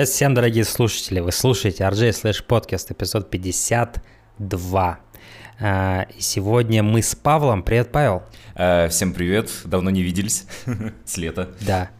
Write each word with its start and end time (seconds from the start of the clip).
Привет 0.00 0.14
всем, 0.14 0.32
дорогие 0.32 0.64
слушатели. 0.64 1.20
Вы 1.20 1.30
слушаете 1.30 1.84
RJ 1.84 2.08
Slash 2.12 2.46
Podcast, 2.48 2.90
эпизод 2.90 3.28
52. 3.28 4.98
А, 5.60 6.06
и 6.16 6.20
сегодня 6.22 6.82
мы 6.82 7.02
с 7.02 7.14
Павлом. 7.14 7.62
Привет, 7.62 7.92
Павел. 7.92 8.22
А, 8.54 8.88
всем 8.88 9.12
привет. 9.12 9.50
Давно 9.66 9.90
не 9.90 10.02
виделись. 10.02 10.46
с 11.04 11.18
лета. 11.18 11.50
Да. 11.60 11.90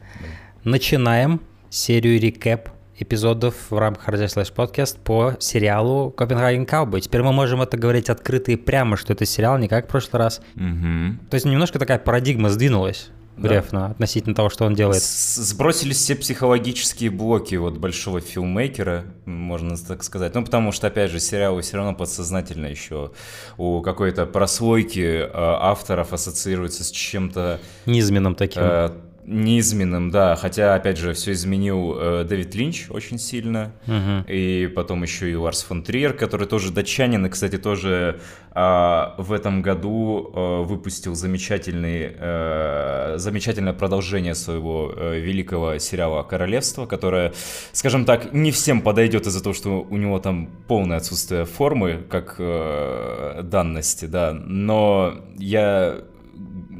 Начинаем 0.64 1.42
серию 1.68 2.18
рекэп 2.18 2.70
эпизодов 2.98 3.54
в 3.68 3.76
рамках 3.76 4.08
RJ 4.08 4.28
Slash 4.28 4.54
Podcast 4.54 4.98
по 5.04 5.36
сериалу 5.38 6.10
Копенгаген 6.10 6.64
Cowboy. 6.64 7.02
Теперь 7.02 7.20
мы 7.20 7.34
можем 7.34 7.60
это 7.60 7.76
говорить 7.76 8.08
открыто 8.08 8.50
и 8.50 8.56
прямо, 8.56 8.96
что 8.96 9.12
это 9.12 9.26
сериал 9.26 9.58
не 9.58 9.68
как 9.68 9.84
в 9.84 9.88
прошлый 9.88 10.20
раз. 10.20 10.40
Угу. 10.56 11.28
То 11.28 11.34
есть 11.34 11.44
немножко 11.44 11.78
такая 11.78 11.98
парадигма 11.98 12.48
сдвинулась. 12.48 13.10
Грефна 13.36 13.80
да. 13.80 13.86
относительно 13.86 14.34
того, 14.34 14.50
что 14.50 14.64
он 14.64 14.74
делает. 14.74 15.02
Сбросились 15.02 15.96
все 15.96 16.14
психологические 16.14 17.10
блоки 17.10 17.54
вот 17.54 17.78
большого 17.78 18.20
филммейкера, 18.20 19.04
можно 19.24 19.76
так 19.76 20.02
сказать. 20.02 20.34
Ну, 20.34 20.44
потому 20.44 20.72
что, 20.72 20.88
опять 20.88 21.10
же, 21.10 21.20
сериалы 21.20 21.62
все 21.62 21.76
равно 21.76 21.94
подсознательно 21.94 22.66
еще 22.66 23.12
у 23.56 23.80
какой-то 23.80 24.26
прослойки 24.26 25.22
э, 25.22 25.30
авторов 25.32 26.12
ассоциируются 26.12 26.84
с 26.84 26.90
чем-то... 26.90 27.60
Низменным 27.86 28.34
таким. 28.34 28.62
Э, 28.62 28.90
Низменным, 29.24 30.10
да. 30.10 30.34
Хотя, 30.36 30.74
опять 30.74 30.96
же, 30.96 31.12
все 31.12 31.32
изменил 31.32 31.94
э, 31.96 32.24
Дэвид 32.24 32.54
Линч 32.54 32.86
очень 32.90 33.18
сильно. 33.18 33.72
Угу. 33.86 34.32
И 34.32 34.66
потом 34.74 35.02
еще 35.02 35.30
и 35.30 35.34
Ларс 35.34 35.62
фон 35.62 35.82
Триер, 35.82 36.14
который 36.14 36.46
тоже 36.46 36.72
датчанин, 36.72 37.26
и, 37.26 37.28
кстати, 37.28 37.58
тоже 37.58 38.20
э, 38.54 39.06
в 39.18 39.32
этом 39.32 39.62
году 39.62 40.32
э, 40.34 40.62
выпустил 40.62 41.14
замечательный, 41.14 42.12
э, 42.16 43.14
замечательное 43.18 43.72
продолжение 43.72 44.34
своего 44.34 44.92
э, 44.96 45.20
великого 45.20 45.78
сериала 45.78 46.22
«Королевство», 46.22 46.86
которое, 46.86 47.32
скажем 47.72 48.04
так, 48.04 48.32
не 48.32 48.50
всем 48.50 48.80
подойдет 48.80 49.26
из-за 49.26 49.42
того, 49.42 49.54
что 49.54 49.82
у 49.82 49.96
него 49.96 50.18
там 50.18 50.48
полное 50.66 50.96
отсутствие 50.96 51.44
формы, 51.44 52.02
как 52.08 52.36
э, 52.38 53.42
данности, 53.44 54.06
да. 54.06 54.32
Но 54.32 55.14
я 55.36 56.02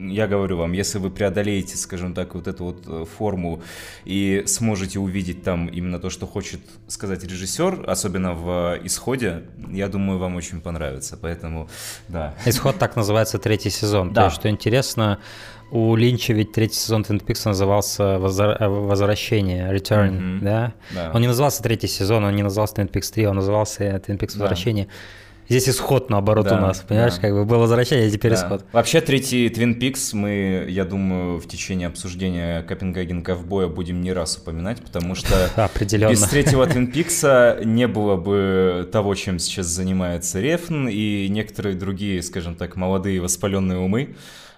я 0.09 0.27
говорю 0.27 0.57
вам, 0.57 0.73
если 0.73 0.99
вы 0.99 1.11
преодолеете, 1.11 1.77
скажем 1.77 2.15
так, 2.15 2.35
вот 2.35 2.47
эту 2.47 2.65
вот 2.65 2.85
э, 2.87 3.05
форму 3.05 3.63
и 4.05 4.45
сможете 4.47 4.99
увидеть 4.99 5.43
там 5.43 5.67
именно 5.67 5.99
то, 5.99 6.11
что 6.11 6.27
хочет 6.27 6.61
сказать 6.89 7.25
режиссер, 7.25 7.85
особенно 7.87 8.35
в 8.35 8.79
исходе, 8.83 9.45
я 9.71 9.89
думаю, 9.89 10.19
вам 10.19 10.37
очень 10.37 10.61
понравится. 10.61 11.19
Поэтому, 11.21 11.69
да. 12.09 12.35
Исход 12.47 12.79
так 12.79 12.97
называется 12.97 13.39
третий 13.39 13.71
сезон. 13.71 14.13
Да. 14.13 14.23
То 14.23 14.27
есть, 14.27 14.37
что 14.37 14.49
интересно, 14.49 15.19
у 15.71 15.95
Линча 15.95 16.33
ведь 16.33 16.53
третий 16.53 16.77
сезон 16.77 17.03
Twin 17.03 17.25
Peaks 17.25 17.43
назывался 17.45 18.19
«Возвращение», 18.19 19.73
«Return», 19.73 20.19
mm-hmm. 20.19 20.41
да? 20.41 20.73
да? 20.95 21.11
Он 21.15 21.21
не 21.21 21.29
назывался 21.29 21.63
третий 21.63 21.87
сезон, 21.87 22.25
он 22.25 22.35
не 22.35 22.43
назывался 22.43 22.75
Twin 22.77 22.91
Peaks 22.91 23.13
3, 23.13 23.27
он 23.27 23.37
назывался 23.37 23.85
Twin 23.85 24.19
Peaks 24.19 24.39
«Возвращение». 24.39 24.87
Да. 24.87 24.91
Здесь 25.51 25.69
исход 25.69 26.11
наоборот 26.11 26.47
да, 26.47 26.59
у 26.59 26.61
нас, 26.61 26.79
понимаешь, 26.87 27.17
да. 27.17 27.23
как 27.23 27.33
бы 27.33 27.45
было 27.45 27.59
возвращение, 27.59 28.07
а 28.07 28.11
теперь 28.11 28.31
да. 28.31 28.37
исход. 28.37 28.65
Вообще 28.71 29.01
третий 29.01 29.49
Twin 29.49 29.77
Peaks 29.77 30.15
мы, 30.15 30.67
я 30.69 30.85
думаю, 30.85 31.41
в 31.41 31.49
течение 31.49 31.89
обсуждения 31.89 32.63
Копенгаген 32.63 33.25
Ковбоя 33.25 33.67
будем 33.67 34.01
не 34.01 34.13
раз 34.13 34.37
упоминать, 34.37 34.81
потому 34.81 35.17
что 35.17 35.51
Определенно. 35.57 36.13
без 36.13 36.23
третьего 36.23 36.65
Twin 36.67 36.93
Peaks 36.93 37.65
не 37.65 37.89
было 37.89 38.15
бы 38.15 38.89
того, 38.93 39.17
чем 39.17 39.41
сейчас 39.41 39.67
занимается 39.67 40.39
Рефн 40.41 40.87
и 40.87 41.27
некоторые 41.29 41.75
другие, 41.75 42.23
скажем 42.23 42.55
так, 42.55 42.77
молодые 42.77 43.21
воспаленные 43.21 43.79
умы. 43.79 44.15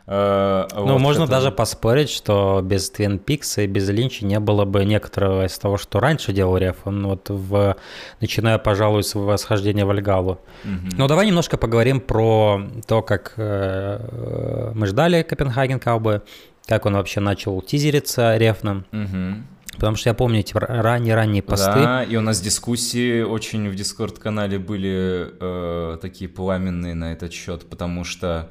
Э, 0.06 0.66
ну, 0.74 0.92
вот 0.94 1.00
можно 1.00 1.24
это... 1.24 1.32
даже 1.32 1.50
поспорить, 1.50 2.10
что 2.10 2.60
без 2.62 2.90
Twin 2.90 3.22
Peaks 3.24 3.62
и 3.62 3.66
без 3.66 3.88
Линча 3.88 4.24
не 4.26 4.40
было 4.40 4.64
бы 4.64 4.84
некоторого 4.84 5.46
из 5.46 5.58
того, 5.58 5.78
что 5.78 6.00
раньше 6.00 6.32
делал 6.32 6.56
Реф. 6.56 6.76
Он 6.84 7.06
вот 7.06 7.28
в... 7.28 7.76
начиная, 8.20 8.58
пожалуй, 8.58 9.04
с 9.04 9.14
восхождения 9.14 9.84
в 9.84 9.90
Альгалу. 9.90 10.40
Угу. 10.64 10.96
Ну, 10.98 11.06
давай 11.06 11.26
немножко 11.26 11.56
поговорим 11.56 12.00
про 12.00 12.62
то, 12.86 13.02
как 13.02 13.34
э, 13.36 14.72
мы 14.74 14.86
ждали 14.86 15.22
Копенгаген 15.22 15.78
Каубы, 15.78 16.22
как 16.66 16.86
он 16.86 16.94
вообще 16.94 17.20
начал 17.20 17.60
тизериться 17.62 18.36
Рефном. 18.36 18.84
Угу. 18.92 19.42
Потому 19.74 19.96
что 19.96 20.10
я 20.10 20.14
помню 20.14 20.40
эти 20.40 20.54
ранние-ранние 20.54 21.42
посты. 21.42 21.80
Да, 21.80 22.04
и 22.04 22.14
у 22.16 22.20
нас 22.20 22.40
дискуссии 22.40 23.22
очень 23.22 23.68
в 23.70 23.74
Дискорд-канале 23.74 24.58
были 24.58 25.30
э, 25.40 25.98
такие 26.00 26.28
пламенные 26.28 26.94
на 26.94 27.12
этот 27.12 27.32
счет, 27.32 27.68
потому 27.68 28.04
что 28.04 28.50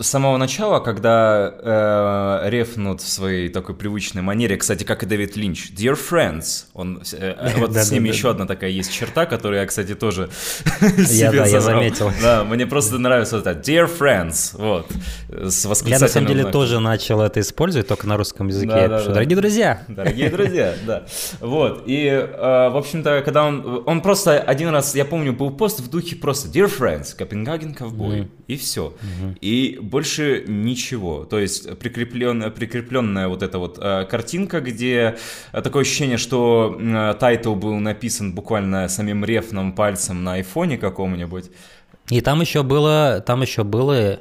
с 0.00 0.06
самого 0.06 0.38
начала, 0.38 0.80
когда 0.80 1.52
э, 2.42 2.48
рефнут 2.50 3.02
в 3.02 3.08
своей 3.08 3.48
такой 3.50 3.74
привычной 3.74 4.22
манере, 4.22 4.56
кстати, 4.56 4.84
как 4.84 5.02
и 5.02 5.06
Дэвид 5.06 5.36
Линч, 5.36 5.70
Dear 5.76 5.98
Friends, 5.98 6.66
он, 6.72 7.02
э, 7.12 7.52
вот 7.58 7.76
с 7.76 7.90
ним 7.90 8.04
еще 8.04 8.30
одна 8.30 8.46
такая 8.46 8.70
есть 8.70 8.92
черта, 8.92 9.26
которую 9.26 9.60
я, 9.60 9.66
кстати, 9.66 9.94
тоже 9.94 10.30
да, 10.80 11.46
я 11.46 11.60
заметил. 11.60 12.10
Да, 12.22 12.44
мне 12.44 12.66
просто 12.66 12.98
нравится 12.98 13.36
вот 13.36 13.46
это 13.46 13.60
Dear 13.60 13.90
Friends, 13.98 14.56
вот, 14.58 14.86
с 15.28 15.66
восклицательным 15.66 15.90
Я, 15.90 15.98
на 15.98 16.08
самом 16.08 16.26
деле, 16.26 16.44
тоже 16.44 16.80
начал 16.80 17.20
это 17.20 17.40
использовать, 17.40 17.86
только 17.86 18.06
на 18.06 18.16
русском 18.16 18.48
языке. 18.48 18.88
Да, 18.88 19.04
Дорогие 19.04 19.36
друзья! 19.36 19.82
Дорогие 19.88 20.30
друзья, 20.30 20.74
да. 20.86 21.04
Вот, 21.40 21.82
и, 21.86 22.06
э, 22.06 22.68
в 22.70 22.76
общем-то, 22.76 23.20
когда 23.22 23.44
он, 23.44 23.82
он 23.84 24.00
просто 24.00 24.38
один 24.40 24.70
раз, 24.70 24.94
я 24.94 25.04
помню, 25.04 25.34
был 25.34 25.50
пост 25.50 25.80
в 25.80 25.90
духе 25.90 26.16
просто 26.16 26.48
Dear 26.48 26.72
Friends, 26.74 27.14
Копенгаген 27.14 27.74
ковбой, 27.74 28.30
и 28.46 28.56
все. 28.56 28.94
И 29.40 29.78
больше 29.90 30.44
ничего. 30.46 31.24
То 31.24 31.38
есть 31.38 31.78
прикреплен, 31.78 32.52
прикрепленная 32.52 33.28
вот 33.28 33.42
эта 33.42 33.58
вот 33.58 33.78
э, 33.80 34.06
картинка, 34.08 34.60
где 34.60 35.16
э, 35.52 35.62
такое 35.62 35.82
ощущение, 35.82 36.16
что 36.16 36.78
э, 36.78 37.14
title 37.18 37.54
был 37.54 37.74
написан 37.78 38.32
буквально 38.32 38.88
самим 38.88 39.24
Рефном 39.24 39.72
пальцем 39.72 40.22
на 40.22 40.34
айфоне 40.34 40.78
каком-нибудь. 40.78 41.50
И 42.08 42.20
там 42.20 42.40
еще 42.40 42.62
было, 42.62 43.22
там 43.26 43.42
еще 43.42 43.64
было, 43.64 44.20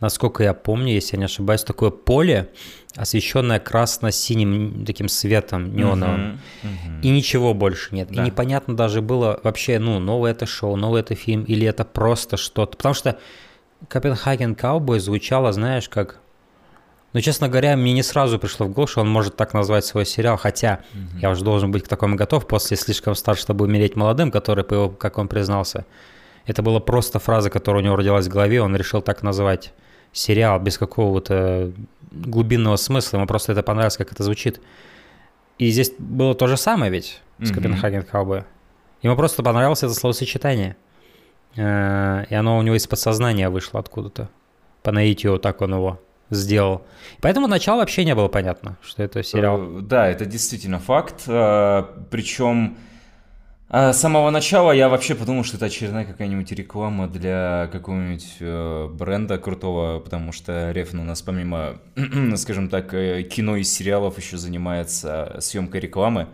насколько 0.00 0.44
я 0.44 0.54
помню, 0.54 0.92
если 0.92 1.16
я 1.16 1.18
не 1.18 1.24
ошибаюсь, 1.24 1.64
такое 1.64 1.90
поле, 1.90 2.50
освещенное 2.94 3.58
красно-синим 3.58 4.84
таким 4.84 5.08
светом 5.08 5.74
неоновым. 5.74 6.20
Uh-huh, 6.62 6.68
uh-huh. 6.68 7.02
И 7.02 7.10
ничего 7.10 7.54
больше 7.54 7.94
нет. 7.94 8.08
Да. 8.10 8.22
И 8.22 8.26
непонятно 8.26 8.76
даже 8.76 9.02
было 9.02 9.40
вообще, 9.42 9.78
ну, 9.78 9.98
новое 10.00 10.32
это 10.32 10.46
шоу, 10.46 10.76
новый 10.76 11.00
это 11.00 11.14
фильм, 11.14 11.44
или 11.44 11.66
это 11.66 11.84
просто 11.84 12.36
что-то. 12.36 12.76
Потому 12.76 12.94
что 12.94 13.18
Копенгаген 13.86 14.54
Cowboy 14.54 14.98
звучало, 14.98 15.52
знаешь, 15.52 15.88
как... 15.88 16.18
Ну, 17.12 17.20
честно 17.20 17.48
говоря, 17.48 17.76
мне 17.76 17.92
не 17.92 18.02
сразу 18.02 18.38
пришло 18.38 18.66
в 18.66 18.70
голову, 18.70 18.88
что 18.88 19.00
он 19.00 19.08
может 19.08 19.36
так 19.36 19.54
назвать 19.54 19.84
свой 19.84 20.04
сериал, 20.04 20.36
хотя 20.36 20.80
mm-hmm. 20.92 21.20
я 21.22 21.30
уже 21.30 21.42
должен 21.42 21.70
быть 21.70 21.84
к 21.84 21.88
такому 21.88 22.16
готов 22.16 22.46
после 22.46 22.76
«Слишком 22.76 23.14
стар, 23.14 23.36
чтобы 23.36 23.64
умереть 23.64 23.96
молодым», 23.96 24.30
который, 24.30 24.64
как 24.96 25.16
он 25.16 25.26
признался, 25.28 25.86
это 26.44 26.62
была 26.62 26.80
просто 26.80 27.18
фраза, 27.18 27.48
которая 27.48 27.82
у 27.82 27.84
него 27.84 27.96
родилась 27.96 28.26
в 28.26 28.30
голове, 28.30 28.60
он 28.60 28.76
решил 28.76 29.00
так 29.00 29.22
назвать 29.22 29.72
сериал 30.12 30.60
без 30.60 30.76
какого-то 30.76 31.72
глубинного 32.10 32.76
смысла, 32.76 33.18
ему 33.18 33.26
просто 33.26 33.52
это 33.52 33.62
понравилось, 33.62 33.96
как 33.96 34.12
это 34.12 34.22
звучит. 34.22 34.60
И 35.58 35.70
здесь 35.70 35.92
было 35.98 36.34
то 36.34 36.46
же 36.46 36.56
самое 36.56 36.92
ведь 36.92 37.20
с 37.40 37.50
Копенгаген 37.50 38.02
Cowboy. 38.02 38.44
Ему 39.02 39.16
просто 39.16 39.42
понравилось 39.42 39.82
это 39.82 39.94
словосочетание– 39.94 40.76
и 41.58 42.34
оно 42.34 42.58
у 42.58 42.62
него 42.62 42.76
из 42.76 42.86
подсознания 42.86 43.50
вышло 43.50 43.80
откуда-то. 43.80 44.28
По 44.82 44.92
наитию 44.92 45.38
так 45.38 45.60
он 45.60 45.74
его 45.74 46.00
сделал. 46.30 46.82
Поэтому 47.20 47.46
начало 47.46 47.78
вообще 47.78 48.04
не 48.04 48.14
было 48.14 48.28
понятно, 48.28 48.76
что 48.82 49.02
это 49.02 49.22
сериал. 49.22 49.60
Э, 49.60 49.80
да, 49.80 50.08
это 50.08 50.24
действительно 50.24 50.78
факт. 50.78 51.24
Э, 51.26 51.84
Причем 52.10 52.76
с 53.70 53.96
самого 53.98 54.30
начала 54.30 54.72
я 54.72 54.88
вообще 54.88 55.14
подумал, 55.14 55.44
что 55.44 55.58
это 55.58 55.66
очередная 55.66 56.06
какая-нибудь 56.06 56.50
реклама 56.52 57.06
для 57.06 57.68
какого-нибудь 57.70 58.96
бренда 58.98 59.36
крутого, 59.36 59.98
потому 60.00 60.32
что 60.32 60.70
Рефн 60.70 61.00
у 61.00 61.04
нас 61.04 61.20
помимо, 61.20 61.74
скажем 62.36 62.70
так, 62.70 62.88
кино 62.92 63.56
и 63.56 63.64
сериалов 63.64 64.16
еще 64.16 64.38
занимается 64.38 65.36
съемкой 65.40 65.80
рекламы. 65.80 66.28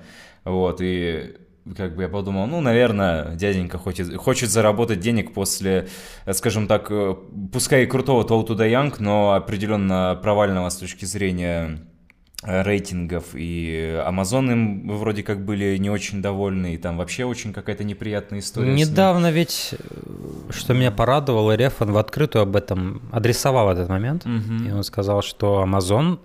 Вот, 0.45 0.81
и 0.81 1.35
как 1.77 1.97
бы 1.97 2.03
я 2.03 2.09
подумал, 2.09 2.47
ну, 2.47 2.61
наверное, 2.61 3.35
дяденька 3.35 3.79
хочет, 3.79 4.15
хочет 4.17 4.51
заработать 4.51 5.01
денег 5.01 5.33
после, 5.33 5.89
скажем 6.33 6.67
так, 6.67 6.91
э, 6.91 7.15
пускай 7.53 7.85
и 7.85 7.87
крутого 7.87 8.23
the 8.23 8.71
Young, 8.71 8.95
но 8.99 9.33
определенно 9.33 10.19
провального 10.23 10.69
с 10.69 10.77
точки 10.77 11.07
зрения 11.07 11.79
э, 12.43 12.63
рейтингов, 12.63 13.35
и 13.35 13.99
Amazon 14.07 14.53
им 14.53 14.89
вроде 14.99 15.23
как 15.23 15.45
были 15.45 15.79
не 15.79 15.89
очень 15.89 16.21
довольны, 16.21 16.75
и 16.75 16.77
там 16.77 16.99
вообще 16.99 17.25
очень 17.25 17.55
какая-то 17.55 17.83
неприятная 17.83 18.41
история. 18.41 18.75
Недавно 18.75 19.31
ведь, 19.31 19.71
э, 19.73 19.77
что 20.51 20.75
меня 20.75 20.91
порадовало, 20.91 21.57
Рефан 21.57 21.93
в 21.93 21.97
открытую 21.97 22.43
об 22.43 22.57
этом 22.57 23.01
адресовал 23.11 23.71
этот 23.71 23.89
момент, 23.89 24.27
угу. 24.27 24.65
и 24.69 24.71
он 24.71 24.85
сказал, 24.85 25.23
что 25.23 25.65
Amazon 25.67 26.19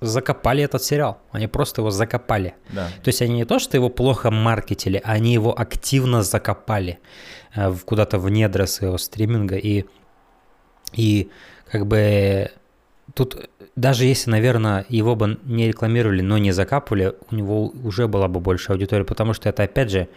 закопали 0.00 0.62
этот 0.62 0.82
сериал. 0.82 1.18
Они 1.32 1.46
просто 1.46 1.80
его 1.80 1.90
закопали. 1.90 2.54
Да. 2.70 2.88
То 3.02 3.08
есть 3.08 3.22
они 3.22 3.34
не 3.34 3.44
то, 3.44 3.58
что 3.58 3.76
его 3.76 3.88
плохо 3.88 4.30
маркетили, 4.30 5.00
они 5.04 5.32
его 5.32 5.58
активно 5.58 6.22
закопали 6.22 6.98
э, 7.54 7.74
куда-то 7.84 8.18
в 8.18 8.28
недра 8.28 8.66
своего 8.66 8.98
стриминга. 8.98 9.56
И, 9.56 9.84
и 10.92 11.30
как 11.70 11.86
бы 11.86 12.50
тут 13.14 13.48
даже 13.76 14.06
если, 14.06 14.30
наверное, 14.30 14.86
его 14.88 15.14
бы 15.14 15.38
не 15.44 15.68
рекламировали, 15.68 16.22
но 16.22 16.38
не 16.38 16.52
закапывали, 16.52 17.14
у 17.30 17.34
него 17.34 17.66
уже 17.66 18.08
была 18.08 18.26
бы 18.26 18.40
больше 18.40 18.72
аудитория, 18.72 19.04
потому 19.04 19.34
что 19.34 19.50
это, 19.50 19.62
опять 19.64 19.90
же, 19.90 20.08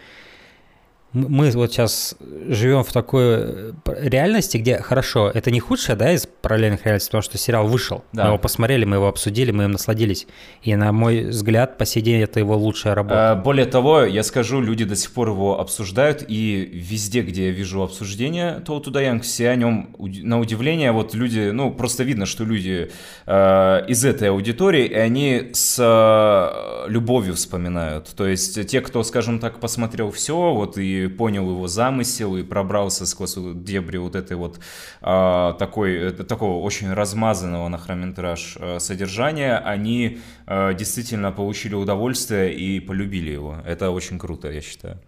мы 1.12 1.50
вот 1.50 1.72
сейчас 1.72 2.14
живем 2.48 2.84
в 2.84 2.92
такой 2.92 3.24
э, 3.24 3.72
реальности, 3.96 4.58
где 4.58 4.78
хорошо, 4.78 5.28
это 5.32 5.50
не 5.50 5.58
худшее, 5.58 5.96
да, 5.96 6.12
из 6.12 6.26
параллельных 6.26 6.84
реальностей, 6.84 7.08
потому 7.08 7.22
что 7.22 7.36
сериал 7.36 7.66
вышел, 7.66 8.04
да. 8.12 8.24
мы 8.24 8.28
его 8.30 8.38
посмотрели, 8.38 8.84
мы 8.84 8.96
его 8.96 9.08
обсудили, 9.08 9.50
мы 9.50 9.64
им 9.64 9.72
насладились, 9.72 10.28
и 10.62 10.74
на 10.76 10.92
мой 10.92 11.24
взгляд, 11.24 11.78
по 11.78 11.84
сей 11.84 12.00
день 12.00 12.22
это 12.22 12.38
его 12.38 12.56
лучшая 12.56 12.94
работа. 12.94 13.32
А, 13.32 13.34
более 13.34 13.66
того, 13.66 14.04
я 14.04 14.22
скажу, 14.22 14.60
люди 14.60 14.84
до 14.84 14.94
сих 14.94 15.10
пор 15.10 15.30
его 15.30 15.58
обсуждают, 15.58 16.24
и 16.28 16.70
везде, 16.72 17.22
где 17.22 17.46
я 17.46 17.50
вижу 17.50 17.82
обсуждение 17.82 18.60
то 18.64 18.78
туда 18.78 19.00
Янг, 19.00 19.24
все 19.24 19.50
о 19.50 19.56
нем, 19.56 19.96
на 19.98 20.38
удивление, 20.38 20.92
вот 20.92 21.14
люди, 21.14 21.50
ну, 21.50 21.72
просто 21.72 22.04
видно, 22.04 22.24
что 22.24 22.44
люди 22.44 22.90
э, 23.26 23.84
из 23.88 24.04
этой 24.04 24.30
аудитории, 24.30 24.86
и 24.86 24.94
они 24.94 25.50
с 25.54 25.76
э, 25.80 26.90
любовью 26.90 27.34
вспоминают, 27.34 28.10
то 28.14 28.26
есть 28.26 28.68
те, 28.68 28.80
кто, 28.80 29.02
скажем 29.02 29.40
так, 29.40 29.58
посмотрел 29.58 30.12
все, 30.12 30.54
вот 30.54 30.78
и 30.78 30.99
понял 31.08 31.48
его 31.50 31.66
замысел 31.68 32.36
и 32.36 32.42
пробрался 32.42 33.06
сквозь 33.06 33.36
дебри 33.36 33.98
вот 33.98 34.14
этой 34.14 34.36
вот 34.36 34.60
а, 35.00 35.54
такой, 35.54 36.12
такого 36.12 36.62
очень 36.62 36.92
размазанного 36.92 37.68
на 37.68 37.78
хронометраж 37.78 38.56
а, 38.58 38.78
содержания, 38.78 39.58
они 39.58 40.20
а, 40.46 40.72
действительно 40.74 41.32
получили 41.32 41.74
удовольствие 41.74 42.54
и 42.54 42.80
полюбили 42.80 43.30
его. 43.30 43.56
Это 43.64 43.90
очень 43.90 44.18
круто, 44.18 44.50
я 44.50 44.60
считаю. 44.60 44.98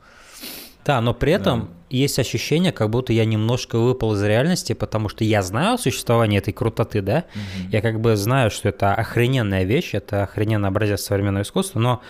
Да, 0.84 1.00
но 1.00 1.14
при 1.14 1.32
этом 1.32 1.60
да. 1.60 1.68
есть 1.90 2.18
ощущение, 2.18 2.72
как 2.72 2.90
будто 2.90 3.12
я 3.12 3.24
немножко 3.24 3.78
выпал 3.78 4.14
из 4.14 4.22
реальности, 4.22 4.72
потому 4.72 5.08
что 5.08 5.22
я 5.22 5.42
знаю 5.42 5.74
о 5.74 5.78
существовании 5.78 6.38
этой 6.38 6.52
крутоты, 6.52 7.02
да, 7.02 7.24
угу. 7.34 7.70
я 7.70 7.80
как 7.80 8.00
бы 8.00 8.16
знаю, 8.16 8.50
что 8.50 8.68
это 8.68 8.92
охрененная 8.94 9.62
вещь, 9.62 9.90
это 9.94 10.24
охрененный 10.24 10.68
образец 10.68 11.02
современного 11.02 11.44
искусства, 11.44 11.78
но 11.78 12.02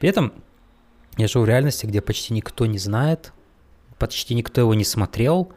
при 0.00 0.08
этом 0.08 0.32
я 1.16 1.28
живу 1.28 1.44
в 1.44 1.48
реальности, 1.48 1.86
где 1.86 2.00
почти 2.00 2.34
никто 2.34 2.66
не 2.66 2.78
знает, 2.78 3.32
почти 3.98 4.34
никто 4.34 4.60
его 4.60 4.74
не 4.74 4.84
смотрел, 4.84 5.52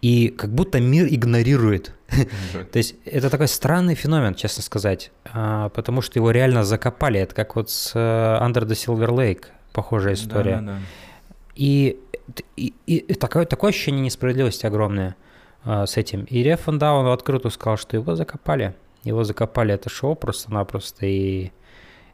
и 0.00 0.28
как 0.28 0.52
будто 0.54 0.80
мир 0.80 1.06
игнорирует. 1.08 1.94
То 2.72 2.76
есть 2.76 2.94
это 3.04 3.30
такой 3.30 3.48
странный 3.48 3.94
феномен, 3.94 4.34
честно 4.34 4.62
сказать, 4.62 5.10
а, 5.24 5.70
потому 5.70 6.02
что 6.02 6.18
его 6.18 6.30
реально 6.30 6.64
закопали. 6.64 7.20
Это 7.20 7.34
как 7.34 7.56
вот 7.56 7.70
с 7.70 7.92
э, 7.94 7.98
Under 7.98 8.64
the 8.64 8.72
Silver 8.72 9.08
Lake 9.08 9.46
похожая 9.72 10.14
история. 10.14 10.80
И, 11.54 11.98
и, 12.56 12.74
и 12.86 13.14
такое, 13.14 13.44
такое 13.44 13.70
ощущение 13.70 14.02
несправедливости 14.02 14.66
огромное 14.66 15.16
а, 15.64 15.86
с 15.86 15.96
этим. 15.96 16.24
И 16.24 16.42
Реф 16.42 16.62
да, 16.66 16.94
он 16.94 17.06
открыто 17.06 17.50
сказал, 17.50 17.76
что 17.76 17.96
его 17.96 18.14
закопали. 18.14 18.74
Его 19.02 19.24
закопали 19.24 19.74
это 19.74 19.88
шоу 19.88 20.14
просто-напросто, 20.14 21.06
и 21.06 21.50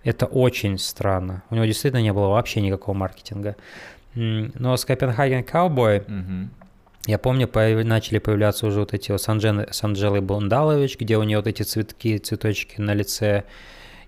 это 0.05 0.27
очень 0.27 0.79
странно. 0.79 1.43
У 1.51 1.55
него 1.55 1.65
действительно 1.67 2.01
не 2.01 2.13
было 2.13 2.29
вообще 2.29 2.61
никакого 2.61 2.97
маркетинга. 2.97 3.57
Но 4.15 4.77
с 4.77 4.85
Копенгаген 4.85 5.43
Cowboy, 5.43 6.49
я 7.07 7.19
помню, 7.19 7.49
появ... 7.49 7.85
начали 7.85 8.19
появляться 8.19 8.67
уже 8.67 8.81
вот 8.81 8.93
эти 8.93 9.11
вот 9.11 9.23
с, 9.23 9.29
Анжен... 9.29 9.67
с 9.71 9.83
Анжелой 9.83 10.21
Бундалович, 10.21 10.99
где 10.99 11.17
у 11.17 11.23
нее 11.23 11.39
вот 11.39 11.47
эти 11.47 11.63
цветки, 11.63 12.19
цветочки 12.19 12.81
на 12.81 12.95
лице. 12.95 13.45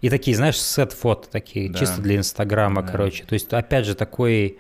И 0.01 0.11
такие, 0.11 0.37
знаешь, 0.37 0.61
сет-фото 0.61 1.31
такие, 1.31 1.71
да. 1.71 1.79
чисто 1.79 2.03
для 2.03 2.17
Инстаграма, 2.17 2.83
да. 2.83 2.93
короче. 2.93 3.25
То 3.25 3.35
есть, 3.35 3.53
опять 3.53 3.87
же, 3.87 3.95
такой 3.95 4.59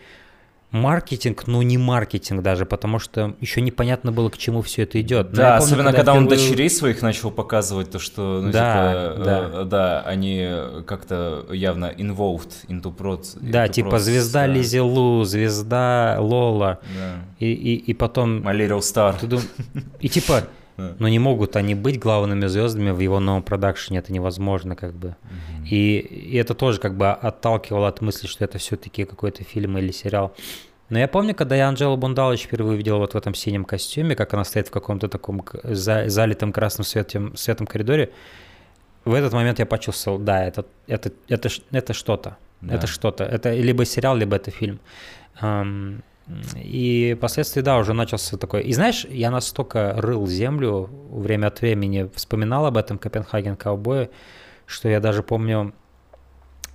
маркетинг, 0.72 1.46
но 1.46 1.62
не 1.62 1.78
маркетинг 1.78 2.42
даже, 2.42 2.66
потому 2.66 2.98
что 2.98 3.36
еще 3.40 3.60
непонятно 3.60 4.10
было, 4.10 4.30
к 4.30 4.38
чему 4.38 4.62
все 4.62 4.82
это 4.82 5.00
идет. 5.00 5.30
Да, 5.32 5.58
помню, 5.58 5.64
особенно 5.64 5.92
когда, 5.92 5.98
когда 5.98 6.12
он 6.14 6.26
впервые... 6.26 6.48
дочерей 6.48 6.70
своих 6.70 7.02
начал 7.02 7.30
показывать, 7.30 7.90
то 7.90 7.98
что, 7.98 8.40
ну, 8.42 8.50
да, 8.50 9.12
типа, 9.12 9.24
да. 9.24 9.50
Э, 9.52 9.64
да, 9.64 10.00
они 10.02 10.48
как-то 10.86 11.46
явно 11.52 11.92
involved 11.96 12.52
into 12.68 12.94
prod. 12.94 13.24
Да, 13.40 13.66
into 13.66 13.72
типа 13.72 13.98
звезда 13.98 14.46
да. 14.46 14.52
Лизи 14.52 14.80
Лу, 14.80 15.24
звезда 15.24 16.16
Лола, 16.18 16.80
да. 16.96 17.16
и, 17.38 17.52
и, 17.52 17.74
и 17.76 17.94
потом... 17.94 18.38
My 18.38 18.56
Little 18.56 18.80
Star. 18.80 19.14
Дум... 19.26 19.42
И 20.00 20.08
типа 20.08 20.44
но 20.76 21.08
не 21.08 21.18
могут 21.18 21.56
они 21.56 21.74
быть 21.74 21.98
главными 21.98 22.46
звездами 22.46 22.90
в 22.90 23.00
его 23.00 23.20
новом 23.20 23.42
продакшене, 23.42 23.98
это 23.98 24.12
невозможно 24.12 24.76
как 24.76 24.94
бы. 24.94 25.08
Mm-hmm. 25.08 25.68
И, 25.70 25.98
и 25.98 26.36
это 26.36 26.54
тоже 26.54 26.80
как 26.80 26.96
бы 26.96 27.10
отталкивало 27.10 27.88
от 27.88 28.00
мысли, 28.00 28.26
что 28.26 28.44
это 28.44 28.58
все-таки 28.58 29.04
какой-то 29.04 29.44
фильм 29.44 29.78
или 29.78 29.92
сериал. 29.92 30.34
Но 30.92 30.98
я 30.98 31.08
помню, 31.08 31.34
когда 31.34 31.56
я 31.56 31.68
Анжелу 31.68 31.96
Бундалович 31.96 32.42
впервые 32.42 32.74
увидел 32.74 32.98
вот 32.98 33.14
в 33.14 33.16
этом 33.16 33.34
синем 33.34 33.64
костюме, 33.64 34.14
как 34.14 34.34
она 34.34 34.44
стоит 34.44 34.68
в 34.68 34.70
каком-то 34.70 35.08
таком 35.08 35.42
за, 35.62 36.10
залитом 36.10 36.52
красным 36.52 36.84
светом, 36.84 37.34
светом 37.34 37.66
коридоре, 37.66 38.12
в 39.06 39.14
этот 39.14 39.32
момент 39.32 39.58
я 39.58 39.64
почувствовал, 39.64 40.18
да, 40.18 40.44
это, 40.44 40.66
это, 40.86 41.10
это, 41.28 41.48
это 41.70 41.94
что-то. 41.94 42.36
Да. 42.60 42.74
Это 42.74 42.86
что-то. 42.86 43.24
Это 43.24 43.54
либо 43.54 43.86
сериал, 43.86 44.16
либо 44.16 44.36
это 44.36 44.50
фильм. 44.50 44.80
И 46.56 47.14
впоследствии, 47.16 47.62
да, 47.62 47.78
уже 47.78 47.94
начался 47.94 48.36
такой... 48.36 48.62
И 48.64 48.74
знаешь, 48.74 49.06
я 49.08 49.30
настолько 49.30 49.94
рыл 49.96 50.26
землю 50.26 50.90
время 51.10 51.46
от 51.46 51.62
времени, 51.62 52.10
вспоминал 52.14 52.66
об 52.66 52.76
этом 52.76 52.98
Копенгаген 52.98 53.56
Ковбое, 53.56 54.10
что 54.66 54.90
я 54.90 55.00
даже 55.00 55.22
помню, 55.22 55.72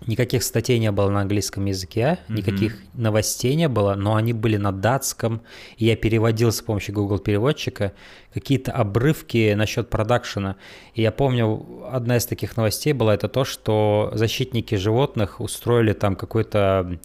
никаких 0.05 0.43
статей 0.43 0.79
не 0.79 0.91
было 0.91 1.09
на 1.09 1.21
английском 1.21 1.65
языке, 1.65 2.19
mm-hmm. 2.27 2.33
никаких 2.35 2.77
новостей 2.93 3.55
не 3.55 3.67
было, 3.67 3.95
но 3.95 4.15
они 4.15 4.33
были 4.33 4.57
на 4.57 4.71
датском, 4.71 5.41
и 5.77 5.85
я 5.85 5.95
переводил 5.95 6.51
с 6.51 6.61
помощью 6.61 6.93
Google 6.95 7.19
переводчика 7.19 7.93
какие-то 8.33 8.71
обрывки 8.71 9.53
насчет 9.55 9.89
продакшена. 9.89 10.57
И 10.93 11.01
я 11.01 11.11
помню, 11.11 11.87
одна 11.91 12.17
из 12.17 12.25
таких 12.25 12.55
новостей 12.57 12.93
была 12.93 13.15
это 13.15 13.27
то, 13.27 13.43
что 13.43 14.11
защитники 14.13 14.75
животных 14.75 15.41
устроили 15.41 15.93
там 15.93 16.15
какой-то 16.15 16.99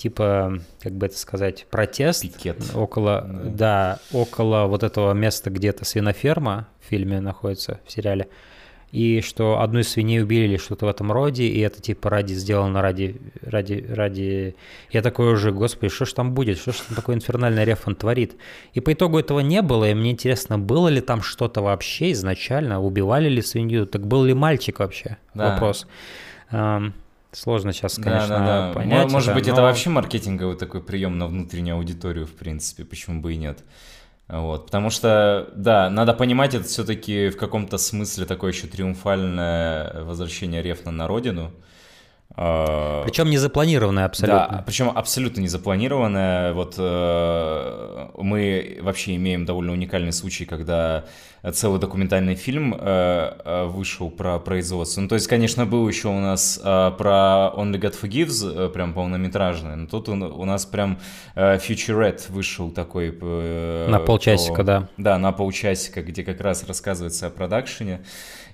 типа, 0.00 0.60
как 0.80 0.94
бы 0.94 1.06
это 1.06 1.18
сказать, 1.18 1.66
протест 1.70 2.22
Пикет. 2.22 2.74
около, 2.74 3.20
да. 3.20 3.50
да, 3.50 3.98
около 4.12 4.64
вот 4.64 4.82
этого 4.82 5.12
места, 5.12 5.50
где 5.50 5.72
то 5.72 5.84
свиноферма 5.84 6.68
в 6.80 6.88
фильме 6.88 7.20
находится, 7.20 7.80
в 7.84 7.92
сериале, 7.92 8.28
и 8.92 9.20
что 9.20 9.60
одну 9.60 9.80
из 9.80 9.88
свиней 9.88 10.22
убили 10.22 10.44
или 10.44 10.56
что-то 10.56 10.86
в 10.86 10.88
этом 10.88 11.12
роде, 11.12 11.46
и 11.46 11.60
это 11.60 11.80
типа 11.80 12.10
ради 12.10 12.32
сделано 12.32 12.82
ради, 12.82 13.20
ради, 13.40 13.86
ради... 13.88 14.56
Я 14.90 15.02
такой 15.02 15.32
уже, 15.32 15.52
господи, 15.52 15.92
что 15.92 16.04
ж 16.04 16.12
там 16.12 16.32
будет, 16.32 16.58
что 16.58 16.72
ж 16.72 16.76
там 16.76 16.96
такой 16.96 17.14
инфернальный 17.14 17.64
рефан 17.64 17.94
творит? 17.94 18.36
И 18.74 18.80
по 18.80 18.92
итогу 18.92 19.18
этого 19.18 19.40
не 19.40 19.62
было, 19.62 19.88
и 19.88 19.94
мне 19.94 20.10
интересно, 20.10 20.58
было 20.58 20.88
ли 20.88 21.00
там 21.00 21.22
что-то 21.22 21.62
вообще 21.62 22.12
изначально, 22.12 22.80
убивали 22.80 23.28
ли 23.28 23.42
свинью, 23.42 23.86
так 23.86 24.06
был 24.06 24.24
ли 24.24 24.34
мальчик 24.34 24.80
вообще? 24.80 25.18
Да. 25.34 25.52
Вопрос. 25.52 25.86
Сложно 27.32 27.72
сейчас, 27.72 27.94
конечно, 27.94 28.28
да, 28.28 28.38
да, 28.38 28.66
да. 28.68 28.72
понять. 28.74 29.12
Может 29.12 29.28
это, 29.28 29.36
быть, 29.36 29.46
но... 29.46 29.52
это 29.52 29.62
вообще 29.62 29.88
маркетинговый 29.90 30.56
такой 30.56 30.82
прием 30.82 31.16
на 31.16 31.28
внутреннюю 31.28 31.76
аудиторию, 31.76 32.26
в 32.26 32.32
принципе, 32.32 32.84
почему 32.84 33.20
бы 33.20 33.34
и 33.34 33.36
нет. 33.36 33.62
Вот, 34.30 34.66
потому 34.66 34.90
что, 34.90 35.48
да, 35.56 35.90
надо 35.90 36.14
понимать, 36.14 36.54
это 36.54 36.64
все-таки 36.64 37.30
в 37.30 37.36
каком-то 37.36 37.78
смысле 37.78 38.26
такое 38.26 38.52
еще 38.52 38.68
триумфальное 38.68 40.04
возвращение 40.04 40.62
Рефна 40.62 40.92
на 40.92 41.08
родину. 41.08 41.50
А, 42.36 43.02
причем 43.04 43.28
не 43.28 43.38
запланированное 43.38 44.04
абсолютно. 44.04 44.48
Да, 44.48 44.62
причем 44.64 44.92
абсолютно 44.94 45.40
не 45.40 45.48
запланированное. 45.48 46.52
Вот 46.52 46.76
э, 46.78 48.08
мы 48.18 48.78
вообще 48.82 49.16
имеем 49.16 49.44
довольно 49.44 49.72
уникальный 49.72 50.12
случай, 50.12 50.44
когда 50.44 51.06
целый 51.52 51.80
документальный 51.80 52.34
фильм 52.34 52.74
э, 52.74 52.78
э, 53.44 53.64
вышел 53.66 54.10
про 54.10 54.38
производство. 54.38 55.00
Ну, 55.00 55.08
то 55.08 55.14
есть, 55.14 55.26
конечно, 55.26 55.64
был 55.64 55.88
еще 55.88 56.08
у 56.08 56.20
нас 56.20 56.60
э, 56.62 56.92
про 56.98 57.52
Only 57.56 57.80
God 57.80 57.96
Forgives, 58.00 58.68
прям 58.70 58.92
полнометражный, 58.92 59.76
но 59.76 59.86
тут 59.86 60.08
у, 60.08 60.44
нас 60.44 60.66
прям 60.66 60.98
э, 61.34 61.56
Futurette 61.56 62.30
вышел 62.30 62.70
такой. 62.70 63.10
На 63.88 63.98
полчасика, 64.00 64.56
про, 64.56 64.64
да. 64.64 64.88
Да, 64.98 65.18
на 65.18 65.32
полчасика, 65.32 66.02
где 66.02 66.24
как 66.24 66.40
раз 66.40 66.64
рассказывается 66.66 67.28
о 67.28 67.30
продакшене. 67.30 68.02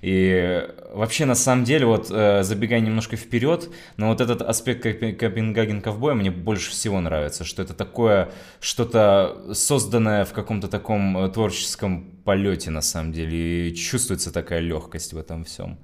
И 0.01 0.63
вообще, 0.93 1.25
на 1.25 1.33
самом 1.33 1.63
деле, 1.63 1.87
вот 1.87 2.07
забегая 2.07 2.79
немножко 2.81 3.17
вперед, 3.17 3.69
но 3.97 4.09
вот 4.09 4.21
этот 4.21 4.43
аспект 4.43 4.83
Копенгаген 4.83 5.81
ковбоя 5.81 6.13
мне 6.13 6.29
больше 6.29 6.69
всего 6.69 7.01
нравится, 7.01 7.43
что 7.43 7.63
это 7.63 7.73
такое 7.73 8.29
что-то 8.59 9.53
созданное 9.53 10.23
в 10.23 10.33
каком-то 10.33 10.67
таком 10.67 11.31
творческом 11.31 12.16
полете, 12.27 12.71
на 12.71 12.81
самом 12.81 13.13
деле, 13.13 13.69
и 13.69 13.73
чувствуется 13.73 14.33
такая 14.33 14.59
легкость 14.59 15.13
в 15.13 15.17
этом 15.17 15.45
всем. 15.45 15.77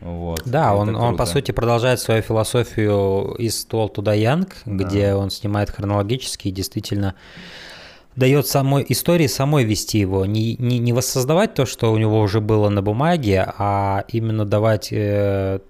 Вот. 0.00 0.42
Да, 0.44 0.74
он, 0.74 0.96
он 0.96 1.16
по 1.16 1.26
сути 1.26 1.52
продолжает 1.52 2.00
свою 2.00 2.22
философию 2.22 3.36
из 3.38 3.64
to 3.70 3.88
Die 3.94 4.18
Young, 4.18 4.52
да. 4.66 4.84
где 4.84 5.14
он 5.14 5.30
снимает 5.30 5.70
хронологически 5.70 6.48
и 6.48 6.50
действительно 6.50 7.14
дает 8.16 8.48
самой 8.48 8.84
истории 8.88 9.28
самой 9.28 9.64
вести 9.64 9.98
его, 10.00 10.26
не, 10.26 10.56
не, 10.56 10.78
не 10.78 10.92
воссоздавать 10.92 11.54
то, 11.54 11.66
что 11.66 11.92
у 11.92 11.98
него 11.98 12.20
уже 12.20 12.40
было 12.40 12.68
на 12.68 12.82
бумаге, 12.82 13.46
а 13.58 14.04
именно 14.08 14.44
давать 14.44 14.88
э, 14.90 15.60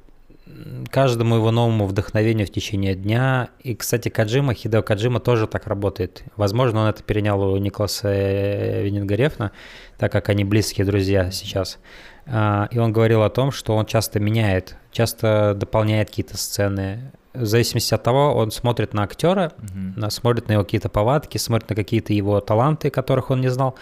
каждому 0.90 1.36
его 1.36 1.50
новому 1.50 1.86
вдохновению 1.86 2.46
в 2.46 2.50
течение 2.50 2.94
дня. 2.94 3.48
И, 3.60 3.74
кстати, 3.74 4.08
Каджима, 4.08 4.54
Хидео 4.54 4.82
Каджима 4.82 5.20
тоже 5.20 5.46
так 5.46 5.66
работает. 5.66 6.24
Возможно, 6.36 6.82
он 6.82 6.88
это 6.88 7.02
перенял 7.02 7.40
у 7.40 7.56
Николаса 7.56 8.80
Венингарефна, 8.82 9.52
так 9.98 10.12
как 10.12 10.28
они 10.28 10.44
близкие 10.44 10.86
друзья 10.86 11.30
сейчас. 11.30 11.78
А, 12.26 12.68
и 12.70 12.78
он 12.78 12.92
говорил 12.92 13.22
о 13.22 13.30
том, 13.30 13.50
что 13.50 13.76
он 13.76 13.86
часто 13.86 14.20
меняет, 14.20 14.76
часто 14.92 15.54
дополняет 15.56 16.08
какие-то 16.08 16.36
сцены. 16.36 17.12
В 17.32 17.44
зависимости 17.46 17.92
от 17.92 18.02
того, 18.02 18.32
он 18.34 18.52
смотрит 18.52 18.94
на 18.94 19.02
актера, 19.02 19.52
угу. 19.58 20.08
смотрит 20.10 20.46
на 20.48 20.52
его 20.52 20.62
какие-то 20.62 20.88
повадки, 20.88 21.36
смотрит 21.36 21.68
на 21.68 21.74
какие-то 21.74 22.12
его 22.12 22.40
таланты, 22.40 22.90
которых 22.90 23.30
он 23.30 23.40
не 23.40 23.48
знал. 23.48 23.74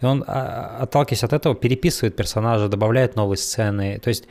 И 0.00 0.06
он, 0.06 0.24
а, 0.26 0.78
отталкиваясь 0.80 1.22
от 1.22 1.34
этого, 1.34 1.54
переписывает 1.54 2.16
персонажа, 2.16 2.68
добавляет 2.68 3.14
новые 3.14 3.36
сцены. 3.36 4.00
То 4.02 4.08
есть 4.08 4.24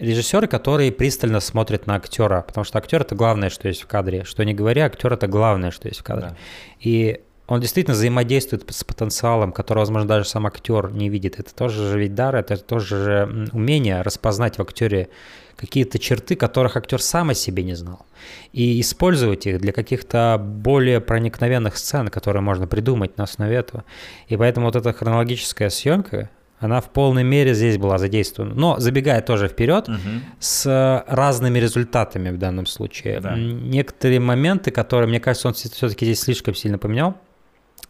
режиссеры, 0.00 0.46
которые 0.46 0.90
пристально 0.90 1.40
смотрят 1.40 1.86
на 1.86 1.96
актера, 1.96 2.42
потому 2.42 2.64
что 2.64 2.78
актер 2.78 3.02
это 3.02 3.14
главное, 3.14 3.50
что 3.50 3.68
есть 3.68 3.82
в 3.82 3.86
кадре. 3.86 4.24
Что 4.24 4.44
не 4.44 4.54
говоря, 4.54 4.86
актер 4.86 5.12
это 5.12 5.26
главное, 5.26 5.70
что 5.70 5.88
есть 5.88 6.00
в 6.00 6.02
кадре. 6.02 6.30
Да. 6.30 6.36
И 6.80 7.20
он 7.46 7.60
действительно 7.60 7.94
взаимодействует 7.94 8.64
с 8.70 8.84
потенциалом, 8.84 9.52
который, 9.52 9.80
возможно, 9.80 10.08
даже 10.08 10.28
сам 10.28 10.46
актер 10.46 10.92
не 10.92 11.08
видит. 11.08 11.38
Это 11.38 11.54
тоже 11.54 11.90
же 11.90 11.98
ведь 11.98 12.14
дар, 12.14 12.36
это 12.36 12.56
тоже 12.56 13.04
же 13.04 13.48
умение 13.52 14.02
распознать 14.02 14.58
в 14.58 14.62
актере 14.62 15.08
какие-то 15.56 15.98
черты, 15.98 16.36
которых 16.36 16.76
актер 16.76 17.02
сам 17.02 17.30
о 17.30 17.34
себе 17.34 17.62
не 17.62 17.74
знал. 17.74 18.06
И 18.52 18.80
использовать 18.80 19.46
их 19.46 19.60
для 19.60 19.72
каких-то 19.72 20.40
более 20.40 21.00
проникновенных 21.00 21.76
сцен, 21.76 22.08
которые 22.08 22.40
можно 22.40 22.66
придумать 22.66 23.18
на 23.18 23.24
основе 23.24 23.56
этого. 23.56 23.84
И 24.28 24.36
поэтому 24.36 24.66
вот 24.66 24.76
эта 24.76 24.92
хронологическая 24.92 25.68
съемка, 25.68 26.30
она 26.60 26.80
в 26.80 26.90
полной 26.90 27.24
мере 27.24 27.54
здесь 27.54 27.78
была 27.78 27.98
задействована. 27.98 28.54
Но 28.54 28.78
забегая 28.78 29.22
тоже 29.22 29.48
вперед, 29.48 29.88
угу. 29.88 29.98
с 30.38 31.04
разными 31.08 31.58
результатами 31.58 32.30
в 32.30 32.38
данном 32.38 32.66
случае. 32.66 33.20
Да. 33.20 33.34
Некоторые 33.36 34.20
моменты, 34.20 34.70
которые, 34.70 35.08
мне 35.08 35.20
кажется, 35.20 35.48
он 35.48 35.54
все-таки 35.54 36.04
здесь 36.04 36.20
слишком 36.20 36.54
сильно 36.54 36.78
поменял. 36.78 37.16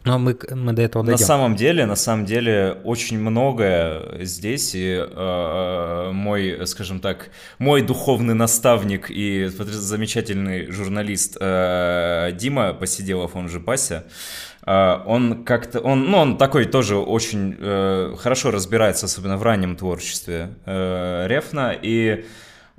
Но 0.03 0.17
мы, 0.17 0.35
мы 0.49 0.73
до 0.73 0.81
этого 0.81 1.05
дойдем. 1.05 1.21
На 1.21 1.27
самом 1.27 1.55
деле, 1.55 1.85
на 1.85 1.95
самом 1.95 2.25
деле, 2.25 2.77
очень 2.83 3.19
многое 3.19 4.25
здесь, 4.25 4.73
и 4.73 4.97
э, 4.97 6.11
мой, 6.11 6.65
скажем 6.65 6.99
так, 6.99 7.29
мой 7.59 7.83
духовный 7.83 8.33
наставник 8.33 9.11
и 9.11 9.47
замечательный 9.47 10.71
журналист 10.71 11.37
э, 11.39 12.31
Дима 12.33 12.73
Посиделов, 12.73 13.35
он 13.35 13.47
же 13.47 13.59
Пася, 13.59 14.05
он 14.65 15.43
как-то, 15.43 15.79
он, 15.79 16.11
ну, 16.11 16.17
он 16.17 16.37
такой 16.37 16.65
тоже 16.65 16.97
очень 16.97 17.53
uh, 17.53 18.15
хорошо 18.17 18.51
разбирается, 18.51 19.07
особенно 19.07 19.37
в 19.37 19.43
раннем 19.43 19.75
творчестве 19.75 20.55
uh, 20.65 21.27
Рефна, 21.27 21.73
и 21.79 22.25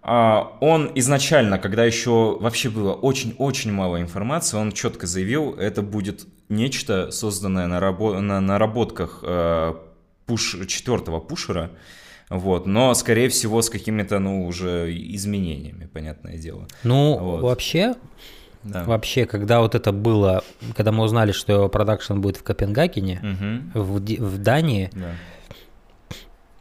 он 0.04 0.90
изначально, 0.96 1.60
когда 1.60 1.84
еще 1.84 2.36
вообще 2.40 2.70
было 2.70 2.92
очень-очень 2.92 3.70
мало 3.70 4.00
информации, 4.00 4.56
он 4.56 4.72
четко 4.72 5.06
заявил, 5.06 5.54
это 5.54 5.80
будет 5.80 6.26
нечто, 6.48 7.12
созданное 7.12 7.68
на, 7.68 7.78
рабо- 7.78 8.18
на 8.18 8.40
наработках 8.40 9.22
пуш 10.26 10.56
четвертого 10.66 11.20
пушера, 11.20 11.70
вот, 12.30 12.66
но, 12.66 12.94
скорее 12.94 13.28
всего, 13.28 13.62
с 13.62 13.70
какими-то, 13.70 14.18
ну, 14.18 14.46
уже 14.46 14.92
изменениями, 14.92 15.86
понятное 15.86 16.36
дело. 16.36 16.66
Ну, 16.82 17.18
вот. 17.18 17.42
вообще, 17.42 17.94
да. 18.64 18.84
Вообще, 18.84 19.26
когда 19.26 19.60
вот 19.60 19.74
это 19.74 19.92
было, 19.92 20.44
когда 20.76 20.92
мы 20.92 21.04
узнали, 21.04 21.32
что 21.32 21.68
продакшн 21.68 22.20
будет 22.20 22.36
в 22.36 22.42
Копенгагене, 22.42 23.20
угу. 23.74 23.84
в, 23.84 24.00
в 24.00 24.38
Дании, 24.38 24.90
да. 24.92 25.10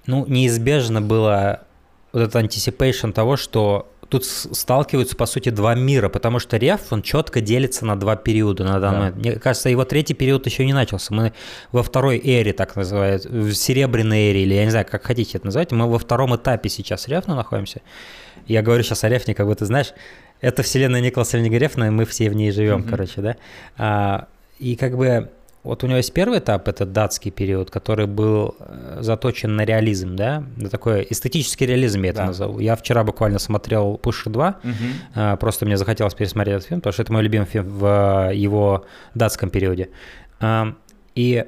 ну, 0.07 0.25
неизбежно 0.25 1.01
было 1.01 1.61
вот 2.11 2.23
этот 2.23 2.43
anticipation 2.43 3.13
того, 3.13 3.37
что 3.37 3.87
тут 4.11 4.25
сталкиваются, 4.25 5.15
по 5.15 5.25
сути, 5.25 5.49
два 5.49 5.73
мира, 5.73 6.09
потому 6.09 6.39
что 6.39 6.57
Реф, 6.57 6.91
он 6.91 7.01
четко 7.01 7.39
делится 7.39 7.85
на 7.85 7.97
два 7.97 8.17
периода 8.17 8.65
на 8.65 8.79
данный 8.79 8.91
да. 8.91 8.99
момент. 8.99 9.15
Мне 9.17 9.31
кажется, 9.35 9.69
его 9.69 9.85
третий 9.85 10.13
период 10.13 10.45
еще 10.45 10.65
не 10.65 10.73
начался. 10.73 11.13
Мы 11.13 11.31
во 11.71 11.81
второй 11.81 12.17
эре, 12.17 12.51
так 12.51 12.75
называют, 12.75 13.23
в 13.25 13.53
серебряной 13.53 14.31
эре, 14.31 14.43
или 14.43 14.53
я 14.53 14.65
не 14.65 14.69
знаю, 14.69 14.85
как 14.89 15.03
хотите 15.03 15.37
это 15.37 15.45
назвать, 15.45 15.71
мы 15.71 15.89
во 15.89 15.97
втором 15.97 16.35
этапе 16.35 16.67
сейчас 16.67 17.07
Рефна 17.07 17.35
находимся. 17.35 17.81
Я 18.47 18.61
говорю 18.61 18.83
сейчас 18.83 19.05
о 19.05 19.09
Рефне, 19.09 19.33
как 19.33 19.47
бы 19.47 19.55
ты 19.55 19.65
знаешь, 19.65 19.93
это 20.41 20.63
вселенная 20.63 21.01
Николаса 21.01 21.37
Венегорефна, 21.37 21.85
и 21.85 21.89
мы 21.89 22.05
все 22.05 22.29
в 22.29 22.33
ней 22.33 22.51
живем, 22.51 22.81
mm-hmm. 22.81 22.89
короче, 22.89 23.21
да. 23.21 23.35
А, 23.77 24.27
и 24.59 24.75
как 24.75 24.97
бы 24.97 25.29
вот 25.63 25.83
у 25.83 25.87
него 25.87 25.97
есть 25.97 26.11
первый 26.11 26.39
этап, 26.39 26.67
это 26.67 26.85
датский 26.85 27.29
период, 27.29 27.69
который 27.69 28.07
был 28.07 28.55
э, 28.59 28.97
заточен 29.01 29.55
на 29.55 29.63
реализм, 29.63 30.15
да, 30.15 30.43
на 30.57 30.69
такой 30.69 31.05
эстетический 31.07 31.67
реализм 31.67 32.01
я 32.01 32.09
это 32.09 32.19
да. 32.19 32.25
назову. 32.27 32.59
Я 32.59 32.75
вчера 32.75 33.03
буквально 33.03 33.37
смотрел 33.37 33.97
«Пушер 33.97 34.31
2», 34.31 34.55
угу. 34.63 35.37
просто 35.37 35.67
мне 35.67 35.77
захотелось 35.77 36.15
пересмотреть 36.15 36.55
этот 36.55 36.67
фильм, 36.67 36.81
потому 36.81 36.93
что 36.93 37.03
это 37.03 37.13
мой 37.13 37.21
любимый 37.21 37.45
фильм 37.45 37.69
в 37.69 38.31
его 38.33 38.85
датском 39.13 39.51
периоде. 39.51 39.89
И 41.13 41.45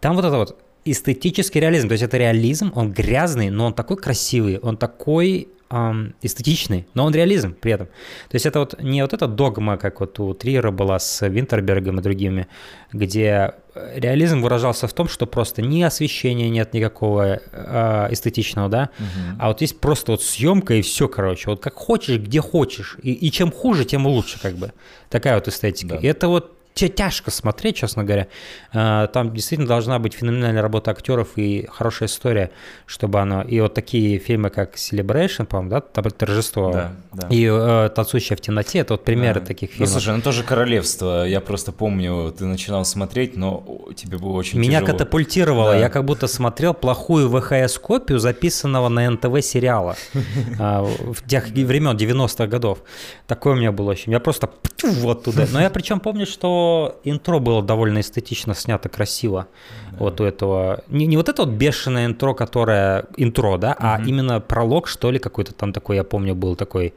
там 0.00 0.16
вот 0.16 0.24
это 0.24 0.36
вот 0.36 0.58
эстетический 0.86 1.60
реализм, 1.60 1.88
то 1.88 1.92
есть 1.92 2.04
это 2.04 2.16
реализм, 2.16 2.72
он 2.74 2.92
грязный, 2.92 3.50
но 3.50 3.66
он 3.66 3.74
такой 3.74 3.96
красивый, 3.96 4.58
он 4.58 4.76
такой 4.76 5.48
эм, 5.70 6.14
эстетичный, 6.22 6.86
но 6.94 7.04
он 7.04 7.14
реализм 7.14 7.54
при 7.54 7.72
этом. 7.72 7.86
То 7.86 8.34
есть 8.34 8.46
это 8.46 8.60
вот 8.60 8.80
не 8.80 9.02
вот 9.02 9.12
эта 9.12 9.26
догма, 9.26 9.76
как 9.76 10.00
вот 10.00 10.18
у 10.20 10.34
Триера 10.34 10.70
была 10.70 10.98
с 10.98 11.26
Винтербергом 11.26 11.98
и 11.98 12.02
другими, 12.02 12.46
где 12.92 13.54
реализм 13.94 14.40
выражался 14.40 14.86
в 14.86 14.92
том, 14.92 15.08
что 15.08 15.26
просто 15.26 15.62
ни 15.62 15.82
освещения 15.82 16.48
нет 16.48 16.72
никакого 16.72 17.40
э, 17.52 18.08
эстетичного, 18.10 18.68
да, 18.68 18.90
угу. 18.98 19.36
а 19.38 19.48
вот 19.48 19.60
есть 19.60 19.80
просто 19.80 20.12
вот 20.12 20.22
съемка 20.22 20.74
и 20.74 20.82
все, 20.82 21.08
короче, 21.08 21.50
вот 21.50 21.60
как 21.60 21.74
хочешь, 21.74 22.18
где 22.18 22.40
хочешь, 22.40 22.96
и, 23.02 23.12
и 23.12 23.30
чем 23.30 23.52
хуже, 23.52 23.84
тем 23.84 24.06
лучше, 24.06 24.40
как 24.40 24.54
бы. 24.54 24.72
Такая 25.10 25.34
вот 25.34 25.48
эстетика. 25.48 25.94
Да. 25.94 26.00
И 26.00 26.06
это 26.06 26.28
вот 26.28 26.55
тяжко 26.76 27.30
смотреть, 27.30 27.76
честно 27.76 28.04
говоря. 28.04 28.28
А, 28.72 29.06
там 29.06 29.32
действительно 29.32 29.66
должна 29.66 29.98
быть 29.98 30.12
феноменальная 30.14 30.60
работа 30.60 30.90
актеров 30.90 31.28
и 31.36 31.66
хорошая 31.72 32.08
история, 32.08 32.50
чтобы 32.84 33.20
она... 33.20 33.42
И 33.42 33.60
вот 33.60 33.72
такие 33.72 34.18
фильмы, 34.18 34.50
как 34.50 34.74
Celebration, 34.74 35.46
по-моему, 35.46 35.70
да, 35.70 35.80
торжество, 36.10 36.72
да, 36.72 36.92
да. 37.12 37.28
и 37.30 37.48
э, 37.50 37.88
«Танцующая 37.94 38.36
в 38.36 38.40
темноте», 38.40 38.80
это 38.80 38.94
вот 38.94 39.04
примеры 39.04 39.40
да. 39.40 39.46
таких 39.46 39.70
ну, 39.70 39.74
фильмов. 39.76 39.94
Ну, 39.94 40.00
слушай, 40.00 40.16
ну 40.16 40.22
тоже 40.22 40.42
«Королевство», 40.42 41.26
я 41.26 41.40
просто 41.40 41.72
помню, 41.72 42.34
ты 42.36 42.44
начинал 42.44 42.84
смотреть, 42.84 43.36
но 43.36 43.64
тебе 43.96 44.18
было 44.18 44.32
очень 44.32 44.58
Меня 44.58 44.80
тяжело. 44.80 44.98
катапультировало, 44.98 45.72
да. 45.72 45.78
я 45.78 45.88
как 45.88 46.04
будто 46.04 46.26
смотрел 46.26 46.74
плохую 46.74 47.30
ВХС-копию 47.30 48.18
записанного 48.18 48.90
на 48.90 49.10
НТВ 49.10 49.40
сериала 49.42 49.96
а, 50.58 50.82
в 50.82 51.26
тех 51.26 51.48
времен 51.48 51.96
90-х 51.96 52.46
годов. 52.46 52.80
Такое 53.26 53.54
у 53.54 53.56
меня 53.56 53.72
было 53.72 53.92
ощущение. 53.92 54.16
Я 54.16 54.20
просто 54.20 54.50
вот 54.82 55.24
туда. 55.24 55.46
Но 55.50 55.60
я 55.60 55.70
причем 55.70 56.00
помню, 56.00 56.26
что 56.26 56.65
интро 57.04 57.38
было 57.38 57.62
довольно 57.62 58.00
эстетично 58.00 58.54
снято, 58.54 58.88
красиво. 58.88 59.46
Да. 59.90 59.96
Вот 59.98 60.20
у 60.20 60.24
этого... 60.24 60.82
Не, 60.88 61.06
не 61.06 61.16
вот 61.16 61.28
это 61.28 61.44
вот 61.44 61.54
бешеное 61.54 62.06
интро, 62.06 62.34
которое... 62.34 63.06
Интро, 63.16 63.58
да, 63.58 63.72
угу. 63.72 63.78
а 63.80 64.00
именно 64.04 64.40
пролог, 64.40 64.88
что 64.88 65.10
ли, 65.10 65.18
какой-то 65.18 65.52
там 65.54 65.72
такой, 65.72 65.96
я 65.96 66.04
помню, 66.04 66.34
был 66.34 66.56
такой 66.56 66.94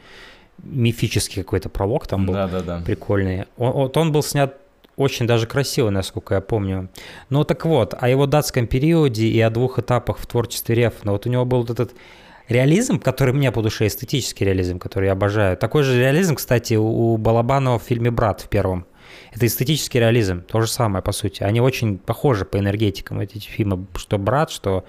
мифический 0.63 1.43
какой-то 1.43 1.69
пролог 1.69 2.07
там 2.07 2.25
был. 2.25 2.33
Да-да-да. 2.33 2.81
Прикольный. 2.85 3.45
Он, 3.57 3.71
вот 3.71 3.97
он 3.97 4.11
был 4.11 4.23
снят 4.23 4.57
очень 4.95 5.25
даже 5.25 5.47
красиво, 5.47 5.89
насколько 5.89 6.35
я 6.35 6.41
помню. 6.41 6.89
Ну 7.29 7.43
так 7.43 7.65
вот, 7.65 7.95
о 7.97 8.09
его 8.09 8.25
датском 8.25 8.67
периоде 8.67 9.27
и 9.27 9.39
о 9.39 9.49
двух 9.49 9.79
этапах 9.79 10.17
в 10.17 10.27
творчестве 10.27 10.75
Рефна. 10.75 11.13
Вот 11.13 11.25
у 11.25 11.29
него 11.29 11.45
был 11.45 11.59
вот 11.61 11.69
этот 11.69 11.93
реализм, 12.49 12.99
который 12.99 13.33
мне 13.33 13.51
по 13.51 13.61
душе, 13.61 13.87
эстетический 13.87 14.45
реализм, 14.45 14.77
который 14.77 15.05
я 15.05 15.13
обожаю. 15.13 15.55
Такой 15.55 15.83
же 15.83 15.97
реализм, 15.97 16.35
кстати, 16.35 16.73
у 16.73 17.15
Балабанова 17.15 17.79
в 17.79 17.83
фильме 17.83 18.11
«Брат» 18.11 18.41
в 18.41 18.49
первом. 18.49 18.85
Это 19.31 19.45
эстетический 19.45 19.99
реализм, 19.99 20.41
то 20.41 20.61
же 20.61 20.67
самое, 20.67 21.03
по 21.03 21.11
сути. 21.11 21.43
Они 21.43 21.61
очень 21.61 21.97
похожи 21.97 22.45
по 22.45 22.57
энергетикам, 22.57 23.19
эти 23.19 23.37
фильмы, 23.39 23.85
что 23.95 24.17
«Брат», 24.17 24.51
что, 24.51 24.85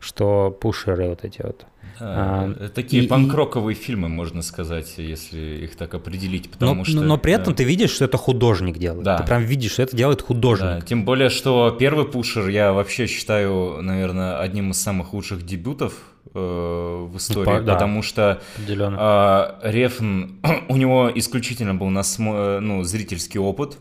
что 0.00 0.50
«Пушеры», 0.50 1.08
вот 1.08 1.24
эти 1.24 1.42
вот. 1.42 1.66
Да, 2.00 2.52
а, 2.58 2.68
такие 2.74 3.04
и, 3.04 3.06
панкроковые 3.06 3.76
и... 3.76 3.78
фильмы, 3.78 4.08
можно 4.08 4.42
сказать, 4.42 4.94
если 4.96 5.38
их 5.64 5.76
так 5.76 5.94
определить, 5.94 6.50
потому 6.50 6.74
но, 6.76 6.84
что... 6.84 7.00
Но 7.00 7.18
при 7.18 7.32
этом 7.32 7.52
да. 7.52 7.58
ты 7.58 7.64
видишь, 7.64 7.90
что 7.90 8.04
это 8.06 8.16
художник 8.16 8.78
делает. 8.78 9.04
Да. 9.04 9.18
Ты 9.18 9.24
прям 9.24 9.42
видишь, 9.42 9.72
что 9.72 9.82
это 9.82 9.96
делает 9.96 10.22
художник. 10.22 10.66
Да. 10.66 10.80
Тем 10.80 11.04
более, 11.04 11.28
что 11.28 11.70
первый 11.78 12.06
пушер 12.06 12.48
я 12.48 12.72
вообще 12.72 13.06
считаю, 13.06 13.82
наверное, 13.82 14.40
одним 14.40 14.72
из 14.72 14.80
самых 14.80 15.12
лучших 15.12 15.44
дебютов 15.44 15.94
э, 16.34 17.06
в 17.10 17.16
истории, 17.16 17.46
По, 17.46 17.60
да. 17.60 17.74
потому 17.74 18.02
что 18.02 18.40
э, 18.58 19.70
Рефн, 19.70 20.40
у 20.68 20.76
него 20.76 21.10
исключительно 21.14 21.74
был 21.74 21.88
насмо... 21.88 22.60
ну, 22.60 22.82
зрительский 22.82 23.40
опыт. 23.40 23.78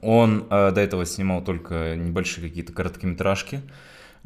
Он 0.00 0.46
э, 0.50 0.72
до 0.72 0.80
этого 0.80 1.06
снимал 1.06 1.42
только 1.42 1.94
небольшие 1.96 2.48
какие-то 2.48 2.72
короткометражки 2.72 3.62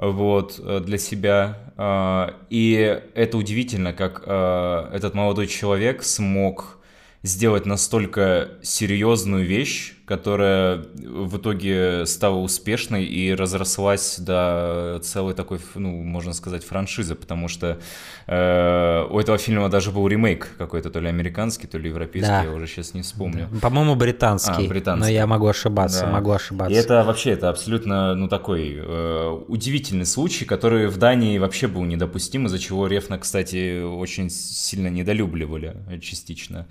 вот, 0.00 0.58
э, 0.58 0.80
для 0.80 0.98
себя. 0.98 1.58
А, 1.76 2.34
и 2.48 3.02
это 3.14 3.36
удивительно, 3.36 3.92
как 3.92 4.22
а, 4.26 4.90
этот 4.92 5.14
молодой 5.14 5.46
человек 5.46 6.02
смог 6.02 6.78
сделать 7.22 7.66
настолько 7.66 8.52
серьезную 8.62 9.44
вещь, 9.46 9.94
которая 10.10 10.78
в 10.96 11.36
итоге 11.36 12.04
стала 12.04 12.34
успешной 12.38 13.04
и 13.04 13.32
разрослась 13.32 14.18
до 14.18 14.98
целой 15.04 15.34
такой, 15.34 15.60
ну, 15.76 16.02
можно 16.02 16.32
сказать, 16.32 16.64
франшизы, 16.64 17.14
потому 17.14 17.46
что 17.46 17.78
э, 18.26 19.06
у 19.08 19.20
этого 19.20 19.38
фильма 19.38 19.68
даже 19.68 19.92
был 19.92 20.08
ремейк 20.08 20.48
какой-то, 20.58 20.90
то 20.90 20.98
ли 20.98 21.08
американский, 21.08 21.68
то 21.68 21.78
ли 21.78 21.90
европейский, 21.90 22.28
да. 22.28 22.42
я 22.42 22.50
уже 22.50 22.66
сейчас 22.66 22.92
не 22.92 23.02
вспомню. 23.02 23.46
Да. 23.52 23.60
По-моему, 23.60 23.94
британский, 23.94 24.66
а, 24.66 24.68
британский, 24.68 25.04
но 25.04 25.08
я 25.08 25.28
могу 25.28 25.46
ошибаться, 25.46 26.06
да. 26.06 26.10
могу 26.10 26.32
ошибаться. 26.32 26.74
И 26.74 26.76
это 26.76 27.04
вообще, 27.04 27.30
это 27.30 27.48
абсолютно, 27.48 28.16
ну, 28.16 28.26
такой 28.26 28.80
э, 28.80 29.40
удивительный 29.46 30.06
случай, 30.06 30.44
который 30.44 30.88
в 30.88 30.98
Дании 30.98 31.38
вообще 31.38 31.68
был 31.68 31.84
недопустим, 31.84 32.46
из-за 32.46 32.58
чего 32.58 32.88
Рефна, 32.88 33.16
кстати, 33.16 33.80
очень 33.80 34.28
сильно 34.28 34.88
недолюбливали 34.88 35.76
частично. 36.02 36.66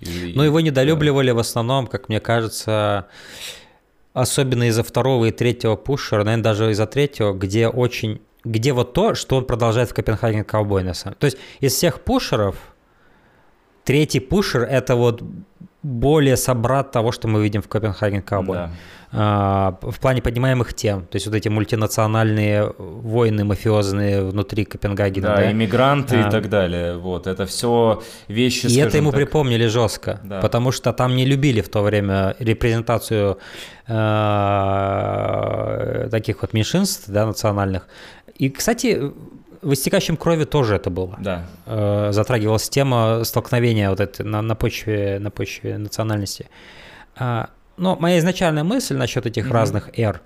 И, 0.00 0.32
Но 0.34 0.44
его 0.44 0.60
недолюбливали 0.60 1.28
да. 1.28 1.34
в 1.34 1.38
основном, 1.38 1.86
как 1.86 2.08
мне 2.08 2.20
кажется, 2.20 2.70
особенно 4.12 4.64
из-за 4.64 4.82
второго 4.82 5.26
и 5.26 5.30
третьего 5.30 5.76
пушера, 5.76 6.24
наверное, 6.24 6.44
даже 6.44 6.70
из-за 6.70 6.86
третьего, 6.86 7.32
где 7.32 7.68
очень... 7.68 8.20
Где 8.42 8.72
вот 8.72 8.94
то, 8.94 9.14
что 9.14 9.36
он 9.36 9.44
продолжает 9.44 9.90
в 9.90 9.94
Копенгаген 9.94 10.44
Ковбой, 10.44 10.82
То 10.82 11.24
есть 11.26 11.36
из 11.60 11.74
всех 11.74 12.00
пушеров 12.00 12.56
третий 13.84 14.20
пушер— 14.20 14.62
это 14.70 14.96
вот 14.96 15.22
более 15.82 16.36
собрат 16.36 16.92
того, 16.92 17.12
что 17.12 17.28
мы 17.28 17.42
видим 17.42 17.62
в 17.62 17.68
Копенгаген 17.68 18.22
Ковбой. 18.22 18.56
Да. 18.56 18.70
А, 19.12 19.76
в 19.82 19.98
плане 19.98 20.22
поднимаемых 20.22 20.72
тем. 20.72 21.02
То 21.06 21.16
есть 21.16 21.26
вот 21.26 21.34
эти 21.34 21.48
мультинациональные 21.48 22.72
войны 22.78 23.44
мафиозные 23.44 24.22
внутри 24.22 24.64
Копенгагена. 24.64 25.28
Да, 25.28 25.36
да? 25.36 25.50
иммигранты 25.50 26.16
а, 26.16 26.28
и 26.28 26.30
так 26.30 26.48
далее. 26.48 26.96
Вот, 26.96 27.26
это 27.26 27.44
все 27.46 28.02
вещи, 28.28 28.66
И 28.66 28.76
это 28.76 28.98
ему 28.98 29.10
так... 29.10 29.18
припомнили 29.18 29.66
жестко, 29.66 30.20
да. 30.22 30.40
потому 30.40 30.70
что 30.70 30.92
там 30.92 31.16
не 31.16 31.24
любили 31.24 31.60
в 31.60 31.68
то 31.68 31.82
время 31.82 32.36
репрезентацию 32.38 33.38
э, 33.88 33.98
таких 36.10 36.42
вот 36.42 36.52
меньшинств 36.52 37.08
да, 37.08 37.26
национальных. 37.26 37.88
И, 38.36 38.48
кстати, 38.48 39.12
в 39.62 39.72
«Истекающем 39.72 40.16
крови» 40.16 40.44
тоже 40.44 40.76
это 40.76 40.90
было. 40.90 41.16
Да. 41.20 41.46
Э, 41.66 42.08
затрагивалась 42.12 42.68
тема 42.68 43.22
столкновения 43.24 43.90
вот 43.90 44.00
этой 44.00 44.24
на, 44.24 44.42
на, 44.42 44.54
почве, 44.54 45.18
на 45.18 45.30
почве 45.30 45.78
национальности. 45.78 46.48
А, 47.16 47.50
но 47.76 47.96
моя 47.96 48.18
изначальная 48.18 48.62
мысль 48.62 48.96
насчет 48.96 49.26
этих 49.26 49.46
mm-hmm. 49.46 49.52
разных 49.52 49.98
эр 49.98 50.20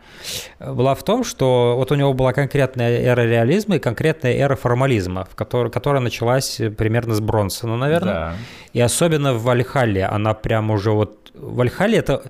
была 0.58 0.94
в 0.94 1.02
том, 1.04 1.22
что 1.24 1.74
вот 1.76 1.92
у 1.92 1.94
него 1.94 2.12
была 2.12 2.32
конкретная 2.32 3.00
эра 3.00 3.22
реализма 3.22 3.76
и 3.76 3.78
конкретная 3.78 4.32
эра 4.32 4.56
формализма, 4.56 5.24
в 5.30 5.36
которой, 5.36 5.70
которая 5.70 6.02
началась 6.02 6.60
примерно 6.76 7.14
с 7.14 7.20
Бронсона, 7.20 7.76
наверное. 7.76 8.12
Да. 8.12 8.34
И 8.72 8.80
особенно 8.80 9.34
в 9.34 9.44
Вальхалле 9.44 10.04
она 10.04 10.34
прям 10.34 10.70
уже 10.70 10.90
вот... 10.90 11.30
Вальхалле 11.34 11.98
это... 11.98 12.22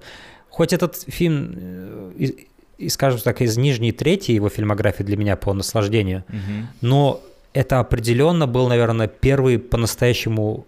Хоть 0.51 0.73
этот 0.73 0.97
фильм, 0.97 2.13
э, 2.19 2.31
и, 2.79 2.89
скажем 2.89 3.21
так, 3.21 3.41
из 3.41 3.57
нижней 3.57 3.93
трети 3.93 4.33
его 4.33 4.49
фильмографии 4.49 5.03
для 5.03 5.17
меня 5.17 5.37
по 5.37 5.53
наслаждению, 5.53 6.25
mm-hmm. 6.29 6.65
но 6.81 7.21
это 7.53 7.81
определенно 7.81 8.47
был, 8.47 8.69
наверное, 8.69 9.07
первый 9.07 9.59
по-настоящему 9.59 10.67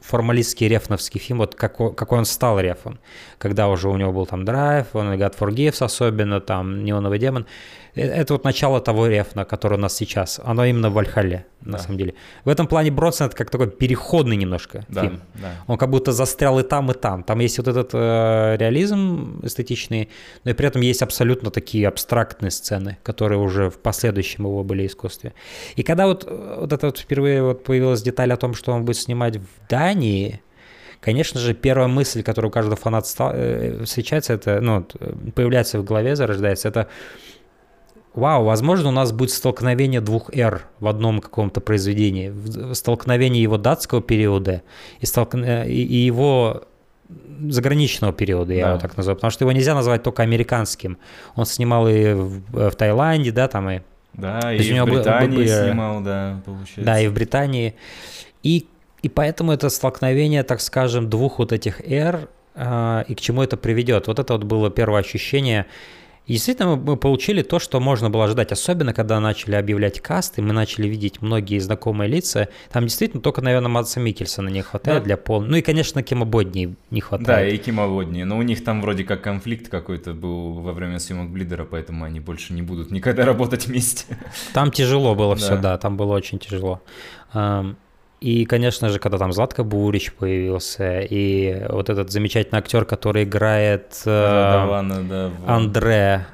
формалистский 0.00 0.68
рефновский 0.68 1.18
фильм, 1.18 1.38
вот 1.38 1.54
какой, 1.54 1.94
какой 1.94 2.18
он 2.18 2.24
стал 2.24 2.60
рефом, 2.60 2.98
когда 3.38 3.68
уже 3.68 3.88
у 3.88 3.96
него 3.96 4.12
был 4.12 4.26
там 4.26 4.44
драйв, 4.44 4.88
он 4.92 5.12
и 5.12 5.16
God 5.16 5.34
Forgives 5.38 5.82
особенно, 5.82 6.40
там 6.40 6.84
Неоновый 6.84 7.18
демон. 7.18 7.46
Э, 7.94 8.02
это 8.02 8.34
вот 8.34 8.44
начало 8.44 8.80
того 8.80 9.06
рефна, 9.06 9.44
который 9.44 9.78
у 9.78 9.80
нас 9.80 9.94
сейчас. 9.94 10.40
Оно 10.44 10.64
именно 10.64 10.90
в 10.90 10.94
Вальхалле, 10.94 11.46
на 11.60 11.72
да. 11.72 11.78
самом 11.78 11.98
деле. 11.98 12.14
В 12.44 12.48
этом 12.48 12.66
плане 12.66 12.90
Бродсон 12.90 13.28
это 13.28 13.36
как 13.36 13.50
такой 13.50 13.70
переходный 13.70 14.36
немножко 14.36 14.84
да, 14.88 15.02
фильм. 15.02 15.20
Да. 15.34 15.52
Он 15.66 15.78
как 15.78 15.90
будто 15.90 16.12
застрял 16.12 16.58
и 16.58 16.62
там, 16.62 16.90
и 16.90 16.94
там. 16.94 17.22
Там 17.22 17.38
есть 17.40 17.58
вот 17.58 17.68
этот 17.68 17.90
э, 17.92 18.56
реализм 18.58 19.40
эстетичный, 19.42 20.08
но 20.44 20.50
и 20.50 20.54
при 20.54 20.66
этом 20.66 20.82
есть 20.82 21.02
абсолютно 21.02 21.50
такие 21.50 21.88
абстрактные 21.88 22.50
сцены, 22.50 22.98
которые 23.02 23.38
уже 23.38 23.70
в 23.70 23.78
последующем 23.78 24.44
его 24.44 24.64
были 24.64 24.86
искусстве. 24.86 25.32
И 25.76 25.82
когда 25.82 26.06
вот, 26.06 26.24
э, 26.26 26.56
вот 26.60 26.72
это 26.72 26.86
вот 26.86 26.98
впервые 26.98 27.42
вот 27.42 27.64
появилась 27.64 28.02
деталь 28.02 28.32
о 28.32 28.36
том, 28.36 28.54
что 28.54 28.72
он 28.72 28.84
будет 28.84 28.96
снимать 28.96 29.36
в 29.36 29.68
Дании, 29.68 30.40
Конечно 31.00 31.38
же, 31.38 31.52
первая 31.52 31.86
мысль, 31.86 32.22
которая 32.22 32.48
у 32.48 32.50
каждого 32.50 32.76
фаната 32.76 33.30
э, 33.34 33.84
встречается, 33.84 34.32
это, 34.32 34.62
ну, 34.62 34.86
появляется 35.34 35.78
в 35.78 35.84
голове, 35.84 36.16
зарождается, 36.16 36.68
это 36.68 36.88
вау, 38.14 38.44
возможно, 38.44 38.88
у 38.88 38.92
нас 38.92 39.12
будет 39.12 39.30
столкновение 39.30 40.00
двух 40.00 40.34
эр 40.34 40.66
в 40.80 40.86
одном 40.86 41.20
каком-то 41.20 41.60
произведении. 41.60 42.32
Столкновение 42.74 43.42
его 43.42 43.58
датского 43.58 44.02
периода 44.02 44.62
и, 45.00 45.06
столк... 45.06 45.34
Э, 45.34 45.68
и 45.68 45.96
его 45.96 46.64
заграничного 47.48 48.12
периода, 48.12 48.52
я 48.52 48.64
да. 48.64 48.70
его 48.70 48.80
так 48.80 48.96
называю, 48.96 49.16
потому 49.16 49.30
что 49.30 49.44
его 49.44 49.52
нельзя 49.52 49.74
назвать 49.74 50.02
только 50.02 50.22
американским. 50.22 50.98
Он 51.34 51.44
снимал 51.46 51.88
и 51.88 52.14
в, 52.14 52.58
э, 52.58 52.70
в 52.70 52.76
Таиланде, 52.76 53.32
да, 53.32 53.48
там 53.48 53.70
и... 53.70 53.80
Да, 54.14 54.54
и 54.54 54.58
в 54.58 54.84
Британии 54.84 55.36
был, 55.36 55.64
снимал, 55.64 56.00
да, 56.00 56.40
получается. 56.44 56.82
Да, 56.82 57.00
и 57.00 57.08
в 57.08 57.12
Британии. 57.12 57.74
И, 58.44 58.68
и 59.02 59.08
поэтому 59.08 59.50
это 59.50 59.68
столкновение, 59.70 60.44
так 60.44 60.60
скажем, 60.60 61.10
двух 61.10 61.40
вот 61.40 61.52
этих 61.52 61.80
э, 61.80 63.04
и 63.08 63.14
к 63.14 63.20
чему 63.20 63.42
это 63.42 63.56
приведет. 63.56 64.06
Вот 64.06 64.20
это 64.20 64.34
вот 64.34 64.44
было 64.44 64.70
первое 64.70 65.00
ощущение, 65.00 65.66
и 66.26 66.32
действительно 66.32 66.76
мы 66.76 66.96
получили 66.96 67.42
то, 67.42 67.58
что 67.58 67.80
можно 67.80 68.08
было 68.08 68.24
ожидать, 68.24 68.50
особенно 68.50 68.94
когда 68.94 69.20
начали 69.20 69.56
объявлять 69.56 70.00
касты, 70.00 70.40
мы 70.40 70.54
начали 70.54 70.88
видеть 70.88 71.20
многие 71.20 71.58
знакомые 71.58 72.08
лица. 72.08 72.48
Там 72.72 72.84
действительно 72.84 73.22
только, 73.22 73.42
наверное, 73.42 73.68
Матса 73.68 74.00
Микельсона 74.00 74.48
не 74.48 74.62
хватает 74.62 75.02
да. 75.02 75.04
для 75.04 75.16
полного. 75.18 75.50
Ну 75.50 75.56
и, 75.58 75.62
конечно, 75.62 76.02
Кима 76.02 76.24
Бодни 76.24 76.74
не 76.90 77.00
хватает. 77.02 77.26
Да, 77.26 77.46
и 77.46 77.58
Кима 77.58 77.88
Бодни. 77.88 78.22
Но 78.22 78.38
у 78.38 78.42
них 78.42 78.64
там 78.64 78.80
вроде 78.80 79.04
как 79.04 79.20
конфликт 79.20 79.68
какой-то 79.68 80.14
был 80.14 80.54
во 80.54 80.72
время 80.72 80.98
съемок 80.98 81.28
Блидера, 81.28 81.66
поэтому 81.66 82.04
они 82.04 82.20
больше 82.20 82.54
не 82.54 82.62
будут 82.62 82.90
никогда 82.90 83.24
работать 83.26 83.66
вместе. 83.66 84.18
Там 84.54 84.70
тяжело 84.70 85.14
было 85.14 85.36
все, 85.36 85.58
да, 85.58 85.76
там 85.76 85.98
было 85.98 86.14
очень 86.14 86.38
тяжело. 86.38 86.80
И, 88.24 88.46
конечно 88.46 88.88
же, 88.88 88.98
когда 88.98 89.18
там 89.18 89.34
Златко 89.34 89.64
Бурич 89.64 90.10
появился, 90.14 91.00
и 91.00 91.66
вот 91.68 91.90
этот 91.90 92.10
замечательный 92.10 92.60
актер, 92.60 92.86
который 92.86 93.24
играет 93.24 94.00
э, 94.06 94.54
Радована, 94.54 95.02
да, 95.02 95.30
Андре, 95.46 95.46
а. 95.46 95.56
Андре, 95.56 96.26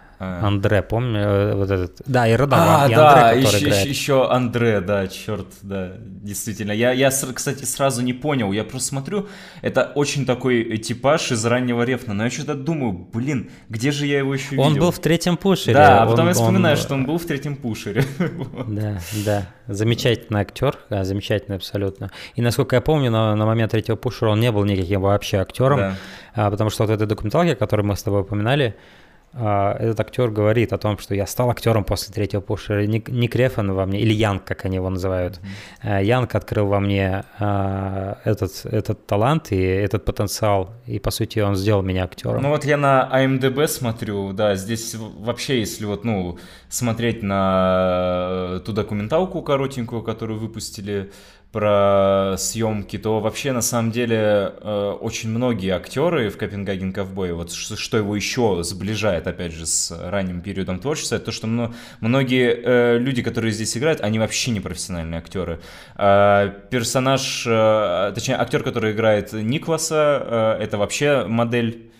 помню, 0.82 1.18
э, 1.18 1.54
вот 1.54 1.70
этот. 1.70 2.02
Да, 2.04 2.28
и 2.28 2.34
Радован, 2.34 2.62
а, 2.68 2.86
и 2.86 2.94
да, 2.94 3.30
Андре, 3.30 3.40
еще, 3.40 3.64
играет. 3.64 3.86
еще 3.86 4.30
Андре, 4.30 4.80
да, 4.82 5.06
черт, 5.08 5.46
да, 5.62 5.92
действительно. 5.98 6.72
Я, 6.72 6.92
я, 6.92 7.10
кстати, 7.10 7.64
сразу 7.64 8.02
не 8.02 8.12
понял, 8.12 8.52
я 8.52 8.64
просто 8.64 8.88
смотрю, 8.88 9.28
это 9.62 9.92
очень 9.94 10.26
такой 10.26 10.76
типаж 10.76 11.32
из 11.32 11.44
раннего 11.46 11.84
Рефна, 11.84 12.12
но 12.12 12.24
я 12.24 12.30
что-то 12.30 12.54
думаю, 12.54 12.92
блин, 12.92 13.50
где 13.70 13.92
же 13.92 14.04
я 14.04 14.18
его 14.18 14.34
еще 14.34 14.50
видел? 14.50 14.64
Он 14.64 14.74
был 14.78 14.90
в 14.90 14.98
третьем 14.98 15.38
пушере. 15.38 15.72
Да, 15.72 16.02
а 16.02 16.06
потом 16.06 16.26
я 16.26 16.34
вспоминаю, 16.34 16.76
он... 16.76 16.82
что 16.82 16.94
он 16.94 17.06
был 17.06 17.16
в 17.16 17.24
третьем 17.24 17.56
пушере. 17.56 18.04
Да, 18.66 19.00
да, 19.24 19.46
замечательный 19.68 20.40
актер, 20.40 20.76
да, 20.90 21.04
замечательный 21.04 21.56
абсолютно. 21.56 22.10
И 22.34 22.42
насколько 22.42 22.76
я 22.76 22.82
помню, 22.82 23.10
на, 23.10 23.34
на 23.34 23.46
момент 23.46 23.72
третьего 23.72 23.96
пушера 23.96 24.30
он 24.30 24.40
не 24.40 24.52
был 24.52 24.64
никаким 24.64 25.00
вообще 25.00 25.38
актером, 25.38 25.78
да. 25.78 25.96
а, 26.34 26.50
потому 26.50 26.70
что 26.70 26.84
вот 26.84 26.92
этой 26.92 27.06
документалке, 27.06 27.56
которую 27.56 27.86
мы 27.86 27.96
с 27.96 28.02
тобой 28.02 28.20
упоминали, 28.20 28.76
а, 28.76 28.99
этот 29.32 30.00
актер 30.00 30.30
говорит 30.30 30.72
о 30.72 30.78
том, 30.78 30.98
что 30.98 31.14
я 31.14 31.26
стал 31.26 31.50
актером 31.50 31.84
после 31.84 32.12
третьего 32.12 32.40
пушера. 32.40 32.84
Ник, 32.86 33.08
Ник 33.08 33.34
Рефан 33.36 33.72
во 33.72 33.86
мне, 33.86 34.00
или 34.00 34.12
Янг, 34.12 34.44
как 34.44 34.64
они 34.64 34.76
его 34.76 34.90
называют. 34.90 35.40
Mm-hmm. 35.84 36.04
Янг 36.04 36.34
открыл 36.34 36.66
во 36.66 36.80
мне 36.80 37.24
а, 37.38 38.18
этот, 38.24 38.64
этот 38.64 39.06
талант 39.06 39.52
и 39.52 39.60
этот 39.60 40.04
потенциал, 40.04 40.74
и, 40.86 40.98
по 40.98 41.10
сути, 41.10 41.38
он 41.38 41.54
сделал 41.54 41.82
меня 41.82 42.04
актером. 42.04 42.42
Ну 42.42 42.48
вот 42.48 42.64
я 42.64 42.76
на 42.76 43.08
IMDb 43.12 43.68
смотрю, 43.68 44.32
да, 44.32 44.56
здесь 44.56 44.96
вообще, 44.96 45.60
если 45.60 45.84
вот, 45.84 46.04
ну, 46.04 46.38
смотреть 46.68 47.22
на 47.22 48.60
ту 48.66 48.72
документалку 48.72 49.42
коротенькую, 49.42 50.02
которую 50.02 50.40
выпустили 50.40 51.12
про 51.52 52.36
съемки, 52.38 52.96
то 52.96 53.18
вообще 53.18 53.50
на 53.52 53.60
самом 53.60 53.90
деле 53.90 54.52
э, 54.60 54.96
очень 55.00 55.30
многие 55.30 55.70
актеры 55.70 56.30
в 56.30 56.36
Копенгаген 56.36 56.92
Ковбой, 56.92 57.32
вот 57.32 57.52
что, 57.52 57.76
что 57.76 57.96
его 57.96 58.14
еще 58.14 58.62
сближает, 58.62 59.26
опять 59.26 59.52
же, 59.52 59.66
с 59.66 59.90
ранним 59.90 60.42
периодом 60.42 60.78
творчества, 60.78 61.16
это 61.16 61.26
то, 61.26 61.32
что 61.32 61.48
мно, 61.48 61.74
многие 62.00 62.54
э, 62.54 62.98
люди, 62.98 63.22
которые 63.22 63.52
здесь 63.52 63.76
играют, 63.76 64.00
они 64.00 64.20
вообще 64.20 64.52
не 64.52 64.60
профессиональные 64.60 65.18
актеры. 65.18 65.60
Э, 65.96 66.52
персонаж, 66.70 67.44
э, 67.46 68.12
точнее, 68.14 68.36
актер, 68.36 68.62
который 68.62 68.92
играет 68.92 69.32
Никласа, 69.32 70.56
э, 70.60 70.62
это 70.62 70.78
вообще 70.78 71.24
модель. 71.26 71.90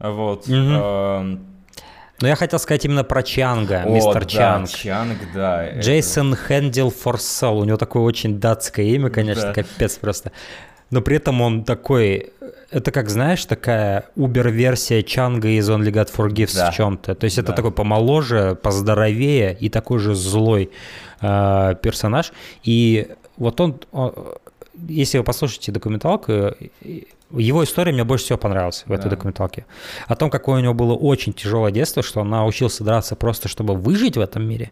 Вот. 0.00 0.48
Mm-hmm. 0.48 1.55
Но 2.20 2.28
я 2.28 2.36
хотел 2.36 2.58
сказать 2.58 2.84
именно 2.84 3.04
про 3.04 3.22
Чанга, 3.22 3.82
О, 3.84 3.90
мистер 3.90 4.20
да, 4.20 4.26
Чанг. 4.26 4.68
Чанг, 4.70 5.18
да. 5.34 5.72
Джейсон 5.78 6.32
это... 6.32 6.42
Хендел 6.46 6.90
Форсел. 6.90 7.58
У 7.58 7.64
него 7.64 7.76
такое 7.76 8.02
очень 8.02 8.40
датское 8.40 8.86
имя, 8.86 9.10
конечно, 9.10 9.42
да. 9.42 9.52
капец 9.52 9.96
просто. 9.96 10.32
Но 10.90 11.02
при 11.02 11.16
этом 11.16 11.40
он 11.40 11.64
такой... 11.64 12.32
Это 12.70 12.90
как, 12.90 13.10
знаешь, 13.10 13.44
такая 13.44 14.06
убер-версия 14.16 15.02
Чанга 15.02 15.48
из 15.48 15.68
Only 15.68 15.92
God 15.92 16.10
Forgives 16.14 16.54
да. 16.54 16.70
в 16.70 16.74
чем-то. 16.74 17.14
То 17.14 17.24
есть 17.24 17.36
да. 17.36 17.42
это 17.42 17.52
такой 17.52 17.70
помоложе, 17.70 18.58
поздоровее 18.60 19.56
и 19.58 19.68
такой 19.68 19.98
же 19.98 20.14
злой 20.14 20.70
э, 21.20 21.74
персонаж. 21.80 22.32
И 22.64 23.08
вот 23.36 23.60
он, 23.60 23.80
он 23.92 24.14
если 24.88 25.18
вы 25.18 25.24
послушаете 25.24 25.72
документалку, 25.72 26.54
его 27.30 27.64
история 27.64 27.92
мне 27.92 28.04
больше 28.04 28.26
всего 28.26 28.38
понравилась 28.38 28.84
в 28.86 28.92
этой 28.92 29.04
да. 29.04 29.10
документалке. 29.10 29.66
О 30.06 30.14
том, 30.14 30.30
какое 30.30 30.58
у 30.58 30.62
него 30.62 30.74
было 30.74 30.94
очень 30.94 31.32
тяжелое 31.32 31.72
детство, 31.72 32.02
что 32.02 32.20
он 32.20 32.30
научился 32.30 32.84
драться 32.84 33.16
просто, 33.16 33.48
чтобы 33.48 33.74
выжить 33.74 34.16
в 34.16 34.20
этом 34.20 34.48
мире. 34.48 34.70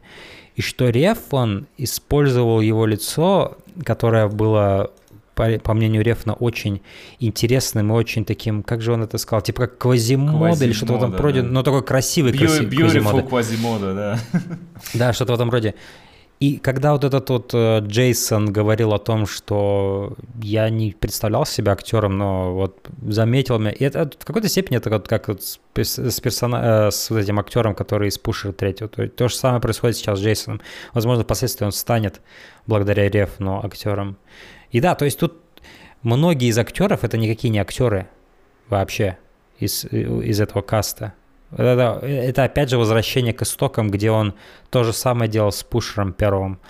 И 0.54 0.62
что 0.62 0.88
Реф, 0.88 1.18
он 1.32 1.66
использовал 1.78 2.60
его 2.60 2.86
лицо, 2.86 3.58
которое 3.84 4.28
было 4.28 4.92
по, 5.34 5.58
по 5.58 5.74
мнению 5.74 6.04
Рефна, 6.04 6.34
очень 6.34 6.80
интересным 7.18 7.90
и 7.90 7.94
очень 7.94 8.24
таким, 8.24 8.62
как 8.62 8.80
же 8.80 8.92
он 8.92 9.02
это 9.02 9.18
сказал, 9.18 9.42
типа 9.42 9.62
как 9.62 9.78
квазимода 9.78 10.64
или 10.64 10.72
что-то 10.72 10.92
в 10.92 10.96
этом 10.96 11.16
роде, 11.16 11.42
да. 11.42 11.48
но 11.48 11.62
такой 11.62 11.82
красивый 11.82 12.32
Beautiful 12.32 12.70
квазимода. 12.76 13.22
квазимода, 13.22 13.94
да. 13.94 14.18
Да, 14.94 15.12
что-то 15.12 15.32
в 15.32 15.34
этом 15.34 15.50
роде. 15.50 15.74
И 16.44 16.58
когда 16.58 16.92
вот 16.92 17.04
этот 17.04 17.30
вот 17.30 17.54
э, 17.54 17.80
Джейсон 17.80 18.52
говорил 18.52 18.92
о 18.92 18.98
том, 18.98 19.26
что 19.26 20.14
я 20.42 20.68
не 20.68 20.92
представлял 20.92 21.46
себя 21.46 21.72
актером, 21.72 22.18
но 22.18 22.52
вот 22.52 22.86
заметил 23.02 23.58
меня, 23.58 23.70
и 23.70 23.82
это 23.82 24.10
в 24.18 24.26
какой-то 24.26 24.48
степени 24.50 24.76
это 24.76 24.90
вот 24.90 25.08
как 25.08 25.28
вот 25.28 25.42
с, 25.42 25.58
с, 25.74 26.20
э, 26.22 26.90
с 26.90 27.10
вот 27.10 27.18
этим 27.18 27.38
актером, 27.40 27.74
который 27.74 28.08
из 28.08 28.18
Пушера 28.18 28.52
третьего. 28.52 28.90
То, 28.90 29.08
то 29.08 29.28
же 29.28 29.34
самое 29.34 29.62
происходит 29.62 29.96
сейчас 29.96 30.18
с 30.18 30.22
Джейсоном. 30.22 30.60
Возможно, 30.92 31.24
впоследствии 31.24 31.64
он 31.64 31.72
станет 31.72 32.20
благодаря 32.66 33.08
Реф, 33.08 33.36
но 33.38 33.64
актером. 33.64 34.18
И 34.70 34.80
да, 34.80 34.94
то 34.96 35.06
есть 35.06 35.18
тут 35.18 35.40
многие 36.02 36.48
из 36.48 36.58
актеров 36.58 37.04
это 37.04 37.16
никакие 37.16 37.48
не 37.48 37.58
актеры 37.58 38.06
вообще 38.68 39.16
из, 39.58 39.86
из 39.86 40.42
этого 40.42 40.60
каста. 40.60 41.14
Это, 41.56 42.00
это 42.04 42.44
опять 42.44 42.70
же 42.70 42.78
возвращение 42.78 43.32
к 43.32 43.42
истокам, 43.42 43.90
где 43.90 44.10
он 44.10 44.34
то 44.70 44.84
же 44.84 44.92
самое 44.92 45.30
делал 45.30 45.52
с 45.52 45.62
Пушером 45.62 46.12
первым, 46.12 46.60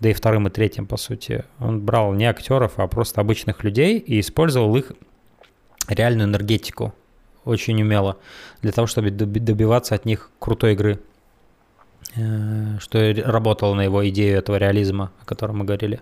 да 0.00 0.10
и 0.10 0.12
вторым 0.12 0.48
и 0.48 0.50
третьим, 0.50 0.86
по 0.86 0.96
сути. 0.96 1.44
Он 1.58 1.80
брал 1.80 2.12
не 2.12 2.24
актеров, 2.24 2.72
а 2.76 2.86
просто 2.88 3.20
обычных 3.20 3.62
людей 3.64 3.98
и 3.98 4.20
использовал 4.20 4.74
их 4.76 4.92
реальную 5.88 6.28
энергетику 6.28 6.94
очень 7.44 7.80
умело 7.82 8.18
для 8.62 8.72
того, 8.72 8.86
чтобы 8.86 9.10
добиваться 9.10 9.94
от 9.94 10.04
них 10.04 10.30
крутой 10.38 10.74
игры, 10.74 11.00
э, 12.16 12.78
что 12.78 13.14
работало 13.24 13.74
на 13.74 13.82
его 13.82 14.08
идею 14.08 14.38
этого 14.38 14.56
реализма, 14.56 15.12
о 15.20 15.24
котором 15.24 15.58
мы 15.58 15.64
говорили. 15.64 16.00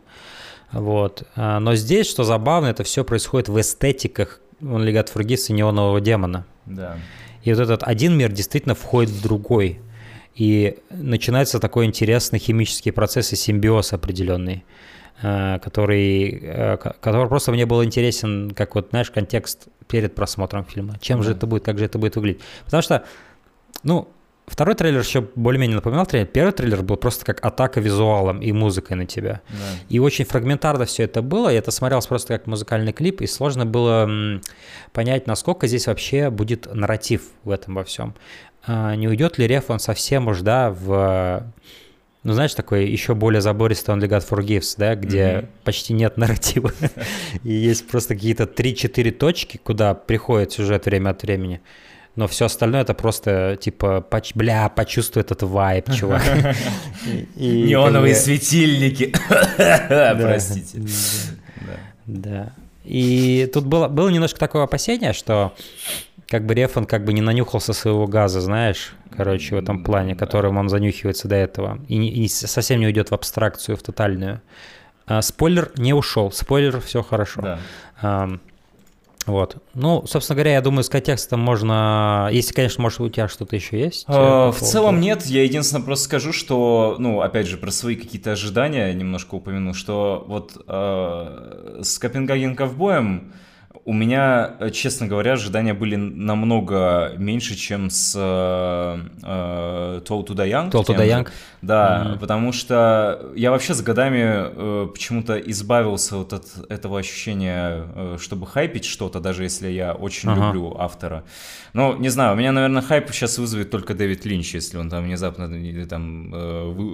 Вот. 0.72 1.24
А, 1.36 1.58
но 1.60 1.74
здесь, 1.74 2.08
что 2.08 2.24
забавно, 2.24 2.68
это 2.68 2.84
все 2.84 3.04
происходит 3.04 3.48
в 3.48 3.60
эстетиках 3.60 4.40
легат 4.60 5.08
Фургис 5.08 5.50
и 5.50 5.52
неонового 5.52 6.00
демона. 6.00 6.46
Да. 6.66 6.98
И 7.42 7.52
вот 7.52 7.60
этот 7.60 7.82
один 7.82 8.16
мир 8.16 8.32
действительно 8.32 8.74
входит 8.74 9.10
в 9.10 9.22
другой. 9.22 9.80
И 10.34 10.78
начинается 10.90 11.58
такой 11.58 11.86
интересный 11.86 12.38
химический 12.38 12.92
процесс 12.92 13.32
и 13.32 13.36
симбиоз 13.36 13.92
определенный, 13.92 14.64
а, 15.22 15.58
который, 15.58 16.40
а, 16.42 16.76
который 16.76 17.28
просто 17.28 17.52
мне 17.52 17.66
был 17.66 17.84
интересен, 17.84 18.52
как 18.52 18.74
вот, 18.74 18.88
знаешь, 18.90 19.10
контекст 19.10 19.68
перед 19.88 20.14
просмотром 20.14 20.64
фильма. 20.64 20.98
Чем 21.00 21.18
да. 21.18 21.24
же 21.24 21.32
это 21.32 21.46
будет, 21.46 21.64
как 21.64 21.78
же 21.78 21.84
это 21.84 21.98
будет 21.98 22.16
выглядеть. 22.16 22.42
Потому 22.64 22.82
что, 22.82 23.04
ну, 23.82 24.08
Второй 24.50 24.74
трейлер 24.74 24.98
еще 24.98 25.28
более-менее 25.36 25.76
напоминал 25.76 26.06
трейлер. 26.06 26.26
Первый 26.26 26.50
трейлер 26.50 26.82
был 26.82 26.96
просто 26.96 27.24
как 27.24 27.44
атака 27.44 27.80
визуалом 27.80 28.42
и 28.42 28.50
музыкой 28.50 28.96
на 28.96 29.06
тебя. 29.06 29.42
Да. 29.48 29.56
И 29.88 30.00
очень 30.00 30.24
фрагментарно 30.24 30.86
все 30.86 31.04
это 31.04 31.22
было. 31.22 31.52
И 31.52 31.56
это 31.56 31.70
смотрелось 31.70 32.06
просто 32.06 32.36
как 32.36 32.48
музыкальный 32.48 32.92
клип. 32.92 33.20
И 33.20 33.28
сложно 33.28 33.64
было 33.64 34.10
понять, 34.92 35.28
насколько 35.28 35.68
здесь 35.68 35.86
вообще 35.86 36.30
будет 36.30 36.66
нарратив 36.74 37.22
в 37.44 37.50
этом 37.50 37.76
во 37.76 37.84
всем. 37.84 38.16
А 38.66 38.96
не 38.96 39.06
уйдет 39.06 39.38
ли 39.38 39.46
Реф 39.46 39.70
он 39.70 39.78
совсем 39.78 40.26
уж, 40.26 40.40
да, 40.40 40.70
в 40.70 41.46
ну, 42.22 42.34
знаешь, 42.34 42.52
такой 42.52 42.86
еще 42.86 43.14
более 43.14 43.40
забористый 43.40 43.94
он 43.94 44.02
God 44.02 44.28
Forgives, 44.28 44.74
да, 44.76 44.94
где 44.94 45.22
mm-hmm. 45.22 45.48
почти 45.64 45.94
нет 45.94 46.18
нарратива. 46.18 46.70
И 47.44 47.52
есть 47.52 47.88
просто 47.88 48.14
какие-то 48.14 48.44
3-4 48.44 49.10
точки, 49.12 49.56
куда 49.56 49.94
приходит 49.94 50.52
сюжет 50.52 50.84
время 50.84 51.10
от 51.10 51.22
времени 51.22 51.62
но 52.16 52.26
все 52.26 52.46
остальное 52.46 52.82
это 52.82 52.94
просто 52.94 53.56
типа, 53.60 54.00
поч... 54.00 54.34
бля, 54.34 54.68
почувствуй 54.68 55.22
этот 55.22 55.42
вайб, 55.42 55.90
чувак. 55.94 56.22
Неоновые 57.36 58.14
светильники. 58.14 59.14
Простите. 60.20 60.82
Да. 62.06 62.52
И 62.84 63.48
тут 63.52 63.66
было, 63.66 63.88
было 63.88 64.08
немножко 64.08 64.38
такое 64.38 64.64
опасение, 64.64 65.12
что 65.12 65.54
как 66.26 66.46
бы 66.46 66.54
Рефан 66.54 66.86
как 66.86 67.04
бы 67.04 67.12
не 67.12 67.20
нанюхался 67.20 67.72
своего 67.72 68.06
газа, 68.06 68.40
знаешь, 68.40 68.94
короче, 69.16 69.56
в 69.56 69.58
этом 69.58 69.84
плане, 69.84 70.14
которым 70.14 70.56
он 70.56 70.68
занюхивается 70.68 71.28
до 71.28 71.36
этого, 71.36 71.78
и, 71.88 71.96
не, 71.96 72.08
и 72.08 72.28
совсем 72.28 72.80
не 72.80 72.86
уйдет 72.86 73.10
в 73.10 73.14
абстракцию, 73.14 73.76
в 73.76 73.82
тотальную. 73.82 74.40
А, 75.06 75.22
спойлер 75.22 75.72
не 75.76 75.92
ушел, 75.92 76.30
спойлер, 76.30 76.80
все 76.80 77.02
хорошо. 77.02 77.42
Да. 77.42 77.58
А, 78.00 78.30
вот. 79.26 79.56
Ну, 79.74 80.04
собственно 80.06 80.36
говоря, 80.36 80.54
я 80.54 80.60
думаю, 80.60 80.82
с 80.82 80.88
контекстом 80.88 81.40
можно... 81.40 82.28
Если, 82.32 82.54
конечно, 82.54 82.82
может, 82.82 83.00
у 83.00 83.08
тебя 83.08 83.28
что-то 83.28 83.54
еще 83.54 83.78
есть? 83.78 84.04
А, 84.08 84.50
в 84.50 84.58
целом 84.58 85.00
нет. 85.00 85.26
Я 85.26 85.44
единственное 85.44 85.84
просто 85.84 86.06
скажу, 86.06 86.32
что, 86.32 86.96
ну, 86.98 87.20
опять 87.20 87.46
же, 87.46 87.56
про 87.56 87.70
свои 87.70 87.96
какие-то 87.96 88.32
ожидания 88.32 88.92
немножко 88.94 89.34
упомяну, 89.34 89.74
что 89.74 90.24
вот 90.26 90.56
э, 90.66 91.80
с 91.82 91.98
Копенгаген 91.98 92.56
ковбоем 92.56 93.32
у 93.90 93.92
меня, 93.92 94.54
э, 94.60 94.70
честно 94.70 95.08
говоря, 95.08 95.32
ожидания 95.32 95.74
были 95.74 95.96
намного 95.96 97.12
меньше, 97.18 97.56
чем 97.56 97.90
с 97.90 98.14
э, 98.16 99.00
э, 99.20 100.00
Toll 100.06 100.24
to 100.24 100.36
the 100.36 100.48
Young. 100.48 100.70
Toll 100.70 100.86
to 100.86 100.96
the 100.96 101.08
Young. 101.08 101.28
Да, 101.60 102.04
mm-hmm. 102.04 102.18
потому 102.20 102.52
что 102.52 103.32
я 103.34 103.50
вообще 103.50 103.74
с 103.74 103.82
годами 103.82 104.22
э, 104.22 104.86
почему-то 104.92 105.36
избавился 105.38 106.18
вот 106.18 106.32
от 106.32 106.46
этого 106.68 107.00
ощущения, 107.00 107.84
э, 107.96 108.18
чтобы 108.20 108.46
хайпить 108.46 108.84
что-то, 108.84 109.18
даже 109.18 109.42
если 109.42 109.68
я 109.68 109.92
очень 109.92 110.28
uh-huh. 110.28 110.46
люблю 110.46 110.76
автора. 110.78 111.24
Но, 111.72 111.96
не 111.96 112.10
знаю, 112.10 112.34
у 112.34 112.36
меня, 112.36 112.52
наверное, 112.52 112.82
хайп 112.82 113.10
сейчас 113.10 113.38
вызовет 113.38 113.70
только 113.70 113.94
Дэвид 113.94 114.24
Линч, 114.24 114.54
если 114.54 114.78
он 114.78 114.88
там 114.88 115.02
внезапно 115.02 115.52
или 115.52 115.84
там 115.84 116.32
э, 116.32 116.64
вы, 116.70 116.84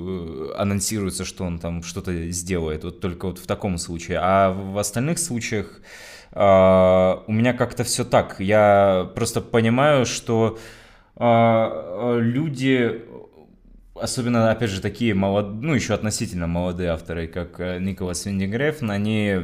э, 0.48 0.54
анонсируется, 0.56 1.26
что 1.26 1.44
он 1.44 1.58
там 1.58 1.82
что-то 1.82 2.30
сделает. 2.30 2.84
Вот 2.84 3.00
только 3.00 3.26
вот 3.26 3.38
в 3.38 3.46
таком 3.46 3.76
случае. 3.76 4.18
А 4.22 4.50
в 4.50 4.78
остальных 4.78 5.18
случаях 5.18 5.66
у 6.32 7.32
меня 7.32 7.54
как-то 7.54 7.82
все 7.84 8.04
так. 8.04 8.40
Я 8.40 9.10
просто 9.14 9.40
понимаю, 9.40 10.04
что 10.04 10.58
а, 11.16 12.18
люди, 12.18 13.02
особенно, 13.94 14.50
опять 14.50 14.70
же, 14.70 14.82
такие 14.82 15.14
молодые, 15.14 15.62
ну, 15.62 15.74
еще 15.74 15.94
относительно 15.94 16.46
молодые 16.46 16.90
авторы, 16.90 17.26
как 17.26 17.58
э, 17.58 17.78
Николас 17.80 18.26
Виндигрефн, 18.26 18.90
они 18.90 19.36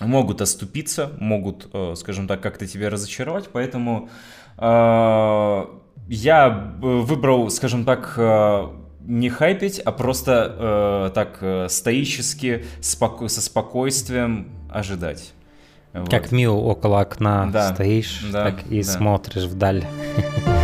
могут 0.00 0.40
оступиться, 0.40 1.12
могут, 1.20 1.68
э, 1.74 1.94
скажем 1.96 2.26
так, 2.26 2.40
как-то 2.40 2.66
тебя 2.66 2.88
разочаровать, 2.88 3.50
поэтому 3.52 4.08
а, 4.56 5.68
я 6.08 6.48
выбрал, 6.80 7.50
скажем 7.50 7.84
так, 7.84 8.14
э, 8.16 8.68
не 9.00 9.28
хайпить, 9.28 9.78
а 9.78 9.92
просто 9.92 10.56
э, 10.58 11.10
так 11.14 11.70
стоически, 11.70 12.64
споко- 12.80 13.28
со 13.28 13.42
спокойствием 13.42 14.48
ожидать. 14.70 15.34
Вот. 16.00 16.10
Как 16.10 16.32
Мио 16.32 16.56
около 16.56 17.00
окна 17.00 17.48
да. 17.52 17.72
стоишь, 17.74 18.20
да, 18.32 18.44
так 18.44 18.66
и 18.68 18.82
да. 18.82 18.90
смотришь 18.90 19.44
вдаль. 19.44 19.84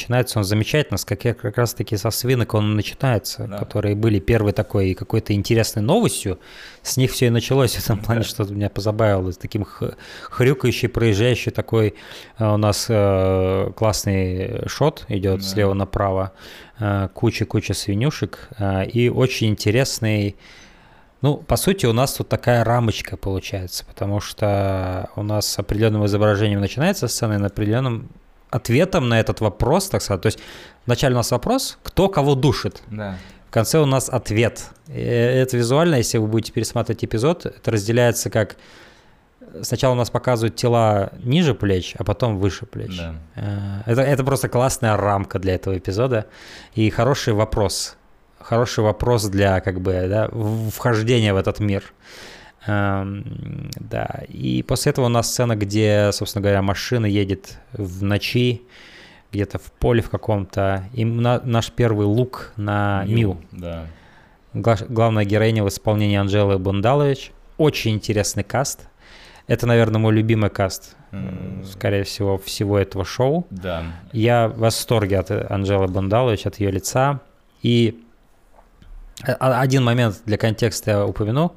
начинается 0.00 0.38
он 0.38 0.44
замечательно, 0.44 0.96
с 0.96 1.04
как, 1.04 1.20
как 1.20 1.58
раз-таки 1.58 1.96
со 1.96 2.10
свинок 2.10 2.54
он 2.54 2.74
начинается, 2.74 3.46
да. 3.46 3.58
которые 3.58 3.94
были 3.94 4.18
первой 4.18 4.52
такой 4.52 4.94
какой-то 4.94 5.34
интересной 5.34 5.82
новостью. 5.82 6.38
С 6.82 6.96
них 6.96 7.12
все 7.12 7.26
и 7.26 7.30
началось 7.30 7.74
в 7.74 7.84
этом 7.84 7.98
плане, 7.98 8.22
да. 8.22 8.26
что 8.26 8.44
меня 8.44 8.70
позабавило. 8.70 9.30
Таким 9.32 9.66
хрюкающий, 10.30 10.88
проезжающий 10.88 11.52
такой 11.52 11.94
э, 12.38 12.46
у 12.46 12.56
нас 12.56 12.86
э, 12.88 13.72
классный 13.76 14.66
шот 14.66 15.04
идет 15.08 15.40
да. 15.40 15.46
слева 15.46 15.74
направо, 15.74 16.32
э, 16.78 17.08
куча-куча 17.12 17.74
свинюшек 17.74 18.48
э, 18.58 18.86
и 18.86 19.10
очень 19.10 19.48
интересный 19.48 20.36
ну, 21.22 21.36
по 21.36 21.56
сути, 21.56 21.84
у 21.84 21.92
нас 21.92 22.14
тут 22.14 22.30
такая 22.30 22.64
рамочка 22.64 23.18
получается, 23.18 23.84
потому 23.84 24.20
что 24.20 25.10
у 25.16 25.22
нас 25.22 25.46
с 25.46 25.58
определенным 25.58 26.06
изображением 26.06 26.60
начинается 26.60 27.08
сцена, 27.08 27.34
и 27.34 27.36
на 27.36 27.48
определенном 27.48 28.08
ответом 28.50 29.08
на 29.08 29.20
этот 29.20 29.40
вопрос, 29.40 29.88
так 29.88 30.02
сказать. 30.02 30.22
То 30.22 30.26
есть 30.26 30.38
вначале 30.86 31.14
у 31.14 31.18
нас 31.18 31.30
вопрос, 31.30 31.78
кто 31.82 32.08
кого 32.08 32.34
душит. 32.34 32.82
Да. 32.90 33.16
В 33.48 33.52
конце 33.52 33.78
у 33.80 33.86
нас 33.86 34.08
ответ. 34.08 34.70
И 34.88 35.00
это 35.00 35.56
визуально, 35.56 35.96
если 35.96 36.18
вы 36.18 36.26
будете 36.26 36.52
пересматривать 36.52 37.04
эпизод, 37.04 37.46
это 37.46 37.70
разделяется 37.70 38.30
как 38.30 38.56
сначала 39.62 39.94
у 39.94 39.96
нас 39.96 40.10
показывают 40.10 40.54
тела 40.54 41.10
ниже 41.24 41.54
плеч, 41.54 41.94
а 41.98 42.04
потом 42.04 42.38
выше 42.38 42.66
плеч. 42.66 42.96
Да. 42.96 43.14
Э, 43.34 43.82
это, 43.86 44.02
это 44.02 44.22
просто 44.22 44.48
классная 44.48 44.96
рамка 44.96 45.40
для 45.40 45.56
этого 45.56 45.76
эпизода 45.76 46.26
и 46.74 46.88
хороший 46.90 47.32
вопрос 47.32 47.96
хороший 48.40 48.82
вопрос 48.82 49.26
для 49.26 49.60
как 49.60 49.80
бы 49.80 50.06
да, 50.08 50.28
вхождения 50.70 51.32
в 51.32 51.36
этот 51.36 51.60
мир. 51.60 51.84
Эм, 52.66 53.70
да, 53.78 54.22
и 54.28 54.62
после 54.62 54.90
этого 54.90 55.06
у 55.06 55.08
нас 55.08 55.30
сцена, 55.30 55.56
где, 55.56 56.10
собственно 56.12 56.42
говоря, 56.42 56.62
машина 56.62 57.06
едет 57.06 57.58
в 57.72 58.02
ночи, 58.02 58.62
где-то 59.32 59.58
в 59.58 59.72
поле 59.72 60.02
в 60.02 60.10
каком-то, 60.10 60.84
и 60.92 61.04
на, 61.04 61.40
наш 61.40 61.70
первый 61.70 62.06
лук 62.06 62.52
на 62.56 63.04
Мил. 63.06 63.16
Мил. 63.16 63.40
Да. 63.52 63.86
Гла- 64.52 64.86
главная 64.88 65.24
героиня 65.24 65.64
в 65.64 65.68
исполнении 65.68 66.16
Анжелы 66.16 66.58
Бундалович. 66.58 67.32
Очень 67.56 67.92
интересный 67.92 68.44
каст. 68.44 68.88
Это, 69.46 69.66
наверное, 69.66 69.98
мой 69.98 70.12
любимый 70.14 70.50
каст, 70.50 70.96
mm. 71.12 71.64
скорее 71.66 72.04
всего, 72.04 72.38
всего 72.38 72.78
этого 72.78 73.04
шоу. 73.04 73.46
Да. 73.50 73.84
Я 74.12 74.48
в 74.48 74.58
восторге 74.58 75.18
от 75.18 75.30
Анжелы 75.30 75.88
Бундалович, 75.88 76.46
от 76.46 76.60
ее 76.60 76.70
лица. 76.70 77.20
И 77.62 78.00
Э, 79.26 79.32
а, 79.38 79.60
один 79.60 79.84
момент 79.84 80.22
для 80.24 80.38
контекста 80.38 80.90
я 80.90 81.06
упомяну. 81.06 81.54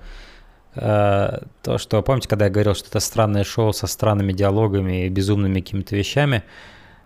Э, 0.76 1.40
то, 1.62 1.78
что, 1.78 2.02
помните, 2.02 2.28
когда 2.28 2.46
я 2.46 2.52
говорил, 2.52 2.76
что 2.76 2.88
это 2.90 3.00
странное 3.00 3.44
шоу 3.44 3.74
со 3.74 3.88
странными 3.88 4.34
диалогами 4.34 5.06
и 5.06 5.10
безумными 5.10 5.60
какими-то 5.60 5.96
вещами, 5.96 6.44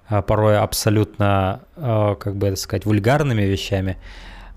а 0.08 0.22
порой 0.22 0.58
абсолютно, 0.58 1.62
э, 1.76 2.16
как 2.20 2.36
бы 2.36 2.48
это 2.48 2.56
сказать, 2.56 2.86
вульгарными 2.86 3.44
вещами. 3.44 3.98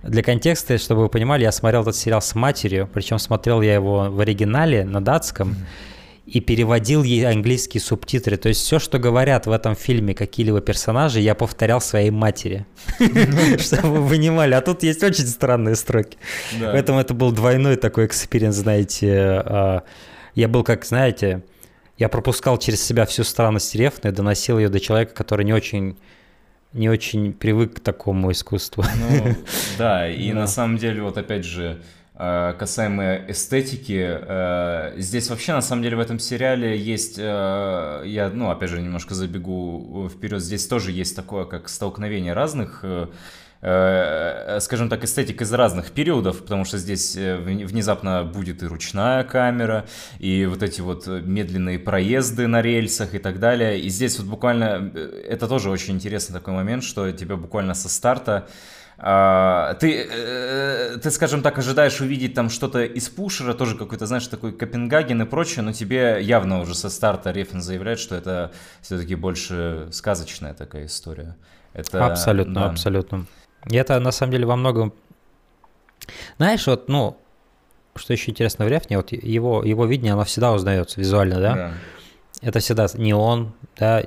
Для 0.02 0.22
контекста, 0.22 0.78
чтобы 0.78 1.02
вы 1.02 1.08
понимали, 1.08 1.42
я 1.42 1.52
смотрел 1.52 1.82
этот 1.82 1.96
сериал 1.96 2.22
с 2.22 2.34
матерью, 2.34 2.88
причем 2.92 3.18
смотрел 3.18 3.60
я 3.60 3.74
его 3.74 4.10
в 4.10 4.20
оригинале 4.20 4.84
на 4.84 5.02
датском. 5.02 5.50
Mm-hmm 5.50 5.90
и 6.26 6.40
переводил 6.40 7.02
ей 7.02 7.26
английские 7.26 7.80
субтитры. 7.80 8.36
То 8.36 8.48
есть 8.48 8.60
все, 8.60 8.78
что 8.78 8.98
говорят 8.98 9.46
в 9.46 9.52
этом 9.52 9.74
фильме 9.74 10.14
какие-либо 10.14 10.60
персонажи, 10.60 11.20
я 11.20 11.34
повторял 11.34 11.80
своей 11.80 12.10
матери, 12.10 12.66
чтобы 13.58 14.00
вы 14.00 14.08
понимали. 14.08 14.54
А 14.54 14.60
тут 14.60 14.82
есть 14.82 15.02
очень 15.02 15.26
странные 15.26 15.76
строки. 15.76 16.18
Поэтому 16.60 17.00
это 17.00 17.14
был 17.14 17.32
двойной 17.32 17.76
такой 17.76 18.06
experience, 18.06 18.56
знаете. 18.56 19.12
А, 19.44 19.82
я 20.34 20.48
был 20.48 20.62
как, 20.62 20.84
знаете, 20.84 21.42
я 21.98 22.08
пропускал 22.08 22.58
через 22.58 22.82
себя 22.82 23.06
всю 23.06 23.24
странность 23.24 23.74
рефны, 23.74 24.12
доносил 24.12 24.58
ее 24.58 24.68
до 24.68 24.80
человека, 24.80 25.14
который 25.14 25.44
не 25.44 25.52
очень 25.52 25.96
не 26.72 26.88
очень 26.88 27.32
привык 27.32 27.76
к 27.76 27.80
такому 27.80 28.30
искусству. 28.30 28.84
Ну, 28.96 29.34
да, 29.76 30.08
и 30.08 30.32
на 30.32 30.46
самом 30.46 30.78
деле, 30.78 31.02
вот 31.02 31.18
опять 31.18 31.44
же, 31.44 31.82
касаемо 32.20 33.16
эстетики. 33.28 33.98
Э, 33.98 34.92
здесь 34.98 35.30
вообще, 35.30 35.52
на 35.54 35.62
самом 35.62 35.82
деле, 35.82 35.96
в 35.96 36.00
этом 36.00 36.18
сериале 36.18 36.76
есть, 36.76 37.16
э, 37.18 38.02
я, 38.04 38.28
ну, 38.28 38.50
опять 38.50 38.68
же, 38.68 38.82
немножко 38.82 39.14
забегу 39.14 40.06
вперед, 40.14 40.42
здесь 40.42 40.66
тоже 40.66 40.92
есть 40.92 41.16
такое, 41.16 41.46
как 41.46 41.68
столкновение 41.68 42.34
разных 42.34 42.84
скажем 43.62 44.88
так, 44.88 45.04
эстетик 45.04 45.42
из 45.42 45.52
разных 45.52 45.90
периодов, 45.90 46.40
потому 46.40 46.64
что 46.64 46.78
здесь 46.78 47.14
внезапно 47.14 48.24
будет 48.24 48.62
и 48.62 48.66
ручная 48.66 49.22
камера, 49.22 49.84
и 50.18 50.46
вот 50.46 50.62
эти 50.62 50.80
вот 50.80 51.06
медленные 51.06 51.78
проезды 51.78 52.46
на 52.46 52.62
рельсах 52.62 53.14
и 53.14 53.18
так 53.18 53.38
далее. 53.38 53.78
И 53.78 53.90
здесь 53.90 54.18
вот 54.18 54.28
буквально, 54.28 54.90
это 54.94 55.46
тоже 55.46 55.68
очень 55.68 55.92
интересный 55.96 56.32
такой 56.32 56.54
момент, 56.54 56.82
что 56.82 57.12
тебя 57.12 57.36
буквально 57.36 57.74
со 57.74 57.90
старта 57.90 58.48
а, 59.02 59.74
ты, 59.74 60.06
э, 60.10 60.98
ты, 61.02 61.10
скажем 61.10 61.40
так, 61.40 61.56
ожидаешь 61.58 62.02
увидеть 62.02 62.34
там 62.34 62.50
что-то 62.50 62.84
из 62.84 63.08
пушера, 63.08 63.54
тоже 63.54 63.74
какой-то, 63.74 64.04
знаешь, 64.04 64.26
такой 64.26 64.52
Копенгаген 64.52 65.22
и 65.22 65.24
прочее, 65.24 65.62
но 65.62 65.72
тебе 65.72 66.18
явно 66.20 66.60
уже 66.60 66.74
со 66.74 66.90
старта 66.90 67.30
Рефен 67.30 67.62
заявляет, 67.62 67.98
что 67.98 68.14
это 68.14 68.52
все-таки 68.82 69.14
больше 69.14 69.88
сказочная 69.90 70.52
такая 70.52 70.84
история. 70.84 71.34
Это, 71.72 72.04
абсолютно, 72.04 72.54
да. 72.54 72.70
абсолютно. 72.70 73.24
И 73.70 73.76
это 73.76 73.98
на 74.00 74.12
самом 74.12 74.32
деле 74.32 74.44
во 74.44 74.56
многом... 74.56 74.92
Знаешь, 76.36 76.66
вот, 76.66 76.90
ну, 76.90 77.16
что 77.96 78.12
еще 78.12 78.32
интересно 78.32 78.66
в 78.66 78.68
Рефне, 78.68 78.98
вот 78.98 79.12
его, 79.12 79.64
его 79.64 79.86
видение, 79.86 80.12
оно 80.12 80.24
всегда 80.24 80.52
узнается 80.52 81.00
визуально, 81.00 81.40
да? 81.40 81.54
да. 81.54 81.72
Это 82.42 82.58
всегда 82.58 82.86
не 82.94 83.14
он, 83.14 83.54
да, 83.78 84.02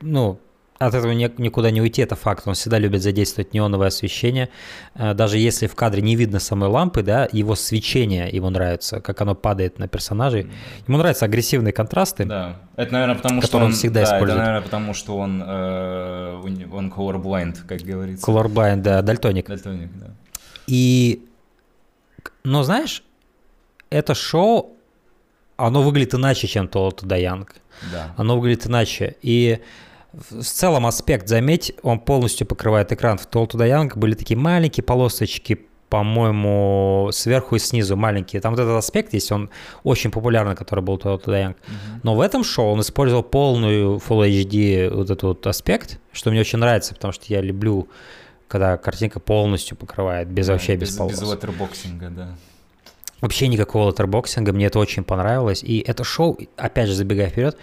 ну, 0.00 0.40
от 0.86 0.94
этого 0.94 1.12
никуда 1.12 1.70
не 1.70 1.80
уйти, 1.80 2.02
это 2.02 2.16
факт. 2.16 2.46
Он 2.46 2.54
всегда 2.54 2.78
любит 2.78 3.02
задействовать 3.02 3.54
неоновое 3.54 3.88
освещение. 3.88 4.48
Э, 4.94 5.14
даже 5.14 5.38
если 5.38 5.66
в 5.66 5.74
кадре 5.74 6.02
не 6.02 6.16
видно 6.16 6.40
самой 6.40 6.68
лампы, 6.68 7.02
да, 7.02 7.28
его 7.32 7.54
свечение 7.54 8.28
ему 8.30 8.50
нравится, 8.50 9.00
как 9.00 9.20
оно 9.20 9.34
падает 9.34 9.78
на 9.78 9.88
персонажей. 9.88 10.50
Ему 10.86 10.98
нравятся 10.98 11.24
агрессивные 11.24 11.72
контрасты. 11.72 12.24
Да, 12.24 12.56
это, 12.76 12.92
наверное, 12.92 13.16
потому 13.16 13.42
что 13.42 13.56
он, 13.58 13.64
он 13.64 13.72
всегда 13.72 14.00
да, 14.00 14.06
использует. 14.06 14.30
Это, 14.30 14.38
наверное, 14.38 14.62
потому 14.62 14.94
что 14.94 15.16
он, 15.16 15.42
э, 15.44 16.66
он 16.72 16.92
colorblind, 16.92 17.58
как 17.66 17.80
говорится. 17.80 18.24
Colorblind, 18.30 18.82
да, 18.82 19.02
дальтоник. 19.02 19.48
Дальтоник, 19.48 19.90
да. 19.94 20.06
И, 20.66 21.24
но 22.44 22.62
знаешь, 22.62 23.02
это 23.90 24.14
шоу, 24.14 24.76
оно 25.56 25.82
выглядит 25.82 26.14
иначе, 26.14 26.46
чем 26.46 26.68
Толото 26.68 27.06
Даянг. 27.06 27.54
Да. 27.92 28.14
Оно 28.16 28.38
выглядит 28.38 28.66
иначе. 28.66 29.16
И 29.22 29.60
в 30.12 30.42
целом 30.42 30.86
аспект, 30.86 31.28
заметь, 31.28 31.72
он 31.82 31.98
полностью 31.98 32.46
покрывает 32.46 32.92
экран. 32.92 33.18
В 33.18 33.26
to 33.26 33.46
Young 33.48 33.96
были 33.96 34.14
такие 34.14 34.38
маленькие 34.38 34.84
полосочки, 34.84 35.66
по-моему, 35.88 37.10
сверху 37.12 37.56
и 37.56 37.58
снизу 37.58 37.96
маленькие. 37.96 38.40
Там 38.40 38.54
вот 38.54 38.60
этот 38.60 38.76
аспект 38.76 39.12
есть, 39.12 39.30
он 39.30 39.50
очень 39.84 40.10
популярный, 40.10 40.54
который 40.54 40.80
был 40.80 40.96
Toll 40.96 41.22
to 41.22 41.26
Young. 41.26 41.54
Mm-hmm. 41.54 42.00
Но 42.02 42.14
в 42.14 42.20
этом 42.20 42.44
шоу 42.44 42.72
он 42.72 42.80
использовал 42.80 43.22
полную 43.22 43.96
Full 43.96 44.28
HD 44.28 44.90
вот 44.90 45.10
этот 45.10 45.22
вот 45.22 45.46
аспект, 45.46 45.98
что 46.12 46.30
мне 46.30 46.40
очень 46.40 46.58
нравится, 46.58 46.94
потому 46.94 47.12
что 47.12 47.26
я 47.28 47.40
люблю, 47.40 47.88
когда 48.48 48.78
картинка 48.78 49.20
полностью 49.20 49.76
покрывает, 49.76 50.28
без 50.28 50.46
да, 50.46 50.54
вообще 50.54 50.76
без, 50.76 50.90
без 50.90 50.96
полос. 50.96 51.12
Без 51.12 51.22
леттербоксинга, 51.22 52.08
да. 52.08 52.36
Вообще 53.20 53.48
никакого 53.48 53.88
леттербоксинга, 53.88 54.52
мне 54.52 54.66
это 54.66 54.78
очень 54.78 55.04
понравилось. 55.04 55.62
И 55.62 55.78
это 55.78 56.04
шоу, 56.04 56.38
опять 56.56 56.88
же, 56.88 56.94
забегая 56.94 57.28
вперед, 57.28 57.56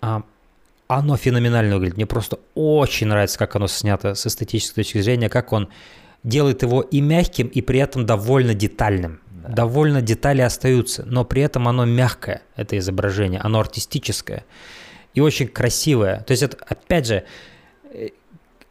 а, 0.00 0.22
оно 0.88 1.16
феноменально 1.16 1.74
выглядит. 1.74 1.96
Мне 1.96 2.06
просто 2.06 2.38
очень 2.54 3.08
нравится, 3.08 3.38
как 3.38 3.56
оно 3.56 3.66
снято 3.66 4.14
с 4.14 4.26
эстетической 4.26 4.82
точки 4.82 5.00
зрения, 5.00 5.28
как 5.28 5.52
он 5.52 5.68
делает 6.22 6.62
его 6.62 6.80
и 6.80 7.00
мягким, 7.00 7.48
и 7.48 7.60
при 7.60 7.80
этом 7.80 8.06
довольно 8.06 8.54
детальным. 8.54 9.20
Да. 9.30 9.48
Довольно 9.52 10.02
детали 10.02 10.40
остаются, 10.40 11.04
но 11.06 11.24
при 11.24 11.42
этом 11.42 11.68
оно 11.68 11.84
мягкое, 11.84 12.42
это 12.56 12.76
изображение, 12.78 13.40
оно 13.40 13.60
артистическое 13.60 14.44
и 15.16 15.20
очень 15.20 15.48
красивое. 15.48 16.20
То 16.20 16.32
есть 16.32 16.42
это, 16.42 16.58
опять 16.68 17.06
же, 17.06 17.24
э, 17.92 18.08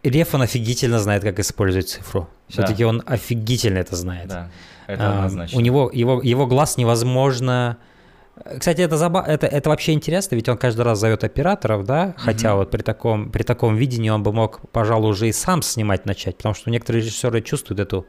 Реф, 0.04 0.36
он 0.36 0.43
офигительно 0.43 0.99
знает, 0.99 1.23
как 1.23 1.39
использовать 1.39 1.89
цифру. 1.89 2.30
Все-таки 2.47 2.84
да. 2.84 2.89
он 2.89 3.04
офигительно 3.06 3.80
это 3.80 3.95
знает. 3.95 4.28
Да, 4.28 4.51
это 4.86 5.10
однозначно. 5.10 5.58
у 5.58 5.62
него, 5.62 5.89
его, 5.91 6.21
его 6.21 6.45
глаз 6.45 6.78
невозможно 6.78 7.78
кстати, 8.58 8.82
это, 8.82 8.98
заба... 8.98 9.24
это, 9.26 9.48
это 9.48 9.69
вообще 9.69 9.93
интересно, 9.93 10.36
ведь 10.36 10.50
он 10.50 10.58
каждый 10.58 10.82
раз 10.82 11.00
зовет 11.00 11.24
операторов, 11.24 11.86
да, 11.86 12.13
хотя 12.17 12.50
mm-hmm. 12.50 12.56
вот 12.56 12.71
при 12.71 12.82
таком, 12.82 13.32
при 13.32 13.43
таком 13.43 13.76
видении 13.76 14.10
он 14.10 14.24
бы 14.24 14.34
мог, 14.34 14.60
пожалуй, 14.71 15.12
уже 15.12 15.30
и 15.30 15.32
сам 15.32 15.62
снимать 15.62 16.06
начать, 16.06 16.36
потому 16.38 16.54
что 16.54 16.69
некоторые 16.69 17.02
режиссеры 17.02 17.41
чувствуют 17.41 17.80
эту 17.80 18.06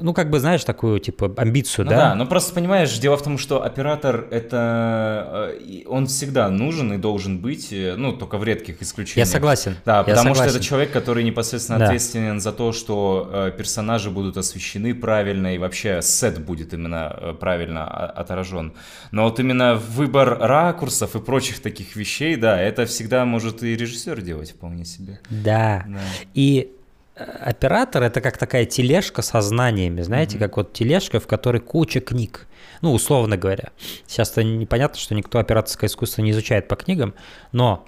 ну, 0.00 0.14
как 0.14 0.30
бы, 0.30 0.38
знаешь, 0.40 0.64
такую, 0.64 0.98
типа, 1.00 1.32
амбицию, 1.36 1.84
ну, 1.86 1.90
да? 1.90 1.96
Да, 1.96 2.14
но 2.14 2.26
просто, 2.26 2.54
понимаешь, 2.54 2.96
дело 2.98 3.16
в 3.16 3.22
том, 3.22 3.38
что 3.38 3.62
оператор, 3.64 4.26
это, 4.30 5.52
э, 5.58 5.82
он 5.86 6.06
всегда 6.06 6.48
нужен 6.50 6.92
и 6.92 6.98
должен 6.98 7.38
быть, 7.38 7.72
э, 7.72 7.94
ну, 7.96 8.12
только 8.12 8.38
в 8.38 8.44
редких 8.44 8.82
исключениях. 8.82 9.26
Я 9.26 9.32
согласен. 9.32 9.76
Да, 9.84 9.98
Я 9.98 10.02
потому 10.04 10.34
согласен. 10.34 10.50
что 10.50 10.58
это 10.58 10.66
человек, 10.66 10.92
который 10.92 11.24
непосредственно 11.24 11.78
Да. 11.78 11.86
ответственен 11.86 12.40
за 12.40 12.52
то, 12.52 12.72
что 12.72 13.28
э, 13.32 13.52
персонажи 13.56 14.10
будут 14.10 14.36
освещены 14.36 14.94
правильно, 14.94 15.54
и 15.54 15.58
вообще 15.58 16.00
сет 16.02 16.38
будет 16.44 16.72
именно 16.74 17.36
правильно 17.40 17.84
о- 17.86 18.06
отражен. 18.06 18.72
Но 19.12 19.24
вот 19.24 19.40
именно 19.40 19.74
выбор 19.74 20.38
ракурсов 20.40 21.16
и 21.16 21.20
прочих 21.20 21.60
таких 21.60 21.96
вещей, 21.96 22.36
да, 22.36 22.60
это 22.60 22.86
всегда 22.86 23.24
может 23.24 23.62
и 23.62 23.76
режиссер 23.76 24.20
делать 24.22 24.50
вполне 24.52 24.84
себе. 24.84 25.20
Да. 25.30 25.84
Да. 25.86 25.98
И 26.34 26.72
оператор 27.18 28.02
это 28.02 28.20
как 28.20 28.38
такая 28.38 28.64
тележка 28.64 29.22
со 29.22 29.40
знаниями, 29.40 30.02
знаете, 30.02 30.38
как 30.38 30.56
вот 30.56 30.72
тележка, 30.72 31.20
в 31.20 31.26
которой 31.26 31.60
куча 31.60 32.00
книг. 32.00 32.46
Ну, 32.80 32.92
условно 32.92 33.36
говоря. 33.36 33.70
Сейчас-то 34.06 34.44
непонятно, 34.44 34.98
что 34.98 35.14
никто 35.14 35.38
операторское 35.38 35.88
искусство 35.88 36.22
не 36.22 36.30
изучает 36.30 36.68
по 36.68 36.76
книгам, 36.76 37.14
но 37.52 37.84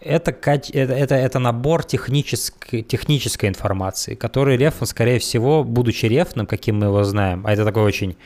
это, 0.00 0.30
это, 0.30 0.92
это, 0.92 1.14
это 1.14 1.38
набор 1.38 1.84
технической, 1.84 2.82
технической 2.82 3.48
информации, 3.48 4.14
который 4.14 4.56
Рефн, 4.56 4.84
скорее 4.84 5.18
всего, 5.18 5.64
будучи 5.64 6.06
Рефном, 6.06 6.46
каким 6.46 6.78
мы 6.78 6.86
его 6.86 7.04
знаем, 7.04 7.46
а 7.46 7.52
это 7.52 7.64
такой 7.64 7.82
очень 7.82 8.16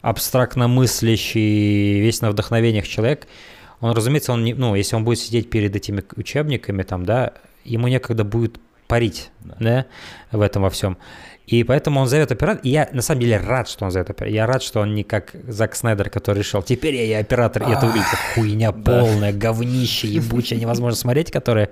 абстрактно 0.00 0.68
мыслящий, 0.68 2.00
весь 2.00 2.20
на 2.20 2.30
вдохновениях 2.30 2.86
человек, 2.86 3.26
он, 3.80 3.92
разумеется, 3.92 4.32
он 4.32 4.44
не, 4.44 4.54
ну, 4.54 4.74
если 4.74 4.96
он 4.96 5.04
будет 5.04 5.18
сидеть 5.18 5.50
перед 5.50 5.74
этими 5.74 6.02
учебниками, 6.16 6.82
там, 6.82 7.04
да, 7.04 7.32
ему 7.64 7.88
некогда 7.88 8.24
будет 8.24 8.58
парить, 8.88 9.30
да, 9.40 9.86
в 10.32 10.40
этом 10.40 10.62
во 10.62 10.70
всем. 10.70 10.98
И 11.46 11.64
поэтому 11.64 12.00
он 12.00 12.08
зовет 12.08 12.30
оператор. 12.30 12.60
И 12.62 12.68
я 12.68 12.88
на 12.92 13.00
самом 13.00 13.22
деле 13.22 13.38
рад, 13.38 13.68
что 13.68 13.86
он 13.86 13.90
зовет 13.90 14.10
оператора. 14.10 14.30
Я 14.30 14.46
рад, 14.46 14.62
что 14.62 14.80
он 14.80 14.94
не 14.94 15.02
как 15.02 15.34
Зак 15.46 15.74
Снайдер, 15.76 16.10
который 16.10 16.38
решил, 16.38 16.62
теперь 16.62 16.94
я 16.96 17.04
и 17.04 17.12
оператор. 17.12 17.62
И 17.62 17.70
это 17.72 17.86
как 17.86 18.20
хуйня 18.34 18.70
полная, 18.72 19.32
говнище, 19.32 20.08
ебучее, 20.08 20.60
невозможно 20.60 20.96
смотреть, 20.96 21.30
которое... 21.30 21.70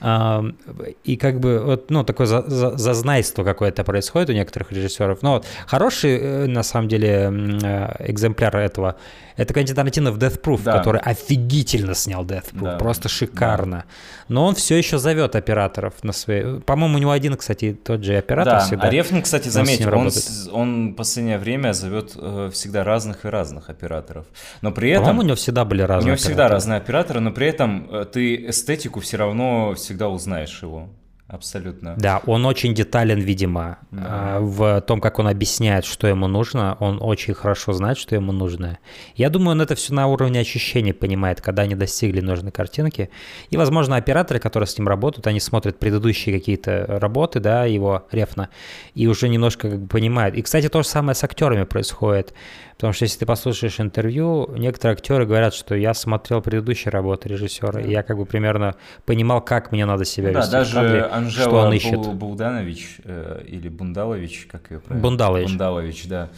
И 0.00 1.16
как 1.16 1.40
бы, 1.40 1.58
вот, 1.60 1.90
ну, 1.90 2.04
такое 2.04 2.26
за- 2.26 2.42
за- 2.48 2.76
зазнайство 2.76 3.44
какое-то 3.44 3.84
происходит 3.84 4.30
у 4.30 4.32
некоторых 4.32 4.72
режиссеров. 4.72 5.22
Но 5.22 5.32
вот 5.34 5.46
хороший, 5.66 6.18
э, 6.18 6.46
на 6.46 6.62
самом 6.62 6.88
деле, 6.88 7.30
э, 7.62 8.10
экземпляр 8.10 8.56
этого, 8.56 8.96
это 9.36 9.54
Квентин 9.54 9.74
Тарантино 9.76 10.10
в 10.12 10.18
Death 10.18 10.40
Proof, 10.42 10.60
Да. 10.64 10.78
который 10.78 11.00
офигительно 11.00 11.94
снял 11.94 12.24
Death 12.24 12.52
Proof, 12.52 12.62
Да. 12.72 12.76
просто 12.76 13.08
шикарно. 13.08 13.84
Но 14.28 14.44
он 14.46 14.54
все 14.54 14.76
еще 14.76 14.98
зовет 14.98 15.34
операторов 15.36 15.94
на 16.02 16.12
свои... 16.12 16.60
По-моему, 16.60 16.96
у 16.96 16.98
него 16.98 17.10
один, 17.10 17.36
кстати, 17.36 17.76
тот 17.82 18.04
же 18.04 18.16
оператор 18.16 18.54
Да, 18.54 18.60
всегда. 18.60 18.86
а 18.86 18.90
Рефн, 18.90 19.20
кстати, 19.22 19.48
заметил, 19.48 19.86
он, 19.88 19.92
работает. 19.92 20.24
он 20.52 20.92
в 20.92 20.94
последнее 20.94 21.38
время 21.38 21.72
зовет 21.72 22.12
э, 22.16 22.50
всегда 22.52 22.84
разных 22.84 23.24
и 23.24 23.28
разных 23.28 23.70
операторов. 23.70 24.26
Но 24.62 24.72
при 24.72 24.90
этом... 24.90 25.04
По-моему, 25.04 25.20
у 25.22 25.24
него 25.26 25.36
всегда 25.36 25.64
были 25.64 25.82
У 25.82 25.86
разные 25.86 26.06
него 26.08 26.16
всегда 26.16 26.32
операторы. 26.46 26.54
разные 26.54 26.76
операторы, 26.78 27.20
но 27.20 27.30
при 27.32 27.46
этом 27.46 27.88
э, 27.90 28.04
ты 28.12 28.48
эстетику 28.50 29.00
все 29.00 29.16
равно 29.16 29.74
всегда 29.90 30.08
узнаешь 30.08 30.62
его. 30.62 30.88
Абсолютно. 31.26 31.94
Да, 31.96 32.22
он 32.26 32.44
очень 32.44 32.74
детален, 32.74 33.20
видимо, 33.20 33.78
Да. 33.92 34.02
а, 34.04 34.40
в 34.40 34.80
том, 34.80 35.00
как 35.00 35.20
он 35.20 35.28
объясняет, 35.28 35.84
что 35.84 36.08
ему 36.08 36.26
нужно. 36.26 36.76
Он 36.80 36.98
очень 37.00 37.34
хорошо 37.34 37.72
знает, 37.72 37.98
что 37.98 38.16
ему 38.16 38.32
нужно. 38.32 38.78
Я 39.14 39.30
думаю, 39.30 39.52
он 39.52 39.60
это 39.60 39.76
все 39.76 39.94
на 39.94 40.08
уровне 40.08 40.40
ощущений 40.40 40.92
понимает, 40.92 41.40
когда 41.40 41.62
они 41.62 41.76
достигли 41.76 42.20
нужной 42.20 42.50
картинки. 42.50 43.10
И, 43.50 43.56
возможно, 43.56 43.94
операторы, 43.94 44.40
которые 44.40 44.66
с 44.66 44.76
ним 44.76 44.88
работают, 44.88 45.26
они 45.28 45.38
смотрят 45.38 45.78
предыдущие 45.78 46.36
какие-то 46.36 46.86
работы, 47.00 47.38
да, 47.38 47.64
его 47.64 48.08
рефна, 48.10 48.48
и 48.96 49.06
уже 49.06 49.28
немножко 49.28 49.70
как 49.70 49.80
бы 49.82 49.86
понимают. 49.86 50.34
И, 50.34 50.42
кстати, 50.42 50.68
то 50.68 50.82
же 50.82 50.88
самое 50.88 51.14
с 51.14 51.22
актерами 51.22 51.62
происходит. 51.64 52.34
Потому 52.80 52.94
что 52.94 53.04
если 53.04 53.18
ты 53.18 53.26
послушаешь 53.26 53.78
интервью, 53.78 54.50
некоторые 54.56 54.94
актеры 54.94 55.26
говорят, 55.26 55.52
что 55.52 55.74
я 55.74 55.92
смотрел 55.92 56.40
предыдущие 56.40 56.90
работы 56.90 57.28
режиссера, 57.28 57.78
и 57.78 57.90
я 57.90 58.02
как 58.02 58.16
бы 58.16 58.24
примерно 58.24 58.74
понимал, 59.04 59.42
как 59.42 59.70
мне 59.70 59.84
надо 59.84 60.06
себя 60.06 60.28
Ну 60.28 60.32
да, 60.32 60.40
вести 60.40 60.48
в 60.48 60.52
даже 60.52 60.74
кадре, 60.76 61.00
что 61.00 61.14
Анжела 61.14 61.66
он 61.66 61.74
ищет. 61.74 61.98
Бу- 61.98 62.14
Булданович 62.14 63.00
э, 63.04 63.44
или 63.46 63.68
Бундалович, 63.68 64.48
как 64.50 64.70
ее 64.70 64.80
правильно? 64.80 65.02
Бундалович. 65.02 65.48
Бундалович, 65.48 66.08
да. 66.08 66.30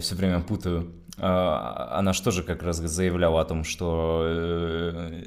все 0.00 0.16
время 0.16 0.40
путаю. 0.40 0.90
А, 1.18 1.96
Она 1.98 2.12
же 2.12 2.20
тоже 2.20 2.42
как 2.42 2.64
раз 2.64 2.78
заявляла 2.78 3.42
о 3.42 3.44
том, 3.44 3.62
что 3.62 4.22
э, 4.26 5.22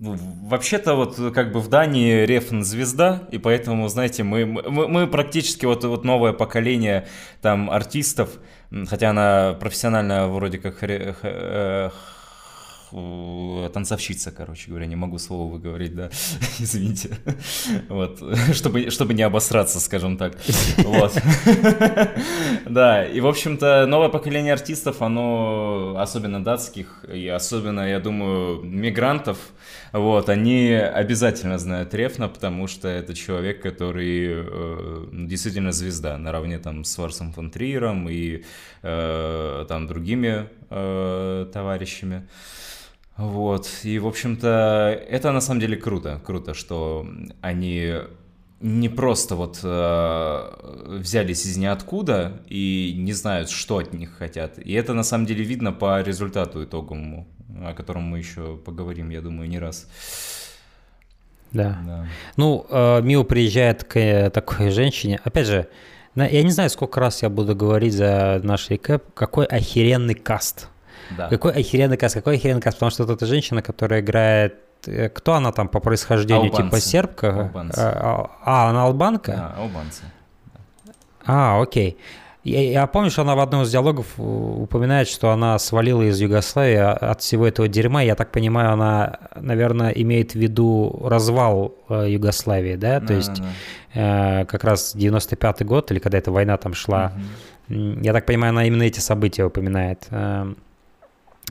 вообще-то 0.00 0.94
вот 0.96 1.16
как 1.32 1.52
бы 1.52 1.60
в 1.60 1.68
Дании 1.68 2.24
Рефн 2.26 2.62
звезда, 2.62 3.22
и 3.30 3.38
поэтому, 3.38 3.88
знаете, 3.88 4.22
мы, 4.22 4.44
мы, 4.44 4.88
мы 4.88 5.06
практически 5.06 5.66
вот, 5.66 5.84
вот 5.84 6.04
новое 6.04 6.32
поколение 6.32 7.06
там 7.40 7.70
артистов, 7.70 8.30
хотя 8.88 9.10
она 9.10 9.54
профессионально 9.60 10.28
вроде 10.28 10.58
как 10.58 10.82
хре- 10.82 11.12
х- 11.12 11.18
э, 11.22 11.90
х- 12.90 13.68
танцовщица, 13.72 14.32
короче 14.32 14.68
говоря, 14.68 14.86
не 14.86 14.96
могу 14.96 15.18
слово 15.18 15.50
выговорить, 15.50 15.94
да, 15.94 16.10
извините, 16.58 17.10
вот, 17.88 18.20
чтобы, 18.52 18.90
чтобы 18.90 19.14
не 19.14 19.22
обосраться, 19.22 19.78
скажем 19.80 20.16
так, 20.16 20.36
вот, 20.78 21.12
да, 22.66 23.04
и, 23.06 23.20
в 23.20 23.26
общем-то, 23.26 23.86
новое 23.86 24.08
поколение 24.08 24.52
артистов, 24.52 25.02
оно, 25.02 25.96
особенно 25.98 26.42
датских, 26.42 27.04
и 27.12 27.28
особенно, 27.28 27.88
я 27.88 28.00
думаю, 28.00 28.62
мигрантов, 28.62 29.38
вот, 29.92 30.28
они 30.28 30.72
обязательно 30.72 31.58
знают 31.58 31.94
Рефна, 31.94 32.28
потому 32.28 32.66
что 32.66 32.88
это 32.88 33.14
человек, 33.14 33.62
который 33.62 34.44
э, 34.46 35.06
действительно 35.12 35.72
звезда, 35.72 36.16
наравне 36.18 36.58
там 36.58 36.84
с 36.84 36.96
Ларсом 36.98 37.32
фон 37.32 37.50
Триером 37.50 38.08
и 38.08 38.44
э, 38.82 39.64
там 39.68 39.86
другими 39.86 40.48
э, 40.70 41.46
товарищами. 41.52 42.28
Вот, 43.16 43.68
и, 43.82 43.98
в 43.98 44.06
общем-то, 44.06 45.04
это 45.08 45.32
на 45.32 45.40
самом 45.40 45.60
деле 45.60 45.76
круто, 45.76 46.20
круто, 46.24 46.54
что 46.54 47.06
они 47.42 47.96
не 48.60 48.88
просто 48.88 49.36
вот 49.36 49.60
э, 49.62 50.98
взялись 50.98 51.46
из 51.46 51.56
ниоткуда 51.56 52.42
и 52.48 52.94
не 52.96 53.12
знают, 53.12 53.50
что 53.50 53.78
от 53.78 53.92
них 53.94 54.12
хотят. 54.18 54.58
И 54.58 54.72
это 54.72 54.92
на 54.92 55.02
самом 55.02 55.26
деле 55.26 55.44
видно 55.44 55.72
по 55.72 56.00
результату 56.02 56.62
итоговому, 56.64 57.26
о 57.62 57.74
котором 57.74 58.02
мы 58.04 58.18
еще 58.18 58.56
поговорим, 58.56 59.10
я 59.10 59.20
думаю, 59.20 59.48
не 59.48 59.58
раз. 59.58 59.86
Да. 61.52 61.78
Да. 61.84 62.06
Ну, 62.36 62.66
э, 62.70 63.00
Мио 63.02 63.24
приезжает 63.24 63.84
к 63.84 63.96
э, 63.98 64.30
такой 64.30 64.70
женщине. 64.70 65.20
Опять 65.24 65.46
же, 65.46 65.66
я 66.14 66.42
не 66.42 66.50
знаю, 66.50 66.70
сколько 66.70 67.00
раз 67.00 67.22
я 67.22 67.28
буду 67.28 67.54
говорить 67.56 67.92
за 67.94 68.40
наш 68.42 68.70
рекэп, 68.70 69.02
какой 69.14 69.46
охеренный 69.46 70.14
каст. 70.14 70.68
Да. 71.16 71.28
Какой 71.28 71.52
охеренный 71.52 71.96
каст, 71.96 72.14
какой 72.14 72.36
охеренный 72.36 72.60
каст, 72.60 72.76
потому 72.76 72.90
что 72.90 73.04
это 73.12 73.26
женщина, 73.26 73.62
которая 73.62 74.00
играет... 74.00 74.58
э, 74.86 75.08
Кто 75.08 75.34
она 75.34 75.50
там 75.50 75.68
по 75.68 75.80
происхождению? 75.80 76.50
Типа 76.50 76.62
Албанцы. 76.64 76.86
сербка? 76.88 77.40
Албанцы. 77.46 77.78
А, 77.80 78.30
а, 78.44 78.70
она 78.70 78.84
албанка? 78.84 79.32
Да, 79.32 79.62
албанцы. 79.62 80.02
А, 81.26 81.60
окей. 81.60 81.98
Я, 82.42 82.62
я 82.70 82.86
помню, 82.86 83.10
что 83.10 83.20
она 83.22 83.34
в 83.34 83.40
одном 83.40 83.62
из 83.62 83.70
диалогов 83.70 84.06
э, 84.16 84.22
упоминает, 84.22 85.08
что 85.08 85.30
она 85.30 85.58
свалила 85.58 86.02
из 86.02 86.18
Югославии 86.20 86.76
а- 86.76 86.92
от 86.92 87.20
всего 87.20 87.46
этого 87.46 87.68
дерьма. 87.68 88.00
Я 88.02 88.14
так 88.14 88.32
понимаю, 88.32 88.72
она, 88.72 89.18
наверное, 89.36 89.90
имеет 89.90 90.32
в 90.32 90.36
виду 90.36 90.98
развал 91.04 91.74
э, 91.90 92.06
Югославии, 92.08 92.76
да? 92.76 93.00
То 93.00 93.06
Да, 93.08 93.14
есть 93.14 93.42
да, 93.94 94.40
э, 94.40 94.44
как 94.46 94.64
раз 94.64 94.96
95-й 94.96 95.64
год, 95.66 95.90
или 95.92 95.98
когда 95.98 96.16
эта 96.18 96.30
война 96.32 96.56
там 96.56 96.72
шла. 96.72 97.12
М, 97.68 98.00
Я 98.00 98.12
так 98.14 98.24
понимаю, 98.24 98.50
она 98.50 98.64
именно 98.64 98.84
эти 98.84 99.00
события 99.00 99.44
упоминает. 99.44 100.06
Эм, 100.10 100.56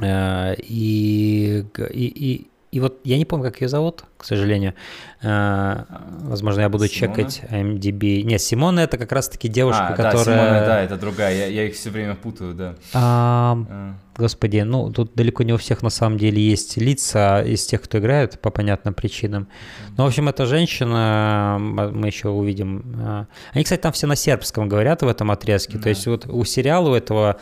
э, 0.01 0.55
И, 0.57 1.65
и, 1.77 2.05
и, 2.07 2.47
и 2.71 2.79
вот 2.79 2.99
я 3.03 3.17
не 3.17 3.25
помню, 3.25 3.45
как 3.45 3.61
ее 3.61 3.67
зовут, 3.67 4.03
к 4.17 4.23
сожалению. 4.25 4.73
Э, 5.21 5.83
Возможно, 6.21 6.61
я 6.61 6.69
буду 6.69 6.87
Симона? 6.87 7.15
чекать 7.15 7.41
IMDb. 7.51 8.21
Нет, 8.21 8.41
Симона 8.41 8.81
это 8.81 8.97
как 8.97 9.11
раз-таки 9.11 9.47
девушка, 9.47 9.87
А, 9.87 9.95
да, 9.95 10.11
которая... 10.11 10.23
Симона, 10.39 10.65
да, 10.65 10.81
это 10.81 10.95
другая, 10.97 11.35
я, 11.35 11.45
я 11.47 11.63
их 11.67 11.73
все 11.75 11.89
время 11.89 12.15
путаю, 12.15 12.53
да. 12.53 12.75
Ам, 12.93 13.67
А, 13.69 13.93
Господи, 14.17 14.59
ну 14.59 14.91
тут 14.91 15.13
далеко 15.15 15.43
не 15.43 15.53
у 15.53 15.57
всех 15.57 15.81
на 15.81 15.89
самом 15.89 16.17
деле 16.17 16.41
есть 16.41 16.77
лица 16.77 17.41
из 17.41 17.65
тех, 17.65 17.81
кто 17.81 17.97
играет 17.99 18.39
по 18.39 18.49
понятным 18.49 18.93
причинам. 18.93 19.47
Ну, 19.97 20.03
в 20.03 20.07
общем, 20.07 20.27
эта 20.29 20.45
женщина, 20.45 21.57
мы 21.59 22.07
еще 22.07 22.29
увидим. 22.29 22.83
а, 23.01 23.25
Они, 23.53 23.63
кстати, 23.63 23.79
там 23.81 23.93
все 23.93 24.07
на 24.07 24.15
сербском 24.15 24.67
говорят 24.69 25.01
в 25.01 25.07
этом 25.07 25.31
отрезке. 25.31 25.77
То 25.77 25.85
Да. 25.85 25.89
есть 25.89 26.05
вот 26.05 26.25
у 26.27 26.43
сериала 26.45 26.89
у 26.89 26.93
этого, 26.93 27.37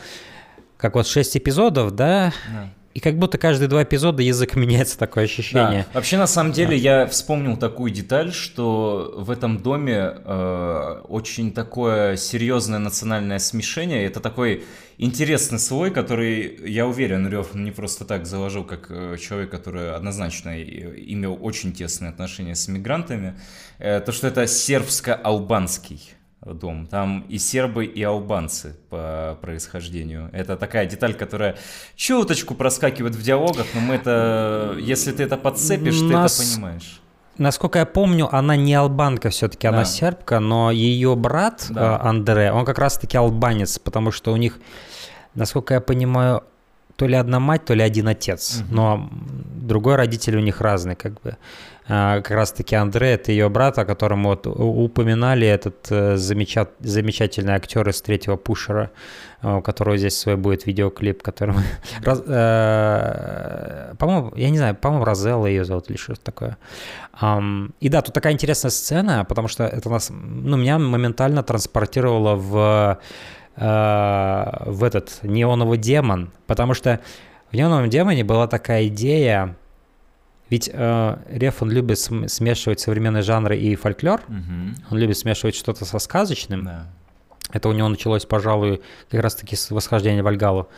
как 0.76 0.94
вот 0.94 1.06
6 1.06 1.36
эпизодов, 1.36 1.90
да, 1.92 2.32
да. 2.52 2.70
И 2.98 3.00
как 3.00 3.16
будто 3.16 3.38
каждые 3.38 3.68
два 3.68 3.84
эпизода 3.84 4.24
язык 4.24 4.56
меняется, 4.56 4.98
такое 4.98 5.22
ощущение. 5.22 5.86
Да. 5.86 5.94
Вообще, 5.94 6.16
на 6.16 6.26
самом 6.26 6.50
деле, 6.50 6.76
я 6.76 7.06
вспомнил 7.06 7.56
такую 7.56 7.92
деталь, 7.92 8.32
что 8.32 9.14
в 9.16 9.30
этом 9.30 9.58
доме 9.58 10.14
э, 10.16 11.00
очень 11.08 11.52
такое 11.52 12.16
серьезное 12.16 12.80
национальное 12.80 13.38
смешение. 13.38 14.04
Это 14.04 14.18
такой 14.18 14.64
интересный 14.96 15.60
слой, 15.60 15.92
который, 15.92 16.58
я 16.68 16.88
уверен, 16.88 17.28
Рев 17.28 17.54
не 17.54 17.70
просто 17.70 18.04
так 18.04 18.26
заложил, 18.26 18.64
как 18.64 18.86
э, 18.90 19.16
человек, 19.16 19.50
который 19.52 19.94
однозначно 19.94 20.58
и- 20.60 21.12
имел 21.14 21.38
очень 21.40 21.72
тесные 21.72 22.10
отношения 22.10 22.56
с 22.56 22.66
мигрантами. 22.66 23.38
Э, 23.78 24.00
то, 24.00 24.10
что 24.10 24.26
это 24.26 24.48
сербско-албанский 24.48 26.00
дом. 26.44 26.86
Там 26.86 27.24
и 27.28 27.38
сербы, 27.38 27.84
и 27.84 28.02
албанцы 28.02 28.76
по 28.90 29.38
происхождению. 29.40 30.30
Это 30.32 30.56
такая 30.56 30.86
деталь, 30.86 31.14
которая 31.14 31.56
чуточку 31.96 32.54
проскакивает 32.54 33.14
в 33.14 33.22
диалогах, 33.22 33.66
но 33.74 33.80
мы 33.80 33.94
это, 33.96 34.76
если 34.78 35.12
ты 35.12 35.24
это 35.24 35.36
подцепишь, 35.36 36.00
Нас... 36.00 36.36
ты 36.36 36.42
это 36.42 36.52
понимаешь. 36.52 37.00
Насколько 37.38 37.78
я 37.78 37.86
помню, 37.86 38.34
она 38.34 38.56
не 38.56 38.74
албанка 38.74 39.30
все-таки, 39.30 39.68
да. 39.68 39.74
она 39.74 39.84
сербка, 39.84 40.40
но 40.40 40.72
ее 40.72 41.14
брат 41.14 41.66
да. 41.70 42.00
Э, 42.02 42.08
Андре, 42.08 42.50
он 42.50 42.64
как 42.64 42.78
раз-таки 42.78 43.16
албанец, 43.16 43.78
потому 43.78 44.10
что 44.10 44.32
у 44.32 44.36
них, 44.36 44.58
насколько 45.34 45.74
я 45.74 45.80
понимаю, 45.80 46.42
то 46.96 47.06
ли 47.06 47.14
одна 47.14 47.38
мать, 47.38 47.64
то 47.64 47.74
ли 47.74 47.82
один 47.82 48.08
отец, 48.08 48.60
угу. 48.60 48.74
но 48.74 49.10
другой 49.12 49.94
родитель 49.94 50.36
у 50.36 50.40
них 50.40 50.60
разный, 50.60 50.96
как 50.96 51.20
бы. 51.20 51.36
А, 51.90 52.20
как 52.20 52.32
раз-таки 52.32 52.76
Андре, 52.76 53.12
это 53.12 53.32
ее 53.32 53.48
брат, 53.48 53.78
о 53.78 53.86
котором 53.86 54.24
вот 54.24 54.46
упоминали, 54.46 55.46
этот 55.46 55.86
э, 55.90 56.16
замечат, 56.16 56.70
замечательный 56.80 57.54
актер 57.54 57.88
из 57.88 58.02
третьего 58.02 58.36
пушера, 58.36 58.90
э, 59.40 59.54
у 59.56 59.62
которого 59.62 59.96
здесь 59.96 60.18
свой 60.18 60.36
будет 60.36 60.66
видеоклип, 60.66 61.22
который 61.22 61.54
Раз, 62.02 62.22
э, 62.26 63.94
по-моему, 63.98 64.32
я 64.36 64.50
не 64.50 64.58
знаю, 64.58 64.74
по-моему, 64.74 65.06
Розелла 65.06 65.46
ее 65.46 65.64
зовут 65.64 65.88
или 65.88 65.96
что-то 65.96 66.20
такое. 66.20 66.58
Um, 67.22 67.72
и 67.80 67.88
да, 67.88 68.02
тут 68.02 68.14
такая 68.14 68.34
интересная 68.34 68.70
сцена, 68.70 69.24
потому 69.24 69.48
что 69.48 69.64
это 69.64 69.88
нас, 69.88 70.10
ну, 70.10 70.58
меня 70.58 70.78
моментально 70.78 71.42
транспортировало 71.42 72.34
в, 72.34 72.98
э, 73.56 74.64
в 74.66 74.84
этот 74.84 75.20
неоновый 75.22 75.78
демон, 75.78 76.32
потому 76.46 76.74
что 76.74 77.00
в 77.50 77.54
неоновом 77.54 77.88
демоне 77.88 78.24
была 78.24 78.46
такая 78.46 78.88
идея, 78.88 79.56
ведь 80.50 80.70
э, 80.72 81.16
Реф, 81.28 81.62
он 81.62 81.70
любит 81.70 81.98
смешивать 81.98 82.80
современные 82.80 83.22
жанры 83.22 83.58
и 83.58 83.74
фольклор, 83.76 84.22
угу. 84.28 84.74
он 84.90 84.98
любит 84.98 85.18
смешивать 85.18 85.54
что-то 85.54 85.84
со 85.84 85.98
сказочным. 85.98 86.64
Да. 86.64 86.86
Это 87.52 87.68
у 87.68 87.72
него 87.72 87.88
началось, 87.88 88.24
пожалуй, 88.24 88.80
как 89.10 89.22
раз-таки 89.22 89.56
с 89.56 89.70
восхождения 89.70 90.22
Вальгалу. 90.22 90.68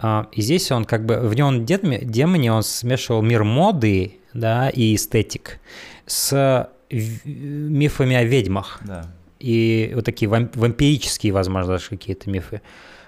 Э, 0.00 0.24
и 0.32 0.42
здесь 0.42 0.70
он 0.70 0.84
как 0.84 1.06
бы, 1.06 1.20
в 1.20 1.34
нем 1.34 1.64
демоне 1.64 2.52
он 2.52 2.62
смешивал 2.62 3.22
мир 3.22 3.44
моды, 3.44 4.18
да, 4.34 4.68
и 4.68 4.94
эстетик 4.94 5.58
с 6.06 6.68
мифами 6.90 8.16
о 8.16 8.24
ведьмах. 8.24 8.80
Да. 8.84 9.06
И 9.38 9.92
вот 9.94 10.04
такие 10.04 10.28
вампирические, 10.28 11.32
возможно, 11.32 11.72
даже 11.72 11.88
какие-то 11.90 12.28
мифы. 12.28 12.60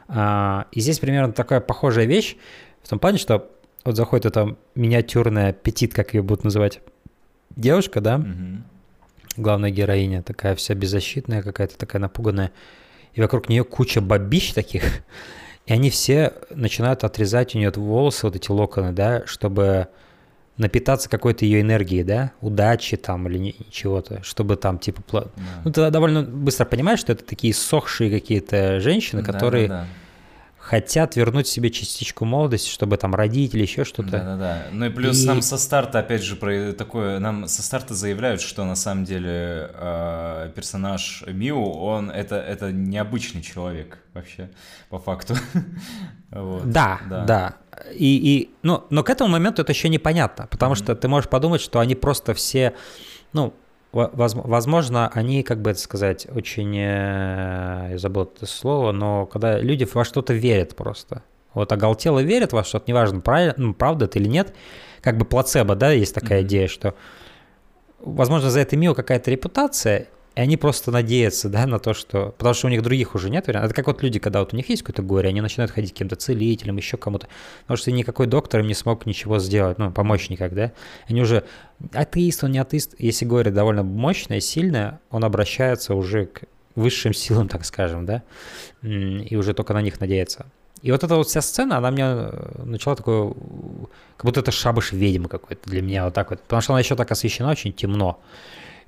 А, 0.08 0.66
и 0.72 0.80
здесь 0.80 0.98
примерно 0.98 1.32
такая 1.32 1.60
похожая 1.60 2.06
вещь, 2.06 2.36
в 2.82 2.88
том 2.88 2.98
плане, 2.98 3.18
что 3.18 3.50
вот 3.84 3.96
заходит 3.96 4.26
эта 4.26 4.56
миниатюрная 4.74 5.50
аппетит, 5.50 5.94
как 5.94 6.14
ее 6.14 6.22
будут 6.22 6.44
называть, 6.44 6.80
девушка, 7.56 8.00
да, 8.00 8.16
угу. 8.16 8.62
главная 9.36 9.70
героиня, 9.70 10.22
такая 10.22 10.54
вся 10.54 10.74
беззащитная, 10.74 11.42
какая-то 11.42 11.78
такая 11.78 12.00
напуганная, 12.00 12.52
и 13.14 13.20
вокруг 13.20 13.48
нее 13.48 13.64
куча 13.64 14.00
бабищ 14.00 14.52
таких, 14.52 14.84
и 15.66 15.72
они 15.72 15.90
все 15.90 16.34
начинают 16.50 17.04
отрезать 17.04 17.54
у 17.54 17.58
нее 17.58 17.72
волосы, 17.74 18.26
вот 18.26 18.36
эти 18.36 18.50
локоны, 18.50 18.92
да, 18.92 19.22
чтобы 19.26 19.88
напитаться 20.56 21.08
какой-то 21.08 21.46
ее 21.46 21.62
энергией, 21.62 22.02
да, 22.02 22.32
удачи 22.42 22.98
там 22.98 23.26
или 23.28 23.54
чего-то, 23.70 24.22
чтобы 24.22 24.56
там 24.56 24.78
типа... 24.78 25.02
Да. 25.10 25.26
Ну, 25.64 25.72
ты 25.72 25.90
довольно 25.90 26.22
быстро 26.22 26.66
понимаешь, 26.66 27.00
что 27.00 27.12
это 27.12 27.24
такие 27.24 27.54
сохшие 27.54 28.10
какие-то 28.10 28.78
женщины, 28.78 29.22
которые... 29.22 29.68
Да, 29.68 29.74
да, 29.74 29.80
да 29.80 29.88
хотят 30.70 31.16
вернуть 31.16 31.48
себе 31.48 31.68
частичку 31.70 32.24
молодости, 32.24 32.70
чтобы 32.70 32.96
там 32.96 33.12
родить 33.16 33.54
или 33.54 33.62
еще 33.62 33.84
что-то. 33.84 34.10
Да-да-да. 34.10 34.66
Ну 34.70 34.86
и 34.86 34.88
плюс 34.88 35.24
и... 35.24 35.26
нам 35.26 35.42
со 35.42 35.58
старта, 35.58 35.98
опять 35.98 36.22
же, 36.22 36.36
про 36.36 36.72
такое, 36.72 37.18
нам 37.18 37.48
со 37.48 37.62
старта 37.62 37.94
заявляют, 37.94 38.40
что 38.40 38.64
на 38.64 38.76
самом 38.76 39.04
деле 39.04 39.68
э, 39.74 40.52
персонаж 40.54 41.24
Миу, 41.26 41.60
он 41.60 42.08
это, 42.12 42.36
это 42.36 42.70
необычный 42.70 43.42
человек 43.42 43.98
вообще, 44.14 44.48
по 44.90 45.00
факту. 45.00 45.34
вот. 46.30 46.70
Да, 46.70 47.00
да. 47.10 47.24
да. 47.24 47.54
И, 47.92 48.38
и, 48.38 48.54
ну, 48.62 48.84
но 48.90 49.02
к 49.02 49.10
этому 49.10 49.30
моменту 49.30 49.62
это 49.62 49.72
еще 49.72 49.88
непонятно, 49.88 50.46
потому 50.46 50.74
mm-hmm. 50.74 50.84
что 50.84 50.94
ты 50.94 51.08
можешь 51.08 51.28
подумать, 51.28 51.60
что 51.60 51.80
они 51.80 51.96
просто 51.96 52.32
все, 52.32 52.74
ну, 53.32 53.54
Возможно, 53.92 55.10
они, 55.12 55.42
как 55.42 55.60
бы 55.62 55.70
это 55.70 55.80
сказать, 55.80 56.28
очень, 56.32 56.76
э, 56.76 57.88
я 57.90 57.98
забыл 57.98 58.22
это 58.22 58.46
слово, 58.46 58.92
но 58.92 59.26
когда 59.26 59.58
люди 59.58 59.86
во 59.92 60.04
что-то 60.04 60.32
верят 60.32 60.76
просто. 60.76 61.24
Вот 61.54 61.72
оголтело 61.72 62.20
верят 62.20 62.52
во 62.52 62.62
что-то, 62.62 62.84
неважно, 62.88 63.20
правильно, 63.20 63.54
ну, 63.56 63.74
правда 63.74 64.04
это 64.04 64.20
или 64.20 64.28
нет, 64.28 64.54
как 65.00 65.18
бы 65.18 65.24
плацебо, 65.24 65.74
да, 65.74 65.90
есть 65.90 66.14
такая 66.14 66.42
mm-hmm. 66.42 66.46
идея, 66.46 66.68
что, 66.68 66.94
возможно, 67.98 68.50
за 68.50 68.60
это 68.60 68.76
мило 68.76 68.94
какая-то 68.94 69.30
репутация, 69.32 70.06
и 70.40 70.42
они 70.42 70.56
просто 70.56 70.90
надеются, 70.90 71.50
да, 71.50 71.66
на 71.66 71.78
то, 71.78 71.92
что... 71.92 72.34
Потому 72.38 72.54
что 72.54 72.68
у 72.68 72.70
них 72.70 72.82
других 72.82 73.14
уже 73.14 73.28
нет 73.28 73.46
вариантов. 73.46 73.72
Это 73.72 73.76
как 73.76 73.88
вот 73.88 74.02
люди, 74.02 74.18
когда 74.18 74.40
вот 74.40 74.54
у 74.54 74.56
них 74.56 74.70
есть 74.70 74.80
какое-то 74.80 75.02
горе, 75.02 75.28
они 75.28 75.42
начинают 75.42 75.70
ходить 75.70 75.90
к 75.90 75.92
каким-то 75.92 76.16
целителям, 76.16 76.78
еще 76.78 76.96
кому-то. 76.96 77.28
Потому 77.60 77.76
что 77.76 77.92
никакой 77.92 78.26
доктор 78.26 78.60
им 78.60 78.66
не 78.66 78.72
смог 78.72 79.04
ничего 79.04 79.38
сделать, 79.38 79.76
ну, 79.76 79.92
помочь 79.92 80.30
никак, 80.30 80.54
да. 80.54 80.72
Они 81.10 81.20
уже... 81.20 81.44
Атеист, 81.92 82.42
он 82.44 82.52
не 82.52 82.58
атеист. 82.58 82.94
Если 82.98 83.26
горе 83.26 83.50
довольно 83.50 83.82
мощное, 83.82 84.40
сильное, 84.40 85.00
он 85.10 85.24
обращается 85.24 85.94
уже 85.94 86.24
к 86.24 86.44
высшим 86.74 87.12
силам, 87.12 87.46
так 87.46 87.66
скажем, 87.66 88.06
да, 88.06 88.22
и 88.82 89.36
уже 89.36 89.52
только 89.52 89.74
на 89.74 89.82
них 89.82 90.00
надеется. 90.00 90.46
И 90.80 90.90
вот 90.90 91.04
эта 91.04 91.16
вот 91.16 91.28
вся 91.28 91.42
сцена, 91.42 91.76
она 91.76 91.90
мне 91.90 92.04
э, 92.06 92.62
начала 92.64 92.96
такое, 92.96 93.34
как 94.16 94.24
будто 94.24 94.40
это 94.40 94.50
шабаш 94.50 94.92
ведьмы 94.92 95.28
какой-то 95.28 95.68
для 95.68 95.82
меня 95.82 96.06
вот 96.06 96.14
так 96.14 96.30
вот, 96.30 96.40
потому 96.40 96.62
что 96.62 96.72
она 96.72 96.80
еще 96.80 96.96
так 96.96 97.10
освещена 97.10 97.50
очень 97.50 97.74
темно 97.74 98.18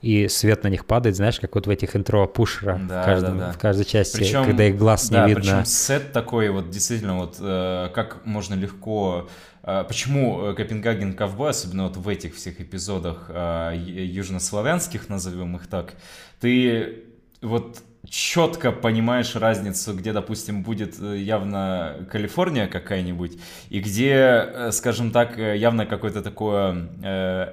и 0.03 0.26
свет 0.28 0.64
на 0.64 0.68
них 0.68 0.84
падает, 0.84 1.16
знаешь, 1.16 1.38
как 1.40 1.55
вот 1.55 1.66
в 1.66 1.70
этих 1.70 1.94
интро 1.96 2.26
пушера 2.26 2.80
да, 2.88 3.03
в, 3.03 3.05
каждом, 3.07 3.38
да, 3.38 3.46
да. 3.46 3.53
в 3.53 3.59
каждой 3.59 3.84
части, 3.84 4.16
причем, 4.16 4.44
когда 4.44 4.64
их 4.64 4.76
глаз 4.76 5.09
да, 5.09 5.22
не 5.22 5.34
видно. 5.34 5.42
Причем 5.42 5.64
сет 5.64 6.12
такой 6.12 6.50
вот 6.50 6.70
действительно 6.70 7.18
вот 7.18 7.36
э, 7.40 7.88
как 7.94 8.26
можно 8.26 8.55
легко 8.55 9.28
э, 9.62 9.84
Почему 9.86 10.46
э, 10.46 10.55
Копенгаген 10.55 11.14
ковбой, 11.14 11.50
особенно 11.50 11.84
вот 11.84 11.96
в 11.96 12.09
этих 12.09 12.34
всех 12.34 12.61
эпизодах 12.61 13.26
э, 13.28 13.74
южнославянских, 13.76 15.09
назовем 15.09 15.55
их 15.57 15.68
так, 15.68 15.94
ты 16.40 17.05
вот 17.40 17.78
четко 18.09 18.72
понимаешь 18.72 19.36
разницу, 19.36 19.94
где, 19.94 20.12
допустим, 20.12 20.62
будет 20.62 21.00
э, 21.00 21.18
явно 21.18 22.07
Калифорния 22.11 22.66
какая-нибудь, 22.66 23.38
и 23.70 23.80
где, 23.80 24.14
э, 24.14 24.70
скажем 24.72 25.12
так, 25.12 25.38
э, 25.38 25.57
явно 25.57 25.86
какое-то 25.86 26.22
такое 26.22 26.88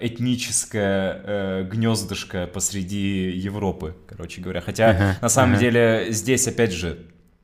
этническое 0.02 1.64
гнездышко 1.64 2.48
посреди 2.48 3.30
Европы, 3.32 3.96
короче 4.08 4.42
говоря. 4.42 4.62
Хотя, 4.62 4.92
uh-huh, 4.92 5.22
на 5.22 5.30
самом 5.30 5.56
uh-huh. 5.56 5.60
деле, 5.60 6.08
здесь, 6.10 6.48
опять 6.48 6.74
же, 6.74 6.98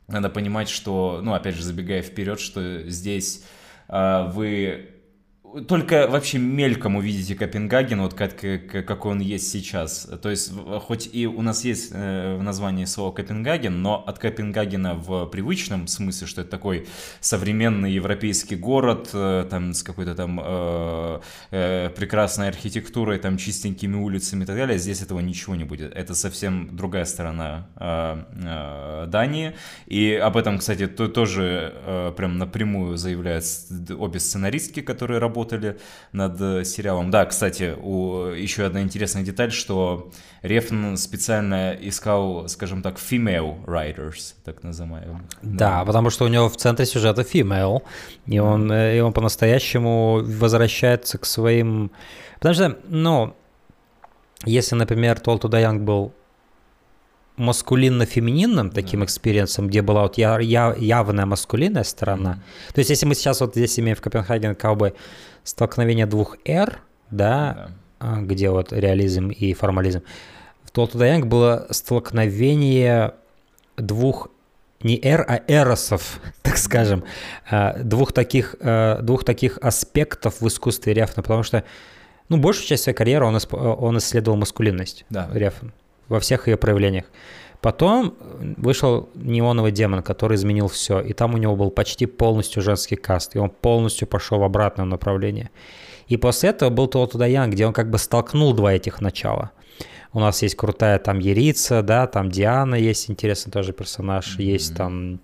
надо 0.08 0.30
понимать, 0.30 0.70
что, 0.70 1.20
ну, 1.22 1.34
опять 1.34 1.56
же, 1.56 1.64
забегая 1.64 2.02
вперед, 2.02 2.40
что 2.40 2.84
здесь 2.90 3.44
вы 3.88 4.95
только 5.62 6.08
вообще 6.08 6.38
мельком 6.38 6.96
увидите 6.98 7.36
Копенгаген, 7.36 8.02
вот 8.02 8.14
как, 8.14 8.36
как, 8.38 8.86
какой 8.86 9.12
он 9.12 9.20
есть 9.20 9.50
сейчас. 9.50 10.10
То 10.22 10.30
есть, 10.30 10.52
хоть 10.82 11.10
и 11.14 11.28
у 11.28 11.42
нас 11.42 11.64
есть 11.64 11.92
э, 11.94 12.36
в 12.38 12.44
названии 12.44 12.86
слово 12.86 13.12
Копенгаген, 13.14 13.82
но 13.82 14.04
от 14.06 14.20
Копенгагена 14.20 14.96
в 14.96 15.26
привычном 15.28 15.88
смысле, 15.88 16.28
что 16.28 16.42
это 16.42 16.52
такой 16.52 16.88
современный 17.22 17.92
европейский 17.92 18.56
город, 18.56 19.10
э, 19.14 19.48
там 19.50 19.74
с 19.74 19.84
какой-то 19.84 20.14
там 20.16 20.42
э, 20.44 21.20
э, 21.52 21.90
прекрасной 21.90 22.50
архитектурой, 22.50 23.20
там 23.20 23.38
чистенькими 23.38 23.96
улицами 23.96 24.44
и 24.44 24.46
так 24.46 24.58
далее, 24.58 24.78
здесь 24.78 25.02
этого 25.02 25.20
ничего 25.22 25.56
не 25.56 25.64
будет. 25.64 25.96
Это 25.96 26.16
совсем 26.16 26.76
другая 26.76 27.06
сторона 27.06 27.68
э, 27.78 28.24
э, 28.44 29.06
Дании. 29.08 29.56
И 29.88 30.14
об 30.14 30.36
этом, 30.36 30.58
кстати, 30.58 30.88
то, 30.88 31.08
тоже 31.08 31.74
э, 31.86 32.14
прям 32.18 32.38
напрямую 32.38 32.98
заявляют 32.98 33.46
обе 33.98 34.20
сценаристки, 34.20 34.82
которые 34.82 35.20
работают 35.20 35.45
работали 35.46 35.78
над 36.12 36.42
э, 36.42 36.64
сериалом. 36.64 37.12
Да, 37.12 37.26
кстати, 37.26 37.76
у, 37.82 38.28
еще 38.28 38.66
одна 38.66 38.82
интересная 38.82 39.24
деталь, 39.24 39.52
что 39.52 40.10
Рефн 40.42 40.96
специально 40.96 41.74
искал, 41.74 42.48
скажем 42.48 42.82
так, 42.82 42.98
female 42.98 43.64
writers, 43.66 44.34
так 44.44 44.64
называемых. 44.64 45.22
Да, 45.42 45.80
да 45.80 45.86
потому 45.86 46.10
что 46.10 46.26
у 46.26 46.28
него 46.28 46.50
в 46.50 46.58
центре 46.58 46.86
сюжета 46.86 47.22
female, 47.22 47.82
и 48.26 48.40
он, 48.40 48.72
э, 48.72 48.98
и 48.98 49.00
он 49.00 49.14
по-настоящему 49.14 50.22
возвращается 50.24 51.18
к 51.18 51.26
своим... 51.26 51.92
Потому 52.36 52.56
что, 52.56 52.78
ну, 52.90 53.36
если, 54.46 54.76
например, 54.76 55.20
Толту 55.20 55.48
Дайанг 55.48 55.82
был 55.82 56.14
маскулинно-фемининным 57.38 58.70
таким 58.70 59.00
да. 59.02 59.06
experience'ом, 59.06 59.68
где 59.68 59.82
была 59.82 60.04
вот 60.04 60.18
я, 60.18 60.40
я, 60.40 60.74
явная 60.78 61.26
маскулинная 61.26 61.84
сторона. 61.84 62.34
Mm-hmm. 62.34 62.74
То 62.74 62.80
есть 62.80 62.90
если 62.90 63.06
мы 63.06 63.16
сейчас 63.16 63.42
вот 63.42 63.56
здесь 63.56 63.80
имеем 63.80 63.98
в 63.98 64.02
Copenhagen 64.02 64.54
Cowboy 64.54 64.94
столкновение 65.44 66.06
двух 66.06 66.38
«р», 66.46 66.80
да, 67.12 67.70
да. 68.00 68.18
где 68.22 68.50
вот 68.50 68.72
реализм 68.72 69.30
и 69.30 69.54
формализм, 69.54 70.02
в 70.64 70.72
Too 70.72 70.80
Old 70.80 70.88
to 70.88 70.94
Die 70.94 71.02
Young 71.04 71.26
было 71.26 71.68
столкновение 71.72 73.14
двух 73.78 74.30
не 74.82 75.00
«р», 75.04 75.26
а 75.28 75.42
«эросов», 75.48 76.20
так 76.42 76.58
скажем, 76.58 77.04
а, 77.50 77.78
двух 77.78 78.14
таких, 78.14 78.56
а, 78.62 79.02
двух 79.02 79.24
таких 79.24 79.58
аспектов 79.62 80.42
в 80.42 80.48
искусстве 80.48 80.94
Рефна, 80.94 81.22
потому 81.22 81.44
что 81.44 81.64
ну, 82.30 82.38
большую 82.38 82.66
часть 82.66 82.84
своей 82.84 82.96
карьеры 82.96 83.26
он, 83.26 83.38
он 83.52 83.98
исследовал 83.98 84.38
маскулинность, 84.38 85.06
да. 85.10 85.30
Рефн, 85.34 85.68
во 86.10 86.20
всех 86.20 86.48
ее 86.48 86.58
проявлениях. 86.58 87.06
Потом 87.62 88.14
вышел 88.58 89.10
«Неоновый 89.16 89.72
демон», 89.72 90.04
который 90.04 90.36
изменил 90.36 90.68
все, 90.68 91.00
и 91.00 91.14
там 91.14 91.34
у 91.34 91.38
него 91.38 91.56
был 91.56 91.72
почти 91.72 92.06
полностью 92.06 92.62
женский 92.62 92.96
каст, 92.96 93.36
и 93.36 93.40
он 93.40 93.50
полностью 93.50 94.08
пошел 94.08 94.40
в 94.40 94.44
обратное 94.44 94.86
направление. 94.86 95.50
И 96.08 96.18
после 96.18 96.50
этого 96.50 96.70
был 96.70 96.88
Толту 96.88 97.18
Даян, 97.18 97.50
где 97.50 97.66
он 97.66 97.74
как 97.74 97.90
бы 97.90 97.98
столкнул 97.98 98.54
два 98.54 98.74
этих 98.74 99.02
начала. 99.02 99.52
У 100.14 100.20
нас 100.20 100.44
есть 100.44 100.56
крутая 100.56 101.00
там 101.00 101.20
Ерица, 101.20 101.82
да, 101.82 102.08
там 102.08 102.30
Диана 102.30 102.76
есть 102.76 103.10
интересный 103.10 103.52
тоже 103.52 103.74
персонаж, 103.74 104.38
mm-hmm. 104.38 104.44
есть 104.44 104.76
там 104.76 105.20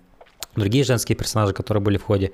другие 0.56 0.84
женские 0.84 1.16
персонажи, 1.16 1.52
которые 1.52 1.82
были 1.82 1.98
в 1.98 2.04
ходе, 2.04 2.32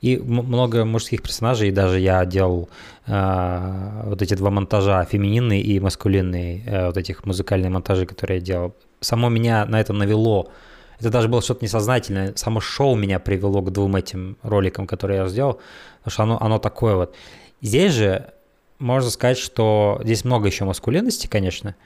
и 0.00 0.16
много 0.18 0.84
мужских 0.84 1.22
персонажей, 1.22 1.68
и 1.68 1.72
даже 1.72 2.00
я 2.00 2.24
делал 2.24 2.68
э, 3.06 4.02
вот 4.04 4.22
эти 4.22 4.34
два 4.34 4.50
монтажа, 4.50 5.04
фемининные 5.04 5.62
и 5.62 5.80
маскулинные, 5.80 6.62
э, 6.66 6.86
вот 6.86 6.96
этих 6.96 7.24
музыкальные 7.24 7.70
монтажи, 7.70 8.06
которые 8.06 8.38
я 8.38 8.44
делал. 8.44 8.74
Само 9.00 9.28
меня 9.28 9.64
на 9.66 9.80
это 9.80 9.92
навело, 9.92 10.50
это 10.98 11.10
даже 11.10 11.28
было 11.28 11.42
что-то 11.42 11.64
несознательное, 11.64 12.32
само 12.36 12.60
шоу 12.60 12.94
меня 12.96 13.18
привело 13.18 13.62
к 13.62 13.72
двум 13.72 13.96
этим 13.96 14.36
роликам, 14.42 14.86
которые 14.86 15.18
я 15.18 15.28
сделал, 15.28 15.60
потому 16.02 16.12
что 16.12 16.22
оно, 16.24 16.42
оно 16.42 16.58
такое 16.58 16.94
вот. 16.96 17.14
Здесь 17.62 17.92
же 17.92 18.32
можно 18.78 19.10
сказать, 19.10 19.38
что 19.38 20.00
здесь 20.02 20.24
много 20.24 20.46
еще 20.46 20.64
маскулинности, 20.64 21.26
конечно, 21.26 21.76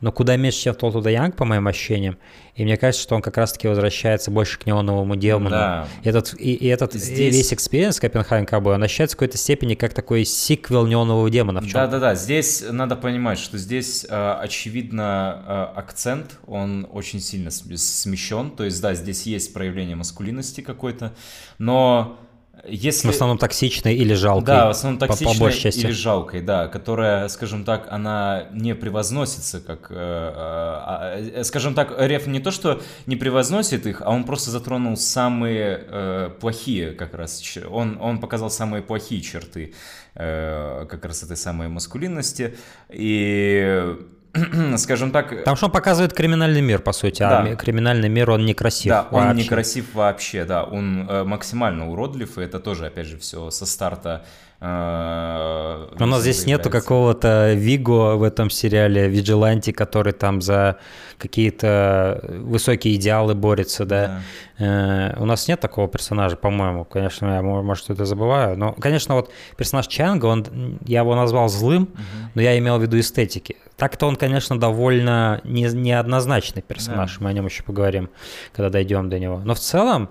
но 0.00 0.12
куда 0.12 0.36
меньше, 0.36 0.60
чем 0.60 0.74
в 0.74 0.78
Too 0.78 0.86
Old 0.86 0.93
to 0.93 0.98
Die 0.98 1.06
Young, 1.08 1.36
по 1.36 1.44
моим 1.44 1.66
ощущениям. 1.68 2.18
И 2.54 2.64
мне 2.64 2.76
кажется, 2.76 3.02
что 3.02 3.14
он 3.14 3.22
как 3.22 3.36
раз-таки 3.36 3.68
возвращается 3.68 4.30
больше 4.30 4.58
к 4.58 4.66
неоновому 4.66 5.16
демону. 5.16 5.50
Да. 5.50 5.88
Этот, 6.04 6.34
и, 6.38 6.54
и 6.54 6.66
этот 6.66 6.94
Здесь... 6.94 7.34
и 7.34 7.38
весь 7.38 7.52
experience 7.52 8.00
Copenhagen 8.00 8.46
Cowboy, 8.46 8.74
он 8.74 8.82
ощущается 8.82 9.16
в 9.16 9.18
какой-то 9.18 9.38
степени 9.38 9.74
как 9.74 9.94
такой 9.94 10.24
сиквел 10.24 10.86
неонового 10.86 11.30
демона. 11.30 11.62
Да-да-да, 11.72 12.14
здесь 12.14 12.64
надо 12.70 12.96
понимать, 12.96 13.38
что 13.38 13.58
здесь, 13.58 14.06
э, 14.08 14.32
очевидно, 14.40 15.70
э, 15.74 15.78
акцент, 15.78 16.38
он 16.46 16.86
очень 16.90 17.20
сильно 17.20 17.50
смещен. 17.50 18.50
То 18.50 18.64
есть, 18.64 18.80
да, 18.80 18.94
здесь 18.94 19.24
есть 19.24 19.52
проявление 19.52 19.96
маскулинности 19.96 20.60
какой-то, 20.60 21.12
но 21.58 22.18
если... 22.66 23.08
В 23.08 23.10
основном 23.10 23.38
токсичной 23.38 23.94
или 23.94 24.14
жалкой. 24.14 24.46
Да, 24.46 24.66
в 24.66 24.70
основном 24.70 24.98
токсичной 24.98 25.38
по, 25.38 25.44
по 25.46 25.52
части. 25.52 25.80
или 25.80 25.92
жалкой, 25.92 26.40
да, 26.40 26.68
которая, 26.68 27.28
скажем 27.28 27.64
так, 27.64 27.86
она 27.90 28.44
не 28.52 28.74
превозносится 28.74 29.60
как... 29.60 29.88
Э, 29.90 31.16
э, 31.16 31.40
э, 31.40 31.44
скажем 31.44 31.74
так, 31.74 31.94
Реф 31.98 32.26
не 32.26 32.40
то, 32.40 32.50
что 32.50 32.80
не 33.06 33.16
превозносит 33.16 33.86
их, 33.86 34.02
а 34.02 34.10
он 34.10 34.24
просто 34.24 34.50
затронул 34.50 34.96
самые 34.96 35.84
э, 35.86 36.30
плохие 36.40 36.92
как 36.92 37.14
раз. 37.14 37.42
Он, 37.68 37.98
он 38.00 38.18
показал 38.18 38.50
самые 38.50 38.82
плохие 38.82 39.20
черты 39.20 39.74
э, 40.14 40.86
как 40.88 41.04
раз 41.04 41.22
этой 41.22 41.36
самой 41.36 41.68
маскулинности. 41.68 42.56
И 42.90 43.96
скажем 44.76 45.10
так... 45.10 45.44
Там 45.44 45.56
что 45.56 45.66
он 45.66 45.72
показывает 45.72 46.12
криминальный 46.12 46.60
мир, 46.60 46.80
по 46.80 46.92
сути, 46.92 47.22
а 47.22 47.30
да. 47.30 47.42
а 47.42 47.56
криминальный 47.56 48.08
мир, 48.08 48.30
он 48.30 48.44
некрасив 48.46 48.90
Да, 48.90 49.08
он 49.10 49.24
вообще. 49.26 49.44
некрасив 49.44 49.94
вообще, 49.94 50.44
да, 50.44 50.64
он 50.64 51.08
э, 51.08 51.24
максимально 51.24 51.88
уродлив, 51.90 52.38
и 52.38 52.42
это 52.42 52.60
тоже, 52.60 52.86
опять 52.86 53.06
же, 53.06 53.18
все 53.18 53.50
со 53.50 53.66
старта 53.66 54.10
Э, 54.10 54.24
У 54.62 56.06
нас 56.06 56.20
здесь 56.20 56.44
нету 56.44 56.68
какого-то 56.68 57.54
Виго 57.54 58.16
в 58.16 58.22
этом 58.22 58.50
сериале, 58.50 59.08
Виджиланти, 59.08 59.72
который 59.72 60.12
там 60.12 60.42
за 60.42 60.76
какие-то 61.16 62.22
высокие 62.28 62.96
идеалы 62.96 63.34
борется, 63.34 63.86
да. 63.86 64.22
да. 64.58 65.12
Э, 65.14 65.16
у 65.18 65.24
нас 65.24 65.48
нет 65.48 65.60
такого 65.60 65.88
персонажа, 65.88 66.36
по-моему. 66.36 66.84
Конечно, 66.84 67.36
я, 67.36 67.42
может, 67.42 67.88
это 67.88 68.04
забываю. 68.04 68.56
Но, 68.58 68.72
конечно, 68.72 69.14
вот 69.14 69.30
персонаж 69.56 69.86
Чанга, 69.86 70.26
он, 70.26 70.78
я 70.86 71.00
его 71.00 71.14
назвал 71.14 71.48
злым, 71.48 71.84
угу. 71.84 72.30
но 72.34 72.42
я 72.42 72.58
имел 72.58 72.78
в 72.78 72.82
виду 72.82 72.98
эстетики. 72.98 73.56
Так-то 73.76 74.06
он, 74.06 74.16
конечно, 74.16 74.60
довольно 74.60 75.40
не, 75.44 75.64
неоднозначный 75.64 76.62
персонаж. 76.62 77.16
Да. 77.16 77.24
Мы 77.24 77.30
о 77.30 77.32
нем 77.32 77.46
еще 77.46 77.62
поговорим, 77.62 78.10
когда 78.52 78.68
дойдем 78.68 79.08
до 79.08 79.18
него. 79.18 79.40
Но 79.42 79.54
в 79.54 79.60
целом, 79.60 80.10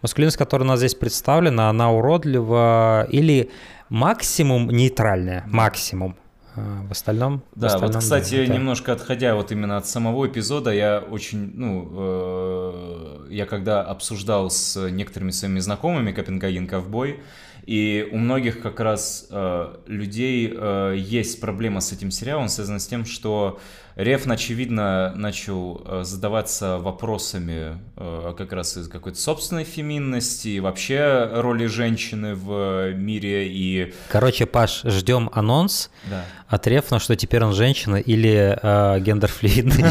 маскулинность, 0.00 0.38
которая 0.38 0.66
у 0.66 0.68
нас 0.68 0.78
здесь 0.78 0.94
представлена, 0.94 1.68
она 1.68 1.92
уродлива 1.92 3.06
или 3.10 3.50
максимум 3.90 4.70
нейтральная, 4.70 5.44
максимум. 5.46 6.16
А, 6.56 6.82
в 6.88 6.90
остальном... 6.90 7.42
Да, 7.54 7.68
в 7.68 7.74
остальном, 7.74 7.92
вот, 7.92 8.02
кстати, 8.02 8.46
да, 8.46 8.54
немножко 8.54 8.92
отходя 8.92 9.34
вот 9.34 9.52
именно 9.52 9.76
от 9.76 9.86
самого 9.86 10.26
эпизода, 10.26 10.72
я 10.72 10.98
очень, 10.98 11.52
ну, 11.54 11.88
э, 11.92 13.26
я 13.30 13.46
когда 13.46 13.82
обсуждал 13.82 14.50
с 14.50 14.90
некоторыми 14.90 15.30
своими 15.30 15.60
знакомыми 15.60 16.12
Копенгаген 16.12 16.66
Ковбой, 16.66 17.20
и 17.66 18.08
у 18.10 18.16
многих 18.16 18.62
как 18.62 18.80
раз 18.80 19.28
э, 19.30 19.76
людей 19.86 20.52
э, 20.52 20.94
есть 20.96 21.40
проблема 21.40 21.80
с 21.80 21.92
этим 21.92 22.10
сериалом, 22.10 22.48
связанная 22.48 22.80
с 22.80 22.86
тем, 22.86 23.04
что 23.04 23.60
Рефн, 24.00 24.32
очевидно, 24.32 25.12
начал 25.14 25.82
э, 25.84 26.02
задаваться 26.04 26.78
вопросами 26.78 27.78
э, 27.96 28.32
как 28.36 28.52
раз 28.54 28.78
из 28.78 28.88
какой-то 28.88 29.18
собственной 29.18 29.64
феминности 29.64 30.48
и 30.48 30.60
вообще 30.60 31.28
роли 31.34 31.66
женщины 31.66 32.34
в 32.34 32.92
мире 32.94 33.48
и... 33.48 33.92
Короче, 34.08 34.46
Паш, 34.46 34.82
ждем 34.84 35.28
анонс 35.34 35.90
да. 36.08 36.24
от 36.48 36.66
Рефна, 36.66 36.98
что 36.98 37.14
теперь 37.14 37.44
он 37.44 37.52
женщина 37.52 37.96
или 37.96 38.58
э, 38.62 39.00
гендерфлюидный. 39.00 39.84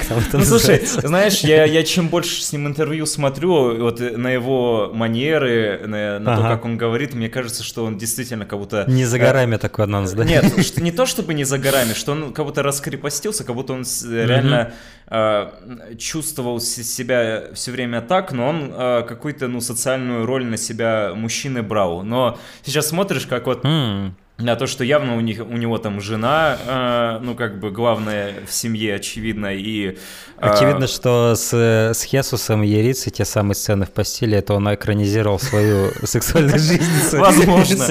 Ну, 0.32 0.44
слушай, 0.44 0.80
знаешь, 0.84 1.40
я, 1.40 1.82
чем 1.84 2.08
больше 2.08 2.42
с 2.42 2.52
ним 2.52 2.66
интервью 2.66 3.04
смотрю, 3.06 3.82
вот 3.82 4.00
на 4.00 4.28
его 4.28 4.90
манеры, 4.92 5.82
на, 5.86 6.18
на 6.18 6.36
то, 6.36 6.42
как 6.42 6.64
он 6.64 6.78
говорит, 6.78 7.14
мне 7.14 7.28
кажется, 7.28 7.62
что 7.62 7.84
он 7.84 7.98
действительно 7.98 8.46
как 8.46 8.58
будто... 8.58 8.84
Не 8.88 9.04
за 9.04 9.18
горами 9.18 9.56
такой 9.56 9.84
анонс, 9.84 10.12
да? 10.12 10.24
Нет, 10.24 10.76
не 10.78 10.92
то 10.92 11.06
чтобы 11.06 11.34
не 11.34 11.44
за 11.44 11.58
горами, 11.58 11.92
что 11.92 12.12
он 12.12 12.32
как 12.32 12.46
будто 12.46 12.62
раскрепостился, 12.62 13.44
как 13.50 13.56
будто 13.56 13.72
он 13.72 13.84
реально 14.08 14.72
э, 15.08 15.94
чувствовал 15.98 16.60
себя 16.60 17.52
все 17.52 17.72
время 17.72 18.00
так, 18.00 18.30
но 18.30 18.48
он 18.48 18.72
э, 18.72 19.02
какую-то 19.08 19.48
ну 19.48 19.60
социальную 19.60 20.24
роль 20.24 20.44
на 20.44 20.56
себя 20.56 21.12
мужчины 21.16 21.62
брал. 21.62 22.04
Но 22.04 22.38
сейчас 22.62 22.88
смотришь, 22.88 23.26
как 23.26 23.46
вот 23.46 23.64
mm 23.64 24.12
на 24.40 24.56
то, 24.56 24.66
что 24.66 24.84
явно 24.84 25.16
у, 25.16 25.20
них, 25.20 25.40
у 25.40 25.56
него 25.56 25.78
там 25.78 26.00
жена, 26.00 26.58
э, 26.66 27.18
ну, 27.22 27.34
как 27.34 27.58
бы 27.60 27.70
главная 27.70 28.34
в 28.46 28.52
семье, 28.52 28.96
очевидно, 28.96 29.54
и... 29.54 29.96
Э, 30.38 30.50
очевидно, 30.50 30.86
что 30.86 31.34
с, 31.34 31.52
с 31.52 32.02
Хесусом 32.04 32.62
Ерицей 32.62 33.12
те 33.12 33.24
самые 33.24 33.54
сцены 33.54 33.86
в 33.86 33.90
постели, 33.90 34.36
это 34.36 34.54
он 34.54 34.72
экранизировал 34.74 35.38
свою 35.38 35.90
сексуальную 36.04 36.58
жизнь 36.58 36.82
Возможно. 37.12 37.84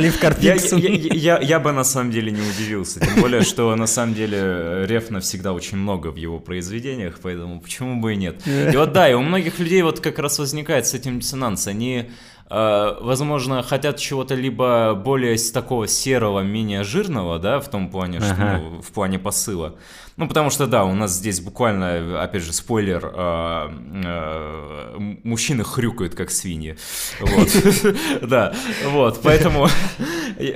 Я 1.13 1.59
бы 1.59 1.71
на 1.71 1.83
самом 1.83 2.11
деле 2.11 2.31
не 2.31 2.41
удивился, 2.41 2.99
тем 2.99 3.21
более, 3.21 3.41
что 3.41 3.75
на 3.75 3.87
самом 3.87 4.15
деле 4.15 4.85
Рефна 4.85 5.19
всегда 5.19 5.53
очень 5.53 5.77
много 5.77 6.11
в 6.11 6.15
его 6.15 6.39
произведениях, 6.39 7.19
поэтому 7.21 7.61
почему 7.61 8.01
бы 8.01 8.13
и 8.13 8.15
нет. 8.15 8.41
И 8.47 8.75
вот 8.75 8.93
да, 8.93 9.09
и 9.09 9.13
у 9.13 9.21
многих 9.21 9.59
людей 9.59 9.81
вот 9.81 9.99
как 9.99 10.19
раз 10.19 10.39
возникает 10.39 10.87
с 10.87 10.93
этим 10.93 11.19
диссонанс, 11.19 11.67
они 11.67 12.09
возможно, 12.49 13.61
хотят 13.61 13.97
чего-то 13.97 14.35
либо 14.35 14.93
более 14.95 15.37
такого 15.37 15.87
серого, 15.87 16.41
менее 16.41 16.83
жирного, 16.83 17.39
да, 17.39 17.59
в 17.59 17.69
том 17.69 17.89
плане, 17.89 18.19
что 18.19 18.31
ага. 18.31 18.57
ну, 18.57 18.81
в 18.81 18.91
плане 18.91 19.19
посыла. 19.19 19.75
Ну, 20.19 20.27
потому 20.27 20.49
что, 20.49 20.67
да, 20.67 20.83
у 20.83 20.93
нас 20.93 21.13
здесь 21.13 21.39
буквально, 21.39 22.21
опять 22.21 22.43
же, 22.43 22.51
спойлер, 22.51 23.09
э, 23.15 23.69
э, 24.03 24.95
мужчины 25.23 25.63
хрюкают, 25.63 26.13
как 26.13 26.29
свиньи. 26.29 26.75
Вот. 27.21 27.49
Да, 28.21 28.53
вот, 28.87 29.21
поэтому, 29.23 29.69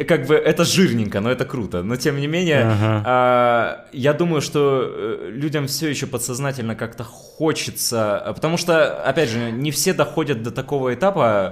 как 0.08 0.26
бы, 0.28 0.36
это 0.36 0.64
жирненько, 0.64 1.20
но 1.20 1.32
это 1.32 1.46
круто. 1.46 1.84
Но, 1.84 1.96
тем 1.96 2.20
не 2.20 2.28
менее, 2.28 2.66
а, 3.06 3.86
я 3.92 4.14
думаю, 4.14 4.42
что 4.42 5.20
людям 5.28 5.68
все 5.68 5.90
еще 5.90 6.08
подсознательно 6.08 6.76
как-то 6.76 7.04
хочется, 7.04 8.24
потому 8.36 8.58
что, 8.58 9.04
опять 9.04 9.30
же, 9.30 9.52
не 9.52 9.72
все 9.72 9.94
доходят 9.94 10.44
до 10.44 10.52
такого 10.52 10.94
этапа, 10.94 11.52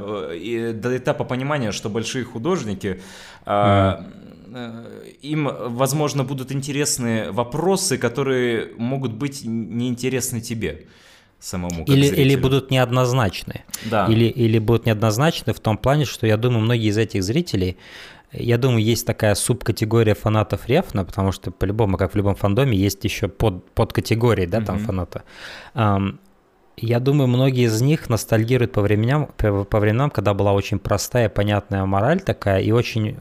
до 0.74 0.98
этапа 0.98 1.24
понимания, 1.24 1.72
что 1.72 1.90
большие 1.90 2.24
художники 2.24 3.02
а, 3.46 4.06
Э, 4.54 4.84
им, 5.22 5.50
возможно, 5.50 6.24
будут 6.24 6.52
интересны 6.52 7.32
вопросы, 7.32 7.98
которые 7.98 8.72
могут 8.78 9.14
быть 9.14 9.44
неинтересны 9.46 10.42
тебе 10.42 10.88
самому. 11.40 11.86
или, 11.86 12.08
или 12.08 12.36
будут 12.36 12.70
неоднозначны. 12.70 13.64
Да. 13.86 14.08
Или, 14.08 14.26
или 14.26 14.60
будут 14.60 14.86
неоднозначны 14.86 15.54
в 15.54 15.60
том 15.60 15.78
плане, 15.78 16.06
что 16.06 16.28
я 16.28 16.38
думаю, 16.38 16.62
многие 16.62 16.90
из 16.90 16.98
этих 16.98 17.24
зрителей, 17.24 17.78
я 18.34 18.58
думаю, 18.58 18.84
есть 18.84 19.06
такая 19.06 19.36
субкатегория 19.36 20.16
фанатов 20.16 20.68
Рефна, 20.68 21.04
потому 21.04 21.32
что 21.32 21.52
по-любому, 21.52 21.98
как 21.98 22.14
в 22.14 22.16
любом 22.16 22.36
фандоме, 22.36 22.78
есть 22.78 23.04
еще 23.04 23.28
под, 23.28 23.70
подкатегории, 23.72 24.46
да, 24.46 24.62
там 24.62 24.78
mm-hmm. 24.78 24.86
фаната. 24.86 25.24
Um, 25.74 26.18
я 26.78 27.00
думаю, 27.00 27.28
многие 27.28 27.66
из 27.66 27.82
них 27.82 28.10
ностальгируют 28.10 28.72
по 28.72 28.82
временам, 28.82 29.30
по, 29.38 29.80
временам, 29.80 30.10
когда 30.10 30.34
была 30.34 30.54
очень 30.54 30.80
простая, 30.80 31.30
понятная 31.30 31.86
мораль 31.86 32.22
такая 32.22 32.62
и 32.62 32.72
очень 32.72 33.18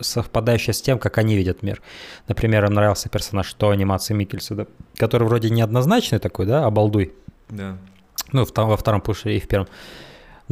совпадающая 0.00 0.74
с 0.74 0.82
тем, 0.82 0.98
как 0.98 1.18
они 1.18 1.36
видят 1.36 1.62
мир. 1.62 1.80
Например, 2.26 2.64
им 2.64 2.74
нравился 2.74 3.08
персонаж 3.08 3.52
то 3.54 3.70
анимации 3.70 4.14
Микельса, 4.14 4.54
да, 4.54 4.66
который 4.96 5.28
вроде 5.28 5.50
неоднозначный 5.50 6.18
такой, 6.18 6.46
да, 6.46 6.66
обалдуй. 6.66 7.14
Да. 7.48 7.78
Ну, 8.32 8.44
во 8.44 8.76
втором 8.76 9.00
пуше 9.00 9.34
и 9.34 9.40
в 9.40 9.46
первом. 9.46 9.68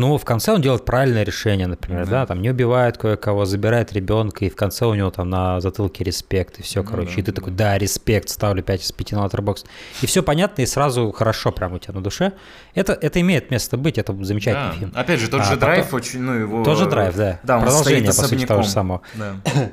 Но 0.00 0.16
в 0.16 0.24
конце 0.24 0.52
он 0.52 0.62
делает 0.62 0.86
правильное 0.86 1.24
решение, 1.24 1.66
например, 1.66 2.06
да, 2.06 2.20
да 2.22 2.26
там 2.26 2.40
не 2.40 2.48
убивает 2.48 2.96
кое-кого, 2.96 3.44
забирает 3.44 3.92
ребенка, 3.92 4.46
и 4.46 4.48
в 4.48 4.56
конце 4.56 4.86
у 4.86 4.94
него 4.94 5.10
там 5.10 5.28
на 5.28 5.60
затылке 5.60 6.04
респект, 6.04 6.58
и 6.58 6.62
все, 6.62 6.82
ну, 6.82 6.88
короче. 6.88 7.16
Да, 7.16 7.20
и 7.20 7.22
ты 7.24 7.32
да. 7.32 7.36
такой, 7.36 7.52
да, 7.52 7.76
респект, 7.76 8.30
ставлю 8.30 8.62
5 8.62 8.82
из 8.82 8.92
5 8.92 9.12
на 9.12 9.26
Letterboxd. 9.26 9.66
И 10.00 10.06
все 10.06 10.22
понятно, 10.22 10.62
и 10.62 10.66
сразу 10.66 11.12
хорошо 11.12 11.52
прямо 11.52 11.76
у 11.76 11.78
тебя 11.78 11.92
на 11.92 12.02
душе. 12.02 12.32
Это, 12.74 12.94
это 12.94 13.20
имеет 13.20 13.50
место 13.50 13.76
быть, 13.76 13.98
это 13.98 14.16
замечательный 14.24 14.72
да. 14.72 14.78
фильм. 14.78 14.92
Опять 14.94 15.20
же, 15.20 15.28
тот 15.28 15.42
а, 15.42 15.44
же 15.44 15.56
драйв 15.58 15.84
потом... 15.84 16.00
очень, 16.00 16.20
ну, 16.22 16.32
его... 16.32 16.64
Тот 16.64 16.78
же 16.78 16.86
драйв, 16.86 17.14
да. 17.14 17.38
Да, 17.42 17.60
Продолжение, 17.60 18.06
по 18.06 18.12
сути, 18.12 18.46
того 18.46 18.62
же 18.62 18.70
самого. 18.70 19.02
Да. 19.16 19.36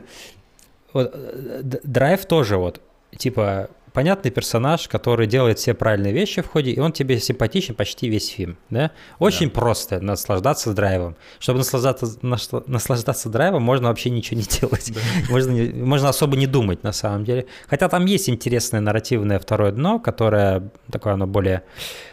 вот, 0.91 1.09
э, 1.13 1.61
драйв 1.63 2.25
тоже 2.25 2.57
вот, 2.57 2.82
типа, 3.15 3.69
понятный 3.97 4.29
персонаж, 4.29 4.87
который 4.87 5.25
делает 5.25 5.57
все 5.57 5.73
правильные 5.73 6.13
вещи 6.13 6.43
в 6.43 6.47
ходе, 6.47 6.69
и 6.69 6.79
он 6.79 6.91
тебе 6.91 7.19
симпатичен 7.19 7.73
почти 7.73 8.09
весь 8.09 8.27
фильм, 8.29 8.55
да? 8.69 8.91
Очень 9.17 9.47
да. 9.47 9.53
просто 9.53 9.99
наслаждаться 9.99 10.71
драйвом. 10.73 11.15
Чтобы 11.39 11.57
наслаждаться, 11.57 12.05
наслаждаться 12.21 13.29
драйвом, 13.29 13.63
можно 13.63 13.87
вообще 13.87 14.11
ничего 14.11 14.39
не 14.39 14.45
делать. 14.59 14.93
Да. 14.93 14.99
Можно, 15.31 15.53
можно 15.83 16.09
особо 16.09 16.37
не 16.37 16.45
думать, 16.45 16.83
на 16.83 16.91
самом 16.91 17.25
деле. 17.25 17.47
Хотя 17.67 17.89
там 17.89 18.05
есть 18.05 18.29
интересное 18.29 18.81
нарративное 18.81 19.39
второе 19.39 19.71
дно, 19.71 19.97
которое 19.97 20.69
такое, 20.91 21.13
оно 21.13 21.25
более, 21.25 21.63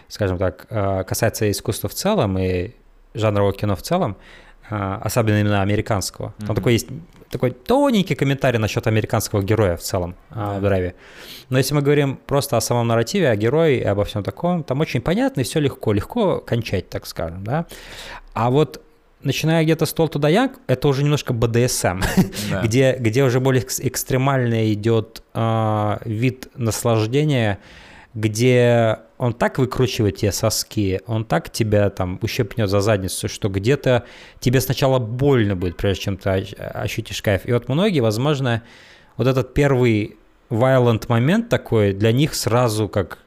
скажем 0.09 0.39
так, 0.39 0.67
э, 0.71 1.05
касается 1.05 1.51
искусства 1.51 1.91
в 1.91 1.95
целом 1.95 2.39
и 2.39 2.71
жанрового 3.13 3.53
кино 3.53 3.77
в 3.77 3.83
целом, 3.83 4.17
особенно 4.71 5.41
именно 5.41 5.63
американского. 5.63 6.35
Там 6.39 6.51
mm-hmm. 6.51 6.55
такой 6.55 6.73
есть 6.73 6.89
такой 7.35 7.51
тоненький 7.51 8.15
комментарий 8.15 8.61
насчет 8.61 8.87
американского 8.87 9.43
героя 9.43 9.77
в 9.77 9.81
целом 9.81 10.15
да. 10.31 10.59
в 10.59 10.63
драйве. 10.63 10.95
Но 11.49 11.59
если 11.59 11.75
мы 11.75 11.83
говорим 11.83 12.17
просто 12.27 12.57
о 12.57 12.61
самом 12.61 12.87
нарративе, 12.87 13.29
о 13.29 13.37
герое 13.37 13.73
и 13.73 13.83
обо 13.83 14.05
всем 14.05 14.23
таком, 14.23 14.63
там 14.63 14.81
очень 14.81 15.01
понятно 15.01 15.41
и 15.41 15.45
все 15.45 15.59
легко, 15.59 15.93
легко 15.93 16.39
кончать, 16.39 16.89
так 16.89 17.07
скажем, 17.07 17.43
да. 17.43 17.67
А 18.35 18.51
вот 18.51 18.81
начиная 19.25 19.65
где-то 19.65 19.85
стол 19.87 20.09
туда 20.09 20.29
як, 20.29 20.61
это 20.69 20.87
уже 20.87 21.03
немножко 21.03 21.33
да. 22.51 22.63
где, 22.65 22.97
где 23.01 23.25
уже 23.25 23.41
более 23.41 23.65
экстремально 23.65 24.73
идет 24.73 25.23
э, 25.35 25.97
вид 26.05 26.49
наслаждения, 26.55 27.59
где 28.15 29.01
он 29.19 29.33
так 29.33 29.59
выкручивает 29.59 30.17
тебе 30.17 30.33
соски, 30.33 31.01
он 31.07 31.25
так 31.25 31.51
тебя 31.51 31.91
там 31.91 32.19
ущипнет 32.23 32.69
за 32.71 32.81
задницу, 32.81 33.29
что 33.29 33.49
где-то 33.49 34.05
тебе 34.41 34.61
сначала 34.61 34.99
больно 34.99 35.57
будет, 35.57 35.77
прежде 35.77 36.05
чем 36.05 36.17
ты 36.17 36.31
ощутишь 36.31 37.23
кайф. 37.23 37.47
И 37.47 37.53
вот 37.53 37.69
многие, 37.69 38.01
возможно, 38.01 38.63
вот 39.17 39.27
этот 39.27 39.53
первый 39.55 40.17
violent 40.51 41.07
момент 41.09 41.49
такой 41.49 41.93
для 41.93 42.13
них 42.13 42.35
сразу 42.35 42.89
как 42.89 43.19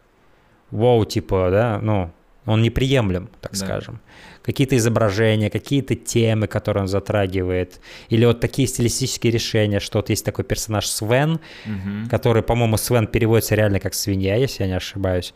вау, 0.72 1.04
типа, 1.06 1.50
да, 1.52 1.80
ну, 1.82 2.12
он 2.46 2.62
неприемлем, 2.62 3.30
так 3.42 3.52
да. 3.54 3.58
скажем 3.58 4.00
какие-то 4.48 4.78
изображения, 4.78 5.50
какие-то 5.50 5.96
темы, 5.96 6.48
которые 6.48 6.84
он 6.84 6.88
затрагивает, 6.88 7.82
или 8.08 8.26
вот 8.26 8.40
такие 8.40 8.68
стилистические 8.68 9.34
решения, 9.34 9.82
что 9.82 10.00
вот 10.00 10.10
есть 10.10 10.24
такой 10.24 10.46
персонаж 10.46 10.88
Свен, 10.88 11.34
угу. 11.66 12.10
который, 12.10 12.42
по-моему, 12.42 12.78
Свен 12.78 13.08
переводится 13.08 13.56
реально 13.56 13.82
как 13.82 13.94
свинья, 13.94 14.36
если 14.36 14.64
я 14.64 14.70
не 14.70 14.78
ошибаюсь, 14.78 15.34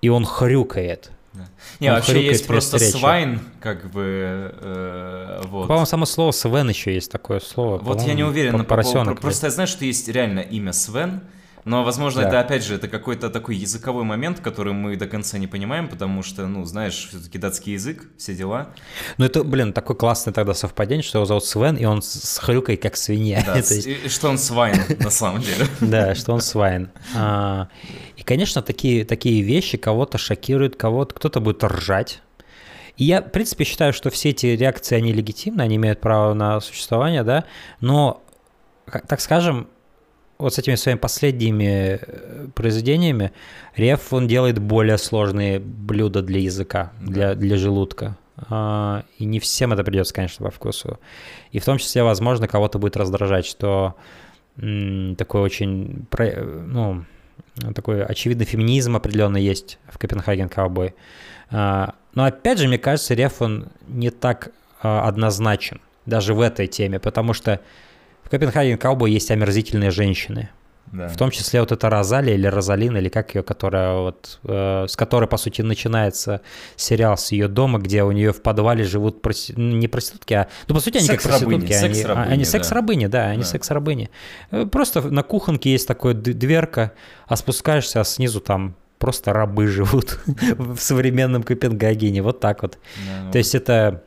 и 0.00 0.08
он 0.08 0.24
хрюкает. 0.24 1.10
Не, 1.80 1.90
он 1.90 1.96
вообще 1.96 2.24
есть 2.24 2.46
просто 2.46 2.78
встречи. 2.78 2.96
свайн, 2.96 3.40
как 3.60 3.90
бы, 3.90 4.54
э, 4.58 5.42
вот. 5.44 5.66
По-моему, 5.66 5.84
само 5.84 6.06
слово 6.06 6.30
Свен 6.30 6.70
еще 6.70 6.94
есть 6.94 7.12
такое 7.12 7.40
слово. 7.40 7.76
Вот 7.76 8.00
я 8.00 8.14
не 8.14 8.24
уверен, 8.24 8.64
поросенок. 8.64 9.20
Просто 9.20 9.48
я 9.48 9.50
знаю, 9.50 9.66
что 9.66 9.84
есть 9.84 10.08
реально 10.08 10.40
имя 10.40 10.72
Свен, 10.72 11.20
но, 11.66 11.82
возможно, 11.82 12.22
да. 12.22 12.28
это, 12.28 12.40
опять 12.40 12.64
же, 12.64 12.76
это 12.76 12.86
какой-то 12.86 13.28
такой 13.28 13.56
языковой 13.56 14.04
момент, 14.04 14.38
который 14.38 14.72
мы 14.72 14.94
до 14.94 15.08
конца 15.08 15.36
не 15.36 15.48
понимаем, 15.48 15.88
потому 15.88 16.22
что, 16.22 16.46
ну, 16.46 16.64
знаешь, 16.64 17.08
все-таки 17.10 17.38
датский 17.38 17.72
язык, 17.72 18.06
все 18.16 18.36
дела. 18.36 18.68
Ну, 19.18 19.24
это, 19.24 19.42
блин, 19.42 19.72
такое 19.72 19.96
классное 19.96 20.32
тогда 20.32 20.54
совпадение, 20.54 21.02
что 21.02 21.18
его 21.18 21.26
зовут 21.26 21.44
Свен, 21.44 21.74
и 21.74 21.84
он 21.84 22.02
с 22.02 22.38
хрюкой 22.38 22.76
как 22.76 22.96
свинья. 22.96 23.42
Да, 23.44 23.58
и, 23.74 24.08
что 24.08 24.28
он 24.28 24.38
свайн, 24.38 24.80
на 25.00 25.10
самом 25.10 25.42
деле. 25.42 25.66
Да, 25.80 26.14
что 26.14 26.34
он 26.34 26.40
свайн. 26.40 26.88
А, 27.16 27.66
и, 28.16 28.22
конечно, 28.22 28.62
такие, 28.62 29.04
такие 29.04 29.42
вещи 29.42 29.76
кого-то 29.76 30.18
шокируют, 30.18 30.76
кого-то, 30.76 31.16
кто-то 31.16 31.40
будет 31.40 31.64
ржать, 31.64 32.22
и 32.96 33.04
я, 33.04 33.22
в 33.22 33.30
принципе, 33.30 33.64
считаю, 33.64 33.92
что 33.92 34.10
все 34.10 34.30
эти 34.30 34.46
реакции, 34.46 34.94
они 34.94 35.12
легитимны, 35.12 35.62
они 35.62 35.74
имеют 35.76 36.00
право 36.00 36.32
на 36.32 36.60
существование, 36.60 37.24
да, 37.24 37.44
но, 37.80 38.22
так 39.08 39.20
скажем, 39.20 39.68
вот 40.38 40.54
с 40.54 40.58
этими 40.58 40.74
своими 40.74 40.98
последними 40.98 41.98
э, 42.00 42.48
произведениями 42.54 43.32
Реф, 43.76 44.12
он 44.12 44.26
делает 44.26 44.58
более 44.58 44.98
сложные 44.98 45.58
блюда 45.58 46.22
для 46.22 46.40
языка, 46.40 46.92
для, 47.00 47.34
для 47.34 47.56
желудка. 47.56 48.16
А, 48.48 49.04
и 49.18 49.24
не 49.24 49.40
всем 49.40 49.72
это 49.72 49.82
придется, 49.82 50.14
конечно, 50.14 50.44
по 50.44 50.50
вкусу. 50.50 50.98
И 51.52 51.58
в 51.58 51.64
том 51.64 51.78
числе, 51.78 52.02
возможно, 52.02 52.48
кого-то 52.48 52.78
будет 52.78 52.96
раздражать, 52.96 53.46
что 53.46 53.94
такой 54.56 55.40
очень, 55.42 56.06
ну, 56.66 57.04
такой 57.74 58.02
очевидный 58.02 58.46
феминизм 58.46 58.96
определенный 58.96 59.42
есть 59.42 59.78
в 59.88 59.98
Копенгаген 59.98 60.48
Ковбой. 60.48 60.94
А, 61.50 61.94
но 62.14 62.24
опять 62.24 62.58
же, 62.58 62.66
мне 62.66 62.78
кажется, 62.78 63.14
Реф, 63.14 63.42
он 63.42 63.68
не 63.86 64.10
так 64.10 64.50
а, 64.82 65.06
однозначен 65.06 65.80
даже 66.06 66.34
в 66.34 66.40
этой 66.40 66.66
теме, 66.66 66.98
потому 66.98 67.32
что 67.32 67.60
в 68.26 68.28
Копенхаген 68.28 68.76
Каубой 68.76 69.12
есть 69.12 69.30
омерзительные 69.30 69.92
женщины. 69.92 70.50
Да. 70.92 71.08
В 71.08 71.16
том 71.16 71.30
числе 71.30 71.60
вот 71.60 71.70
эта 71.72 71.88
Розали 71.90 72.32
или 72.32 72.46
Розалина, 72.46 72.98
или 72.98 73.08
как 73.08 73.34
ее, 73.34 73.42
которая 73.42 73.96
вот, 73.98 74.40
э, 74.44 74.86
с 74.88 74.96
которой, 74.96 75.26
по 75.26 75.36
сути, 75.36 75.62
начинается 75.62 76.40
сериал 76.76 77.16
с 77.16 77.30
ее 77.32 77.48
дома, 77.48 77.78
где 77.78 78.02
у 78.02 78.10
нее 78.10 78.32
в 78.32 78.42
подвале 78.42 78.84
живут 78.84 79.22
проси... 79.22 79.52
Ну, 79.56 79.76
не 79.76 79.88
проститутки, 79.88 80.34
а... 80.34 80.48
Ну, 80.66 80.74
по 80.74 80.80
сути, 80.80 80.98
они 80.98 81.08
как 81.08 81.22
проститутки. 81.22 81.72
Они, 81.72 82.32
они 82.32 82.44
секс-рабыни, 82.44 83.06
да, 83.06 83.26
они 83.26 83.42
да. 83.42 83.46
секс-рабыни. 83.46 84.10
Э, 84.50 84.66
просто 84.66 85.02
на 85.02 85.22
кухонке 85.22 85.70
есть 85.70 85.86
такая 85.86 86.14
дверка, 86.14 86.92
а 87.26 87.36
спускаешься, 87.36 88.00
а 88.00 88.04
снизу 88.04 88.40
там 88.40 88.74
просто 88.98 89.32
рабы 89.32 89.66
живут 89.66 90.18
в 90.26 90.78
современном 90.78 91.42
Копенгагене, 91.42 92.22
вот 92.22 92.40
так 92.40 92.62
вот. 92.62 92.78
Да, 93.06 93.32
То 93.32 93.38
есть 93.38 93.54
это 93.54 94.02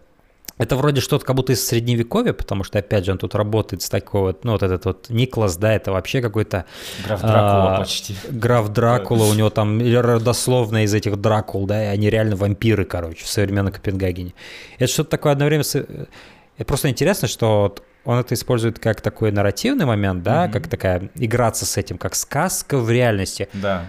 это 0.60 0.76
вроде 0.76 1.00
что-то 1.00 1.26
как 1.26 1.36
будто 1.38 1.54
из 1.54 1.66
средневековья, 1.66 2.34
потому 2.34 2.66
что, 2.66 2.80
опять 2.80 3.06
же, 3.06 3.14
он 3.14 3.18
тут 3.18 3.34
работает 3.34 3.82
с 3.82 3.90
такой 3.90 4.22
вот, 4.22 4.44
ну, 4.44 4.52
вот 4.52 4.62
этот 4.62 4.84
вот 4.84 5.10
Никлас, 5.10 5.56
да, 5.56 5.74
это 5.74 5.94
вообще 5.94 6.22
какой-то... 6.22 6.66
Граф 7.06 7.22
Дракула 7.22 7.76
а, 7.76 7.80
почти. 7.80 8.16
Граф 8.30 8.68
Дракула, 8.70 9.24
у 9.24 9.34
него 9.34 9.50
там 9.50 9.82
родословно 9.82 10.84
из 10.84 10.94
этих 10.94 11.16
Дракул, 11.16 11.66
да, 11.66 11.86
и 11.86 11.88
они 11.88 12.10
реально 12.10 12.36
вампиры, 12.36 12.84
короче, 12.84 13.24
в 13.24 13.30
современном 13.30 13.72
Копенгагене. 13.72 14.34
Это 14.78 14.92
что-то 14.92 15.12
такое 15.12 15.32
одновременно... 15.32 15.64
Это 16.58 16.66
просто 16.66 16.90
интересно, 16.90 17.30
что 17.30 17.74
он 18.04 18.20
это 18.20 18.34
использует 18.36 18.80
как 18.80 19.00
такой 19.00 19.32
нарративный 19.32 19.86
момент, 19.86 20.24
да, 20.24 20.46
mm-hmm. 20.46 20.52
как 20.52 20.68
такая 20.68 21.10
играться 21.16 21.66
с 21.66 21.78
этим, 21.78 21.98
как 21.98 22.16
сказка 22.16 22.78
в 22.78 22.92
реальности. 22.92 23.48
Да. 23.54 23.86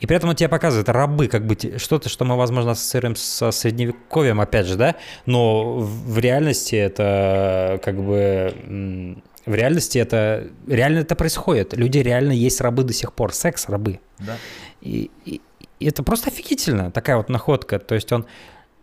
И 0.00 0.06
при 0.06 0.16
этом 0.16 0.30
он 0.30 0.36
тебе 0.36 0.48
показывает 0.48 0.88
рабы, 0.88 1.26
как 1.26 1.46
бы 1.46 1.56
что-то, 1.78 2.08
что 2.08 2.24
мы, 2.24 2.36
возможно, 2.36 2.70
ассоциируем 2.72 3.16
со 3.16 3.50
средневековьем, 3.50 4.40
опять 4.40 4.66
же, 4.66 4.76
да, 4.76 4.94
но 5.26 5.78
в 5.78 6.18
реальности 6.18 6.76
это 6.76 7.80
как 7.84 7.96
бы... 8.00 9.16
В 9.46 9.54
реальности 9.54 9.98
это... 9.98 10.48
Реально 10.66 10.98
это 10.98 11.16
происходит. 11.16 11.74
Люди 11.74 11.98
реально 11.98 12.32
есть 12.32 12.60
рабы 12.60 12.82
до 12.84 12.92
сих 12.92 13.14
пор. 13.14 13.32
Секс-рабы. 13.32 13.98
Да. 14.18 14.36
И, 14.82 15.10
и, 15.24 15.40
и 15.80 15.86
это 15.86 16.02
просто 16.02 16.28
офигительно, 16.28 16.90
такая 16.90 17.16
вот 17.16 17.30
находка. 17.30 17.78
То 17.78 17.94
есть 17.94 18.12
он 18.12 18.26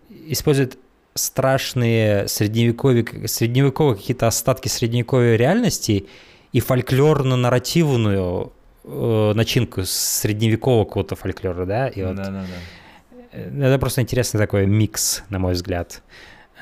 использует 0.10 0.80
страшные 1.14 2.28
средневековые, 2.28 3.28
средневековые 3.28 3.96
какие-то 3.96 4.28
остатки 4.28 4.68
средневековой 4.68 5.38
реальности 5.38 6.08
и 6.52 6.60
фольклорно-нарративную 6.60 8.52
э, 8.86 9.34
начинку 9.34 9.84
средневекового 9.84 10.86
какого-то 10.86 11.16
фольклора, 11.16 11.66
да? 11.66 11.88
И 11.88 12.04
вот, 12.04 12.16
да, 12.16 12.26
да, 12.26 12.42
да. 12.42 13.68
Это 13.68 13.80
просто 13.80 14.02
интересный 14.02 14.40
такой 14.40 14.66
микс, 14.66 15.24
на 15.30 15.40
мой 15.40 15.54
взгляд. 15.54 16.02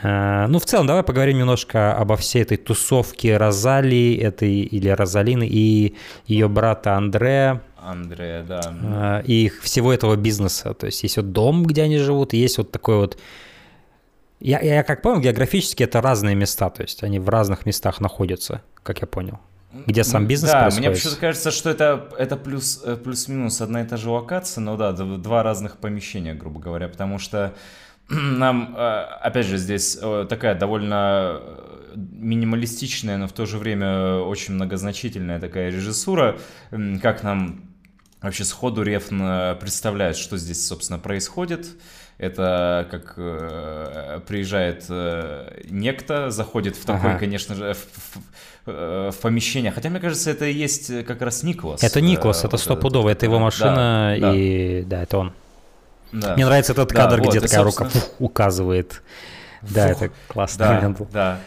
Uh, 0.03 0.47
ну, 0.47 0.59
в 0.59 0.65
целом, 0.65 0.85
давай 0.85 1.03
поговорим 1.03 1.37
немножко 1.37 1.95
обо 1.95 2.17
всей 2.17 2.41
этой 2.41 2.57
тусовке 2.57 3.37
Розали, 3.37 4.17
этой 4.17 4.61
или 4.61 4.89
Розалины 4.89 5.47
и 5.47 5.95
ее 6.25 6.49
брата 6.49 6.95
Андре. 6.95 7.61
Андре, 7.77 8.43
да. 8.45 8.59
Uh, 8.59 9.23
и 9.25 9.49
всего 9.61 9.93
этого 9.93 10.17
бизнеса. 10.17 10.73
То 10.73 10.87
есть 10.87 11.03
есть 11.03 11.15
вот 11.15 11.31
дом, 11.31 11.63
где 11.63 11.83
они 11.83 11.99
живут, 11.99 12.33
и 12.33 12.37
есть 12.37 12.57
вот 12.57 12.71
такой 12.71 12.97
вот... 12.97 13.17
Я, 14.41 14.59
я 14.59 14.83
как 14.83 15.01
понял, 15.03 15.21
географически 15.21 15.83
это 15.83 16.01
разные 16.01 16.35
места, 16.35 16.69
то 16.69 16.81
есть 16.81 17.01
они 17.03 17.19
в 17.19 17.29
разных 17.29 17.65
местах 17.65 18.01
находятся, 18.01 18.61
как 18.81 18.99
я 18.99 19.07
понял 19.07 19.39
где 19.87 20.03
сам 20.03 20.27
бизнес 20.27 20.51
да, 20.51 20.61
происходит. 20.61 20.87
мне 20.87 20.95
почему-то 20.95 21.19
кажется, 21.19 21.51
что 21.51 21.69
это, 21.69 22.09
это 22.17 22.37
плюс, 22.37 22.81
э, 22.85 22.95
плюс-минус 22.95 23.61
одна 23.61 23.81
и 23.81 23.85
та 23.85 23.97
же 23.97 24.09
локация, 24.09 24.61
но 24.61 24.77
да, 24.77 24.91
два 24.91 25.43
разных 25.43 25.77
помещения, 25.77 26.33
грубо 26.33 26.59
говоря, 26.59 26.87
потому 26.87 27.17
что 27.19 27.53
нам, 28.09 28.75
э, 28.77 29.01
опять 29.21 29.47
же, 29.47 29.57
здесь 29.57 29.97
э, 30.01 30.25
такая 30.29 30.55
довольно 30.55 31.41
минималистичная, 31.95 33.17
но 33.17 33.27
в 33.27 33.33
то 33.33 33.45
же 33.45 33.57
время 33.57 34.17
очень 34.17 34.53
многозначительная 34.55 35.39
такая 35.39 35.69
режиссура, 35.69 36.39
как 37.01 37.21
нам 37.21 37.69
вообще 38.19 38.45
сходу 38.45 38.81
Рефн 38.81 39.59
представляет, 39.59 40.17
что 40.17 40.37
здесь, 40.37 40.65
собственно, 40.65 40.97
происходит. 40.97 41.67
Это 42.17 42.87
как 42.91 43.15
э, 43.17 44.21
приезжает 44.27 44.85
э, 44.89 45.61
некто, 45.69 46.29
заходит 46.29 46.75
в 46.75 46.85
такой, 46.85 47.11
ага. 47.11 47.19
конечно 47.19 47.55
же, 47.55 47.73
в, 47.73 47.77
в, 47.77 48.21
э, 48.67 49.11
в 49.11 49.17
помещение. 49.19 49.71
Хотя, 49.71 49.89
мне 49.89 49.99
кажется, 49.99 50.29
это 50.29 50.45
и 50.45 50.53
есть 50.53 51.05
как 51.05 51.21
раз 51.21 51.43
Николас. 51.43 51.83
Это 51.83 52.01
Николас, 52.01 52.43
э, 52.43 52.47
это 52.47 52.57
стопудово, 52.57 53.09
это, 53.09 53.17
это 53.17 53.25
его 53.25 53.39
машина, 53.39 54.15
да, 54.19 54.35
и 54.35 54.83
да, 54.83 55.03
это 55.03 55.17
он. 55.17 55.33
Да. 56.11 56.35
Мне 56.35 56.45
нравится 56.45 56.73
этот 56.73 56.91
кадр, 56.91 57.17
да, 57.17 57.29
где 57.29 57.39
вот, 57.39 57.49
такая 57.49 57.63
собственно... 57.63 57.89
рука 57.89 58.05
указывает. 58.19 59.01
Да, 59.63 59.89
это 59.89 60.11
классный 60.27 60.65
да. 60.65 60.95
Да, 61.11 61.39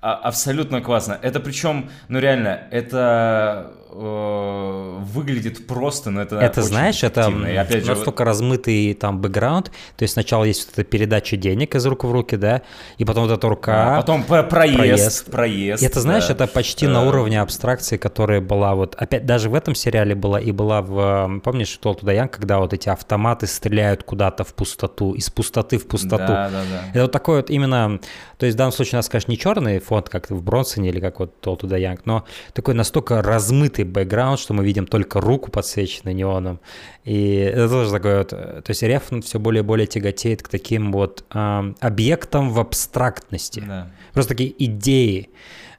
а, 0.00 0.14
абсолютно 0.14 0.80
классно. 0.80 1.18
Это 1.20 1.40
причем, 1.40 1.90
ну 2.08 2.18
реально, 2.18 2.60
это 2.70 3.72
Э, 3.94 4.98
выглядит 5.00 5.66
просто, 5.66 6.10
но 6.10 6.22
это 6.22 6.36
Это 6.38 6.62
знаешь, 6.62 7.02
это 7.02 7.30
и, 7.30 7.56
опять 7.56 7.84
же, 7.84 7.90
настолько 7.90 8.20
вот... 8.22 8.26
размытый 8.26 8.94
там 8.94 9.20
бэкграунд, 9.20 9.66
то 9.96 10.02
есть 10.02 10.14
сначала 10.14 10.44
есть 10.44 10.64
вот 10.66 10.78
эта 10.78 10.84
передача 10.84 11.36
денег 11.36 11.74
из 11.74 11.84
рук 11.84 12.04
в 12.04 12.10
руки, 12.10 12.36
да, 12.36 12.62
и 12.96 13.04
потом 13.04 13.24
вот 13.28 13.36
эта 13.36 13.46
рука. 13.48 13.96
А 13.96 14.00
потом 14.00 14.22
проезд, 14.24 14.48
проезд. 14.48 15.30
проезд 15.30 15.82
и 15.82 15.86
это, 15.86 16.00
знаешь, 16.00 16.28
да. 16.28 16.34
это 16.34 16.46
почти 16.46 16.86
да. 16.86 16.92
на 16.92 17.08
уровне 17.08 17.38
абстракции, 17.38 17.98
которая 17.98 18.40
была 18.40 18.74
вот, 18.74 18.94
опять 18.94 19.26
даже 19.26 19.50
в 19.50 19.54
этом 19.54 19.74
сериале 19.74 20.14
была 20.14 20.40
и 20.40 20.52
была 20.52 20.80
в, 20.80 21.40
помнишь, 21.44 21.76
Тол 21.76 21.94
Тудаян, 21.94 22.30
когда 22.30 22.60
вот 22.60 22.72
эти 22.72 22.88
автоматы 22.88 23.46
стреляют 23.46 24.04
куда-то 24.04 24.44
в 24.44 24.54
пустоту, 24.54 25.12
из 25.12 25.28
пустоты 25.28 25.76
в 25.76 25.86
пустоту. 25.86 26.28
Да, 26.28 26.48
да, 26.48 26.62
да. 26.70 26.82
Это 26.92 27.02
вот 27.02 27.12
такой 27.12 27.36
вот 27.36 27.50
именно, 27.50 28.00
то 28.38 28.46
есть 28.46 28.54
в 28.54 28.58
данном 28.58 28.72
случае 28.72 28.94
у 28.94 28.98
нас, 29.00 29.10
конечно, 29.10 29.30
не 29.30 29.38
черный 29.38 29.80
фонд, 29.80 30.08
как 30.08 30.30
в 30.30 30.42
Бронсоне 30.42 30.88
или 30.88 31.00
как 31.00 31.20
вот 31.20 31.38
Тол 31.40 31.58
Тудаян, 31.58 31.98
но 32.06 32.24
такой 32.54 32.72
настолько 32.72 33.20
размытый 33.20 33.81
скрытый 33.82 33.84
бэкграунд, 33.84 34.38
что 34.38 34.54
мы 34.54 34.64
видим 34.64 34.86
только 34.86 35.20
руку 35.20 35.50
подсвеченную 35.50 36.14
неоном. 36.14 36.60
И 37.04 37.34
это 37.34 37.68
тоже 37.68 37.90
такое 37.90 38.18
вот... 38.18 38.28
То 38.30 38.64
есть 38.68 38.82
реф 38.82 39.10
все 39.24 39.38
более 39.38 39.62
и 39.62 39.66
более 39.66 39.86
тяготеет 39.86 40.42
к 40.42 40.48
таким 40.48 40.92
вот 40.92 41.24
э, 41.32 41.74
объектам 41.80 42.50
в 42.50 42.60
абстрактности. 42.60 43.62
Да. 43.66 43.90
Просто 44.12 44.34
такие 44.34 44.52
идеи 44.64 45.30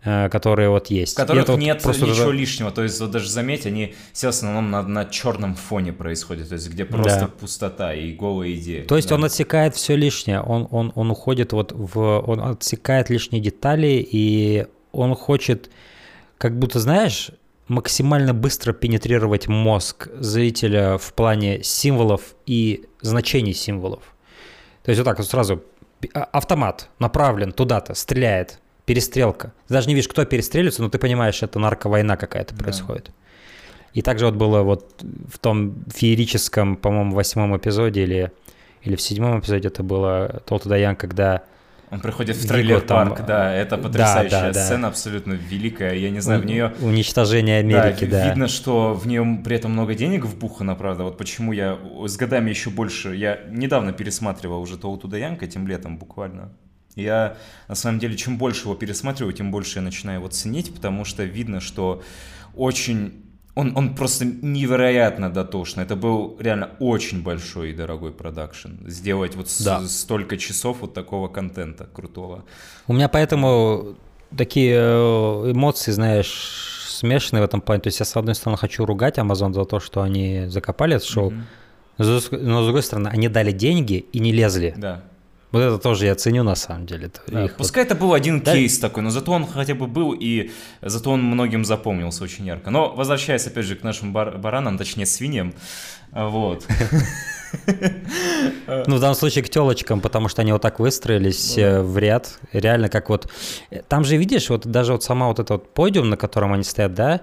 э, 0.06 0.30
которые 0.30 0.70
вот 0.70 0.88
есть. 0.88 1.14
В 1.14 1.18
которых 1.18 1.48
нет 1.58 1.86
вот 1.86 1.98
ничего 1.98 2.32
лишнего. 2.32 2.72
То 2.72 2.84
есть, 2.84 3.00
вот 3.00 3.12
даже 3.12 3.30
заметь, 3.30 3.66
они 3.66 3.94
все 4.12 4.28
в 4.28 4.30
основном 4.30 4.70
на, 4.72 4.82
на 4.84 5.06
черном 5.06 5.56
фоне 5.56 5.94
происходят, 5.94 6.50
то 6.50 6.56
есть 6.56 6.70
где 6.70 6.86
просто 6.86 7.20
да. 7.20 7.28
пустота 7.28 7.94
и 7.94 8.12
голые 8.12 8.56
идеи. 8.56 8.82
То 8.82 8.98
есть 8.98 9.10
да. 9.10 9.16
он 9.16 9.24
отсекает 9.24 9.76
все 9.76 9.96
лишнее, 9.96 10.42
он, 10.42 10.68
он, 10.72 10.92
он 10.96 11.12
уходит 11.12 11.54
вот 11.54 11.72
в... 11.72 12.24
Он 12.28 12.40
отсекает 12.40 13.10
лишние 13.10 13.42
детали, 13.42 14.06
и 14.12 14.66
он 14.92 15.16
хочет, 15.16 15.70
как 16.38 16.60
будто, 16.60 16.80
знаешь, 16.80 17.32
максимально 17.68 18.34
быстро 18.34 18.74
пенетрировать 18.74 19.48
мозг 19.48 20.10
зрителя 20.20 20.98
в 20.98 21.14
плане 21.14 21.64
символов 21.64 22.36
и 22.46 22.86
значений 23.02 23.54
символов. 23.54 24.14
То 24.84 24.92
есть 24.92 25.00
вот 25.00 25.06
так 25.06 25.18
вот 25.18 25.28
сразу 25.28 25.64
а, 26.14 26.24
автомат 26.26 26.90
направлен 27.00 27.52
туда-то, 27.52 27.94
стреляет, 27.94 28.60
перестрелка. 28.86 29.54
Ты 29.68 29.76
даже 29.76 29.88
не 29.88 29.96
видишь, 29.96 30.10
кто 30.10 30.26
перестреливается, 30.26 30.82
но 30.82 30.90
ты 30.90 30.98
понимаешь, 30.98 31.42
это 31.42 31.60
нарковойна 31.60 32.18
какая-то 32.18 32.54
да. 32.54 32.64
происходит. 32.64 33.12
И 33.94 34.02
также 34.02 34.26
вот 34.26 34.36
было 34.36 34.64
вот 34.64 35.02
в 35.32 35.38
том 35.40 35.86
феерическом, 35.94 36.76
по-моему, 36.76 37.14
восьмом 37.14 37.56
эпизоде 37.56 38.04
или, 38.04 38.32
или 38.82 38.96
в 38.96 39.02
седьмом 39.02 39.40
эпизоде 39.40 39.68
это 39.68 39.84
было 39.84 40.42
Толта 40.46 40.68
Даян, 40.68 40.96
когда 40.96 41.44
он 41.94 42.00
приходит 42.00 42.38
в 42.38 42.48
трейлер-парк, 42.48 43.24
да, 43.28 43.54
это 43.54 43.78
потрясающая 43.78 44.48
да, 44.48 44.52
да, 44.52 44.66
сцена, 44.66 44.82
да. 44.82 44.88
абсолютно 44.88 45.34
великая, 45.34 45.94
я 45.94 46.10
не 46.10 46.22
знаю, 46.22 46.42
в 46.42 46.46
нее... 46.46 46.74
Уничтожение 46.82 47.60
Америки, 47.60 48.06
да, 48.06 48.18
да. 48.18 48.30
Видно, 48.30 48.48
что 48.48 48.96
в 48.96 49.06
нее 49.06 49.40
при 49.44 49.58
этом 49.58 49.74
много 49.74 49.94
денег 49.94 50.26
вбухано, 50.26 50.74
правда, 50.74 51.04
вот 51.04 51.20
почему 51.20 51.52
я 51.52 51.78
с 52.08 52.18
годами 52.18 52.50
еще 52.50 52.72
больше... 52.72 53.16
Я 53.16 53.42
недавно 53.48 53.94
пересматривал 53.94 54.60
уже 54.60 54.78
Тоуту 54.78 55.08
Янка 55.16 55.46
этим 55.46 55.68
летом 55.68 56.00
буквально. 56.00 56.52
Я, 56.96 57.38
на 57.68 57.76
самом 57.76 58.00
деле, 58.00 58.18
чем 58.18 58.40
больше 58.40 58.64
его 58.64 58.74
пересматриваю, 58.74 59.34
тем 59.34 59.52
больше 59.52 59.78
я 59.78 59.84
начинаю 59.84 60.18
его 60.18 60.30
ценить, 60.30 60.74
потому 60.74 61.06
что 61.06 61.24
видно, 61.24 61.60
что 61.60 62.02
очень 62.56 63.23
он, 63.56 63.78
он 63.78 63.96
просто 63.96 64.26
невероятно 64.26 65.30
дотошный. 65.30 65.84
Это 65.84 65.96
был 65.96 66.38
реально 66.40 66.72
очень 66.80 67.22
большой 67.22 67.72
и 67.72 67.74
дорогой 67.74 68.12
продакшн. 68.12 68.70
Сделать 68.88 69.36
вот 69.36 69.48
да. 69.64 69.82
с, 69.82 70.00
столько 70.00 70.38
часов 70.38 70.78
вот 70.82 70.94
такого 70.94 71.28
контента 71.28 71.86
крутого. 71.86 72.46
У 72.88 72.94
меня 72.94 73.10
поэтому 73.10 73.96
такие 74.36 74.76
э, 74.76 75.52
эмоции, 75.52 75.92
знаешь, 75.92 76.88
смешанные 76.88 77.44
в 77.44 77.46
этом 77.46 77.62
плане. 77.62 77.82
То 77.82 77.88
есть 77.88 78.00
я, 78.00 78.06
с 78.06 78.16
одной 78.16 78.34
стороны, 78.34 78.58
хочу 78.58 78.86
ругать 78.86 79.20
Amazon 79.20 79.54
за 79.54 79.66
то, 79.66 79.80
что 79.80 80.02
они 80.02 80.46
закопали 80.48 80.96
это 80.96 81.06
шоу, 81.06 81.32
mm-hmm. 81.98 82.40
но, 82.42 82.62
с 82.62 82.66
другой 82.66 82.82
стороны, 82.82 83.10
они 83.10 83.28
дали 83.28 83.52
деньги 83.52 84.06
и 84.14 84.20
не 84.20 84.32
лезли. 84.32 84.74
Да. 84.78 85.04
Вот 85.54 85.60
это 85.60 85.78
тоже 85.78 86.08
я 86.08 86.16
ценю 86.16 86.44
на 86.44 86.56
самом 86.56 86.88
деле. 86.88 87.12
Да, 87.28 87.48
пускай 87.48 87.84
вот... 87.84 87.92
это 87.92 87.96
был 87.96 88.14
один 88.16 88.42
да. 88.42 88.54
кейс 88.54 88.80
такой, 88.80 89.04
но 89.04 89.12
зато 89.12 89.32
он 89.32 89.46
хотя 89.46 89.76
бы 89.76 89.86
был, 89.86 90.12
и 90.20 90.50
зато 90.82 91.12
он 91.12 91.24
многим 91.24 91.64
запомнился 91.64 92.24
очень 92.24 92.48
ярко. 92.48 92.72
Но 92.72 92.92
возвращаясь 92.96 93.46
опять 93.46 93.66
же 93.66 93.76
к 93.76 93.84
нашим 93.84 94.14
бар- 94.14 94.40
баранам, 94.40 94.80
точнее 94.80 95.06
свиньям, 95.06 95.54
вот. 96.12 96.66
Ну, 98.88 98.96
в 98.96 99.00
данном 99.00 99.14
случае 99.14 99.44
к 99.44 99.50
телочкам, 99.50 100.02
потому 100.02 100.28
что 100.28 100.42
они 100.42 100.52
вот 100.52 100.64
так 100.64 100.80
выстроились 100.80 101.56
э, 101.56 101.84
в 101.84 102.00
ряд. 102.00 102.40
Реально 102.52 102.90
как 102.90 103.10
вот... 103.10 103.30
Там 103.88 104.04
же, 104.06 104.18
видишь, 104.18 104.50
вот 104.50 104.66
даже 104.66 104.94
вот 104.94 105.04
сама 105.04 105.28
вот 105.28 105.38
этот 105.38 105.50
вот 105.52 105.74
подиум, 105.76 106.10
на 106.10 106.18
котором 106.18 106.52
они 106.54 106.64
стоят, 106.64 106.96
да? 106.96 107.22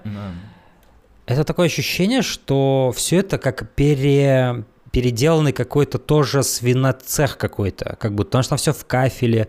Это 1.25 1.43
такое 1.43 1.65
ощущение, 1.65 2.21
что 2.21 2.93
все 2.95 3.17
это 3.17 3.37
как 3.37 3.71
пере 3.75 4.63
переделанный 4.91 5.53
какой-то 5.53 5.97
тоже 5.97 6.43
свиноцех 6.43 7.37
какой-то, 7.37 7.95
как 7.99 8.13
будто, 8.13 8.29
потому 8.29 8.43
что 8.43 8.49
там 8.51 8.57
все 8.57 8.73
в 8.73 8.85
кафеле. 8.85 9.47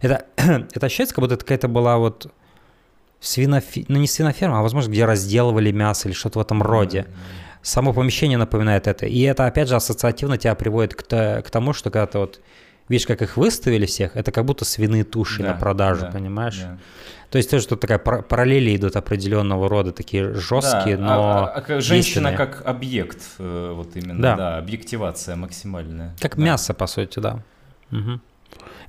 Это, 0.00 0.26
это 0.36 0.86
ощущается, 0.86 1.14
как 1.14 1.22
будто 1.22 1.34
это 1.34 1.44
какая-то 1.44 1.68
была 1.68 1.98
вот 1.98 2.32
свиноферма, 3.20 3.86
ну 3.88 3.98
не 3.98 4.06
свиноферма, 4.06 4.60
а 4.60 4.62
возможно, 4.62 4.90
где 4.90 5.04
разделывали 5.04 5.72
мясо 5.72 6.08
или 6.08 6.14
что-то 6.14 6.38
в 6.38 6.42
этом 6.42 6.62
роде. 6.62 7.06
Само 7.62 7.92
помещение 7.92 8.38
напоминает 8.38 8.86
это. 8.86 9.06
И 9.06 9.20
это, 9.22 9.46
опять 9.46 9.68
же, 9.68 9.74
ассоциативно 9.74 10.38
тебя 10.38 10.54
приводит 10.54 10.94
к, 10.94 11.02
к 11.02 11.50
тому, 11.50 11.72
что 11.72 11.90
когда 11.90 12.06
ты 12.06 12.18
вот 12.18 12.40
видишь, 12.88 13.06
как 13.06 13.22
их 13.22 13.36
выставили 13.36 13.86
всех, 13.86 14.16
это 14.16 14.32
как 14.32 14.44
будто 14.44 14.64
свиные 14.64 15.04
туши 15.04 15.42
да, 15.42 15.52
на 15.52 15.54
продажу, 15.54 16.02
да, 16.02 16.10
понимаешь? 16.10 16.58
Да. 16.58 16.78
То 17.30 17.38
есть 17.38 17.50
тоже 17.50 17.66
тут 17.66 17.80
такая 17.80 17.98
параллели 17.98 18.76
идут 18.76 18.96
определенного 18.96 19.68
рода, 19.68 19.92
такие 19.92 20.32
жесткие, 20.34 20.96
да, 20.96 21.02
но 21.02 21.12
а, 21.12 21.46
а, 21.48 21.60
а 21.60 21.80
женщина 21.80 22.30
действенные. 22.30 22.36
как 22.36 22.62
объект, 22.64 23.20
э, 23.38 23.72
вот 23.74 23.96
именно, 23.96 24.22
да, 24.22 24.36
да 24.36 24.58
объективация 24.58 25.34
максимальная. 25.36 26.14
Как 26.20 26.36
да. 26.36 26.42
мясо, 26.42 26.72
по 26.72 26.86
сути, 26.86 27.18
да. 27.18 27.42
Угу. 27.90 28.20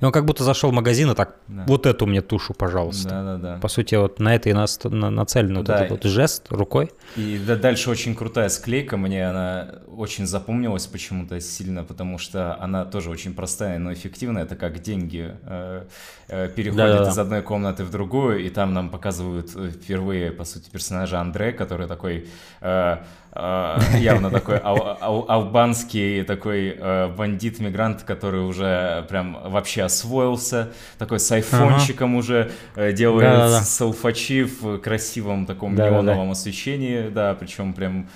И 0.00 0.04
он 0.04 0.12
как 0.12 0.24
будто 0.24 0.44
зашел 0.44 0.70
в 0.70 0.74
магазин 0.74 1.10
и 1.10 1.14
так, 1.14 1.36
да. 1.48 1.64
вот 1.66 1.86
эту 1.86 2.06
мне 2.06 2.20
тушу, 2.20 2.54
пожалуйста. 2.54 3.08
Да, 3.08 3.22
да, 3.22 3.36
да. 3.36 3.60
По 3.60 3.68
сути, 3.68 3.94
вот 3.94 4.20
на 4.20 4.34
это 4.34 4.48
и 4.48 4.52
нас, 4.52 4.78
на, 4.84 5.10
нацелен 5.10 5.56
вот 5.56 5.66
да. 5.66 5.84
этот 5.84 5.90
вот 5.90 6.04
жест 6.04 6.46
рукой. 6.50 6.90
И 7.16 7.40
да, 7.46 7.56
дальше 7.56 7.90
очень 7.90 8.14
крутая 8.14 8.48
склейка, 8.48 8.96
мне 8.96 9.28
она 9.28 9.68
очень 9.96 10.26
запомнилась 10.26 10.86
почему-то 10.86 11.40
сильно, 11.40 11.84
потому 11.84 12.18
что 12.18 12.60
она 12.60 12.84
тоже 12.84 13.10
очень 13.10 13.34
простая, 13.34 13.78
но 13.78 13.92
эффективная. 13.92 14.44
Это 14.44 14.56
как 14.56 14.80
деньги 14.80 15.34
э, 15.42 15.84
э, 16.28 16.48
переходят 16.48 17.04
да, 17.04 17.10
из 17.10 17.18
одной 17.18 17.42
комнаты 17.42 17.84
в 17.84 17.90
другую, 17.90 18.44
и 18.44 18.48
там 18.50 18.74
нам 18.74 18.90
показывают 18.90 19.50
э, 19.54 19.70
впервые, 19.70 20.32
по 20.32 20.44
сути, 20.44 20.70
персонажа 20.70 21.20
Андре, 21.20 21.52
который 21.52 21.88
такой... 21.88 22.28
Э, 22.60 22.98
явно 23.38 24.30
такой 24.30 24.58
ал- 24.62 24.98
ал- 25.00 25.24
албанский 25.28 26.24
такой 26.24 26.76
э, 26.76 27.08
бандит-мигрант, 27.16 28.02
который 28.02 28.40
уже 28.40 29.06
прям 29.08 29.38
вообще 29.44 29.82
освоился, 29.84 30.72
такой 30.98 31.20
с 31.20 31.30
айфончиком 31.30 32.16
уже 32.16 32.50
э, 32.74 32.92
делает 32.92 33.64
селфачи 33.64 34.42
в 34.44 34.78
красивом 34.78 35.46
таком 35.46 35.74
неоновом 35.74 36.30
освещении, 36.32 37.08
да, 37.08 37.34
причем 37.34 37.72
прям 37.74 38.08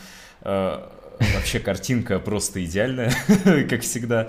вообще 1.34 1.60
картинка 1.60 2.18
просто 2.18 2.64
идеальная, 2.64 3.12
как 3.70 3.82
всегда. 3.82 4.28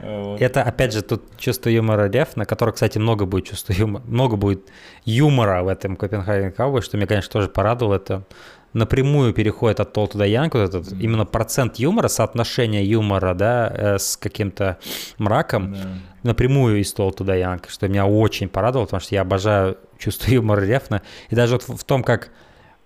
Это, 0.00 0.62
опять 0.62 0.92
же, 0.92 1.02
тут 1.02 1.22
чувство 1.38 1.68
юмора 1.68 2.08
Лев, 2.08 2.36
на 2.36 2.44
которое, 2.44 2.72
кстати, 2.72 2.98
много 2.98 3.26
будет 3.26 3.46
чувства 3.46 3.72
юмора, 3.72 4.02
много 4.06 4.36
будет 4.36 4.68
юмора 5.04 5.62
в 5.62 5.68
этом 5.68 5.96
Копенгаген 5.96 6.50
Cowboy, 6.50 6.82
что 6.82 6.96
меня, 6.96 7.06
конечно, 7.06 7.30
тоже 7.32 7.48
порадовало. 7.48 7.94
Это 7.96 8.24
напрямую 8.72 9.32
переходит 9.32 9.80
от 9.80 9.92
Тол 9.92 10.08
туда 10.08 10.24
Янг, 10.24 10.54
вот 10.54 10.62
этот 10.62 10.92
именно 10.92 11.24
процент 11.24 11.76
юмора, 11.76 12.08
соотношение 12.08 12.84
юмора, 12.84 13.34
да, 13.34 13.72
э, 13.74 13.98
с 13.98 14.16
каким-то 14.16 14.78
мраком, 15.18 15.74
yeah. 15.74 15.96
напрямую 16.22 16.80
из 16.80 16.92
Тол 16.92 17.12
туда 17.12 17.34
Янг, 17.34 17.68
что 17.68 17.88
меня 17.88 18.06
очень 18.06 18.48
порадовало, 18.48 18.86
потому 18.86 19.00
что 19.00 19.14
я 19.14 19.22
обожаю 19.22 19.78
чувство 19.98 20.30
юмора 20.30 20.62
Рефна, 20.62 21.02
и 21.28 21.34
даже 21.34 21.54
вот 21.54 21.80
в 21.80 21.84
том, 21.84 22.02
как 22.02 22.30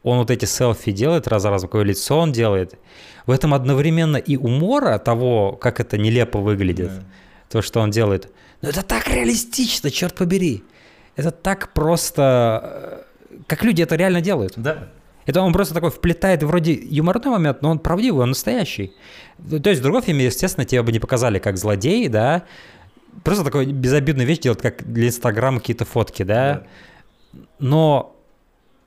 он 0.02 0.18
вот 0.18 0.30
эти 0.30 0.44
селфи 0.44 0.92
делает 0.92 1.26
раз 1.28 1.42
за 1.42 1.50
разом, 1.50 1.68
какое 1.68 1.84
лицо 1.84 2.18
он 2.18 2.32
делает, 2.32 2.74
в 3.26 3.30
этом 3.30 3.54
одновременно 3.54 4.16
и 4.16 4.36
умора 4.36 4.98
того, 4.98 5.52
как 5.52 5.80
это 5.80 5.98
нелепо 5.98 6.38
выглядит, 6.38 6.90
yeah. 6.90 7.04
то, 7.48 7.62
что 7.62 7.80
он 7.80 7.90
делает, 7.90 8.32
но 8.62 8.70
это 8.70 8.82
так 8.82 9.08
реалистично, 9.08 9.90
черт 9.90 10.14
побери, 10.14 10.64
это 11.14 11.30
так 11.30 11.72
просто, 11.72 13.04
э, 13.30 13.42
как 13.46 13.62
люди 13.64 13.82
это 13.82 13.96
реально 13.96 14.20
делают. 14.20 14.54
Да. 14.56 14.88
Это 15.26 15.42
он 15.42 15.52
просто 15.52 15.74
такой 15.74 15.90
вплетает 15.90 16.42
вроде 16.44 16.72
юморный 16.72 17.32
момент, 17.32 17.60
но 17.60 17.70
он 17.70 17.78
правдивый, 17.80 18.22
он 18.22 18.30
настоящий. 18.30 18.92
То 19.48 19.68
есть 19.68 19.80
в 19.80 19.82
другом 19.82 20.02
фильме, 20.02 20.26
естественно, 20.26 20.64
тебе 20.64 20.82
бы 20.82 20.92
не 20.92 21.00
показали 21.00 21.38
как 21.40 21.58
злодей, 21.58 22.08
да, 22.08 22.44
просто 23.24 23.44
такой 23.44 23.66
безобидную 23.66 24.26
вещь 24.26 24.38
делать, 24.38 24.62
как 24.62 24.84
для 24.90 25.08
Инстаграма 25.08 25.58
какие-то 25.58 25.84
фотки, 25.84 26.22
да. 26.22 26.64
да. 27.32 27.40
Но 27.58 28.16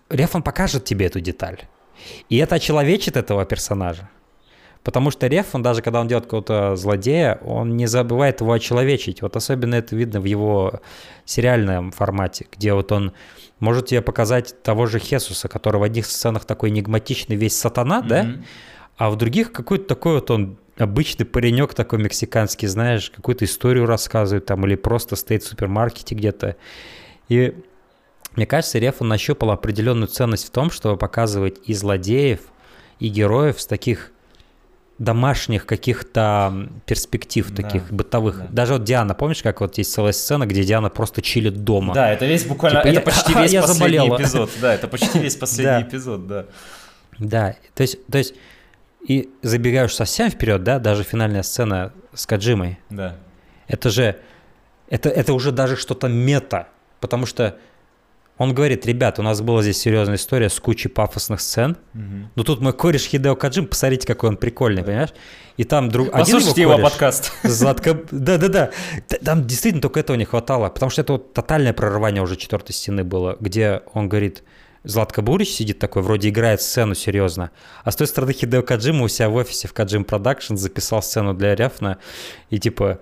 Реф, 0.10 0.36
он 0.36 0.44
покажет 0.44 0.86
тебе 0.86 1.06
эту 1.06 1.20
деталь. 1.20 1.60
И 2.30 2.38
это 2.38 2.56
очеловечит 2.56 3.18
этого 3.18 3.46
персонажа. 3.46 4.10
Потому 4.84 5.12
что 5.12 5.28
Реф, 5.28 5.48
он 5.54 5.62
даже 5.62 5.82
когда 5.82 6.00
он 6.00 6.08
делает 6.08 6.26
какого-то 6.26 6.76
злодея, 6.76 7.40
он 7.44 7.76
не 7.76 7.86
забывает 7.86 8.40
его 8.40 8.54
очеловечить. 8.54 9.22
Вот 9.22 9.36
особенно 9.36 9.76
это 9.76 9.96
видно 9.96 10.22
в 10.22 10.26
его 10.26 10.82
сериальном 11.26 11.92
формате, 11.92 12.48
где 12.52 12.74
вот 12.74 12.92
он 12.92 13.12
может 13.60 13.88
тебе 13.88 14.02
показать 14.02 14.62
того 14.64 14.86
же 14.86 15.00
Хесуса, 15.00 15.48
который 15.48 15.78
в 15.78 15.84
одних 15.84 16.06
сценах 16.06 16.46
такой 16.46 16.70
энигматичный 16.70 17.36
весь 17.36 17.58
сатана, 17.58 18.02
mm-hmm. 18.02 18.08
да, 18.08 18.36
а 18.98 19.10
в 19.10 19.16
других 19.16 19.52
какой-то 19.52 19.86
такой 19.86 20.16
вот 20.16 20.32
он 20.32 20.58
обычный 20.78 21.26
паренек 21.26 21.74
такой 21.74 22.00
мексиканский, 22.00 22.68
знаешь, 22.68 23.10
какую-то 23.10 23.46
историю 23.46 23.86
рассказывает 23.86 24.46
там 24.46 24.66
или 24.66 24.76
просто 24.76 25.16
стоит 25.16 25.44
в 25.44 25.48
супермаркете 25.48 26.16
где-то. 26.16 26.56
И 27.28 27.56
мне 28.36 28.46
кажется, 28.46 28.80
Реф 28.80 28.96
он 29.00 29.10
нащупал 29.10 29.52
определенную 29.52 30.08
ценность 30.08 30.48
в 30.48 30.52
том, 30.52 30.72
чтобы 30.72 30.98
показывать 30.98 31.58
и 31.66 31.74
злодеев, 31.74 32.42
и 33.00 33.08
героев 33.08 33.60
с 33.60 33.66
таких 33.66 34.12
домашних 35.00 35.66
каких-то 35.66 36.70
перспектив 36.86 37.50
да, 37.50 37.64
таких 37.64 37.92
бытовых. 37.92 38.38
Да. 38.38 38.48
Даже 38.50 38.74
вот 38.74 38.84
Диана, 38.84 39.16
помнишь, 39.16 39.42
как 39.42 39.62
вот 39.62 39.78
есть 39.78 39.92
целая 39.94 40.12
сцена, 40.12 40.46
где 40.46 40.64
Диана 40.64 40.90
просто 40.90 41.22
чилит 41.22 41.64
дома? 41.64 41.94
Да, 41.94 42.12
это 42.12 42.26
весь 42.26 42.44
буквально, 42.46 42.82
типа, 42.82 42.90
это 42.90 43.00
я, 43.00 43.02
почти 43.02 43.34
весь 43.34 43.54
я 43.54 43.62
последний 43.62 43.98
заболела. 43.98 44.22
эпизод. 44.22 44.50
Да, 44.62 44.74
это 44.74 44.88
почти 44.88 45.20
весь 45.20 45.36
последний 45.38 45.84
эпизод, 45.84 46.28
да. 46.28 46.46
Да, 47.18 47.56
то 47.74 47.82
есть, 47.82 48.06
то 48.08 48.18
есть, 48.18 48.36
и 49.08 49.30
забегаешь 49.42 49.96
совсем 49.96 50.30
вперед, 50.30 50.64
да, 50.64 50.80
даже 50.80 51.04
финальная 51.04 51.44
сцена 51.44 51.94
с 52.14 52.26
Каджимой. 52.26 52.78
Да. 52.90 53.16
Это 53.68 53.90
же, 53.90 54.18
это, 54.90 55.10
это 55.10 55.34
уже 55.34 55.52
даже 55.52 55.78
что-то 55.78 56.10
мета, 56.10 56.68
потому 57.00 57.26
что 57.26 57.58
он 58.40 58.54
говорит, 58.54 58.86
ребят, 58.86 59.20
у 59.20 59.22
нас 59.22 59.42
была 59.42 59.62
здесь 59.62 59.78
серьезная 59.78 60.16
история 60.16 60.50
с 60.50 60.60
кучей 60.62 60.88
пафосных 60.88 61.42
сцен, 61.42 61.76
угу. 61.94 62.30
но 62.36 62.44
тут 62.44 62.62
мой 62.62 62.72
кореш 62.72 63.04
Хидео 63.04 63.36
Кодзима, 63.36 63.68
посмотрите, 63.68 64.08
какой 64.08 64.30
он 64.30 64.38
прикольный, 64.38 64.82
понимаешь? 64.82 65.14
И 65.58 65.66
там 65.66 65.90
друг... 65.90 66.10
Послушайте 66.10 66.62
его, 66.62 66.72
его 66.72 66.82
подкаст. 66.82 67.34
Златко... 67.44 68.00
Да-да-да. 68.12 68.72
Там 69.26 69.46
действительно 69.46 69.82
только 69.82 70.00
этого 70.00 70.16
не 70.16 70.24
хватало, 70.24 70.70
потому 70.70 70.90
что 70.90 71.02
это 71.02 71.14
вот 71.14 71.34
тотальное 71.34 71.74
прорывание 71.74 72.24
уже 72.24 72.38
четвертой 72.38 72.74
стены 72.74 73.04
было, 73.04 73.36
где 73.42 73.82
он 73.94 74.08
говорит, 74.08 74.42
Златко 74.86 75.22
Бурич 75.22 75.50
сидит 75.50 75.80
такой, 75.80 76.02
вроде 76.02 76.30
играет 76.30 76.62
сцену 76.62 76.96
серьезно, 76.96 77.52
а 77.84 77.92
с 77.92 77.98
той 77.98 78.08
стороны 78.08 78.32
Хидео 78.32 78.64
Кодзима 78.64 79.04
у 79.04 79.10
себя 79.10 79.28
в 79.28 79.36
офисе 79.36 79.68
в 79.68 79.74
Kojima 79.74 80.06
Productions 80.06 80.56
записал 80.56 81.04
сцену 81.04 81.34
для 81.34 81.56
Рефна, 81.56 81.98
и 82.50 82.58
типа 82.58 83.02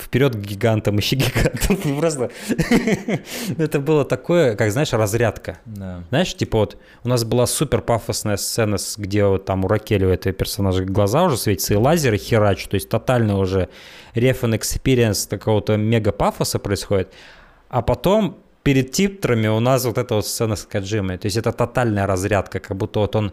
вперед 0.00 0.34
к 0.34 0.38
гигантам, 0.38 0.98
ищи 0.98 1.16
гигантов. 1.16 1.78
Просто 1.98 2.30
это 3.58 3.80
было 3.80 4.04
такое, 4.04 4.56
как, 4.56 4.70
знаешь, 4.72 4.92
разрядка. 4.92 5.58
Да. 5.64 6.02
Знаешь, 6.08 6.34
типа 6.34 6.58
вот 6.58 6.76
у 7.04 7.08
нас 7.08 7.24
была 7.24 7.46
супер 7.46 7.80
пафосная 7.80 8.36
сцена, 8.36 8.76
где 8.96 9.24
вот 9.24 9.44
там 9.44 9.64
у 9.64 9.68
Ракели 9.68 10.04
у 10.04 10.08
этой 10.08 10.32
персонажа 10.32 10.84
глаза 10.84 11.24
уже 11.24 11.36
светятся, 11.36 11.74
и 11.74 11.76
лазеры 11.76 12.18
херачат, 12.18 12.70
то 12.70 12.74
есть 12.74 12.88
тотально 12.88 13.38
уже 13.38 13.68
Рефн 14.14 14.56
experience 14.56 15.26
такого-то 15.26 15.76
мега 15.76 16.12
пафоса 16.12 16.58
происходит. 16.58 17.12
А 17.68 17.82
потом 17.82 18.38
перед 18.62 18.90
титрами 18.90 19.48
у 19.48 19.60
нас 19.60 19.84
вот 19.84 19.98
эта 19.98 20.16
вот 20.16 20.26
сцена 20.26 20.56
с 20.56 20.64
Кодзимой. 20.64 21.18
То 21.18 21.26
есть 21.26 21.36
это 21.36 21.52
тотальная 21.52 22.06
разрядка, 22.06 22.58
как 22.58 22.76
будто 22.76 23.00
вот 23.00 23.14
он 23.14 23.32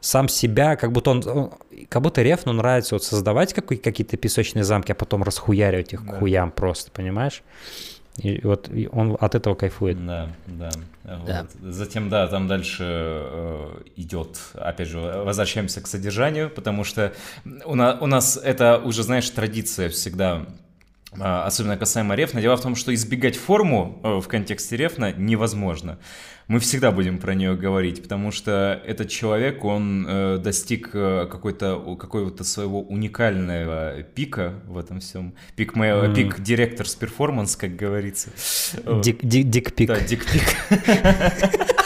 сам 0.00 0.28
себя, 0.28 0.76
как 0.76 0.92
будто 0.92 1.10
он, 1.10 1.22
он 1.26 1.52
как 1.88 2.02
будто 2.02 2.22
Рефну 2.22 2.52
нравится 2.52 2.94
вот 2.94 3.04
создавать 3.04 3.54
какие-то 3.54 4.16
песочные 4.16 4.64
замки, 4.64 4.92
а 4.92 4.94
потом 4.94 5.22
расхуяривать 5.22 5.92
их 5.92 6.04
да. 6.04 6.12
к 6.12 6.18
хуям 6.18 6.50
просто, 6.50 6.90
понимаешь? 6.90 7.42
И 8.18 8.40
вот 8.42 8.70
он 8.92 9.16
от 9.20 9.34
этого 9.34 9.54
кайфует. 9.54 10.04
Да, 10.06 10.30
да. 10.46 10.70
да. 11.04 11.46
Вот. 11.62 11.74
Затем, 11.74 12.08
да, 12.08 12.26
там 12.28 12.48
дальше 12.48 12.84
э, 12.86 13.82
идет, 13.96 14.38
опять 14.54 14.88
же, 14.88 14.98
возвращаемся 14.98 15.82
к 15.82 15.86
содержанию, 15.86 16.48
потому 16.48 16.82
что 16.84 17.12
у 17.64 17.74
нас, 17.74 17.98
у 18.00 18.06
нас 18.06 18.40
это 18.42 18.78
уже, 18.78 19.02
знаешь, 19.02 19.28
традиция 19.28 19.90
всегда 19.90 20.46
а, 21.18 21.46
особенно 21.46 21.76
касаемо 21.76 22.14
Рефна. 22.14 22.40
Дело 22.40 22.56
в 22.56 22.62
том, 22.62 22.74
что 22.74 22.94
избегать 22.94 23.36
форму 23.36 24.00
э, 24.02 24.20
в 24.20 24.28
контексте 24.28 24.76
Рефна 24.76 25.12
невозможно. 25.12 25.98
Мы 26.48 26.60
всегда 26.60 26.92
будем 26.92 27.18
про 27.18 27.34
нее 27.34 27.56
говорить, 27.56 28.02
потому 28.02 28.30
что 28.30 28.80
этот 28.86 29.08
человек, 29.08 29.64
он 29.64 30.06
э, 30.08 30.38
достиг 30.38 30.90
э, 30.92 31.26
какой-то 31.28 31.96
какого-то 31.96 32.44
своего 32.44 32.82
уникального 32.82 34.02
пика 34.14 34.54
в 34.68 34.78
этом 34.78 35.00
всем. 35.00 35.34
Пик 35.56 35.74
моего, 35.74 36.04
mm. 36.04 36.14
peak 36.14 36.40
director's 36.40 36.94
performance, 36.94 37.56
как 37.56 37.74
говорится. 37.74 38.30
Dick, 39.02 39.24
dick, 39.24 39.48
dick 39.48 39.74
pic. 39.74 39.88
Да, 39.88 40.00
dick 40.00 40.24
pic. 40.24 40.42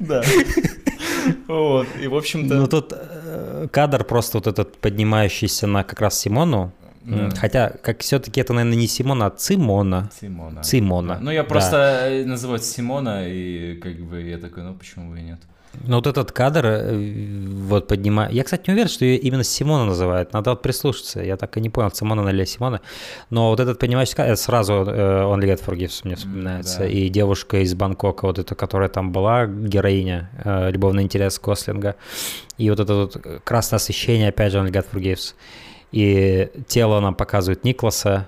Да. 0.00 0.22
Вот, 1.46 1.86
и 2.00 2.08
в 2.08 2.14
общем-то... 2.16 2.54
Ну 2.54 2.66
тут 2.66 2.92
кадр 3.70 4.04
просто 4.04 4.38
вот 4.38 4.46
этот 4.48 4.76
поднимающийся 4.78 5.66
на 5.66 5.84
как 5.84 6.00
раз 6.00 6.18
Симону, 6.18 6.72
да. 7.04 7.30
Хотя, 7.36 7.72
как 7.82 8.00
все-таки 8.00 8.40
это, 8.40 8.52
наверное, 8.52 8.78
не 8.78 8.86
Симона, 8.86 9.26
а 9.26 9.30
Цимона. 9.30 10.10
Цимона. 10.18 10.62
Цимона. 10.62 11.18
Ну, 11.20 11.30
я 11.30 11.44
просто 11.44 12.22
да. 12.24 12.28
называю 12.28 12.60
Симона, 12.60 13.28
и 13.28 13.76
как 13.76 13.96
бы 14.00 14.22
я 14.22 14.38
такой, 14.38 14.62
ну 14.62 14.74
почему 14.74 15.10
бы 15.10 15.18
и 15.18 15.22
нет. 15.22 15.38
Ну, 15.86 15.96
вот 15.96 16.06
этот 16.06 16.32
кадр, 16.32 16.66
э, 16.66 17.46
вот 17.46 17.88
поднимаю. 17.88 18.32
Я, 18.32 18.44
кстати, 18.44 18.68
не 18.68 18.74
уверен, 18.74 18.88
что 18.88 19.04
ее 19.04 19.18
именно 19.18 19.44
Симона 19.44 19.84
называют. 19.84 20.32
Надо 20.32 20.50
вот 20.50 20.62
прислушаться. 20.62 21.20
Я 21.20 21.36
так 21.36 21.56
и 21.56 21.60
не 21.60 21.70
понял, 21.70 21.90
Симона 21.92 22.28
или 22.28 22.44
Симона. 22.44 22.80
Но 23.30 23.50
вот 23.50 23.60
этот 23.60 23.78
поднимающий 23.78 24.14
кадр, 24.14 24.36
сразу 24.36 24.72
uh, 24.72 25.24
Only 25.24 25.52
God 25.52 25.64
Forgives 25.64 26.00
мне 26.04 26.14
вспоминается. 26.14 26.78
Да. 26.78 26.86
И 26.86 27.08
девушка 27.08 27.60
из 27.62 27.74
Бангкока, 27.74 28.26
вот 28.26 28.38
эта, 28.38 28.54
которая 28.54 28.88
там 28.88 29.12
была, 29.12 29.46
героиня, 29.46 30.30
любовный 30.70 31.02
интерес 31.02 31.38
Кослинга. 31.38 31.96
И 32.56 32.70
вот 32.70 32.80
это 32.80 32.94
вот 32.94 33.16
красное 33.44 33.76
освещение, 33.78 34.28
опять 34.28 34.52
же, 34.52 34.58
Only 34.58 34.70
God 34.70 34.86
Forgives. 34.92 35.34
И 35.94 36.50
тело 36.66 36.98
нам 36.98 37.14
показывает 37.14 37.62
Никласа, 37.62 38.26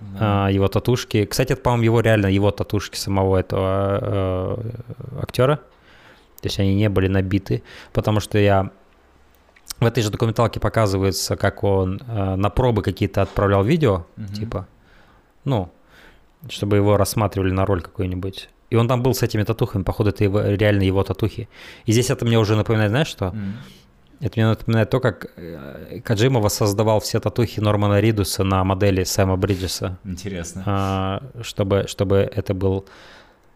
да. 0.00 0.48
его 0.48 0.66
татушки. 0.68 1.26
Кстати, 1.26 1.52
это, 1.52 1.60
по-моему, 1.60 1.84
его 1.84 2.00
реально, 2.00 2.28
его 2.28 2.50
татушки 2.50 2.96
самого 2.96 3.36
этого 3.36 3.98
э, 4.00 5.20
актера. 5.20 5.56
То 5.56 6.44
есть 6.46 6.58
они 6.58 6.74
не 6.74 6.88
были 6.88 7.08
набиты, 7.08 7.62
потому 7.92 8.20
что 8.20 8.38
я 8.38 8.70
в 9.78 9.84
этой 9.84 10.02
же 10.02 10.10
документалке 10.10 10.58
показывается, 10.58 11.36
как 11.36 11.64
он 11.64 12.00
э, 12.00 12.34
на 12.36 12.48
пробы 12.48 12.80
какие-то 12.80 13.20
отправлял 13.20 13.62
видео, 13.62 14.06
угу. 14.16 14.32
типа, 14.32 14.66
ну, 15.44 15.70
чтобы 16.48 16.76
его 16.76 16.96
рассматривали 16.96 17.50
на 17.50 17.66
роль 17.66 17.82
какую-нибудь. 17.82 18.48
И 18.70 18.76
он 18.76 18.88
там 18.88 19.02
был 19.02 19.12
с 19.12 19.22
этими 19.22 19.42
татухами, 19.42 19.82
походу, 19.82 20.08
это 20.08 20.24
его, 20.24 20.40
реально 20.40 20.84
его 20.84 21.02
татухи. 21.02 21.50
И 21.84 21.92
здесь 21.92 22.08
это 22.08 22.24
мне 22.24 22.38
уже 22.38 22.56
напоминает, 22.56 22.90
знаешь 22.90 23.08
что? 23.08 23.26
Mm. 23.26 23.52
Это 24.22 24.38
мне 24.38 24.46
напоминает 24.46 24.88
то, 24.88 25.00
как 25.00 25.26
э, 25.36 26.00
Каджима 26.04 26.40
воссоздавал 26.40 27.00
все 27.00 27.18
татухи 27.18 27.58
Нормана 27.58 27.98
Ридуса 28.00 28.44
на 28.44 28.62
модели 28.62 29.02
Сэма 29.02 29.36
Бриджеса. 29.36 29.98
Интересно. 30.04 30.62
А, 30.64 31.22
чтобы, 31.42 31.88
чтобы 31.88 32.18
это 32.18 32.54
был... 32.54 32.86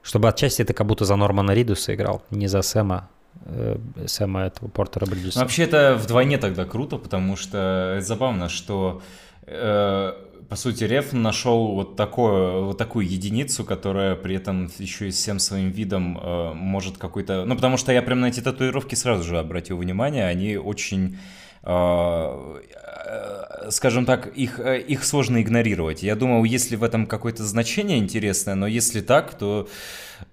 Чтобы 0.03 0.29
отчасти 0.29 0.63
это 0.63 0.75
как 0.75 0.87
будто 0.89 1.05
за 1.05 1.15
Нормана 1.15 1.53
Ридуса 1.53 1.95
играл, 1.95 2.23
не 2.31 2.49
за 2.49 2.63
Сэма. 2.63 3.09
Э, 3.45 3.79
Сэма 4.07 4.47
этого 4.47 4.69
Портера 4.69 5.07
Бриджеса. 5.07 5.39
Вообще 5.39 5.63
это 5.63 5.95
вдвойне 5.95 6.37
тогда 6.37 6.65
круто, 6.65 6.97
потому 6.97 7.37
что 7.37 7.95
это 7.97 8.05
забавно, 8.05 8.49
что 8.49 9.03
э, 9.47 10.15
по 10.49 10.57
сути, 10.57 10.85
Реф 10.85 11.13
нашел 11.13 11.75
вот, 11.75 11.97
такое, 11.97 12.61
вот 12.61 12.79
такую 12.79 13.07
единицу, 13.07 13.65
которая 13.65 14.15
при 14.15 14.37
этом 14.37 14.71
еще 14.79 15.09
и 15.09 15.11
всем 15.11 15.39
своим 15.39 15.71
видом 15.71 16.19
э, 16.19 16.53
может 16.55 16.99
какой-то... 16.99 17.45
Ну, 17.45 17.55
потому 17.55 17.77
что 17.77 17.93
я 17.93 18.03
прям 18.03 18.21
на 18.21 18.27
эти 18.27 18.41
татуировки 18.41 18.95
сразу 18.95 19.25
же 19.25 19.39
обратил 19.39 19.79
внимание, 19.79 20.27
они 20.27 20.57
очень... 20.57 21.19
Э, 21.63 22.61
э 23.07 23.71
скажем 23.71 24.05
так, 24.05 24.29
их, 24.29 24.61
э, 24.61 24.81
их 24.81 25.05
сложно 25.05 25.43
игнорировать. 25.43 26.03
Я 26.03 26.15
думал, 26.15 26.45
если 26.45 26.77
в 26.77 26.85
этом 26.85 27.07
какое-то 27.07 27.45
значение 27.45 27.99
интересное, 27.99 28.55
но 28.55 28.67
если 28.67 29.01
так, 29.01 29.37
то 29.37 29.69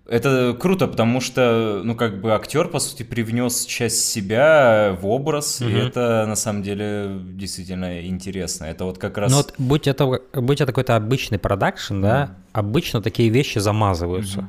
это 0.05 0.55
круто, 0.59 0.87
потому 0.87 1.21
что, 1.21 1.81
ну, 1.83 1.95
как 1.95 2.19
бы 2.19 2.33
актер, 2.33 2.67
по 2.67 2.79
сути, 2.79 3.03
привнес 3.03 3.65
часть 3.65 4.05
себя 4.05 4.97
в 4.99 5.07
образ, 5.07 5.61
угу. 5.61 5.69
и 5.69 5.73
это, 5.73 6.25
на 6.27 6.35
самом 6.35 6.61
деле, 6.61 7.19
действительно 7.21 8.05
интересно. 8.05 8.65
Это 8.65 8.83
вот 8.83 8.97
как 8.97 9.17
раз... 9.17 9.31
Ну, 9.31 9.37
вот 9.37 9.53
будь 9.57 9.87
это, 9.87 10.05
будь 10.33 10.59
это 10.59 10.71
какой-то 10.71 10.97
обычный 10.97 11.39
продакшн, 11.39 12.01
да, 12.01 12.25
mm. 12.25 12.29
обычно 12.51 13.01
такие 13.01 13.29
вещи 13.29 13.59
замазываются. 13.59 14.39
Угу. 14.39 14.47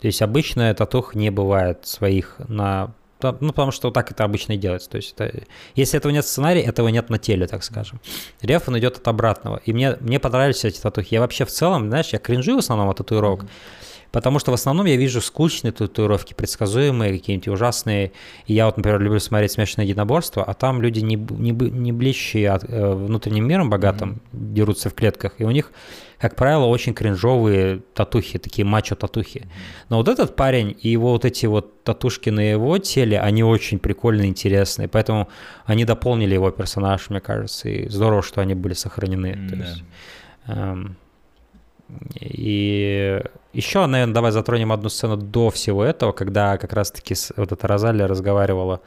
То 0.00 0.06
есть 0.06 0.22
обычно 0.22 0.72
татух 0.74 1.14
не 1.14 1.30
бывает 1.30 1.86
своих 1.86 2.36
на 2.48 2.94
ну, 3.22 3.54
потому 3.54 3.70
что 3.70 3.88
вот 3.88 3.94
так 3.94 4.10
это 4.10 4.22
обычно 4.24 4.52
и 4.52 4.58
делается. 4.58 4.90
То 4.90 4.98
есть, 4.98 5.14
это, 5.16 5.44
если 5.74 5.96
этого 5.96 6.12
нет 6.12 6.26
в 6.26 6.28
сценарии, 6.28 6.60
этого 6.60 6.88
нет 6.88 7.08
на 7.08 7.18
теле, 7.18 7.46
так 7.46 7.64
скажем. 7.64 7.98
Реф, 8.42 8.68
он 8.68 8.78
идет 8.78 8.98
от 8.98 9.08
обратного. 9.08 9.62
И 9.64 9.72
мне, 9.72 9.96
мне 10.00 10.20
понравились 10.20 10.62
эти 10.66 10.78
татухи. 10.78 11.14
Я 11.14 11.20
вообще 11.20 11.46
в 11.46 11.50
целом, 11.50 11.88
знаешь, 11.88 12.08
я 12.08 12.18
кринжую 12.18 12.56
в 12.56 12.58
основном 12.58 12.90
от 12.90 12.98
татуировок. 12.98 13.44
Mm-hmm 13.44 13.83
Потому 14.14 14.38
что 14.38 14.52
в 14.52 14.54
основном 14.54 14.86
я 14.86 14.94
вижу 14.94 15.20
скучные 15.20 15.72
татуировки, 15.72 16.34
предсказуемые, 16.34 17.18
какие-нибудь 17.18 17.48
ужасные. 17.48 18.12
И 18.46 18.54
я 18.54 18.66
вот, 18.66 18.76
например, 18.76 19.00
люблю 19.00 19.18
смотреть 19.18 19.50
смешанное 19.50 19.86
единоборство, 19.86 20.44
а 20.44 20.54
там 20.54 20.80
люди 20.80 21.00
не, 21.00 21.16
не, 21.16 21.50
не 21.50 21.90
блещие 21.90 22.50
от, 22.50 22.62
э, 22.62 22.94
внутренним 22.94 23.48
миром 23.48 23.70
богатым, 23.70 24.10
mm-hmm. 24.32 24.54
дерутся 24.54 24.88
в 24.88 24.94
клетках, 24.94 25.32
и 25.38 25.44
у 25.44 25.50
них, 25.50 25.72
как 26.18 26.36
правило, 26.36 26.66
очень 26.66 26.94
кринжовые 26.94 27.80
татухи, 27.92 28.38
такие 28.38 28.64
мачо-татухи. 28.64 29.48
Но 29.88 29.96
вот 29.96 30.06
этот 30.06 30.36
парень 30.36 30.76
и 30.80 30.90
его 30.90 31.10
вот 31.10 31.24
эти 31.24 31.46
вот 31.46 31.82
татушки 31.82 32.30
на 32.30 32.52
его 32.52 32.78
теле, 32.78 33.18
они 33.18 33.42
очень 33.42 33.80
прикольные, 33.80 34.28
интересные, 34.28 34.86
поэтому 34.86 35.28
они 35.66 35.84
дополнили 35.84 36.34
его 36.34 36.52
персонаж, 36.52 37.10
мне 37.10 37.18
кажется, 37.18 37.68
и 37.68 37.88
здорово, 37.88 38.22
что 38.22 38.40
они 38.40 38.54
были 38.54 38.74
сохранены. 38.74 39.32
Mm-hmm. 39.32 39.48
То 39.48 39.56
есть, 39.56 39.82
эм, 40.46 40.96
и 42.20 43.22
еще, 43.52 43.86
наверное, 43.86 44.14
давай 44.14 44.32
затронем 44.32 44.72
одну 44.72 44.88
сцену 44.88 45.16
до 45.16 45.50
всего 45.50 45.84
этого, 45.84 46.12
когда 46.12 46.56
как 46.58 46.72
раз-таки 46.72 47.14
вот 47.36 47.52
эта 47.52 47.68
Розалия 47.68 48.06
разговаривала 48.06 48.80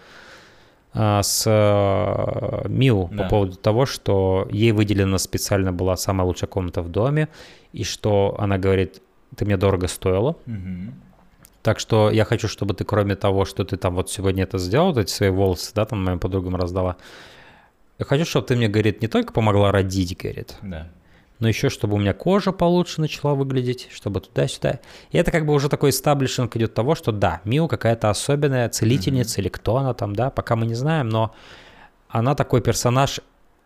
а, 0.93 1.21
с 1.21 1.43
а, 1.47 2.67
Миу 2.67 3.09
да. 3.11 3.23
по 3.23 3.29
поводу 3.29 3.55
того, 3.55 3.85
что 3.85 4.47
ей 4.51 4.71
выделена 4.71 5.17
специально 5.17 5.71
была 5.71 5.95
самая 5.95 6.25
лучшая 6.25 6.49
комната 6.49 6.81
в 6.81 6.89
доме, 6.89 7.29
и 7.71 7.83
что 7.83 8.35
она 8.39 8.57
говорит, 8.57 9.01
ты 9.35 9.45
мне 9.45 9.57
дорого 9.57 9.87
стоила. 9.87 10.35
Угу. 10.47 10.93
Так 11.61 11.79
что 11.79 12.09
я 12.11 12.25
хочу, 12.25 12.47
чтобы 12.47 12.73
ты, 12.73 12.83
кроме 12.83 13.15
того, 13.15 13.45
что 13.45 13.63
ты 13.63 13.77
там 13.77 13.95
вот 13.95 14.09
сегодня 14.09 14.43
это 14.43 14.57
сделал, 14.57 14.87
вот 14.87 14.97
эти 14.97 15.11
свои 15.11 15.29
волосы, 15.29 15.71
да, 15.75 15.85
там 15.85 16.03
моим 16.03 16.19
подругам 16.19 16.55
раздала, 16.55 16.97
я 17.99 18.05
хочу, 18.05 18.25
чтобы 18.25 18.47
ты 18.47 18.55
мне, 18.55 18.67
говорит, 18.67 19.01
не 19.01 19.07
только 19.07 19.33
помогла 19.33 19.71
родить, 19.71 20.17
говорит, 20.17 20.55
да 20.61 20.89
но 21.39 21.47
еще 21.47 21.69
чтобы 21.69 21.95
у 21.95 21.99
меня 21.99 22.13
кожа 22.13 22.51
получше 22.51 23.01
начала 23.01 23.35
выглядеть, 23.35 23.89
чтобы 23.91 24.21
туда-сюда. 24.21 24.79
И 25.11 25.17
это 25.17 25.31
как 25.31 25.45
бы 25.45 25.53
уже 25.53 25.69
такой 25.69 25.91
стаблишинг 25.91 26.55
идет 26.55 26.73
того, 26.73 26.95
что 26.95 27.11
да, 27.11 27.41
Миу 27.43 27.67
какая-то 27.67 28.09
особенная 28.09 28.69
целительница 28.69 29.37
mm-hmm. 29.37 29.41
или 29.41 29.49
кто 29.49 29.77
она 29.77 29.93
там, 29.93 30.15
да, 30.15 30.29
пока 30.29 30.55
мы 30.55 30.65
не 30.65 30.75
знаем, 30.75 31.09
но 31.09 31.33
она 32.09 32.35
такой 32.35 32.61
персонаж 32.61 33.19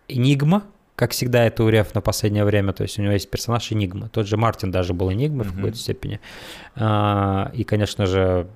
Энигма, 0.07 0.63
как 0.95 1.11
всегда 1.11 1.45
это 1.45 1.63
у 1.63 1.69
Реф 1.69 1.95
на 1.95 2.01
последнее 2.01 2.43
время, 2.43 2.73
то 2.73 2.83
есть 2.83 2.99
у 2.99 3.01
него 3.01 3.13
есть 3.13 3.29
персонаж 3.29 3.71
Энигма. 3.71 4.09
Тот 4.09 4.27
же 4.27 4.37
Мартин 4.37 4.71
даже 4.71 4.93
был 4.93 5.11
Энигмой 5.11 5.45
mm-hmm. 5.45 5.49
в 5.49 5.55
какой-то 5.55 5.77
степени. 5.77 6.19
А, 6.75 7.51
и, 7.53 7.63
конечно 7.63 8.05
же, 8.05 8.47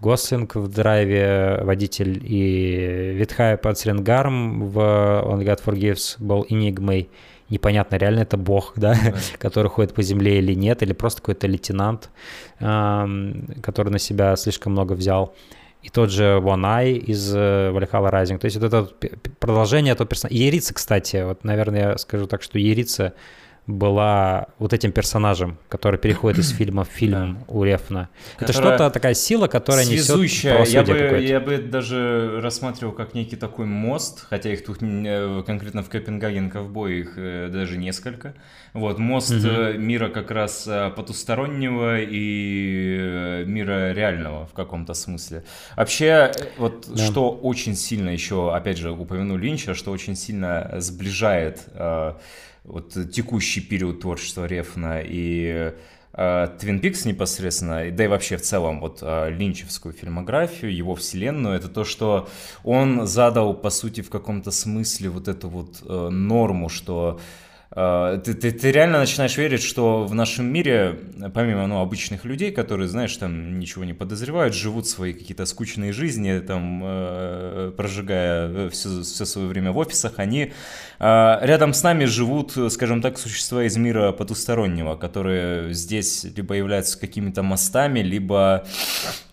Гослинг 0.00 0.56
в 0.56 0.68
драйве, 0.68 1.60
водитель, 1.62 2.20
и 2.24 3.12
Витхай 3.14 3.56
Пацрингарм 3.56 4.66
в 4.66 4.78
On 4.78 5.44
God 5.44 5.60
Forgives 5.64 6.16
был 6.18 6.44
Энигмой 6.48 7.08
непонятно, 7.50 7.96
реально 7.96 8.20
это 8.20 8.36
бог, 8.36 8.72
да, 8.76 8.94
да. 8.94 9.14
который 9.38 9.68
ходит 9.68 9.94
по 9.94 10.02
земле 10.02 10.38
или 10.38 10.54
нет, 10.54 10.82
или 10.82 10.92
просто 10.92 11.20
какой-то 11.20 11.46
лейтенант, 11.46 12.10
который 12.58 13.90
на 13.90 13.98
себя 13.98 14.36
слишком 14.36 14.72
много 14.72 14.92
взял. 14.92 15.34
И 15.82 15.88
тот 15.88 16.10
же 16.10 16.40
One 16.40 16.92
из 16.92 17.34
Valhalla 17.34 18.08
э, 18.08 18.22
Rising. 18.22 18.38
То 18.38 18.44
есть 18.44 18.56
вот 18.56 18.66
это 18.66 18.88
продолжение 19.40 19.92
этого 19.92 20.08
персонажа. 20.08 20.36
Ерица, 20.36 20.74
кстати, 20.74 21.24
вот, 21.24 21.42
наверное, 21.44 21.90
я 21.90 21.98
скажу 21.98 22.26
так, 22.26 22.42
что 22.42 22.58
Ерица 22.58 23.14
была 23.66 24.48
вот 24.58 24.72
этим 24.72 24.90
персонажем, 24.90 25.56
который 25.68 25.98
переходит 25.98 26.38
из 26.40 26.50
фильма 26.56 26.84
в 26.84 26.88
фильм 26.88 27.34
да. 27.34 27.44
у 27.48 27.62
Рефна. 27.62 28.08
Это 28.38 28.52
что-то 28.52 28.90
такая 28.90 29.14
сила, 29.14 29.46
которая 29.46 29.84
связующая. 29.84 30.60
несет 30.60 30.88
я 30.88 30.94
бы, 30.94 31.22
я 31.22 31.40
бы 31.40 31.58
даже 31.58 32.40
рассматривал 32.42 32.92
как 32.92 33.14
некий 33.14 33.36
такой 33.36 33.66
мост, 33.66 34.26
хотя 34.28 34.52
их 34.52 34.64
тут 34.64 34.78
э, 34.82 35.42
конкретно 35.46 35.82
в 35.82 35.88
Копенгаген 35.88 36.50
ковбой 36.50 37.00
их 37.00 37.12
э, 37.16 37.48
даже 37.52 37.78
несколько. 37.78 38.34
Вот 38.72 38.98
мост 38.98 39.30
угу. 39.30 39.78
мира 39.78 40.08
как 40.08 40.30
раз 40.30 40.68
потустороннего 40.96 42.00
и 42.00 43.44
мира 43.46 43.92
реального 43.92 44.46
в 44.46 44.54
каком-то 44.54 44.94
смысле. 44.94 45.44
Вообще 45.76 46.32
вот 46.56 46.86
да. 46.88 47.04
что 47.04 47.30
очень 47.30 47.76
сильно 47.76 48.08
еще, 48.10 48.52
опять 48.54 48.78
же, 48.78 48.90
упомяну 48.90 49.36
Линча, 49.36 49.74
что 49.74 49.92
очень 49.92 50.16
сильно 50.16 50.70
сближает 50.78 51.68
вот 52.64 52.96
текущий 53.12 53.60
период 53.60 54.00
творчества 54.00 54.46
Рефна 54.46 55.00
и 55.02 55.72
Твин 56.12 56.76
uh, 56.76 56.78
Пикс 56.78 57.06
непосредственно, 57.06 57.90
да 57.90 58.04
и 58.04 58.06
вообще 58.06 58.36
в 58.36 58.42
целом 58.42 58.80
вот 58.80 59.02
uh, 59.02 59.30
линчевскую 59.30 59.94
фильмографию, 59.94 60.74
его 60.74 60.94
вселенную, 60.94 61.56
это 61.56 61.68
то, 61.68 61.84
что 61.84 62.28
он 62.64 63.06
задал, 63.06 63.54
по 63.54 63.70
сути, 63.70 64.02
в 64.02 64.10
каком-то 64.10 64.50
смысле 64.50 65.08
вот 65.08 65.28
эту 65.28 65.48
вот 65.48 65.80
uh, 65.80 66.10
норму, 66.10 66.68
что 66.68 67.18
ты, 67.74 68.34
ты, 68.34 68.52
ты 68.52 68.70
реально 68.70 68.98
начинаешь 68.98 69.38
верить, 69.38 69.62
что 69.62 70.04
в 70.04 70.14
нашем 70.14 70.44
мире, 70.44 70.98
помимо 71.32 71.66
ну, 71.66 71.80
обычных 71.80 72.26
людей, 72.26 72.52
которые, 72.52 72.86
знаешь, 72.86 73.16
там 73.16 73.58
ничего 73.58 73.84
не 73.84 73.94
подозревают, 73.94 74.54
живут 74.54 74.86
свои 74.86 75.14
какие-то 75.14 75.46
скучные 75.46 75.92
жизни, 75.92 76.38
там, 76.40 76.82
э, 76.84 77.72
прожигая 77.74 78.68
все, 78.68 79.02
все 79.02 79.24
свое 79.24 79.48
время 79.48 79.72
в 79.72 79.78
офисах, 79.78 80.18
они 80.18 80.52
э, 80.98 81.38
рядом 81.40 81.72
с 81.72 81.82
нами 81.82 82.04
живут, 82.04 82.58
скажем 82.70 83.00
так, 83.00 83.18
существа 83.18 83.64
из 83.64 83.76
мира 83.78 84.12
потустороннего, 84.12 84.96
которые 84.96 85.72
здесь 85.72 86.24
либо 86.24 86.54
являются 86.54 87.00
какими-то 87.00 87.42
мостами, 87.42 88.00
либо, 88.00 88.66
э, 88.66 89.31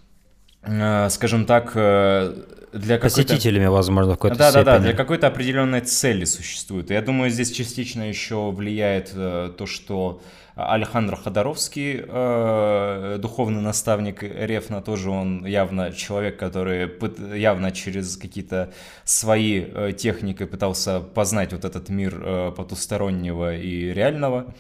скажем 1.10 1.46
так, 1.46 1.72
э, 1.76 2.34
для 2.74 2.98
посетителями, 2.98 3.66
возможно, 3.68 4.14
в 4.14 4.16
какой-то 4.16 4.38
да, 4.38 4.50
степени. 4.52 4.66
Да, 4.66 4.78
да, 4.78 4.84
для 4.84 4.94
какой-то 4.94 5.28
определенной 5.28 5.82
цели 5.82 6.26
существует. 6.26 6.92
я 6.92 7.02
думаю, 7.02 7.32
здесь 7.32 7.52
частично 7.52 8.04
еще 8.04 8.52
влияет 8.52 9.12
э, 9.14 9.52
то, 9.58 9.66
что 9.66 10.22
Александр 10.56 11.16
Ходоровский, 11.16 12.04
э, 12.06 13.18
духовный 13.20 13.62
наставник 13.62 14.22
Рефна, 14.24 14.82
тоже 14.82 15.10
он 15.10 15.46
явно 15.46 15.92
человек, 15.94 16.38
который 16.38 16.92
явно 17.38 17.72
через 17.72 18.18
какие-то 18.18 18.72
свои 19.04 19.64
э, 19.66 19.94
техники 19.98 20.46
пытался 20.46 21.00
познать 21.00 21.54
вот 21.54 21.66
этот 21.66 21.90
мир 21.90 22.22
э, 22.22 22.52
потустороннего 22.56 23.56
и 23.56 23.94
реального. 23.94 24.54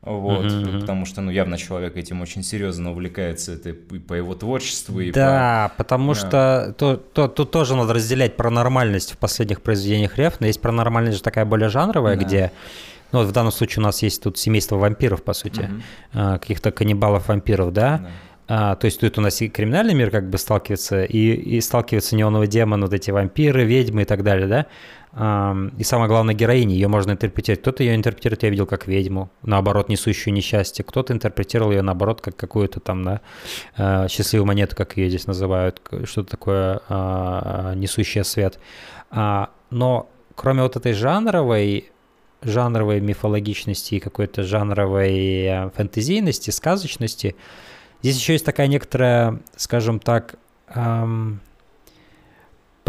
Вот, 0.00 0.44
mm-hmm. 0.44 0.80
потому 0.80 1.04
что, 1.06 1.20
ну, 1.20 1.30
явно 1.30 1.58
человек 1.58 1.96
этим 1.96 2.20
очень 2.20 2.44
серьезно 2.44 2.92
увлекается, 2.92 3.54
это 3.54 3.70
и 3.70 3.72
по 3.72 4.14
его 4.14 4.34
творчеству, 4.34 5.00
и 5.00 5.10
Да, 5.10 5.72
по... 5.76 5.82
потому 5.82 6.14
да. 6.14 6.18
что 6.18 6.74
то, 6.78 6.96
то, 6.96 7.28
тут 7.28 7.50
тоже 7.50 7.74
надо 7.74 7.94
разделять 7.94 8.36
пронормальность 8.36 9.12
в 9.12 9.18
последних 9.18 9.60
произведениях 9.60 10.16
Рефна. 10.16 10.46
Есть 10.46 10.60
пронормальность 10.60 11.18
же 11.18 11.22
такая 11.22 11.44
более 11.44 11.68
жанровая, 11.68 12.16
да. 12.16 12.24
где 12.24 12.52
ну, 13.10 13.20
вот 13.20 13.28
в 13.28 13.32
данном 13.32 13.52
случае 13.52 13.82
у 13.82 13.86
нас 13.86 14.02
есть 14.02 14.22
тут 14.22 14.38
семейство 14.38 14.76
вампиров, 14.76 15.22
по 15.22 15.32
сути, 15.32 15.68
mm-hmm. 16.12 16.38
каких-то 16.38 16.70
каннибалов-вампиров, 16.70 17.72
да? 17.72 17.98
да. 17.98 18.08
А, 18.50 18.76
то 18.76 18.86
есть 18.86 19.00
тут 19.00 19.18
у 19.18 19.20
нас 19.20 19.42
и 19.42 19.48
криминальный 19.48 19.94
мир 19.94 20.10
как 20.10 20.30
бы 20.30 20.38
сталкивается, 20.38 21.04
и, 21.04 21.34
и 21.34 21.60
сталкиваются 21.60 22.16
неоновый 22.16 22.48
демон, 22.48 22.80
вот 22.82 22.94
эти 22.94 23.10
вампиры, 23.10 23.64
ведьмы 23.64 24.02
и 24.02 24.04
так 24.06 24.22
далее, 24.22 24.46
да? 24.46 24.66
И 25.14 25.84
самое 25.84 26.08
главное, 26.08 26.34
героиня, 26.34 26.74
ее 26.74 26.88
можно 26.88 27.12
интерпретировать. 27.12 27.62
Кто-то 27.62 27.82
ее 27.82 27.94
интерпретирует, 27.94 28.42
я 28.42 28.50
видел, 28.50 28.66
как 28.66 28.86
ведьму, 28.86 29.30
наоборот, 29.42 29.88
несущую 29.88 30.34
несчастье. 30.34 30.84
Кто-то 30.84 31.12
интерпретировал 31.14 31.72
ее, 31.72 31.82
наоборот, 31.82 32.20
как 32.20 32.36
какую-то 32.36 32.78
там, 32.80 33.04
да, 33.04 33.20
а, 33.76 34.08
счастливую 34.08 34.46
монету, 34.46 34.76
как 34.76 34.96
ее 34.96 35.08
здесь 35.08 35.26
называют, 35.26 35.80
что-то 36.04 36.30
такое 36.30 36.82
а, 36.88 37.74
несущее 37.74 38.22
свет. 38.22 38.58
А, 39.10 39.50
но 39.70 40.10
кроме 40.34 40.62
вот 40.62 40.76
этой 40.76 40.92
жанровой, 40.92 41.90
жанровой 42.42 43.00
мифологичности 43.00 43.94
и 43.94 44.00
какой-то 44.00 44.42
жанровой 44.42 45.70
фэнтезийности, 45.74 46.50
сказочности, 46.50 47.34
здесь 48.02 48.18
еще 48.18 48.34
есть 48.34 48.44
такая 48.44 48.66
некоторая, 48.66 49.40
скажем 49.56 50.00
так, 50.00 50.36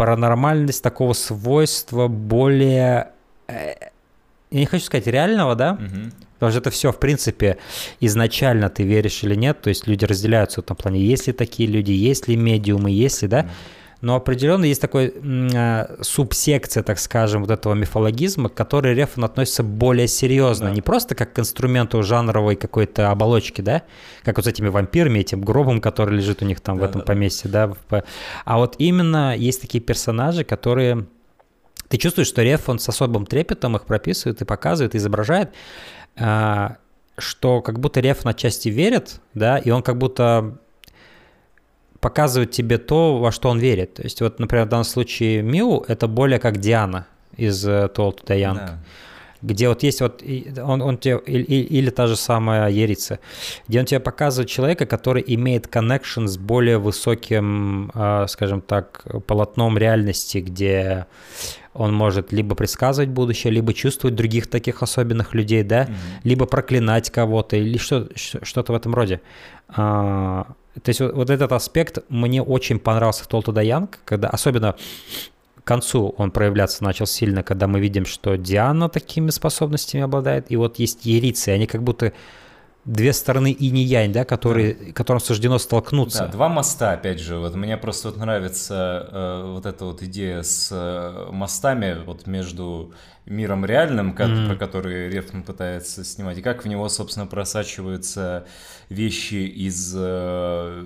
паранормальность 0.00 0.82
такого 0.82 1.12
свойства 1.12 2.08
более, 2.08 3.08
э, 3.48 3.74
я 4.50 4.60
не 4.60 4.64
хочу 4.64 4.86
сказать 4.86 5.06
реального, 5.06 5.54
да, 5.54 5.72
угу. 5.74 6.10
потому 6.38 6.52
что 6.52 6.60
это 6.60 6.70
все, 6.70 6.90
в 6.90 6.98
принципе, 6.98 7.58
изначально 8.00 8.70
ты 8.70 8.82
веришь 8.82 9.22
или 9.24 9.34
нет, 9.34 9.60
то 9.60 9.68
есть 9.68 9.86
люди 9.86 10.06
разделяются 10.06 10.62
в 10.62 10.64
этом 10.64 10.74
плане, 10.74 11.00
есть 11.00 11.26
ли 11.26 11.34
такие 11.34 11.68
люди, 11.68 11.92
есть 11.92 12.28
ли 12.28 12.36
медиумы, 12.36 12.90
есть 12.90 13.20
ли, 13.20 13.28
да, 13.28 13.40
угу 13.40 13.48
но 14.00 14.16
определенно 14.16 14.64
есть 14.64 14.80
такой 14.80 15.12
э, 15.14 16.02
субсекция, 16.02 16.82
так 16.82 16.98
скажем, 16.98 17.42
вот 17.42 17.50
этого 17.50 17.74
мифологизма, 17.74 18.48
к 18.48 18.54
которой 18.54 18.94
Рефан 18.94 19.24
относится 19.24 19.62
более 19.62 20.08
серьезно, 20.08 20.68
да. 20.68 20.74
не 20.74 20.80
просто 20.80 21.14
как 21.14 21.32
к 21.32 21.38
инструменту 21.38 22.02
жанровой 22.02 22.56
какой-то 22.56 23.10
оболочки, 23.10 23.60
да, 23.60 23.82
как 24.24 24.36
вот 24.36 24.46
с 24.46 24.48
этими 24.48 24.68
вампирами, 24.68 25.18
этим 25.18 25.42
гробом, 25.42 25.80
который 25.80 26.16
лежит 26.16 26.42
у 26.42 26.46
них 26.46 26.60
там 26.60 26.78
да, 26.78 26.86
в 26.86 26.90
этом 26.90 27.00
да, 27.00 27.06
поместье, 27.06 27.50
да, 27.50 27.72
а 28.44 28.58
вот 28.58 28.76
именно 28.78 29.36
есть 29.36 29.60
такие 29.60 29.82
персонажи, 29.82 30.44
которые 30.44 31.06
ты 31.88 31.98
чувствуешь, 31.98 32.28
что 32.28 32.42
Реф, 32.42 32.68
он 32.68 32.78
с 32.78 32.88
особым 32.88 33.26
трепетом 33.26 33.76
их 33.76 33.84
прописывает 33.84 34.40
и 34.40 34.44
показывает, 34.44 34.94
изображает, 34.94 35.50
э, 36.16 36.68
что 37.18 37.60
как 37.60 37.80
будто 37.80 38.00
Реф 38.00 38.24
на 38.24 38.32
части 38.32 38.68
верит, 38.68 39.20
да, 39.34 39.58
и 39.58 39.70
он 39.70 39.82
как 39.82 39.98
будто 39.98 40.58
показывает 42.00 42.50
тебе 42.50 42.78
то, 42.78 43.18
во 43.18 43.30
что 43.32 43.50
он 43.50 43.58
верит. 43.58 43.94
То 43.94 44.02
есть 44.02 44.20
вот, 44.20 44.38
например, 44.38 44.66
в 44.66 44.68
данном 44.68 44.84
случае 44.84 45.42
Миу— 45.42 45.84
это 45.88 46.08
более 46.08 46.38
как 46.38 46.58
Диана 46.58 47.06
из 47.36 47.66
uh, 47.66 47.92
Told 47.94 48.24
to 48.24 48.26
the 48.26 48.40
Young. 48.40 48.54
Да. 48.54 48.78
где 49.42 49.68
вот 49.68 49.82
есть 49.82 50.00
вот, 50.00 50.22
он, 50.62 50.82
он 50.82 50.98
тебе, 50.98 51.18
или, 51.26 51.44
или 51.44 51.90
та 51.90 52.06
же 52.06 52.16
самая 52.16 52.70
Ерица, 52.70 53.20
где 53.68 53.80
он 53.80 53.86
тебе 53.86 54.00
показывает 54.00 54.50
человека, 54.50 54.86
который 54.86 55.24
имеет 55.26 55.66
коннекшн 55.66 56.26
с 56.26 56.36
более 56.36 56.78
высоким, 56.78 57.90
а, 57.94 58.26
скажем 58.26 58.60
так, 58.60 59.04
полотном 59.26 59.78
реальности, 59.78 60.38
где 60.38 61.06
он 61.72 61.94
может 61.94 62.32
либо 62.32 62.54
предсказывать 62.54 63.10
будущее, 63.10 63.52
либо 63.52 63.72
чувствовать 63.72 64.16
других 64.16 64.48
таких 64.48 64.82
особенных 64.82 65.34
людей, 65.34 65.62
да, 65.62 65.84
mm-hmm. 65.84 66.20
либо 66.24 66.46
проклинать 66.46 67.10
кого-то, 67.10 67.56
или 67.56 67.78
что, 67.78 68.08
что-то 68.14 68.72
в 68.72 68.76
этом 68.76 68.94
роде. 68.94 69.20
А, 69.68 70.46
то 70.74 70.88
есть 70.88 71.00
вот, 71.00 71.14
вот 71.14 71.30
этот 71.30 71.52
аспект 71.52 71.98
мне 72.08 72.42
очень 72.42 72.78
понравился 72.78 73.24
в 73.24 73.26
Толту 73.26 73.52
Янг, 73.58 73.98
когда 74.04 74.28
особенно 74.28 74.76
к 75.56 75.64
концу 75.64 76.14
он 76.16 76.30
проявляться 76.30 76.82
начал 76.84 77.06
сильно, 77.06 77.42
когда 77.42 77.66
мы 77.66 77.80
видим, 77.80 78.06
что 78.06 78.36
Диана 78.36 78.88
такими 78.88 79.30
способностями 79.30 80.04
обладает, 80.04 80.46
и 80.50 80.56
вот 80.56 80.78
есть 80.78 81.04
Ерицы, 81.04 81.50
они 81.50 81.66
как 81.66 81.82
будто 81.82 82.12
две 82.84 83.12
стороны 83.12 83.52
и 83.52 83.70
не 83.70 83.82
янь, 83.82 84.12
да, 84.12 84.24
которые, 84.24 84.74
да. 84.74 84.92
которым 84.92 85.20
суждено 85.20 85.58
столкнуться. 85.58 86.20
Да, 86.20 86.26
два 86.28 86.48
моста, 86.48 86.92
опять 86.92 87.20
же. 87.20 87.36
Вот 87.36 87.54
мне 87.54 87.76
просто 87.76 88.08
вот 88.08 88.16
нравится 88.16 89.08
э, 89.10 89.52
вот 89.54 89.66
эта 89.66 89.84
вот 89.84 90.02
идея 90.02 90.42
с 90.42 90.70
э, 90.72 91.30
мостами 91.30 91.98
вот 92.04 92.26
между 92.26 92.92
миром 93.26 93.64
реальным, 93.64 94.14
как, 94.14 94.28
mm. 94.28 94.48
про 94.48 94.56
который 94.56 95.10
Рефн 95.10 95.42
пытается 95.42 96.04
снимать, 96.04 96.38
и 96.38 96.42
как 96.42 96.64
в 96.64 96.68
него, 96.68 96.88
собственно, 96.88 97.26
просачиваются 97.26 98.46
вещи 98.88 99.34
из... 99.34 99.94
Э, 99.96 100.84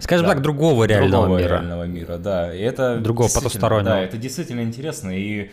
Скажем 0.00 0.26
да, 0.26 0.34
так, 0.34 0.42
другого 0.42 0.84
реального 0.84 1.22
другого 1.22 1.38
мира. 1.38 1.48
реального 1.48 1.84
мира, 1.84 2.18
да. 2.18 2.54
И 2.54 2.60
это 2.60 2.98
другого 2.98 3.28
потустороннего. 3.28 3.94
Да, 3.94 4.00
это 4.00 4.18
действительно 4.18 4.60
интересно. 4.60 5.10
И 5.18 5.50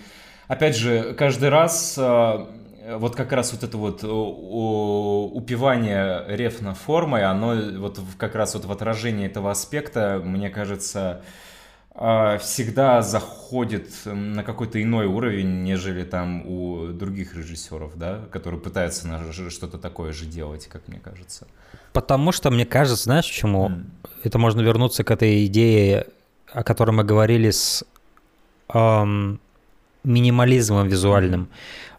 опять 0.48 0.76
же, 0.76 1.16
каждый 1.18 1.50
раз 1.50 1.96
э, 1.98 2.46
вот 2.86 3.16
как 3.16 3.32
раз 3.32 3.54
вот 3.54 3.64
это 3.64 3.78
вот 3.78 4.04
упивание 5.34 6.26
рефна 6.28 6.74
формой, 6.74 7.24
оно 7.24 7.56
вот 7.80 8.00
как 8.18 8.36
раз 8.36 8.56
вот 8.56 8.66
в 8.66 8.72
отражении 8.72 9.26
этого 9.26 9.52
аспекта, 9.52 10.22
мне 10.24 10.50
кажется, 10.50 11.22
а, 11.96 12.38
всегда 12.40 13.02
заходит 13.02 13.90
на 14.06 14.44
какой-то 14.44 14.82
иной 14.82 15.06
уровень, 15.06 15.64
нежели 15.64 16.04
там 16.04 16.46
у 16.46 16.88
других 16.88 17.36
режиссеров, 17.36 17.98
да, 17.98 18.22
которые 18.32 18.60
пытаются 18.60 19.08
что-то 19.50 19.78
такое 19.78 20.12
же 20.12 20.26
делать, 20.26 20.68
как 20.68 20.88
мне 20.88 21.00
кажется. 21.00 21.48
Потому 21.94 22.32
что, 22.32 22.50
мне 22.50 22.66
кажется, 22.66 23.04
знаешь, 23.04 23.28
почему? 23.28 23.70
Mm. 23.70 23.86
Это 24.24 24.40
можно 24.40 24.62
вернуться 24.62 25.04
к 25.04 25.12
этой 25.12 25.46
идее, 25.46 26.08
о 26.52 26.64
которой 26.64 26.92
мы 26.92 27.04
говорили 27.04 27.52
с 27.52 27.86
эм, 28.74 29.40
минимализмом 30.04 30.88
визуальным. 30.88 31.42
Mm 31.42 31.48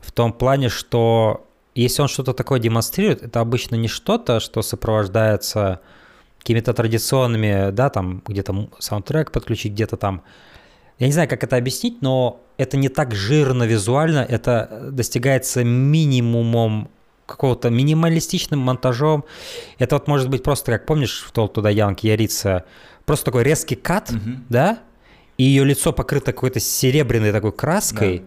в 0.05 0.13
том 0.13 0.33
плане, 0.33 0.69
что 0.69 1.47
если 1.75 2.03
он 2.03 2.09
что-то 2.09 2.33
такое 2.33 2.61
демонстрирует, 2.61 3.23
это 3.23 3.41
обычно 3.41 3.77
не 3.77 3.89
что-то, 3.89 4.41
что 4.41 4.63
сопровождается 4.63 5.81
какими-то 6.39 6.73
традиционными, 6.75 7.71
да, 7.71 7.91
там 7.91 8.23
где-то 8.27 8.69
саундтрек 8.79 9.33
подключить, 9.33 9.73
где-то 9.73 9.97
там. 9.97 10.23
Я 10.99 11.07
не 11.07 11.13
знаю, 11.13 11.29
как 11.29 11.43
это 11.43 11.57
объяснить, 11.57 12.03
но 12.03 12.41
это 12.59 12.77
не 12.77 12.89
так 12.89 13.15
жирно 13.15 13.65
визуально, 13.65 14.25
это 14.29 14.89
достигается 14.93 15.65
минимумом 15.65 16.91
какого-то 17.27 17.71
минималистичным 17.71 18.61
монтажом. 18.61 19.25
Это 19.79 19.97
вот 19.97 20.07
может 20.07 20.29
быть 20.29 20.43
просто, 20.43 20.71
как 20.73 20.87
помнишь, 20.87 21.25
в 21.27 21.33
Тол 21.33 21.49
туда 21.49 21.71
Янки 21.71 22.07
Ярица, 22.07 22.65
просто 23.07 23.25
такой 23.27 23.43
резкий 23.43 23.75
кат, 23.75 24.11
угу. 24.11 24.39
да, 24.51 24.79
и 25.39 25.45
ее 25.45 25.65
лицо 25.65 25.93
покрыто 25.93 26.33
какой-то 26.33 26.61
серебряной 26.61 27.33
такой 27.33 27.53
краской. 27.53 28.19
Да 28.19 28.25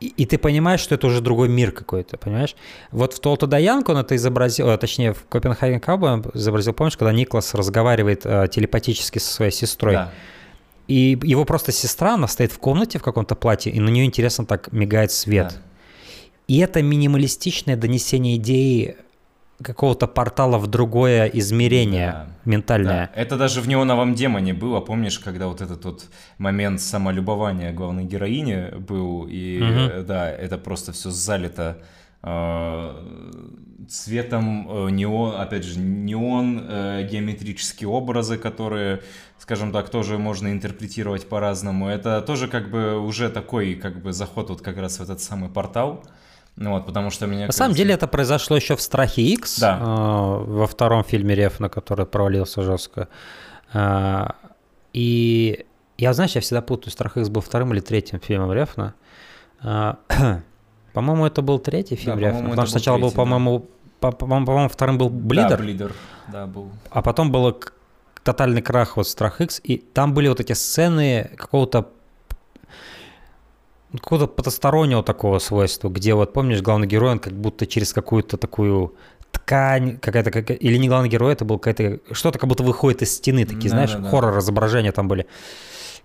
и, 0.00 0.06
и 0.08 0.26
ты 0.26 0.38
понимаешь, 0.38 0.80
что 0.80 0.94
это 0.94 1.06
уже 1.06 1.20
другой 1.20 1.48
мир 1.48 1.72
какой-то, 1.72 2.16
понимаешь? 2.16 2.54
Вот 2.92 3.14
в 3.14 3.20
Толту 3.20 3.46
Даянку 3.46 3.92
он 3.92 3.98
это 3.98 4.14
изобразил, 4.14 4.70
а, 4.70 4.78
точнее, 4.78 5.12
в 5.12 5.24
Копенхаген 5.28 5.80
Каубой 5.80 6.12
он 6.12 6.24
изобразил, 6.34 6.72
помнишь, 6.72 6.96
когда 6.96 7.12
Никлас 7.12 7.54
разговаривает 7.54 8.22
э, 8.24 8.48
телепатически 8.50 9.18
со 9.18 9.32
своей 9.32 9.50
сестрой? 9.50 9.94
Да. 9.94 10.12
И 10.86 11.18
его 11.22 11.44
просто 11.44 11.72
сестра, 11.72 12.14
она 12.14 12.28
стоит 12.28 12.52
в 12.52 12.58
комнате 12.58 12.98
в 12.98 13.02
каком-то 13.02 13.34
платье, 13.34 13.72
и 13.72 13.80
на 13.80 13.88
нее 13.88 14.04
интересно 14.04 14.46
так 14.46 14.72
мигает 14.72 15.10
свет. 15.10 15.48
Да. 15.48 15.62
И 16.46 16.58
это 16.58 16.80
минималистичное 16.80 17.76
донесение 17.76 18.36
идеи 18.36 18.96
какого-то 19.62 20.06
портала 20.06 20.58
в 20.58 20.66
другое 20.66 21.26
измерение 21.26 22.12
да, 22.12 22.26
ментальное. 22.44 23.10
Да. 23.14 23.20
Это 23.20 23.36
даже 23.36 23.60
в 23.60 23.68
неоновом 23.68 24.14
демоне 24.14 24.54
было, 24.54 24.80
помнишь, 24.80 25.18
когда 25.18 25.48
вот 25.48 25.60
этот 25.60 25.84
вот 25.84 26.06
момент 26.38 26.80
самолюбования 26.80 27.72
главной 27.72 28.04
героини 28.04 28.76
был, 28.78 29.26
и 29.28 29.60
угу. 29.60 30.04
да, 30.04 30.30
это 30.30 30.58
просто 30.58 30.92
все 30.92 31.10
залито 31.10 31.78
э, 32.22 33.04
цветом 33.88 34.68
э, 34.70 34.90
неон, 34.90 35.40
опять 35.40 35.64
же, 35.64 35.78
неон, 35.80 36.58
геометрические 37.10 37.88
образы, 37.88 38.38
которые, 38.38 39.02
скажем 39.38 39.72
так, 39.72 39.88
тоже 39.88 40.18
можно 40.18 40.52
интерпретировать 40.52 41.28
по-разному. 41.28 41.88
Это 41.88 42.20
тоже 42.22 42.46
как 42.46 42.70
бы 42.70 43.00
уже 43.00 43.28
такой 43.28 43.74
как 43.74 44.02
бы 44.02 44.12
заход 44.12 44.50
вот 44.50 44.62
как 44.62 44.78
раз 44.78 45.00
в 45.00 45.02
этот 45.02 45.20
самый 45.20 45.50
портал. 45.50 46.04
Ну 46.60 46.72
вот, 46.72 46.86
потому 46.86 47.10
что 47.10 47.26
меня... 47.26 47.40
На 47.40 47.46
кажется... 47.46 47.58
самом 47.58 47.74
деле 47.74 47.94
это 47.94 48.08
произошло 48.08 48.56
еще 48.56 48.74
в 48.74 48.80
«Страхе 48.80 49.22
X», 49.22 49.60
да. 49.60 49.78
э, 49.80 50.44
во 50.44 50.66
втором 50.66 51.04
фильме 51.04 51.34
Рефна, 51.36 51.68
который 51.68 52.04
провалился 52.04 52.62
жестко. 52.62 53.08
Э, 53.72 54.30
и 54.92 55.64
я, 55.98 56.12
знаешь, 56.14 56.32
я 56.32 56.40
всегда 56.40 56.60
путаю, 56.60 56.90
«Страх 56.90 57.16
X» 57.16 57.28
был 57.28 57.42
вторым 57.42 57.72
или 57.72 57.80
третьим 57.80 58.18
фильмом 58.18 58.52
Рефна. 58.52 58.94
Э, 59.62 59.94
по-моему, 60.92 61.26
это 61.26 61.42
был 61.42 61.60
третий 61.60 61.94
фильм 61.94 62.18
да, 62.18 62.26
Рефна, 62.26 62.48
потому 62.50 62.66
что 62.66 62.78
сначала 62.78 62.98
третий, 62.98 63.14
был, 63.14 63.22
по-моему, 63.22 63.66
да. 64.00 64.10
по-моему, 64.10 64.46
по 64.46 64.68
вторым 64.68 64.98
был 64.98 65.10
«Блидер». 65.10 65.50
Да, 65.50 65.56
«Блидер», 65.58 65.92
да, 66.26 66.46
был. 66.46 66.70
А 66.90 67.02
потом 67.02 67.30
был 67.30 67.56
тотальный 68.24 68.62
крах 68.62 68.96
вот 68.96 69.06
«Страх 69.06 69.40
X», 69.40 69.60
и 69.62 69.76
там 69.76 70.12
были 70.12 70.26
вот 70.26 70.40
эти 70.40 70.54
сцены 70.54 71.30
какого-то 71.36 71.88
какого-то 73.92 74.26
потустороннего 74.26 75.02
такого 75.02 75.38
свойства, 75.38 75.88
где 75.88 76.14
вот, 76.14 76.32
помнишь, 76.32 76.60
главный 76.60 76.86
герой, 76.86 77.12
он 77.12 77.18
как 77.18 77.32
будто 77.32 77.66
через 77.66 77.92
какую-то 77.92 78.36
такую 78.36 78.94
ткань, 79.32 79.98
какая-то, 79.98 80.30
как... 80.30 80.50
или 80.50 80.76
не 80.76 80.88
главный 80.88 81.08
герой, 81.08 81.32
это 81.32 81.44
был 81.44 81.58
какая-то, 81.58 82.14
что-то 82.14 82.38
как 82.38 82.48
будто 82.48 82.62
выходит 82.62 83.02
из 83.02 83.14
стены, 83.16 83.44
такие, 83.44 83.70
да, 83.70 83.76
знаешь, 83.76 83.92
да, 83.92 83.98
да. 83.98 84.10
хоррор-изображения 84.10 84.92
там 84.92 85.08
были. 85.08 85.26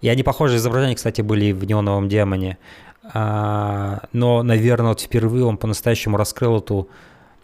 И 0.02 0.10
они 0.10 0.24
похожие 0.24 0.58
изображения, 0.58 0.96
кстати, 0.96 1.22
были 1.22 1.46
и 1.46 1.54
в 1.54 1.64
«Неоновом 1.64 2.10
демоне». 2.10 2.58
А, 3.04 4.04
но, 4.14 4.44
наверное, 4.44 4.90
вот 4.90 5.02
впервые 5.02 5.46
он 5.46 5.58
по-настоящему 5.58 6.18
раскрыл 6.18 6.58
эту... 6.58 6.90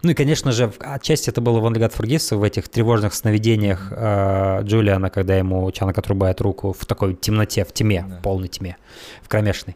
Ну 0.02 0.12
и, 0.12 0.14
конечно 0.14 0.54
же, 0.54 0.72
отчасти 0.80 1.30
это 1.30 1.42
было 1.42 1.60
в 1.60 1.66
«Only 1.66 1.80
God 1.80 1.94
Forgives», 1.94 2.36
в 2.36 2.44
этих 2.44 2.70
тревожных 2.70 3.14
сновидениях 3.14 3.92
э, 3.92 4.62
Джулиана, 4.64 5.10
когда 5.10 5.36
ему 5.36 5.70
Чанок 5.72 5.98
отрубает 5.98 6.40
руку 6.40 6.74
в 6.78 6.86
такой 6.86 7.16
темноте, 7.16 7.66
в 7.66 7.74
тьме, 7.74 8.06
да. 8.08 8.16
в 8.16 8.22
полной 8.22 8.48
тьме, 8.48 8.78
в 9.22 9.28
кромешной. 9.28 9.76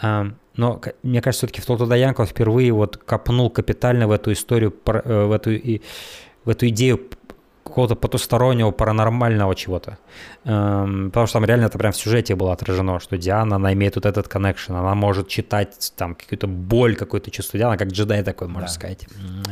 Но 0.00 0.80
мне 1.02 1.22
кажется, 1.22 1.46
все-таки 1.46 1.62
в 1.62 1.66
Толтуда 1.66 1.94
Янков 1.94 2.30
впервые 2.30 2.72
вот 2.72 2.96
копнул 2.96 3.50
капитально 3.50 4.08
в 4.08 4.10
эту 4.10 4.32
историю, 4.32 4.74
э, 4.84 5.24
в 5.24 5.32
эту, 5.32 5.50
в 6.44 6.48
эту 6.48 6.68
идею 6.68 7.00
какого-то 7.64 7.94
потустороннего, 7.94 8.70
паранормального 8.70 9.54
чего-то. 9.54 9.98
Эм, 10.44 11.10
потому 11.10 11.26
что 11.26 11.34
там 11.34 11.44
реально 11.44 11.66
это 11.66 11.78
прям 11.78 11.92
в 11.92 11.96
сюжете 11.96 12.34
было 12.34 12.52
отражено, 12.52 12.98
что 13.00 13.16
Диана, 13.16 13.56
она 13.56 13.72
имеет 13.72 13.96
вот 13.96 14.06
этот 14.06 14.28
коннекшн, 14.28 14.72
она 14.72 14.94
может 14.94 15.28
читать 15.28 15.92
там 15.96 16.14
какую-то 16.14 16.46
боль, 16.46 16.96
какое-то 16.96 17.30
чувство 17.30 17.58
Диана, 17.58 17.76
как 17.76 17.88
джедай 17.88 18.22
такой, 18.22 18.48
можно 18.48 18.66
да. 18.66 18.72
сказать, 18.72 19.06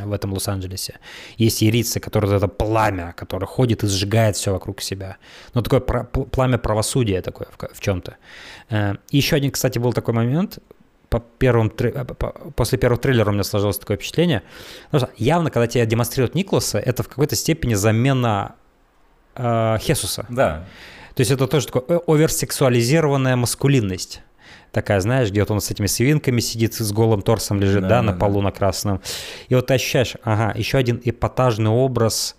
в 0.05 0.13
этом 0.13 0.33
Лос-Анджелесе. 0.33 0.99
Есть 1.37 1.63
ирицы, 1.63 1.99
которые 1.99 2.35
это 2.37 2.47
пламя, 2.47 3.13
которое 3.17 3.45
ходит 3.45 3.83
и 3.83 3.87
сжигает 3.87 4.35
все 4.35 4.51
вокруг 4.51 4.81
себя. 4.81 5.17
Ну, 5.53 5.61
такое 5.61 5.79
пламя 5.79 6.57
правосудия 6.57 7.21
такое 7.21 7.47
в, 7.57 7.75
в 7.75 7.79
чем-то. 7.79 8.15
Э, 8.69 8.95
еще 9.11 9.35
один, 9.35 9.51
кстати, 9.51 9.79
был 9.79 9.93
такой 9.93 10.13
момент, 10.13 10.59
по 11.09 11.19
первым, 11.19 11.71
э, 11.79 12.05
после 12.55 12.77
первого 12.77 12.99
трейлера 13.01 13.29
у 13.29 13.33
меня 13.33 13.43
сложилось 13.43 13.79
такое 13.79 13.97
впечатление. 13.97 14.43
Потому 14.91 15.11
что 15.11 15.23
явно, 15.23 15.49
когда 15.49 15.67
тебе 15.67 15.85
демонстрируют 15.85 16.35
Николаса, 16.35 16.79
это 16.79 17.03
в 17.03 17.09
какой-то 17.09 17.35
степени 17.35 17.73
замена 17.73 18.55
э, 19.35 19.77
Хесуса. 19.79 20.25
Да. 20.29 20.65
То 21.15 21.21
есть 21.21 21.31
это 21.31 21.47
тоже 21.47 21.67
такая 21.67 21.83
э, 21.87 21.99
оверсексуализированная 22.07 23.35
маскулинность. 23.35 24.21
Такая, 24.71 24.99
знаешь, 24.99 25.31
где 25.31 25.41
вот 25.41 25.49
он 25.49 25.61
с 25.61 25.71
этими 25.71 25.87
свинками 25.87 26.39
сидит, 26.41 26.75
с 26.75 26.91
голым 26.91 27.23
торсом 27.23 27.59
лежит, 27.59 27.81
да, 27.81 27.89
да, 27.89 27.95
да 27.95 28.01
на 28.03 28.13
полу 28.13 28.39
да. 28.39 28.45
на 28.45 28.51
красном. 28.51 29.01
И 29.47 29.55
вот 29.55 29.65
ты 29.65 29.73
ощущаешь, 29.73 30.15
ага, 30.23 30.53
еще 30.55 30.77
один 30.77 31.01
эпатажный 31.03 31.71
образ 31.71 32.35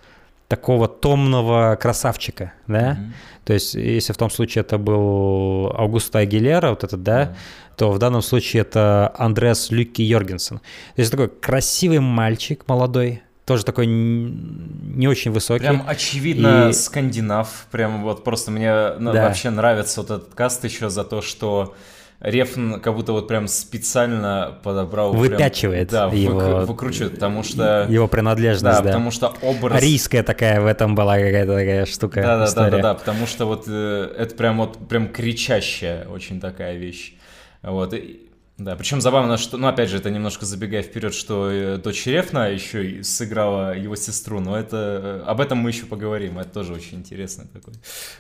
такого 0.51 0.86
томного 0.89 1.78
красавчика, 1.81 2.52
да? 2.66 2.93
Mm-hmm. 2.93 3.12
То 3.44 3.52
есть, 3.55 3.74
если 3.74 4.12
в 4.12 4.18
том 4.18 4.28
случае 4.31 4.60
это 4.60 4.77
был 4.77 5.72
Аугусто 5.74 6.18
Агилера, 6.18 6.70
вот 6.70 6.85
этот, 6.85 7.02
да, 7.02 7.22
mm-hmm 7.22 7.36
то 7.81 7.90
в 7.90 7.98
данном 7.98 8.20
случае 8.20 8.60
это 8.60 9.10
Андреас 9.16 9.70
Люки 9.70 10.02
Йоргенсен. 10.02 10.59
То 10.59 11.01
есть 11.01 11.10
такой 11.10 11.31
красивый 11.31 11.98
мальчик 11.98 12.64
молодой, 12.66 13.22
тоже 13.47 13.64
такой 13.64 13.86
не 13.86 15.09
очень 15.09 15.31
высокий. 15.31 15.64
Прям 15.64 15.85
очевидно 15.86 16.68
и... 16.68 16.72
скандинав, 16.74 17.68
прям 17.70 18.02
вот 18.02 18.22
просто 18.22 18.51
мне 18.51 18.68
да. 18.70 18.97
вообще 18.98 19.48
нравится 19.48 20.02
вот 20.02 20.10
этот 20.10 20.35
каст 20.35 20.62
еще 20.62 20.90
за 20.90 21.05
то, 21.05 21.22
что 21.22 21.74
Рефн 22.21 22.75
как 22.75 22.95
будто 22.95 23.13
вот 23.13 23.29
прям 23.29 23.49
специально 23.49 24.59
подобрал... 24.63 25.13
Выпячивает 25.15 25.89
прям, 25.89 26.11
да, 26.11 26.17
его... 26.17 26.67
выкручивает, 26.67 27.15
потому 27.15 27.43
что... 27.43 27.87
Его 27.89 28.09
принадлежность, 28.09 28.63
да. 28.79 28.83
Да, 28.83 28.89
потому 28.89 29.11
что 29.11 29.35
образ... 29.41 29.79
Арийская 29.79 30.23
такая 30.23 30.61
в 30.61 30.67
этом 30.67 30.95
была 30.95 31.17
какая-то 31.17 31.55
такая 31.55 31.87
штука. 31.87 32.21
Да-да-да, 32.23 32.95
потому 32.95 33.27
что 33.27 33.47
вот 33.47 33.65
э, 33.69 34.15
это 34.19 34.35
прям 34.35 34.59
вот 34.59 34.77
прям 34.87 35.09
кричащая 35.09 36.07
очень 36.09 36.41
такая 36.41 36.77
вещь. 36.77 37.15
Вот, 37.63 37.95
и, 37.95 38.30
да, 38.65 38.77
причем 38.77 39.01
забавно, 39.01 39.39
что, 39.39 39.57
ну, 39.57 39.69
опять 39.69 39.89
же, 39.89 39.97
это 39.97 40.11
немножко 40.11 40.45
забегая 40.45 40.82
вперед, 40.82 41.15
что 41.15 41.51
э, 41.51 41.77
дочь 41.78 42.07
Рефна 42.07 42.51
еще 42.51 42.87
и 42.87 43.03
сыграла 43.03 43.74
его 43.74 43.97
сестру, 43.97 44.39
но 44.41 44.55
это, 44.55 44.77
э, 44.77 45.24
об 45.27 45.41
этом 45.41 45.59
мы 45.59 45.70
еще 45.70 45.87
поговорим, 45.87 46.39
это 46.39 46.51
тоже 46.51 46.74
очень 46.74 46.99
интересный 46.99 47.47
такой 47.47 47.73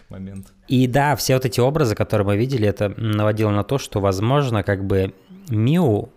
момент. 0.08 0.48
И 0.66 0.86
да, 0.86 1.14
все 1.16 1.34
вот 1.34 1.44
эти 1.44 1.60
образы, 1.60 1.94
которые 1.94 2.26
мы 2.26 2.36
видели, 2.38 2.66
это 2.66 2.88
наводило 2.96 3.50
на 3.50 3.64
то, 3.64 3.76
что, 3.76 4.00
возможно, 4.00 4.62
как 4.62 4.82
бы 4.84 5.12
Миу, 5.50 6.08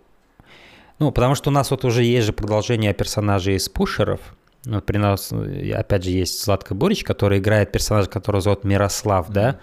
ну, 0.98 1.12
потому 1.12 1.34
что 1.34 1.50
у 1.50 1.52
нас 1.52 1.70
вот 1.70 1.84
уже 1.84 2.02
есть 2.02 2.26
же 2.26 2.32
продолжение 2.32 2.94
персонажей 2.94 3.56
из 3.56 3.68
пушеров, 3.68 4.20
вот 4.66 4.86
при 4.86 4.98
нас, 4.98 5.32
опять 5.32 6.04
же, 6.04 6.10
есть 6.10 6.42
Златка 6.42 6.74
Бурич, 6.74 7.04
который 7.04 7.38
играет 7.38 7.72
персонажа, 7.72 8.08
которого 8.08 8.40
зовут 8.40 8.64
Мирослав, 8.64 9.28
да, 9.30 9.58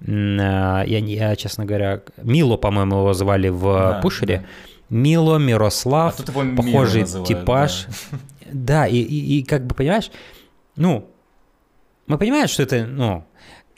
я, 0.00 0.82
я, 0.84 1.36
честно 1.36 1.64
говоря, 1.64 2.02
Мило, 2.22 2.56
по-моему, 2.56 2.98
его 2.98 3.14
звали 3.14 3.48
в 3.48 3.62
да, 3.62 4.00
Пушере. 4.00 4.38
Да. 4.38 4.46
Мило, 4.96 5.38
Мирослав, 5.38 6.20
а 6.20 6.56
похожий 6.56 7.02
называют, 7.02 7.28
типаж. 7.28 7.86
Да, 8.52 8.82
да 8.82 8.86
и, 8.86 8.98
и, 8.98 9.38
и 9.38 9.42
как 9.42 9.66
бы, 9.66 9.74
понимаешь, 9.74 10.10
ну, 10.76 11.08
мы 12.06 12.18
понимаем, 12.18 12.48
что 12.48 12.62
это, 12.62 12.86
ну, 12.86 13.24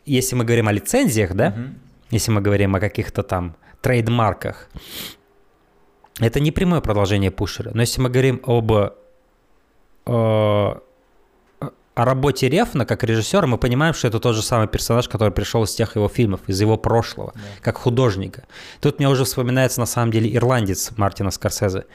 если 0.04 0.34
мы 0.36 0.44
говорим 0.44 0.68
о 0.68 0.72
лицензиях, 0.72 1.34
да, 1.34 1.48
угу. 1.48 1.74
если 2.10 2.32
мы 2.32 2.40
говорим 2.40 2.74
о 2.74 2.80
каких-то 2.80 3.22
там 3.22 3.56
трейдмарках, 3.82 4.68
это 6.18 6.40
не 6.40 6.50
прямое 6.50 6.80
продолжение 6.80 7.30
пушера. 7.30 7.70
Но 7.74 7.82
если 7.82 8.00
мы 8.00 8.08
говорим 8.08 8.40
об 8.44 8.72
э, 8.72 8.90
о 10.06 12.04
работе 12.04 12.48
Рефна 12.48 12.84
как 12.84 13.04
режиссера 13.04 13.46
мы 13.46 13.56
понимаем, 13.58 13.94
что 13.94 14.08
это 14.08 14.20
тот 14.20 14.36
же 14.36 14.42
самый 14.42 14.68
персонаж, 14.68 15.08
который 15.08 15.30
пришел 15.30 15.64
из 15.64 15.74
тех 15.74 15.96
его 15.96 16.08
фильмов, 16.08 16.40
из 16.46 16.60
его 16.60 16.76
прошлого, 16.76 17.32
да. 17.34 17.40
как 17.62 17.78
художника. 17.78 18.44
Тут 18.80 18.98
мне 18.98 19.08
уже 19.08 19.24
вспоминается 19.24 19.80
на 19.80 19.86
самом 19.86 20.12
деле 20.12 20.34
ирландец 20.34 20.90
Мартина 20.96 21.30
Скорсезе. 21.30 21.86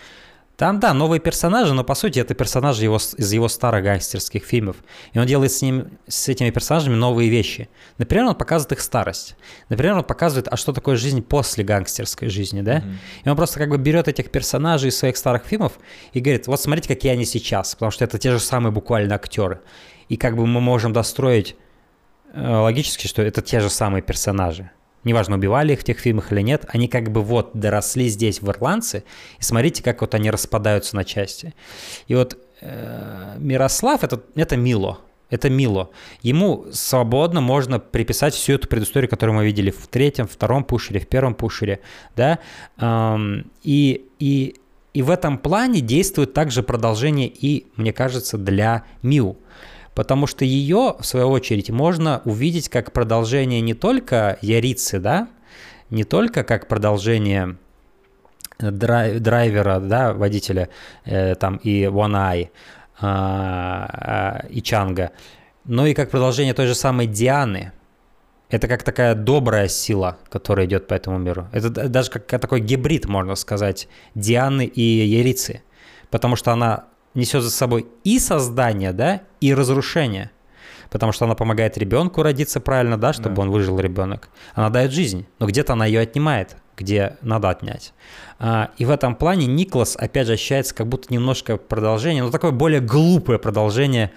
Там, 0.61 0.79
да, 0.79 0.93
новые 0.93 1.19
персонажи, 1.19 1.73
но 1.73 1.83
по 1.83 1.95
сути 1.95 2.19
это 2.19 2.35
персонажи 2.35 2.83
его, 2.83 2.97
из 2.97 3.33
его 3.33 3.47
старых 3.47 3.83
гангстерских 3.83 4.43
фильмов. 4.43 4.75
И 5.11 5.17
он 5.17 5.25
делает 5.25 5.51
с, 5.51 5.63
ним, 5.63 5.97
с 6.07 6.29
этими 6.29 6.51
персонажами 6.51 6.93
новые 6.93 7.31
вещи. 7.31 7.67
Например, 7.97 8.27
он 8.27 8.35
показывает 8.35 8.73
их 8.73 8.81
старость. 8.81 9.35
Например, 9.69 9.95
он 9.95 10.03
показывает, 10.03 10.47
а 10.51 10.57
что 10.57 10.71
такое 10.71 10.97
жизнь 10.97 11.23
после 11.23 11.63
гангстерской 11.63 12.29
жизни, 12.29 12.61
да? 12.61 12.77
Mm-hmm. 12.77 12.95
И 13.25 13.29
он 13.29 13.35
просто 13.35 13.57
как 13.57 13.69
бы 13.69 13.79
берет 13.79 14.07
этих 14.07 14.29
персонажей 14.29 14.89
из 14.89 14.99
своих 14.99 15.17
старых 15.17 15.45
фильмов 15.45 15.79
и 16.13 16.19
говорит, 16.19 16.45
вот 16.45 16.61
смотрите, 16.61 16.87
какие 16.87 17.11
они 17.11 17.25
сейчас, 17.25 17.73
потому 17.73 17.89
что 17.89 18.03
это 18.03 18.19
те 18.19 18.29
же 18.29 18.39
самые 18.39 18.71
буквально 18.71 19.15
актеры. 19.15 19.61
И 20.09 20.15
как 20.15 20.35
бы 20.35 20.45
мы 20.45 20.61
можем 20.61 20.93
достроить 20.93 21.55
э, 22.35 22.39
логически, 22.39 23.07
что 23.07 23.23
это 23.23 23.41
те 23.41 23.61
же 23.61 23.71
самые 23.71 24.03
персонажи 24.03 24.69
неважно, 25.03 25.35
убивали 25.35 25.73
их 25.73 25.79
в 25.79 25.83
тех 25.83 25.99
фильмах 25.99 26.31
или 26.31 26.41
нет, 26.41 26.65
они 26.67 26.87
как 26.87 27.11
бы 27.11 27.21
вот 27.21 27.51
доросли 27.53 28.07
здесь 28.07 28.41
в 28.41 28.49
ирландцы, 28.49 29.03
и 29.39 29.43
смотрите, 29.43 29.83
как 29.83 30.01
вот 30.01 30.13
они 30.15 30.29
распадаются 30.29 30.95
на 30.95 31.03
части. 31.03 31.53
И 32.07 32.15
вот 32.15 32.37
э, 32.61 33.35
Мирослав 33.39 34.03
это, 34.03 34.21
это 34.35 34.57
Мило, 34.57 34.99
это 35.29 35.49
Мило. 35.49 35.89
Ему 36.21 36.65
свободно 36.71 37.41
можно 37.41 37.79
приписать 37.79 38.33
всю 38.33 38.53
эту 38.53 38.67
предысторию, 38.67 39.09
которую 39.09 39.35
мы 39.35 39.45
видели 39.45 39.71
в 39.71 39.87
третьем, 39.87 40.27
втором 40.27 40.63
пушере, 40.63 40.99
в 40.99 41.07
первом 41.07 41.33
пушере, 41.33 41.79
да, 42.15 42.39
эм, 42.77 43.49
и, 43.63 44.05
и, 44.19 44.55
и 44.93 45.01
в 45.01 45.09
этом 45.09 45.37
плане 45.37 45.81
действует 45.81 46.33
также 46.33 46.63
продолжение 46.63 47.27
и, 47.27 47.67
мне 47.75 47.93
кажется, 47.93 48.37
для 48.37 48.83
Миу 49.01 49.37
потому 49.95 50.27
что 50.27 50.45
ее, 50.45 50.95
в 50.99 51.05
свою 51.05 51.29
очередь, 51.29 51.69
можно 51.69 52.21
увидеть 52.25 52.69
как 52.69 52.91
продолжение 52.91 53.61
не 53.61 53.73
только 53.73 54.37
Ярицы, 54.41 54.99
да, 54.99 55.27
не 55.89 56.03
только 56.03 56.43
как 56.43 56.67
продолжение 56.67 57.57
драйвера, 58.59 59.79
да, 59.79 60.13
водителя 60.13 60.69
э, 61.05 61.35
там 61.35 61.57
и 61.57 61.83
One 61.83 62.13
Eye, 62.13 62.49
э, 63.01 64.47
и 64.49 64.61
Чанга, 64.61 65.11
но 65.65 65.85
и 65.85 65.93
как 65.93 66.09
продолжение 66.09 66.53
той 66.53 66.67
же 66.67 66.75
самой 66.75 67.07
Дианы. 67.07 67.73
Это 68.49 68.67
как 68.67 68.83
такая 68.83 69.15
добрая 69.15 69.69
сила, 69.69 70.17
которая 70.29 70.65
идет 70.65 70.85
по 70.87 70.93
этому 70.93 71.17
миру. 71.17 71.47
Это 71.53 71.69
даже 71.69 72.11
как 72.11 72.41
такой 72.41 72.59
гибрид, 72.59 73.05
можно 73.05 73.35
сказать, 73.35 73.87
Дианы 74.13 74.65
и 74.65 74.81
Ярицы. 74.81 75.61
Потому 76.09 76.35
что 76.35 76.51
она 76.51 76.87
несет 77.13 77.43
за 77.43 77.51
собой 77.51 77.87
и 78.03 78.19
создание, 78.19 78.93
да, 78.93 79.21
и 79.39 79.53
разрушение. 79.53 80.31
Потому 80.89 81.13
что 81.13 81.25
она 81.25 81.35
помогает 81.35 81.77
ребенку 81.77 82.21
родиться 82.21 82.59
правильно, 82.59 82.97
да, 82.97 83.13
чтобы 83.13 83.35
да. 83.35 83.41
он 83.43 83.49
выжил 83.49 83.79
ребенок. 83.79 84.29
Она 84.53 84.69
дает 84.69 84.91
жизнь, 84.91 85.25
но 85.39 85.47
где-то 85.47 85.73
она 85.73 85.85
ее 85.85 86.01
отнимает, 86.01 86.57
где 86.75 87.17
надо 87.21 87.49
отнять. 87.49 87.93
А, 88.39 88.71
и 88.77 88.85
в 88.85 88.89
этом 88.89 89.15
плане 89.15 89.45
Никлас, 89.45 89.95
опять 89.95 90.27
же, 90.27 90.33
ощущается 90.33 90.75
как 90.75 90.87
будто 90.87 91.13
немножко 91.13 91.57
продолжение, 91.57 92.23
но 92.23 92.31
такое 92.31 92.51
более 92.51 92.81
глупое 92.81 93.39
продолжение 93.39 94.11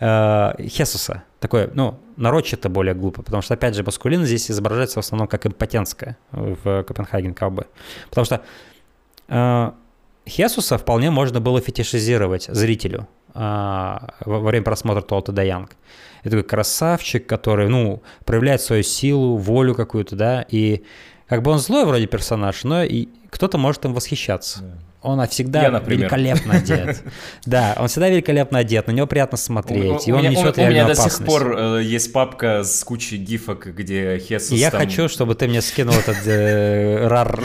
э, 0.00 0.52
Хесуса. 0.66 1.24
Такое, 1.40 1.70
ну, 1.74 1.98
нарочито 2.16 2.68
более 2.70 2.94
глупо, 2.94 3.22
потому 3.22 3.42
что, 3.42 3.54
опять 3.54 3.74
же, 3.74 3.82
маскулин 3.82 4.24
здесь 4.24 4.50
изображается 4.50 5.02
в 5.02 5.04
основном 5.04 5.28
как 5.28 5.44
импотентская 5.46 6.16
в 6.30 6.84
Копенгаген 6.84 7.34
Каубе. 7.34 7.66
Потому 8.08 8.24
что 8.24 8.42
э, 9.28 9.72
Хесуса 10.26 10.78
вполне 10.78 11.10
можно 11.10 11.40
было 11.40 11.60
фетишизировать 11.60 12.44
зрителю 12.44 13.08
а, 13.34 14.14
во 14.24 14.40
время 14.40 14.64
просмотра 14.64 15.02
Толта 15.02 15.32
да 15.32 15.42
Янг. 15.42 15.76
Это 16.22 16.30
такой 16.30 16.44
красавчик, 16.44 17.26
который, 17.26 17.68
ну, 17.68 18.02
проявляет 18.24 18.62
свою 18.62 18.82
силу, 18.82 19.36
волю 19.36 19.74
какую-то, 19.74 20.16
да, 20.16 20.46
и 20.48 20.82
как 21.26 21.42
бы 21.42 21.50
он 21.50 21.58
злой 21.58 21.84
вроде 21.84 22.06
персонаж, 22.06 22.64
но 22.64 22.82
и 22.82 23.08
кто-то 23.28 23.58
может 23.58 23.84
им 23.84 23.92
восхищаться. 23.92 24.60
Да. 24.62 24.78
Он 25.04 25.28
всегда 25.28 25.62
Я, 25.64 25.82
великолепно 25.86 26.54
одет. 26.54 27.02
Да, 27.44 27.76
он 27.78 27.88
всегда 27.88 28.08
великолепно 28.08 28.60
одет, 28.60 28.86
на 28.86 28.92
него 28.92 29.06
приятно 29.06 29.36
смотреть, 29.36 30.08
и 30.08 30.12
он 30.12 30.22
несет 30.22 30.56
У 30.56 30.62
меня 30.62 30.86
до 30.86 30.94
сих 30.94 31.24
пор 31.26 31.58
э, 31.58 31.82
есть 31.82 32.10
папка 32.10 32.64
с 32.64 32.82
кучей 32.84 33.18
гифок, 33.18 33.66
где 33.66 34.18
Хесус 34.18 34.58
Я 34.58 34.70
хочу, 34.70 35.08
чтобы 35.08 35.34
ты 35.34 35.46
мне 35.46 35.60
скинул 35.60 35.94
этот 35.94 36.16
э, 36.26 37.06
рар. 37.06 37.38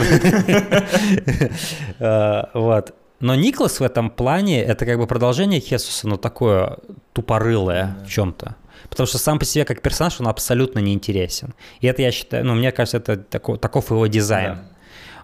Э, 1.98 2.44
вот. 2.54 2.94
Но 3.20 3.34
Никлас 3.34 3.80
в 3.80 3.82
этом 3.82 4.08
плане 4.08 4.62
это 4.62 4.86
как 4.86 4.98
бы 4.98 5.06
продолжение 5.06 5.60
Хесуса, 5.60 6.08
но 6.08 6.16
такое 6.16 6.78
тупорылое 7.12 7.98
в 8.06 8.08
чем-то. 8.08 8.56
Потому 8.88 9.06
что 9.06 9.18
сам 9.18 9.38
по 9.38 9.44
себе 9.44 9.66
как 9.66 9.82
персонаж 9.82 10.18
он 10.20 10.28
абсолютно 10.28 10.78
не 10.78 10.94
интересен. 10.94 11.54
И 11.80 11.86
это 11.86 12.00
я 12.00 12.10
считаю, 12.10 12.46
ну, 12.46 12.54
мне 12.54 12.72
кажется, 12.72 12.96
это 12.96 13.18
таков, 13.18 13.58
таков 13.58 13.90
его 13.90 14.06
дизайн. 14.06 14.54
Да 14.54 14.69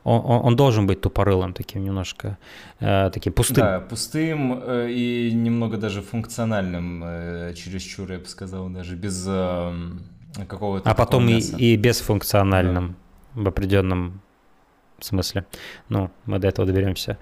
он, 0.06 0.46
он 0.46 0.56
должен 0.56 0.86
быть 0.86 1.00
тупорылым 1.00 1.52
таким 1.52 1.84
немножко, 1.84 2.38
э, 2.80 3.10
таким 3.12 3.32
пустым. 3.32 3.56
Да, 3.56 3.80
пустым 3.80 4.62
э, 4.62 4.90
и 4.90 5.32
немного 5.32 5.76
даже 5.76 6.00
функциональным, 6.00 7.02
э, 7.04 7.54
чересчур, 7.54 8.12
я 8.12 8.18
бы 8.18 8.26
сказал, 8.26 8.68
даже 8.68 8.94
без 8.94 9.24
э, 9.28 9.72
какого-то... 10.48 10.88
А 10.88 10.94
потом 10.94 11.28
и, 11.28 11.40
и 11.40 11.76
бесфункциональным 11.76 12.94
да. 13.34 13.42
в 13.42 13.48
определенном 13.48 14.20
смысле. 15.00 15.44
Ну, 15.88 16.10
мы 16.24 16.38
до 16.38 16.48
этого 16.48 16.66
доберемся. 16.66 17.18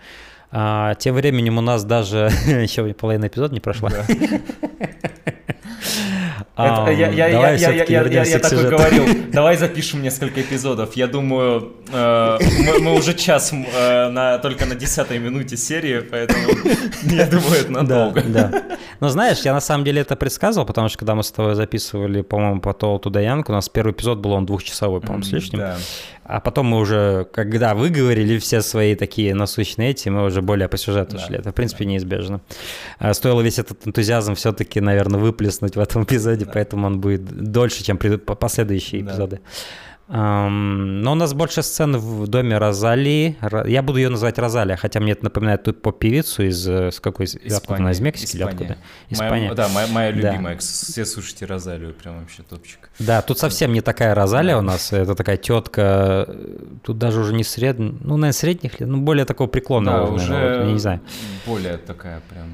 А, 0.51 0.95
тем 0.95 1.15
временем 1.15 1.59
у 1.59 1.63
нас 1.63 1.85
даже 1.85 2.31
еще 2.47 2.93
половина 2.95 3.27
эпизода 3.27 3.55
не 3.55 3.61
прошла. 3.61 3.91
Да. 3.91 4.07
Я, 6.57 7.09
я, 7.09 7.31
давай 7.31 7.59
говорил, 8.69 9.05
давай 9.33 9.57
запишем 9.57 10.03
несколько 10.03 10.41
эпизодов. 10.41 10.95
Я 10.95 11.09
думаю, 11.09 11.73
э, 11.93 12.39
мы, 12.81 12.95
уже 12.95 13.15
час 13.15 13.53
э, 13.53 14.09
на, 14.09 14.39
только 14.39 14.65
на 14.65 14.75
десятой 14.75 15.19
минуте 15.19 15.57
серии, 15.57 16.01
поэтому 16.01 16.47
я 17.03 17.27
думаю, 17.27 17.61
это 17.61 17.73
надолго. 17.73 18.23
Но 19.01 19.09
знаешь, 19.09 19.41
я 19.41 19.53
на 19.53 19.61
самом 19.61 19.85
деле 19.85 20.03
это 20.03 20.15
предсказывал, 20.15 20.67
потому 20.67 20.89
что 20.89 20.99
когда 20.99 21.15
мы 21.15 21.25
с 21.25 21.33
тобой 21.33 21.55
записывали, 21.55 22.23
по-моему, 22.23 22.61
по 22.61 22.73
Толу 22.73 23.01
Янг, 23.19 23.49
у 23.49 23.53
нас 23.53 23.69
первый 23.69 23.93
эпизод 23.93 24.19
был, 24.19 24.33
он 24.33 24.47
двухчасовой, 24.47 25.01
по-моему, 25.01 25.25
с 25.25 25.33
лишним. 25.33 25.61
А 26.27 26.41
потом 26.41 26.67
мы 26.67 26.79
уже, 26.79 27.27
когда 27.33 27.75
выговорили 27.75 28.39
все 28.39 28.63
свои 28.63 28.95
такие 28.95 29.35
насущные 29.35 29.91
эти, 29.91 30.09
мы 30.09 30.25
уже 30.25 30.41
более 30.41 30.69
по 30.69 30.79
сюжету 30.79 31.19
шли. 31.19 31.37
Это, 31.37 31.51
в 31.51 31.55
принципе, 31.55 31.85
неизбежно. 31.85 32.41
А 32.99 33.13
стоило 33.13 33.43
весь 33.43 33.59
этот 33.59 33.87
энтузиазм 33.87 34.35
все-таки, 34.35 34.81
наверное, 34.81 35.21
выплеснуть 35.21 35.74
в 35.77 35.81
этом 35.81 36.05
эпизоде, 36.05 36.45
да. 36.45 36.51
поэтому 36.53 36.87
он 36.87 37.01
будет 37.01 37.25
дольше, 37.25 37.85
чем 37.85 37.99
последующие 37.99 39.03
да. 39.03 39.11
эпизоды. 39.11 39.41
Um, 40.07 41.01
но 41.01 41.13
у 41.13 41.15
нас 41.15 41.33
больше 41.33 41.63
сцен 41.63 41.97
в 41.97 42.27
доме 42.27 42.59
Розали. 42.59 43.39
Я 43.67 43.83
буду 43.83 43.99
ее 43.99 44.11
называть 44.11 44.39
Розалия, 44.39 44.77
хотя 44.77 45.01
мне 45.01 45.13
это 45.13 45.25
напоминает 45.25 45.63
тут 45.63 45.81
по 45.81 45.93
певицу 45.93 46.43
из 46.43 46.69
э, 46.69 46.91
с 46.91 47.01
какой 47.01 47.25
из 47.25 47.57
откуда 47.57 47.77
она 47.79 47.93
из 47.93 48.01
Мексики 48.01 48.37
Испания. 48.37 48.53
или 48.53 48.65
откуда? 48.65 48.77
Испания. 49.09 49.45
Моя, 49.45 49.55
да, 49.55 49.69
моя, 49.69 49.87
моя 49.87 50.11
любимая. 50.11 50.57
Да. 50.57 50.61
Все 50.61 51.07
слушайте 51.07 51.47
Розалию, 51.47 51.95
прям 51.95 52.21
вообще 52.21 52.43
топчик. 52.43 52.91
Да, 52.99 53.23
тут 53.23 53.39
совсем 53.39 53.73
не 53.73 53.81
такая 53.81 54.15
Розалия 54.15 54.59
у 54.59 54.63
нас. 54.63 54.93
Это 54.93 55.15
такая 55.15 55.39
тетка. 55.39 56.29
Тут 56.83 56.99
даже 56.99 57.21
уже 57.21 57.33
не 57.33 57.43
средняя, 57.43 57.93
ну 57.93 58.19
наверное 58.19 58.33
средних 58.33 58.81
лет, 58.81 58.89
ну 58.91 58.99
более 58.99 59.25
такого 59.25 59.49
преклонного. 59.49 60.07
Да, 60.07 60.13
уже 60.13 60.33
наверное, 60.33 60.65
вот, 60.67 60.73
не 60.73 60.79
знаю. 60.79 61.01
более 61.47 61.79
такая 61.79 62.21
прям 62.29 62.49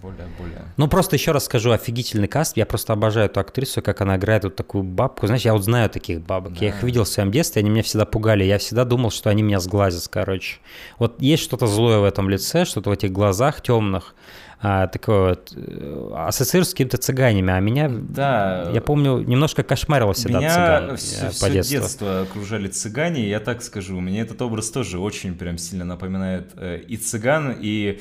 более-более. 0.00 0.64
Ну, 0.76 0.88
просто 0.88 1.16
еще 1.16 1.32
раз 1.32 1.44
скажу, 1.44 1.70
офигительный 1.70 2.28
каст. 2.28 2.56
Я 2.56 2.66
просто 2.66 2.92
обожаю 2.92 3.26
эту 3.26 3.40
актрису, 3.40 3.82
как 3.82 4.00
она 4.00 4.16
играет 4.16 4.44
вот 4.44 4.56
такую 4.56 4.84
бабку. 4.84 5.26
Знаешь, 5.26 5.42
я 5.42 5.52
вот 5.52 5.64
знаю 5.64 5.90
таких 5.90 6.20
бабок. 6.20 6.54
Да. 6.54 6.58
Я 6.60 6.68
их 6.68 6.82
видел 6.82 7.04
в 7.04 7.08
своем 7.08 7.30
детстве, 7.30 7.60
они 7.60 7.70
меня 7.70 7.82
всегда 7.82 8.04
пугали. 8.04 8.44
Я 8.44 8.58
всегда 8.58 8.84
думал, 8.84 9.10
что 9.10 9.30
они 9.30 9.42
меня 9.42 9.60
сглазят, 9.60 10.08
короче. 10.08 10.58
Вот 10.98 11.20
есть 11.20 11.42
что-то 11.42 11.66
злое 11.66 11.98
в 11.98 12.04
этом 12.04 12.28
лице, 12.28 12.64
что-то 12.64 12.90
в 12.90 12.92
этих 12.92 13.12
глазах 13.12 13.60
темных. 13.60 14.14
А, 14.60 14.88
такое 14.88 15.30
вот 15.30 15.52
э, 15.54 16.12
ассоциируется 16.16 16.72
с 16.72 16.74
какими-то 16.74 16.96
цыганями, 16.96 17.52
а 17.52 17.60
меня, 17.60 17.88
да, 17.88 18.68
я 18.72 18.80
помню, 18.80 19.20
немножко 19.20 19.62
кошмарило 19.62 20.14
всегда 20.14 20.38
меня 20.40 20.50
цыган 20.50 20.96
все, 20.96 21.16
э, 21.16 21.26
по 21.26 21.32
все 21.32 21.50
детству. 21.50 21.78
детство 21.78 22.20
окружали 22.22 22.66
цыгане, 22.66 23.28
я 23.28 23.38
так 23.38 23.62
скажу, 23.62 24.00
мне 24.00 24.20
этот 24.20 24.42
образ 24.42 24.72
тоже 24.72 24.98
очень 24.98 25.36
прям 25.36 25.58
сильно 25.58 25.84
напоминает 25.84 26.50
э, 26.56 26.80
и 26.88 26.96
цыган, 26.96 27.56
и 27.60 28.00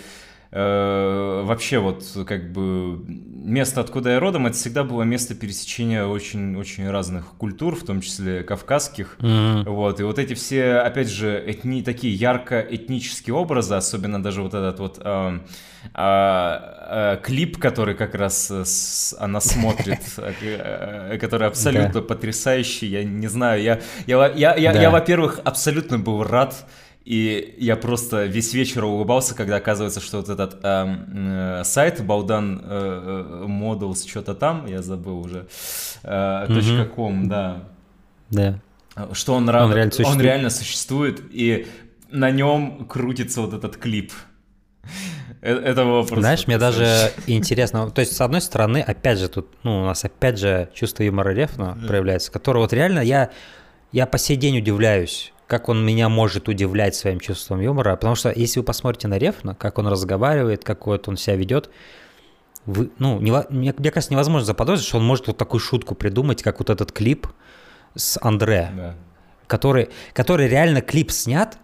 вообще 0.57 1.77
вот 1.79 2.03
как 2.25 2.51
бы 2.51 3.03
место, 3.47 3.81
откуда 3.81 4.11
я 4.11 4.19
родом, 4.19 4.45
это 4.47 4.55
всегда 4.55 4.83
было 4.83 5.03
место 5.03 5.33
пересечения 5.33 6.05
очень-очень 6.05 6.89
разных 6.89 7.27
культур, 7.37 7.75
в 7.75 7.83
том 7.83 8.01
числе 8.01 8.43
кавказских. 8.43 9.17
Mm-hmm. 9.19 9.69
Вот, 9.69 9.99
и 9.99 10.03
вот 10.03 10.19
эти 10.19 10.33
все, 10.33 10.75
опять 10.79 11.09
же, 11.09 11.43
этни, 11.47 11.81
такие 11.81 12.13
ярко-этнические 12.13 13.33
образы, 13.33 13.75
особенно 13.75 14.21
даже 14.21 14.41
вот 14.41 14.53
этот 14.53 14.79
вот 14.79 14.99
э, 15.01 15.39
э, 15.93 17.17
клип, 17.23 17.57
который 17.57 17.95
как 17.95 18.15
раз 18.15 18.51
с, 18.51 19.15
она 19.17 19.39
смотрит, 19.39 20.01
э, 20.17 21.17
который 21.19 21.47
абсолютно 21.47 22.01
потрясающий, 22.01 22.87
я 22.87 23.03
не 23.03 23.27
знаю, 23.27 23.61
я, 23.61 23.79
я, 24.05 24.27
я, 24.33 24.55
я, 24.55 24.89
во-первых, 24.89 25.39
абсолютно 25.45 25.99
был 25.99 26.23
рад, 26.23 26.65
и 27.07 27.55
я 27.57 27.77
просто 27.77 28.25
весь 28.25 28.53
вечер 28.53 28.83
улыбался, 28.83 29.33
когда 29.33 29.55
оказывается, 29.55 30.01
что 30.01 30.17
вот 30.17 30.27
этот 30.27 30.59
э, 30.61 30.95
э, 31.15 31.63
сайт 31.63 32.05
Балдан 32.05 32.61
э, 32.61 33.43
э, 33.43 33.45
Models 33.47 34.05
что-то 34.05 34.35
там, 34.35 34.65
я 34.65 34.81
забыл 34.81 35.19
уже, 35.19 35.47
э, 36.03 36.45
mm 36.49 36.85
.com, 36.89 37.29
да. 37.29 37.63
Да. 38.29 38.59
Что 39.13 39.35
он, 39.35 39.47
он, 39.47 39.73
реально 39.73 39.91
существует. 39.91 40.17
он 40.17 40.21
реально 40.21 40.49
существует, 40.49 41.21
и 41.31 41.67
на 42.11 42.29
нем 42.29 42.85
крутится 42.89 43.39
вот 43.39 43.53
этот 43.53 43.77
клип. 43.77 44.11
Э, 45.41 45.53
это 45.55 45.85
было 45.85 46.01
просто... 46.01 46.19
Знаешь, 46.19 46.45
мне 46.45 46.57
даже 46.57 47.13
интересно, 47.25 47.89
то 47.89 48.01
есть, 48.01 48.17
с 48.17 48.19
одной 48.19 48.41
стороны, 48.41 48.81
опять 48.81 49.19
же, 49.19 49.29
тут, 49.29 49.47
ну, 49.63 49.83
у 49.83 49.85
нас 49.85 50.03
опять 50.03 50.39
же 50.39 50.69
чувство 50.73 51.03
юмора 51.03 51.29
Рефна 51.29 51.77
проявляется, 51.87 52.33
которое 52.33 52.59
вот 52.59 52.73
реально 52.73 52.99
я, 52.99 53.29
я 53.93 54.05
по 54.07 54.17
сей 54.17 54.35
день 54.35 54.57
удивляюсь 54.57 55.31
как 55.47 55.69
он 55.69 55.83
меня 55.83 56.09
может 56.09 56.49
удивлять 56.49 56.93
своим 56.95 57.19
чувством 57.19 57.61
юмора. 57.61 57.95
Потому 57.95 58.15
что 58.15 58.31
если 58.35 58.59
вы 58.59 58.65
посмотрите 58.65 59.07
на 59.07 59.17
Рефна, 59.17 59.55
как 59.55 59.79
он 59.79 59.87
разговаривает, 59.87 60.63
как 60.63 60.85
вот 60.85 61.07
он 61.07 61.15
себя 61.17 61.37
ведет, 61.37 61.69
вы, 62.65 62.91
ну, 62.99 63.19
не, 63.21 63.31
мне, 63.31 63.73
мне 63.77 63.91
кажется, 63.91 64.13
невозможно 64.13 64.45
заподозрить, 64.45 64.85
что 64.85 64.97
он 64.97 65.05
может 65.05 65.27
вот 65.27 65.37
такую 65.37 65.61
шутку 65.61 65.95
придумать, 65.95 66.43
как 66.43 66.59
вот 66.59 66.69
этот 66.69 66.91
клип 66.91 67.27
с 67.95 68.19
Андре, 68.21 68.69
да. 68.75 68.95
который, 69.47 69.89
который 70.13 70.49
реально 70.49 70.81
клип 70.81 71.11
снят, 71.11 71.57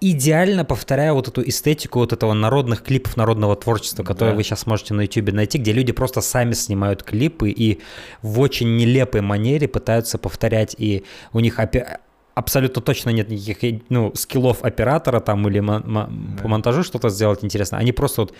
идеально 0.00 0.64
повторяя 0.64 1.12
вот 1.12 1.28
эту 1.28 1.48
эстетику 1.48 2.00
вот 2.00 2.12
этого 2.12 2.32
народных 2.32 2.82
клипов 2.82 3.16
народного 3.16 3.54
творчества, 3.54 4.02
которые 4.02 4.32
да. 4.32 4.36
вы 4.36 4.42
сейчас 4.42 4.66
можете 4.66 4.94
на 4.94 5.02
YouTube 5.02 5.32
найти, 5.32 5.58
где 5.58 5.72
люди 5.72 5.92
просто 5.92 6.20
сами 6.22 6.54
снимают 6.54 7.04
клипы 7.04 7.50
и 7.50 7.80
в 8.22 8.40
очень 8.40 8.76
нелепой 8.76 9.20
манере 9.20 9.68
пытаются 9.68 10.18
повторять, 10.18 10.74
и 10.76 11.04
у 11.32 11.38
них 11.38 11.60
опять 11.60 12.00
абсолютно 12.38 12.80
точно 12.80 13.10
нет 13.10 13.28
никаких 13.30 13.82
ну, 13.88 14.12
скиллов 14.14 14.62
оператора 14.62 15.20
там 15.20 15.48
или 15.48 15.60
мо- 15.60 15.82
мо- 15.84 16.08
да. 16.08 16.42
по 16.42 16.48
монтажу 16.48 16.84
что-то 16.84 17.08
сделать 17.08 17.44
интересно. 17.44 17.78
Они 17.78 17.92
просто 17.92 18.22
вот 18.22 18.34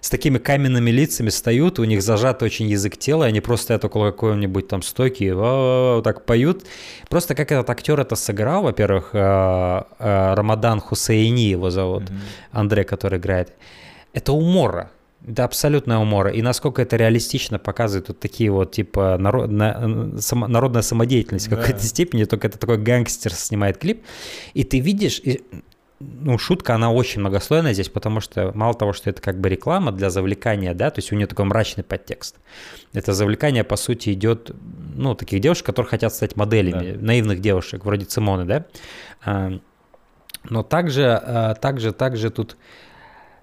с 0.00 0.10
такими 0.10 0.38
каменными 0.38 0.90
лицами 0.90 1.28
встают, 1.28 1.78
у 1.78 1.84
них 1.84 2.02
зажат 2.02 2.42
очень 2.42 2.66
язык 2.66 2.96
тела, 2.96 3.24
и 3.24 3.28
они 3.28 3.40
просто 3.40 3.64
стоят 3.64 3.84
около 3.84 4.10
какой-нибудь 4.10 4.68
там 4.68 4.82
стойки, 4.82 5.30
вот 5.30 6.02
так 6.02 6.24
поют. 6.24 6.64
Просто 7.10 7.34
как 7.34 7.52
этот 7.52 7.68
актер 7.68 8.00
это 8.00 8.16
сыграл, 8.16 8.62
во-первых, 8.62 9.10
э, 9.12 9.18
э, 9.98 10.34
Рамадан 10.34 10.80
Хусейни 10.80 11.50
его 11.52 11.70
зовут, 11.70 12.04
mm-hmm. 12.04 12.52
Андрей, 12.52 12.84
который 12.84 13.18
играет. 13.18 13.52
Это 14.14 14.32
умора. 14.32 14.90
Это 15.26 15.44
абсолютная 15.44 15.98
умора. 15.98 16.30
И 16.30 16.42
насколько 16.42 16.82
это 16.82 16.96
реалистично 16.96 17.58
показывает 17.58 18.08
вот 18.08 18.18
такие 18.18 18.50
вот, 18.50 18.72
типа, 18.72 19.16
народ, 19.18 19.50
на, 19.50 20.18
само, 20.20 20.48
народная 20.48 20.82
самодеятельность 20.82 21.48
да. 21.48 21.56
в 21.56 21.60
какой-то 21.60 21.84
степени, 21.84 22.24
только 22.24 22.48
это 22.48 22.58
такой 22.58 22.78
гангстер 22.78 23.32
снимает 23.32 23.78
клип, 23.78 24.02
и 24.54 24.64
ты 24.64 24.80
видишь, 24.80 25.20
и, 25.20 25.42
ну, 26.00 26.38
шутка, 26.38 26.74
она 26.74 26.90
очень 26.90 27.20
многослойная 27.20 27.72
здесь, 27.72 27.88
потому 27.88 28.20
что 28.20 28.50
мало 28.54 28.74
того, 28.74 28.92
что 28.92 29.10
это 29.10 29.22
как 29.22 29.38
бы 29.38 29.48
реклама 29.48 29.92
для 29.92 30.10
завлекания, 30.10 30.74
да, 30.74 30.90
то 30.90 30.98
есть 30.98 31.12
у 31.12 31.14
нее 31.14 31.28
такой 31.28 31.44
мрачный 31.44 31.84
подтекст. 31.84 32.36
Это 32.92 33.12
завлекание, 33.12 33.62
по 33.62 33.76
сути, 33.76 34.12
идет, 34.12 34.50
ну, 34.96 35.14
таких 35.14 35.40
девушек, 35.40 35.64
которые 35.64 35.88
хотят 35.88 36.12
стать 36.12 36.34
моделями, 36.34 36.92
да. 36.92 37.00
наивных 37.00 37.40
девушек, 37.40 37.84
вроде 37.84 38.06
Цимоны, 38.06 38.44
да. 38.44 38.66
А, 39.24 39.52
но 40.50 40.64
также, 40.64 41.06
а, 41.06 41.54
также, 41.54 41.92
также 41.92 42.30
тут 42.30 42.56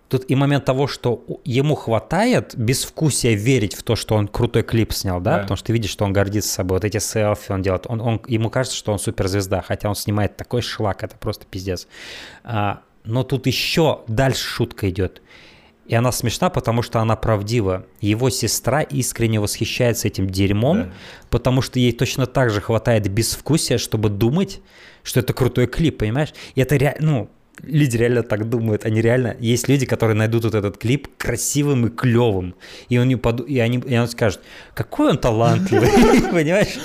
Тут 0.10 0.26
и 0.28 0.36
момент 0.36 0.66
того, 0.66 0.88
что 0.88 1.24
ему 1.46 1.76
хватает 1.76 2.56
безвкусия 2.58 3.36
верить 3.36 3.76
в 3.76 3.84
то, 3.84 3.96
что 3.96 4.16
он 4.16 4.28
крутой 4.28 4.64
клип 4.64 4.92
снял, 4.92 5.22
да, 5.22 5.36
да. 5.36 5.42
потому 5.44 5.56
что 5.56 5.68
ты 5.68 5.74
видишь, 5.74 5.92
что 5.92 6.04
он 6.04 6.14
гордится 6.14 6.52
собой, 6.52 6.78
вот 6.78 6.86
эти 6.86 6.98
селфи 6.98 7.52
он 7.52 7.62
делает, 7.62 7.86
он, 7.88 8.02
он, 8.02 8.22
ему 8.28 8.50
кажется, 8.50 8.76
что 8.76 8.92
он 8.92 8.98
суперзвезда, 8.98 9.62
хотя 9.62 9.88
он 9.88 9.96
снимает 9.96 10.36
такой 10.36 10.64
шлак, 10.64 11.04
это 11.04 11.16
просто 11.16 11.46
пиздец. 11.46 11.88
А, 12.44 12.82
но 13.04 13.24
тут 13.24 13.46
еще 13.46 14.02
дальше 14.08 14.44
шутка 14.44 14.90
идет. 14.90 15.22
И 15.86 15.94
она 15.96 16.12
смешна, 16.12 16.50
потому 16.50 16.82
что 16.82 17.00
она 17.00 17.16
правдива. 17.16 17.86
Его 18.02 18.30
сестра 18.32 18.82
искренне 18.82 19.40
восхищается 19.40 20.08
этим 20.08 20.28
дерьмом, 20.28 20.84
да. 20.84 20.90
потому 21.30 21.62
что 21.62 21.80
ей 21.80 21.92
точно 21.92 22.26
так 22.26 22.50
же 22.50 22.62
хватает 22.62 23.08
безвкусия, 23.08 23.78
чтобы 23.78 24.10
думать, 24.10 24.62
что 25.04 25.20
это 25.20 25.34
крутой 25.34 25.68
клип, 25.68 26.00
понимаешь? 26.00 26.34
И 26.56 26.62
это 26.62 26.76
реально, 26.78 27.12
ну, 27.12 27.30
люди 27.64 27.98
реально 27.98 28.24
так 28.24 28.50
думают, 28.50 28.86
они 28.86 29.02
реально... 29.02 29.36
Есть 29.40 29.68
люди, 29.68 29.86
которые 29.86 30.16
найдут 30.16 30.44
вот 30.44 30.56
этот 30.56 30.78
клип 30.78 31.08
красивым 31.18 31.88
и 31.88 31.90
клевым, 31.90 32.56
и, 32.90 32.98
он, 32.98 33.18
поду... 33.20 33.44
и, 33.44 33.60
они... 33.60 33.78
и 33.78 33.98
он 33.98 34.08
скажет, 34.08 34.42
какой 34.74 35.10
он 35.10 35.18
талантливый, 35.18 35.90
понимаешь? 36.32 36.80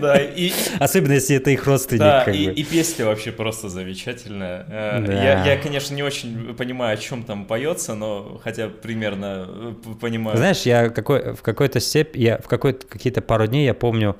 Да, 0.00 0.16
и... 0.18 0.52
Особенно, 0.78 1.12
если 1.12 1.36
это 1.36 1.50
их 1.50 1.66
родственник. 1.66 2.00
Да, 2.00 2.24
и, 2.24 2.50
и 2.50 2.64
песня 2.64 3.06
вообще 3.06 3.32
просто 3.32 3.68
замечательная. 3.68 4.66
Э, 4.68 5.04
да. 5.06 5.12
Я, 5.12 5.44
я, 5.44 5.56
конечно, 5.58 5.94
не 5.94 6.02
очень 6.02 6.54
понимаю, 6.54 6.94
о 6.94 6.96
чем 6.96 7.22
там 7.22 7.44
поется, 7.46 7.94
но 7.94 8.40
хотя 8.42 8.68
примерно 8.68 9.46
э, 9.48 9.74
понимаю. 10.00 10.36
Знаешь, 10.36 10.62
я 10.62 10.88
какой, 10.90 11.34
в 11.34 11.42
какой-то 11.42 11.80
степени, 11.80 12.22
я 12.22 12.38
в 12.38 12.48
какой-то 12.48 12.86
какие-то 12.86 13.20
пару 13.20 13.46
дней 13.46 13.66
я 13.66 13.74
помню, 13.74 14.16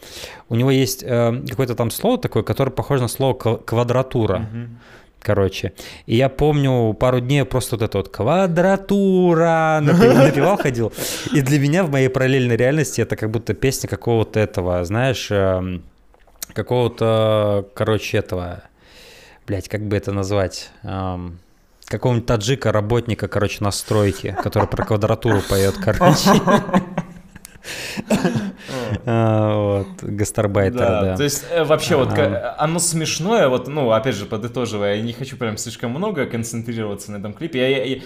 у 0.49 0.55
него 0.55 0.71
есть 0.71 1.03
э, 1.03 1.43
какое-то 1.49 1.75
там 1.75 1.91
слово 1.91 2.19
такое, 2.19 2.43
которое 2.43 2.71
похоже 2.71 3.03
на 3.03 3.09
слово 3.09 3.35
квадратура. 3.35 4.49
Угу 4.53 4.69
короче. 5.21 5.73
И 6.07 6.17
я 6.17 6.29
помню, 6.29 6.95
пару 6.95 7.21
дней 7.21 7.45
просто 7.45 7.77
вот 7.77 7.83
это 7.83 7.99
вот 7.99 8.09
квадратура 8.09 9.81
напевал, 9.83 10.57
ходил. 10.57 10.93
И 11.33 11.41
для 11.41 11.59
меня 11.59 11.85
в 11.85 11.91
моей 11.91 12.09
параллельной 12.09 12.57
реальности 12.57 13.01
это 13.01 13.17
как 13.17 13.31
будто 13.31 13.55
песня 13.55 13.89
какого-то 13.89 14.39
этого, 14.41 14.85
знаешь, 14.85 15.29
эм, 15.31 15.83
какого-то, 16.53 17.69
короче, 17.75 18.19
этого, 18.19 18.63
блядь, 19.47 19.69
как 19.69 19.87
бы 19.87 19.97
это 19.97 20.13
назвать, 20.13 20.71
эм, 20.83 21.41
какого-нибудь 21.87 22.27
таджика, 22.27 22.73
работника, 22.73 23.29
короче, 23.29 23.59
на 23.61 23.71
стройке, 23.71 24.37
который 24.43 24.69
про 24.69 24.85
квадратуру 24.85 25.41
поет, 25.49 25.75
короче. 25.83 26.31
Вот, 29.67 30.03
гастарбайтера, 30.03 31.01
да. 31.03 31.17
То 31.17 31.25
есть 31.25 31.45
э, 31.51 31.65
вообще 31.65 31.97
вот 31.97 32.11
оно 32.59 32.79
смешное, 32.79 33.49
вот, 33.49 33.69
ну, 33.69 33.91
опять 33.91 34.15
же, 34.15 34.27
подытоживая, 34.27 34.97
я 34.97 35.03
не 35.03 35.13
хочу 35.13 35.37
прям 35.37 35.57
слишком 35.57 35.91
много 35.91 36.27
концентрироваться 36.27 37.13
на 37.13 37.17
этом 37.17 37.33
клипе. 37.33 38.03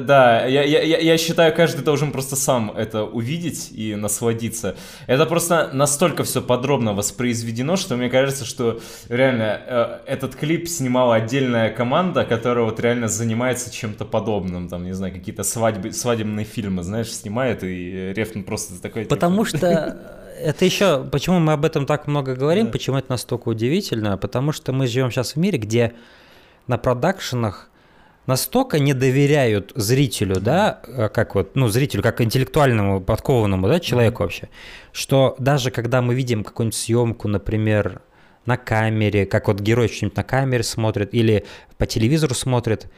Да, 0.00 0.44
я, 0.46 0.62
я, 0.62 0.98
я 0.98 1.18
считаю, 1.18 1.54
каждый 1.54 1.84
должен 1.84 2.10
просто 2.10 2.34
сам 2.34 2.72
это 2.72 3.04
увидеть 3.04 3.70
и 3.70 3.94
насладиться. 3.94 4.74
Это 5.06 5.26
просто 5.26 5.70
настолько 5.72 6.24
все 6.24 6.42
подробно 6.42 6.92
воспроизведено, 6.92 7.76
что 7.76 7.96
мне 7.96 8.08
кажется, 8.08 8.44
что 8.44 8.80
реально 9.08 9.60
э, 9.66 9.98
этот 10.06 10.34
клип 10.34 10.68
снимала 10.68 11.16
отдельная 11.16 11.70
команда, 11.70 12.24
которая 12.24 12.64
вот 12.64 12.80
реально 12.80 13.06
занимается 13.06 13.72
чем-то 13.72 14.04
подобным. 14.04 14.68
Там, 14.68 14.84
не 14.84 14.92
знаю, 14.92 15.14
какие-то 15.14 15.44
свадьбы, 15.44 15.92
свадебные 15.92 16.44
фильмы, 16.44 16.82
знаешь, 16.82 17.12
снимает, 17.12 17.62
и 17.62 18.12
Рефн 18.12 18.40
просто 18.40 18.80
такой... 18.82 19.04
Потому 19.04 19.44
такой... 19.44 19.58
что 19.58 20.22
это 20.40 20.64
еще, 20.64 21.04
почему 21.04 21.38
мы 21.38 21.52
об 21.52 21.64
этом 21.64 21.86
так 21.86 22.06
много 22.06 22.34
говорим, 22.34 22.66
да. 22.66 22.72
почему 22.72 22.96
это 22.96 23.10
настолько 23.10 23.48
удивительно, 23.48 24.16
потому 24.16 24.52
что 24.52 24.72
мы 24.72 24.86
живем 24.86 25.10
сейчас 25.10 25.34
в 25.34 25.36
мире, 25.36 25.58
где 25.58 25.94
на 26.66 26.78
продакшенах 26.78 27.70
настолько 28.26 28.78
не 28.78 28.92
доверяют 28.92 29.72
зрителю, 29.74 30.40
да, 30.40 30.80
э, 30.86 31.08
как 31.08 31.34
вот, 31.34 31.54
ну, 31.54 31.68
зрителю, 31.68 32.02
как 32.02 32.20
интеллектуальному, 32.20 33.00
подкованному, 33.00 33.68
да, 33.68 33.80
человеку 33.80 34.22
mm-hmm. 34.22 34.26
вообще, 34.26 34.48
что 34.92 35.36
даже 35.38 35.70
когда 35.70 36.02
мы 36.02 36.14
видим 36.14 36.44
какую-нибудь 36.44 36.76
съемку, 36.76 37.28
например, 37.28 38.02
на 38.44 38.56
камере, 38.56 39.26
как 39.26 39.48
вот 39.48 39.60
герой 39.60 39.88
что-нибудь 39.88 40.16
на 40.16 40.24
камере 40.24 40.62
смотрит 40.62 41.14
или 41.14 41.44
по 41.78 41.86
телевизору 41.86 42.34
смотрит, 42.34 42.90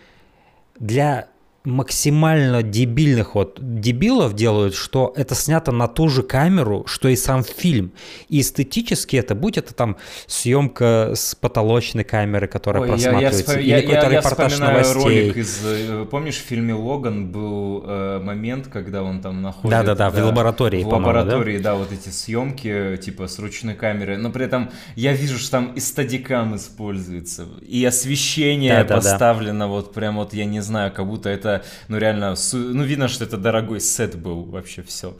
для 0.78 1.28
максимально 1.68 2.62
дебильных 2.62 3.34
вот 3.34 3.58
дебилов 3.60 4.34
делают, 4.34 4.74
что 4.74 5.12
это 5.16 5.34
снято 5.34 5.70
на 5.70 5.86
ту 5.86 6.08
же 6.08 6.22
камеру, 6.22 6.84
что 6.86 7.08
и 7.08 7.16
сам 7.16 7.44
фильм. 7.44 7.92
И 8.28 8.40
эстетически 8.40 9.16
это, 9.16 9.34
будь 9.34 9.58
это 9.58 9.74
там 9.74 9.96
съемка 10.26 11.12
с 11.14 11.34
потолочной 11.34 12.04
камеры, 12.04 12.48
которая 12.48 12.82
Ой, 12.82 12.88
просматривается, 12.88 13.60
я, 13.60 13.60
я, 13.60 13.78
или 13.78 13.86
какой-то 13.86 14.10
я, 14.10 14.18
репортаж 14.20 14.58
я 14.58 14.66
новостей. 14.66 15.02
ролик 15.02 15.36
из, 15.36 15.60
э, 15.64 16.06
помнишь, 16.10 16.36
в 16.36 16.46
фильме 16.46 16.74
«Логан» 16.74 17.30
был 17.30 17.84
э, 17.86 18.20
момент, 18.22 18.68
когда 18.68 19.02
он 19.02 19.20
там 19.20 19.42
находится... 19.42 19.82
Да-да-да, 19.84 20.10
в 20.10 20.24
лаборатории, 20.24 20.82
В 20.82 20.88
лаборатории, 20.88 21.58
да? 21.58 21.72
да, 21.72 21.74
вот 21.76 21.92
эти 21.92 22.08
съемки, 22.08 22.98
типа, 23.02 23.28
с 23.28 23.38
ручной 23.38 23.74
камеры, 23.74 24.16
но 24.16 24.30
при 24.30 24.46
этом 24.46 24.70
я 24.96 25.12
вижу, 25.12 25.38
что 25.38 25.50
там 25.50 25.72
и 25.74 25.80
стадикам 25.80 26.56
используется, 26.56 27.46
и 27.60 27.84
освещение 27.84 28.84
да, 28.84 28.96
поставлено 28.96 29.58
да, 29.58 29.64
да. 29.64 29.66
вот 29.66 29.92
прям 29.92 30.16
вот, 30.16 30.32
я 30.32 30.46
не 30.46 30.60
знаю, 30.60 30.92
как 30.92 31.06
будто 31.06 31.28
это 31.28 31.57
ну, 31.88 31.98
реально, 31.98 32.34
ну, 32.52 32.82
видно, 32.82 33.08
что 33.08 33.24
это 33.24 33.36
дорогой 33.36 33.80
сет 33.80 34.16
был 34.16 34.44
вообще 34.44 34.82
все. 34.82 35.16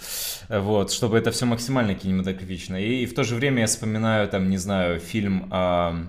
Вот, 0.48 0.93
чтобы 0.93 1.19
это 1.19 1.31
все 1.31 1.47
максимально 1.47 1.94
кинематографично. 1.94 2.77
И 2.77 3.06
в 3.06 3.15
то 3.15 3.24
же 3.24 3.35
время 3.35 3.60
я 3.60 3.66
вспоминаю, 3.66 4.28
там, 4.28 4.51
не 4.51 4.59
знаю, 4.59 5.01
фильм 5.01 5.48
о 5.51 6.06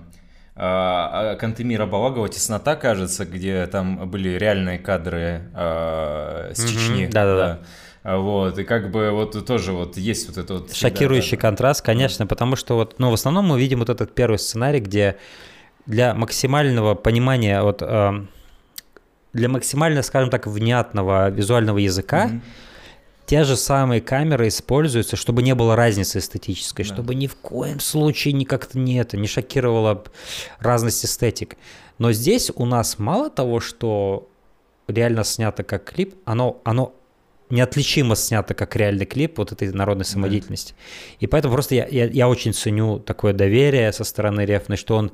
а, 0.56 1.36
Кантемира 1.36 1.86
Балагова 1.86 2.28
«Теснота», 2.28 2.76
кажется, 2.76 3.24
где 3.24 3.66
там 3.66 4.10
были 4.10 4.30
реальные 4.30 4.78
кадры 4.78 5.50
а, 5.54 6.50
с 6.54 6.64
Чечни. 6.64 7.06
Да-да-да. 7.06 7.60
Вот, 8.02 8.58
и 8.58 8.64
как 8.64 8.90
бы 8.90 9.10
вот 9.10 9.46
тоже 9.46 9.72
вот 9.72 9.96
есть 9.96 10.28
вот 10.28 10.38
это 10.38 10.54
вот... 10.54 10.74
Шокирующий 10.74 11.28
всегда, 11.28 11.48
контраст, 11.48 11.82
конечно, 11.84 12.26
потому 12.26 12.56
что 12.56 12.74
вот, 12.76 12.98
ну, 12.98 13.10
в 13.10 13.14
основном 13.14 13.46
мы 13.46 13.60
видим 13.60 13.78
вот 13.80 13.90
этот 13.90 14.14
первый 14.14 14.38
сценарий, 14.38 14.80
где 14.80 15.16
для 15.84 16.14
максимального 16.14 16.94
понимания 16.94 17.62
вот 17.62 17.82
для 19.32 19.48
максимально, 19.48 20.02
скажем 20.02 20.30
так, 20.30 20.46
внятного 20.46 21.30
визуального 21.30 21.78
языка 21.78 22.26
mm-hmm. 22.26 22.40
те 23.26 23.44
же 23.44 23.56
самые 23.56 24.00
камеры 24.00 24.48
используются, 24.48 25.16
чтобы 25.16 25.42
не 25.42 25.54
было 25.54 25.76
разницы 25.76 26.18
эстетической, 26.18 26.82
да. 26.82 26.94
чтобы 26.94 27.14
ни 27.14 27.26
в 27.26 27.36
коем 27.36 27.80
случае 27.80 28.34
ни 28.34 28.44
как-то 28.44 28.78
не 28.78 28.98
это, 28.98 29.16
не 29.16 29.28
шокировала 29.28 30.04
разность 30.58 31.04
эстетик. 31.04 31.56
Но 31.98 32.12
здесь 32.12 32.50
у 32.54 32.64
нас 32.64 32.98
мало 32.98 33.30
того, 33.30 33.60
что 33.60 34.28
реально 34.88 35.24
снято 35.24 35.62
как 35.62 35.84
клип, 35.84 36.14
оно, 36.24 36.60
оно 36.64 36.94
неотличимо 37.50 38.16
снято 38.16 38.54
как 38.54 38.74
реальный 38.76 39.06
клип 39.06 39.38
вот 39.38 39.52
этой 39.52 39.72
народной 39.72 40.04
самодеятельности. 40.04 40.72
Да. 40.72 41.16
И 41.20 41.26
поэтому 41.26 41.54
просто 41.54 41.74
я, 41.74 41.86
я, 41.86 42.06
я 42.06 42.28
очень 42.28 42.52
ценю 42.52 42.98
такое 42.98 43.32
доверие 43.32 43.92
со 43.92 44.04
стороны 44.04 44.44
Рефны, 44.44 44.76
что 44.76 44.96
он 44.96 45.12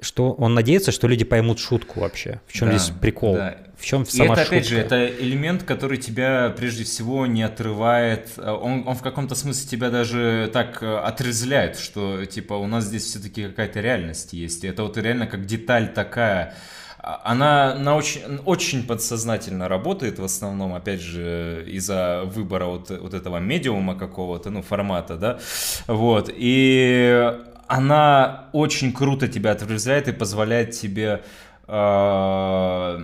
что 0.00 0.32
он 0.32 0.54
надеется, 0.54 0.92
что 0.92 1.08
люди 1.08 1.24
поймут 1.24 1.58
шутку 1.58 2.00
вообще. 2.00 2.40
В 2.46 2.52
чем 2.52 2.68
да, 2.68 2.78
здесь 2.78 2.94
прикол? 3.00 3.34
Да. 3.34 3.56
В 3.76 3.84
чем 3.84 4.06
сама 4.06 4.24
И 4.24 4.28
это, 4.32 4.40
шутка? 4.40 4.56
опять 4.56 4.68
же, 4.68 4.78
это 4.78 5.06
элемент, 5.06 5.62
который 5.62 5.98
тебя 5.98 6.52
прежде 6.56 6.84
всего 6.84 7.26
не 7.26 7.42
отрывает. 7.42 8.30
Он, 8.36 8.86
он 8.86 8.94
в 8.94 9.02
каком-то 9.02 9.34
смысле 9.34 9.68
тебя 9.68 9.90
даже 9.90 10.50
так 10.52 10.82
э, 10.82 10.96
отрезляет, 10.98 11.78
что 11.78 12.24
типа 12.24 12.54
у 12.54 12.66
нас 12.66 12.84
здесь 12.84 13.04
все-таки 13.04 13.44
какая-то 13.44 13.80
реальность 13.80 14.32
есть. 14.32 14.64
И 14.64 14.68
это 14.68 14.82
вот 14.82 14.96
реально 14.96 15.26
как 15.26 15.46
деталь 15.46 15.92
такая. 15.92 16.54
А, 16.98 17.20
она 17.24 17.74
на 17.74 17.96
очень, 17.96 18.38
очень 18.44 18.84
подсознательно 18.84 19.68
работает 19.68 20.18
в 20.18 20.24
основном, 20.24 20.74
опять 20.74 21.00
же, 21.00 21.64
из-за 21.68 22.22
выбора 22.24 22.66
вот, 22.66 22.90
вот 22.90 23.14
этого 23.14 23.38
медиума 23.38 23.94
какого-то, 23.96 24.50
ну, 24.50 24.62
формата, 24.62 25.16
да, 25.16 25.38
вот, 25.86 26.30
и 26.34 27.32
она 27.68 28.46
очень 28.52 28.92
круто 28.92 29.28
тебя 29.28 29.52
отвлекает 29.52 30.08
и 30.08 30.12
позволяет 30.12 30.70
тебе 30.72 31.22
э, 31.66 32.98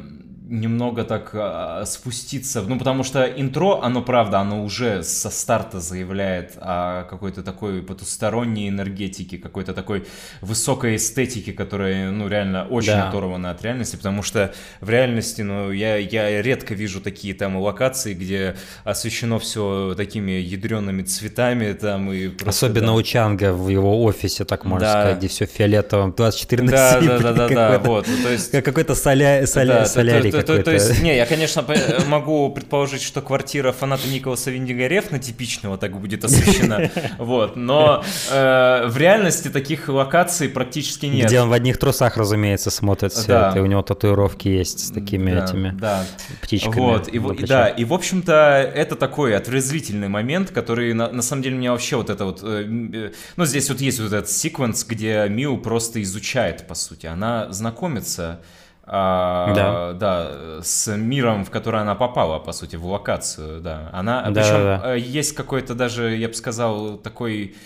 немного 0.60 1.05
так 1.05 1.31
а, 1.35 1.85
спуститься, 1.86 2.62
ну 2.62 2.78
потому 2.78 3.02
что 3.02 3.24
интро, 3.24 3.81
оно 3.82 4.02
правда, 4.02 4.39
оно 4.39 4.64
уже 4.64 5.02
со 5.02 5.31
старта 5.31 5.81
заявляет 5.81 6.52
о 6.56 7.05
какой-то 7.05 7.43
такой 7.43 7.82
потусторонней 7.82 8.68
энергетике, 8.68 9.39
какой-то 9.39 9.74
такой 9.74 10.06
высокой 10.40 10.97
эстетике, 10.97 11.52
которая, 11.52 12.10
ну 12.10 12.28
реально 12.28 12.66
очень 12.66 12.93
да. 12.93 13.09
оторвана 13.09 13.51
от 13.51 13.62
реальности, 13.62 13.97
потому 13.97 14.22
что 14.22 14.55
в 14.81 14.89
реальности, 14.89 15.43
ну 15.43 15.72
я, 15.72 15.97
я 15.97 16.40
редко 16.40 16.74
вижу 16.74 17.01
такие 17.01 17.35
там 17.35 17.56
локации, 17.56 18.14
где 18.14 18.56
освещено 18.85 19.39
все 19.39 19.94
такими 19.97 20.32
ядреными 20.32 21.02
цветами 21.02 21.72
там 21.72 22.12
и 22.12 22.28
просто, 22.28 22.66
Особенно 22.66 22.89
да. 22.89 22.93
у 22.94 23.02
Чанга 23.02 23.52
в 23.52 23.68
его 23.68 24.05
офисе, 24.05 24.44
так 24.44 24.64
можно 24.64 24.86
да. 24.86 24.93
сказать, 24.93 25.18
где 25.18 25.28
все 25.28 25.47
фиолетовым, 25.47 26.12
24 26.12 26.62
на 26.62 26.70
7. 26.70 26.76
Да, 26.76 27.01
да, 27.01 27.18
да, 27.18 27.32
да, 27.32 27.48
да, 27.48 27.78
вот, 27.78 28.06
то 28.06 28.28
есть... 28.28 28.52
Какой-то 28.62 28.94
соля... 28.94 29.47
соля... 29.47 29.81
да, 29.81 29.86
солярий 29.86 30.44
то, 30.45 30.62
то, 30.62 30.73
есть, 30.73 31.03
не, 31.03 31.16
я, 31.16 31.27
конечно, 31.27 31.65
могу 32.07 32.51
предположить, 32.51 33.03
что 33.03 33.21
квартира 33.21 33.73
фаната 33.73 34.09
Николаса 34.09 34.51
Виндига 34.51 34.87
Рефна 34.87 35.19
типичного 35.19 35.79
так 35.79 35.99
будет 35.99 36.25
освещена, 36.25 36.91
вот, 37.19 37.57
но 37.57 38.05
э, 38.31 38.87
в 38.87 38.97
реальности 38.97 39.49
таких 39.49 39.89
локаций 39.89 40.49
практически 40.49 41.07
нет. 41.07 41.27
Где 41.27 41.41
он 41.41 41.49
в 41.49 41.53
одних 41.53 41.79
трусах, 41.79 42.16
разумеется, 42.16 42.71
смотрит 42.71 43.12
все 43.12 43.29
да. 43.29 43.49
это, 43.51 43.59
и 43.59 43.62
у 43.62 43.66
него 43.66 43.83
татуировки 43.83 44.49
есть 44.49 44.87
с 44.87 44.91
такими 44.91 45.33
да, 45.33 45.45
этими 45.45 45.71
да. 45.79 46.07
птичками. 46.43 46.81
Вот, 46.81 47.09
и, 47.09 47.16
и, 47.16 47.47
да, 47.47 47.69
и, 47.69 47.85
в 47.85 47.93
общем-то, 47.93 48.33
это 48.75 48.97
такой 48.97 49.37
отрезвительный 49.37 50.09
момент, 50.09 50.51
который, 50.51 50.93
на, 50.93 51.11
на 51.11 51.23
самом 51.23 51.43
деле, 51.43 51.57
меня 51.57 51.73
вообще 51.73 51.97
вот 51.97 52.11
это 52.11 52.25
вот, 52.25 52.41
э, 52.43 52.65
э, 52.93 53.12
ну, 53.37 53.45
здесь 53.45 53.69
вот 53.69 53.81
есть 53.81 54.01
вот 54.01 54.12
этот 54.12 54.31
секвенс, 54.31 54.85
где 54.85 55.27
Миу 55.29 55.59
просто 55.59 56.03
изучает, 56.03 56.66
по 56.66 56.75
сути, 56.75 57.07
она 57.07 57.53
знакомится 57.53 58.41
а, 58.86 59.55
да. 59.55 59.93
да, 59.93 60.62
с 60.62 60.94
миром, 60.94 61.44
в 61.44 61.51
который 61.51 61.81
она 61.81 61.94
попала, 61.94 62.39
по 62.39 62.52
сути, 62.52 62.77
в 62.77 62.86
локацию, 62.86 63.61
да. 63.61 63.89
Она, 63.93 64.23
да, 64.31 64.43
причем 64.43 64.62
да, 64.62 64.81
да. 64.82 64.94
Э, 64.94 64.98
есть 64.98 65.35
какой-то 65.35 65.74
даже, 65.74 66.15
я 66.16 66.28
бы 66.28 66.35
сказал, 66.35 66.98
такой 66.98 67.56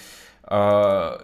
а, 0.44 1.20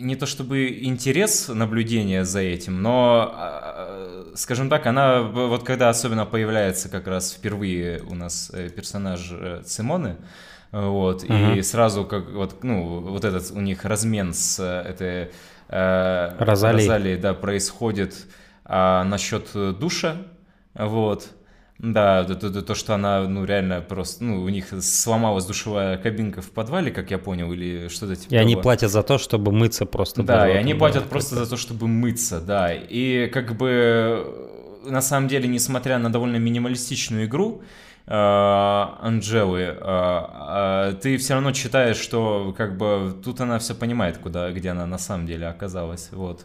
не 0.00 0.16
то 0.16 0.26
чтобы 0.26 0.68
интерес 0.82 1.48
наблюдения 1.48 2.24
за 2.24 2.40
этим, 2.40 2.82
но, 2.82 3.32
а, 3.34 4.32
скажем 4.34 4.68
так, 4.68 4.86
она 4.86 5.22
вот 5.22 5.64
когда 5.64 5.88
особенно 5.88 6.26
появляется 6.26 6.88
как 6.88 7.06
раз 7.06 7.32
впервые 7.32 8.02
у 8.02 8.14
нас 8.14 8.50
э, 8.52 8.68
персонаж 8.68 9.30
э, 9.32 9.62
Цимоны, 9.64 10.16
вот, 10.72 11.24
угу. 11.24 11.32
и 11.32 11.62
сразу 11.62 12.04
как 12.04 12.28
вот, 12.30 12.62
ну, 12.62 13.00
вот 13.00 13.24
этот 13.24 13.50
у 13.50 13.60
них 13.60 13.84
размен 13.84 14.34
с 14.34 14.62
этой 14.62 15.30
э, 15.68 16.36
Розалией. 16.38 16.86
Розалией, 16.86 17.16
да, 17.16 17.34
происходит 17.34 18.26
а 18.68 19.04
насчет 19.04 19.48
э, 19.54 19.72
душа, 19.78 20.16
вот, 20.74 21.28
да, 21.78 22.24
то, 22.24 22.34
то, 22.34 22.62
то, 22.62 22.74
что 22.74 22.94
она, 22.94 23.22
ну, 23.28 23.44
реально 23.44 23.80
просто, 23.80 24.24
ну, 24.24 24.42
у 24.42 24.48
них 24.48 24.66
сломалась 24.82 25.44
душевая 25.44 25.98
кабинка 25.98 26.42
в 26.42 26.50
подвале, 26.50 26.90
как 26.90 27.10
я 27.10 27.18
понял, 27.18 27.52
или 27.52 27.88
что-то 27.88 28.16
типа 28.16 28.26
И 28.28 28.36
того. 28.36 28.40
они 28.40 28.56
платят 28.56 28.90
за 28.90 29.02
то, 29.02 29.18
чтобы 29.18 29.52
мыться 29.52 29.86
просто. 29.86 30.22
Да, 30.22 30.48
и 30.48 30.54
они 30.54 30.74
платят 30.74 31.04
да, 31.04 31.08
просто 31.08 31.36
за 31.36 31.48
то, 31.48 31.56
чтобы 31.56 31.86
мыться, 31.86 32.40
да. 32.40 32.72
И 32.72 33.28
как 33.32 33.56
бы, 33.56 34.50
на 34.84 35.00
самом 35.00 35.28
деле, 35.28 35.48
несмотря 35.48 35.98
на 35.98 36.10
довольно 36.10 36.36
минималистичную 36.36 37.26
игру, 37.26 37.62
э, 37.62 37.85
Анжелы, 38.08 39.76
э, 39.80 40.94
ты 41.02 41.16
все 41.16 41.34
равно 41.34 41.50
читаешь, 41.50 41.96
что 41.96 42.54
как 42.56 42.76
бы 42.76 43.16
тут 43.24 43.40
она 43.40 43.58
все 43.58 43.74
понимает, 43.74 44.18
куда, 44.18 44.52
где 44.52 44.70
она 44.70 44.86
на 44.86 44.98
самом 44.98 45.26
деле 45.26 45.48
оказалась, 45.48 46.10
вот. 46.12 46.44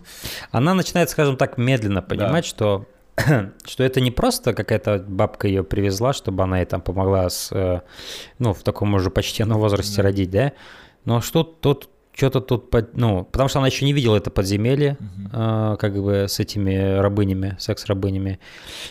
Она 0.52 0.74
начинает, 0.74 1.12
скажем 1.12 1.38
так, 1.38 1.58
медленно 1.60 2.02
понимать, 2.02 2.46
да. 2.46 2.50
что 2.50 2.86
что 3.66 3.84
это 3.84 4.02
не 4.02 4.10
просто 4.10 4.54
какая-то 4.54 5.06
бабка 5.08 5.48
ее 5.48 5.64
привезла, 5.64 6.14
чтобы 6.14 6.44
она 6.44 6.60
ей 6.60 6.66
там 6.66 6.82
помогла 6.82 7.30
с, 7.30 7.52
э, 7.52 7.82
ну, 8.40 8.54
в 8.54 8.64
таком 8.64 8.94
уже 8.96 9.12
почтенном 9.12 9.60
возрасте 9.60 9.98
да. 9.98 10.04
родить, 10.04 10.32
да, 10.32 10.54
но 11.06 11.22
что 11.22 11.44
тут 11.44 11.90
что-то 12.14 12.42
тут, 12.42 12.74
ну, 12.94 13.24
потому 13.24 13.48
что 13.48 13.60
она 13.60 13.68
еще 13.68 13.86
не 13.86 13.94
видела 13.94 14.18
это 14.18 14.30
подземелье, 14.30 14.98
угу. 15.00 15.30
э, 15.32 15.78
как 15.80 16.02
бы 16.02 16.26
с 16.28 16.40
этими 16.40 16.98
рабынями, 17.00 17.56
секс-рабынями, 17.60 18.40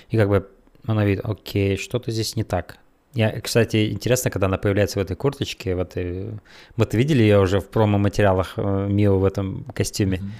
и 0.08 0.16
как 0.16 0.28
бы 0.28 0.48
она 0.86 1.04
видит, 1.04 1.24
окей, 1.24 1.76
что-то 1.76 2.10
здесь 2.10 2.36
не 2.36 2.44
так. 2.44 2.78
Я, 3.12 3.40
кстати, 3.40 3.90
интересно, 3.90 4.30
когда 4.30 4.46
она 4.46 4.56
появляется 4.56 5.00
в 5.00 5.02
этой 5.02 5.16
курточке, 5.16 5.74
в 5.74 5.80
этой... 5.80 6.38
мы-то 6.76 6.96
видели 6.96 7.22
ее 7.22 7.40
уже 7.40 7.60
в 7.60 7.68
промо-материалах 7.68 8.54
э, 8.56 8.86
Мио 8.88 9.18
в 9.18 9.24
этом 9.24 9.64
костюме. 9.74 10.18
Mm-hmm. 10.18 10.30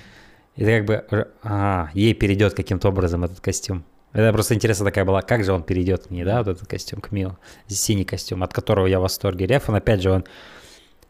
И 0.56 0.64
ты 0.64 0.76
как 0.78 0.84
бы, 0.84 1.28
а, 1.42 1.90
ей 1.94 2.14
перейдет 2.14 2.54
каким-то 2.54 2.88
образом 2.88 3.24
этот 3.24 3.40
костюм. 3.40 3.84
Это 4.12 4.32
просто 4.32 4.54
интересно 4.54 4.84
такая 4.84 5.04
была, 5.04 5.22
как 5.22 5.44
же 5.44 5.52
он 5.52 5.62
перейдет 5.62 6.08
к 6.08 6.10
ней, 6.10 6.24
да, 6.24 6.38
вот 6.38 6.48
этот 6.48 6.68
костюм 6.68 7.00
к 7.00 7.12
Мио, 7.12 7.38
синий 7.68 8.04
костюм, 8.04 8.42
от 8.42 8.52
которого 8.52 8.86
я 8.86 8.98
в 8.98 9.02
восторге. 9.02 9.46
Рефон, 9.46 9.76
опять 9.76 10.02
же, 10.02 10.10
он, 10.10 10.24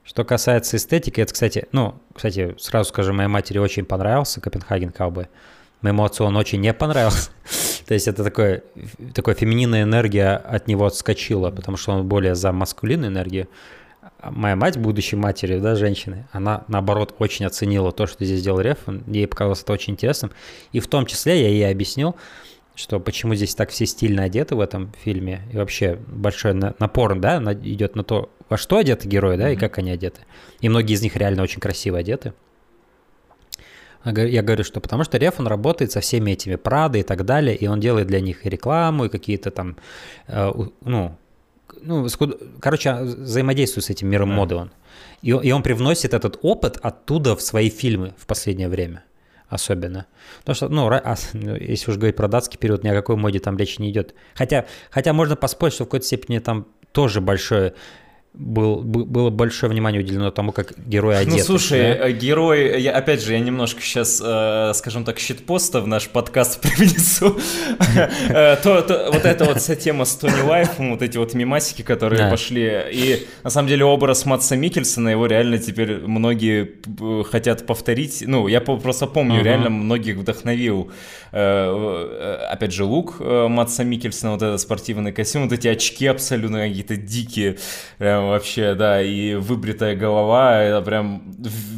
что 0.04 0.24
касается 0.24 0.76
эстетики, 0.76 1.20
это, 1.20 1.32
кстати, 1.32 1.66
ну, 1.72 1.94
кстати, 2.14 2.54
сразу 2.58 2.90
скажу, 2.90 3.12
моей 3.12 3.28
матери 3.28 3.58
очень 3.58 3.86
понравился 3.86 4.40
Копенгаген 4.40 4.92
Каубой. 4.92 5.28
Он 5.82 6.36
очень 6.36 6.60
не 6.60 6.72
понравился. 6.72 7.30
То 7.86 7.94
есть 7.94 8.08
это 8.08 8.22
такое, 8.22 8.62
такая 9.14 9.34
фемининная 9.34 9.82
энергия 9.82 10.36
от 10.36 10.68
него 10.68 10.86
отскочила, 10.86 11.50
потому 11.50 11.76
что 11.76 11.92
он 11.92 12.06
более 12.06 12.34
за 12.34 12.52
маскулинную 12.52 13.10
энергию. 13.10 13.48
А 14.20 14.30
моя 14.30 14.54
мать, 14.54 14.76
будущей 14.76 15.16
матери, 15.16 15.58
да, 15.58 15.74
женщины, 15.74 16.26
она, 16.32 16.64
наоборот, 16.68 17.14
очень 17.18 17.46
оценила 17.46 17.90
то, 17.90 18.06
что 18.06 18.24
здесь 18.24 18.40
сделал 18.40 18.60
Реф. 18.60 18.78
Ей 19.06 19.26
показалось 19.26 19.62
это 19.62 19.72
очень 19.72 19.94
интересным. 19.94 20.30
И 20.72 20.80
в 20.80 20.88
том 20.88 21.06
числе 21.06 21.40
я 21.40 21.48
ей 21.48 21.70
объяснил, 21.70 22.16
что 22.74 23.00
почему 23.00 23.34
здесь 23.34 23.54
так 23.54 23.70
все 23.70 23.86
стильно 23.86 24.24
одеты 24.24 24.54
в 24.54 24.60
этом 24.60 24.92
фильме, 25.02 25.42
и 25.52 25.56
вообще 25.56 25.98
большой 26.06 26.54
напор, 26.54 27.18
да, 27.18 27.42
идет 27.62 27.96
на 27.96 28.04
то, 28.04 28.30
во 28.48 28.56
что 28.56 28.78
одеты 28.78 29.08
герои, 29.08 29.36
да, 29.36 29.50
и 29.50 29.56
как 29.56 29.78
они 29.78 29.90
одеты. 29.90 30.20
И 30.60 30.68
многие 30.68 30.94
из 30.94 31.02
них 31.02 31.16
реально 31.16 31.42
очень 31.42 31.60
красиво 31.60 31.98
одеты. 31.98 32.32
Я 34.04 34.42
говорю, 34.42 34.64
что 34.64 34.80
потому 34.80 35.04
что 35.04 35.18
Реф, 35.18 35.40
он 35.40 35.46
работает 35.46 35.92
со 35.92 36.00
всеми 36.00 36.30
этими 36.32 36.56
Прады 36.56 37.00
и 37.00 37.02
так 37.02 37.24
далее, 37.24 37.54
и 37.54 37.66
он 37.66 37.80
делает 37.80 38.06
для 38.06 38.20
них 38.20 38.46
и 38.46 38.50
рекламу, 38.50 39.04
и 39.04 39.08
какие-то 39.08 39.50
там, 39.50 39.76
э, 40.26 40.52
ну, 40.84 41.16
ну, 41.82 42.06
короче, 42.60 42.94
взаимодействует 42.94 43.84
с 43.84 43.90
этим 43.90 44.08
миром 44.08 44.30
моды 44.30 44.54
он. 44.54 44.70
И, 45.22 45.30
и 45.30 45.52
он 45.52 45.62
привносит 45.62 46.14
этот 46.14 46.38
опыт 46.42 46.78
оттуда 46.82 47.36
в 47.36 47.42
свои 47.42 47.68
фильмы 47.70 48.14
в 48.18 48.26
последнее 48.26 48.68
время 48.68 49.04
особенно. 49.50 50.06
Потому 50.38 50.54
что, 50.54 50.68
ну, 50.68 50.88
а, 50.88 51.16
ну, 51.32 51.56
если 51.56 51.90
уж 51.90 51.96
говорить 51.96 52.16
про 52.16 52.28
датский 52.28 52.58
период, 52.58 52.84
ни 52.84 52.88
о 52.88 52.94
какой 52.94 53.16
моде 53.16 53.40
там 53.40 53.56
речи 53.58 53.80
не 53.80 53.90
идет. 53.90 54.14
Хотя, 54.34 54.66
хотя 54.90 55.12
можно 55.12 55.36
поспорить, 55.36 55.74
что 55.74 55.84
в 55.84 55.88
какой-то 55.88 56.06
степени 56.06 56.38
там 56.38 56.68
тоже 56.92 57.20
большое 57.20 57.74
был, 58.32 58.82
было 58.82 59.30
большое 59.30 59.72
внимание 59.72 60.00
уделено 60.00 60.30
тому, 60.30 60.52
как 60.52 60.74
герой 60.86 61.18
одет. 61.18 61.34
Ну, 61.34 61.38
слушай, 61.40 61.80
да? 61.80 62.08
Э, 62.08 62.12
герой, 62.12 62.80
я, 62.80 62.92
опять 62.92 63.22
же, 63.22 63.32
я 63.32 63.40
немножко 63.40 63.80
сейчас, 63.82 64.22
э, 64.24 64.72
скажем 64.74 65.04
так, 65.04 65.18
щитпоста 65.18 65.80
в 65.80 65.88
наш 65.88 66.08
подкаст 66.08 66.60
привнесу. 66.62 67.36
Э, 68.28 68.56
вот 68.64 69.24
эта 69.24 69.44
вот 69.44 69.60
вся 69.60 69.74
тема 69.74 70.04
с 70.04 70.14
Тони 70.14 70.42
Лайфом, 70.42 70.92
вот 70.92 71.02
эти 71.02 71.18
вот 71.18 71.34
мимасики, 71.34 71.82
которые 71.82 72.30
пошли. 72.30 72.70
И, 72.92 73.26
на 73.42 73.50
самом 73.50 73.68
деле, 73.68 73.84
образ 73.84 74.24
Матса 74.26 74.56
Микельсона, 74.56 75.08
его 75.08 75.26
реально 75.26 75.58
теперь 75.58 75.98
многие 75.98 76.76
хотят 77.24 77.66
повторить. 77.66 78.22
Ну, 78.24 78.46
я 78.46 78.60
просто 78.60 79.06
помню, 79.08 79.42
реально 79.42 79.70
многих 79.70 80.16
вдохновил. 80.16 80.92
Э, 81.32 82.46
опять 82.48 82.72
же, 82.72 82.84
лук 82.84 83.16
Матса 83.18 83.82
Микельсона, 83.82 84.32
вот 84.32 84.42
этот 84.42 84.60
спортивный 84.60 85.10
костюм, 85.10 85.44
вот 85.44 85.52
эти 85.52 85.66
очки 85.66 86.06
абсолютно 86.06 86.60
какие-то 86.60 86.96
дикие 86.96 87.58
прям 88.20 88.28
вообще, 88.28 88.74
да, 88.74 89.02
и 89.02 89.34
выбритая 89.34 89.96
голова, 89.96 90.62
это 90.62 90.82
прям 90.82 91.22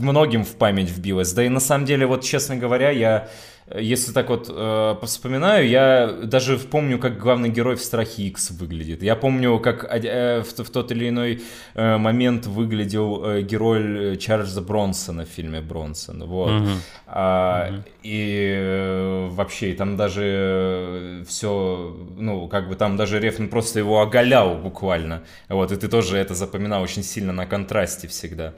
многим 0.00 0.44
в 0.44 0.54
память 0.56 0.90
вбилось. 0.90 1.32
Да 1.32 1.44
и 1.44 1.48
на 1.48 1.60
самом 1.60 1.86
деле, 1.86 2.06
вот 2.06 2.22
честно 2.22 2.56
говоря, 2.56 2.90
я 2.90 3.28
если 3.74 4.12
так 4.12 4.28
вот 4.28 4.50
э, 4.52 4.96
вспоминаю, 5.02 5.68
я 5.68 6.08
даже 6.24 6.58
помню, 6.58 6.98
как 6.98 7.18
главный 7.18 7.48
герой 7.48 7.76
в 7.76 7.82
Страхе 7.82 8.24
X 8.24 8.50
выглядит. 8.50 9.02
Я 9.02 9.14
помню, 9.14 9.58
как 9.60 9.84
э, 9.84 10.42
в, 10.42 10.64
в 10.64 10.70
тот 10.70 10.90
или 10.90 11.08
иной 11.08 11.42
э, 11.74 11.96
момент 11.96 12.46
выглядел 12.46 13.24
э, 13.24 13.42
герой 13.42 14.16
Чарльза 14.16 14.62
Бронсона 14.62 15.24
в 15.24 15.28
фильме 15.28 15.60
Бронсон. 15.60 16.24
Вот. 16.24 16.50
Mm-hmm. 16.50 16.76
А, 17.06 17.70
mm-hmm. 17.70 17.82
И 18.02 18.54
э, 18.58 19.28
вообще, 19.30 19.74
там 19.74 19.96
даже 19.96 20.22
э, 20.24 21.24
все, 21.28 21.96
ну, 22.16 22.48
как 22.48 22.68
бы 22.68 22.74
там 22.74 22.96
даже 22.96 23.20
Рефн 23.20 23.46
просто 23.46 23.78
его 23.78 24.00
оголял 24.00 24.56
буквально. 24.56 25.22
Вот, 25.48 25.70
и 25.70 25.76
ты 25.76 25.88
тоже 25.88 26.18
это 26.18 26.34
запоминал 26.34 26.82
очень 26.82 27.04
сильно 27.04 27.32
на 27.32 27.46
контрасте 27.46 28.08
всегда. 28.08 28.54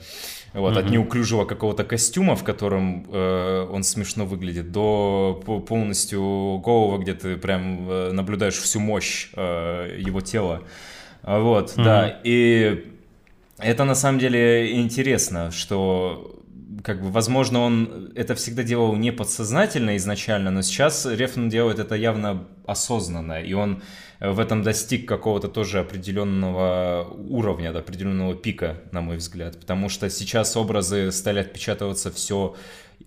Вот, 0.55 0.77
mm-hmm. 0.77 0.79
от 0.79 0.91
неуклюжего 0.91 1.45
какого-то 1.45 1.83
костюма, 1.83 2.37
в 2.37 2.45
котором 2.45 3.05
э, 3.11 3.69
он 3.73 3.83
смешно 3.83 4.25
выглядит, 4.25 4.71
до 4.71 5.43
полностью 5.67 6.59
голого, 6.65 6.99
где 6.99 7.15
ты 7.15 7.37
прям 7.37 7.91
э, 7.91 8.13
наблюдаешь 8.13 8.55
всю 8.55 8.79
мощь 8.79 9.31
э, 9.35 9.99
его 9.99 10.21
тела. 10.21 10.63
Вот, 11.25 11.71
mm-hmm. 11.71 11.85
да. 11.85 12.21
И 12.23 12.87
это 13.59 13.83
на 13.85 13.97
самом 13.97 14.21
деле 14.21 14.81
интересно, 14.81 15.51
что 15.51 16.41
как 16.85 17.01
бы, 17.01 17.11
возможно, 17.11 17.61
он 17.61 18.13
это 18.15 18.35
всегда 18.35 18.63
делал 18.63 18.95
не 18.95 19.11
подсознательно 19.11 19.97
изначально, 19.97 20.51
но 20.51 20.61
сейчас 20.61 21.07
Рефн 21.07 21.49
делает 21.49 21.79
это 21.79 21.95
явно 21.95 22.47
осознанно, 22.67 23.41
и 23.41 23.55
он 23.55 23.83
в 24.21 24.39
этом 24.39 24.63
достиг 24.63 25.09
какого-то 25.09 25.49
тоже 25.49 25.81
определенного 25.81 27.09
уровня, 27.11 27.71
определенного 27.71 28.35
пика, 28.35 28.83
на 28.93 29.01
мой 29.01 29.17
взгляд, 29.17 29.59
потому 29.59 29.89
что 29.89 30.11
сейчас 30.11 30.59
образы 30.59 31.11
стали 31.11 31.41
отпечатываться 31.41 32.11
все 32.11 32.55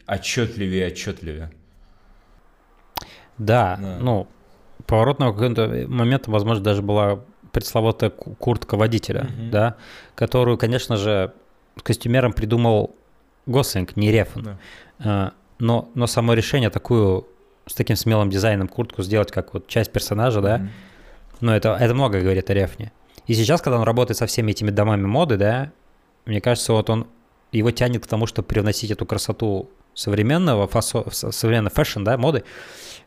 отчетливее 0.08 0.88
и 0.88 0.92
отчетливее. 0.92 1.52
Да, 3.38 3.78
да. 3.80 3.98
ну, 4.02 4.28
поворотного 4.88 5.34
какого-то 5.34 5.86
момента, 5.88 6.32
возможно, 6.32 6.64
даже 6.64 6.82
была 6.82 7.20
пресловутая 7.52 8.10
куртка 8.10 8.76
водителя, 8.76 9.26
угу. 9.26 9.52
да, 9.52 9.76
которую, 10.16 10.58
конечно 10.58 10.98
же, 10.98 11.32
костюмером 11.84 12.34
придумал 12.34 12.97
Гослинг, 13.48 13.96
не 13.96 14.12
Рефан. 14.12 14.44
Да. 14.44 14.58
А, 15.00 15.34
но, 15.60 15.90
но 15.96 16.08
само 16.08 16.34
решение 16.34 16.70
такую 16.70 17.28
с 17.66 17.74
таким 17.74 17.96
смелым 17.96 18.30
дизайном 18.30 18.68
куртку 18.68 19.04
сделать 19.04 19.32
как 19.32 19.54
вот 19.54 19.68
часть 19.68 19.92
персонажа, 19.92 20.42
да, 20.42 20.58
mm 20.60 20.68
ну 21.40 21.52
это, 21.52 21.78
это 21.80 21.94
много 21.94 22.20
говорит 22.20 22.50
о 22.50 22.54
Рефне. 22.54 22.92
И 23.28 23.34
сейчас, 23.34 23.62
когда 23.62 23.78
он 23.78 23.84
работает 23.84 24.18
со 24.18 24.26
всеми 24.26 24.52
этими 24.52 24.72
домами 24.72 25.06
моды, 25.06 25.38
да, 25.38 25.72
мне 26.26 26.42
кажется, 26.42 26.74
вот 26.74 26.90
он, 26.90 27.08
его 27.52 27.72
тянет 27.72 28.04
к 28.04 28.08
тому, 28.08 28.26
чтобы 28.26 28.48
привносить 28.48 28.92
эту 28.92 29.06
красоту 29.06 29.70
современного, 29.94 30.68
фасо, 30.68 31.06
современной 31.12 31.72
fashion, 31.72 32.04
да, 32.04 32.18
моды, 32.18 32.44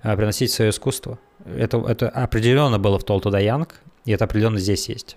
а, 0.03 0.17
приносить 0.17 0.53
свое 0.53 0.71
искусство. 0.71 1.19
Это, 1.45 1.79
это 1.79 2.09
определенно 2.09 2.79
было 2.79 2.99
в 2.99 3.05
Too 3.05 3.13
Old 3.13 3.21
to 3.21 3.28
Die 3.28 3.39
Young, 3.39 3.81
и 4.05 4.13
это 4.13 4.25
определенно 4.25 4.59
здесь 4.59 4.89
есть. 4.89 5.17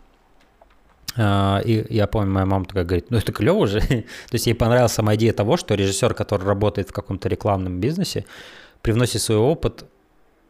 А, 1.16 1.62
и 1.64 1.86
я 1.94 2.08
помню, 2.08 2.32
моя 2.32 2.46
мама 2.46 2.66
такая 2.66 2.86
говорит, 2.86 3.12
ну 3.12 3.18
это 3.18 3.32
клево 3.32 3.68
же. 3.68 3.80
То 3.90 4.06
есть 4.34 4.48
ей 4.48 4.54
понравилась 4.54 4.94
сама 4.94 5.16
идея 5.16 5.34
того, 5.34 5.58
что 5.58 5.76
режиссер, 5.76 6.14
который 6.14 6.46
работает 6.46 6.90
в 6.90 6.94
каком-то 6.94 7.30
рекламном 7.30 7.80
бизнесе, 7.80 8.26
привносит 8.82 9.22
свой 9.22 9.38
опыт, 9.38 9.86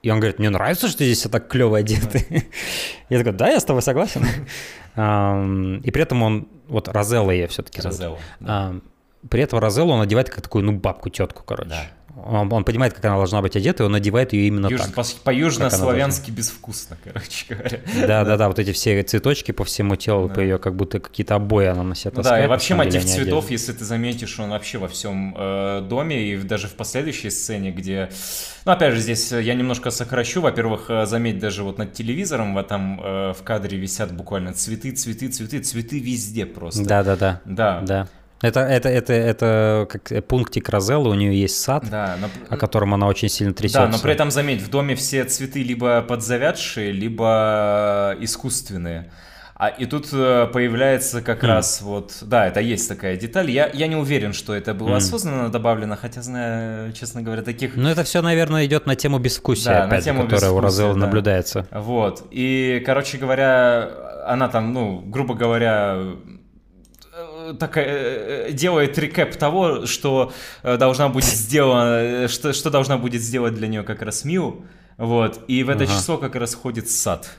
и 0.03 0.11
он 0.11 0.19
говорит, 0.19 0.37
мне 0.37 0.49
нравится, 0.49 0.89
что 0.89 1.03
здесь 1.05 1.19
все 1.19 1.29
так 1.29 1.47
клево 1.47 1.77
одеты. 1.77 2.45
Я 3.09 3.17
такой, 3.19 3.31
да, 3.31 3.49
я 3.49 3.59
с 3.59 3.63
тобой 3.63 3.81
согласен. 3.81 4.25
И 5.83 5.91
при 5.91 6.01
этом 6.01 6.21
он, 6.23 6.47
вот 6.67 6.87
Розелла 6.89 7.31
я 7.31 7.47
все-таки 7.47 7.81
Розелла. 7.81 8.19
При 9.29 9.41
этом 9.41 9.59
Розеллу 9.59 9.93
он 9.93 10.01
одевает 10.01 10.29
как 10.29 10.41
такую, 10.41 10.65
ну, 10.65 10.73
бабку-тетку, 10.73 11.43
короче. 11.43 11.69
Он, 12.15 12.51
он 12.53 12.63
понимает, 12.63 12.93
как 12.93 13.03
она 13.05 13.15
должна 13.15 13.41
быть 13.41 13.55
одета, 13.55 13.83
и 13.83 13.85
он 13.87 13.91
надевает 13.91 14.33
ее 14.33 14.47
именно 14.47 14.67
Юж, 14.67 14.81
так. 14.81 14.93
По, 14.93 15.03
по-южно-славянски 15.23 16.29
безвкусно, 16.29 16.95
короче 17.03 17.45
говоря. 17.49 17.79
Да-да-да, 18.07 18.47
вот 18.47 18.59
эти 18.59 18.71
все 18.71 19.01
цветочки 19.01 19.51
по 19.51 19.63
всему 19.63 19.95
телу, 19.95 20.27
да. 20.27 20.35
по 20.35 20.39
ее 20.39 20.59
как 20.59 20.75
будто 20.75 20.99
какие-то 20.99 21.35
обои 21.35 21.65
она 21.65 21.83
на 21.83 21.95
себя 21.95 22.11
ну, 22.15 22.21
Да, 22.21 22.43
и 22.43 22.47
вообще 22.47 22.75
мотив 22.75 23.03
цветов, 23.03 23.49
если 23.49 23.73
ты 23.73 23.83
заметишь, 23.83 24.39
он 24.39 24.51
вообще 24.51 24.77
во 24.77 24.87
всем 24.87 25.35
э, 25.35 25.81
доме, 25.89 26.23
и 26.23 26.37
даже 26.37 26.67
в 26.67 26.73
последующей 26.73 27.31
сцене, 27.31 27.71
где... 27.71 28.11
Ну, 28.65 28.71
опять 28.71 28.93
же, 28.93 28.99
здесь 28.99 29.31
я 29.31 29.55
немножко 29.55 29.89
сокращу. 29.89 30.41
Во-первых, 30.41 30.85
э, 30.89 31.05
заметь, 31.05 31.39
даже 31.39 31.63
вот 31.63 31.79
над 31.79 31.93
телевизором 31.93 32.53
в 32.53 32.57
этом 32.59 33.01
э, 33.03 33.33
в 33.33 33.43
кадре 33.43 33.77
висят 33.77 34.13
буквально 34.13 34.53
цветы, 34.53 34.91
цветы, 34.91 35.29
цветы, 35.29 35.61
цветы 35.61 35.99
везде 35.99 36.45
просто. 36.45 36.85
Да-да-да. 36.85 37.41
Да. 37.45 37.81
Да. 37.81 38.07
Это, 38.43 38.59
это, 38.59 38.89
это, 38.89 39.13
это 39.13 39.87
как 39.89 40.27
пунктик 40.27 40.67
Розеллы, 40.67 41.09
у 41.09 41.13
нее 41.13 41.39
есть 41.39 41.61
сад, 41.61 41.85
да, 41.89 42.17
но... 42.19 42.27
о 42.49 42.57
котором 42.57 42.93
она 42.93 43.07
очень 43.07 43.29
сильно 43.29 43.53
трясется. 43.53 43.85
Да, 43.85 43.87
но 43.87 43.99
при 43.99 44.11
этом, 44.11 44.31
заметь, 44.31 44.61
в 44.61 44.69
доме 44.69 44.95
все 44.95 45.23
цветы 45.23 45.63
либо 45.63 46.01
подзавядшие, 46.01 46.91
либо 46.91 48.15
искусственные. 48.19 49.09
А 49.55 49.69
и 49.69 49.85
тут 49.85 50.09
э, 50.11 50.47
появляется 50.51 51.21
как 51.21 51.41
mm. 51.41 51.47
раз 51.47 51.81
вот, 51.81 52.17
да, 52.21 52.47
это 52.47 52.59
есть 52.59 52.89
такая 52.89 53.15
деталь. 53.15 53.49
Я, 53.49 53.69
я 53.73 53.87
не 53.87 53.95
уверен, 53.95 54.33
что 54.33 54.53
это 54.53 54.73
было 54.73 54.95
mm. 54.95 54.97
осознанно 54.97 55.49
добавлено, 55.49 55.95
хотя 55.95 56.21
знаю, 56.21 56.91
честно 56.91 57.21
говоря, 57.21 57.43
таких. 57.43 57.77
Ну 57.77 57.87
это 57.87 58.03
все, 58.03 58.21
наверное, 58.21 58.65
идет 58.65 58.87
на 58.87 58.97
тему 58.97 59.19
безвкусия, 59.19 59.71
да, 59.71 59.83
опять, 59.85 59.99
на 59.99 60.01
тему 60.01 60.23
которая 60.23 60.51
у 60.51 60.59
Розеллы 60.59 60.95
да. 60.95 60.99
наблюдается. 61.05 61.65
Вот 61.71 62.27
и, 62.29 62.83
короче 62.85 63.17
говоря, 63.17 63.89
она 64.25 64.49
там, 64.49 64.73
ну, 64.73 64.99
грубо 64.99 65.33
говоря, 65.33 65.97
такая, 67.59 67.85
э, 67.85 68.51
делает 68.51 68.97
рекэп 68.97 69.35
того, 69.35 69.85
что 69.85 70.31
э, 70.63 70.77
должна 70.77 71.09
будет 71.09 71.25
сделана, 71.25 72.27
что, 72.27 72.53
что 72.53 72.69
должна 72.69 72.97
будет 72.97 73.21
сделать 73.21 73.53
для 73.53 73.67
нее 73.67 73.83
как 73.83 74.01
раз 74.01 74.25
Мил, 74.25 74.63
Вот, 74.97 75.43
и 75.47 75.63
в 75.63 75.69
это 75.69 75.83
ага. 75.83 75.93
число 75.93 76.17
как 76.17 76.35
раз 76.35 76.53
ходит 76.53 76.89
сад 76.89 77.29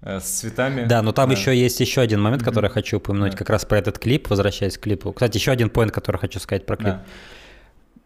э, 0.00 0.20
с 0.20 0.24
цветами. 0.24 0.84
Да, 0.84 1.02
но 1.02 1.12
там 1.12 1.30
да. 1.30 1.36
еще 1.36 1.56
есть 1.56 1.80
еще 1.80 2.00
один 2.00 2.20
момент, 2.20 2.42
который 2.42 2.66
я 2.66 2.70
хочу 2.70 2.96
упомянуть, 2.96 3.32
да. 3.32 3.38
как 3.38 3.50
раз 3.50 3.64
про 3.64 3.78
этот 3.78 3.98
клип, 3.98 4.28
возвращаясь 4.30 4.78
к 4.78 4.80
клипу. 4.80 5.12
Кстати, 5.12 5.36
еще 5.36 5.52
один 5.52 5.70
поинт, 5.70 5.92
который 5.92 6.18
хочу 6.18 6.40
сказать 6.40 6.66
про 6.66 6.76
клип. 6.76 6.94
Да. 6.94 7.04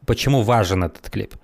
Почему 0.07 0.43
важен 0.43 0.85
этот 0.85 1.11
клип? 1.11 1.35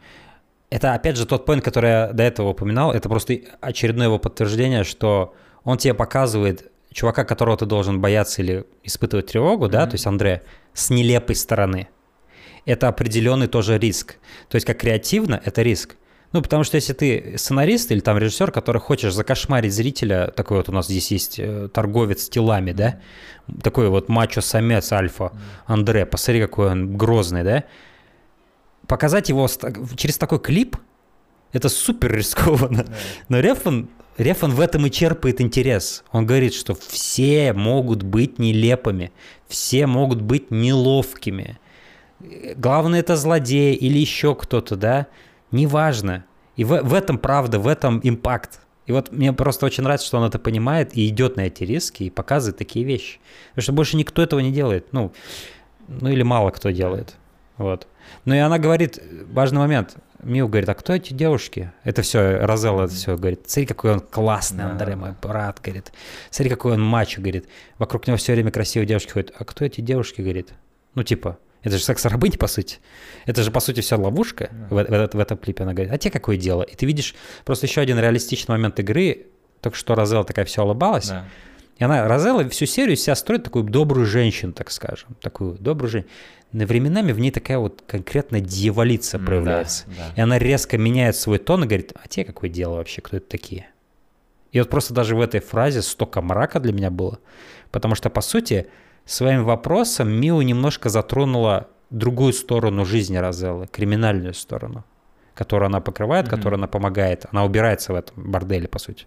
Это, 0.70 0.94
опять 0.94 1.16
же, 1.16 1.26
тот 1.26 1.44
поинт, 1.44 1.62
который 1.62 1.90
я 1.90 2.12
до 2.12 2.22
этого 2.22 2.48
упоминал, 2.48 2.92
это 2.92 3.08
просто 3.08 3.38
очередное 3.60 4.06
его 4.06 4.18
подтверждение, 4.18 4.84
что 4.84 5.34
он 5.64 5.76
тебе 5.76 5.92
показывает 5.92 6.71
чувака, 6.92 7.24
которого 7.24 7.56
ты 7.56 7.66
должен 7.66 8.00
бояться 8.00 8.42
или 8.42 8.64
испытывать 8.82 9.26
тревогу, 9.26 9.66
mm-hmm. 9.66 9.70
да, 9.70 9.86
то 9.86 9.94
есть 9.94 10.06
Андре, 10.06 10.42
с 10.74 10.90
нелепой 10.90 11.36
стороны. 11.36 11.88
Это 12.64 12.88
определенный 12.88 13.48
тоже 13.48 13.78
риск. 13.78 14.16
То 14.48 14.56
есть 14.56 14.66
как 14.66 14.78
креативно, 14.78 15.40
это 15.44 15.62
риск. 15.62 15.96
Ну, 16.32 16.40
потому 16.40 16.64
что 16.64 16.76
если 16.76 16.94
ты 16.94 17.34
сценарист 17.36 17.92
или 17.92 18.00
там 18.00 18.16
режиссер, 18.16 18.52
который 18.52 18.80
хочешь 18.80 19.12
закошмарить 19.12 19.74
зрителя, 19.74 20.28
такой 20.28 20.58
вот 20.58 20.68
у 20.70 20.72
нас 20.72 20.86
здесь 20.86 21.10
есть 21.10 21.38
э, 21.38 21.68
торговец 21.68 22.28
телами, 22.28 22.72
да, 22.72 23.00
такой 23.62 23.90
вот 23.90 24.08
мачо-самец 24.08 24.92
альфа 24.92 25.32
Андре, 25.66 26.06
посмотри, 26.06 26.40
какой 26.40 26.70
он 26.70 26.96
грозный, 26.96 27.42
да, 27.42 27.64
показать 28.86 29.28
его 29.28 29.46
через 29.96 30.16
такой 30.16 30.40
клип, 30.40 30.76
это 31.52 31.68
супер 31.68 32.14
рискованно. 32.16 32.86
Но 33.28 33.40
Рефан, 33.40 33.90
Рефан 34.18 34.52
в 34.52 34.60
этом 34.60 34.86
и 34.86 34.90
черпает 34.90 35.40
интерес. 35.40 36.04
Он 36.12 36.26
говорит, 36.26 36.54
что 36.54 36.74
все 36.74 37.52
могут 37.52 38.02
быть 38.02 38.38
нелепыми, 38.38 39.12
все 39.48 39.86
могут 39.86 40.20
быть 40.20 40.50
неловкими. 40.50 41.58
Главное 42.56 43.00
это 43.00 43.16
злодей 43.16 43.74
или 43.74 43.98
еще 43.98 44.34
кто-то, 44.34 44.76
да? 44.76 45.06
Неважно. 45.50 46.24
И 46.56 46.64
в, 46.64 46.82
в 46.82 46.94
этом 46.94 47.18
правда, 47.18 47.58
в 47.58 47.66
этом 47.66 48.00
импакт. 48.02 48.60
И 48.86 48.92
вот 48.92 49.12
мне 49.12 49.32
просто 49.32 49.66
очень 49.66 49.84
нравится, 49.84 50.06
что 50.06 50.18
он 50.18 50.24
это 50.24 50.38
понимает 50.38 50.96
и 50.96 51.06
идет 51.08 51.36
на 51.36 51.42
эти 51.42 51.64
риски 51.64 52.04
и 52.04 52.10
показывает 52.10 52.58
такие 52.58 52.84
вещи. 52.84 53.18
Потому 53.50 53.62
что 53.62 53.72
больше 53.72 53.96
никто 53.96 54.22
этого 54.22 54.40
не 54.40 54.52
делает. 54.52 54.92
Ну, 54.92 55.12
ну 55.88 56.10
или 56.10 56.22
мало 56.22 56.50
кто 56.50 56.70
делает. 56.70 57.16
Вот. 57.56 57.86
Ну 58.24 58.34
и 58.34 58.38
она 58.38 58.58
говорит, 58.58 58.98
важный 59.30 59.58
момент, 59.58 59.96
Мил 60.22 60.48
говорит, 60.48 60.68
а 60.68 60.74
кто 60.74 60.94
эти 60.94 61.12
девушки? 61.12 61.72
Это 61.82 62.02
все, 62.02 62.38
Розелла 62.38 62.84
это 62.84 62.94
все 62.94 63.16
говорит. 63.16 63.40
Смотри, 63.46 63.66
какой 63.66 63.92
он 63.92 64.00
классный, 64.00 64.64
Андре, 64.64 64.94
мой 64.94 65.14
брат, 65.20 65.60
говорит. 65.62 65.92
Смотри, 66.30 66.50
какой 66.50 66.74
он 66.74 66.82
мачо, 66.82 67.20
говорит. 67.20 67.48
Вокруг 67.78 68.06
него 68.06 68.16
все 68.16 68.32
время 68.32 68.50
красивые 68.50 68.86
девушки 68.86 69.10
ходят. 69.10 69.32
А 69.36 69.44
кто 69.44 69.64
эти 69.64 69.80
девушки, 69.80 70.20
говорит? 70.20 70.54
Ну, 70.94 71.02
типа, 71.02 71.38
это 71.62 71.78
же 71.78 71.84
секс-рабыни, 71.84 72.36
по 72.36 72.46
сути. 72.46 72.78
Это 73.26 73.42
же, 73.42 73.50
по 73.50 73.60
сути, 73.60 73.80
вся 73.80 73.96
ловушка 73.96 74.50
в, 74.70 74.84
в, 74.84 75.14
в, 75.14 75.18
этом 75.18 75.38
клипе. 75.38 75.64
Она 75.64 75.74
говорит, 75.74 75.92
а 75.92 75.98
тебе 75.98 76.10
какое 76.10 76.36
дело? 76.36 76.62
И 76.62 76.74
ты 76.74 76.86
видишь 76.86 77.14
просто 77.44 77.66
еще 77.66 77.80
один 77.80 77.98
реалистичный 77.98 78.54
момент 78.54 78.78
игры. 78.78 79.26
Только 79.60 79.76
что 79.76 79.94
Розелла 79.94 80.24
такая 80.24 80.44
вся 80.44 80.62
улыбалась. 80.62 81.08
Да. 81.08 81.24
И 81.82 81.84
она, 81.84 82.06
Розелла, 82.06 82.48
всю 82.48 82.64
серию 82.66 82.94
себя 82.94 83.16
строит 83.16 83.42
такую 83.42 83.64
добрую 83.64 84.06
женщину, 84.06 84.52
так 84.52 84.70
скажем. 84.70 85.16
Такую 85.20 85.54
добрую 85.58 85.90
женщину 85.90 86.12
но 86.52 86.64
временами 86.64 87.10
в 87.10 87.18
ней 87.18 87.32
такая 87.32 87.58
вот 87.58 87.82
конкретно 87.88 88.38
дьяволица 88.40 89.18
проявляется. 89.18 89.86
Да, 89.88 89.94
да. 89.96 90.12
И 90.14 90.20
она 90.20 90.38
резко 90.38 90.78
меняет 90.78 91.16
свой 91.16 91.38
тон 91.38 91.64
и 91.64 91.66
говорит, 91.66 91.92
а 92.00 92.06
тебе 92.06 92.24
какое 92.24 92.48
дело 92.48 92.76
вообще, 92.76 93.00
кто 93.00 93.16
это 93.16 93.28
такие? 93.28 93.66
И 94.52 94.60
вот 94.60 94.70
просто 94.70 94.94
даже 94.94 95.16
в 95.16 95.20
этой 95.20 95.40
фразе 95.40 95.82
столько 95.82 96.22
мрака 96.22 96.60
для 96.60 96.72
меня 96.72 96.90
было, 96.90 97.18
потому 97.72 97.96
что, 97.96 98.10
по 98.10 98.20
сути, 98.20 98.68
своим 99.04 99.42
вопросом 99.42 100.08
Миу 100.08 100.40
немножко 100.42 100.88
затронула 100.88 101.66
другую 101.90 102.32
сторону 102.32 102.84
жизни 102.84 103.16
Розеллы, 103.16 103.66
криминальную 103.66 104.34
сторону, 104.34 104.84
которую 105.34 105.66
она 105.66 105.80
покрывает, 105.80 106.26
mm-hmm. 106.26 106.30
которую 106.30 106.58
она 106.58 106.68
помогает. 106.68 107.26
Она 107.32 107.44
убирается 107.44 107.92
в 107.92 107.96
этом 107.96 108.30
борделе, 108.30 108.68
по 108.68 108.78
сути 108.78 109.06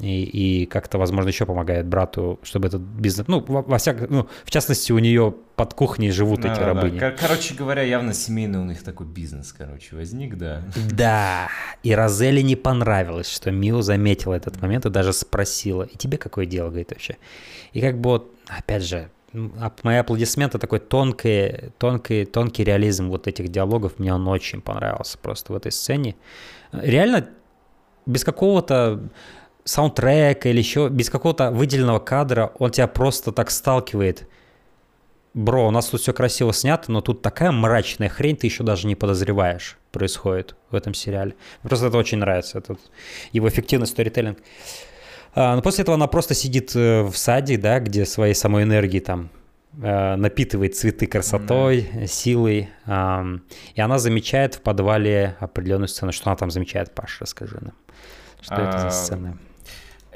и, 0.00 0.24
и 0.62 0.66
как-то, 0.66 0.98
возможно, 0.98 1.28
еще 1.28 1.46
помогает 1.46 1.86
брату, 1.86 2.38
чтобы 2.42 2.68
этот 2.68 2.82
бизнес... 2.82 3.28
Ну, 3.28 3.44
во, 3.46 3.62
во 3.62 3.78
всяком... 3.78 4.06
Ну, 4.10 4.28
в 4.44 4.50
частности, 4.50 4.92
у 4.92 4.98
нее 4.98 5.34
под 5.56 5.72
кухней 5.72 6.10
живут 6.10 6.40
да, 6.40 6.52
эти 6.52 6.60
да, 6.60 6.66
рабыни. 6.66 6.98
Да. 6.98 7.10
Короче 7.12 7.54
говоря, 7.54 7.82
явно 7.82 8.12
семейный 8.12 8.58
у 8.58 8.64
них 8.64 8.82
такой 8.82 9.06
бизнес, 9.06 9.52
короче, 9.52 9.96
возник, 9.96 10.36
да. 10.36 10.62
Да, 10.92 11.48
и 11.82 11.94
Розели 11.94 12.42
не 12.42 12.56
понравилось, 12.56 13.28
что 13.28 13.50
Мио 13.50 13.80
заметила 13.80 14.34
этот 14.34 14.60
момент 14.60 14.84
и 14.84 14.90
даже 14.90 15.12
спросила, 15.12 15.84
и 15.84 15.96
тебе 15.96 16.18
какое 16.18 16.44
дело, 16.44 16.68
говорит, 16.68 16.90
вообще? 16.90 17.16
И 17.72 17.80
как 17.80 17.98
бы 17.98 18.10
вот, 18.10 18.34
опять 18.48 18.82
же, 18.82 19.10
мои 19.82 19.96
аплодисменты, 19.96 20.58
такой 20.58 20.80
тонкий, 20.80 21.70
тонкий, 21.78 22.26
тонкий 22.26 22.64
реализм 22.64 23.08
вот 23.08 23.26
этих 23.26 23.48
диалогов, 23.48 23.98
мне 23.98 24.12
он 24.12 24.28
очень 24.28 24.60
понравился 24.60 25.16
просто 25.18 25.52
в 25.52 25.56
этой 25.56 25.72
сцене. 25.72 26.16
Реально, 26.72 27.28
без 28.06 28.24
какого-то 28.24 29.08
саундтрека 29.66 30.48
или 30.48 30.58
еще 30.58 30.88
без 30.88 31.10
какого-то 31.10 31.50
выделенного 31.50 31.98
кадра 31.98 32.52
он 32.58 32.70
тебя 32.70 32.86
просто 32.86 33.32
так 33.32 33.50
сталкивает. 33.50 34.26
Бро, 35.34 35.68
у 35.68 35.70
нас 35.70 35.88
тут 35.88 36.00
все 36.00 36.14
красиво 36.14 36.52
снято, 36.54 36.90
но 36.90 37.02
тут 37.02 37.20
такая 37.20 37.52
мрачная 37.52 38.08
хрень, 38.08 38.36
ты 38.36 38.46
еще 38.46 38.62
даже 38.62 38.86
не 38.86 38.94
подозреваешь, 38.94 39.76
происходит 39.92 40.56
в 40.70 40.74
этом 40.74 40.94
сериале. 40.94 41.34
Мне 41.62 41.68
просто 41.68 41.88
это 41.88 41.98
очень 41.98 42.18
нравится, 42.18 42.58
этот 42.58 42.80
его 43.32 43.46
эффективный 43.46 43.86
сторителлинг. 43.86 44.38
А, 45.34 45.54
но 45.54 45.60
после 45.60 45.82
этого 45.82 45.96
она 45.96 46.06
просто 46.06 46.32
сидит 46.32 46.74
э, 46.74 47.02
в 47.02 47.14
саде, 47.14 47.58
да, 47.58 47.80
где 47.80 48.06
своей 48.06 48.32
самой 48.32 48.62
энергией 48.62 49.02
там 49.02 49.28
э, 49.82 50.16
напитывает 50.16 50.74
цветы 50.74 51.06
красотой, 51.06 51.80
mm-hmm. 51.80 52.06
силой. 52.06 52.70
И 53.74 53.80
она 53.80 53.98
замечает 53.98 54.54
в 54.54 54.62
подвале 54.62 55.36
определенную 55.40 55.88
сцену. 55.88 56.12
Что 56.12 56.30
она 56.30 56.36
там 56.36 56.50
замечает, 56.50 56.94
Паш, 56.94 57.20
расскажи 57.20 57.58
нам. 57.60 57.74
Что 58.40 58.56
а, 58.56 58.68
это 58.68 58.78
за 58.78 58.90
сцена? 58.90 59.38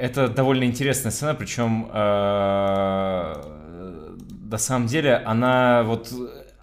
Это 0.01 0.28
довольно 0.28 0.64
интересная 0.64 1.12
сцена, 1.12 1.35
причем 1.35 1.90
э, 1.93 3.35
на 4.51 4.59
самом 4.59 4.86
деле 4.86 5.16
она 5.16 5.82
вот 5.82 6.10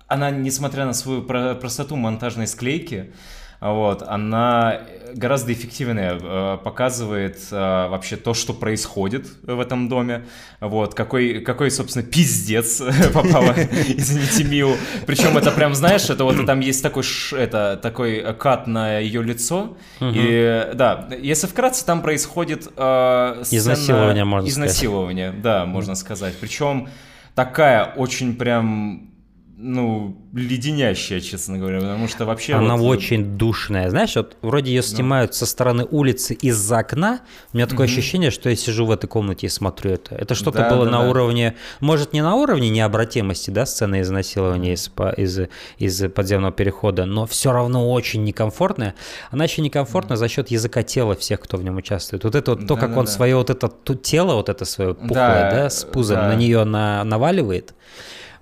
она, 0.08 0.32
несмотря 0.32 0.86
на 0.86 0.94
свою 0.94 1.22
простоту 1.22 1.96
монтажной 1.96 2.48
склейки, 2.48 3.14
вот, 3.60 4.04
она 4.04 4.82
гораздо 5.14 5.54
эффективнее 5.54 6.20
э, 6.22 6.58
показывает 6.64 7.40
э, 7.52 7.56
вообще 7.56 8.16
то, 8.18 8.34
что 8.34 8.54
происходит 8.54 9.28
в 9.44 9.60
этом 9.60 9.90
доме, 9.90 10.26
вот, 10.60 10.94
какой, 10.94 11.40
какой 11.42 11.72
собственно, 11.72 12.06
пиздец 12.06 12.82
попало, 13.14 13.54
извините, 13.88 14.44
Миу. 14.44 14.76
Причем 15.06 15.38
это 15.38 15.52
прям, 15.52 15.74
знаешь, 15.74 16.10
это 16.10 16.24
вот 16.24 16.46
там 16.46 16.60
есть 16.60 16.84
такой, 16.84 17.04
это, 17.32 17.80
такой 17.82 18.36
кат 18.36 18.68
на 18.68 19.00
ее 19.00 19.24
лицо, 19.24 19.78
и, 20.02 20.70
да, 20.74 21.08
если 21.20 21.48
вкратце, 21.48 21.86
там 21.86 22.02
происходит 22.02 22.68
э, 22.76 23.44
Изнасилование, 23.50 24.26
можно 24.26 24.50
сказать. 24.50 24.70
Изнасилование, 24.70 25.32
да, 25.32 25.66
можно 25.66 25.96
сказать. 25.96 26.36
Причем 26.40 26.90
такая 27.34 27.86
очень 27.86 28.36
прям 28.36 29.17
ну, 29.60 30.16
леденящая, 30.34 31.20
честно 31.20 31.58
говоря, 31.58 31.80
потому 31.80 32.08
что 32.08 32.26
вообще... 32.26 32.54
Она 32.54 32.78
вот... 32.78 32.96
очень 32.96 33.38
душная. 33.38 33.90
Знаешь, 33.90 34.16
вот 34.16 34.38
вроде 34.44 34.72
ее 34.72 34.84
снимают 34.84 35.32
ну. 35.32 35.34
со 35.36 35.46
стороны 35.48 35.84
улицы 35.90 36.36
из-за 36.36 36.78
окна. 36.78 37.22
У 37.54 37.58
меня 37.58 37.66
такое 37.66 37.88
угу. 37.88 37.92
ощущение, 37.92 38.30
что 38.30 38.52
я 38.52 38.56
сижу 38.56 38.86
в 38.86 38.92
этой 38.92 39.08
комнате 39.08 39.48
и 39.48 39.50
смотрю 39.50 39.94
это. 39.94 40.14
Это 40.14 40.36
что-то 40.36 40.60
да, 40.60 40.70
было 40.70 40.86
да, 40.86 40.92
на 40.92 41.00
да. 41.00 41.10
уровне... 41.10 41.56
Может, 41.80 42.14
не 42.14 42.22
на 42.22 42.36
уровне 42.36 42.70
необратимости, 42.70 43.50
да, 43.50 43.66
сцены 43.66 44.02
изнасилования 44.02 44.74
из, 44.74 44.92
из, 45.18 45.40
из 45.80 46.12
подземного 46.12 46.54
перехода, 46.54 47.06
но 47.06 47.26
все 47.26 47.52
равно 47.52 47.92
очень 47.92 48.24
некомфортная. 48.24 48.94
Она 49.32 49.46
еще 49.46 49.64
некомфортна 49.64 50.18
за 50.18 50.28
счет 50.28 50.52
языка 50.52 50.84
тела 50.84 51.16
всех, 51.16 51.40
кто 51.40 51.58
в 51.58 51.64
нем 51.64 51.78
участвует. 51.78 52.26
Вот 52.26 52.36
это 52.36 52.52
вот, 52.52 52.68
то, 52.68 52.76
да, 52.76 52.82
как 52.82 52.94
да, 52.94 53.00
он 53.00 53.06
да. 53.06 53.12
свое 53.12 53.36
вот 53.36 53.50
это 53.50 53.72
тело, 54.04 54.36
вот 54.36 54.50
это 54.50 54.66
свое 54.66 54.94
пухлое, 54.94 55.50
да, 55.50 55.52
да 55.52 55.70
с 55.72 55.84
пузом 55.84 56.18
да. 56.18 56.28
на 56.28 56.36
нее 56.36 56.64
на, 56.64 57.04
наваливает 57.04 57.74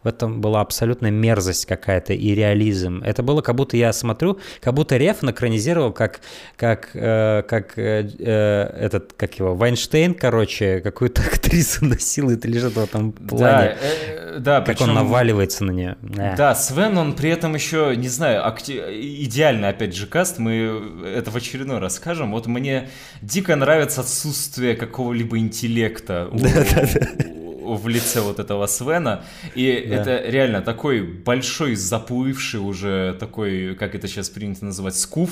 в 0.05 0.07
этом 0.07 0.39
была 0.39 0.61
абсолютная 0.61 1.09
мерзость 1.09 1.65
какая-то 1.65 2.13
и 2.13 2.35
реализм. 2.35 3.01
Это 3.03 3.23
было 3.23 3.41
как 3.41 3.55
будто 3.55 3.75
я 3.75 3.91
смотрю, 3.91 4.39
как 4.61 4.75
будто 4.75 4.97
Реф 4.97 5.23
экранизировал, 5.23 5.91
как, 5.91 6.21
как, 6.57 6.91
э, 6.93 7.41
как 7.47 7.77
э, 7.79 8.07
э, 8.19 8.77
этот, 8.79 9.13
как 9.13 9.39
его, 9.39 9.55
Вайнштейн, 9.55 10.13
короче, 10.13 10.79
какую-то 10.81 11.21
актрису 11.33 11.85
насилует 11.85 12.45
или 12.45 12.59
что-то 12.59 12.81
в 12.81 12.83
этом 12.83 13.11
плане. 13.13 13.41
Да, 13.41 13.75
э, 13.81 14.39
да 14.39 14.61
как 14.61 14.77
причем, 14.77 14.89
он 14.89 14.95
наваливается 14.95 15.63
на 15.63 15.71
нее. 15.71 15.97
Да. 16.03 16.35
да, 16.37 16.55
Свен, 16.55 16.95
он 16.99 17.13
при 17.13 17.31
этом 17.31 17.55
еще, 17.55 17.95
не 17.97 18.07
знаю, 18.07 18.45
акти... 18.45 18.73
идеальный, 18.73 19.69
опять 19.69 19.95
же, 19.95 20.05
каст, 20.05 20.37
мы 20.37 21.03
это 21.15 21.31
в 21.31 21.35
очередной 21.35 21.79
раз 21.79 21.95
скажем. 21.95 22.31
Вот 22.31 22.45
мне 22.45 22.89
дико 23.23 23.55
нравится 23.55 24.01
отсутствие 24.01 24.75
какого-либо 24.75 25.39
интеллекта 25.39 26.29
у, 26.31 26.37
да, 26.37 26.49
да, 26.53 26.87
да 26.93 27.44
в 27.65 27.87
лице 27.87 28.21
вот 28.21 28.39
этого 28.39 28.67
Свена. 28.67 29.23
И 29.55 29.85
да. 29.89 29.95
это 29.95 30.29
реально 30.29 30.61
такой 30.61 31.01
большой, 31.01 31.75
заплывший 31.75 32.59
уже 32.59 33.15
такой, 33.19 33.75
как 33.75 33.95
это 33.95 34.07
сейчас 34.07 34.29
принято 34.29 34.65
называть, 34.65 34.95
скуф. 34.97 35.31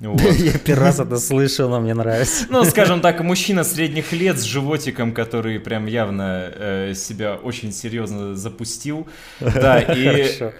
Вот. 0.00 0.20
Я 0.38 0.58
первый 0.58 0.84
раз 0.84 0.98
это 0.98 1.18
слышал, 1.18 1.68
но 1.68 1.80
мне 1.80 1.94
нравится. 1.94 2.46
Ну, 2.50 2.64
скажем 2.64 3.00
так, 3.00 3.20
мужчина 3.20 3.64
средних 3.64 4.12
лет 4.12 4.38
с 4.38 4.42
животиком, 4.42 5.12
который 5.12 5.60
прям 5.60 5.86
явно 5.86 6.50
э, 6.54 6.94
себя 6.94 7.36
очень 7.36 7.72
серьезно 7.72 8.34
запустил. 8.34 9.06
Да, 9.40 9.80
и... 9.94 10.26
Э, 10.40 10.52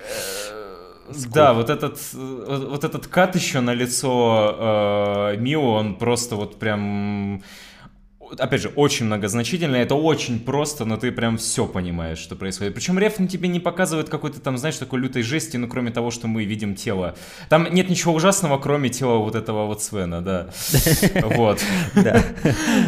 Да, 1.34 1.52
вот 1.52 1.70
этот, 1.70 1.98
вот, 2.12 2.68
вот 2.68 2.84
этот 2.84 3.06
кат 3.08 3.34
еще 3.34 3.60
на 3.60 3.74
лицо 3.74 5.32
э, 5.32 5.36
Мио, 5.38 5.72
он 5.72 5.96
просто 5.96 6.36
вот 6.36 6.58
прям 6.58 7.42
опять 8.38 8.60
же, 8.60 8.68
очень 8.68 9.06
многозначительно, 9.06 9.76
это 9.76 9.94
очень 9.94 10.40
просто, 10.40 10.84
но 10.84 10.96
ты 10.96 11.12
прям 11.12 11.38
все 11.38 11.66
понимаешь, 11.66 12.18
что 12.18 12.36
происходит. 12.36 12.74
Причем 12.74 12.98
Реф 12.98 13.16
тебе 13.28 13.48
не 13.48 13.60
показывает 13.60 14.08
какой-то 14.08 14.40
там, 14.40 14.58
знаешь, 14.58 14.76
такой 14.76 15.00
лютой 15.00 15.22
жести, 15.22 15.56
ну, 15.56 15.68
кроме 15.68 15.90
того, 15.90 16.10
что 16.10 16.28
мы 16.28 16.44
видим 16.44 16.74
тело. 16.74 17.14
Там 17.48 17.72
нет 17.72 17.88
ничего 17.88 18.14
ужасного, 18.14 18.58
кроме 18.58 18.88
тела 18.88 19.18
вот 19.18 19.34
этого 19.34 19.66
вот 19.66 19.82
Свена, 19.82 20.20
да. 20.20 20.48
Вот. 21.22 21.60
Да, 21.94 22.16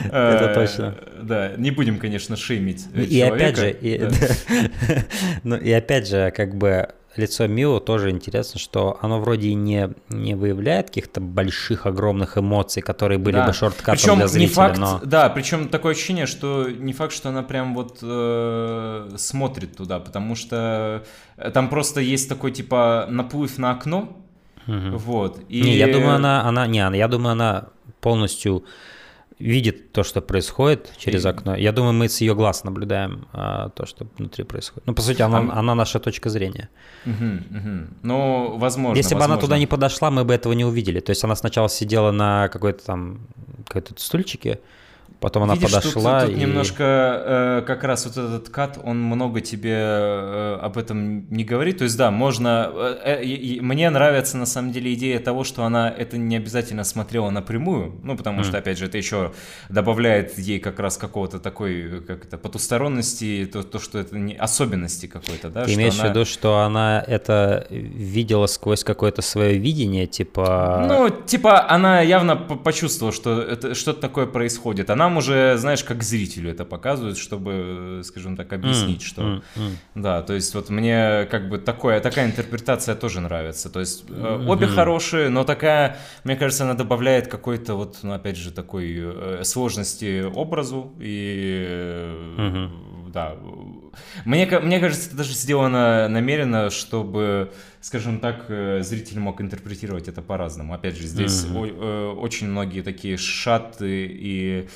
это 0.06 0.50
э, 0.50 0.54
точно. 0.54 0.94
Да, 1.22 1.52
не 1.56 1.70
будем, 1.70 1.98
конечно, 1.98 2.36
шеймить 2.36 2.86
И 2.94 3.20
опять 3.20 3.56
же, 3.56 3.76
ну 5.42 5.56
и 5.56 5.70
опять 5.70 6.08
же, 6.08 6.32
как 6.34 6.56
бы 6.56 6.88
лицо 7.16 7.46
Мио 7.46 7.80
тоже 7.80 8.10
интересно, 8.10 8.58
что 8.58 8.98
оно 9.00 9.20
вроде 9.20 9.48
и 9.48 9.54
не, 9.54 9.90
не 10.08 10.34
выявляет 10.34 10.88
каких-то 10.88 11.20
больших, 11.20 11.86
огромных 11.86 12.38
эмоций, 12.38 12.82
которые 12.82 13.18
были 13.18 13.36
да. 13.36 13.46
бы 13.46 13.52
шорткатом 13.52 13.94
причем 13.94 14.16
для 14.16 14.28
зрителя. 14.28 14.48
Не 14.48 14.54
факт, 14.54 14.78
но... 14.78 15.00
Да, 15.04 15.28
причем 15.28 15.68
такое 15.68 15.92
ощущение, 15.92 16.26
что 16.26 16.68
не 16.68 16.92
факт, 16.92 17.12
что 17.12 17.28
она 17.28 17.42
прям 17.42 17.74
вот 17.74 17.98
э, 18.02 19.10
смотрит 19.16 19.76
туда, 19.76 20.00
потому 20.00 20.34
что 20.34 21.04
там 21.52 21.68
просто 21.68 22.00
есть 22.00 22.28
такой 22.28 22.50
типа 22.50 23.06
наплыв 23.08 23.58
на 23.58 23.72
окно, 23.72 24.16
угу. 24.66 24.96
вот. 24.96 25.40
И... 25.48 25.62
Не, 25.62 25.76
я 25.76 25.92
думаю, 25.92 26.16
она, 26.16 26.44
она, 26.44 26.66
не, 26.66 26.78
я 26.96 27.08
думаю, 27.08 27.32
она 27.32 27.68
полностью 28.00 28.64
видит 29.44 29.92
то, 29.92 30.04
что 30.04 30.22
происходит 30.22 30.92
через 30.96 31.24
и... 31.24 31.28
окно. 31.28 31.54
Я 31.54 31.72
думаю, 31.72 31.92
мы 31.92 32.08
с 32.08 32.20
ее 32.22 32.34
глаз 32.34 32.64
наблюдаем 32.64 33.26
а, 33.32 33.68
то, 33.68 33.84
что 33.84 34.06
внутри 34.16 34.44
происходит. 34.44 34.86
Ну, 34.86 34.94
по 34.94 35.02
сути, 35.02 35.22
она, 35.22 35.38
а... 35.38 35.58
она 35.58 35.74
наша 35.74 36.00
точка 36.00 36.30
зрения. 36.30 36.70
Угу, 37.04 37.58
угу. 37.58 37.86
Ну, 38.02 38.56
возможно. 38.56 38.96
Если 38.96 39.14
возможно. 39.14 39.18
бы 39.18 39.32
она 39.34 39.40
туда 39.40 39.58
не 39.58 39.66
подошла, 39.66 40.10
мы 40.10 40.24
бы 40.24 40.32
этого 40.32 40.54
не 40.54 40.64
увидели. 40.64 41.00
То 41.00 41.10
есть 41.10 41.24
она 41.24 41.36
сначала 41.36 41.68
сидела 41.68 42.10
на 42.10 42.48
какой-то 42.48 42.84
там 42.84 43.20
какой-то 43.66 43.92
стульчике, 43.96 44.60
Потом 45.24 45.44
она 45.44 45.54
Видишь, 45.54 45.72
подошла 45.72 46.20
тут, 46.20 46.30
тут 46.30 46.38
и... 46.38 46.40
немножко 46.40 46.82
э, 46.84 47.62
как 47.66 47.82
раз 47.84 48.04
вот 48.04 48.16
этот 48.18 48.50
кат, 48.50 48.78
он 48.82 49.00
много 49.00 49.40
тебе 49.40 49.74
э, 49.74 50.58
об 50.60 50.76
этом 50.76 51.30
не 51.30 51.44
говорит. 51.44 51.78
То 51.78 51.84
есть 51.84 51.96
да, 51.96 52.10
можно... 52.10 52.70
Э, 52.74 53.22
э, 53.22 53.60
мне 53.62 53.88
нравится 53.88 54.36
на 54.36 54.44
самом 54.44 54.72
деле 54.72 54.92
идея 54.92 55.18
того, 55.20 55.44
что 55.44 55.64
она 55.64 55.90
это 55.90 56.18
не 56.18 56.36
обязательно 56.36 56.84
смотрела 56.84 57.30
напрямую, 57.30 57.98
ну 58.02 58.18
потому 58.18 58.40
mm. 58.40 58.44
что, 58.44 58.58
опять 58.58 58.76
же, 58.76 58.84
это 58.84 58.98
еще 58.98 59.32
добавляет 59.70 60.38
ей 60.38 60.58
как 60.58 60.78
раз 60.78 60.98
какого-то 60.98 61.38
такой, 61.38 62.02
как 62.06 62.26
это, 62.26 62.36
потусторонности, 62.36 63.48
то, 63.50 63.62
то 63.62 63.78
что 63.78 63.98
это 63.98 64.18
не 64.18 64.34
особенности 64.34 65.06
какой-то, 65.06 65.48
да? 65.48 65.64
Ты 65.64 65.72
имеешь 65.72 65.94
она... 65.94 66.08
в 66.08 66.10
виду, 66.10 66.24
что 66.26 66.58
она 66.58 67.02
это 67.06 67.66
видела 67.70 68.46
сквозь 68.46 68.84
какое-то 68.84 69.22
свое 69.22 69.56
видение, 69.56 70.06
типа... 70.06 70.84
Ну, 70.86 71.08
типа 71.08 71.66
она 71.70 72.02
явно 72.02 72.36
почувствовала, 72.36 73.14
что 73.14 73.40
это 73.40 73.74
что-то 73.74 74.02
такое 74.02 74.26
происходит. 74.26 74.90
Она 74.94 75.04
нам 75.04 75.16
уже, 75.18 75.56
знаешь, 75.58 75.84
как 75.84 76.02
зрителю 76.02 76.50
это 76.50 76.64
показывают, 76.64 77.18
чтобы, 77.18 78.00
скажем 78.04 78.36
так, 78.36 78.52
объяснить, 78.52 79.02
mm, 79.02 79.04
что... 79.04 79.22
Mm, 79.22 79.42
mm. 79.56 79.70
Да, 79.94 80.22
то 80.22 80.34
есть 80.34 80.54
вот 80.54 80.70
мне 80.70 81.26
как 81.30 81.48
бы 81.48 81.58
такое, 81.58 82.00
такая 82.00 82.26
интерпретация 82.26 82.94
тоже 82.94 83.20
нравится. 83.20 83.70
То 83.70 83.80
есть 83.80 84.04
mm-hmm. 84.08 84.48
обе 84.48 84.66
хорошие, 84.66 85.28
но 85.28 85.44
такая, 85.44 85.96
мне 86.24 86.36
кажется, 86.36 86.64
она 86.64 86.74
добавляет 86.74 87.28
какой-то 87.28 87.74
вот, 87.74 87.98
ну, 88.02 88.12
опять 88.12 88.36
же, 88.36 88.50
такой 88.50 88.94
э, 88.96 89.44
сложности 89.44 90.22
образу 90.22 90.92
и... 90.98 91.66
Mm-hmm. 92.38 93.12
Да. 93.12 93.36
Мне, 94.24 94.46
мне 94.60 94.80
кажется, 94.80 95.08
это 95.08 95.16
даже 95.16 95.32
сделано 95.32 96.08
намеренно, 96.08 96.70
чтобы 96.70 97.50
скажем 97.84 98.18
так, 98.18 98.46
э, 98.48 98.80
зритель 98.82 99.18
мог 99.18 99.42
интерпретировать 99.42 100.08
это 100.08 100.22
по-разному. 100.22 100.72
Опять 100.72 100.96
же, 100.96 101.06
здесь 101.06 101.44
mm-hmm. 101.44 102.14
очень 102.14 102.46
многие 102.46 102.80
такие 102.80 103.18
шаты 103.18 104.06
и... 104.10 104.68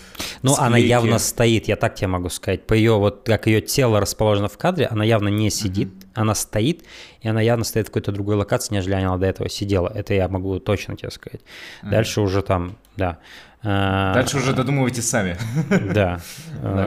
Ну, 0.43 0.53
склейки. 0.53 0.67
она 0.67 0.77
явно 0.77 1.19
стоит, 1.19 1.69
я 1.69 1.77
так 1.77 1.95
тебе 1.95 2.09
могу 2.09 2.29
сказать. 2.29 2.67
По 2.67 2.75
ее, 2.75 2.99
вот 2.99 3.23
как 3.25 3.47
ее 3.47 3.63
тело 3.63 3.99
расположено 3.99 4.49
в 4.49 4.59
кадре, 4.59 4.85
она 4.85 5.05
явно 5.05 5.29
не 5.29 5.49
сидит, 5.49 5.89
mm-hmm. 5.89 6.11
она 6.17 6.35
стоит, 6.35 6.85
и 7.23 7.29
она 7.29 7.41
явно 7.41 7.65
стоит 7.65 7.87
в 7.87 7.89
какой-то 7.89 8.13
другой 8.13 8.37
локации, 8.37 8.75
нежели 8.75 8.93
она 8.93 9.17
до 9.17 9.25
этого 9.25 9.49
сидела. 9.49 9.91
Это 9.95 10.13
я 10.13 10.29
могу 10.29 10.59
точно 10.59 10.95
тебе 10.95 11.11
сказать. 11.11 11.41
Mm-hmm. 11.41 11.91
Дальше 11.91 12.21
уже 12.21 12.43
там, 12.43 12.77
да. 12.99 13.21
А, 13.63 14.15
Дальше 14.15 14.37
уже 14.39 14.53
додумывайте 14.53 15.03
сами. 15.03 15.37
Да, 15.95 16.21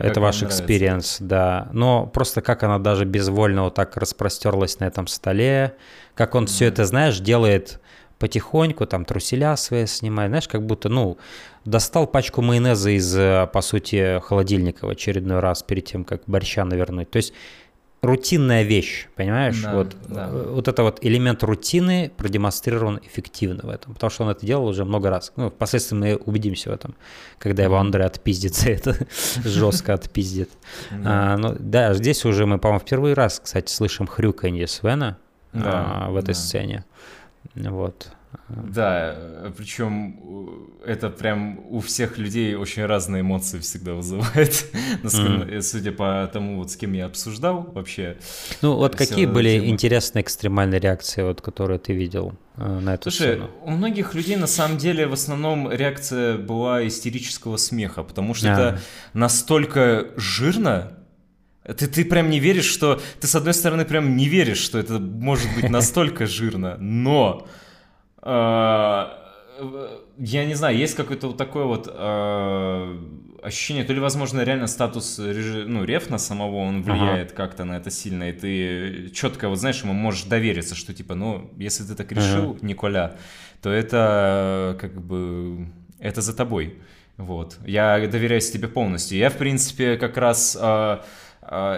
это 0.02 0.22
ваш 0.22 0.43
experience, 0.44 1.18
да. 1.19 1.69
Но 1.73 2.06
просто 2.06 2.41
как 2.41 2.64
она 2.64 2.80
даже 2.80 3.06
безвольно 3.06 3.64
вот 3.64 3.76
так 3.76 3.98
распростерлась 3.98 4.80
на 4.80 4.85
этом 4.85 5.07
столе, 5.07 5.76
как 6.15 6.35
он 6.35 6.48
все 6.48 6.65
это, 6.65 6.85
знаешь, 6.85 7.19
делает 7.19 7.80
потихоньку, 8.19 8.85
там 8.85 9.03
труселя 9.03 9.57
свои 9.57 9.88
снимает, 9.88 10.30
знаешь, 10.30 10.48
как 10.48 10.64
будто, 10.64 10.89
ну, 10.89 11.18
достал 11.65 12.06
пачку 12.06 12.43
майонеза 12.43 12.91
из, 12.91 13.14
по 13.52 13.61
сути, 13.61 14.19
холодильника 14.19 14.85
в 14.85 14.89
очередной 14.89 15.39
раз 15.39 15.64
перед 15.64 15.85
тем, 15.85 16.03
как 16.03 16.22
борща 16.27 16.64
навернуть. 16.64 17.10
То 17.10 17.18
есть 17.18 17.34
рутинная 18.02 18.64
вещь, 18.64 19.07
понимаешь? 19.15 19.61
Да, 19.61 19.76
вот, 19.76 19.95
да. 20.07 20.30
Э, 20.32 20.52
вот 20.53 20.68
это 20.68 20.84
вот 20.84 20.99
элемент 21.06 21.44
рутины 21.44 22.11
продемонстрирован 22.18 22.99
эффективно 23.03 23.61
в 23.64 23.69
этом, 23.69 23.94
потому 23.94 24.10
что 24.10 24.23
он 24.23 24.32
это 24.32 24.45
делал 24.45 24.65
уже 24.65 24.86
много 24.86 25.10
раз. 25.10 25.32
Ну, 25.36 25.49
впоследствии 25.49 25.95
мы 25.95 26.15
убедимся 26.15 26.72
в 26.72 26.73
этом, 26.73 26.95
когда 27.38 27.64
его 27.64 27.78
Андрей 27.78 28.06
отпиздит 28.06 28.56
за 28.56 28.69
это, 28.72 28.98
жестко 29.44 29.94
отпиздит. 29.94 30.49
А, 30.91 31.38
ну, 31.38 31.56
да, 31.60 31.94
здесь 31.94 32.26
уже 32.26 32.45
мы, 32.45 32.57
по-моему, 32.57 32.80
впервые 32.80 33.14
раз, 33.14 33.40
кстати, 33.44 33.72
слышим 33.72 34.07
хрюканье 34.07 34.68
Свена 34.68 35.18
а, 35.53 36.10
в 36.10 36.15
этой 36.15 36.34
сцене. 36.34 36.86
Вот. 37.53 38.11
Да, 38.48 39.52
причем 39.58 40.72
это 40.86 41.10
прям 41.10 41.60
у 41.70 41.80
всех 41.80 42.18
людей 42.18 42.56
очень 42.56 42.86
разные 42.86 43.22
эмоции 43.22 43.60
всегда 43.60 43.94
вызывает, 43.94 44.66
судя 45.64 45.91
по 45.91 46.30
тому, 46.32 46.58
вот 46.58 46.72
с 46.72 46.76
кем 46.76 46.94
я 46.94 47.06
обсуждал 47.06 47.70
вообще. 47.74 48.18
Ну 48.62 48.76
вот 48.76 48.95
какие 48.95 49.26
были 49.26 49.60
тему. 49.60 49.72
интересные 49.72 50.24
экстремальные 50.24 50.80
реакции, 50.80 51.24
вот, 51.24 51.41
которые 51.41 51.80
ты 51.80 51.94
видел 51.94 52.34
э, 52.56 52.80
на 52.80 52.95
эту 52.95 53.12
Слушай, 53.12 53.36
сцену? 53.36 53.52
у 53.64 53.72
многих 53.72 54.14
людей 54.16 54.38
на 54.38 54.48
самом 54.48 54.78
деле 54.78 55.08
в 55.08 55.14
основном 55.14 55.72
реакция 55.72 56.38
была 56.38 56.86
истерического 56.88 57.58
смеха, 57.58 58.03
потому 58.03 58.34
что 58.34 58.49
а. 58.49 58.53
это 58.53 58.82
настолько 59.14 60.08
жирно, 60.16 60.94
ты, 61.64 61.88
ты 61.88 62.06
прям 62.06 62.30
не 62.30 62.40
веришь, 62.40 62.66
что... 62.66 63.02
Ты, 63.20 63.28
с 63.28 63.36
одной 63.36 63.53
стороны, 63.53 63.86
прям 63.86 64.18
не 64.18 64.28
веришь, 64.28 64.58
что 64.58 64.80
это 64.80 64.99
может 64.99 65.48
быть 65.56 65.70
настолько 65.70 66.26
жирно, 66.26 66.78
но 66.78 67.48
я 70.18 70.45
не 70.45 70.53
знаю, 70.53 70.77
есть 70.77 70.95
какое-то 70.95 71.27
вот 71.27 71.38
такое 71.38 71.65
вот 71.65 71.88
э, 71.91 72.98
ощущение, 73.41 73.84
то 73.84 73.93
ли, 73.93 73.99
возможно, 73.99 74.41
реально 74.41 74.68
статус 74.68 75.19
режи... 75.19 75.65
ну, 75.68 75.84
Рефна 75.84 76.18
самого, 76.18 76.57
он 76.57 76.84
влияет 76.84 77.31
ага. 77.31 77.35
как-то 77.35 77.65
на 77.65 77.77
это 77.77 77.89
сильно, 77.91 78.30
и 78.30 78.34
ты 78.34 79.10
четко, 79.10 79.49
вот 79.49 79.60
знаешь, 79.60 79.81
ему 79.84 79.93
можешь 79.93 80.23
довериться, 80.23 80.76
что 80.76 80.93
типа, 80.93 81.15
ну, 81.15 81.52
если 81.57 81.84
ты 81.84 81.95
так 81.95 82.11
решил, 82.11 82.52
ага. 82.52 82.60
Николя, 82.65 83.15
то 83.61 83.69
это 83.69 84.77
как 84.80 85.02
бы, 85.02 85.68
это 85.99 86.22
за 86.22 86.35
тобой. 86.35 86.80
Вот. 87.18 87.57
Я 87.65 88.07
доверяюсь 88.07 88.49
тебе 88.49 88.68
полностью. 88.68 89.18
Я, 89.18 89.30
в 89.30 89.38
принципе, 89.38 89.98
как 89.98 90.18
раз... 90.18 90.57
Э, 90.60 90.99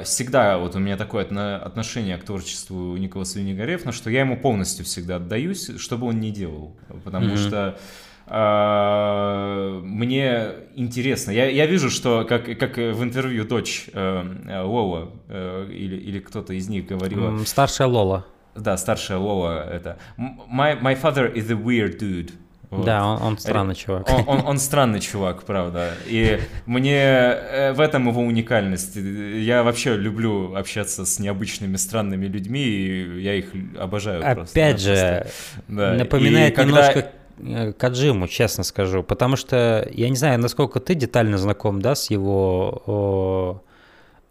всегда 0.03 0.57
вот 0.57 0.75
у 0.75 0.79
меня 0.79 0.97
такое 0.97 1.25
отношение 1.57 2.17
к 2.17 2.23
творчеству 2.23 2.95
Николаса 2.97 3.39
Виннигаревна, 3.39 3.91
что 3.91 4.09
я 4.09 4.21
ему 4.21 4.37
полностью 4.37 4.85
всегда 4.85 5.15
отдаюсь, 5.15 5.71
что 5.77 5.97
бы 5.97 6.07
он 6.07 6.19
ни 6.19 6.29
делал, 6.29 6.75
потому 7.03 7.33
mm-hmm. 7.33 7.47
что 7.47 7.77
Uh, 8.25 9.81
мне 9.81 10.47
интересно. 10.75 11.31
Я, 11.31 11.49
я 11.49 11.65
вижу, 11.65 11.89
что 11.89 12.23
как, 12.23 12.45
как 12.57 12.77
в 12.77 13.03
интервью 13.03 13.43
дочь 13.43 13.89
uh, 13.91 14.63
Лола 14.63 15.11
uh, 15.27 15.69
или, 15.69 15.97
или 15.97 16.19
кто-то 16.19 16.53
из 16.53 16.69
них 16.69 16.87
говорила. 16.87 17.37
Старшая 17.43 17.89
Лола. 17.89 18.25
Да, 18.55 18.77
старшая 18.77 19.17
Лола 19.17 19.69
это. 19.69 19.97
My, 20.17 20.79
my 20.81 20.95
father 20.99 21.33
is 21.33 21.51
a 21.51 21.55
weird 21.55 21.99
dude. 21.99 22.31
Вот. 22.73 22.85
Да, 22.85 23.05
он, 23.05 23.21
он 23.21 23.37
странный 23.37 23.75
чувак. 23.75 24.09
Он, 24.09 24.23
он, 24.27 24.47
он 24.47 24.57
странный 24.57 24.99
чувак, 24.99 25.43
правда. 25.43 25.91
И 26.05 26.39
мне 26.65 26.97
э, 26.97 27.73
в 27.73 27.79
этом 27.79 28.07
его 28.07 28.21
уникальность. 28.21 28.95
Я 28.95 29.63
вообще 29.63 29.95
люблю 29.95 30.55
общаться 30.55 31.05
с 31.05 31.19
необычными 31.19 31.75
странными 31.75 32.25
людьми, 32.25 32.61
и 32.61 33.21
я 33.21 33.35
их 33.35 33.45
обожаю. 33.79 34.19
Опять 34.25 34.83
просто, 34.83 34.89
же, 34.89 35.27
да. 35.67 35.93
напоминает 35.93 36.57
и 36.57 36.61
немножко 36.61 37.11
когда... 37.37 37.67
Э, 37.67 37.73
Каджиму, 37.73 38.27
честно 38.27 38.63
скажу, 38.63 39.03
потому 39.03 39.35
что 39.35 39.87
я 39.91 40.09
не 40.09 40.15
знаю, 40.15 40.39
насколько 40.39 40.79
ты 40.79 40.95
детально 40.95 41.37
знаком, 41.37 41.81
да, 41.81 41.93
с 41.93 42.09
его 42.09 43.61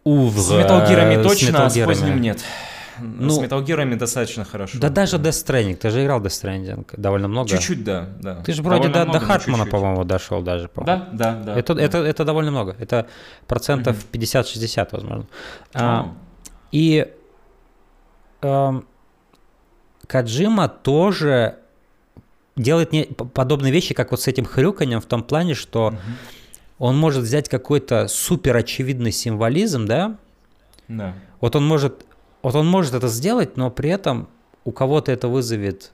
увр. 0.03 0.39
С 0.39 0.51
металлгирами 0.51 1.23
точно, 1.23 1.65
а 1.65 1.69
с 1.69 1.77
поздним 1.77 2.19
нет 2.19 2.43
ну, 3.03 3.29
с 3.29 3.39
Metal 3.39 3.63
Gear 3.63 3.95
достаточно 3.95 4.45
хорошо. 4.45 4.79
Да 4.79 4.89
даже 4.89 5.17
Death 5.17 5.45
Stranding, 5.45 5.75
ты 5.75 5.89
же 5.89 6.03
играл 6.03 6.21
Death 6.21 6.43
Stranding 6.43 6.85
довольно 6.97 7.27
много. 7.27 7.49
Чуть-чуть, 7.49 7.83
да, 7.83 8.09
да. 8.21 8.35
Ты 8.35 8.53
же 8.53 8.63
вроде 8.63 8.89
до, 8.89 9.03
много, 9.03 9.19
до 9.19 9.25
Хартмана, 9.25 9.65
по-моему, 9.65 10.03
дошел 10.03 10.41
даже. 10.41 10.67
По 10.67 10.83
да, 10.83 11.09
да, 11.11 11.35
да. 11.35 11.57
Это, 11.57 11.75
да. 11.75 11.81
Это, 11.81 11.97
это 11.99 12.25
довольно 12.25 12.51
много. 12.51 12.75
Это 12.79 13.07
процентов 13.47 13.97
угу. 13.97 14.19
50-60, 14.19 14.89
возможно. 14.91 15.27
А, 15.73 16.13
и 16.71 17.07
а, 18.41 18.81
Каджима 20.07 20.67
тоже 20.67 21.57
делает 22.55 22.91
не, 22.91 23.03
подобные 23.05 23.71
вещи, 23.71 23.93
как 23.93 24.11
вот 24.11 24.21
с 24.21 24.27
этим 24.27 24.45
хрюканьем, 24.45 25.01
в 25.01 25.05
том 25.05 25.23
плане, 25.23 25.53
что 25.53 25.87
угу. 25.87 25.97
он 26.79 26.97
может 26.97 27.23
взять 27.23 27.49
какой-то 27.49 28.07
супер 28.07 28.55
очевидный 28.55 29.11
символизм, 29.11 29.85
да? 29.85 30.17
Да. 30.87 31.13
Вот 31.41 31.55
он 31.55 31.65
может, 31.65 32.05
вот 32.43 32.55
он 32.55 32.67
может 32.67 32.93
это 32.93 33.07
сделать, 33.07 33.57
но 33.57 33.71
при 33.71 33.89
этом 33.89 34.27
у 34.65 34.71
кого-то 34.71 35.11
это 35.11 35.27
вызовет 35.27 35.91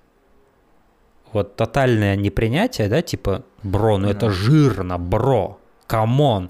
вот 1.32 1.56
тотальное 1.56 2.16
непринятие, 2.16 2.90
да, 2.90 3.02
типа, 3.02 3.46
бро, 3.64 3.98
ну 3.98 4.10
это 4.10 4.30
жирно, 4.32 4.98
бро, 4.98 5.60
come 5.88 6.23
on. 6.23 6.50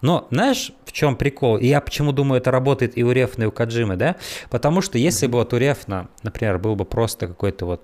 Но 0.00 0.26
знаешь, 0.30 0.72
в 0.86 0.92
чем 0.92 1.16
прикол? 1.16 1.58
И 1.58 1.66
я 1.66 1.80
почему 1.80 2.12
думаю, 2.12 2.40
это 2.40 2.50
работает 2.50 2.96
и 2.96 3.04
у 3.04 3.12
Рефна, 3.12 3.42
и 3.42 3.46
у 3.46 3.52
Кодзимы, 3.52 3.96
да? 3.96 4.16
Потому 4.48 4.80
что 4.80 4.96
если 4.96 5.26
бы 5.26 5.38
вот 5.38 5.52
у 5.52 5.58
Рефна, 5.58 6.08
например, 6.22 6.58
был 6.58 6.74
бы 6.74 6.84
просто 6.84 7.26
какой-то 7.26 7.66
вот 7.66 7.82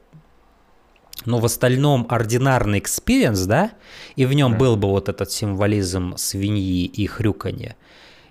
но 1.24 1.38
в 1.40 1.44
остальном 1.44 2.06
ординарный 2.08 2.78
experience, 2.78 3.40
да, 3.46 3.72
и 4.16 4.26
в 4.26 4.32
нем 4.32 4.56
был 4.56 4.76
бы 4.76 4.88
вот 4.88 5.08
этот 5.08 5.30
символизм 5.32 6.14
свиньи 6.16 6.84
и 6.84 7.06
хрюканья, 7.06 7.74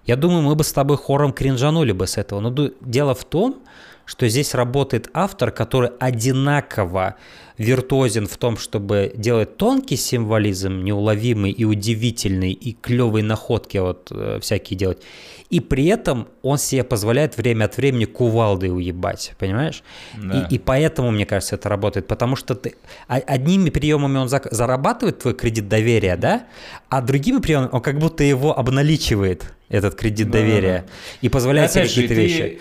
я 0.05 0.15
думаю, 0.15 0.41
мы 0.41 0.55
бы 0.55 0.63
с 0.63 0.71
тобой 0.71 0.97
хором 0.97 1.33
кринжанули 1.33 1.91
бы 1.91 2.05
с 2.07 2.17
этого. 2.17 2.39
Но 2.39 2.69
дело 2.81 3.15
в 3.15 3.25
том, 3.25 3.57
что 4.05 4.27
здесь 4.27 4.53
работает 4.53 5.09
автор, 5.13 5.51
который 5.51 5.91
одинаково 5.99 7.15
виртуозен 7.57 8.27
в 8.27 8.37
том, 8.37 8.57
чтобы 8.57 9.13
делать 9.15 9.57
тонкий 9.57 9.95
символизм, 9.95 10.83
неуловимый 10.83 11.51
и 11.51 11.63
удивительный, 11.63 12.51
и 12.51 12.73
клевые 12.73 13.23
находки 13.23 13.77
вот 13.77 14.09
э, 14.11 14.39
всякие 14.41 14.77
делать. 14.77 15.01
И 15.49 15.59
при 15.59 15.85
этом 15.85 16.27
он 16.41 16.57
себе 16.57 16.83
позволяет 16.83 17.37
время 17.37 17.65
от 17.65 17.77
времени 17.77 18.05
кувалдой 18.05 18.75
уебать, 18.75 19.33
понимаешь? 19.39 19.83
Да. 20.15 20.47
И, 20.49 20.55
и 20.55 20.59
поэтому, 20.59 21.11
мне 21.11 21.25
кажется, 21.25 21.55
это 21.55 21.69
работает, 21.69 22.07
потому 22.07 22.35
что 22.35 22.55
ты 22.55 22.75
одними 23.07 23.69
приемами 23.69 24.17
он 24.17 24.27
за, 24.27 24.41
зарабатывает 24.51 25.19
твой 25.19 25.33
кредит 25.33 25.69
доверия, 25.69 26.17
да, 26.17 26.47
а 26.89 27.01
другими 27.01 27.39
приемами 27.39 27.69
он 27.71 27.81
как 27.81 27.99
будто 27.99 28.23
его 28.23 28.57
обналичивает, 28.57 29.53
этот 29.69 29.95
кредит 29.95 30.29
да, 30.29 30.39
доверия, 30.39 30.79
да, 30.79 30.79
да. 30.79 31.17
и 31.21 31.29
позволяет 31.29 31.71
себе 31.71 31.85
какие-то 31.85 32.13
вещи. 32.13 32.59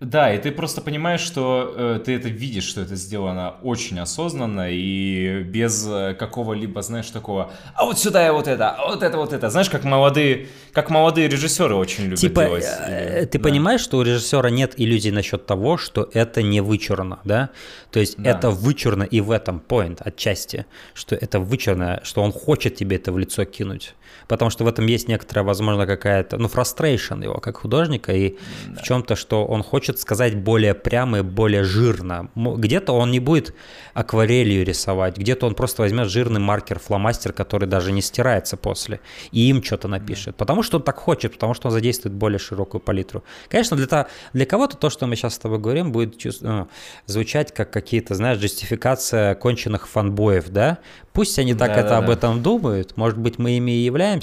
Да, 0.00 0.32
и 0.32 0.38
ты 0.38 0.52
просто 0.52 0.80
понимаешь, 0.80 1.20
что 1.20 1.74
э, 1.76 2.00
ты 2.04 2.14
это 2.14 2.28
видишь, 2.28 2.62
что 2.62 2.80
это 2.80 2.94
сделано 2.94 3.56
очень 3.62 3.98
осознанно 3.98 4.70
и 4.70 5.42
без 5.42 5.84
э, 5.88 6.14
какого-либо, 6.14 6.82
знаешь, 6.82 7.10
такого, 7.10 7.50
а 7.74 7.84
вот 7.84 7.98
сюда 7.98 8.24
я 8.24 8.32
вот 8.32 8.46
это, 8.46 8.70
а 8.70 8.86
вот 8.86 9.02
это 9.02 9.16
вот 9.16 9.32
это. 9.32 9.50
Знаешь, 9.50 9.68
как 9.68 9.82
молодые, 9.82 10.46
как 10.72 10.90
молодые 10.90 11.28
режиссеры 11.28 11.74
очень 11.74 12.04
любят 12.04 12.20
типа, 12.20 12.44
делать. 12.44 12.64
Э, 12.86 13.26
ты 13.26 13.38
да. 13.38 13.44
понимаешь, 13.44 13.80
что 13.80 13.98
у 13.98 14.02
режиссера 14.02 14.50
нет 14.50 14.74
иллюзий 14.76 15.10
насчет 15.10 15.46
того, 15.46 15.76
что 15.78 16.08
это 16.14 16.42
не 16.42 16.60
вычурно, 16.60 17.18
да? 17.24 17.50
То 17.90 17.98
есть 17.98 18.18
да. 18.18 18.30
это 18.30 18.50
вычурно 18.50 19.02
и 19.02 19.20
в 19.20 19.32
этом 19.32 19.60
point 19.68 20.00
отчасти, 20.00 20.66
что 20.94 21.16
это 21.16 21.40
вычурно, 21.40 22.00
что 22.04 22.22
он 22.22 22.30
хочет 22.30 22.76
тебе 22.76 22.98
это 22.98 23.10
в 23.10 23.18
лицо 23.18 23.44
кинуть 23.44 23.96
потому 24.28 24.50
что 24.50 24.64
в 24.64 24.68
этом 24.68 24.86
есть 24.86 25.08
некоторая, 25.08 25.44
возможно, 25.44 25.86
какая-то, 25.86 26.36
ну, 26.36 26.48
frustration 26.48 27.24
его 27.24 27.40
как 27.40 27.56
художника, 27.56 28.12
и 28.12 28.36
да. 28.68 28.80
в 28.80 28.84
чем-то, 28.84 29.16
что 29.16 29.44
он 29.46 29.62
хочет 29.62 29.98
сказать 29.98 30.36
более 30.36 30.74
прямо 30.74 31.18
и 31.18 31.22
более 31.22 31.64
жирно. 31.64 32.30
Где-то 32.36 32.92
он 32.92 33.10
не 33.10 33.20
будет 33.20 33.54
акварелью 33.94 34.64
рисовать, 34.64 35.16
где-то 35.16 35.46
он 35.46 35.54
просто 35.54 35.82
возьмет 35.82 36.08
жирный 36.08 36.40
маркер, 36.40 36.78
фломастер, 36.78 37.32
который 37.32 37.66
даже 37.66 37.90
не 37.90 38.02
стирается 38.02 38.56
после, 38.56 39.00
и 39.32 39.48
им 39.48 39.62
что-то 39.62 39.88
напишет, 39.88 40.26
да. 40.26 40.32
потому 40.38 40.62
что 40.62 40.76
он 40.76 40.82
так 40.82 40.98
хочет, 40.98 41.32
потому 41.32 41.54
что 41.54 41.68
он 41.68 41.72
задействует 41.72 42.14
более 42.14 42.38
широкую 42.38 42.80
палитру. 42.80 43.24
Конечно, 43.48 43.76
для, 43.76 44.06
для 44.34 44.46
кого-то 44.46 44.76
то, 44.76 44.90
что 44.90 45.06
мы 45.06 45.16
сейчас 45.16 45.34
с 45.34 45.38
тобой 45.38 45.58
говорим, 45.58 45.90
будет 45.90 46.18
чувств... 46.18 46.42
ну, 46.42 46.68
звучать 47.06 47.54
как 47.54 47.70
какие-то, 47.70 48.14
знаешь, 48.14 48.38
джастификация 48.38 49.34
конченых 49.34 49.88
фанбоев, 49.88 50.50
да, 50.50 50.78
Пусть 51.18 51.36
они 51.40 51.52
так 51.52 51.70
да, 51.70 51.80
это 51.80 51.88
да, 51.88 51.98
об 51.98 52.06
да. 52.06 52.12
этом 52.12 52.42
думают, 52.44 52.96
может 52.96 53.18
быть, 53.18 53.40
мы 53.40 53.56
ими 53.56 53.72
и 53.72 53.84
являемся, 53.84 54.17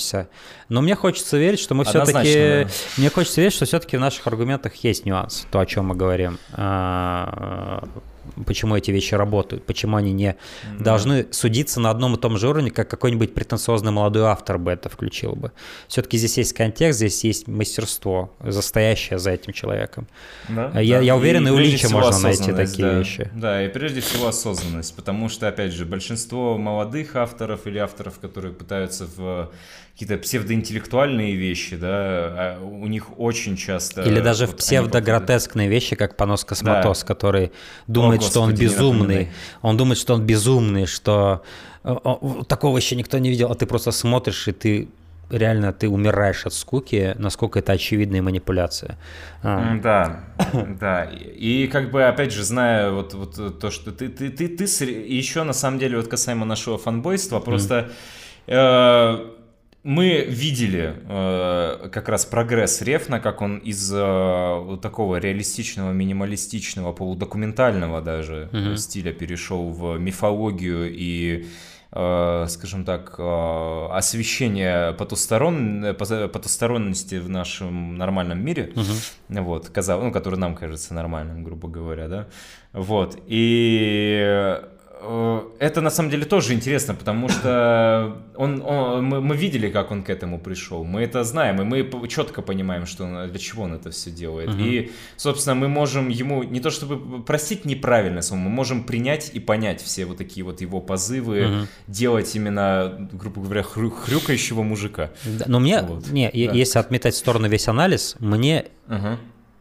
но 0.69 0.81
мне 0.81 0.95
хочется 0.95 1.37
верить, 1.37 1.59
что 1.59 1.75
мы 1.75 1.85
все-таки, 1.85 2.65
да. 2.65 2.69
мне 2.97 3.09
хочется 3.09 3.41
верить, 3.41 3.53
что 3.53 3.65
все-таки 3.65 3.97
в 3.97 3.99
наших 3.99 4.25
аргументах 4.27 4.75
есть 4.75 5.05
нюанс, 5.05 5.47
то, 5.51 5.59
о 5.59 5.65
чем 5.65 5.87
мы 5.87 5.95
говорим. 5.95 6.39
А, 6.53 7.87
почему 8.45 8.75
эти 8.75 8.91
вещи 8.91 9.15
работают, 9.15 9.65
почему 9.65 9.97
они 9.97 10.11
не 10.11 10.29
mm-hmm. 10.29 10.83
должны 10.83 11.27
судиться 11.31 11.79
на 11.79 11.89
одном 11.89 12.15
и 12.15 12.19
том 12.19 12.37
же 12.37 12.49
уровне, 12.49 12.71
как 12.71 12.89
какой-нибудь 12.89 13.33
претенциозный 13.33 13.91
молодой 13.91 14.23
автор 14.23 14.57
бы 14.57 14.71
это 14.71 14.89
включил 14.89 15.35
бы. 15.35 15.51
Все-таки 15.87 16.17
здесь 16.17 16.37
есть 16.37 16.53
контекст, 16.53 16.97
здесь 16.97 17.23
есть 17.23 17.47
мастерство, 17.47 18.33
застоящее 18.39 19.19
за 19.19 19.31
этим 19.31 19.53
человеком. 19.53 20.07
Да, 20.49 20.79
я, 20.79 20.97
да. 20.97 21.03
я 21.03 21.15
уверен, 21.15 21.47
и, 21.47 21.49
и 21.49 21.53
у 21.53 21.57
Лича 21.57 21.89
можно 21.89 22.19
найти 22.19 22.51
такие 22.51 22.87
да. 22.87 22.99
вещи. 22.99 23.31
Да, 23.33 23.63
и 23.63 23.69
прежде 23.69 24.01
всего 24.01 24.27
осознанность, 24.27 24.95
потому 24.95 25.29
что, 25.29 25.47
опять 25.47 25.73
же, 25.73 25.85
большинство 25.85 26.57
молодых 26.57 27.15
авторов 27.15 27.67
или 27.67 27.77
авторов, 27.77 28.19
которые 28.19 28.53
пытаются 28.53 29.07
в 29.15 29.51
какие-то 29.95 30.17
псевдоинтеллектуальные 30.17 31.35
вещи, 31.35 31.77
да, 31.77 31.87
а 31.87 32.59
у 32.61 32.85
них 32.87 33.17
очень 33.17 33.55
часто... 33.55 34.01
Или 34.01 34.19
даже 34.19 34.45
вот 34.45 34.55
в 34.55 34.57
псевдогротескные 34.57 35.69
вещи, 35.69 35.95
как 35.95 36.17
понос 36.17 36.43
Косматос, 36.43 36.99
да. 36.99 37.07
который 37.07 37.53
думает, 37.87 38.19
О, 38.19 38.25
Господи, 38.25 38.31
что 38.31 38.41
он 38.41 38.55
безумный. 38.55 39.29
Он 39.61 39.77
думает, 39.77 39.97
что 39.97 40.15
он 40.15 40.25
безумный, 40.25 40.85
что 40.85 41.43
такого 42.49 42.77
еще 42.77 42.97
никто 42.97 43.17
не 43.19 43.29
видел, 43.29 43.49
а 43.51 43.55
ты 43.55 43.65
просто 43.65 43.91
смотришь, 43.91 44.49
и 44.49 44.51
ты 44.51 44.89
реально 45.29 45.71
ты 45.71 45.87
умираешь 45.87 46.45
от 46.45 46.53
скуки, 46.53 47.15
насколько 47.17 47.59
это 47.59 47.71
очевидная 47.71 48.21
манипуляция. 48.21 48.97
А. 49.43 49.77
Да, 49.81 50.25
да. 50.77 51.05
И 51.05 51.67
как 51.67 51.91
бы, 51.91 52.03
опять 52.03 52.33
же, 52.33 52.43
зная 52.43 52.91
вот, 52.91 53.13
вот 53.13 53.59
то, 53.59 53.71
что 53.71 53.93
ты, 53.93 54.09
ты, 54.09 54.29
ты, 54.29 54.49
ты 54.49 54.65
еще 54.65 55.43
на 55.43 55.53
самом 55.53 55.79
деле, 55.79 55.95
вот 55.95 56.09
касаемо 56.09 56.45
нашего 56.45 56.77
фанбойства, 56.77 57.39
просто... 57.39 57.91
Mm. 58.47 59.31
Э, 59.31 59.44
мы 59.85 60.25
видели 60.27 60.95
э, 61.07 61.89
как 61.89 62.09
раз 62.09 62.25
прогресс 62.25 62.81
Рефна, 62.81 63.19
как 63.19 63.41
он 63.41 63.59
из 63.59 63.93
э, 63.93 64.59
вот 64.59 64.81
такого 64.81 65.17
реалистичного, 65.17 65.91
минималистичного, 65.91 66.91
полудокументального 66.91 68.01
даже 68.01 68.49
mm-hmm. 68.51 68.77
стиля 68.77 69.13
перешел 69.13 69.69
в 69.69 69.99
мифологию 69.99 70.91
и 70.91 71.45
э, 71.91 72.45
скажем 72.49 72.83
так, 72.83 73.13
э, 73.19 73.87
освещение 73.91 74.93
потусторон... 74.93 75.95
потусторонности 75.95 77.19
в 77.19 77.29
нашем 77.29 77.95
нормальном 77.95 78.43
мире, 78.43 78.73
угу. 78.75 79.43
вот, 79.43 79.69
казалось, 79.69 80.05
ну, 80.05 80.11
который 80.11 80.39
нам 80.39 80.55
кажется 80.55 80.95
нормальным, 80.95 81.43
грубо 81.43 81.67
говоря, 81.67 82.07
да, 82.07 82.27
вот, 82.73 83.19
и 83.27 84.59
это 85.59 85.81
на 85.81 85.89
самом 85.89 86.09
деле 86.09 86.25
тоже 86.25 86.53
интересно, 86.53 86.95
потому 86.95 87.29
что 87.29 88.17
он, 88.35 88.61
он, 88.61 89.05
мы, 89.05 89.21
мы 89.21 89.35
видели, 89.35 89.69
как 89.69 89.91
он 89.91 90.03
к 90.03 90.09
этому 90.09 90.39
пришел. 90.39 90.83
Мы 90.83 91.01
это 91.01 91.23
знаем, 91.23 91.61
и 91.61 91.65
мы 91.65 92.07
четко 92.07 92.41
понимаем, 92.41 92.85
что 92.85 93.03
он, 93.03 93.29
для 93.29 93.39
чего 93.39 93.63
он 93.63 93.73
это 93.73 93.91
все 93.91 94.09
делает. 94.09 94.49
Угу. 94.49 94.59
И, 94.59 94.91
собственно, 95.17 95.55
мы 95.55 95.67
можем 95.67 96.09
ему 96.09 96.43
не 96.43 96.59
то 96.59 96.69
чтобы 96.69 97.21
простить 97.23 97.65
неправильно, 97.65 98.21
мы 98.31 98.49
можем 98.49 98.83
принять 98.83 99.31
и 99.33 99.39
понять 99.39 99.81
все 99.81 100.05
вот 100.05 100.17
такие 100.17 100.43
вот 100.43 100.61
его 100.61 100.81
позывы, 100.81 101.45
угу. 101.45 101.67
делать 101.87 102.35
именно, 102.35 103.09
грубо 103.11 103.41
говоря, 103.41 103.63
хрю, 103.63 103.91
хрюкающего 103.91 104.63
мужика. 104.63 105.11
Да, 105.25 105.45
но 105.47 105.59
мне, 105.59 105.81
вот. 105.81 106.07
не, 106.09 106.27
да. 106.27 106.53
если 106.53 106.79
отметать 106.79 107.15
в 107.15 107.17
сторону 107.17 107.47
весь 107.47 107.67
анализ, 107.67 108.15
мне 108.19 108.65
угу. 108.87 109.17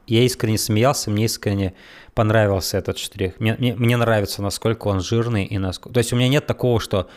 я 0.07 0.23
искренне 0.23 0.59
смеялся, 0.59 1.11
мне 1.11 1.27
искренне 1.27 1.75
понравился 2.15 2.79
этот 2.79 2.99
штрих. 2.99 3.41
Мне, 3.41 3.57
мне, 3.59 3.75
мне 3.75 3.97
нравится, 3.97 4.43
насколько 4.43 4.89
он 4.89 5.01
жирный 5.01 5.45
и 5.45 5.59
насколько... 5.59 5.95
То 5.95 5.99
есть 5.99 6.13
у 6.13 6.17
меня 6.17 6.29
нет 6.29 6.47
такого, 6.47 6.81
что 6.81 7.09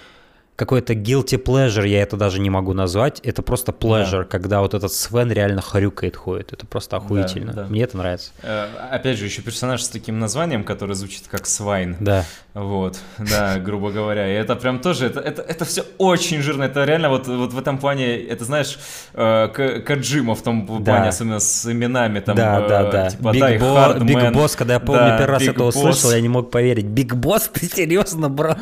какой-то 0.57 0.93
guilty 0.93 1.41
pleasure, 1.41 1.87
я 1.87 2.01
это 2.01 2.17
даже 2.17 2.39
не 2.39 2.49
могу 2.49 2.73
назвать. 2.73 3.19
Это 3.19 3.43
просто 3.43 3.71
pleasure, 3.71 4.19
да. 4.19 4.23
когда 4.23 4.61
вот 4.61 4.73
этот 4.73 4.91
Свен 4.91 5.31
реально 5.31 5.61
хрюкает, 5.61 6.15
ходит. 6.15 6.51
Это 6.51 6.65
просто 6.65 6.97
охуительно. 6.97 7.53
Да, 7.53 7.63
да. 7.63 7.67
Мне 7.69 7.83
это 7.83 7.95
нравится. 7.95 8.31
Э, 8.41 8.65
опять 8.89 9.19
же, 9.19 9.25
еще 9.25 9.43
персонаж 9.43 9.83
с 9.83 9.87
таким 9.87 10.17
названием, 10.17 10.63
который 10.63 10.95
звучит 10.95 11.27
как 11.29 11.45
Свайн. 11.45 11.95
Да. 11.99 12.25
Вот, 12.55 12.97
да, 13.19 13.59
грубо 13.59 13.91
говоря. 13.91 14.27
И 14.27 14.33
это 14.33 14.55
прям 14.55 14.79
тоже, 14.79 15.05
это, 15.05 15.19
это, 15.19 15.43
это 15.43 15.63
все 15.63 15.85
очень 15.99 16.41
жирно. 16.41 16.63
Это 16.63 16.85
реально 16.85 17.09
вот, 17.09 17.27
вот 17.27 17.53
в 17.53 17.59
этом 17.59 17.77
плане, 17.77 18.17
это 18.17 18.43
знаешь, 18.43 18.79
э, 19.13 19.83
Каджима 19.85 20.33
в 20.33 20.41
том 20.41 20.65
плане, 20.65 20.83
да. 20.83 21.07
особенно 21.07 21.39
с 21.39 21.71
именами. 21.71 22.19
Там, 22.19 22.35
да, 22.35 22.65
э, 22.65 22.67
да, 22.67 22.91
да. 22.91 23.09
Типа, 23.11 23.27
Big, 23.27 23.59
Bo- 23.59 23.99
Big 23.99 24.33
Boss, 24.33 24.57
когда 24.57 24.73
я 24.73 24.79
помню, 24.79 25.03
да, 25.03 25.17
первый 25.19 25.33
раз 25.33 25.43
Big 25.43 25.51
это 25.51 25.59
Boss. 25.59 25.67
услышал, 25.67 26.09
я 26.09 26.19
не 26.19 26.29
мог 26.29 26.49
поверить. 26.49 26.85
Big 26.85 27.09
Boss, 27.09 27.47
ты 27.53 27.67
серьезно, 27.67 28.27
бро? 28.27 28.55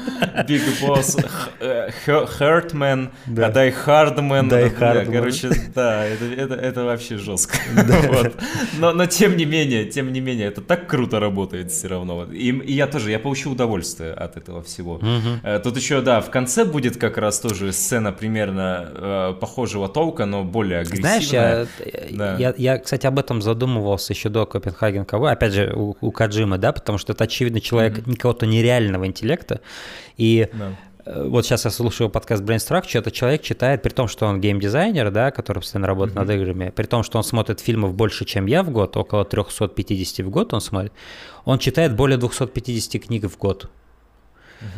Big 0.46 0.62
Boss, 0.82 1.26
Хертмен, 1.92 3.12
да. 3.26 3.50
Дай 3.50 3.72
Хардмен. 3.72 4.50
Дай 4.50 4.70
Хардмен. 4.70 5.14
Короче, 5.14 5.50
да, 5.74 6.06
это, 6.06 6.26
это, 6.26 6.56
это 6.56 6.84
вообще 6.84 7.18
жестко. 7.18 7.58
вот. 8.08 8.36
но, 8.80 8.94
но 8.94 9.06
тем 9.06 9.38
не 9.38 9.46
менее, 9.46 9.86
тем 9.86 10.12
не 10.14 10.20
менее, 10.20 10.48
это 10.48 10.62
так 10.62 10.88
круто 10.88 11.20
работает 11.20 11.72
все 11.72 11.88
равно. 11.88 12.26
И, 12.32 12.52
и 12.52 12.74
я 12.74 12.88
тоже, 12.88 13.12
я 13.12 13.20
получил 13.20 13.54
удовольствие 13.54 14.14
от 14.14 14.38
этого 14.38 14.64
всего. 14.64 14.96
Угу. 14.96 15.60
Тут 15.64 15.78
еще, 15.78 16.02
да, 16.02 16.22
в 16.22 16.30
конце 16.30 16.66
будет 16.66 16.98
как 16.98 17.18
раз 17.18 17.40
тоже 17.40 17.72
сцена 17.72 18.12
примерно 18.12 18.90
э, 18.94 19.34
похожего 19.40 19.88
толка, 19.88 20.26
но 20.26 20.44
более 20.44 20.80
агрессивная. 20.80 21.20
Знаешь, 21.20 21.32
я, 21.32 21.68
да. 22.12 22.38
я, 22.38 22.54
я, 22.58 22.78
кстати, 22.80 23.06
об 23.06 23.20
этом 23.20 23.42
задумывался 23.42 24.14
еще 24.14 24.30
до 24.30 24.46
Копенгаген 24.46 25.06
КВ, 25.06 25.26
опять 25.26 25.54
же, 25.54 25.74
у, 25.76 25.96
у 26.02 26.12
Каджима, 26.12 26.58
да, 26.58 26.72
потому 26.72 26.98
что 26.98 27.14
это, 27.14 27.26
очевидно, 27.26 27.62
человек 27.62 27.98
mm-hmm. 27.98 28.10
никого-то 28.10 28.46
нереального 28.46 29.06
интеллекта, 29.06 29.62
и 30.18 30.48
да 30.54 30.72
вот 31.06 31.46
сейчас 31.46 31.66
я 31.66 31.72
слушаю 31.72 32.10
подкаст 32.10 32.44
Brain 32.44 32.58
Structure, 32.58 33.00
это 33.00 33.12
человек 33.12 33.44
читает, 33.44 33.84
при 33.84 33.92
том, 33.92 34.08
что 34.08 34.26
он 34.26 34.42
геймдизайнер, 34.42 35.12
да, 35.12 35.30
который 35.32 35.60
постоянно 35.60 35.88
работает 35.88 36.18
mm-hmm. 36.18 36.22
над 36.22 36.30
играми, 36.32 36.74
при 36.76 36.86
том, 36.86 37.04
что 37.04 37.20
он 37.20 37.24
смотрит 37.24 37.60
фильмов 37.60 37.94
больше, 37.94 38.26
чем 38.26 38.48
я 38.48 38.64
в 38.64 38.72
год, 38.72 38.98
около 38.98 39.24
350 39.24 40.26
в 40.26 40.30
год 40.30 40.54
он 40.54 40.62
смотрит, 40.62 40.94
он 41.44 41.60
читает 41.60 41.96
более 41.96 42.18
250 42.18 43.04
книг 43.04 43.26
в 43.26 43.38
год. 43.38 43.70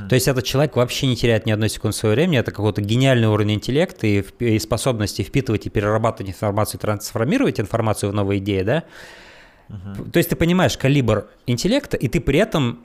То 0.09 0.15
есть 0.15 0.27
этот 0.27 0.43
человек 0.43 0.75
вообще 0.75 1.07
не 1.07 1.15
теряет 1.15 1.45
ни 1.45 1.51
одной 1.51 1.69
секунды 1.69 1.95
своего 1.95 2.15
времени, 2.15 2.39
это 2.39 2.51
какой-то 2.51 2.81
гениальный 2.81 3.27
уровень 3.27 3.53
интеллекта 3.53 4.07
и, 4.07 4.23
и 4.39 4.59
способности 4.59 5.21
впитывать 5.21 5.65
и 5.65 5.69
перерабатывать 5.69 6.31
информацию, 6.31 6.79
трансформировать 6.79 7.59
информацию 7.59 8.11
в 8.11 8.13
новые 8.13 8.39
идеи, 8.39 8.63
да? 8.63 8.83
Uh-huh. 9.69 10.11
То 10.11 10.17
есть 10.17 10.29
ты 10.29 10.35
понимаешь 10.35 10.77
калибр 10.77 11.27
интеллекта, 11.45 11.95
и 11.95 12.07
ты 12.07 12.19
при 12.19 12.39
этом 12.39 12.83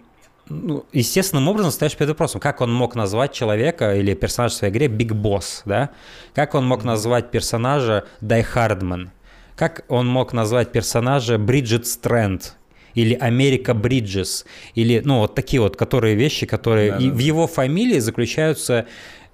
ну, 0.48 0.84
естественным 0.92 1.48
образом 1.48 1.70
ставишь 1.70 1.96
перед 1.96 2.10
вопросом, 2.10 2.40
как 2.40 2.60
он 2.60 2.72
мог 2.72 2.94
назвать 2.94 3.32
человека 3.32 3.96
или 3.96 4.14
персонажа 4.14 4.54
в 4.54 4.58
своей 4.58 4.72
игре 4.72 4.88
Big 4.88 5.12
Boss, 5.12 5.62
да? 5.64 5.90
Как 6.34 6.54
он 6.54 6.66
мог 6.66 6.84
назвать 6.84 7.30
персонажа 7.30 8.04
Die-Hardman? 8.20 9.10
Как 9.56 9.84
он 9.88 10.06
мог 10.08 10.32
назвать 10.32 10.72
персонажа 10.72 11.38
Bridget 11.38 11.86
Strand 11.86 12.56
или 12.94 13.14
Amerika 13.14 13.74
Bridges, 13.74 14.44
или, 14.74 15.00
ну, 15.04 15.20
вот 15.20 15.34
такие 15.34 15.60
вот, 15.60 15.76
которые 15.76 16.14
вещи, 16.14 16.46
которые... 16.46 16.92
Да, 16.92 16.98
и 16.98 17.08
да. 17.08 17.14
в 17.14 17.18
его 17.18 17.46
фамилии 17.46 17.98
заключаются 17.98 18.86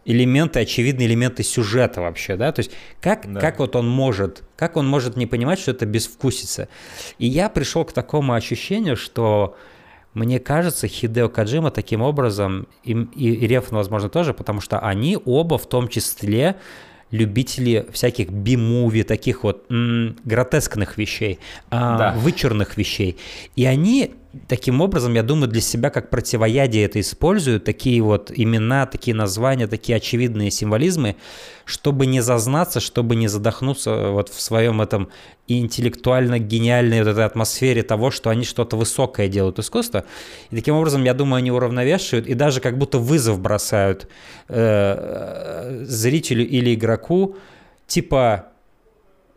элементы, 0.05 0.61
очевидные 0.61 1.07
элементы 1.07 1.43
сюжета 1.43 2.01
вообще, 2.01 2.37
да, 2.37 2.51
то 2.51 2.61
есть 2.61 2.71
как, 3.01 3.31
да. 3.31 3.41
как 3.41 3.59
вот 3.59 3.77
он 3.77 3.89
может, 3.89 4.43
как 4.57 4.77
он 4.77 4.89
может 4.89 5.17
не 5.17 5.27
понимать, 5.27 5.59
что 5.59 5.73
это 5.73 5.85
безвкусица. 5.85 6.69
И 7.19 7.27
я 7.27 7.49
пришел 7.49 7.85
к 7.85 7.93
такому 7.93 8.33
ощущению, 8.33 8.97
что 8.97 9.57
мне 10.19 10.41
кажется, 10.41 10.89
Хидео 10.89 11.29
Каджима 11.29 11.71
таким 11.71 12.03
образом, 12.03 12.67
и, 12.83 12.93
и, 12.93 13.47
Рефн, 13.47 13.77
возможно, 13.77 14.09
тоже, 14.09 14.35
потому 14.35 14.61
что 14.61 14.79
они 14.81 15.17
оба 15.25 15.59
в 15.59 15.69
том 15.69 15.89
числе 15.89 16.57
любители 17.11 17.87
всяких 17.93 18.29
би-муви, 18.31 19.03
таких 19.03 19.45
вот 19.45 19.65
м- 19.71 20.17
гротескных 20.25 20.99
вещей, 20.99 21.39
а, 21.71 21.99
да. 21.99 22.13
вычурных 22.13 22.77
вещей. 22.77 23.17
И 23.57 23.65
они 23.65 24.13
таким 24.47 24.81
образом, 24.81 25.15
я 25.15 25.23
думаю, 25.23 25.49
для 25.49 25.61
себя 25.61 25.91
как 25.91 26.11
противоядие 26.11 26.85
это 26.85 27.01
используют, 27.01 27.65
такие 27.65 28.03
вот 28.03 28.31
имена, 28.35 28.87
такие 28.87 29.15
названия, 29.15 29.67
такие 29.67 29.97
очевидные 29.97 30.51
символизмы, 30.51 31.17
чтобы 31.65 32.07
не 32.07 32.21
зазнаться, 32.21 32.81
чтобы 32.81 33.17
не 33.17 33.29
задохнуться 33.29 34.11
вот 34.11 34.29
в 34.29 34.41
своем 34.41 34.81
этом 34.81 35.09
интеллектуально-гениальной 35.49 36.99
вот 36.99 37.09
этой 37.09 37.25
атмосфере 37.25 37.83
того, 37.83 38.11
что 38.11 38.31
они 38.31 38.45
что-то 38.45 38.77
высокое 38.77 39.29
делают 39.29 39.59
искусство. 39.59 40.05
И 40.51 40.57
таким 40.57 40.75
образом, 40.75 41.05
я 41.05 41.15
думаю, 41.15 41.39
они 41.39 41.51
уравновешивают 41.51 42.27
и 42.27 42.35
даже 42.35 42.61
как 42.61 42.77
будто 42.77 42.99
вызов 42.99 43.41
бросают 43.41 44.09
э, 44.49 45.85
зрителю 45.85 46.47
или 46.47 46.75
игроку, 46.75 47.37
типа 47.87 48.49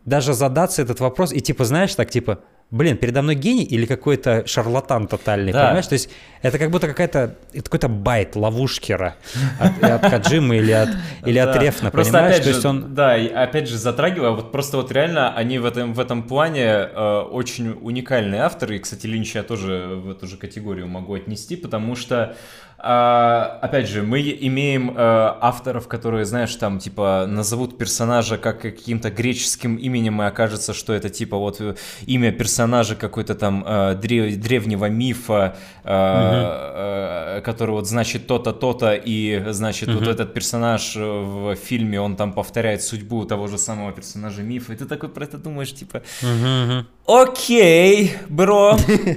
даже 0.05 0.33
задаться 0.33 0.81
этот 0.81 0.99
вопрос 0.99 1.31
и 1.31 1.39
типа, 1.39 1.63
знаешь, 1.65 1.95
так 1.95 2.09
типа, 2.09 2.39
блин, 2.71 2.95
передо 2.95 3.21
мной 3.21 3.35
гений 3.35 3.63
или 3.63 3.85
какой-то 3.85 4.47
шарлатан 4.47 5.07
тотальный, 5.07 5.51
да. 5.51 5.65
понимаешь? 5.65 5.87
То 5.87 5.93
есть 5.93 6.09
это 6.41 6.57
как 6.57 6.71
будто 6.71 6.87
какая-то, 6.87 7.35
какой-то 7.53 7.89
байт 7.89 8.37
ловушкера 8.37 9.15
от, 9.59 9.83
от 9.83 10.01
Каджима 10.01 10.55
или 10.55 10.71
от, 10.71 10.89
или 11.25 11.37
от 11.37 11.55
Рефна, 11.57 11.91
просто 11.91 12.13
понимаешь? 12.13 12.35
Опять 12.35 12.45
же, 12.45 12.51
То 12.51 12.55
есть 12.55 12.65
он... 12.65 12.95
Да, 12.95 13.17
и 13.17 13.27
опять 13.27 13.67
же 13.67 13.77
затрагивая, 13.77 14.31
вот 14.31 14.53
просто 14.53 14.77
вот 14.77 14.89
реально 14.91 15.35
они 15.35 15.59
в 15.59 15.65
этом, 15.65 15.93
в 15.93 15.99
этом 15.99 16.23
плане 16.23 16.63
э, 16.63 17.19
очень 17.29 17.77
уникальные 17.81 18.41
авторы, 18.41 18.77
и, 18.77 18.79
кстати, 18.79 19.05
Линч 19.05 19.35
я 19.35 19.43
тоже 19.43 19.99
в 20.01 20.09
эту 20.09 20.27
же 20.27 20.37
категорию 20.37 20.87
могу 20.87 21.13
отнести, 21.13 21.57
потому 21.57 21.97
что 21.97 22.37
а, 22.83 23.59
опять 23.61 23.87
же, 23.87 24.01
мы 24.01 24.21
имеем 24.41 24.89
э, 24.89 24.93
авторов, 24.97 25.87
которые, 25.87 26.25
знаешь, 26.25 26.55
там, 26.55 26.79
типа, 26.79 27.25
назовут 27.27 27.77
персонажа 27.77 28.39
как 28.39 28.61
каким-то 28.61 29.11
греческим 29.11 29.75
именем, 29.75 30.19
и 30.23 30.25
окажется, 30.25 30.73
что 30.73 30.91
это, 30.93 31.09
типа, 31.09 31.37
вот 31.37 31.61
э, 31.61 31.75
имя 32.07 32.31
персонажа 32.31 32.95
какой-то 32.95 33.35
там 33.35 33.63
э, 33.67 33.95
древ, 33.95 34.35
древнего 34.37 34.89
мифа, 34.89 35.55
э, 35.83 35.89
угу. 35.89 37.37
э, 37.37 37.41
который 37.45 37.71
вот 37.71 37.87
значит 37.87 38.25
то-то, 38.25 38.51
то-то, 38.51 38.95
и, 38.95 39.43
значит, 39.51 39.89
угу. 39.89 39.99
вот 39.99 40.07
этот 40.07 40.33
персонаж 40.33 40.95
в 40.95 41.55
фильме, 41.55 42.01
он 42.01 42.15
там 42.15 42.33
повторяет 42.33 42.81
судьбу 42.81 43.25
того 43.25 43.45
же 43.45 43.59
самого 43.59 43.91
персонажа 43.91 44.41
мифа, 44.41 44.73
и 44.73 44.75
ты 44.75 44.85
такой 44.85 45.09
про 45.09 45.25
это 45.25 45.37
думаешь, 45.37 45.71
типа, 45.71 46.01
угу. 46.23 47.21
окей, 47.21 48.13
бро, 48.27 48.75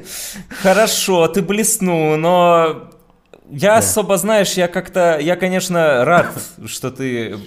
хорошо, 0.62 1.28
ты 1.28 1.40
блеснул, 1.40 2.18
но 2.18 2.90
я 3.50 3.72
да. 3.72 3.78
особо, 3.78 4.16
знаешь, 4.16 4.52
я 4.52 4.68
как-то, 4.68 5.18
я, 5.20 5.36
конечно, 5.36 6.04
рад, 6.04 6.32
что 6.66 6.90
ты 6.90 7.38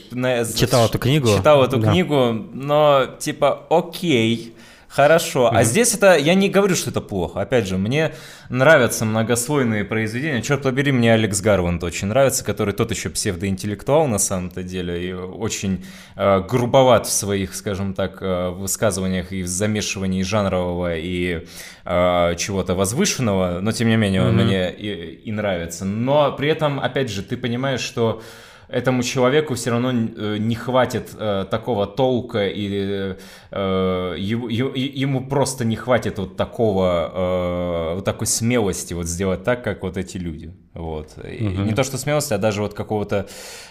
читал 0.55 0.85
эту 0.85 0.99
книгу. 0.99 1.27
Читал 1.27 1.63
эту 1.63 1.77
да. 1.77 1.91
книгу, 1.91 2.33
но 2.53 3.07
типа, 3.19 3.65
окей, 3.69 4.55
Хорошо. 4.87 5.47
Mm-hmm. 5.47 5.57
А 5.57 5.63
здесь 5.63 5.93
это, 5.93 6.17
я 6.17 6.33
не 6.33 6.49
говорю, 6.49 6.75
что 6.75 6.89
это 6.89 7.01
плохо. 7.01 7.41
Опять 7.41 7.67
же, 7.67 7.77
мне 7.77 8.13
нравятся 8.49 9.05
многослойные 9.05 9.83
произведения. 9.83 10.41
Черт 10.41 10.63
побери, 10.63 10.91
мне 10.91 11.13
Алекс 11.13 11.41
Гарванд 11.41 11.83
очень 11.83 12.07
нравится, 12.07 12.43
который 12.43 12.73
тот 12.73 12.91
еще 12.91 13.09
псевдоинтеллектуал 13.09 14.07
на 14.07 14.17
самом-то 14.17 14.63
деле 14.63 15.09
и 15.09 15.13
очень 15.13 15.85
э, 16.15 16.41
грубоват 16.41 17.05
в 17.05 17.11
своих, 17.11 17.53
скажем 17.53 17.93
так, 17.93 18.21
э, 18.21 18.49
высказываниях 18.49 19.33
и 19.33 19.43
в 19.43 19.47
замешивании 19.47 20.23
жанрового 20.23 20.95
и 20.95 21.45
э, 21.85 22.35
чего-то 22.37 22.73
возвышенного. 22.73 23.59
Но 23.61 23.71
тем 23.73 23.89
не 23.89 23.97
менее, 23.97 24.23
он 24.23 24.39
mm-hmm. 24.39 24.45
мне 24.45 24.71
и, 24.71 25.21
и 25.25 25.31
нравится. 25.31 25.83
Но 25.85 26.31
при 26.31 26.47
этом, 26.49 26.79
опять 26.79 27.09
же, 27.09 27.23
ты 27.23 27.35
понимаешь, 27.35 27.81
что 27.81 28.21
этому 28.69 29.03
человеку 29.03 29.55
все 29.55 29.71
равно 29.71 29.91
э, 29.91 30.37
не 30.37 30.55
хватит 30.55 31.15
э, 31.17 31.45
такого 31.49 31.87
толка 31.87 32.47
или 32.47 33.17
э, 33.51 34.15
ему, 34.17 34.47
ему 34.49 35.25
просто 35.25 35.65
не 35.65 35.75
хватит 35.75 36.19
вот 36.19 36.35
такого 36.35 37.11
э, 37.13 37.95
вот 37.95 38.05
такой 38.05 38.27
смелости 38.27 38.93
вот 38.93 39.07
сделать 39.07 39.43
так, 39.43 39.63
как 39.63 39.83
вот 39.83 39.97
эти 39.97 40.17
люди. 40.17 40.53
Вот. 40.73 41.13
И 41.23 41.47
угу. 41.47 41.61
не 41.61 41.73
то 41.73 41.83
что 41.83 41.97
смелости, 41.97 42.33
а 42.33 42.37
даже 42.37 42.61
вот 42.61 42.73
какого-то, 42.73 43.27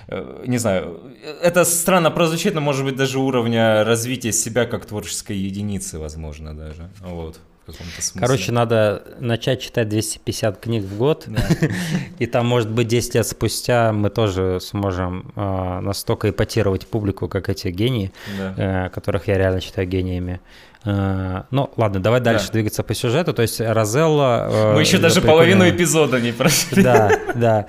э, 0.08 0.44
не 0.46 0.58
знаю, 0.58 1.00
это 1.42 1.64
странно 1.64 2.10
прозвучит, 2.10 2.54
но 2.54 2.60
может 2.60 2.84
быть 2.84 2.96
даже 2.96 3.18
уровня 3.18 3.84
развития 3.84 4.32
себя 4.32 4.64
как 4.64 4.86
творческой 4.86 5.36
единицы, 5.36 5.98
возможно, 5.98 6.56
даже. 6.56 6.90
Вот 7.00 7.38
каком-то 7.66 8.02
смысле. 8.02 8.20
Короче, 8.20 8.52
надо 8.52 9.02
начать 9.18 9.60
читать 9.60 9.88
250 9.88 10.58
книг 10.58 10.84
в 10.84 10.96
год, 10.96 11.24
да. 11.26 11.42
и 12.18 12.26
там, 12.26 12.46
может 12.46 12.70
быть, 12.70 12.88
10 12.88 13.14
лет 13.16 13.26
спустя 13.26 13.92
мы 13.92 14.10
тоже 14.10 14.58
сможем 14.60 15.32
э, 15.36 15.80
настолько 15.80 16.30
ипотировать 16.30 16.86
публику, 16.86 17.28
как 17.28 17.48
эти 17.48 17.68
гении, 17.68 18.12
да. 18.38 18.86
э, 18.86 18.90
которых 18.90 19.28
я 19.28 19.36
реально 19.38 19.60
считаю 19.60 19.88
гениями. 19.88 20.40
Э, 20.86 21.42
ну, 21.50 21.68
ладно, 21.76 22.00
давай 22.00 22.20
дальше 22.20 22.46
да. 22.46 22.52
двигаться 22.52 22.84
по 22.84 22.94
сюжету. 22.94 23.34
То 23.34 23.42
есть 23.42 23.60
Розелла... 23.60 24.48
Э, 24.48 24.74
Мы 24.74 24.80
еще 24.82 24.98
даже 24.98 25.20
половину 25.20 25.68
эпизода 25.68 26.20
не 26.20 26.32
прошли. 26.32 26.82
Да, 26.82 27.10
да. 27.34 27.66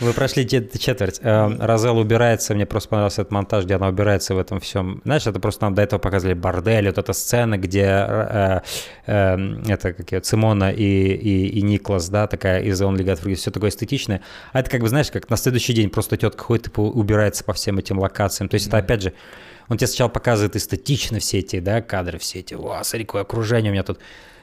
Вы 0.00 0.12
прошли 0.12 0.46
четверть. 0.46 1.20
Э, 1.22 1.56
Розелла 1.60 2.00
убирается, 2.00 2.54
мне 2.54 2.66
просто 2.66 2.88
понравился 2.88 3.22
этот 3.22 3.32
монтаж, 3.32 3.64
где 3.64 3.76
она 3.76 3.86
убирается 3.86 4.34
в 4.34 4.38
этом 4.38 4.58
всем. 4.58 5.00
Знаешь, 5.04 5.26
это 5.26 5.38
просто 5.38 5.64
нам 5.64 5.74
до 5.74 5.82
этого 5.82 6.00
показывали 6.00 6.34
бордель, 6.34 6.86
вот 6.86 6.98
эта 6.98 7.12
сцена, 7.12 7.56
где 7.56 7.84
это 9.06 9.92
какие 9.96 10.20
Цимона 10.20 10.72
и, 10.72 10.82
и, 10.82 11.46
и 11.58 11.62
Никлас, 11.62 12.08
да, 12.08 12.26
такая 12.26 12.62
из 12.62 12.82
Only 12.82 13.04
God 13.04 13.22
Forgives, 13.22 13.36
все 13.36 13.50
такое 13.50 13.70
эстетичное. 13.70 14.22
А 14.52 14.60
это 14.60 14.70
как 14.70 14.80
бы, 14.80 14.88
знаешь, 14.88 15.10
как 15.10 15.30
на 15.30 15.36
следующий 15.36 15.72
день 15.72 15.88
просто 15.88 16.16
тетка 16.16 16.42
ходит 16.42 16.66
и 16.66 16.80
убирается 16.80 17.44
по 17.44 17.52
всем 17.52 17.78
этим 17.78 17.98
локациям. 17.98 18.48
То 18.48 18.54
есть 18.54 18.66
это 18.66 18.78
опять 18.78 19.02
же 19.02 19.12
он 19.68 19.76
тебе 19.76 19.86
сначала 19.86 20.08
показывает 20.08 20.56
эстетично 20.56 21.18
все 21.18 21.38
эти 21.38 21.60
да, 21.60 21.82
кадры, 21.82 22.18
все 22.18 22.40
эти, 22.40 22.54
о, 22.54 22.82
смотри, 22.84 23.04
какое 23.04 23.22
окружение 23.22 23.70
у 23.70 23.72
меня 23.72 23.82
тут, 23.82 23.98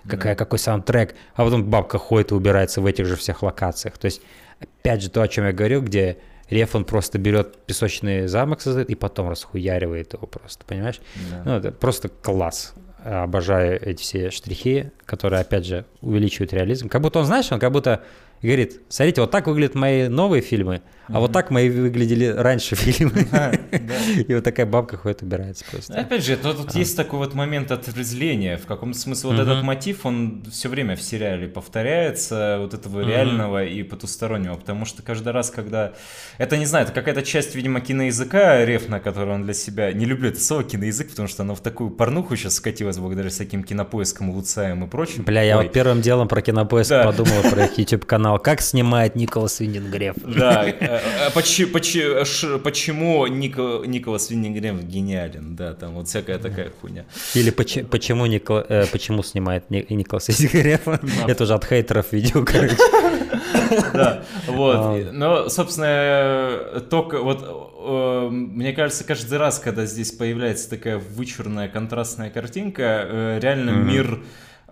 какая, 0.08 0.34
да. 0.34 0.36
какой 0.36 0.60
саундтрек, 0.60 1.16
а 1.36 1.44
потом 1.44 1.64
бабка 1.66 1.98
ходит 1.98 2.32
и 2.32 2.36
убирается 2.36 2.82
в 2.82 2.86
этих 2.86 3.06
же 3.06 3.16
всех 3.16 3.44
локациях. 3.44 3.98
То 3.98 4.06
есть, 4.06 4.22
опять 4.60 5.02
же, 5.02 5.10
то, 5.10 5.22
о 5.22 5.28
чем 5.28 5.46
я 5.46 5.54
говорил, 5.54 5.82
где 5.82 6.18
Реф, 6.50 6.76
он 6.76 6.84
просто 6.84 7.18
берет 7.18 7.58
песочный 7.66 8.28
замок, 8.28 8.62
создает 8.62 8.90
и 8.90 8.96
потом 8.96 9.30
расхуяривает 9.30 10.14
его 10.14 10.28
просто, 10.28 10.66
понимаешь? 10.66 11.00
Да. 11.30 11.42
Ну, 11.46 11.58
это 11.58 11.72
просто 11.72 12.10
класс. 12.10 12.74
обожаю 13.04 13.82
эти 13.82 14.02
все 14.02 14.32
штрихи, 14.32 14.92
которые, 15.06 15.42
опять 15.42 15.66
же, 15.66 15.86
увеличивают 16.02 16.54
реализм. 16.54 16.90
Как 16.90 17.02
будто 17.02 17.20
он, 17.20 17.26
знаешь, 17.26 17.52
он 17.52 17.60
как 17.60 17.72
будто 17.72 18.04
говорит, 18.42 18.82
смотрите, 18.90 19.22
вот 19.22 19.32
так 19.32 19.48
выглядят 19.48 19.76
мои 19.76 20.08
новые 20.08 20.42
фильмы, 20.42 20.82
а 21.14 21.20
вот 21.20 21.32
так 21.32 21.52
мои 21.52 21.70
выглядели 21.70 22.26
раньше 22.26 22.76
фильмы. 22.76 23.28
И 24.28 24.34
вот 24.34 24.44
такая 24.44 24.66
бабка 24.66 24.98
ходит, 24.98 25.22
убирается 25.22 25.66
просто. 25.70 25.94
Опять 26.00 26.26
же, 26.26 26.38
тут 26.38 26.76
есть 26.76 26.96
такой 26.96 27.20
вот 27.20 27.34
момент 27.34 27.72
отрезвления. 27.72 28.58
В 28.58 28.66
каком 28.66 28.94
смысле 28.94 29.32
вот 29.32 29.40
этот 29.40 29.64
мотив, 29.64 30.06
он 30.06 30.44
все 30.52 30.70
время 30.70 30.96
в 30.96 31.02
сериале 31.02 31.48
повторяется, 31.48 32.58
вот 32.60 32.74
этого 32.74 33.02
реального 33.02 33.64
и 33.66 33.84
потустороннего, 33.84 34.56
потому 34.56 34.86
что 34.86 35.04
каждый 35.04 35.34
раз, 35.34 35.50
когда... 35.50 35.94
Это, 36.38 36.58
не 36.58 36.66
знаю, 36.66 36.86
это 36.86 36.94
какая-то 36.94 37.24
часть, 37.24 37.56
видимо, 37.56 37.82
киноязыка 37.82 38.66
рефна, 38.66 39.00
который 39.00 39.34
он 39.34 39.44
для 39.44 39.54
себя... 39.54 39.92
Не 39.92 40.06
люблю 40.06 40.30
это 40.30 40.40
слово 40.40 40.64
киноязык, 40.64 41.10
потому 41.10 41.28
что 41.28 41.44
оно 41.44 41.56
в 41.56 41.62
такую 41.62 41.90
порнуху 41.90 42.36
сейчас 42.36 42.56
скатилось 42.56 42.98
благодаря 42.98 43.30
всяким 43.30 43.64
кинопоискам, 43.64 44.32
Луцаем 44.32 44.84
и 44.84 44.88
прочим. 44.88 45.24
Бля, 45.24 45.42
я 45.42 45.58
вот 45.58 45.72
первым 45.72 46.02
делом 46.02 46.28
про 46.28 46.42
кинопоиск 46.42 46.92
подумал, 47.04 47.42
про 47.50 47.66
их 47.66 47.78
YouTube-канал. 47.78 48.40
Как 48.40 48.62
снимает 48.62 49.16
Николас 49.16 49.60
Виндингреф. 49.60 50.16
Да, 50.24 50.64
а 50.64 51.01
почему, 51.34 51.72
почему, 51.72 52.60
почему 52.60 53.28
Нико, 53.28 53.84
Николас 53.86 54.30
Виннигрем 54.30 54.80
гениален, 54.80 55.56
да, 55.56 55.74
там 55.74 55.94
вот 55.94 56.08
всякая 56.08 56.40
такая 56.40 56.72
хуйня. 56.82 57.06
Или 57.34 57.50
почему, 57.50 58.26
э, 58.26 58.86
почему 58.92 59.24
снимает 59.24 59.70
Николас 59.70 60.28
Виннигрем? 60.30 60.80
Это 61.28 61.44
уже 61.44 61.54
от 61.54 61.66
хейтеров 61.66 62.12
видео, 62.12 62.44
короче. 62.44 62.78
Да, 63.94 64.24
вот. 64.48 64.76
А. 64.76 65.10
Но, 65.14 65.50
собственно, 65.50 66.82
только 66.90 67.20
вот 67.20 67.72
э, 67.82 68.30
мне 68.30 68.74
кажется, 68.74 69.04
каждый 69.04 69.38
раз, 69.38 69.60
когда 69.60 69.86
здесь 69.86 70.12
появляется 70.12 70.70
такая 70.70 70.98
вычурная 70.98 71.68
контрастная 71.68 72.30
картинка, 72.30 73.06
э, 73.08 73.40
реально 73.42 73.72
мир 73.72 74.20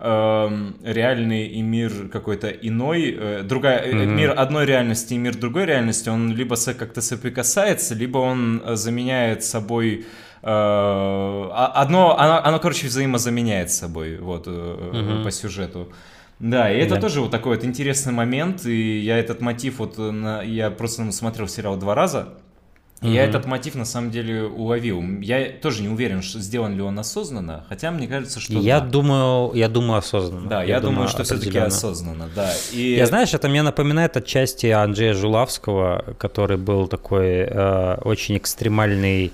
реальный 0.02 1.46
и 1.46 1.62
мир 1.62 2.08
какой-то 2.10 2.48
иной, 2.48 3.14
э, 3.18 3.42
другая, 3.42 3.86
mm-hmm. 3.86 4.06
мир 4.06 4.34
одной 4.36 4.64
реальности 4.64 5.14
и 5.14 5.18
мир 5.18 5.36
другой 5.36 5.66
реальности, 5.66 6.08
он 6.08 6.34
либо 6.34 6.56
как-то 6.56 7.02
соприкасается, 7.02 7.94
либо 7.94 8.18
он 8.18 8.62
заменяет 8.76 9.44
собой 9.44 10.06
а, 10.42 11.72
одно, 11.74 12.18
оно, 12.18 12.42
оно, 12.42 12.58
короче, 12.60 12.86
взаимозаменяет 12.86 13.70
собой, 13.70 14.16
вот, 14.16 14.46
mm-hmm. 14.46 15.22
по 15.22 15.30
сюжету. 15.30 15.92
Да, 16.38 16.72
и 16.72 16.78
это 16.78 16.94
да. 16.94 17.00
тоже 17.02 17.20
вот 17.20 17.30
такой 17.30 17.56
вот 17.56 17.64
интересный 17.66 18.14
момент, 18.14 18.64
и 18.64 19.00
я 19.00 19.18
этот 19.18 19.42
мотив 19.42 19.78
вот, 19.78 19.98
на, 19.98 20.40
я 20.40 20.70
просто 20.70 21.12
смотрел 21.12 21.46
сериал 21.46 21.76
два 21.76 21.94
раза, 21.94 22.30
Mm-hmm. 23.00 23.12
Я 23.14 23.24
этот 23.24 23.46
мотив 23.46 23.76
на 23.76 23.86
самом 23.86 24.10
деле 24.10 24.44
уловил. 24.44 25.02
Я 25.22 25.48
тоже 25.50 25.82
не 25.82 25.88
уверен, 25.88 26.20
что 26.20 26.38
сделан 26.38 26.76
ли 26.76 26.82
он 26.82 26.98
осознанно, 26.98 27.64
хотя 27.68 27.90
мне 27.90 28.06
кажется, 28.06 28.40
что 28.40 28.52
я 28.52 28.80
да. 28.80 28.86
думаю, 28.86 29.54
я 29.54 29.68
думаю 29.68 29.98
осознанно. 29.98 30.50
Да, 30.50 30.62
я, 30.62 30.74
я 30.74 30.80
думаю, 30.80 31.08
что 31.08 31.24
все-таки 31.24 31.56
осознанно, 31.56 32.28
да. 32.34 32.52
И... 32.72 32.96
Я 32.96 33.06
знаешь, 33.06 33.32
это 33.32 33.48
мне 33.48 33.62
напоминает 33.62 34.18
отчасти 34.18 34.66
Андрея 34.66 35.14
Жулавского, 35.14 36.14
который 36.18 36.58
был 36.58 36.88
такой 36.88 37.46
э, 37.48 37.94
очень 38.04 38.36
экстремальный 38.36 39.32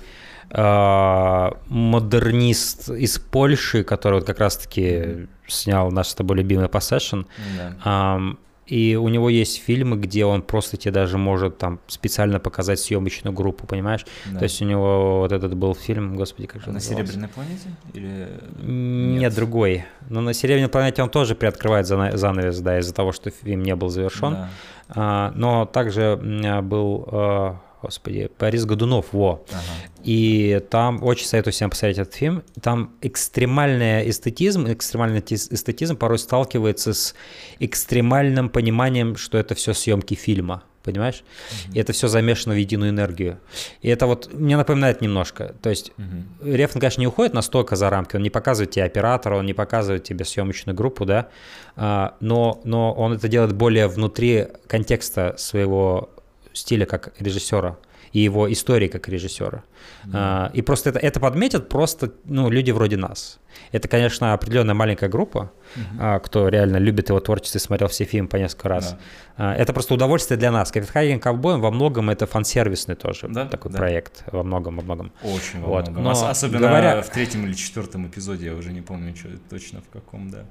э, 0.49 1.51
модернист 1.67 2.89
из 2.89 3.19
Польши, 3.19 3.83
который 3.83 4.19
вот 4.19 4.25
как 4.25 4.39
раз-таки 4.39 5.27
снял 5.45 5.91
наш 5.91 6.07
с 6.07 6.15
тобой 6.15 6.37
любимый 6.37 6.67
Possession. 6.67 7.25
Да. 7.57 8.17
Э, 8.17 8.46
и 8.67 8.95
у 8.95 9.07
него 9.07 9.29
есть 9.29 9.63
фильмы, 9.63 9.97
где 9.97 10.25
он 10.25 10.41
просто 10.41 10.77
тебе 10.77 10.91
даже 10.91 11.17
может 11.17 11.57
там 11.57 11.79
специально 11.87 12.39
показать 12.39 12.79
съемочную 12.79 13.33
группу, 13.33 13.65
понимаешь? 13.65 14.05
Да. 14.31 14.39
То 14.39 14.43
есть 14.43 14.61
у 14.61 14.65
него 14.65 15.19
вот 15.19 15.31
этот 15.31 15.55
был 15.55 15.73
фильм, 15.73 16.15
господи, 16.15 16.47
как 16.47 16.61
же 16.61 16.71
На 16.71 16.79
Серебряной 16.79 17.29
планете? 17.29 17.69
Или... 17.93 18.27
Нет? 18.61 19.21
Нет, 19.21 19.35
другой. 19.35 19.85
Но 20.09 20.21
на 20.21 20.33
Серебряной 20.33 20.69
планете 20.69 21.01
он 21.01 21.09
тоже 21.09 21.35
приоткрывает 21.35 21.87
занавес, 21.87 22.59
да, 22.59 22.79
из-за 22.79 22.93
того, 22.93 23.11
что 23.11 23.29
фильм 23.29 23.63
не 23.63 23.75
был 23.75 23.89
завершен. 23.89 24.33
Да. 24.33 24.49
А, 24.89 25.31
но 25.35 25.65
также 25.65 26.19
был 26.63 27.07
а, 27.11 27.59
господи, 27.81 28.29
Борис 28.39 28.65
Годунов, 28.65 29.07
во. 29.11 29.45
Ага. 29.49 29.61
И 30.03 30.61
там 30.69 31.03
очень 31.03 31.25
советую 31.25 31.53
всем 31.53 31.69
посмотреть 31.69 31.99
этот 31.99 32.13
фильм. 32.13 32.43
Там 32.61 32.95
экстремальный 33.01 34.09
эстетизм, 34.09 34.67
экстремальный 34.71 35.19
эстетизм 35.19 35.97
порой 35.97 36.19
сталкивается 36.19 36.93
с 36.93 37.15
экстремальным 37.59 38.49
пониманием, 38.49 39.15
что 39.15 39.37
это 39.37 39.55
все 39.55 39.73
съемки 39.73 40.13
фильма 40.13 40.63
понимаешь? 40.87 41.23
Mm-hmm. 41.23 41.75
И 41.75 41.79
это 41.79 41.91
все 41.91 42.07
замешано 42.07 42.55
в 42.55 42.57
единую 42.57 42.91
энергию. 42.91 43.39
И 43.81 43.89
это 43.89 44.07
вот 44.07 44.33
мне 44.33 44.55
напоминает 44.55 45.01
немножко. 45.01 45.53
То 45.61 45.69
есть 45.69 45.91
mm-hmm. 45.97 46.55
Рефн, 46.55 46.79
конечно, 46.79 47.01
не 47.01 47.07
уходит 47.07 47.33
настолько 47.33 47.75
за 47.75 47.89
рамки, 47.89 48.15
он 48.15 48.23
не 48.23 48.29
показывает 48.29 48.71
тебе 48.71 48.85
оператора, 48.85 49.35
он 49.35 49.45
не 49.45 49.53
показывает 49.53 50.05
тебе 50.05 50.23
съемочную 50.23 50.77
группу, 50.77 51.05
да, 51.05 51.27
а, 51.75 52.15
но, 52.21 52.61
но 52.63 52.93
он 52.93 53.13
это 53.13 53.27
делает 53.27 53.53
более 53.53 53.87
внутри 53.89 54.47
контекста 54.67 55.35
своего 55.37 56.09
стиля 56.57 56.85
как 56.85 57.13
режиссера 57.19 57.77
и 58.13 58.19
его 58.19 58.51
истории 58.51 58.87
как 58.87 59.07
режиссера. 59.09 59.63
Mm-hmm. 60.05 60.11
А, 60.13 60.51
и 60.53 60.61
просто 60.61 60.89
это, 60.89 60.99
это 60.99 61.19
подметят 61.19 61.69
просто 61.69 62.13
ну, 62.25 62.49
люди 62.49 62.71
вроде 62.71 62.97
нас. 62.97 63.39
Это, 63.71 63.87
конечно, 63.87 64.33
определенная 64.33 64.75
маленькая 64.75 65.09
группа, 65.09 65.51
mm-hmm. 65.75 65.97
а, 65.99 66.19
кто 66.19 66.47
реально 66.47 66.77
любит 66.77 67.09
его 67.09 67.19
творчество 67.19 67.57
и 67.57 67.61
смотрел 67.61 67.89
все 67.89 68.05
фильмы 68.05 68.27
по 68.27 68.35
несколько 68.37 68.69
раз. 68.69 68.93
Yeah. 68.93 68.97
А, 69.37 69.55
это 69.55 69.73
просто 69.73 69.93
удовольствие 69.93 70.37
для 70.37 70.51
нас. 70.51 70.71
Копенхаген 70.71 71.19
ковбоем 71.19 71.61
во 71.61 71.71
многом 71.71 72.09
это 72.09 72.25
фан-сервисный 72.25 72.95
тоже 72.95 73.27
да? 73.29 73.45
такой 73.45 73.71
да. 73.71 73.77
проект. 73.77 74.23
Во 74.31 74.43
многом, 74.43 74.77
во 74.77 74.83
многом. 74.83 75.11
Очень 75.23 75.61
во 75.61 75.67
вот. 75.67 75.87
многом. 75.87 76.03
Но, 76.03 76.29
Особенно 76.29 76.67
говоря... 76.67 77.01
в 77.01 77.09
третьем 77.09 77.45
или 77.45 77.53
четвертом 77.53 78.07
эпизоде, 78.07 78.47
я 78.47 78.53
уже 78.53 78.71
не 78.71 78.81
помню 78.81 79.15
что, 79.15 79.29
точно 79.49 79.81
в 79.81 79.89
каком, 79.89 80.29
да. 80.29 80.45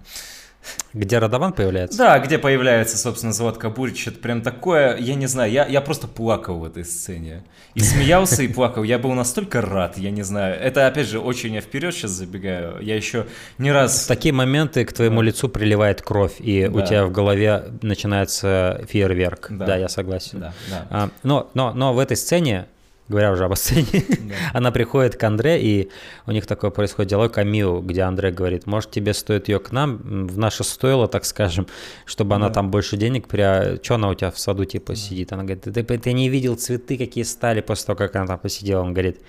Где 0.92 1.18
Радован 1.18 1.52
появляется? 1.52 1.98
Да, 1.98 2.18
где 2.18 2.38
появляется, 2.38 2.96
собственно, 2.96 3.32
Завод 3.32 3.58
Кабурич. 3.58 4.08
Это 4.08 4.18
прям 4.18 4.42
такое, 4.42 4.96
я 4.96 5.14
не 5.14 5.26
знаю, 5.26 5.52
я, 5.52 5.66
я 5.66 5.80
просто 5.80 6.08
плакал 6.08 6.58
в 6.58 6.64
этой 6.64 6.84
сцене. 6.84 7.44
И 7.74 7.80
смеялся, 7.80 8.42
и 8.42 8.48
плакал. 8.48 8.82
Я 8.82 8.98
был 8.98 9.12
настолько 9.16 9.60
рад, 9.60 9.98
я 9.98 10.10
не 10.10 10.22
знаю. 10.22 10.58
Это, 10.60 10.86
опять 10.86 11.08
же, 11.08 11.18
очень 11.18 11.54
я 11.54 11.60
вперед 11.60 11.94
сейчас 11.94 12.12
забегаю. 12.12 12.80
Я 12.80 12.96
еще 12.96 13.26
не 13.58 13.72
раз... 13.72 14.04
В 14.04 14.08
такие 14.08 14.32
моменты 14.32 14.84
к 14.84 14.92
твоему 14.92 15.20
да. 15.20 15.26
лицу 15.26 15.48
приливает 15.48 16.02
кровь, 16.02 16.34
и 16.38 16.68
да. 16.68 16.70
у 16.70 16.86
тебя 16.86 17.06
в 17.06 17.12
голове 17.12 17.64
начинается 17.82 18.84
фейерверк. 18.88 19.48
Да, 19.50 19.66
да 19.66 19.76
я 19.76 19.88
согласен. 19.88 20.40
Да, 20.40 20.54
да. 20.70 20.86
А, 20.90 21.10
но, 21.22 21.50
но, 21.54 21.72
но 21.72 21.92
в 21.92 21.98
этой 21.98 22.16
сцене 22.16 22.66
говоря 23.08 23.32
уже 23.32 23.44
об 23.44 23.54
сцене, 23.54 23.86
да. 24.08 24.34
она 24.52 24.70
приходит 24.70 25.16
к 25.16 25.24
Андре, 25.24 25.60
и 25.62 25.90
у 26.26 26.32
них 26.32 26.46
такой 26.46 26.70
происходит 26.70 27.10
диалог 27.10 27.32
Камил, 27.32 27.80
где 27.80 28.02
Андре 28.02 28.30
говорит, 28.30 28.66
может, 28.66 28.90
тебе 28.90 29.14
стоит 29.14 29.48
ее 29.48 29.60
к 29.60 29.72
нам, 29.72 30.26
в 30.26 30.38
наше 30.38 30.64
стоило, 30.64 31.08
так 31.08 31.24
скажем, 31.24 31.66
чтобы 32.04 32.30
да. 32.30 32.36
она 32.36 32.50
там 32.50 32.70
больше 32.70 32.96
денег, 32.96 33.28
при... 33.28 33.82
что 33.82 33.94
она 33.94 34.08
у 34.08 34.14
тебя 34.14 34.30
в 34.30 34.38
саду 34.38 34.64
типа 34.64 34.92
да. 34.92 34.96
сидит? 34.96 35.32
Она 35.32 35.44
говорит, 35.44 35.62
ты, 35.62 35.82
ты 35.84 36.12
не 36.12 36.28
видел 36.28 36.56
цветы, 36.56 36.98
какие 36.98 37.24
стали 37.24 37.60
после 37.60 37.86
того, 37.86 37.96
как 37.96 38.16
она 38.16 38.26
там 38.26 38.38
посидела? 38.38 38.82
Он 38.82 38.92
говорит, 38.92 39.20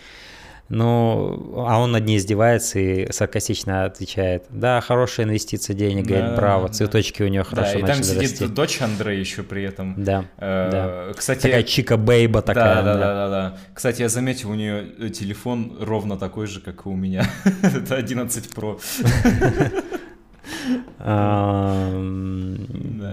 ну, 0.69 1.53
а 1.65 1.79
он 1.79 1.93
над 1.93 2.05
ней 2.05 2.17
издевается 2.17 2.79
и 2.79 3.11
саркастично 3.11 3.85
отвечает, 3.85 4.45
да, 4.49 4.81
хорошая 4.81 5.25
инвестиция 5.25 5.73
денег, 5.75 6.07
да, 6.07 6.15
говорит, 6.15 6.35
браво, 6.35 6.67
да, 6.67 6.73
цветочки 6.73 7.23
у 7.23 7.27
нее 7.27 7.43
хорошо 7.43 7.73
да, 7.73 7.79
и 7.79 7.83
там 7.83 8.03
сидит 8.03 8.41
расти. 8.41 8.47
дочь 8.47 8.81
Андрея 8.81 9.17
еще 9.17 9.43
при 9.43 9.63
этом. 9.63 9.95
Да, 9.97 10.25
э, 10.37 10.69
да. 10.71 11.13
Кстати, 11.15 11.43
такая 11.43 11.63
чика 11.63 11.95
бейба 11.95 12.41
такая. 12.41 12.83
Да, 12.83 12.93
да, 12.93 12.93
да, 12.93 13.13
да, 13.13 13.29
да. 13.29 13.57
Кстати, 13.73 14.01
я 14.01 14.09
заметил, 14.09 14.51
у 14.51 14.55
нее 14.55 15.09
телефон 15.09 15.77
ровно 15.79 16.17
такой 16.17 16.47
же, 16.47 16.59
как 16.59 16.85
и 16.85 16.89
у 16.89 16.95
меня. 16.95 17.25
Это 17.61 17.95
11 17.95 18.53
Pro. 18.53 18.79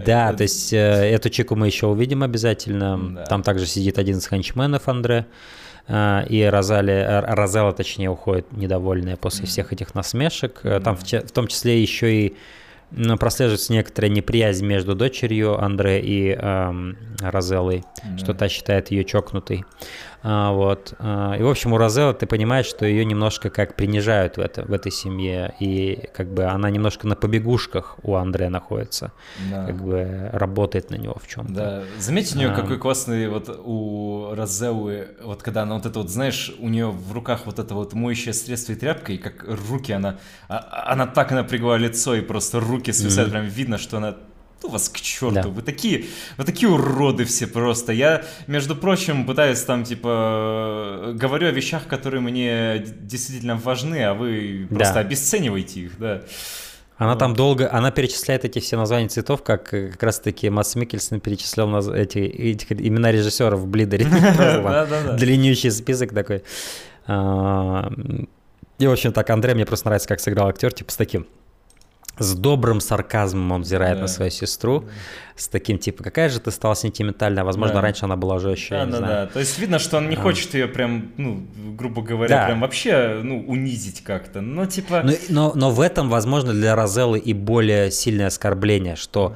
Да, 0.05 0.33
то 0.33 0.43
есть 0.43 0.73
э, 0.73 0.77
эту 0.77 1.31
чику 1.31 1.57
мы 1.57 1.67
еще 1.67 1.87
увидим 1.87 2.23
обязательно. 2.23 3.25
Там 3.29 3.43
также 3.43 3.67
сидит 3.67 3.99
один 3.99 4.19
из 4.19 4.27
ханчменов 4.27 4.89
Андре. 4.89 5.27
А, 5.87 6.25
и 6.29 6.43
Розали, 6.43 6.93
э, 6.93 7.21
Розела, 7.35 7.73
точнее, 7.73 8.11
уходит 8.11 8.53
недовольная 8.53 9.17
после 9.17 9.47
всех 9.47 9.73
этих 9.73 9.95
насмешек. 9.95 10.61
Mm-hmm. 10.63 10.81
Там 10.81 10.97
в, 10.97 11.33
том 11.33 11.47
числе 11.47 11.81
еще 11.81 12.13
и 12.13 12.37
ну, 12.91 13.17
прослеживается 13.17 13.73
некоторая 13.73 14.11
неприязнь 14.11 14.65
между 14.65 14.95
дочерью 14.95 15.61
Андре 15.63 16.01
и 16.01 16.31
эм, 16.31 16.97
Розеллой, 17.21 17.79
mm-hmm. 17.79 18.19
что 18.19 18.35
та 18.35 18.49
считает 18.49 18.91
ее 18.91 19.05
чокнутой. 19.05 19.65
А, 20.27 20.53
вот. 20.53 20.95
А, 20.99 21.35
и, 21.39 21.43
в 21.43 21.49
общем, 21.49 21.75
у 21.75 21.77
Розелла 21.77 22.15
ты 22.15 22.27
понимаешь, 22.27 22.65
что 22.65 22.87
ее 22.87 23.05
немножко 23.05 23.51
как 23.51 23.77
принижают 23.77 24.39
в, 24.39 24.41
это, 24.41 24.63
в 24.63 24.73
этой 24.73 24.91
семье, 24.91 25.55
и 25.61 26.09
как 26.15 26.33
бы 26.33 26.45
она 26.45 26.71
немножко 26.71 27.07
на 27.07 27.15
побегушках 27.15 27.99
у 28.03 28.15
Андрея 28.15 28.49
находится, 28.49 29.13
да. 29.51 29.67
как 29.67 29.77
бы 29.77 30.31
работает 30.33 30.89
на 30.89 30.95
него 30.95 31.17
в 31.23 31.29
чем-то. 31.29 31.53
Да, 31.53 31.83
заметьте 31.99 32.37
у 32.37 32.39
нее 32.39 32.53
а, 32.53 32.55
какой 32.55 32.79
классный 32.79 33.29
вот 33.29 33.51
у 33.63 34.35
Розеллы, 34.35 35.09
вот 35.23 35.43
когда 35.43 35.63
она 35.63 35.75
вот 35.75 35.85
это 35.85 35.99
вот, 35.99 36.09
знаешь, 36.09 36.55
у 36.59 36.71
нее 36.71 36.87
в 36.87 37.13
руках 37.13 37.43
вот 37.45 37.59
это 37.59 37.75
вот 37.75 37.93
моющее 37.93 38.33
средство 38.33 38.73
и 38.73 38.77
тряпка, 38.77 39.13
и 39.13 39.19
как 39.19 39.45
руки 39.69 39.93
она, 39.93 40.19
она 40.49 41.07
так 41.07 41.33
напрягла 41.33 41.77
лицо, 41.77 42.15
и 42.15 42.23
просто 42.23 42.61
руки 42.61 42.93
свисают, 42.93 43.29
mm-hmm. 43.29 43.33
прям 43.33 43.45
видно, 43.45 43.77
что 43.77 43.99
она 43.99 44.17
ну 44.65 44.71
вас 44.71 44.89
к 44.89 45.01
черту, 45.01 45.35
да. 45.35 45.49
вы 45.49 45.63
такие, 45.63 46.07
вы 46.39 46.45
такие 46.45 46.69
уроды 46.69 47.25
все 47.25 47.47
просто. 47.47 47.93
Я, 47.93 48.25
между 48.47 48.75
прочим, 48.75 49.27
пытаюсь 49.27 49.61
там, 49.61 49.85
типа, 49.85 51.13
говорю 51.15 51.49
о 51.49 51.51
вещах, 51.51 51.87
которые 51.87 52.21
мне 52.21 52.83
действительно 53.01 53.57
важны, 53.57 54.03
а 54.05 54.15
вы 54.15 54.67
просто 54.71 54.95
да. 54.95 55.01
обесцениваете 55.01 55.81
их, 55.81 55.99
да. 55.99 56.23
Она 56.97 57.17
там 57.17 57.35
долго, 57.35 57.71
она 57.71 57.91
перечисляет 57.91 58.45
эти 58.45 58.61
все 58.61 58.77
названия 58.77 59.09
цветов, 59.09 59.43
как 59.43 59.69
как 59.69 60.03
раз-таки 60.03 60.49
Масс 60.49 60.77
Микельсон 60.77 61.21
перечислял 61.21 61.69
наз... 61.69 61.89
эти, 61.89 62.19
эти 62.19 62.73
имена 62.73 63.11
режиссеров 63.11 63.61
в 63.61 63.67
Блидере. 63.67 64.07
Длиннющий 65.19 65.73
список 65.73 66.15
такой. 66.15 66.45
А, 67.07 67.93
и, 68.79 68.87
в 68.87 68.93
общем, 68.93 69.13
так, 69.13 69.29
Андрей, 69.31 69.55
мне 69.55 69.67
просто 69.67 69.89
нравится, 69.89 70.09
как 70.09 70.21
сыграл 70.21 70.49
актер, 70.49 70.73
типа 70.73 70.93
с 70.93 70.97
таким 70.97 71.27
с 72.19 72.35
добрым 72.35 72.81
сарказмом 72.81 73.53
он 73.53 73.63
взирает 73.63 73.97
да. 73.97 74.03
на 74.03 74.09
свою 74.09 74.31
сестру, 74.31 74.81
да. 74.81 74.87
с 75.37 75.49
таким 75.49 75.79
типа, 75.79 76.05
какая 76.05 76.29
же 76.29 76.41
ты 76.41 76.51
стала 76.51 76.77
сентиментальная, 76.77 77.45
возможно, 77.45 77.77
да. 77.77 77.81
раньше 77.81 78.05
она 78.05 78.17
была 78.17 78.39
жестче. 78.39 78.71
Да, 78.71 78.87
да, 78.87 78.99
знаю. 78.99 79.27
да. 79.27 79.33
То 79.33 79.41
есть 79.41 79.59
видно, 79.59 79.79
что 79.79 79.97
он 79.97 80.09
не 80.09 80.17
а. 80.17 80.21
хочет 80.21 80.55
ее 80.55 80.69
прям, 80.69 81.13
ну, 81.17 81.47
грубо 81.77 82.03
говоря, 82.03 82.37
да. 82.37 82.47
прям 82.47 82.61
вообще, 82.61 83.21
ну, 83.23 83.45
унизить 83.47 84.03
как-то. 84.03 84.41
Но 84.41 84.67
типа. 84.67 85.03
Но, 85.05 85.13
но, 85.29 85.53
но 85.55 85.71
в 85.71 85.81
этом, 85.81 86.09
возможно, 86.09 86.53
для 86.53 86.77
Розеллы 86.77 87.19
и 87.19 87.33
более 87.33 87.91
сильное 87.91 88.29
оскорбление, 88.29 88.97
что 88.97 89.35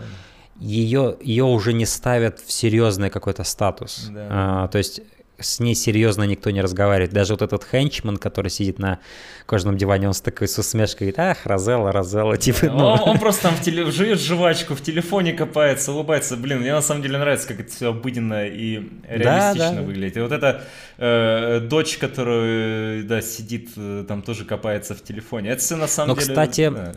ее, 0.60 1.16
ее 1.20 1.44
уже 1.44 1.72
не 1.72 1.86
ставят 1.86 2.40
в 2.40 2.50
серьезный 2.50 3.10
какой-то 3.10 3.44
статус. 3.44 4.08
Да. 4.10 4.26
А, 4.30 4.68
то 4.68 4.78
есть 4.78 5.00
с 5.40 5.60
ней 5.60 5.74
серьезно 5.74 6.24
никто 6.24 6.50
не 6.50 6.60
разговаривает. 6.60 7.12
Даже 7.12 7.34
вот 7.34 7.42
этот 7.42 7.64
хенчман, 7.64 8.16
который 8.16 8.50
сидит 8.50 8.78
на 8.78 8.98
кожаном 9.46 9.76
диване, 9.76 10.08
он 10.08 10.14
с 10.14 10.20
такой 10.20 10.48
с 10.48 10.58
усмешкой 10.58 11.12
говорит, 11.12 11.18
ах, 11.18 11.46
Розелла, 11.46 11.92
Розелла, 11.92 12.36
типа... 12.36 12.66
Ну... 12.66 12.86
Он, 12.86 13.00
он 13.10 13.18
просто 13.18 13.42
там 13.42 13.54
в 13.54 13.60
теле... 13.60 13.90
жует 13.90 14.20
жвачку, 14.20 14.74
в 14.74 14.82
телефоне 14.82 15.32
копается, 15.32 15.92
улыбается. 15.92 16.36
Блин, 16.36 16.58
мне 16.60 16.72
на 16.72 16.82
самом 16.82 17.02
деле 17.02 17.18
нравится, 17.18 17.46
как 17.48 17.60
это 17.60 17.70
все 17.70 17.90
обыденно 17.90 18.46
и 18.46 18.82
реалистично 19.08 19.70
да, 19.70 19.76
да. 19.76 19.82
выглядит. 19.82 20.16
И 20.16 20.20
вот 20.20 20.32
эта 20.32 20.64
э, 20.98 21.60
дочь, 21.60 21.98
которая, 21.98 23.02
да, 23.04 23.22
сидит, 23.22 23.70
э, 23.76 24.04
там 24.08 24.22
тоже 24.22 24.44
копается 24.44 24.94
в 24.94 25.02
телефоне. 25.02 25.50
Это 25.50 25.60
все 25.60 25.76
на 25.76 25.86
самом 25.86 26.16
Но, 26.16 26.20
деле... 26.20 26.28
кстати, 26.28 26.70
да. 26.70 26.92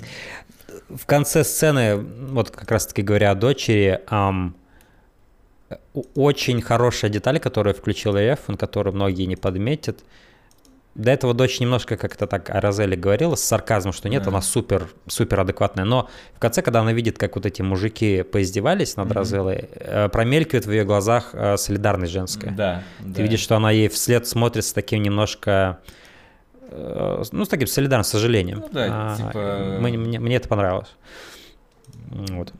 в 0.89 1.05
конце 1.05 1.43
сцены, 1.43 1.97
вот 1.97 2.49
как 2.49 2.71
раз-таки 2.71 3.03
говоря 3.03 3.31
о 3.31 3.35
дочери, 3.35 4.01
эм, 4.09 4.55
очень 6.15 6.61
хорошая 6.61 7.11
деталь, 7.11 7.39
которую 7.39 7.73
включил 7.73 8.15
Эфон, 8.15 8.57
которую 8.57 8.95
многие 8.95 9.25
не 9.25 9.35
подметят. 9.35 10.03
До 10.93 11.09
этого 11.09 11.33
дочь 11.33 11.61
немножко 11.61 11.95
как-то 11.95 12.27
так 12.27 12.49
о 12.49 12.59
Розеле 12.59 12.97
говорила 12.97 13.35
с 13.35 13.43
сарказмом, 13.43 13.93
что 13.93 14.09
нет, 14.09 14.23
mm-hmm. 14.23 14.27
она 14.27 14.41
супер, 14.41 14.89
супер 15.07 15.39
адекватная. 15.39 15.85
Но 15.85 16.09
в 16.35 16.39
конце, 16.39 16.61
когда 16.61 16.81
она 16.81 16.91
видит, 16.91 17.17
как 17.17 17.35
вот 17.35 17.45
эти 17.45 17.61
мужики 17.61 18.23
поиздевались 18.23 18.97
над 18.97 19.07
mm-hmm. 19.07 19.13
Розелой, 19.13 19.69
э, 19.73 20.09
промелькивает 20.09 20.65
в 20.65 20.71
ее 20.71 20.83
глазах 20.83 21.29
э, 21.31 21.55
солидарность 21.55 22.11
женская. 22.11 22.51
Да, 22.51 22.83
Ты 22.99 23.05
да. 23.05 23.21
видишь, 23.23 23.39
что 23.39 23.55
она 23.55 23.71
ей 23.71 23.87
вслед 23.87 24.27
смотрит 24.27 24.65
с 24.65 24.73
таким 24.73 25.01
немножко 25.01 25.79
э, 26.69 27.23
ну, 27.31 27.45
с 27.45 27.47
таким 27.47 27.67
солидарным 27.67 28.03
сожалением. 28.03 28.59
Ну, 28.59 28.69
да, 28.73 28.87
а, 28.89 29.15
типа... 29.15 29.77
мне, 29.79 29.97
мне, 29.97 30.19
мне 30.19 30.35
это 30.35 30.49
понравилось. 30.49 30.89
Вот. 32.09 32.51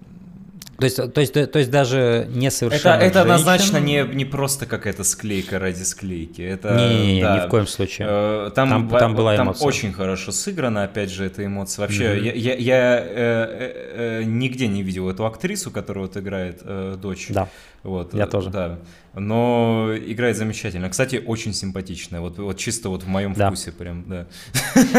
То 0.81 0.85
есть, 0.85 1.13
то 1.13 1.21
есть, 1.21 1.33
то 1.33 1.59
есть 1.59 1.69
даже 1.69 2.27
не 2.31 2.49
совершенно. 2.49 2.95
Это, 2.95 3.05
это 3.05 3.21
однозначно 3.21 3.77
не, 3.77 4.03
не 4.03 4.25
просто 4.25 4.65
какая-то 4.65 5.03
склейка 5.03 5.59
ради 5.59 5.83
склейки. 5.83 6.41
Это, 6.41 6.75
не, 6.75 7.15
не, 7.15 7.21
да, 7.21 7.37
ни 7.37 7.45
в 7.45 7.49
коем 7.49 7.67
случае. 7.67 8.07
Э, 8.09 8.51
там, 8.55 8.69
там, 8.69 8.89
там 8.89 9.15
была 9.15 9.35
там 9.35 9.47
эмоция. 9.47 9.67
очень 9.67 9.93
хорошо 9.93 10.31
сыграна, 10.31 10.83
опять 10.83 11.11
же, 11.11 11.23
эта 11.23 11.45
эмоция. 11.45 11.83
Вообще, 11.83 12.15
mm-hmm. 12.15 12.23
я, 12.23 12.33
я, 12.33 12.55
я 12.55 12.97
э, 12.97 13.03
э, 13.05 14.21
э, 14.21 14.23
нигде 14.23 14.67
не 14.67 14.81
видел 14.81 15.07
эту 15.07 15.23
актрису, 15.27 15.69
которая 15.69 16.05
вот 16.05 16.17
играет 16.17 16.61
э, 16.63 16.97
дочь. 16.99 17.27
Да. 17.29 17.47
Вот, 17.83 18.15
я 18.15 18.25
тоже. 18.25 18.49
Да. 18.49 18.79
Но 19.13 19.91
играет 19.95 20.35
замечательно. 20.35 20.89
Кстати, 20.89 21.21
очень 21.23 21.53
симпатичная. 21.53 22.21
Вот, 22.21 22.39
вот 22.39 22.57
чисто 22.57 22.89
вот 22.89 23.03
в 23.03 23.07
моем 23.07 23.33
да. 23.33 23.47
вкусе 23.47 23.71
прям, 23.71 24.05
да. 24.07 24.25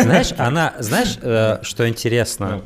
Знаешь, 0.00 0.32
она, 0.38 0.74
знаешь, 0.78 1.18
э, 1.22 1.58
что 1.62 1.88
интересно? 1.88 2.62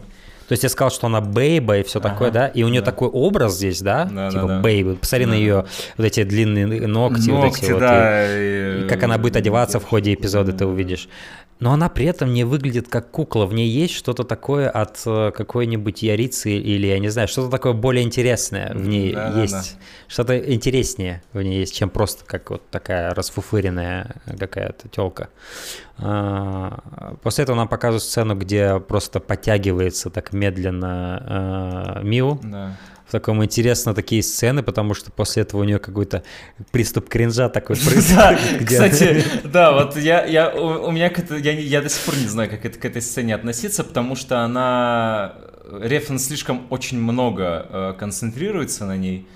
То 0.49 0.53
есть 0.53 0.63
я 0.63 0.69
сказал, 0.69 0.91
что 0.91 1.07
она 1.09 1.21
бейба 1.21 1.79
и 1.79 1.83
все 1.83 1.99
ага, 1.99 2.11
такое, 2.11 2.31
да? 2.31 2.47
И 2.49 2.63
у 2.63 2.69
нее 2.69 2.81
да. 2.81 2.87
такой 2.87 3.09
образ 3.09 3.57
здесь, 3.57 3.83
да? 3.83 4.05
да 4.05 4.31
типа 4.31 4.47
да, 4.47 4.61
бейба. 4.61 4.95
Посмотри 4.95 5.27
да. 5.27 5.33
на 5.33 5.35
ее 5.35 5.65
вот 5.97 6.05
эти 6.05 6.23
длинные 6.23 6.87
ногти. 6.87 7.31
Ногти, 7.31 7.31
вот 7.31 7.59
эти 7.59 7.79
да. 7.79 8.23
Вот, 8.23 8.31
и, 8.31 8.85
и 8.85 8.89
как 8.89 9.03
она 9.03 9.19
будет 9.19 9.37
одеваться 9.37 9.81
в 9.81 9.85
ходе 9.85 10.15
эпизода, 10.15 10.53
ты 10.53 10.65
увидишь 10.65 11.09
но 11.59 11.73
она 11.73 11.89
при 11.89 12.07
этом 12.07 12.33
не 12.33 12.45
выглядит 12.45 12.89
как 12.89 13.11
кукла. 13.11 13.47
В 13.47 13.55
ней 13.55 13.69
есть 13.69 13.95
что-то 13.95 14.25
такое 14.25 14.69
от 14.69 15.01
э, 15.07 15.31
какой-нибудь 15.35 16.03
ярицы 16.03 16.51
или, 16.51 16.87
я 16.87 16.99
не 16.99 17.09
знаю, 17.09 17.29
что-то 17.29 17.51
такое 17.51 17.73
более 17.73 18.05
интересное 18.05 18.75
в 18.75 18.87
ней 18.87 19.13
да, 19.13 19.41
есть. 19.41 19.53
Да, 19.53 19.61
да. 19.61 19.85
Что-то 20.09 20.53
интереснее 20.53 21.23
в 21.33 21.41
ней 21.41 21.61
есть, 21.61 21.75
чем 21.75 21.89
просто 21.89 22.25
как 22.25 22.51
вот 22.51 22.69
такая 22.71 23.15
расфуфыренная 23.15 24.17
какая-то 24.39 24.89
телка. 24.89 25.31
А, 25.99 27.17
после 27.23 27.45
этого 27.45 27.57
нам 27.57 27.69
показывают 27.69 28.03
сцену, 28.03 28.35
где 28.35 28.79
просто 28.79 29.21
подтягивается 29.21 30.11
так 30.11 30.33
медленно 30.35 31.97
э, 31.99 32.05
Миу. 32.05 32.39
Да 32.43 32.77
в 33.07 33.13
таком 33.13 33.45
интересно 33.45 33.95
такие 33.95 34.23
сцены, 34.23 34.63
потому 34.63 34.95
что 34.95 35.13
после 35.13 35.43
этого 35.43 35.61
у 35.61 35.65
нее 35.65 35.79
какой-то 35.79 36.25
приступ 36.73 37.09
кринжа 37.09 37.49
такой 37.49 37.77
происходит. 37.77 38.67
Кстати, 38.67 39.25
да, 39.45 39.73
вот 39.73 39.97
я, 39.97 40.25
я, 40.25 40.51
у 40.51 40.91
меня 40.91 41.13
я, 41.39 41.53
я 41.53 41.83
до 41.83 41.89
сих 41.89 42.05
пор 42.05 42.17
не 42.17 42.27
знаю, 42.27 42.51
как 42.51 42.65
это, 42.65 42.79
к 42.79 42.85
этой 42.85 43.03
сцене 43.03 43.35
относиться, 43.35 43.85
потому 43.85 44.17
что 44.17 44.41
она, 44.41 45.37
Рефен 45.71 46.19
слишком 46.19 46.67
очень 46.71 47.01
много 47.01 47.67
э, 47.69 47.95
концентрируется 47.99 48.87
на 48.87 48.97
ней, 48.97 49.29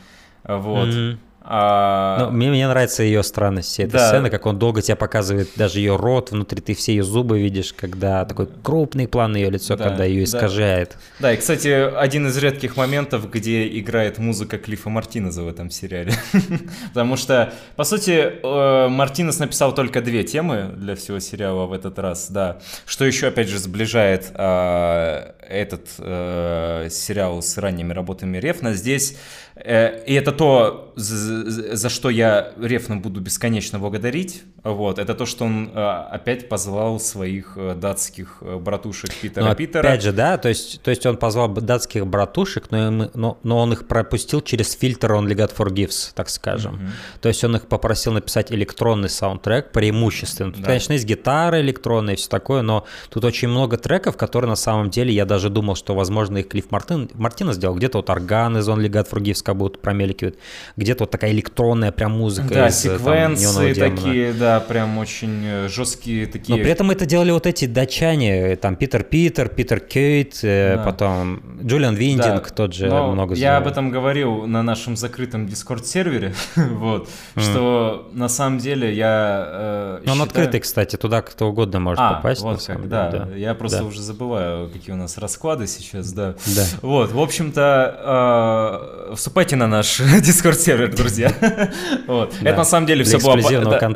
вот. 0.44 1.18
А... 1.42 2.26
Ну, 2.26 2.30
мне, 2.32 2.50
мне 2.50 2.68
нравится 2.68 3.02
ее 3.02 3.22
странность, 3.22 3.80
этой 3.80 3.92
да. 3.92 4.08
сцены, 4.08 4.28
как 4.28 4.44
он 4.44 4.58
долго 4.58 4.82
тебе 4.82 4.96
показывает 4.96 5.48
даже 5.56 5.78
ее 5.78 5.96
рот, 5.96 6.32
внутри 6.32 6.60
ты 6.60 6.74
все 6.74 6.92
ее 6.92 7.02
зубы 7.02 7.40
видишь, 7.40 7.72
когда 7.72 8.24
такой 8.26 8.48
крупный 8.62 9.08
план 9.08 9.34
ее 9.34 9.50
лицо, 9.50 9.76
да, 9.76 9.84
когда 9.84 10.04
ее 10.04 10.24
искажает. 10.24 10.90
Да. 11.18 11.28
да, 11.28 11.32
и, 11.32 11.36
кстати, 11.38 11.68
один 11.68 12.26
из 12.26 12.36
редких 12.36 12.76
моментов, 12.76 13.30
где 13.30 13.66
играет 13.78 14.18
музыка 14.18 14.58
Клиффа 14.58 14.90
Мартинеза 14.90 15.42
в 15.42 15.48
этом 15.48 15.70
сериале. 15.70 16.12
Потому 16.88 17.16
что, 17.16 17.52
по 17.74 17.84
сути, 17.84 18.32
э, 18.42 18.88
Мартинес 18.88 19.38
написал 19.38 19.74
только 19.74 20.02
две 20.02 20.24
темы 20.24 20.70
для 20.76 20.94
всего 20.94 21.20
сериала 21.20 21.64
в 21.66 21.72
этот 21.72 21.98
раз, 21.98 22.30
да. 22.30 22.58
Что 22.84 23.06
еще, 23.06 23.28
опять 23.28 23.48
же, 23.48 23.58
сближает 23.58 24.30
а, 24.34 25.34
этот 25.48 25.88
э, 25.98 26.88
сериал 26.90 27.42
с 27.42 27.56
ранними 27.56 27.92
работами 27.92 28.36
Рефна. 28.38 28.74
Здесь 28.74 29.16
Э, 29.62 30.02
и 30.06 30.14
это 30.14 30.32
то, 30.32 30.92
за 31.30 31.88
что 31.88 32.10
я 32.10 32.52
Рефна 32.60 32.96
буду 32.96 33.20
бесконечно 33.20 33.78
благодарить. 33.78 34.42
Вот, 34.62 34.98
это 34.98 35.14
то, 35.14 35.26
что 35.26 35.44
он 35.44 35.70
э, 35.74 35.80
опять 35.80 36.48
позвал 36.48 37.00
своих 37.00 37.54
э, 37.56 37.74
датских 37.74 38.42
братушек 38.42 39.10
Питера 39.14 39.44
но 39.44 39.54
Питера. 39.54 39.80
Опять 39.80 40.02
же, 40.02 40.12
да, 40.12 40.36
то 40.36 40.48
есть, 40.48 40.82
то 40.82 40.90
есть 40.90 41.06
он 41.06 41.16
позвал 41.16 41.48
датских 41.48 42.06
братушек, 42.06 42.70
но, 42.70 43.10
но, 43.14 43.38
но 43.42 43.58
он 43.58 43.72
их 43.72 43.86
пропустил 43.86 44.40
через 44.42 44.72
фильтр 44.72 45.12
Only 45.12 45.34
God 45.34 45.56
Forgives, 45.56 46.12
так 46.14 46.28
скажем. 46.28 46.74
Mm-hmm. 46.74 47.20
То 47.22 47.28
есть 47.28 47.44
он 47.44 47.56
их 47.56 47.68
попросил 47.68 48.12
написать 48.12 48.52
электронный 48.52 49.08
саундтрек 49.08 49.72
преимущественно. 49.72 50.52
Тут, 50.52 50.62
да. 50.62 50.68
конечно, 50.68 50.92
есть 50.92 51.06
гитары 51.06 51.60
электронные 51.60 52.14
и 52.14 52.16
все 52.16 52.28
такое, 52.28 52.62
но 52.62 52.86
тут 53.08 53.24
очень 53.24 53.48
много 53.48 53.76
треков, 53.76 54.16
которые 54.16 54.48
на 54.48 54.56
самом 54.56 54.90
деле, 54.90 55.12
я 55.12 55.24
даже 55.24 55.48
думал, 55.48 55.74
что, 55.74 55.94
возможно, 55.94 56.38
их 56.38 56.48
Клифф 56.48 56.70
Мартин, 56.70 57.10
Мартина 57.14 57.52
сделал. 57.52 57.74
Где-то 57.74 57.98
вот 57.98 58.10
орган 58.10 58.58
из 58.58 58.68
Only 58.68 58.88
God 58.88 59.08
Forgives 59.10 59.42
как 59.42 59.56
будто 59.56 59.78
промелькивают, 59.78 60.36
где-то 60.76 61.04
вот 61.04 61.10
такая 61.20 61.32
электронная 61.32 61.92
прям 61.92 62.12
музыка. 62.12 62.48
Да, 62.48 62.68
из, 62.68 62.78
секвенции 62.78 63.74
там, 63.74 63.94
такие, 63.94 64.32
да, 64.32 64.58
прям 64.58 64.96
очень 64.96 65.42
э, 65.44 65.68
жесткие 65.68 66.26
такие. 66.26 66.56
Но 66.56 66.62
при 66.62 66.72
этом 66.72 66.90
это 66.90 67.04
делали 67.04 67.30
вот 67.30 67.46
эти 67.46 67.66
датчане, 67.66 68.56
там 68.56 68.74
Питер 68.74 69.02
Питер, 69.02 69.50
Питер 69.50 69.80
Кейт, 69.80 70.38
э, 70.42 70.76
да. 70.76 70.82
потом 70.82 71.42
Джулиан 71.62 71.94
Виндинг 71.94 72.44
да. 72.44 72.54
тот 72.54 72.72
же 72.72 72.86
Но 72.86 73.12
много 73.12 73.34
Я 73.34 73.58
об 73.58 73.66
этом 73.66 73.90
говорил 73.90 74.46
на 74.46 74.62
нашем 74.62 74.96
закрытом 74.96 75.46
Discord-сервере, 75.46 76.32
вот, 76.56 77.10
mm. 77.34 77.40
что 77.42 78.08
на 78.14 78.30
самом 78.30 78.58
деле 78.58 78.94
я 78.94 79.44
э, 79.46 79.94
Он 79.98 80.12
считаю... 80.12 80.22
открытый, 80.22 80.60
кстати, 80.60 80.96
туда 80.96 81.20
кто 81.20 81.50
угодно 81.50 81.80
может 81.80 82.00
а, 82.00 82.14
попасть. 82.14 82.40
вот 82.40 82.64
как, 82.66 82.88
да. 82.88 83.10
да. 83.10 83.36
Я 83.36 83.54
просто 83.54 83.80
да. 83.80 83.84
уже 83.84 84.00
забываю, 84.00 84.70
какие 84.70 84.94
у 84.94 84.98
нас 84.98 85.18
расклады 85.18 85.66
сейчас, 85.66 86.14
да. 86.14 86.34
да. 86.46 86.64
Вот, 86.80 87.12
в 87.12 87.20
общем-то, 87.20 89.10
э, 89.10 89.14
вступайте 89.16 89.56
на 89.56 89.66
наш 89.66 90.00
Discord 90.22 90.54
сервер, 90.54 90.88
друзья. 90.96 91.09
друзья. 91.10 91.70
вот. 92.06 92.34
Это 92.40 92.56
на 92.56 92.64
самом 92.64 92.86
деле 92.86 93.04
все 93.04 93.18
было... 93.18 93.36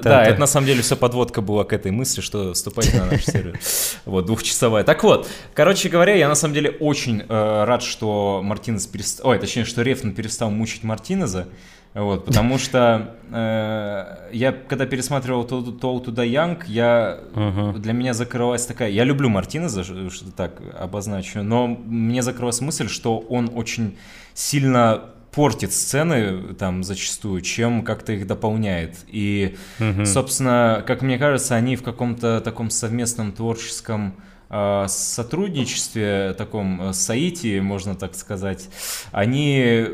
Да, 0.02 0.24
это 0.24 0.40
на 0.40 0.46
самом 0.46 0.66
деле 0.66 0.82
все 0.82 0.96
подводка 0.96 1.40
была 1.40 1.64
к 1.64 1.72
этой 1.72 1.92
мысли, 1.92 2.20
что 2.20 2.52
вступайте 2.52 2.98
на 2.98 3.06
наш 3.06 3.24
сервер. 3.24 3.58
Вот, 4.04 4.26
двухчасовая. 4.26 4.84
Так 4.84 5.02
вот, 5.02 5.28
короче 5.54 5.88
говоря, 5.88 6.14
я 6.14 6.28
на 6.28 6.34
самом 6.34 6.54
деле 6.54 6.70
очень 6.70 7.22
э, 7.22 7.64
рад, 7.64 7.82
что 7.82 8.40
Мартинес 8.42 8.86
перестал... 8.86 9.30
Ой, 9.30 9.38
точнее, 9.38 9.64
что 9.64 9.82
Рефн 9.82 10.10
перестал 10.10 10.50
мучить 10.50 10.84
Мартинеза. 10.84 11.48
Вот, 11.94 12.24
потому 12.24 12.58
что 12.58 13.14
э, 13.30 14.28
я, 14.32 14.52
когда 14.52 14.84
пересматривал 14.84 15.44
то, 15.44 15.62
то 15.62 15.98
туда 16.00 16.24
Янг, 16.24 16.66
я 16.66 17.20
uh-huh. 17.34 17.78
для 17.78 17.92
меня 17.92 18.14
закрылась 18.14 18.66
такая. 18.66 18.90
Я 18.90 19.04
люблю 19.04 19.28
Мартинеза, 19.28 19.84
что 19.84 20.32
так 20.36 20.60
обозначу, 20.78 21.42
но 21.42 21.68
мне 21.68 22.22
закрылась 22.22 22.60
мысль, 22.60 22.88
что 22.88 23.18
он 23.18 23.50
очень 23.54 23.96
сильно 24.34 25.13
портит 25.34 25.72
сцены 25.72 26.54
там 26.54 26.84
зачастую, 26.84 27.40
чем 27.40 27.82
как-то 27.82 28.12
их 28.12 28.26
дополняет. 28.26 28.96
И, 29.08 29.56
uh-huh. 29.78 30.06
собственно, 30.06 30.82
как 30.86 31.02
мне 31.02 31.18
кажется, 31.18 31.54
они 31.54 31.76
в 31.76 31.82
каком-то 31.82 32.40
таком 32.40 32.70
совместном 32.70 33.32
творческом 33.32 34.14
Э, 34.56 34.84
сотрудничестве, 34.88 36.32
таком 36.38 36.90
э, 36.90 36.92
соитии, 36.92 37.58
можно 37.58 37.96
так 37.96 38.14
сказать, 38.14 38.68
они, 39.10 39.86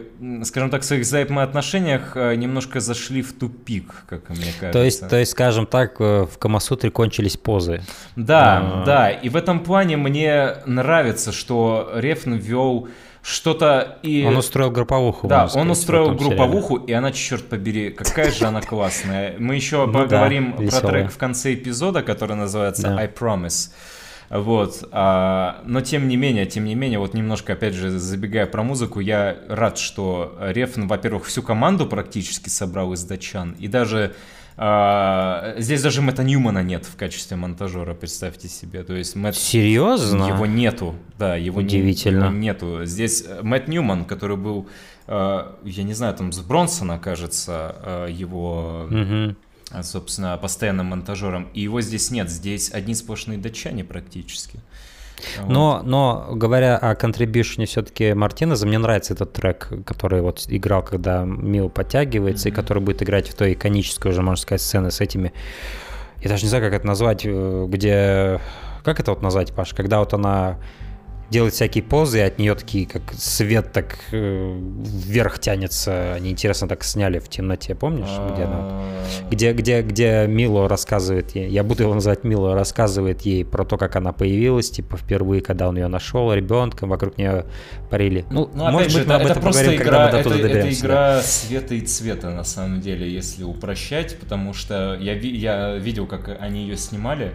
скажем 0.42 0.68
так, 0.68 0.82
в 0.82 0.84
своих 0.84 1.04
взаимоотношениях 1.04 2.14
э, 2.14 2.34
немножко 2.34 2.80
зашли 2.80 3.22
в 3.22 3.32
тупик, 3.32 4.04
как 4.06 4.28
мне 4.28 4.52
кажется. 4.60 4.72
То 4.72 4.84
есть, 4.84 5.08
то 5.08 5.16
есть 5.16 5.32
скажем 5.32 5.66
так, 5.66 5.98
в 5.98 6.30
Камасутре 6.38 6.90
кончились 6.90 7.38
позы. 7.38 7.82
Да, 8.16 8.82
а... 8.82 8.84
да, 8.84 9.10
и 9.10 9.30
в 9.30 9.36
этом 9.36 9.60
плане 9.60 9.96
мне 9.96 10.56
нравится, 10.66 11.32
что 11.32 11.92
Рефн 11.94 12.34
ввел 12.34 12.88
что-то 13.22 13.98
и... 14.02 14.24
Он 14.26 14.36
устроил 14.36 14.70
групповуху. 14.70 15.28
Да, 15.28 15.48
он 15.54 15.70
устроил 15.70 16.14
групповуху, 16.14 16.74
сериале. 16.76 16.92
и 16.92 16.92
она, 16.92 17.12
черт 17.12 17.48
побери, 17.48 17.90
какая 17.90 18.30
же 18.30 18.46
она 18.46 18.62
классная. 18.62 19.34
Мы 19.38 19.56
еще 19.56 19.86
ну, 19.86 19.92
поговорим 19.92 20.54
да, 20.58 20.80
про 20.80 20.88
трек 20.88 21.12
в 21.12 21.18
конце 21.18 21.54
эпизода, 21.54 22.02
который 22.02 22.36
называется 22.36 22.82
да. 22.82 22.98
I 22.98 23.08
Promise. 23.08 23.70
Вот. 24.30 24.88
А, 24.92 25.60
но 25.66 25.80
тем 25.80 26.08
не 26.08 26.16
менее, 26.16 26.46
тем 26.46 26.64
не 26.64 26.74
менее, 26.74 27.00
вот 27.00 27.14
немножко, 27.14 27.54
опять 27.54 27.74
же, 27.74 27.98
забегая 27.98 28.46
про 28.46 28.62
музыку, 28.62 29.00
я 29.00 29.36
рад, 29.48 29.76
что 29.76 30.36
Рефн, 30.40 30.86
во-первых, 30.86 31.26
всю 31.26 31.42
команду 31.42 31.86
практически 31.86 32.48
собрал 32.48 32.92
из 32.92 33.02
датчан, 33.04 33.56
и 33.58 33.66
даже 33.66 34.14
а, 34.62 35.54
здесь 35.56 35.80
даже 35.80 36.02
Мэтта 36.02 36.22
Ньюмана 36.22 36.62
нет 36.62 36.84
в 36.84 36.94
качестве 36.94 37.34
монтажера, 37.34 37.94
представьте 37.94 38.46
себе. 38.46 38.82
То 38.82 38.94
есть 38.94 39.16
Мэтт... 39.16 39.38
Серьезно? 39.38 40.24
Его 40.24 40.44
нету, 40.44 40.96
да, 41.18 41.34
его 41.34 41.60
Удивительно. 41.60 42.28
Не, 42.28 42.40
нету. 42.40 42.84
Здесь 42.84 43.24
э, 43.26 43.40
Мэтт 43.42 43.68
Ньюман, 43.68 44.04
который 44.04 44.36
был, 44.36 44.68
а, 45.06 45.58
я 45.64 45.82
не 45.82 45.94
знаю, 45.94 46.14
там 46.14 46.30
с 46.30 46.40
Бронсона, 46.40 46.98
кажется, 46.98 47.74
а, 47.82 48.06
его... 48.06 48.86
Угу 48.90 49.36
собственно, 49.84 50.36
постоянным 50.36 50.86
монтажером. 50.86 51.48
И 51.54 51.60
его 51.60 51.80
здесь 51.80 52.10
нет, 52.10 52.28
здесь 52.28 52.72
одни 52.72 52.92
сплошные 52.92 53.38
датчане 53.38 53.84
практически. 53.84 54.58
Но, 55.46 55.82
но 55.84 56.28
говоря 56.32 56.76
о 56.76 56.94
контрибьюшне 56.94 57.66
все-таки 57.66 58.14
Мартинеза, 58.14 58.66
мне 58.66 58.78
нравится 58.78 59.14
этот 59.14 59.32
трек, 59.32 59.68
который 59.84 60.22
вот 60.22 60.44
играл, 60.48 60.82
когда 60.82 61.24
Мил 61.24 61.68
подтягивается, 61.68 62.48
mm-hmm. 62.48 62.52
и 62.52 62.54
который 62.54 62.82
будет 62.82 63.02
играть 63.02 63.28
в 63.28 63.34
той 63.34 63.54
иконической 63.54 64.10
уже, 64.10 64.22
можно 64.22 64.40
сказать, 64.40 64.62
сцены 64.62 64.90
с 64.90 65.00
этими... 65.00 65.32
Я 66.22 66.28
даже 66.28 66.44
не 66.44 66.48
знаю, 66.48 66.64
как 66.64 66.74
это 66.74 66.86
назвать, 66.86 67.22
э, 67.24 67.66
где... 67.68 68.40
Как 68.84 69.00
это 69.00 69.12
вот 69.12 69.22
назвать, 69.22 69.52
Паш? 69.54 69.74
Когда 69.74 70.00
вот 70.00 70.14
она 70.14 70.58
делает 71.30 71.54
всякие 71.54 71.84
позы, 71.84 72.18
и 72.18 72.22
от 72.22 72.38
нее 72.38 72.54
такие, 72.54 72.86
как 72.86 73.02
свет 73.16 73.72
так 73.72 73.98
э, 74.12 74.58
вверх 74.82 75.38
тянется. 75.38 76.14
Они 76.14 76.30
интересно 76.30 76.68
так 76.68 76.82
сняли 76.82 77.18
в 77.20 77.28
темноте, 77.28 77.74
помнишь? 77.74 78.08
Где, 78.32 78.44
она, 78.44 78.82
где, 79.30 79.52
где, 79.52 79.82
где 79.82 80.26
Мило 80.26 80.68
рассказывает 80.68 81.34
ей, 81.34 81.48
я 81.48 81.62
буду 81.62 81.84
его 81.84 81.94
называть 81.94 82.24
Мило, 82.24 82.54
рассказывает 82.54 83.22
ей 83.22 83.44
про 83.44 83.64
то, 83.64 83.78
как 83.78 83.96
она 83.96 84.12
появилась, 84.12 84.70
типа 84.70 84.96
впервые, 84.96 85.40
когда 85.40 85.68
он 85.68 85.76
ее 85.76 85.86
нашел, 85.86 86.32
ребенком, 86.32 86.88
вокруг 86.88 87.16
нее 87.16 87.46
парили. 87.90 88.24
Ну, 88.30 88.50
ну 88.52 88.70
может 88.70 88.92
быть, 88.92 89.02
же, 89.02 89.08
мы 89.08 89.14
об 89.14 89.26
этом 89.26 89.42
поговорим, 89.42 89.74
игра, 89.74 89.84
когда 89.84 90.06
мы 90.06 90.10
до 90.10 90.22
туда 90.22 90.34
это, 90.34 90.48
доберемся. 90.48 90.78
Это 90.78 90.86
игра 90.86 91.14
да. 91.14 91.22
света 91.22 91.74
и 91.74 91.80
цвета, 91.80 92.30
на 92.30 92.44
самом 92.44 92.80
деле, 92.80 93.10
если 93.10 93.44
упрощать, 93.44 94.18
потому 94.18 94.52
что 94.52 94.96
я, 95.00 95.14
я 95.14 95.76
видел, 95.76 96.06
как 96.06 96.36
они 96.40 96.62
ее 96.62 96.76
снимали, 96.76 97.32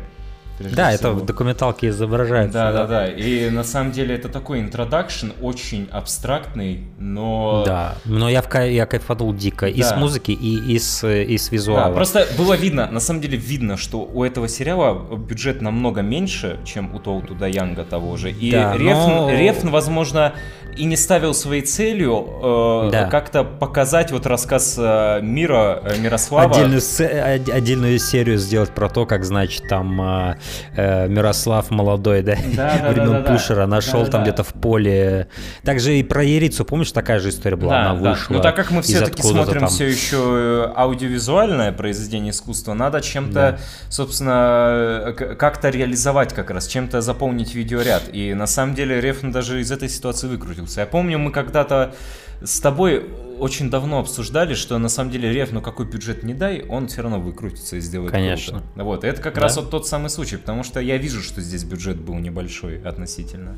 да, 0.60 0.90
всего. 0.90 1.10
это 1.10 1.12
в 1.12 1.26
документалке 1.26 1.90
изображается. 1.90 2.54
Да, 2.54 2.72
да, 2.72 2.88
да, 2.88 3.08
И 3.08 3.50
на 3.50 3.64
самом 3.64 3.92
деле 3.92 4.16
это 4.16 4.30
такой 4.30 4.62
интродакшн, 4.62 5.32
очень 5.42 5.88
абстрактный, 5.92 6.86
но... 6.98 7.64
Да, 7.66 7.96
но 8.06 8.30
я, 8.30 8.42
в, 8.42 8.54
я 8.54 8.86
кайфанул 8.86 9.34
дико 9.34 9.66
да. 9.66 9.72
и 9.72 9.82
с 9.82 9.96
музыки, 9.96 10.32
и, 10.32 10.74
и, 10.74 10.80
с, 10.80 11.06
и 11.08 11.38
с 11.38 11.52
визуала. 11.52 11.90
Да, 11.90 11.92
просто 11.92 12.28
было 12.38 12.54
видно, 12.54 12.90
на 12.90 13.00
самом 13.00 13.22
деле 13.22 13.38
видно, 13.38 13.78
что 13.78 14.00
у 14.00 14.24
этого 14.24 14.48
сериала 14.48 15.18
бюджет 15.18 15.62
намного 15.62 16.02
меньше, 16.02 16.60
чем 16.66 16.94
у 16.96 17.00
Тоу 17.00 17.22
Туда 17.22 17.48
Янга 17.48 17.84
того 17.84 18.18
же. 18.18 18.32
И 18.32 18.52
да, 18.52 18.74
Рефн, 18.74 19.10
но... 19.10 19.32
Рефн, 19.32 19.70
возможно, 19.70 20.34
и 20.78 20.86
не 20.86 20.98
ставил 20.98 21.34
своей 21.34 21.62
целью 21.62 22.28
э, 22.44 22.90
да. 22.92 23.10
как-то 23.10 23.44
показать 23.44 24.12
вот 24.12 24.26
рассказ 24.26 24.76
э, 24.78 25.20
мира, 25.22 25.82
э, 25.84 25.98
Мирослава. 25.98 26.52
Отдельную, 26.52 26.82
отдельную 27.54 28.00
серию 28.00 28.38
сделать 28.38 28.72
про 28.72 28.90
то, 28.90 29.06
как, 29.06 29.24
значит, 29.24 29.68
там 29.68 30.02
э, 30.02 30.38
э 30.76 31.08
Мирослав 31.08 31.70
молодой, 31.72 32.22
да, 32.22 32.36
да, 32.56 32.80
да 32.82 32.90
времен 32.92 33.12
да, 33.12 33.22
да, 33.22 33.32
Пушера, 33.32 33.66
нашел 33.68 34.06
да, 34.06 34.12
там 34.12 34.24
да. 34.24 34.30
где-то 34.30 34.44
в 34.44 34.54
поле. 34.54 35.28
Также 35.64 35.98
и 35.98 36.04
про 36.04 36.24
Ерицу, 36.24 36.66
помнишь, 36.66 36.92
такая 36.92 37.20
же 37.20 37.30
история 37.30 37.58
была, 37.58 37.72
да, 37.72 37.92
она 37.92 38.00
да. 38.00 38.10
вышла. 38.12 38.34
Ну 38.34 38.42
так 38.42 38.56
как 38.56 38.72
мы 38.72 38.82
все-таки 38.82 39.22
смотрим 39.22 39.62
там... 39.62 39.70
все 39.70 39.88
еще 39.88 40.18
э, 40.18 40.72
аудиовизуальное 40.76 41.72
произведение 41.72 42.32
искусства, 42.32 42.74
надо 42.74 43.02
чем-то, 43.02 43.34
да. 43.34 43.58
собственно, 43.90 45.14
как-то 45.38 45.70
реализовать 45.70 46.34
как 46.34 46.50
раз, 46.50 46.68
чем-то 46.68 47.02
заполнить 47.02 47.54
видеоряд. 47.54 48.04
И 48.12 48.34
на 48.34 48.48
самом 48.48 48.74
деле 48.74 49.00
Рефн 49.02 49.32
даже 49.32 49.62
из 49.62 49.72
этой 49.72 49.90
ситуации 49.90 50.28
выкрутил 50.28 50.46
выкрутился. 50.46 50.82
Я 50.82 50.88
помню, 50.88 51.20
мы 51.20 51.32
когда-то 51.32 51.94
с 52.44 52.60
тобой 52.60 53.10
очень 53.40 53.70
давно 53.70 54.00
обсуждали, 54.00 54.54
что 54.54 54.78
на 54.78 54.90
самом 54.90 55.12
деле 55.12 55.32
Рев, 55.32 55.52
ну 55.52 55.62
какой 55.62 55.86
бюджет 55.86 56.24
не 56.24 56.34
дай, 56.34 56.64
он 56.68 56.88
все 56.88 57.02
равно 57.02 57.20
выкрутится 57.20 57.78
и 57.78 57.80
сделает 57.80 58.12
Конечно. 58.12 58.60
круто. 58.60 58.84
Вот, 58.84 59.04
это 59.04 59.22
как 59.22 59.36
да? 59.36 59.42
раз 59.42 59.58
вот 59.58 59.70
тот 59.70 59.88
самый 59.88 60.10
случай, 60.10 60.38
потому 60.38 60.64
что 60.64 60.80
я 60.80 60.98
вижу, 60.98 61.22
что 61.22 61.42
здесь 61.42 61.64
бюджет 61.64 61.98
был 61.98 62.16
небольшой 62.16 62.82
относительно. 62.82 63.58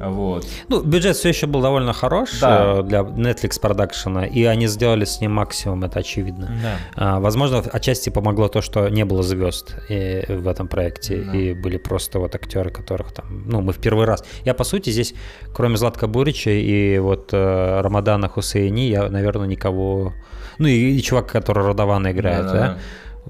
Вот. 0.00 0.46
Ну, 0.68 0.82
бюджет 0.82 1.16
все 1.16 1.28
еще 1.28 1.46
был 1.46 1.60
довольно 1.60 1.92
хорош 1.92 2.40
да. 2.40 2.78
Э, 2.78 2.82
для 2.82 3.00
Netflix 3.00 3.60
продакшена, 3.60 4.26
и 4.26 4.44
они 4.44 4.66
сделали 4.66 5.04
с 5.04 5.20
ним 5.20 5.32
максимум, 5.32 5.84
это 5.84 6.00
очевидно. 6.00 6.50
Да. 6.62 6.76
А, 6.96 7.20
возможно, 7.20 7.62
отчасти 7.72 8.10
помогло 8.10 8.48
то, 8.48 8.62
что 8.62 8.88
не 8.88 9.04
было 9.04 9.22
звезд 9.22 9.76
и, 9.88 10.24
в 10.28 10.48
этом 10.48 10.68
проекте, 10.68 11.16
да. 11.16 11.36
и 11.36 11.54
были 11.54 11.76
просто 11.76 12.18
вот 12.18 12.34
актеры, 12.34 12.70
которых 12.70 13.12
там, 13.12 13.44
ну, 13.46 13.60
мы 13.60 13.72
в 13.72 13.78
первый 13.78 14.06
раз. 14.06 14.24
Я, 14.44 14.54
по 14.54 14.64
сути, 14.64 14.90
здесь, 14.90 15.14
кроме 15.54 15.76
Златка 15.76 16.06
Бурича 16.06 16.50
и 16.50 16.98
вот 16.98 17.30
э, 17.32 17.80
Рамадана 17.80 18.28
Хусейни, 18.28 18.88
я, 18.88 19.08
наверное, 19.08 19.46
никого... 19.46 20.12
Ну, 20.58 20.66
и, 20.68 20.96
и 20.96 21.02
чувак, 21.02 21.28
который 21.28 21.64
Родована 21.64 22.12
играет, 22.12 22.46
да, 22.46 22.52
да? 22.52 22.58
да? 22.58 22.78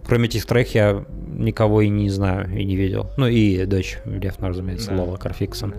Кроме 0.06 0.26
этих 0.26 0.46
троих 0.46 0.74
я 0.74 1.04
никого 1.32 1.82
и 1.82 1.88
не 1.88 2.10
знаю, 2.10 2.50
и 2.50 2.64
не 2.64 2.76
видел. 2.76 3.10
Ну 3.16 3.26
и 3.26 3.64
дочь 3.66 3.98
Левна, 4.04 4.48
разумеется, 4.48 4.90
да. 4.90 5.02
Лола 5.02 5.16
Карфиксон. 5.16 5.74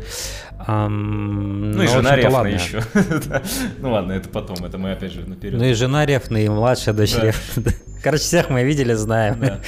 Um, 0.68 1.74
ну 1.76 1.84
и 1.84 1.88
жена 1.88 2.16
Рефна 2.16 2.48
еще. 2.48 2.82
ну 3.80 3.92
ладно, 3.92 4.14
это 4.14 4.30
потом, 4.30 4.64
это 4.66 4.78
мы 4.78 4.92
опять 4.92 5.12
же 5.12 5.28
наперед. 5.28 5.60
Ну 5.60 5.66
и 5.66 5.74
жена 5.74 6.06
Рефна, 6.06 6.38
и 6.38 6.48
младшая 6.48 6.96
дочь 6.96 7.16
да. 7.16 7.26
Рефна. 7.26 7.74
Короче, 8.04 8.24
всех 8.24 8.50
мы 8.50 8.64
видели, 8.64 8.94
знаем. 8.94 9.40
Да. 9.40 9.60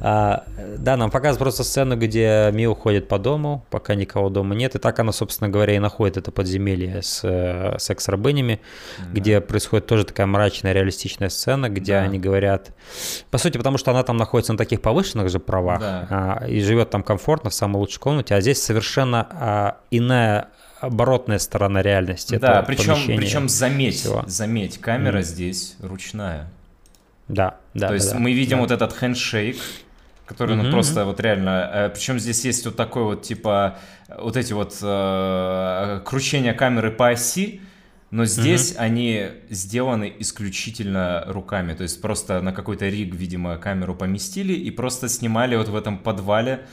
а, 0.00 0.44
да, 0.78 0.96
нам 0.96 1.10
показывают 1.10 1.40
просто 1.40 1.64
сцену, 1.64 1.96
где 1.96 2.48
Ми 2.52 2.68
уходит 2.68 3.08
по 3.08 3.18
дому, 3.18 3.66
пока 3.68 3.96
никого 3.96 4.28
дома 4.28 4.54
нет. 4.54 4.76
И 4.76 4.78
так 4.78 5.00
она, 5.00 5.10
собственно 5.10 5.50
говоря, 5.50 5.74
и 5.74 5.80
находит 5.80 6.16
это 6.16 6.30
подземелье 6.30 7.02
с 7.02 7.22
э, 7.24 7.78
секс-рабынями, 7.78 8.60
да. 8.98 9.04
где 9.12 9.40
происходит 9.40 9.86
тоже 9.86 10.04
такая 10.04 10.28
мрачная, 10.28 10.72
реалистичная 10.72 11.30
сцена, 11.30 11.68
где 11.68 11.94
да. 11.94 12.02
они 12.02 12.20
говорят... 12.20 12.70
По 13.32 13.38
сути, 13.38 13.58
потому 13.58 13.76
что 13.76 13.89
она 13.90 14.02
там 14.02 14.16
находится 14.16 14.52
на 14.52 14.58
таких 14.58 14.80
повышенных 14.80 15.28
же 15.28 15.38
правах 15.38 15.80
да. 15.80 16.06
а, 16.10 16.46
и 16.46 16.60
живет 16.60 16.90
там 16.90 17.02
комфортно 17.02 17.50
в 17.50 17.54
самой 17.54 17.78
лучшей 17.78 18.00
комнате, 18.00 18.34
а 18.34 18.40
здесь 18.40 18.62
совершенно 18.62 19.26
а, 19.30 19.76
иная 19.90 20.48
оборотная 20.80 21.38
сторона 21.38 21.82
реальности. 21.82 22.36
Да, 22.36 22.62
причем, 22.62 22.96
причем 23.16 23.48
заметь, 23.48 24.00
всего. 24.00 24.24
заметь, 24.26 24.78
камера 24.78 25.18
mm. 25.18 25.22
здесь 25.22 25.76
ручная. 25.80 26.48
Да, 27.28 27.56
да. 27.74 27.88
То 27.88 27.94
есть 27.94 28.12
да, 28.12 28.18
мы 28.18 28.32
видим 28.32 28.56
да. 28.56 28.62
вот 28.62 28.70
этот 28.70 28.92
хендшейк, 28.92 29.56
который, 30.26 30.56
ну, 30.56 30.64
mm-hmm. 30.64 30.70
просто 30.70 31.04
вот 31.04 31.20
реально... 31.20 31.70
Э, 31.72 31.88
Причем 31.90 32.18
здесь 32.18 32.44
есть 32.44 32.64
вот 32.64 32.76
такой 32.76 33.04
вот, 33.04 33.22
типа, 33.22 33.78
вот 34.16 34.36
эти 34.36 34.52
вот 34.52 34.76
э, 34.80 36.00
кручения 36.04 36.54
камеры 36.54 36.90
по 36.90 37.08
оси, 37.08 37.60
но 38.10 38.24
здесь 38.24 38.72
mm-hmm. 38.72 38.78
они 38.78 39.28
сделаны 39.50 40.12
исключительно 40.18 41.24
руками. 41.26 41.74
То 41.74 41.84
есть 41.84 42.00
просто 42.00 42.40
на 42.40 42.52
какой-то 42.52 42.88
риг, 42.88 43.14
видимо, 43.14 43.56
камеру 43.56 43.94
поместили 43.94 44.52
и 44.52 44.70
просто 44.70 45.08
снимали 45.08 45.54
вот 45.56 45.68
в 45.68 45.76
этом 45.76 45.98
подвале 45.98 46.66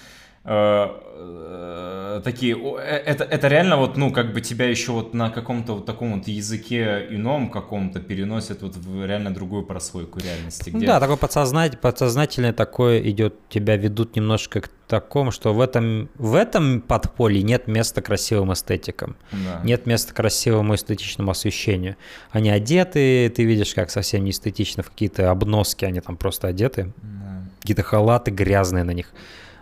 такие, 2.23 2.57
это, 2.77 3.23
это 3.23 3.47
реально 3.47 3.77
вот, 3.77 3.97
ну, 3.97 4.11
как 4.11 4.33
бы 4.33 4.41
тебя 4.41 4.69
еще 4.69 4.91
вот 4.91 5.13
на 5.13 5.29
каком-то 5.29 5.73
вот 5.73 5.85
таком 5.85 6.17
вот 6.17 6.27
языке 6.27 7.05
ином 7.09 7.49
каком-то 7.49 7.99
переносят 7.99 8.61
вот 8.61 8.75
в 8.75 9.05
реально 9.05 9.33
другую 9.33 9.63
прослойку 9.63 10.19
реальности. 10.19 10.69
Где... 10.69 10.85
Да, 10.85 10.99
такой 10.99 11.17
подсознать, 11.17 11.79
подсознательное 11.79 12.53
такое 12.53 13.01
идет, 13.01 13.35
тебя 13.49 13.75
ведут 13.75 14.15
немножко 14.15 14.61
к 14.61 14.69
такому, 14.87 15.31
что 15.31 15.53
в 15.53 15.59
этом, 15.59 16.09
в 16.15 16.35
этом 16.35 16.81
подполье 16.81 17.43
нет 17.43 17.67
места 17.67 18.01
красивым 18.01 18.53
эстетикам, 18.53 19.17
да. 19.31 19.59
нет 19.63 19.85
места 19.85 20.13
красивому 20.13 20.75
эстетичному 20.75 21.31
освещению. 21.31 21.97
Они 22.31 22.49
одеты, 22.49 23.29
ты 23.35 23.43
видишь, 23.43 23.73
как 23.73 23.91
совсем 23.91 24.23
не 24.23 24.31
эстетично, 24.31 24.83
в 24.83 24.89
какие-то 24.89 25.31
обноски 25.31 25.83
они 25.83 25.99
там 25.99 26.15
просто 26.15 26.47
одеты, 26.47 26.93
да. 27.01 27.43
какие-то 27.61 27.83
халаты 27.83 28.31
грязные 28.31 28.85
на 28.85 28.91
них 28.91 29.11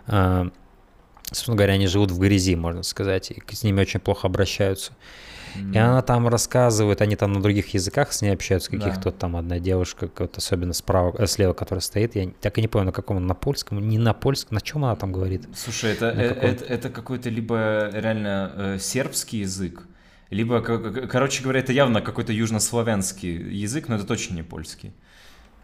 а, 0.06 0.48
собственно 1.32 1.56
говоря, 1.56 1.74
они 1.74 1.86
живут 1.86 2.10
в 2.10 2.18
грязи, 2.18 2.54
можно 2.56 2.82
сказать, 2.82 3.30
и 3.30 3.54
с 3.54 3.62
ними 3.62 3.80
очень 3.80 4.00
плохо 4.00 4.26
обращаются. 4.26 4.92
Mm. 5.56 5.74
И 5.74 5.78
она 5.78 6.02
там 6.02 6.28
рассказывает, 6.28 7.00
они 7.00 7.16
там 7.16 7.32
на 7.32 7.42
других 7.42 7.72
языках 7.74 8.12
с 8.12 8.22
ней 8.22 8.30
общаются, 8.30 8.70
каких-то 8.70 9.10
да. 9.10 9.12
там 9.12 9.36
одна 9.36 9.58
девушка, 9.58 10.10
вот 10.18 10.36
особенно 10.36 10.72
справа, 10.72 11.14
э, 11.18 11.26
слева, 11.26 11.52
которая 11.54 11.80
стоит, 11.80 12.14
я 12.14 12.30
так 12.40 12.58
и 12.58 12.60
не 12.60 12.68
помню, 12.68 12.86
на 12.86 12.92
каком, 12.92 13.26
на 13.26 13.34
польском, 13.34 13.86
не 13.88 13.98
на 13.98 14.12
польском, 14.12 14.54
на 14.54 14.60
чем 14.60 14.84
она 14.84 14.96
там 14.96 15.12
говорит? 15.12 15.48
Слушай, 15.54 15.92
это, 15.92 16.06
э, 16.06 16.22
это, 16.22 16.64
это 16.64 16.90
какой-то 16.90 17.30
либо 17.30 17.90
реально 17.92 18.52
э, 18.54 18.78
сербский 18.80 19.38
язык, 19.38 19.82
либо, 20.30 20.60
короче 20.60 21.42
говоря, 21.42 21.60
это 21.60 21.72
явно 21.72 22.02
какой-то 22.02 22.32
южнославянский 22.32 23.34
язык, 23.54 23.88
но 23.88 23.94
это 23.96 24.04
точно 24.04 24.34
не 24.34 24.42
польский. 24.42 24.92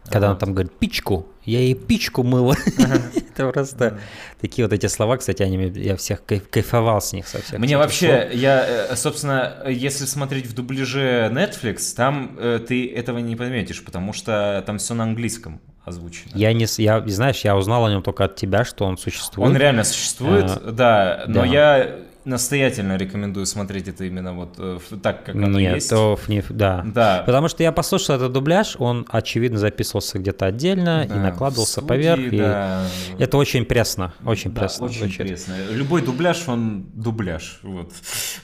Когда 0.09 0.31
он 0.31 0.37
там 0.37 0.53
говорит 0.53 0.73
«пичку», 0.77 1.27
я 1.45 1.59
ей 1.59 1.75
пичку 1.75 2.23
мыла. 2.23 2.55
Это 3.33 3.51
просто 3.51 3.99
такие 4.39 4.65
вот 4.65 4.73
эти 4.73 4.85
слова, 4.87 5.17
кстати, 5.17 5.43
они, 5.43 5.71
я 5.75 5.97
всех 5.97 6.23
кайфовал 6.25 7.01
с 7.01 7.13
них 7.13 7.27
совсем. 7.27 7.59
Мне 7.59 7.77
вообще, 7.77 8.29
я, 8.33 8.65
э, 8.89 8.95
собственно, 8.95 9.63
если 9.67 10.05
смотреть 10.05 10.45
в 10.47 10.53
дубляже 10.53 11.29
Netflix, 11.33 11.95
там 11.95 12.37
э, 12.37 12.59
ты 12.65 12.93
этого 12.93 13.17
не 13.19 13.35
подметишь, 13.35 13.83
потому 13.83 14.13
что 14.13 14.63
там 14.65 14.77
все 14.77 14.93
на 14.93 15.03
английском 15.03 15.61
озвучено. 15.83 16.31
Я 16.33 16.53
не, 16.53 16.65
я, 16.77 17.03
знаешь, 17.07 17.41
я 17.41 17.57
узнал 17.57 17.85
о 17.85 17.89
нем 17.89 18.03
только 18.03 18.25
от 18.25 18.35
тебя, 18.35 18.63
что 18.63 18.85
он 18.85 18.97
существует. 18.97 19.49
Он 19.49 19.57
реально 19.57 19.83
существует, 19.83 20.45
а, 20.47 20.71
да, 20.71 21.23
но 21.27 21.43
я 21.43 21.97
настоятельно 22.25 22.97
рекомендую 22.97 23.45
смотреть 23.45 23.87
это 23.87 24.05
именно 24.05 24.33
вот 24.33 24.55
э, 24.57 24.79
так, 25.01 25.25
как 25.25 25.35
оно 25.35 25.59
Нет, 25.59 25.75
есть. 25.75 25.89
То, 25.89 26.19
не, 26.27 26.43
да. 26.49 26.83
да. 26.85 27.23
Потому 27.25 27.47
что 27.47 27.63
я 27.63 27.71
послушал 27.71 28.15
этот 28.15 28.31
дубляж, 28.31 28.75
он, 28.79 29.05
очевидно, 29.09 29.57
записывался 29.59 30.19
где-то 30.19 30.45
отдельно 30.45 31.05
да, 31.07 31.15
и 31.15 31.19
накладывался 31.19 31.81
студии, 31.81 31.87
поверх. 31.87 32.31
Да. 32.31 32.87
И 33.17 33.23
это 33.23 33.37
очень 33.37 33.65
пресно, 33.65 34.13
очень 34.25 34.53
да, 34.53 34.61
пресно. 34.61 34.85
Очень 34.85 34.99
звучит. 34.99 35.17
пресно. 35.17 35.55
Любой 35.71 36.01
дубляж, 36.01 36.47
он 36.47 36.85
дубляж. 36.93 37.59
Вот. 37.63 37.91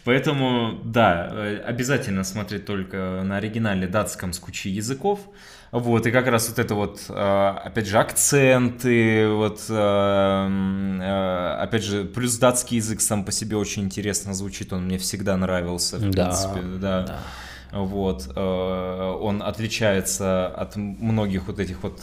Поэтому, 0.04 0.80
да, 0.84 1.30
э, 1.32 1.58
обязательно 1.66 2.24
смотреть 2.24 2.66
только 2.66 3.22
на 3.24 3.38
оригинале 3.38 3.88
датском 3.88 4.34
с 4.34 4.40
кучей 4.40 4.70
языков. 4.70 5.20
Вот, 5.72 6.08
и 6.08 6.12
как 6.12 6.26
раз 6.28 6.50
вот 6.50 6.58
это 6.58 6.74
вот, 6.74 7.06
э, 7.10 7.54
опять 7.64 7.86
же, 7.86 8.00
акценты, 8.00 9.30
вот, 9.30 9.66
э, 9.70 10.48
э, 11.02 11.58
опять 11.62 11.84
же, 11.84 12.06
плюс 12.06 12.38
датский 12.38 12.78
язык 12.78 13.02
сам 13.02 13.24
по 13.24 13.32
себе 13.32 13.56
очень 13.56 13.84
интересно 13.84 14.34
звучит, 14.34 14.74
он 14.74 14.86
мне 14.86 14.98
всегда 14.98 15.38
нравился, 15.38 15.98
в 15.98 16.10
да, 16.10 16.26
принципе, 16.26 16.62
да. 16.80 17.02
да. 17.04 17.20
Вот, 17.72 18.36
он 18.36 19.44
отличается 19.44 20.48
от 20.48 20.76
многих 20.76 21.46
вот 21.46 21.60
этих 21.60 21.84
вот 21.84 22.00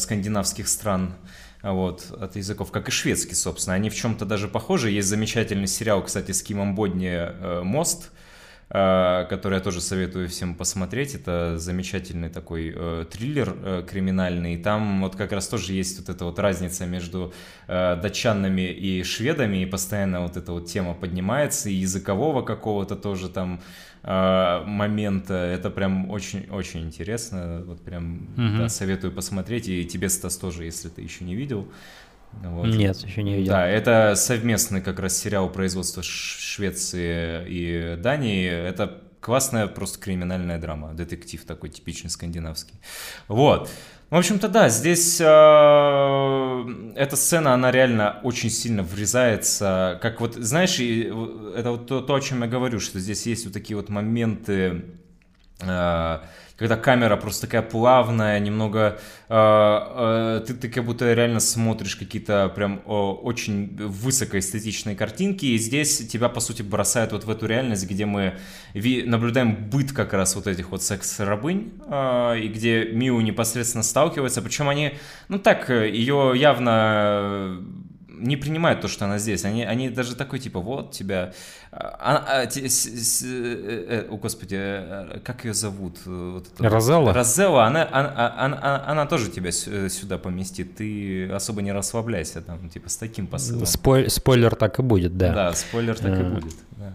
скандинавских 0.00 0.68
стран, 0.68 1.16
вот, 1.62 2.10
от 2.18 2.36
языков, 2.36 2.70
как 2.70 2.88
и 2.88 2.90
шведский, 2.90 3.34
собственно. 3.34 3.74
Они 3.74 3.90
в 3.90 3.94
чем-то 3.94 4.24
даже 4.24 4.48
похожи. 4.48 4.90
Есть 4.90 5.08
замечательный 5.08 5.66
сериал, 5.66 6.02
кстати, 6.02 6.32
с 6.32 6.42
Кимом 6.42 6.74
Бодни 6.74 7.62
«Мост», 7.62 8.10
который 8.68 9.54
я 9.54 9.60
тоже 9.60 9.80
советую 9.80 10.28
всем 10.28 10.54
посмотреть. 10.54 11.14
Это 11.14 11.58
замечательный 11.58 12.28
такой 12.28 12.72
э, 12.74 13.04
триллер 13.10 13.54
э, 13.56 13.84
криминальный. 13.88 14.56
Там 14.56 15.02
вот 15.02 15.16
как 15.16 15.32
раз 15.32 15.48
тоже 15.48 15.74
есть 15.74 15.98
вот 16.00 16.08
эта 16.08 16.24
вот 16.24 16.38
разница 16.38 16.86
между 16.86 17.32
э, 17.68 17.96
датчанами 17.96 18.72
и 18.72 19.02
шведами, 19.04 19.58
и 19.58 19.66
постоянно 19.66 20.22
вот 20.22 20.36
эта 20.36 20.52
вот 20.52 20.66
тема 20.66 20.94
поднимается, 20.94 21.68
и 21.68 21.74
языкового 21.74 22.42
какого-то 22.42 22.96
тоже 22.96 23.28
там 23.28 23.60
э, 24.02 24.62
момента. 24.64 25.34
Это 25.34 25.70
прям 25.70 26.10
очень-очень 26.10 26.80
интересно. 26.80 27.62
Вот 27.66 27.82
прям 27.82 28.28
mm 28.36 28.58
да, 28.58 28.68
советую 28.68 29.12
посмотреть. 29.12 29.68
И 29.68 29.84
тебе, 29.84 30.08
Стас, 30.08 30.36
тоже, 30.36 30.64
если 30.64 30.88
ты 30.88 31.02
еще 31.02 31.24
не 31.24 31.34
видел. 31.34 31.68
Вот. 32.42 32.66
Нет, 32.66 32.96
еще 32.98 33.22
не 33.22 33.36
видел. 33.36 33.52
Да, 33.52 33.66
это 33.66 34.14
совместный 34.16 34.80
как 34.80 34.98
раз 34.98 35.16
сериал 35.16 35.48
производства 35.50 36.02
Швеции 36.02 37.44
и 37.48 37.96
Дании. 37.96 38.48
Это 38.48 39.02
классная 39.20 39.66
просто 39.66 39.98
криминальная 39.98 40.58
драма, 40.58 40.92
детектив 40.94 41.44
такой 41.44 41.70
типичный 41.70 42.10
скандинавский. 42.10 42.78
Вот. 43.28 43.70
В 44.10 44.16
общем-то, 44.16 44.48
да, 44.48 44.68
здесь 44.68 45.18
э, 45.20 45.24
эта 45.24 47.16
сцена, 47.16 47.54
она 47.54 47.72
реально 47.72 48.20
очень 48.22 48.50
сильно 48.50 48.82
врезается. 48.82 49.98
Как 50.02 50.20
вот, 50.20 50.34
знаешь, 50.34 50.78
и, 50.78 51.10
это 51.56 51.72
вот 51.72 51.86
то, 51.86 52.00
то, 52.00 52.14
о 52.14 52.20
чем 52.20 52.42
я 52.42 52.46
говорю, 52.46 52.80
что 52.80 53.00
здесь 53.00 53.26
есть 53.26 53.44
вот 53.46 53.54
такие 53.54 53.76
вот 53.76 53.88
моменты... 53.88 54.84
Э, 55.60 56.20
когда 56.56 56.76
камера 56.76 57.16
просто 57.16 57.46
такая 57.46 57.62
плавная, 57.62 58.38
немного... 58.38 58.98
Э, 59.28 60.38
э, 60.38 60.44
ты, 60.46 60.54
ты 60.54 60.68
как 60.68 60.84
будто 60.84 61.12
реально 61.12 61.40
смотришь 61.40 61.96
какие-то 61.96 62.48
прям 62.54 62.80
э, 62.86 62.90
очень 62.90 63.76
высокоэстетичные 63.76 64.94
картинки, 64.94 65.46
и 65.46 65.58
здесь 65.58 66.06
тебя, 66.06 66.28
по 66.28 66.40
сути, 66.40 66.62
бросают 66.62 67.12
вот 67.12 67.24
в 67.24 67.30
эту 67.30 67.46
реальность, 67.46 67.90
где 67.90 68.06
мы 68.06 68.34
ви- 68.72 69.02
наблюдаем 69.02 69.68
быт 69.68 69.92
как 69.92 70.12
раз 70.12 70.36
вот 70.36 70.46
этих 70.46 70.70
вот 70.70 70.82
секс-рабынь, 70.82 71.72
э, 71.88 72.38
и 72.38 72.48
где 72.48 72.84
Миу 72.84 73.20
непосредственно 73.20 73.82
сталкивается, 73.82 74.40
причем 74.40 74.68
они, 74.68 74.94
ну 75.28 75.38
так, 75.40 75.70
ее 75.70 76.34
явно 76.36 77.58
не 78.18 78.36
принимают 78.36 78.80
то, 78.80 78.88
что 78.88 79.04
она 79.04 79.18
здесь. 79.18 79.44
Они, 79.44 79.64
они 79.64 79.88
даже 79.88 80.16
такой, 80.16 80.38
типа, 80.38 80.60
вот 80.60 80.92
тебя... 80.92 81.32
А, 81.72 82.24
а, 82.26 82.50
с, 82.50 82.56
с, 82.56 83.22
э, 83.22 83.26
э, 83.26 84.06
о, 84.08 84.16
господи, 84.16 84.56
э, 84.58 85.20
как 85.24 85.44
ее 85.44 85.54
зовут? 85.54 85.98
Вот 86.04 86.46
Розелла? 86.58 87.12
Розелла, 87.12 87.64
она, 87.64 87.88
она, 87.90 88.34
она, 88.38 88.84
она 88.86 89.06
тоже 89.06 89.30
тебя 89.30 89.50
сюда 89.52 90.18
поместит. 90.18 90.76
Ты 90.76 91.28
особо 91.30 91.62
не 91.62 91.72
расслабляйся, 91.72 92.42
там, 92.42 92.68
типа, 92.68 92.88
с 92.88 92.96
таким 92.96 93.26
посылом. 93.26 93.66
Спой, 93.66 94.08
спойлер 94.10 94.54
так 94.54 94.78
и 94.78 94.82
будет, 94.82 95.16
да. 95.16 95.32
Да, 95.32 95.52
спойлер 95.52 95.98
так 95.98 96.12
а. 96.12 96.20
и 96.20 96.24
будет, 96.24 96.54
да. 96.72 96.92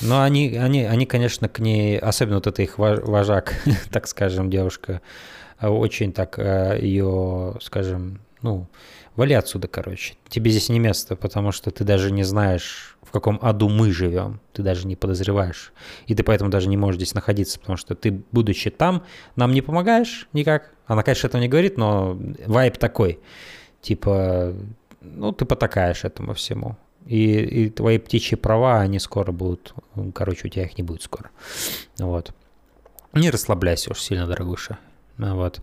Но 0.00 0.22
они, 0.22 0.56
они, 0.56 0.84
они, 0.84 1.06
конечно, 1.06 1.48
к 1.48 1.58
ней, 1.58 1.98
особенно 1.98 2.36
вот 2.36 2.46
это 2.46 2.62
их 2.62 2.78
вожак, 2.78 3.54
так 3.90 4.06
скажем, 4.06 4.50
девушка, 4.50 5.02
очень 5.60 6.12
так 6.12 6.38
ее, 6.38 7.56
скажем, 7.60 8.20
ну, 8.42 8.66
Вали 9.16 9.34
отсюда, 9.34 9.68
короче. 9.68 10.14
Тебе 10.28 10.50
здесь 10.50 10.70
не 10.70 10.78
место, 10.78 11.16
потому 11.16 11.52
что 11.52 11.70
ты 11.70 11.84
даже 11.84 12.10
не 12.10 12.22
знаешь, 12.22 12.96
в 13.02 13.10
каком 13.10 13.38
аду 13.42 13.68
мы 13.68 13.92
живем. 13.92 14.40
Ты 14.52 14.62
даже 14.62 14.86
не 14.86 14.96
подозреваешь. 14.96 15.72
И 16.06 16.14
ты 16.14 16.22
поэтому 16.22 16.50
даже 16.50 16.68
не 16.68 16.78
можешь 16.78 16.96
здесь 16.96 17.14
находиться, 17.14 17.60
потому 17.60 17.76
что 17.76 17.94
ты, 17.94 18.22
будучи 18.32 18.70
там, 18.70 19.04
нам 19.36 19.52
не 19.52 19.60
помогаешь 19.60 20.28
никак. 20.32 20.72
Она, 20.86 21.02
конечно, 21.02 21.26
этого 21.26 21.42
не 21.42 21.48
говорит, 21.48 21.76
но 21.76 22.18
вайп 22.46 22.78
такой. 22.78 23.20
Типа, 23.82 24.54
ну, 25.02 25.32
ты 25.32 25.44
потакаешь 25.44 26.04
этому 26.04 26.32
всему. 26.32 26.76
И, 27.06 27.38
и 27.38 27.70
твои 27.70 27.98
птичьи 27.98 28.36
права, 28.36 28.80
они 28.80 28.98
скоро 28.98 29.32
будут... 29.32 29.74
Короче, 30.14 30.46
у 30.46 30.50
тебя 30.50 30.64
их 30.64 30.78
не 30.78 30.84
будет 30.84 31.02
скоро. 31.02 31.30
Вот. 31.98 32.32
Не 33.12 33.28
расслабляйся 33.28 33.90
уж 33.90 34.00
сильно, 34.00 34.26
дорогуша. 34.26 34.78
Вот. 35.18 35.60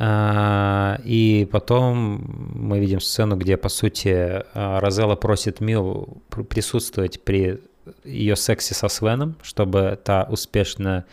А, 0.00 1.00
и 1.02 1.48
потом 1.50 2.22
мы 2.54 2.78
видим 2.78 3.00
сцену, 3.00 3.34
где, 3.34 3.56
по 3.56 3.68
сути, 3.68 4.44
а, 4.54 4.78
Розелла 4.78 5.16
просит 5.16 5.60
Мил 5.60 6.22
присутствовать 6.48 7.24
при 7.24 7.60
ее 8.04 8.36
сексе 8.36 8.74
со 8.74 8.86
Свеном, 8.86 9.34
чтобы 9.42 9.98
та 10.04 10.22
успешно, 10.30 11.04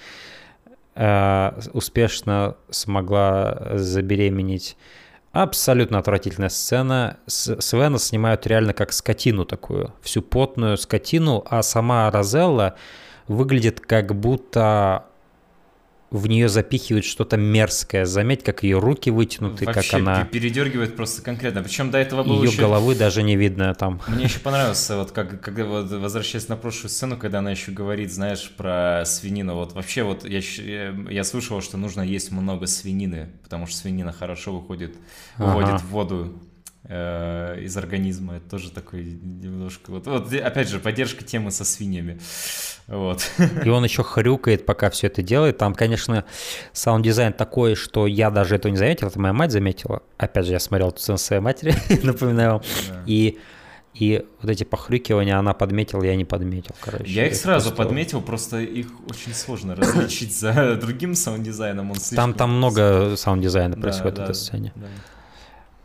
а, 0.93 1.57
успешно 1.73 2.57
смогла 2.69 3.71
забеременеть. 3.73 4.77
Абсолютно 5.31 5.97
отвратительная 5.97 6.49
сцена. 6.49 7.17
Свена 7.25 7.97
снимают 7.97 8.45
реально 8.45 8.73
как 8.73 8.93
скотину 8.93 9.45
такую, 9.45 9.95
всю 10.01 10.21
потную 10.21 10.77
скотину, 10.77 11.43
а 11.49 11.63
сама 11.63 12.11
Розелла 12.11 12.75
выглядит 13.27 13.79
как 13.79 14.13
будто 14.13 15.05
в 16.11 16.27
нее 16.27 16.49
запихивают 16.49 17.05
что-то 17.05 17.37
мерзкое. 17.37 18.05
Заметь, 18.05 18.43
как 18.43 18.63
ее 18.63 18.79
руки 18.79 19.09
вытянуты, 19.09 19.65
Вообще, 19.65 19.91
как 19.91 19.99
она... 19.99 20.25
передергивает 20.25 20.95
просто 20.95 21.21
конкретно. 21.21 21.63
Причем 21.63 21.91
до 21.91 21.97
этого 21.97 22.23
было 22.23 22.43
Ее 22.43 22.51
еще... 22.51 22.61
головы 22.61 22.95
даже 22.95 23.23
не 23.23 23.35
видно 23.35 23.73
там. 23.73 24.01
Мне 24.07 24.25
еще 24.25 24.39
понравилось, 24.39 24.89
вот 24.89 25.11
как, 25.11 25.41
когда 25.41 25.65
вот 25.65 25.91
возвращаясь 25.91 26.47
на 26.47 26.57
прошлую 26.57 26.89
сцену, 26.89 27.17
когда 27.17 27.39
она 27.39 27.51
еще 27.51 27.71
говорит, 27.71 28.13
знаешь, 28.13 28.51
про 28.55 29.03
свинину. 29.05 29.55
Вот 29.55 29.73
вообще 29.73 30.03
вот 30.03 30.25
я, 30.25 30.41
я 31.09 31.23
слышал, 31.23 31.61
что 31.61 31.77
нужно 31.77 32.01
есть 32.01 32.31
много 32.31 32.67
свинины, 32.67 33.31
потому 33.43 33.67
что 33.67 33.77
свинина 33.77 34.11
хорошо 34.11 34.55
выходит, 34.55 34.95
ага. 35.37 35.47
выводит 35.47 35.81
в 35.81 35.87
воду 35.87 36.39
э, 36.87 37.61
из 37.61 37.75
организма. 37.77 38.37
Это 38.37 38.49
тоже 38.49 38.71
такой 38.71 39.03
немножко... 39.03 39.91
Вот, 39.91 40.07
вот 40.07 40.33
опять 40.33 40.69
же, 40.69 40.79
поддержка 40.79 41.23
темы 41.23 41.51
со 41.51 41.65
свиньями. 41.65 42.19
Вот. 42.87 43.29
И 43.63 43.69
он 43.69 43.83
еще 43.83 44.03
хрюкает, 44.03 44.65
пока 44.65 44.89
все 44.89 45.07
это 45.07 45.21
делает. 45.21 45.57
Там, 45.57 45.73
конечно, 45.73 46.25
саунд-дизайн 46.73 47.33
такой, 47.33 47.75
что 47.75 48.07
я 48.07 48.29
даже 48.29 48.55
этого 48.55 48.71
не 48.71 48.77
заметил, 48.77 49.07
это 49.07 49.19
моя 49.19 49.33
мать 49.33 49.51
заметила. 49.51 50.03
Опять 50.17 50.45
же, 50.45 50.51
я 50.51 50.59
смотрел 50.59 50.91
это 50.91 51.07
со 51.07 51.17
своей 51.17 51.41
матерью, 51.41 51.73
напоминаю 52.03 52.51
вам. 52.53 52.61
Да. 52.89 53.03
И 53.05 53.39
и 53.95 54.25
вот 54.41 54.51
эти 54.51 54.65
похрюкивания 54.65 55.39
она 55.39 55.53
подметила, 55.53 56.03
я 56.03 56.17
не 56.17 56.25
подметил, 56.25 56.75
короче. 56.81 57.09
Я 57.09 57.27
их 57.27 57.35
сразу 57.35 57.69
просто... 57.69 57.83
подметил, 57.83 58.21
просто 58.21 58.59
их 58.59 58.87
очень 59.09 59.33
сложно 59.33 59.73
различить 59.77 60.37
за 60.37 60.75
другим 60.75 61.15
саунд-дизайном. 61.15 61.91
Он 61.91 61.97
там, 62.13 62.33
там 62.33 62.57
много 62.57 63.15
саунд-дизайна 63.15 63.77
происходит 63.77 64.15
да, 64.15 64.21
в 64.21 64.23
этой 64.25 64.35
сцене. 64.35 64.73
Да. 64.75 64.87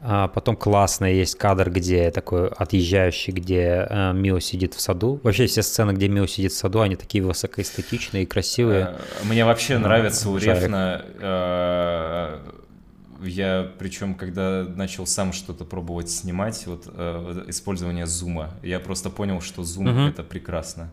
А 0.03 0.29
потом 0.29 0.57
классный 0.57 1.15
есть 1.15 1.37
кадр, 1.37 1.71
где 1.71 2.11
такой 2.11 2.49
отъезжающий, 2.49 3.33
где 3.33 3.87
э, 3.89 4.13
Мио 4.15 4.39
сидит 4.41 4.75
в 4.75 4.81
саду. 4.81 5.21
Вообще 5.23 5.47
все 5.47 5.63
сцены, 5.63 5.93
где 5.93 6.09
Мио 6.09 6.27
сидит 6.27 6.53
в 6.53 6.57
саду, 6.57 6.81
они 6.81 6.97
такие 6.97 7.23
высокоэстетичные 7.23 8.23
и 8.23 8.27
красивые. 8.27 8.97
Э, 9.23 9.25
мне 9.25 9.45
вообще 9.45 9.77
ну, 9.77 9.85
нравится 9.85 10.31
у 10.31 10.39
Рефна 10.39 11.05
э, 11.21 12.39
я, 13.23 13.71
причем, 13.79 14.15
когда 14.15 14.65
начал 14.65 15.07
сам 15.07 15.33
что-то 15.33 15.65
пробовать 15.65 16.11
снимать, 16.11 16.67
вот 16.67 16.85
э, 16.87 17.45
использование 17.49 18.07
зума, 18.07 18.51
я 18.63 18.81
просто 18.81 19.11
понял, 19.11 19.41
что 19.41 19.63
зум 19.63 19.89
угу. 19.89 20.09
это 20.09 20.23
прекрасно. 20.23 20.91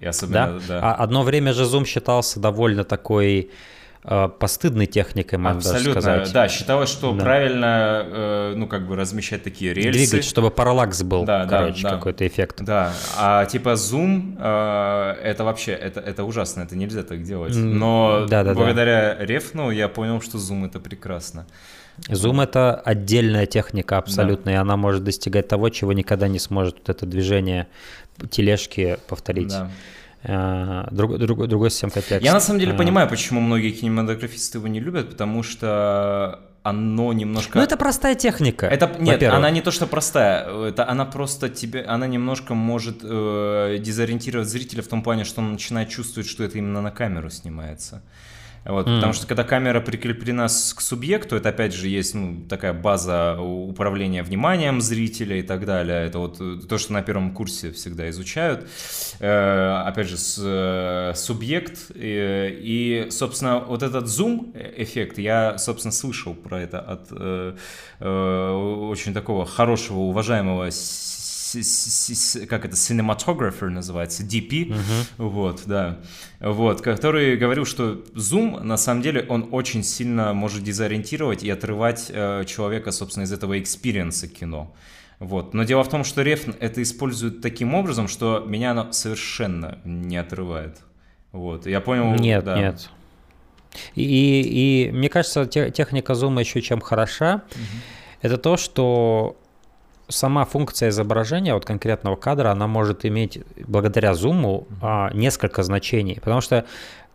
И 0.00 0.06
особенно, 0.06 0.60
да? 0.60 0.80
да. 0.80 0.80
А 0.80 0.94
одно 0.94 1.22
время 1.22 1.52
же 1.52 1.64
зум 1.64 1.84
считался 1.84 2.40
довольно 2.40 2.84
такой 2.84 3.50
постыдной 4.38 4.86
техникой, 4.86 5.38
можно 5.38 5.58
Абсолютно, 5.58 6.00
сказать. 6.00 6.32
да. 6.32 6.48
Считалось, 6.48 6.88
что 6.88 7.12
да. 7.12 7.24
правильно, 7.24 8.02
э, 8.06 8.54
ну, 8.56 8.68
как 8.68 8.86
бы 8.86 8.94
размещать 8.94 9.42
такие 9.42 9.74
рельсы. 9.74 9.90
Двигать, 9.90 10.24
чтобы 10.24 10.50
параллакс 10.50 11.02
был, 11.02 11.24
да, 11.24 11.44
короче, 11.46 11.82
да, 11.82 11.90
да. 11.90 11.96
какой-то 11.96 12.26
эффект. 12.26 12.62
Да, 12.62 12.92
а 13.18 13.44
типа 13.46 13.74
зум, 13.74 14.36
э, 14.38 15.14
это 15.22 15.42
вообще, 15.42 15.72
это, 15.72 15.98
это 15.98 16.22
ужасно, 16.22 16.62
это 16.62 16.76
нельзя 16.76 17.02
так 17.02 17.22
делать. 17.22 17.56
Но 17.56 18.26
да, 18.28 18.44
да, 18.44 18.54
благодаря 18.54 19.16
да. 19.18 19.24
рефну 19.24 19.70
я 19.70 19.88
понял, 19.88 20.20
что 20.20 20.38
зум 20.38 20.64
это 20.64 20.78
прекрасно. 20.78 21.46
Зум 22.08 22.40
это 22.40 22.74
отдельная 22.74 23.46
техника 23.46 23.98
абсолютно, 23.98 24.46
да. 24.46 24.52
и 24.52 24.54
она 24.54 24.76
может 24.76 25.02
достигать 25.02 25.48
того, 25.48 25.70
чего 25.70 25.92
никогда 25.92 26.28
не 26.28 26.38
сможет 26.38 26.76
вот 26.78 26.88
это 26.90 27.06
движение 27.06 27.66
тележки 28.30 28.98
повторить. 29.08 29.48
Да. 29.48 29.70
Э, 30.28 30.88
друг, 30.90 31.18
друг, 31.18 31.46
другой 31.46 31.70
совсем 31.70 31.90
контекст. 31.90 32.24
Я 32.24 32.32
на 32.32 32.40
самом 32.40 32.58
деле 32.58 32.72
а... 32.72 32.76
понимаю, 32.76 33.08
почему 33.08 33.40
многие 33.40 33.70
кинематографисты 33.70 34.58
его 34.58 34.66
не 34.66 34.80
любят, 34.80 35.10
потому 35.10 35.44
что 35.44 36.40
оно 36.64 37.12
немножко... 37.12 37.58
Ну, 37.58 37.64
это 37.64 37.76
простая 37.76 38.16
техника. 38.16 38.66
Это 38.66 38.90
нет, 38.98 39.22
она 39.22 39.50
не 39.50 39.60
то 39.60 39.70
что 39.70 39.86
простая, 39.86 40.68
это 40.68 40.88
она 40.88 41.04
просто 41.04 41.48
тебе, 41.48 41.82
она 41.82 42.08
немножко 42.08 42.54
может 42.54 42.98
э, 43.04 43.78
дезориентировать 43.78 44.48
зрителя 44.48 44.82
в 44.82 44.88
том 44.88 45.02
плане, 45.02 45.24
что 45.24 45.42
он 45.42 45.52
начинает 45.52 45.90
чувствовать, 45.90 46.28
что 46.28 46.42
это 46.42 46.58
именно 46.58 46.82
на 46.82 46.90
камеру 46.90 47.30
снимается. 47.30 48.02
Вот, 48.68 48.88
mm. 48.88 48.96
Потому 48.96 49.12
что 49.12 49.26
когда 49.26 49.44
камера 49.44 49.80
прикреплена 49.80 50.46
к 50.46 50.80
субъекту, 50.80 51.36
это 51.36 51.50
опять 51.50 51.72
же 51.72 51.88
есть 51.88 52.14
ну, 52.14 52.44
такая 52.48 52.72
база 52.72 53.38
управления 53.40 54.22
вниманием 54.22 54.80
зрителя 54.80 55.36
и 55.36 55.42
так 55.42 55.64
далее. 55.64 56.06
Это 56.06 56.18
вот 56.18 56.38
э, 56.40 56.58
то, 56.68 56.78
что 56.78 56.92
на 56.92 57.02
первом 57.02 57.32
курсе 57.32 57.70
всегда 57.70 58.10
изучают. 58.10 58.68
Э, 59.20 59.82
опять 59.86 60.08
же, 60.08 60.16
с, 60.16 60.38
э, 60.42 61.12
субъект. 61.14 61.90
И, 61.94 63.06
и, 63.06 63.10
собственно, 63.10 63.60
вот 63.60 63.82
этот 63.82 64.08
зум-эффект, 64.08 65.18
я, 65.18 65.58
собственно, 65.58 65.92
слышал 65.92 66.34
про 66.34 66.60
это 66.60 66.80
от 66.80 67.08
э, 67.10 67.54
э, 68.00 68.50
очень 68.90 69.14
такого 69.14 69.46
хорошего, 69.46 69.98
уважаемого 69.98 70.70
как 72.48 72.64
это, 72.64 72.74
cinematographer 72.74 73.68
называется, 73.68 74.22
DP, 74.22 74.68
uh-huh. 74.68 75.04
вот, 75.18 75.62
да, 75.66 76.00
вот, 76.40 76.80
который 76.80 77.36
говорил, 77.36 77.64
что 77.64 78.04
зум, 78.14 78.60
на 78.62 78.76
самом 78.76 79.02
деле, 79.02 79.26
он 79.28 79.48
очень 79.52 79.82
сильно 79.82 80.32
может 80.32 80.62
дезориентировать 80.62 81.42
и 81.42 81.50
отрывать 81.50 82.10
э, 82.10 82.44
человека, 82.46 82.92
собственно, 82.92 83.24
из 83.24 83.32
этого 83.32 83.58
experience 83.58 84.22
а 84.22 84.28
кино. 84.28 84.74
Вот. 85.18 85.54
Но 85.54 85.64
дело 85.64 85.82
в 85.82 85.88
том, 85.88 86.04
что 86.04 86.22
Рефн 86.22 86.52
это 86.60 86.82
использует 86.82 87.40
таким 87.40 87.74
образом, 87.74 88.06
что 88.08 88.44
меня 88.46 88.72
оно 88.72 88.92
совершенно 88.92 89.78
не 89.84 90.16
отрывает. 90.16 90.78
Вот. 91.32 91.66
Я 91.66 91.80
понял. 91.80 92.14
Нет, 92.14 92.44
да. 92.44 92.58
нет. 92.58 92.90
И, 93.94 94.02
и, 94.02 94.88
и 94.88 94.92
мне 94.92 95.08
кажется, 95.08 95.46
техника 95.46 96.14
зума 96.14 96.40
еще 96.40 96.62
чем 96.62 96.80
хороша, 96.80 97.42
угу. 97.50 97.62
это 98.22 98.38
то, 98.38 98.56
что 98.56 99.36
сама 100.08 100.44
функция 100.44 100.90
изображения 100.90 101.54
вот 101.54 101.64
конкретного 101.64 102.16
кадра, 102.16 102.50
она 102.50 102.66
может 102.66 103.04
иметь 103.04 103.40
благодаря 103.66 104.14
зуму 104.14 104.66
а, 104.80 105.10
несколько 105.12 105.62
значений, 105.62 106.20
потому 106.22 106.40
что 106.40 106.64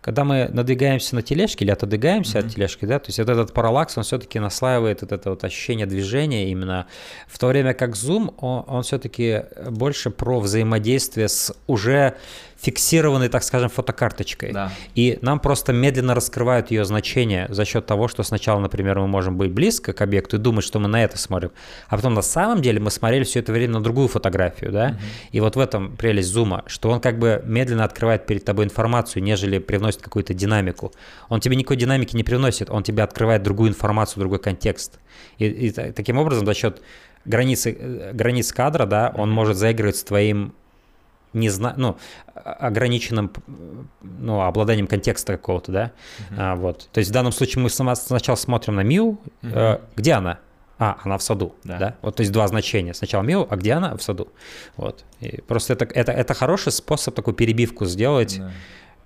когда 0.02 0.24
мы 0.24 0.50
надвигаемся 0.52 1.16
на 1.16 1.22
тележке 1.22 1.64
или 1.64 1.72
отодвигаемся 1.72 2.40
mm-hmm. 2.40 2.46
от 2.46 2.54
тележки, 2.54 2.86
да, 2.86 3.00
то 3.00 3.10
есть 3.10 3.20
вот 3.20 3.30
этот 3.30 3.54
параллакс, 3.54 3.98
он 3.98 4.04
все-таки 4.04 4.40
наслаивает 4.40 5.02
вот 5.02 5.12
это 5.12 5.30
вот 5.30 5.44
ощущение 5.44 5.86
движения 5.86 6.50
именно, 6.50 6.88
в 7.28 7.38
то 7.38 7.48
время 7.48 7.76
как 7.76 7.96
зум, 7.96 8.34
он, 8.40 8.64
он 8.68 8.84
все-таки 8.84 9.44
больше 9.70 10.10
про 10.10 10.40
взаимодействие 10.40 11.30
с 11.30 11.56
уже 11.68 12.16
фиксированной, 12.62 13.30
так 13.30 13.44
скажем, 13.44 13.70
фотокарточкой. 13.70 14.52
Да. 14.52 14.72
И 14.94 15.18
нам 15.22 15.40
просто 15.40 15.74
медленно 15.74 16.14
раскрывают 16.14 16.70
ее 16.70 16.86
значение 16.86 17.48
за 17.50 17.66
счет 17.66 17.86
того, 17.88 18.08
что 18.08 18.22
сначала, 18.24 18.60
например, 18.60 19.00
мы 19.00 19.08
можем 19.08 19.36
быть 19.38 19.52
близко 19.52 19.94
к 19.94 20.02
объекту 20.02 20.38
и 20.38 20.40
думать, 20.40 20.64
что 20.64 20.80
мы 20.80 20.88
на 20.88 21.04
это 21.04 21.18
смотрим, 21.18 21.52
а 21.88 21.96
потом 21.96 22.14
на 22.14 22.22
самом 22.22 22.62
деле 22.62 22.80
мы 22.80 22.92
смотрели 22.92 23.24
все 23.24 23.40
это 23.40 23.52
время 23.52 23.74
на 23.74 23.84
другую 23.84 24.08
фотографию, 24.08 24.72
да? 24.72 24.88
Угу. 24.88 24.98
И 25.32 25.40
вот 25.40 25.56
в 25.56 25.60
этом 25.60 25.98
прелесть 25.98 26.30
зума, 26.30 26.64
что 26.68 26.90
он 26.92 27.00
как 27.00 27.18
бы 27.18 27.42
медленно 27.46 27.84
открывает 27.84 28.28
перед 28.28 28.46
тобой 28.46 28.66
информацию, 28.66 29.24
нежели 29.24 29.58
привносит 29.58 30.02
какую-то 30.02 30.34
динамику. 30.34 30.94
Он 31.30 31.40
тебе 31.40 31.56
никакой 31.56 31.78
динамики 31.78 32.16
не 32.16 32.24
привносит, 32.24 32.70
он 32.70 32.84
тебе 32.84 33.02
открывает 33.02 33.42
другую 33.42 33.70
информацию, 33.70 34.20
другой 34.20 34.40
контекст. 34.40 35.00
И, 35.40 35.46
и 35.48 35.72
таким 35.72 36.18
образом 36.18 36.46
за 36.46 36.54
счет 36.54 36.82
границы, 37.26 37.76
э, 37.80 38.12
границ 38.14 38.52
кадра, 38.54 38.86
да, 38.86 39.12
он 39.16 39.32
может 39.32 39.58
заигрывать 39.58 39.98
с 39.98 40.04
твоим 40.04 40.54
не 41.34 41.50
знаю, 41.50 41.76
ну, 41.78 41.98
ограниченным, 42.34 43.32
ну, 44.02 44.42
обладанием 44.42 44.88
контекста 44.88 45.34
какого-то, 45.34 45.72
да, 45.72 45.92
uh-huh. 46.30 46.36
а, 46.38 46.56
вот. 46.56 46.90
То 46.92 47.00
есть 47.00 47.10
в 47.10 47.14
данном 47.14 47.32
случае 47.32 47.64
мы 47.64 47.70
сначала 47.70 48.36
смотрим 48.36 48.76
на 48.76 48.82
Мию, 48.82 49.20
uh-huh. 49.42 49.78
э, 49.78 49.80
где 49.96 50.14
она? 50.14 50.40
А, 50.78 50.98
она 51.04 51.20
в 51.20 51.22
саду, 51.22 51.54
да. 51.64 51.78
да? 51.78 51.96
Вот, 52.02 52.16
то 52.16 52.22
есть 52.22 52.32
два 52.34 52.48
значения. 52.48 52.96
Сначала 52.96 53.22
Миу, 53.22 53.46
а 53.48 53.56
где 53.56 53.74
она? 53.74 53.96
В 53.96 54.02
саду. 54.02 54.30
Вот. 54.78 55.06
И 55.20 55.40
просто 55.42 55.74
это, 55.74 55.86
это, 55.86 56.12
это 56.12 56.34
хороший 56.34 56.72
способ 56.72 57.14
такую 57.14 57.36
перебивку 57.36 57.86
сделать. 57.86 58.40
Да 58.40 58.52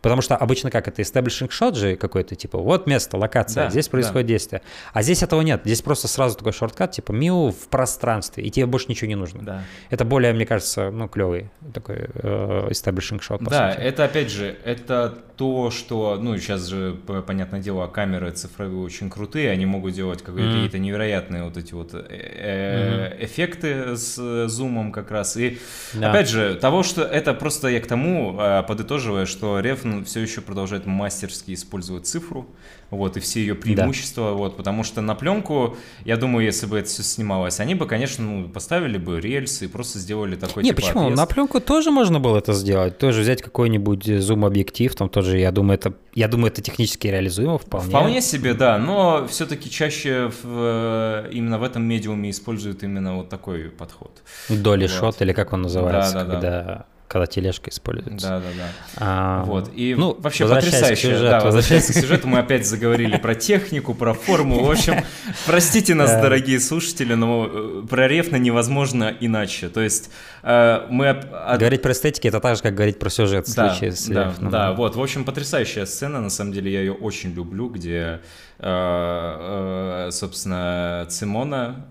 Потому 0.06 0.22
что 0.22 0.36
обычно 0.36 0.69
как 0.69 0.88
это, 0.88 1.02
establishing 1.02 1.49
shot 1.49 1.73
же 1.73 1.95
какой-то, 1.95 2.36
типа, 2.36 2.60
вот 2.60 2.86
место, 2.86 3.18
локация, 3.18 3.64
да, 3.64 3.69
здесь 3.72 3.88
происходит 3.88 4.27
да. 4.27 4.34
действие. 4.34 4.61
А 4.94 5.02
здесь 5.02 5.23
этого 5.23 5.41
нет. 5.41 5.61
Здесь 5.65 5.82
просто 5.82 6.07
сразу 6.07 6.38
такой 6.38 6.52
шорткат, 6.52 6.91
типа, 6.91 7.11
миу 7.11 7.49
в 7.49 7.68
пространстве, 7.69 8.44
и 8.44 8.52
тебе 8.52 8.68
больше 8.68 8.86
ничего 8.90 9.07
не 9.07 9.15
нужно. 9.15 9.41
Да. 9.41 9.64
Это 9.90 10.06
более, 10.06 10.32
мне 10.34 10.45
кажется, 10.45 10.91
ну, 10.91 11.07
клевый 11.07 11.49
такой 11.73 12.07
э, 12.14 12.68
establishing 12.69 13.19
shot. 13.19 13.44
да, 13.49 13.72
сути. 13.72 13.82
это 13.82 14.03
опять 14.03 14.30
же, 14.30 14.56
это 14.64 15.18
то, 15.38 15.72
что, 15.72 16.18
ну, 16.22 16.38
сейчас 16.38 16.68
же, 16.68 16.95
понятное 17.26 17.60
дело, 17.60 17.88
камеры 17.88 18.32
цифровые 18.32 18.84
очень 18.84 19.10
крутые, 19.10 19.49
они 19.49 19.65
могут 19.65 19.94
делать 19.94 20.22
какие-то 20.22 20.77
mm. 20.77 20.80
невероятные 20.80 21.44
вот 21.44 21.57
эти 21.57 21.73
вот 21.73 21.94
э 21.94 21.98
mm-hmm. 21.99 23.26
эффекты 23.26 23.98
с 23.98 24.48
зумом 24.48 24.91
как 24.91 25.11
раз. 25.11 25.36
И, 25.36 25.57
да. 25.94 26.11
опять 26.11 26.30
же, 26.30 26.56
того, 26.56 26.84
что 26.84 27.02
это 27.02 27.34
просто 27.34 27.69
я 27.69 27.82
к 27.82 27.88
тому, 27.88 28.40
э, 28.40 28.64
подытоживая, 28.68 29.26
что 29.26 29.60
Рефн 29.60 29.94
все 30.03 30.22
еще 30.22 30.41
продолжает 30.41 30.85
мастерски 30.85 31.53
использовать 31.53 32.07
цифру, 32.07 32.47
вот, 32.89 33.17
и 33.17 33.19
все 33.19 33.39
ее 33.39 33.55
преимущества, 33.55 34.30
да. 34.30 34.34
вот, 34.34 34.57
потому 34.57 34.84
что 34.84 35.01
на 35.01 35.15
пленку, 35.15 35.77
я 36.03 36.17
думаю, 36.17 36.45
если 36.45 36.65
бы 36.65 36.77
это 36.77 36.89
все 36.89 37.03
снималось, 37.03 37.59
они 37.59 37.76
бы, 37.76 37.85
конечно, 37.85 38.23
ну, 38.26 38.49
поставили 38.49 38.97
бы 38.97 39.19
рельсы 39.19 39.65
и 39.65 39.67
просто 39.67 39.99
сделали 39.99 40.35
такой 40.35 40.63
Не, 40.63 40.69
типа 40.69 40.81
почему? 40.81 41.01
Отъезд. 41.03 41.17
На 41.17 41.26
пленку 41.26 41.59
тоже 41.59 41.91
можно 41.91 42.19
было 42.19 42.38
это 42.38 42.53
сделать, 42.53 42.97
тоже 42.97 43.22
взять 43.22 43.41
какой-нибудь 43.41 44.05
зум-объектив, 44.22 44.93
там 44.95 45.09
тоже, 45.09 45.39
я 45.39 45.51
думаю, 45.51 45.77
это, 45.77 45.93
я 46.13 46.27
думаю, 46.27 46.51
это 46.51 46.61
технически 46.61 47.07
реализуемо 47.07 47.57
вполне. 47.57 47.89
Вполне 47.89 48.22
себе, 48.22 48.53
да, 48.53 48.77
но 48.77 49.27
все-таки 49.27 49.69
чаще 49.69 50.31
в, 50.43 51.27
именно 51.31 51.57
в 51.59 51.63
этом 51.63 51.84
медиуме 51.84 52.30
используют 52.30 52.84
именно 52.84 53.15
вот 53.15 53.30
такой 53.30 53.69
подход. 53.69 54.23
Доли 54.49 54.89
вот. 55.01 55.22
или 55.22 55.34
как 55.34 55.53
он 55.53 55.63
называется, 55.63 56.13
да, 56.13 56.23
да, 56.23 56.31
когда... 56.31 56.63
Да 56.63 56.85
когда 57.07 57.27
тележка 57.27 57.69
используется. 57.69 58.27
Да, 58.27 58.40
да, 58.40 58.45
да. 58.57 58.69
А, 58.98 59.44
вот. 59.44 59.72
И 59.76 59.95
ну, 59.95 60.15
вообще 60.19 60.48
потрясающе. 60.48 60.95
К 60.95 61.11
сюжету. 61.11 61.23
Да, 61.23 61.40
возвращаясь 61.41 61.86
к 61.86 61.94
сюжету, 61.99 62.27
мы 62.27 62.40
опять 62.40 62.65
заговорили 62.68 63.18
про 63.18 63.36
технику, 63.36 63.94
про 63.94 64.14
форму. 64.14 64.64
В 64.64 64.72
общем, 64.72 65.03
простите 65.45 65.94
нас, 65.94 66.11
дорогие 66.11 66.60
слушатели, 66.60 67.14
но 67.14 67.49
э, 67.52 67.84
про 67.90 68.07
Рефна 68.07 68.38
невозможно 68.38 69.15
иначе. 69.19 69.69
То 69.69 69.82
есть 69.82 70.10
э, 70.44 70.88
мы... 70.90 71.22
Говорить 71.57 71.82
про 71.82 71.91
эстетики 71.91 72.27
это 72.27 72.40
так 72.40 72.57
же, 72.57 72.64
как 72.64 72.73
говорить 72.73 72.99
про 72.99 73.10
сюжет 73.10 73.48
в 73.48 73.52
случае 73.52 73.91
с 73.91 74.07
да, 74.07 74.34
Да, 74.41 74.73
вот. 74.73 74.95
В 74.95 75.02
общем, 75.02 75.26
потрясающая 75.26 75.86
сцена. 75.86 76.22
На 76.22 76.30
самом 76.30 76.53
деле 76.53 76.72
я 76.72 76.80
ее 76.80 76.94
очень 76.94 77.34
люблю, 77.34 77.69
где 77.69 78.22
собственно, 78.57 81.06
Цимона 81.10 81.86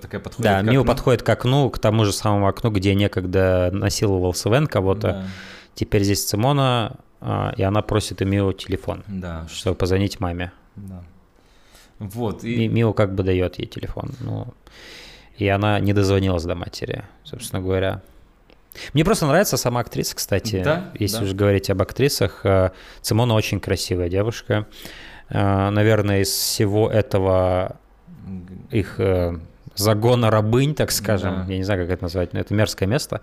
такая 0.00 0.20
подходит 0.20 0.50
Да, 0.50 0.62
Мио 0.62 0.84
подходит 0.84 1.22
к 1.22 1.28
окну, 1.28 1.70
к 1.70 1.78
тому 1.78 2.04
же 2.04 2.12
самому 2.12 2.48
окну, 2.48 2.70
где 2.70 2.94
некогда 2.94 3.70
насиловал 3.72 4.34
Свен 4.34 4.66
кого-то. 4.66 5.08
Да. 5.08 5.24
Теперь 5.74 6.04
здесь 6.04 6.24
Цимона, 6.24 6.96
и 7.56 7.62
она 7.62 7.82
просит 7.82 8.22
у 8.22 8.24
Мио 8.24 8.52
телефон, 8.52 9.04
да. 9.06 9.46
чтобы 9.50 9.76
позвонить 9.76 10.20
маме. 10.20 10.52
Да. 10.76 11.02
Вот. 11.98 12.44
И... 12.44 12.68
Мио 12.68 12.94
как 12.94 13.14
бы 13.14 13.22
дает 13.22 13.58
ей 13.58 13.66
телефон. 13.66 14.12
Ну, 14.20 14.54
и 15.36 15.46
она 15.48 15.78
не 15.80 15.92
дозвонилась 15.92 16.44
до 16.44 16.54
матери, 16.54 17.04
собственно 17.24 17.60
говоря. 17.60 18.00
Мне 18.94 19.04
просто 19.04 19.26
нравится 19.26 19.56
сама 19.56 19.80
актриса, 19.80 20.16
кстати. 20.16 20.62
Да, 20.62 20.92
если 20.98 21.18
да. 21.18 21.24
уж 21.24 21.32
говорить 21.32 21.68
об 21.70 21.82
актрисах. 21.82 22.40
Э, 22.44 22.70
Цимона 23.02 23.34
очень 23.34 23.60
красивая 23.60 24.08
девушка. 24.08 24.66
Э, 25.30 25.70
наверное, 25.70 26.20
из 26.20 26.28
всего 26.28 26.90
этого 26.90 27.76
их 28.70 28.98
э, 28.98 29.38
загона 29.74 30.30
рабынь, 30.30 30.74
так 30.74 30.90
скажем, 30.90 31.46
да. 31.46 31.52
я 31.52 31.58
не 31.58 31.64
знаю, 31.64 31.82
как 31.82 31.90
это 31.90 32.02
назвать, 32.02 32.32
но 32.32 32.40
это 32.40 32.54
мерзкое 32.54 32.88
место. 32.88 33.20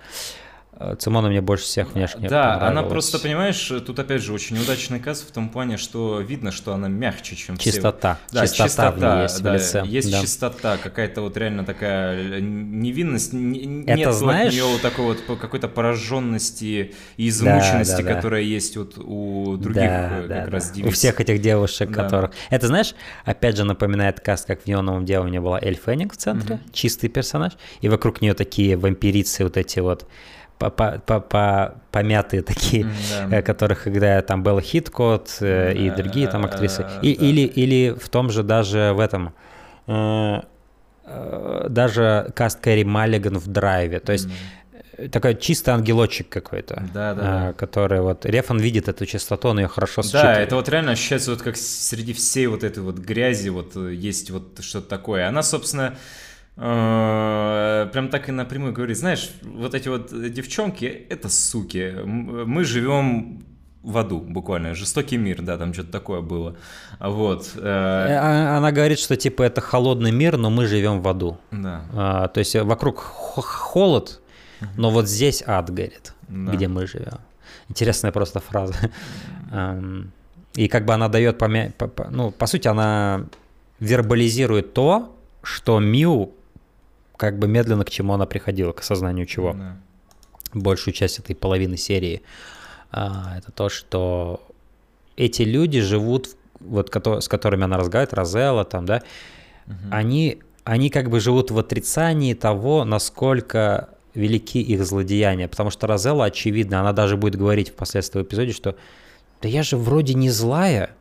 Э, 0.80 0.96
Цимона 0.98 1.30
мне 1.30 1.42
больше 1.42 1.66
всех 1.66 1.94
внешне 1.94 2.30
Да, 2.30 2.68
она 2.68 2.84
просто, 2.84 3.20
понимаешь, 3.20 3.72
тут 3.86 3.98
опять 4.00 4.22
же 4.22 4.34
очень 4.34 4.60
удачный 4.60 5.00
каз 5.00 5.22
в 5.22 5.32
том 5.32 5.50
плане, 5.50 5.78
что 5.78 6.20
видно, 6.20 6.52
что 6.52 6.74
она 6.74 6.88
мягче, 6.88 7.36
чем 7.36 7.58
чистота. 7.58 8.20
все. 8.28 8.36
Да, 8.36 8.48
чистота, 8.48 8.68
чистота 8.68 9.22
есть 9.24 9.42
да, 9.42 9.52
в 9.52 9.54
лице. 9.54 9.84
Есть 9.86 10.12
да. 10.12 10.22
чистота, 10.22 10.78
какая-то 10.78 11.22
вот 11.22 11.36
реально 11.38 11.66
такая 11.66 12.42
невинность. 12.42 13.34
Это 13.34 13.38
Нет 13.38 14.14
знаешь... 14.14 14.48
от 14.50 14.54
нее 14.54 14.66
вот 14.66 14.82
такой 14.82 15.06
вот 15.06 15.40
какой-то 15.40 15.68
пораженности 15.68 16.94
и 17.18 17.30
измученности, 17.30 18.02
да, 18.02 18.10
да, 18.10 18.16
которая 18.16 18.42
да. 18.42 18.48
есть 18.48 18.78
вот 18.78 18.98
у 18.98 19.58
других 19.58 19.82
да, 19.82 20.10
как 20.10 20.28
да, 20.28 20.46
раз 20.46 20.70
да. 20.70 20.76
девиц. 20.76 20.90
У 20.90 20.92
всех 20.92 21.20
этих 21.20 21.42
девушек, 21.42 21.90
Да. 21.90 22.04
которых... 22.04 22.32
Это, 22.50 22.68
знаешь, 22.68 22.94
опять 23.26 23.58
же 23.58 23.64
напоминает 23.64 24.20
каст, 24.20 24.46
как 24.46 24.62
в 24.62 24.68
«Неоновом 24.68 25.06
деве» 25.06 25.40
была 25.42 25.60
Эль 25.60 25.80
Феннинг 25.84 26.14
в 26.14 26.18
центре, 26.18 26.60
чистый 26.72 27.10
персонаж, 27.10 27.54
и 27.82 27.90
вокруг 27.90 28.22
нее 28.22 28.34
такие 28.34 28.78
вампирицы 28.78 29.44
вот 29.44 29.58
эти 29.58 29.80
вот 29.80 30.08
по- 30.60 30.70
по- 30.70 31.00
по- 31.06 31.20
по- 31.20 31.76
помятые 31.92 32.42
такие, 32.42 32.86
Да. 33.30 33.38
э, 33.38 33.42
которых 33.42 33.88
играет 33.88 34.26
там 34.28 34.44
Белла 34.44 34.62
Хиткот 34.62 35.38
э, 35.42 35.74
и 35.74 35.90
Да, 35.90 35.96
другие 35.96 36.28
там 36.28 36.46
актрисы. 36.46 36.86
И- 37.02 37.16
да. 37.16 37.26
или, 37.26 37.42
или 37.42 37.90
в 37.92 38.10
том 38.10 38.30
же 38.30 38.44
даже 38.44 38.94
в 38.96 39.00
этом... 39.00 39.34
э, 39.88 40.42
даже 41.70 42.32
каст 42.36 42.60
Кэрри 42.60 42.84
Маллиган 42.84 43.38
в 43.38 43.48
драйве. 43.48 44.00
То 44.00 44.12
есть 44.12 44.28
такой 45.12 45.36
чистый 45.36 45.70
ангелочек 45.70 46.28
какой-то, 46.28 46.84
Да, 46.94 47.14
да, 47.14 47.22
да. 47.22 47.54
который 47.54 48.02
вот... 48.02 48.26
Рефан 48.26 48.60
видит 48.60 48.88
эту 48.90 49.06
частоту, 49.06 49.50
он 49.50 49.60
ее 49.60 49.68
хорошо 49.68 50.02
Да, 50.02 50.08
считывает. 50.08 50.40
это 50.48 50.56
вот 50.56 50.70
реально 50.70 50.92
ощущается 50.94 51.32
вот 51.32 51.42
как 51.42 51.56
среди 51.56 52.14
всей 52.14 52.48
вот 52.48 52.64
этой 52.64 52.80
вот 52.84 52.98
грязи 52.98 53.50
вот 53.50 53.76
есть 53.76 54.32
вот 54.32 54.60
что-то 54.62 54.90
такое. 54.90 55.28
Она, 55.28 55.44
собственно, 55.44 55.96
прям 56.58 58.10
так 58.10 58.30
и 58.30 58.32
напрямую 58.32 58.74
говорит, 58.74 58.98
знаешь, 58.98 59.30
вот 59.44 59.74
эти 59.76 59.90
вот 59.90 60.10
девчонки, 60.34 60.86
это 60.86 61.30
суки, 61.30 61.94
мы 62.04 62.64
живем 62.64 63.44
в 63.84 63.98
аду, 63.98 64.20
буквально, 64.20 64.74
жестокий 64.74 65.18
мир, 65.18 65.42
да, 65.42 65.58
там 65.58 65.74
что-то 65.74 65.92
такое 65.92 66.22
было, 66.22 66.56
вот, 67.00 67.52
Э, 67.56 67.60
э, 68.10 68.18
а- 68.20 68.58
Она 68.58 68.72
говорит, 68.72 69.00
что 69.00 69.16
типа 69.16 69.44
это 69.44 69.62
холодный 69.62 70.12
мир, 70.12 70.38
но 70.38 70.50
мы 70.50 70.66
живем 70.66 71.02
в 71.02 71.08
аду. 71.08 71.38
да, 71.52 71.84
А, 71.94 72.28
то 72.28 72.40
есть 72.40 72.56
вокруг 72.56 72.98
холод, 73.00 74.20
но 74.76 74.90
вот 74.90 75.08
здесь 75.08 75.44
ад 75.46 75.70
горит, 75.70 76.14
Да. 76.28 76.52
где 76.54 76.68
мы 76.68 76.88
живем. 76.88 77.20
Интересная 77.70 78.12
просто 78.12 78.40
фраза. 78.40 78.74
И 80.56 80.68
как 80.68 80.86
бы 80.86 80.94
она 80.94 81.08
дает, 81.08 81.40
помя- 81.42 81.72
по- 81.72 81.88
по- 81.88 82.10
ну, 82.10 82.32
по 82.32 82.48
сути, 82.48 82.68
она 82.68 83.26
вербализирует 83.80 84.74
то, 84.74 85.16
что 85.44 85.80
Миу 85.80 86.32
как 87.18 87.38
бы 87.40 87.48
медленно 87.48 87.84
к 87.84 87.90
чему 87.90 88.14
она 88.14 88.26
приходила, 88.26 88.72
к 88.72 88.80
осознанию 88.80 89.26
чего. 89.26 89.54
да. 89.54 89.78
Большую 90.54 90.94
часть 90.94 91.20
этой 91.20 91.36
половины 91.36 91.76
серии. 91.76 92.22
А, 92.92 93.38
это 93.38 93.52
то, 93.52 93.68
что 93.70 94.42
эти 95.18 95.42
люди 95.42 95.82
живут, 95.82 96.30
вот 96.60 96.90
с 96.96 97.28
которыми 97.28 97.66
она 97.66 97.78
разговаривает, 97.78 98.14
Розелла 98.14 98.64
там, 98.64 98.86
да, 98.86 99.04
они, 99.92 100.40
они 100.64 100.90
как 100.90 101.10
бы 101.10 101.20
живут 101.20 101.52
в 101.52 101.60
отрицании 101.60 102.34
того, 102.34 102.86
насколько 102.86 103.90
велики 104.14 104.62
их 104.62 104.86
злодеяния. 104.86 105.48
Потому 105.48 105.70
что 105.70 105.88
Розелла, 105.88 106.26
очевидно, 106.26 106.80
она 106.80 106.94
даже 106.94 107.18
будет 107.18 107.36
говорить 107.36 107.70
впоследствии 107.70 108.22
в 108.22 108.24
эпизоде, 108.24 108.54
что 108.54 108.76
да 109.42 109.50
я 109.50 109.64
же 109.64 109.78
вроде 109.78 110.14
не 110.14 110.30
злая, 110.30 110.92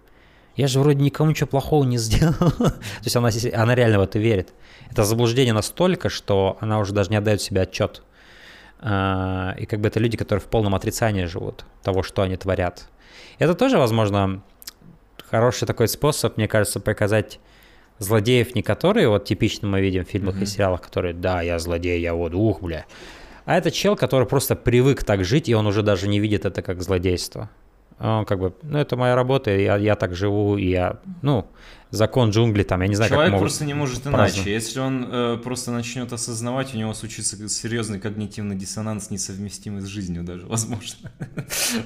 я 0.56 0.66
же 0.68 0.80
вроде 0.80 1.02
никому 1.02 1.30
ничего 1.30 1.46
плохого 1.46 1.84
не 1.84 1.98
сделал. 1.98 2.32
То 2.58 2.74
есть 3.04 3.16
она, 3.16 3.30
она 3.54 3.74
реально 3.74 3.98
в 3.98 4.02
это 4.02 4.18
верит. 4.18 4.52
Это 4.90 5.04
заблуждение 5.04 5.52
настолько, 5.52 6.08
что 6.08 6.56
она 6.60 6.78
уже 6.78 6.92
даже 6.92 7.10
не 7.10 7.16
отдает 7.16 7.40
себе 7.42 7.62
отчет. 7.62 8.02
А, 8.80 9.54
И 9.58 9.66
как 9.66 9.80
бы 9.80 9.88
это 9.88 10.00
люди, 10.00 10.16
которые 10.16 10.40
в 10.42 10.46
полном 10.46 10.74
отрицании 10.74 11.24
живут 11.24 11.64
того, 11.82 12.02
что 12.02 12.22
они 12.22 12.36
творят. 12.36 12.88
Это 13.38 13.54
тоже, 13.54 13.78
возможно, 13.78 14.42
хороший 15.30 15.66
такой 15.66 15.88
способ, 15.88 16.36
мне 16.36 16.48
кажется, 16.48 16.80
показать 16.80 17.38
злодеев 17.98 18.54
не 18.54 18.62
которые 18.62 19.08
вот 19.08 19.24
типично 19.24 19.66
мы 19.68 19.80
видим 19.80 20.04
в 20.04 20.08
фильмах 20.08 20.34
и 20.34 20.38
Мгм. 20.38 20.46
сериалах, 20.46 20.82
которые 20.82 21.14
«да, 21.14 21.40
я 21.42 21.58
злодей, 21.58 22.00
я 22.00 22.14
вот, 22.14 22.34
ух, 22.34 22.60
бля». 22.62 22.84
А 23.46 23.56
это 23.56 23.70
чел, 23.70 23.96
который 23.96 24.26
просто 24.26 24.54
привык 24.56 25.04
так 25.04 25.24
жить, 25.24 25.48
и 25.48 25.54
он 25.54 25.66
уже 25.66 25.82
даже 25.82 26.08
не 26.08 26.18
видит 26.20 26.44
это 26.44 26.62
как 26.62 26.82
злодейство. 26.82 27.48
Он 27.98 28.24
как 28.26 28.38
бы, 28.38 28.52
ну, 28.62 28.78
это 28.78 28.94
моя 28.96 29.14
работа, 29.14 29.50
я, 29.50 29.76
я 29.76 29.94
так 29.94 30.14
живу, 30.14 30.58
и 30.58 30.68
я, 30.68 30.98
ну, 31.22 31.46
закон 31.90 32.28
джунглей 32.28 32.64
там, 32.64 32.82
я 32.82 32.88
не 32.88 32.94
знаю, 32.94 33.10
Человек 33.10 33.30
как 33.32 33.40
просто 33.40 33.64
не 33.64 33.72
может 33.72 34.02
праздновать. 34.02 34.36
иначе. 34.36 34.52
Если 34.52 34.80
он 34.80 35.08
э, 35.10 35.38
просто 35.42 35.70
начнет 35.70 36.12
осознавать, 36.12 36.74
у 36.74 36.76
него 36.78 36.92
случится 36.92 37.48
серьезный 37.48 37.98
когнитивный 37.98 38.54
диссонанс, 38.54 39.10
несовместимый 39.10 39.80
с 39.80 39.86
жизнью 39.86 40.24
даже, 40.24 40.44
возможно. 40.46 41.10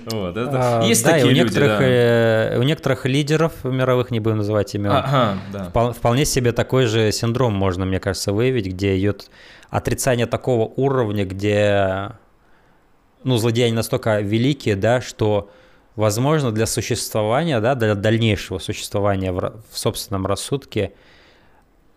Вот, 0.06 0.36
это- 0.36 0.80
А, 0.80 0.84
Есть 0.84 1.04
да, 1.04 1.10
такие 1.12 1.26
у 1.26 1.28
люди, 1.28 1.40
некоторых, 1.42 1.78
да. 1.78 1.84
э, 1.86 2.58
у 2.58 2.62
некоторых 2.64 3.06
лидеров 3.06 3.52
мировых, 3.62 4.10
не 4.10 4.18
будем 4.18 4.38
называть 4.38 4.74
имен, 4.74 4.90
Ага, 4.90 5.38
да. 5.52 5.70
Впол- 5.72 5.92
Вполне 5.92 6.24
себе 6.24 6.50
такой 6.50 6.86
же 6.86 7.12
синдром 7.12 7.54
можно, 7.54 7.84
мне 7.84 8.00
кажется, 8.00 8.32
выявить, 8.32 8.66
где 8.66 8.98
идет 8.98 9.30
отрицание 9.68 10.26
такого 10.26 10.64
уровня, 10.74 11.24
где 11.24 12.10
ну, 13.22 13.36
злодеяния 13.36 13.76
настолько 13.76 14.20
великие, 14.20 14.74
да, 14.76 15.00
что, 15.00 15.50
возможно, 15.96 16.52
для 16.52 16.66
существования, 16.66 17.60
да, 17.60 17.74
для 17.74 17.94
дальнейшего 17.94 18.58
существования 18.58 19.32
в, 19.32 19.62
в 19.70 19.78
собственном 19.78 20.26
рассудке 20.26 20.92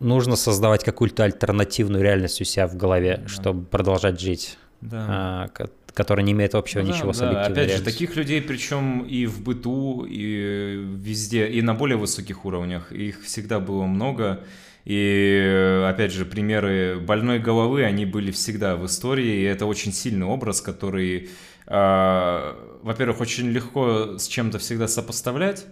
нужно 0.00 0.36
создавать 0.36 0.84
какую-то 0.84 1.24
альтернативную 1.24 2.02
реальность 2.02 2.40
у 2.40 2.44
себя 2.44 2.66
в 2.66 2.76
голове, 2.76 3.20
Да. 3.22 3.28
чтобы 3.28 3.64
продолжать 3.64 4.20
жить, 4.20 4.58
Да. 4.80 5.06
а, 5.08 5.48
ко- 5.48 5.70
которая 5.94 6.26
не 6.26 6.32
имеет 6.32 6.54
общего 6.54 6.82
Ну 6.82 6.88
да, 6.88 6.94
ничего 6.96 7.12
с 7.12 7.18
да. 7.18 7.28
объективной 7.30 7.52
Опять 7.62 7.64
же, 7.70 7.76
реальностью. 7.78 7.92
таких 7.92 8.16
людей, 8.16 8.42
причем 8.42 9.00
и 9.02 9.26
в 9.26 9.40
быту, 9.42 10.04
и 10.08 10.82
везде, 10.96 11.46
и 11.46 11.62
на 11.62 11.74
более 11.74 11.96
высоких 11.96 12.44
уровнях, 12.44 12.90
их 12.92 13.22
всегда 13.22 13.60
было 13.60 13.84
много. 13.84 14.40
И, 14.84 15.82
опять 15.88 16.12
же, 16.12 16.26
примеры 16.26 16.98
больной 17.00 17.38
головы, 17.38 17.84
они 17.84 18.04
были 18.04 18.30
всегда 18.30 18.76
в 18.76 18.84
истории, 18.84 19.40
и 19.40 19.42
это 19.44 19.64
очень 19.64 19.92
сильный 19.94 20.26
образ, 20.26 20.60
который, 20.60 21.30
во-первых, 21.66 23.20
очень 23.20 23.48
легко 23.48 24.18
с 24.18 24.26
чем-то 24.26 24.58
всегда 24.58 24.86
сопоставлять, 24.88 25.66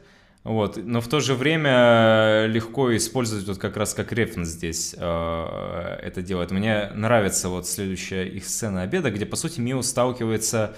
вот, 0.45 0.77
но 0.77 1.01
в 1.01 1.07
то 1.07 1.21
же 1.21 1.35
время 1.35 2.47
легко 2.47 2.97
использовать 2.97 3.47
вот 3.47 3.59
как 3.59 3.77
раз 3.77 3.95
как 3.95 4.13
референс 4.13 4.49
здесь 4.49 4.93
э, 4.99 5.99
это 6.03 6.21
делает. 6.21 6.51
Мне 6.51 6.91
нравится 6.95 7.49
вот 7.49 7.69
следующая 7.69 8.27
их 8.27 8.49
сцена 8.49 8.83
обеда, 8.83 9.13
где, 9.13 9.25
по 9.25 9.37
сути, 9.37 9.61
Мио 9.61 9.83
сталкивается 9.83 10.75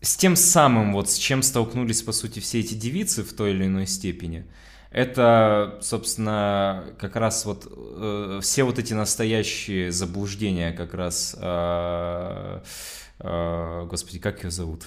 с 0.00 0.16
тем 0.16 0.36
самым, 0.36 0.92
вот 0.92 1.10
с 1.10 1.16
чем 1.16 1.42
столкнулись, 1.42 2.02
по 2.02 2.12
сути, 2.12 2.38
все 2.38 2.60
эти 2.60 2.74
девицы 2.74 3.24
в 3.24 3.32
той 3.32 3.50
или 3.50 3.64
иной 3.66 3.88
степени. 3.88 4.44
Это, 4.92 5.78
собственно, 5.82 6.84
как 6.98 7.16
раз 7.16 7.44
вот 7.46 7.66
э, 7.68 8.38
все 8.40 8.62
вот 8.62 8.78
эти 8.78 8.94
настоящие 8.94 9.90
заблуждения 9.90 10.72
как 10.72 10.94
раз... 10.94 11.34
э, 11.40 12.60
господи, 13.20 14.18
как 14.18 14.44
ее 14.44 14.50
зовут? 14.50 14.84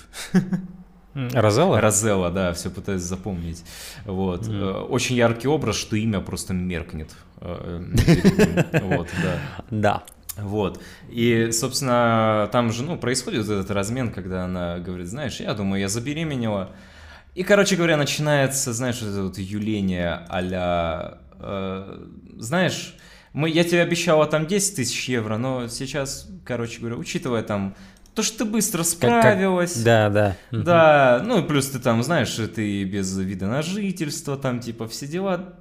Розелла? 1.13 1.79
Розелла, 1.79 2.31
да, 2.31 2.53
все 2.53 2.69
пытаюсь 2.69 3.01
запомнить. 3.01 3.63
Вот. 4.05 4.47
Э, 4.47 4.71
Очень 4.89 5.15
яркий 5.15 5.47
образ, 5.47 5.75
что 5.75 5.95
имя 5.95 6.21
просто 6.21 6.53
меркнет. 6.53 7.11
Э, 7.39 7.83
э, 8.71 8.79
Вот, 8.81 9.07
да. 9.21 9.39
Да. 9.69 10.03
Вот. 10.37 10.81
И, 11.09 11.51
собственно, 11.51 12.49
там 12.51 12.71
же, 12.71 12.83
ну, 12.83 12.97
происходит 12.97 13.43
этот 13.43 13.69
размен, 13.69 14.11
когда 14.11 14.45
она 14.45 14.79
говорит, 14.79 15.07
знаешь, 15.07 15.39
я 15.39 15.53
думаю, 15.53 15.81
я 15.81 15.87
забеременела. 15.87 16.71
И, 17.35 17.43
короче 17.43 17.75
говоря, 17.75 17.97
начинается, 17.97 18.73
знаешь, 18.73 18.99
вот 19.01 19.09
это 19.09 19.23
вот 19.23 19.37
юление 19.37 20.25
а-ля, 20.29 21.19
э, 21.39 22.07
знаешь, 22.39 22.95
мы, 23.33 23.49
я 23.49 23.63
тебе 23.63 23.81
обещала 23.81 24.25
там 24.27 24.45
10 24.45 24.75
тысяч 24.75 25.09
евро, 25.09 25.37
но 25.37 25.67
сейчас, 25.67 26.27
короче 26.45 26.79
говоря, 26.79 26.97
учитывая 26.97 27.41
там 27.41 27.75
то, 28.15 28.23
что 28.23 28.39
ты 28.39 28.45
быстро 28.45 28.83
справилась. 28.83 29.73
Как, 29.73 29.83
как... 29.83 29.85
Да, 29.85 30.09
да. 30.09 30.37
Да, 30.51 31.23
ну 31.25 31.39
и 31.39 31.47
плюс 31.47 31.69
ты 31.69 31.79
там, 31.79 32.03
знаешь, 32.03 32.33
ты 32.55 32.83
без 32.83 33.17
вида 33.17 33.47
на 33.47 33.61
жительство, 33.61 34.37
там 34.37 34.59
типа 34.59 34.87
все 34.87 35.07
дела. 35.07 35.55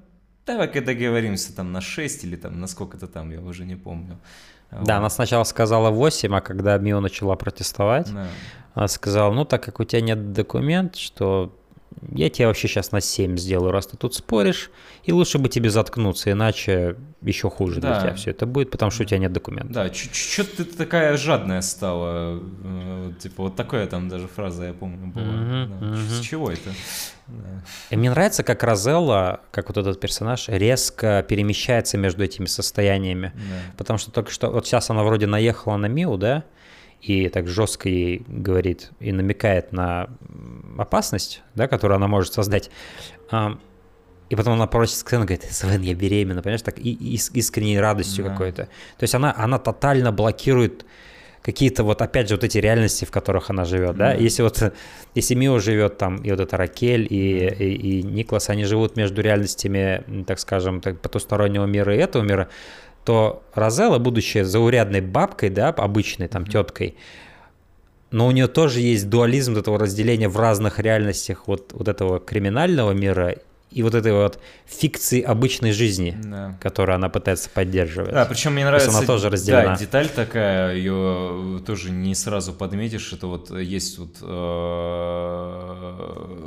Давай-ка 0.44 0.80
договоримся 0.80 1.54
там 1.54 1.72
на 1.72 1.80
6 1.80 2.24
или 2.24 2.36
там 2.36 2.60
на 2.60 2.66
сколько-то 2.66 3.06
там, 3.06 3.30
я 3.30 3.40
уже 3.40 3.64
не 3.64 3.76
помню. 3.76 4.18
Да, 4.70 4.78
вот. 4.78 4.90
она 4.90 5.10
сначала 5.10 5.44
сказала 5.44 5.90
8, 5.90 6.34
а 6.34 6.40
когда 6.40 6.78
Мио 6.78 7.00
начала 7.00 7.36
протестовать, 7.36 8.12
да. 8.12 8.26
она 8.74 8.88
сказала, 8.88 9.32
ну 9.32 9.44
так 9.44 9.62
как 9.62 9.80
у 9.80 9.84
тебя 9.84 10.00
нет 10.00 10.32
документ, 10.32 10.96
что 10.96 11.56
я 12.14 12.30
тебе 12.30 12.46
вообще 12.46 12.68
сейчас 12.68 12.92
на 12.92 13.00
7 13.00 13.36
сделаю, 13.36 13.72
раз 13.72 13.86
ты 13.86 13.96
тут 13.96 14.14
споришь, 14.14 14.70
и 15.04 15.12
лучше 15.12 15.38
бы 15.38 15.48
тебе 15.48 15.70
заткнуться, 15.70 16.30
иначе 16.30 16.96
еще 17.22 17.50
хуже 17.50 17.80
да. 17.80 17.92
для 17.92 18.00
тебя 18.00 18.14
все 18.14 18.30
это 18.30 18.46
будет, 18.46 18.70
потому 18.70 18.90
что 18.90 19.02
у 19.02 19.06
тебя 19.06 19.18
нет 19.18 19.32
документов. 19.32 19.72
Да, 19.72 19.92
что-то 19.92 20.64
ты 20.64 20.76
такая 20.76 21.16
жадная 21.16 21.60
стала, 21.60 22.40
э, 22.64 23.12
типа 23.20 23.44
вот 23.44 23.56
такая 23.56 23.86
там 23.86 24.08
даже 24.08 24.28
фраза, 24.28 24.64
я 24.64 24.72
помню, 24.72 25.08
была. 25.08 25.24
Mm-hmm, 25.24 25.66
да. 25.80 25.86
mm-hmm. 25.86 26.08
С 26.08 26.20
чего 26.20 26.50
это? 26.50 26.70
Да. 27.28 27.62
И 27.90 27.96
мне 27.96 28.10
нравится, 28.10 28.42
как 28.42 28.62
Розелла, 28.62 29.40
как 29.50 29.68
вот 29.68 29.76
этот 29.76 30.00
персонаж, 30.00 30.48
резко 30.48 31.24
перемещается 31.28 31.98
между 31.98 32.24
этими 32.24 32.46
состояниями, 32.46 33.32
да. 33.34 33.74
потому 33.76 33.98
что 33.98 34.10
только 34.10 34.30
что, 34.30 34.50
вот 34.50 34.66
сейчас 34.66 34.90
она 34.90 35.02
вроде 35.02 35.26
наехала 35.26 35.76
на 35.76 35.86
Миу, 35.86 36.16
да, 36.16 36.44
и 37.02 37.28
так 37.28 37.48
жестко 37.48 37.88
ей 37.88 38.24
говорит 38.28 38.90
и 39.00 39.12
намекает 39.12 39.72
на 39.72 40.08
опасность, 40.78 41.42
да, 41.54 41.66
которую 41.68 41.96
она 41.96 42.06
может 42.06 42.32
создать. 42.32 42.70
И 43.30 44.36
потом 44.36 44.54
она 44.54 44.66
просит 44.66 44.96
сцену, 44.96 45.24
говорит, 45.24 45.44
Свен, 45.50 45.82
я 45.82 45.94
беременна, 45.94 46.40
понимаешь, 46.40 46.62
так 46.62 46.78
и, 46.78 46.92
и 46.92 47.14
искренней 47.14 47.78
радостью 47.78 48.24
да. 48.24 48.30
какой-то. 48.30 48.62
То 48.96 49.02
есть 49.02 49.14
она, 49.14 49.34
она 49.36 49.58
тотально 49.58 50.10
блокирует 50.10 50.86
какие-то 51.42 51.82
вот, 51.84 52.00
опять 52.00 52.28
же, 52.28 52.36
вот 52.36 52.44
эти 52.44 52.58
реальности, 52.58 53.04
в 53.04 53.10
которых 53.10 53.50
она 53.50 53.64
живет, 53.64 53.96
да, 53.96 54.14
mm 54.14 54.22
если 54.22 54.42
вот, 54.42 54.72
если 55.14 55.34
Мио 55.34 55.58
живет 55.58 55.98
там, 55.98 56.16
и 56.16 56.30
вот 56.30 56.40
это 56.40 56.56
Ракель, 56.56 57.06
и, 57.10 57.46
и, 57.46 57.98
и 57.98 58.02
Никлас, 58.02 58.48
они 58.48 58.64
живут 58.64 58.96
между 58.96 59.20
реальностями, 59.20 60.24
так 60.26 60.38
скажем, 60.38 60.80
так, 60.80 61.00
потустороннего 61.00 61.66
мира 61.66 61.94
и 61.94 61.98
этого 61.98 62.22
мира, 62.22 62.48
то 63.04 63.42
Розелла, 63.54 63.98
будучи 63.98 64.42
заурядной 64.42 65.00
бабкой, 65.00 65.50
да, 65.50 65.68
обычной 65.68 66.28
там 66.28 66.46
теткой, 66.46 66.96
но 68.10 68.26
у 68.26 68.30
нее 68.30 68.46
тоже 68.46 68.80
есть 68.80 69.08
дуализм 69.08 69.56
этого 69.56 69.78
разделения 69.78 70.28
в 70.28 70.38
разных 70.38 70.78
реальностях 70.78 71.48
вот, 71.48 71.72
вот 71.72 71.88
этого 71.88 72.20
криминального 72.20 72.92
мира 72.92 73.36
и 73.72 73.82
вот 73.82 73.94
этой 73.94 74.12
вот 74.12 74.38
фикции 74.66 75.22
обычной 75.22 75.72
жизни, 75.72 76.14
да. 76.22 76.58
которую 76.60 76.94
она 76.96 77.08
пытается 77.08 77.48
поддерживать. 77.48 78.12
Да, 78.12 78.26
причем 78.26 78.52
мне 78.52 78.66
нравится... 78.66 78.90
она 78.90 79.02
тоже 79.06 79.30
разделена. 79.30 79.64
Да, 79.64 79.76
деталь 79.78 80.08
такая, 80.08 80.76
ее 80.76 81.62
тоже 81.66 81.90
не 81.90 82.14
сразу 82.14 82.52
подметишь, 82.52 83.12
это 83.12 83.26
вот 83.26 83.50
есть 83.50 83.98
вот, 83.98 84.18
э, 84.20 85.48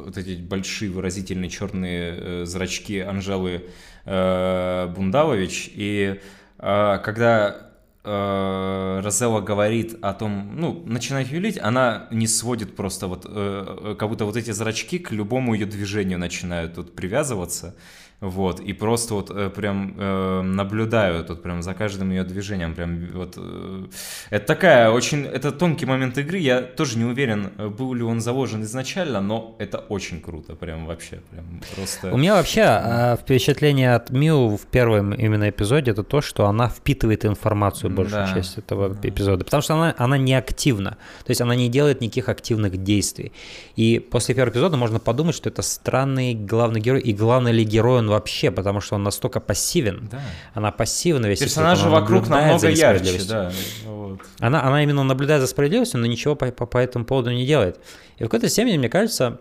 вот 0.05 0.15
эти 0.17 0.39
большие 0.39 0.91
выразительные 0.91 1.49
черные 1.49 2.13
э, 2.15 2.45
зрачки 2.45 2.99
Анжелы 2.99 3.65
э, 4.05 4.93
Бундавович, 4.95 5.71
и 5.73 6.19
когда 6.65 7.69
э, 8.03 9.01
Розелла 9.03 9.41
говорит 9.41 9.97
о 10.01 10.13
том, 10.13 10.55
ну, 10.55 10.83
начинает 10.85 11.27
юлить, 11.27 11.59
она 11.59 12.07
не 12.09 12.27
сводит 12.27 12.75
просто 12.75 13.07
вот, 13.07 13.25
э, 13.29 13.95
как 13.99 14.09
будто 14.09 14.25
вот 14.25 14.35
эти 14.35 14.49
зрачки 14.49 14.97
к 14.97 15.11
любому 15.11 15.53
ее 15.53 15.67
движению 15.67 16.17
начинают 16.17 16.73
тут 16.75 16.95
привязываться. 16.95 17.75
Вот, 18.21 18.61
и 18.61 18.71
просто 18.73 19.13
вот 19.13 19.29
э, 19.29 19.49
прям 19.49 19.93
э, 19.97 20.41
наблюдаю 20.41 21.23
тут 21.25 21.43
прям 21.43 21.61
за 21.61 21.73
каждым 21.73 22.11
ее 22.11 22.23
движением, 22.23 22.73
прям 22.73 23.07
вот... 23.13 23.33
Э, 23.37 23.83
это 24.29 24.45
такая 24.45 24.89
очень... 24.89 25.25
Это 25.25 25.51
тонкий 25.51 25.85
момент 25.85 26.17
игры, 26.17 26.37
я 26.37 26.61
тоже 26.61 26.97
не 26.97 27.03
уверен, 27.03 27.51
был 27.77 27.93
ли 27.93 28.03
он 28.03 28.21
заложен 28.21 28.63
изначально, 28.63 29.19
но 29.19 29.55
это 29.59 29.79
очень 29.79 30.21
круто, 30.21 30.55
прям 30.55 30.85
вообще, 30.85 31.19
прям 31.29 31.61
просто... 31.75 32.13
У 32.13 32.17
меня 32.17 32.35
вообще 32.35 32.61
э, 32.61 33.17
впечатление 33.17 33.95
от 33.95 34.09
Миу 34.11 34.55
в 34.55 34.65
первом 34.65 35.13
именно 35.13 35.49
эпизоде, 35.49 35.91
это 35.91 36.03
то, 36.03 36.21
что 36.21 36.45
она 36.45 36.69
впитывает 36.69 37.25
информацию 37.25 37.89
большую 37.89 38.25
да. 38.27 38.33
часть 38.33 38.57
этого 38.57 38.95
эпизода, 39.03 39.43
потому 39.43 39.61
что 39.61 39.73
она, 39.73 39.93
она 39.97 40.17
не 40.17 40.35
активна, 40.35 40.91
то 41.25 41.31
есть 41.31 41.41
она 41.41 41.55
не 41.55 41.67
делает 41.67 41.99
никаких 41.99 42.29
активных 42.29 42.81
действий. 42.81 43.33
И 43.75 43.99
после 43.99 44.35
первого 44.35 44.53
эпизода 44.53 44.77
можно 44.77 44.99
подумать, 44.99 45.35
что 45.35 45.49
это 45.49 45.61
странный 45.61 46.33
главный 46.33 46.79
герой, 46.79 47.01
и 47.01 47.13
главный 47.13 47.51
ли 47.51 47.65
герой 47.65 48.04
он 48.05 48.11
вообще, 48.11 48.51
потому 48.51 48.81
что 48.81 48.95
он 48.95 49.03
настолько 49.03 49.39
пассивен. 49.39 50.07
Да. 50.11 50.21
Она 50.53 50.71
пассивна 50.71 51.25
весь 51.25 51.39
Персонажи 51.39 51.89
вокруг 51.89 52.27
намного 52.27 52.69
ярче, 52.69 53.23
да. 53.27 53.51
Вот. 53.85 54.21
Она, 54.39 54.63
она 54.63 54.83
именно 54.83 55.03
наблюдает 55.03 55.41
за 55.41 55.47
справедливостью, 55.47 55.99
но 55.99 56.05
ничего 56.05 56.35
по, 56.35 56.51
по, 56.51 56.65
по 56.65 56.77
этому 56.77 57.05
поводу 57.05 57.31
не 57.31 57.45
делает. 57.45 57.79
И 58.17 58.23
в 58.23 58.27
какой-то 58.27 58.49
степени, 58.49 58.77
мне 58.77 58.89
кажется, 58.89 59.39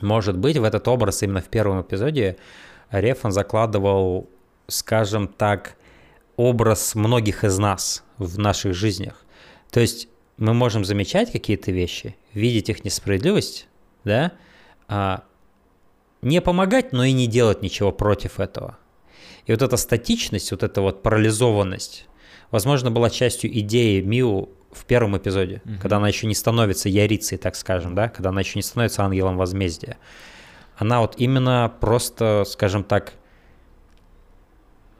может 0.00 0.36
быть, 0.36 0.56
в 0.56 0.64
этот 0.64 0.88
образ 0.88 1.22
именно 1.22 1.40
в 1.40 1.48
первом 1.48 1.82
эпизоде 1.82 2.36
Рефан 2.90 3.32
закладывал, 3.32 4.28
скажем 4.68 5.28
так, 5.28 5.76
образ 6.36 6.94
многих 6.94 7.44
из 7.44 7.58
нас 7.58 8.04
в 8.18 8.38
наших 8.38 8.74
жизнях. 8.74 9.24
То 9.70 9.80
есть 9.80 10.08
мы 10.36 10.54
можем 10.54 10.84
замечать 10.84 11.32
какие-то 11.32 11.72
вещи, 11.72 12.16
видеть 12.34 12.68
их 12.68 12.84
несправедливость, 12.84 13.68
да, 14.04 14.32
а 14.88 15.24
не 16.22 16.40
помогать, 16.40 16.92
но 16.92 17.04
и 17.04 17.12
не 17.12 17.26
делать 17.26 17.62
ничего 17.62 17.92
против 17.92 18.40
этого. 18.40 18.78
И 19.46 19.52
вот 19.52 19.62
эта 19.62 19.76
статичность, 19.76 20.50
вот 20.50 20.62
эта 20.62 20.80
вот 20.80 21.02
парализованность, 21.02 22.06
возможно, 22.50 22.90
была 22.90 23.10
частью 23.10 23.56
идеи 23.60 24.00
Миу 24.00 24.48
в 24.72 24.84
первом 24.84 25.16
эпизоде, 25.16 25.62
угу. 25.64 25.74
когда 25.80 25.96
она 25.96 26.08
еще 26.08 26.26
не 26.26 26.34
становится 26.34 26.88
ярицей, 26.88 27.38
так 27.38 27.56
скажем, 27.56 27.94
да, 27.94 28.08
когда 28.08 28.30
она 28.30 28.40
еще 28.40 28.58
не 28.58 28.62
становится 28.62 29.04
ангелом 29.04 29.36
возмездия. 29.36 29.96
Она 30.76 31.00
вот 31.00 31.14
именно 31.16 31.72
просто, 31.80 32.44
скажем 32.46 32.84
так, 32.84 33.14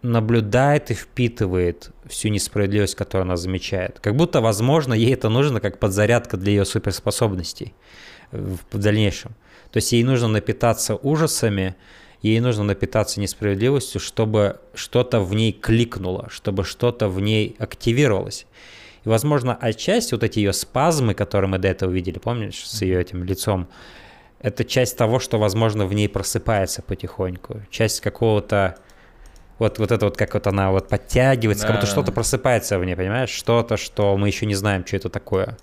наблюдает 0.03 0.91
и 0.91 0.95
впитывает 0.95 1.91
всю 2.07 2.29
несправедливость, 2.29 2.95
которую 2.95 3.25
она 3.25 3.37
замечает. 3.37 3.99
Как 4.01 4.15
будто, 4.15 4.41
возможно, 4.41 4.95
ей 4.95 5.13
это 5.13 5.29
нужно 5.29 5.61
как 5.61 5.79
подзарядка 5.79 6.37
для 6.37 6.53
ее 6.53 6.65
суперспособностей 6.65 7.75
в 8.31 8.79
дальнейшем. 8.79 9.35
То 9.77 9.79
есть 9.79 9.93
ей 9.93 10.05
нужно 10.05 10.29
напитаться 10.29 10.97
ужасами, 10.97 11.77
ей 12.23 12.41
нужно 12.41 12.65
напитаться 12.65 13.21
несправедливостью, 13.21 14.01
чтобы 14.01 14.59
что-то 14.73 15.21
в 15.21 15.35
ней 15.35 15.53
кликнуло, 15.53 16.31
чтобы 16.31 16.65
что-то 16.65 17.11
в 17.11 17.21
ней 17.21 17.55
активировалось. 17.59 18.47
И, 19.05 19.09
возможно, 19.11 19.55
отчасти 19.55 20.15
вот 20.15 20.23
эти 20.23 20.39
ее 20.39 20.55
спазмы, 20.55 21.13
которые 21.13 21.51
мы 21.51 21.59
до 21.59 21.69
этого 21.69 21.91
видели, 21.91 22.19
помнишь, 22.19 22.67
с 22.67 22.81
ее 22.81 22.99
этим 23.03 23.23
лицом, 23.23 23.69
это 24.41 24.65
часть 24.65 24.97
того, 24.97 25.19
что, 25.19 25.39
возможно, 25.39 25.85
в 25.85 25.93
ней 25.93 26.09
просыпается 26.09 26.81
потихоньку. 26.81 27.61
Часть 27.69 28.01
какого-то 28.01 28.79
вот, 29.59 29.79
вот 29.79 29.93
это 29.93 30.07
вот, 30.07 30.17
как 30.17 30.33
вот 30.33 30.47
она 30.47 30.71
вот 30.71 30.89
подтягивается, 30.89 31.65
да, 31.65 31.67
как 31.67 31.77
будто 31.77 31.87
да. 31.87 31.93
что-то 31.93 32.13
просыпается 32.13 32.79
в 32.79 32.85
ней, 32.87 32.97
понимаешь? 32.97 33.29
Что-то, 33.29 33.77
что 33.77 34.17
мы 34.17 34.29
еще 34.29 34.47
не 34.47 34.55
знаем, 34.55 34.87
что 34.87 34.97
это 34.97 35.11
такое. 35.11 35.59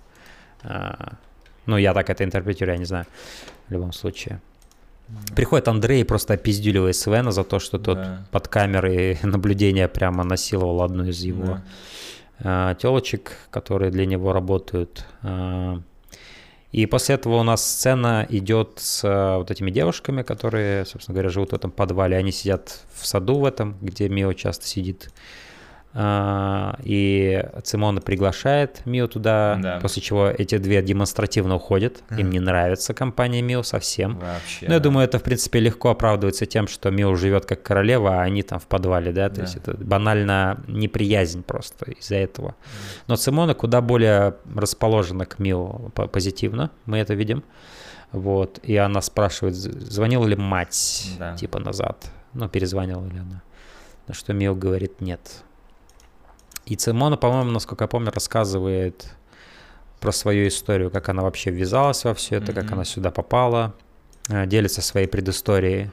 А, 0.61 1.13
ну, 1.65 1.77
я 1.77 1.95
так 1.95 2.11
это 2.11 2.23
интерпретирую, 2.23 2.75
я 2.75 2.79
не 2.79 2.85
знаю 2.85 3.07
в 3.73 3.75
любом 3.75 3.91
случае. 3.91 4.39
Приходит 5.35 5.67
Андрей 5.67 6.01
и 6.01 6.03
просто 6.03 6.35
опиздюливает 6.35 6.95
Свена 6.95 7.31
за 7.31 7.43
то, 7.43 7.59
что 7.59 7.77
тот 7.77 7.97
да. 7.97 8.25
под 8.31 8.47
камерой 8.47 9.19
наблюдения 9.23 9.87
прямо 9.87 10.23
насиловал 10.23 10.81
одну 10.81 11.05
из 11.05 11.21
его 11.21 11.45
да. 11.45 11.63
А, 12.39 12.75
телочек, 12.75 13.33
которые 13.49 13.91
для 13.91 14.05
него 14.05 14.31
работают. 14.33 15.05
А, 15.21 15.81
и 16.71 16.85
после 16.85 17.15
этого 17.15 17.35
у 17.35 17.43
нас 17.43 17.63
сцена 17.63 18.25
идет 18.29 18.73
с 18.77 19.01
а, 19.03 19.39
вот 19.39 19.51
этими 19.51 19.71
девушками, 19.71 20.23
которые, 20.23 20.85
собственно 20.85 21.13
говоря, 21.15 21.29
живут 21.29 21.51
в 21.51 21.55
этом 21.55 21.71
подвале. 21.71 22.15
Они 22.15 22.31
сидят 22.31 22.79
в 22.93 23.05
саду 23.05 23.39
в 23.39 23.45
этом, 23.45 23.77
где 23.81 24.09
Мио 24.09 24.33
часто 24.33 24.67
сидит. 24.67 25.11
А, 25.95 26.75
и 26.83 27.45
Цимона 27.63 28.01
приглашает 28.01 28.83
Мио 28.85 29.07
туда, 29.07 29.59
да. 29.61 29.79
после 29.79 30.01
чего 30.01 30.27
эти 30.27 30.57
две 30.57 30.81
демонстративно 30.81 31.55
уходят. 31.55 32.03
Mm. 32.09 32.21
Им 32.21 32.29
не 32.31 32.39
нравится 32.39 32.95
компания 32.95 33.43
Мио 33.43 33.61
совсем. 33.61 34.17
Вообще. 34.17 34.67
Но 34.67 34.73
я 34.73 34.79
думаю, 34.79 35.05
это, 35.05 35.19
в 35.19 35.23
принципе, 35.23 35.59
легко 35.59 35.91
оправдывается 35.91 36.47
тем, 36.47 36.67
что 36.67 36.89
Мио 36.89 37.13
живет 37.15 37.45
как 37.45 37.61
королева, 37.61 38.17
а 38.17 38.21
они 38.23 38.41
там 38.41 38.59
в 38.59 38.65
подвале, 38.65 39.11
да, 39.11 39.29
то 39.29 39.35
да. 39.35 39.41
есть 39.43 39.55
это 39.55 39.77
банально 39.77 40.63
неприязнь 40.67 41.43
просто 41.43 41.91
из-за 41.91 42.15
этого. 42.15 42.49
Mm. 42.49 43.03
Но 43.07 43.15
Цимона 43.15 43.53
куда 43.53 43.81
более 43.81 44.35
расположена 44.55 45.25
к 45.25 45.37
Мио 45.37 45.91
позитивно, 46.11 46.71
мы 46.85 46.97
это 46.97 47.13
видим. 47.13 47.43
Вот, 48.11 48.59
и 48.63 48.77
она 48.77 49.01
спрашивает, 49.01 49.55
звонила 49.55 50.25
ли 50.25 50.35
мать, 50.35 51.09
да. 51.17 51.35
типа, 51.35 51.59
назад, 51.59 52.11
ну, 52.33 52.47
перезвонила 52.47 53.05
ли 53.05 53.17
она. 53.17 53.41
На 54.07 54.13
что 54.13 54.33
Мио 54.33 54.53
говорит 54.53 55.01
нет. 55.01 55.43
И 56.65 56.75
Цимона, 56.75 57.17
по-моему, 57.17 57.51
насколько 57.51 57.83
я 57.83 57.87
помню, 57.87 58.11
рассказывает 58.11 59.07
про 59.99 60.11
свою 60.11 60.47
историю, 60.47 60.91
как 60.91 61.09
она 61.09 61.23
вообще 61.23 61.51
ввязалась 61.51 62.03
во 62.03 62.13
все 62.13 62.35
это, 62.35 62.51
mm-hmm. 62.51 62.55
как 62.55 62.71
она 62.71 62.85
сюда 62.85 63.11
попала, 63.11 63.73
э, 64.29 64.45
делится 64.47 64.81
своей 64.81 65.07
предысторией. 65.07 65.91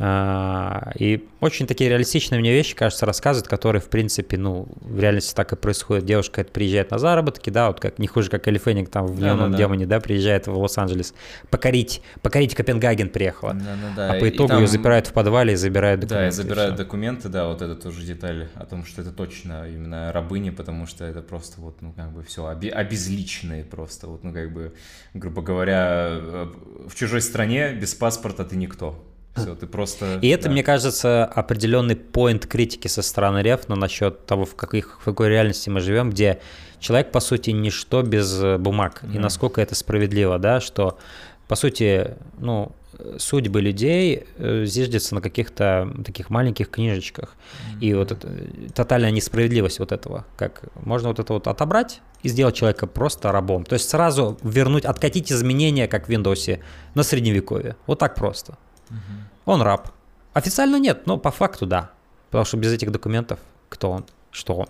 А, 0.00 0.92
и 0.96 1.28
очень 1.40 1.66
такие 1.66 1.90
реалистичные 1.90 2.38
мне 2.38 2.52
вещи, 2.52 2.76
кажется, 2.76 3.04
рассказывают, 3.04 3.48
которые, 3.48 3.82
в 3.82 3.88
принципе, 3.88 4.36
ну, 4.38 4.68
в 4.80 5.00
реальности 5.00 5.34
так 5.34 5.52
и 5.52 5.56
происходит. 5.56 6.04
Девушка 6.04 6.42
это 6.42 6.52
приезжает 6.52 6.92
на 6.92 6.98
заработки, 6.98 7.50
да, 7.50 7.68
вот 7.68 7.80
как 7.80 7.98
не 7.98 8.06
хуже, 8.06 8.30
как 8.30 8.46
Элли 8.46 8.58
Фенник 8.58 8.90
там 8.90 9.06
в 9.06 9.20
«Неоновом 9.20 9.50
да, 9.50 9.56
да, 9.56 9.64
демоне», 9.64 9.86
да, 9.86 9.98
приезжает 9.98 10.46
в 10.46 10.56
Лос-Анджелес. 10.56 11.14
Покорить, 11.50 12.00
покорить 12.22 12.54
Копенгаген 12.54 13.08
приехала. 13.08 13.54
Да, 13.54 13.60
да, 13.60 13.92
да. 13.96 14.12
А 14.12 14.20
по 14.20 14.28
итогу 14.28 14.50
там... 14.50 14.60
ее 14.60 14.68
запирают 14.68 15.08
в 15.08 15.12
подвале 15.12 15.54
и 15.54 15.56
забирают 15.56 16.00
документы. 16.00 16.22
Да, 16.22 16.28
и 16.28 16.30
забирают 16.30 16.74
и 16.74 16.78
документы, 16.78 17.28
да, 17.28 17.48
вот 17.48 17.60
это 17.60 17.74
тоже 17.74 18.04
деталь 18.04 18.48
о 18.54 18.66
том, 18.66 18.84
что 18.84 19.02
это 19.02 19.10
точно 19.10 19.68
именно 19.68 20.12
рабыни, 20.12 20.50
потому 20.50 20.86
что 20.86 21.04
это 21.04 21.22
просто 21.22 21.60
вот, 21.60 21.82
ну, 21.82 21.92
как 21.92 22.12
бы 22.12 22.22
все 22.22 22.46
обезличенные 22.46 23.64
просто, 23.64 24.06
вот, 24.06 24.22
ну, 24.22 24.32
как 24.32 24.52
бы, 24.52 24.74
грубо 25.14 25.42
говоря, 25.42 26.08
э, 26.10 26.46
в 26.88 26.94
чужой 26.94 27.20
стране 27.20 27.72
без 27.72 27.94
паспорта 27.94 28.44
ты 28.44 28.54
никто. 28.54 29.04
Все, 29.38 29.54
ты 29.54 29.66
просто... 29.66 30.18
И 30.20 30.28
это, 30.28 30.50
мне 30.50 30.62
кажется, 30.62 31.24
определенный 31.24 31.96
поинт 31.96 32.46
критики 32.46 32.88
со 32.88 33.02
стороны 33.02 33.42
Рефна 33.42 33.76
насчет 33.76 34.26
того, 34.26 34.44
в, 34.44 34.54
каких, 34.54 34.98
в 35.00 35.04
какой 35.04 35.28
реальности 35.28 35.70
мы 35.70 35.80
живем, 35.80 36.10
где 36.10 36.40
человек, 36.80 37.10
по 37.10 37.20
сути, 37.20 37.50
ничто 37.50 38.02
без 38.02 38.40
э, 38.42 38.58
бумаг. 38.58 39.02
Mm. 39.02 39.16
И 39.16 39.18
насколько 39.18 39.60
это 39.60 39.74
справедливо, 39.74 40.38
да, 40.38 40.60
что, 40.60 40.98
по 41.46 41.56
сути, 41.56 42.16
ну, 42.38 42.72
судьбы 43.18 43.60
людей 43.60 44.24
э, 44.36 44.64
зиждется 44.64 45.14
на 45.14 45.20
каких-то 45.20 45.92
таких 46.04 46.30
маленьких 46.30 46.70
книжечках. 46.70 47.34
Mm-hmm. 47.36 47.80
И 47.80 47.94
вот 47.94 48.12
это, 48.12 48.28
тотальная 48.74 49.10
несправедливость 49.10 49.78
вот 49.78 49.92
этого. 49.92 50.24
Как 50.36 50.62
можно 50.82 51.08
вот 51.08 51.18
это 51.18 51.32
вот 51.32 51.46
отобрать 51.46 52.00
и 52.22 52.28
сделать 52.28 52.56
человека 52.56 52.86
просто 52.86 53.30
рабом. 53.30 53.64
То 53.64 53.74
есть 53.74 53.88
сразу 53.88 54.38
вернуть, 54.42 54.84
откатить 54.84 55.30
изменения, 55.30 55.86
как 55.86 56.08
в 56.08 56.10
Windows, 56.10 56.60
на 56.94 57.02
средневековье. 57.02 57.76
Вот 57.86 57.98
так 57.98 58.14
просто. 58.14 58.58
Mm-hmm. 58.90 59.42
Он 59.46 59.62
раб. 59.62 59.90
Официально 60.32 60.78
нет, 60.78 61.06
но 61.06 61.18
по 61.18 61.30
факту 61.30 61.66
да. 61.66 61.90
Потому 62.30 62.44
что 62.44 62.56
без 62.56 62.72
этих 62.72 62.92
документов 62.92 63.40
кто 63.68 63.90
он, 63.90 64.04
что 64.30 64.54
он. 64.54 64.68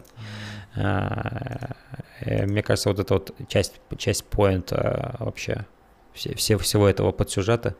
Mm. 0.76 2.46
Мне 2.46 2.62
кажется, 2.62 2.88
вот 2.88 2.98
эта 2.98 3.14
вот 3.14 3.34
часть, 3.48 3.80
часть 3.96 4.24
поинта 4.24 5.16
вообще 5.18 5.64
все, 6.12 6.34
все, 6.34 6.58
всего 6.58 6.88
этого 6.88 7.12
подсюжета. 7.12 7.74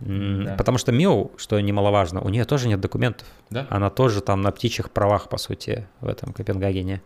Да. 0.00 0.54
Потому 0.56 0.78
что 0.78 0.92
Миу, 0.92 1.32
что 1.36 1.58
немаловажно, 1.60 2.20
у 2.20 2.28
нее 2.28 2.44
тоже 2.44 2.68
нет 2.68 2.80
документов. 2.80 3.26
Да? 3.50 3.66
Она 3.70 3.90
тоже 3.90 4.20
там 4.20 4.42
на 4.42 4.50
птичьих 4.50 4.90
правах, 4.90 5.28
по 5.28 5.38
сути, 5.38 5.86
в 6.00 6.08
этом 6.08 6.32
Копенгагене. 6.32 7.02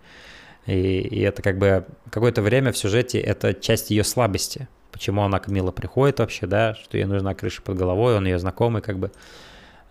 И, 0.66 1.00
и 1.00 1.20
это 1.20 1.42
как 1.42 1.58
бы 1.58 1.86
какое-то 2.10 2.42
время 2.42 2.72
в 2.72 2.78
сюжете 2.78 3.18
это 3.20 3.54
часть 3.54 3.90
ее 3.90 4.04
слабости 4.04 4.68
почему 4.98 5.22
она 5.22 5.38
к 5.38 5.46
Мило 5.46 5.70
приходит 5.70 6.18
вообще, 6.18 6.46
да, 6.46 6.74
что 6.74 6.98
ей 6.98 7.04
нужна 7.04 7.32
крыша 7.32 7.62
под 7.62 7.78
головой, 7.78 8.16
он 8.16 8.26
ее 8.26 8.38
знакомый, 8.40 8.82
как 8.82 8.98
бы. 8.98 9.12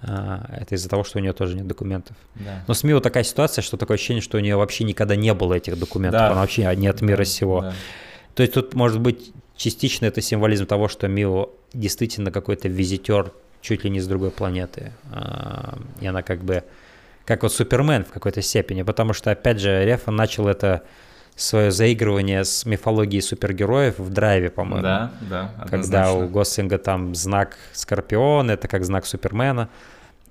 А, 0.01 0.45
это 0.51 0.75
из-за 0.75 0.89
того, 0.89 1.05
что 1.05 1.17
у 1.17 1.21
нее 1.21 1.31
тоже 1.31 1.55
нет 1.55 1.65
документов. 1.65 2.17
Да. 2.35 2.63
Но 2.67 2.73
с 2.73 2.83
Мио 2.83 2.99
такая 2.99 3.23
ситуация, 3.23 3.61
что 3.61 3.77
такое 3.77 3.95
ощущение, 3.95 4.21
что 4.21 4.37
у 4.37 4.41
нее 4.41 4.57
вообще 4.57 4.83
никогда 4.83 5.15
не 5.15 5.33
было 5.33 5.53
этих 5.53 5.79
документов, 5.79 6.19
да. 6.19 6.27
она 6.27 6.41
вообще 6.41 6.75
не 6.75 6.87
от 6.87 7.01
мира 7.01 7.19
да, 7.19 7.25
сего. 7.25 7.61
Да. 7.61 7.73
То 8.35 8.43
есть 8.43 8.53
тут 8.53 8.73
может 8.73 8.99
быть 8.99 9.31
частично 9.55 10.05
это 10.05 10.21
символизм 10.21 10.65
того, 10.65 10.89
что 10.89 11.07
Мио 11.07 11.51
действительно 11.73 12.29
какой-то 12.29 12.67
визитер 12.67 13.31
чуть 13.61 13.85
ли 13.85 13.89
не 13.89 14.01
с 14.01 14.07
другой 14.07 14.31
планеты. 14.31 14.91
А, 15.11 15.79
и 16.01 16.05
она 16.05 16.21
как 16.21 16.43
бы, 16.43 16.65
как 17.23 17.43
вот 17.43 17.53
Супермен 17.53 18.03
в 18.03 18.11
какой-то 18.11 18.41
степени, 18.41 18.83
потому 18.83 19.13
что, 19.13 19.31
опять 19.31 19.61
же, 19.61 19.85
Рефа 19.85 20.11
начал 20.11 20.49
это 20.49 20.83
свое 21.37 21.71
заигрывание 21.71 22.43
с 22.43 22.65
мифологией 22.65 23.21
супергероев 23.21 23.99
в 23.99 24.09
драйве, 24.09 24.49
по-моему. 24.49 24.81
Да, 24.81 25.11
да. 25.21 25.51
Однозначно. 25.57 25.69
Когда 25.69 26.11
у 26.11 26.27
Гослинга 26.27 26.77
там 26.79 27.13
знак 27.15 27.57
Скорпиона, 27.73 28.51
это 28.51 28.67
как 28.67 28.83
знак 28.83 29.05
Супермена. 29.05 29.69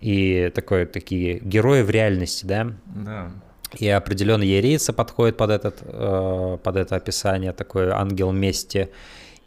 И 0.01 0.51
такой, 0.55 0.85
такие 0.85 1.39
герои 1.39 1.83
в 1.83 1.91
реальности, 1.91 2.45
да? 2.45 2.73
Да. 2.87 3.31
И 3.79 3.89
определенно 3.89 4.43
Ерийца 4.43 4.93
подходит 4.93 5.37
под, 5.37 5.51
этот, 5.51 5.79
э, 5.83 6.59
под 6.63 6.77
это 6.77 6.97
описание, 6.97 7.53
такой 7.53 7.91
ангел 7.91 8.33
мести. 8.33 8.91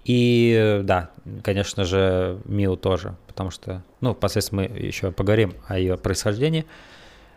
И 0.05 0.81
да, 0.83 1.11
конечно 1.43 1.83
же, 1.83 2.39
Миу 2.45 2.77
тоже, 2.77 3.15
потому 3.27 3.51
что, 3.51 3.83
ну, 4.01 4.13
впоследствии 4.13 4.55
мы 4.55 4.63
еще 4.63 5.11
поговорим 5.11 5.53
о 5.67 5.77
ее 5.77 5.97
происхождении. 5.97 6.65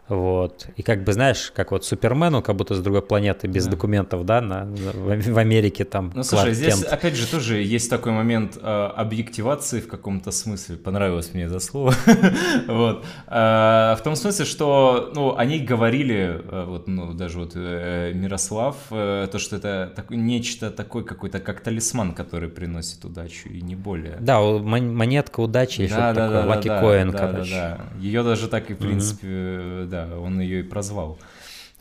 Вот. 0.09 0.67
И 0.77 0.83
как 0.83 1.05
бы, 1.05 1.13
знаешь, 1.13 1.53
как 1.55 1.71
вот 1.71 1.85
Супермену, 1.85 2.43
как 2.43 2.57
будто 2.57 2.75
с 2.75 2.81
другой 2.81 3.03
планеты, 3.03 3.47
без 3.47 3.65
да. 3.67 3.71
документов, 3.71 4.27
да, 4.27 4.41
на, 4.41 4.65
в, 4.65 5.33
в 5.33 5.39
Америке 5.39 5.85
там. 5.85 6.13
Ну, 6.15 6.25
слушай, 6.25 6.55
здесь, 6.55 6.81
Кент. 6.81 6.93
опять 6.93 7.15
же, 7.15 7.27
тоже 7.27 7.63
есть 7.63 7.89
такой 7.89 8.13
момент 8.13 8.59
э, 8.61 8.91
объективации 8.97 9.81
в 9.81 9.87
каком-то 9.87 10.33
смысле. 10.33 10.77
Понравилось 10.77 11.33
мне 11.35 11.45
это 11.45 11.61
слово. 11.61 11.95
вот. 12.67 13.05
Э, 13.29 13.95
в 13.97 14.01
том 14.03 14.17
смысле, 14.17 14.45
что, 14.45 15.13
ну, 15.15 15.37
они 15.37 15.61
говорили, 15.61 16.43
э, 16.51 16.65
вот, 16.67 16.89
ну, 16.89 17.15
даже 17.15 17.39
вот 17.39 17.53
э, 17.55 18.13
Мирослав, 18.13 18.77
э, 18.91 19.29
то, 19.31 19.39
что 19.39 19.57
это 19.57 19.93
так, 19.95 20.11
нечто 20.11 20.71
такое, 20.73 21.05
какой-то 21.05 21.39
как 21.39 21.61
талисман, 21.61 22.13
который 22.13 22.49
приносит 22.49 23.05
удачу, 23.05 23.49
и 23.49 23.63
не 23.63 23.77
более. 23.77 24.17
Да, 24.21 24.41
монетка 24.41 25.41
удачи, 25.41 25.87
да, 25.87 26.13
что-то 26.13 26.15
да, 26.15 26.27
такое, 26.27 26.43
да, 26.43 26.55
Lucky 26.55 27.13
да, 27.13 27.13
да, 27.13 27.19
короче. 27.19 27.55
Да, 27.55 27.79
да. 27.79 28.01
Ее 28.01 28.23
даже 28.25 28.49
так 28.49 28.71
и, 28.71 28.75
в 28.75 28.79
принципе, 28.79 29.87
да, 29.93 30.19
он 30.19 30.41
ее 30.41 30.61
и 30.61 30.63
прозвал. 30.63 31.19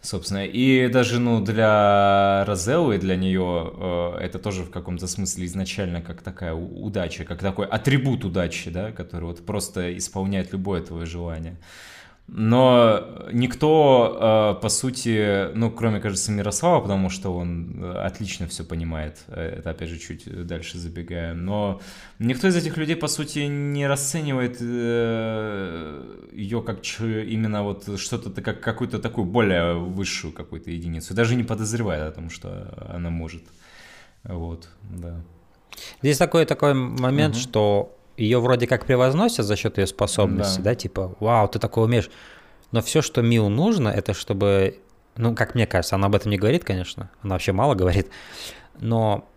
Собственно, 0.01 0.45
и 0.45 0.87
даже, 0.89 1.19
ну, 1.19 1.41
для 1.41 2.43
Розеллы, 2.45 2.97
для 2.97 3.15
нее 3.15 3.71
э, 3.73 4.17
это 4.19 4.39
тоже 4.39 4.63
в 4.63 4.71
каком-то 4.71 5.07
смысле 5.07 5.45
изначально 5.45 6.01
как 6.01 6.21
такая 6.23 6.53
удача, 6.53 7.23
как 7.23 7.39
такой 7.39 7.67
атрибут 7.67 8.25
удачи, 8.25 8.71
да, 8.71 8.91
который 8.91 9.25
вот 9.25 9.45
просто 9.45 9.95
исполняет 9.97 10.51
любое 10.53 10.81
твое 10.81 11.05
желание. 11.05 11.55
Но 12.33 13.27
никто, 13.33 14.55
э, 14.57 14.61
по 14.61 14.69
сути, 14.69 15.53
ну, 15.53 15.69
кроме, 15.69 15.99
кажется, 15.99 16.31
Мирослава, 16.31 16.79
потому 16.79 17.09
что 17.09 17.35
он 17.35 17.83
э, 17.83 17.91
отлично 17.91 18.47
все 18.47 18.63
понимает, 18.63 19.17
э, 19.27 19.57
это, 19.57 19.71
опять 19.71 19.89
же, 19.89 19.99
чуть 19.99 20.47
дальше 20.47 20.77
забегая, 20.77 21.33
но 21.33 21.81
никто 22.19 22.47
из 22.47 22.55
этих 22.55 22.77
людей, 22.77 22.95
по 22.95 23.07
сути, 23.07 23.39
не 23.39 23.85
расценивает 23.85 24.61
ее 26.31 26.61
как 26.61 26.79
именно 27.01 27.63
вот 27.63 27.99
что-то, 27.99 28.41
как 28.41 28.61
какую-то 28.61 28.99
такую 28.99 29.25
более 29.25 29.73
высшую 29.73 30.31
какую-то 30.31 30.71
единицу, 30.71 31.13
даже 31.13 31.35
не 31.35 31.43
подозревая 31.43 32.07
о 32.07 32.11
том, 32.11 32.29
что 32.29 32.73
она 32.87 33.09
может. 33.09 33.43
Вот, 34.23 34.69
да. 34.83 35.21
Здесь 36.01 36.17
такой 36.17 36.45
такой 36.45 36.75
момент, 36.75 37.35
угу. 37.35 37.41
что 37.41 37.97
ее 38.21 38.39
вроде 38.39 38.67
как 38.67 38.85
превозносят 38.85 39.45
за 39.45 39.55
счет 39.55 39.77
ее 39.77 39.87
способностей, 39.87 40.61
да. 40.61 40.71
да, 40.71 40.75
типа, 40.75 41.15
вау, 41.19 41.47
ты 41.47 41.59
такое 41.59 41.85
умеешь. 41.85 42.09
Но 42.71 42.81
все, 42.81 43.01
что 43.01 43.21
Мил 43.21 43.49
нужно, 43.49 43.89
это 43.89 44.13
чтобы, 44.13 44.79
ну, 45.17 45.35
как 45.35 45.55
мне 45.55 45.67
кажется, 45.67 45.95
она 45.95 46.07
об 46.07 46.15
этом 46.15 46.31
не 46.31 46.37
говорит, 46.37 46.63
конечно, 46.63 47.09
она 47.21 47.35
вообще 47.35 47.51
мало 47.51 47.75
говорит, 47.75 48.09
но 48.79 49.27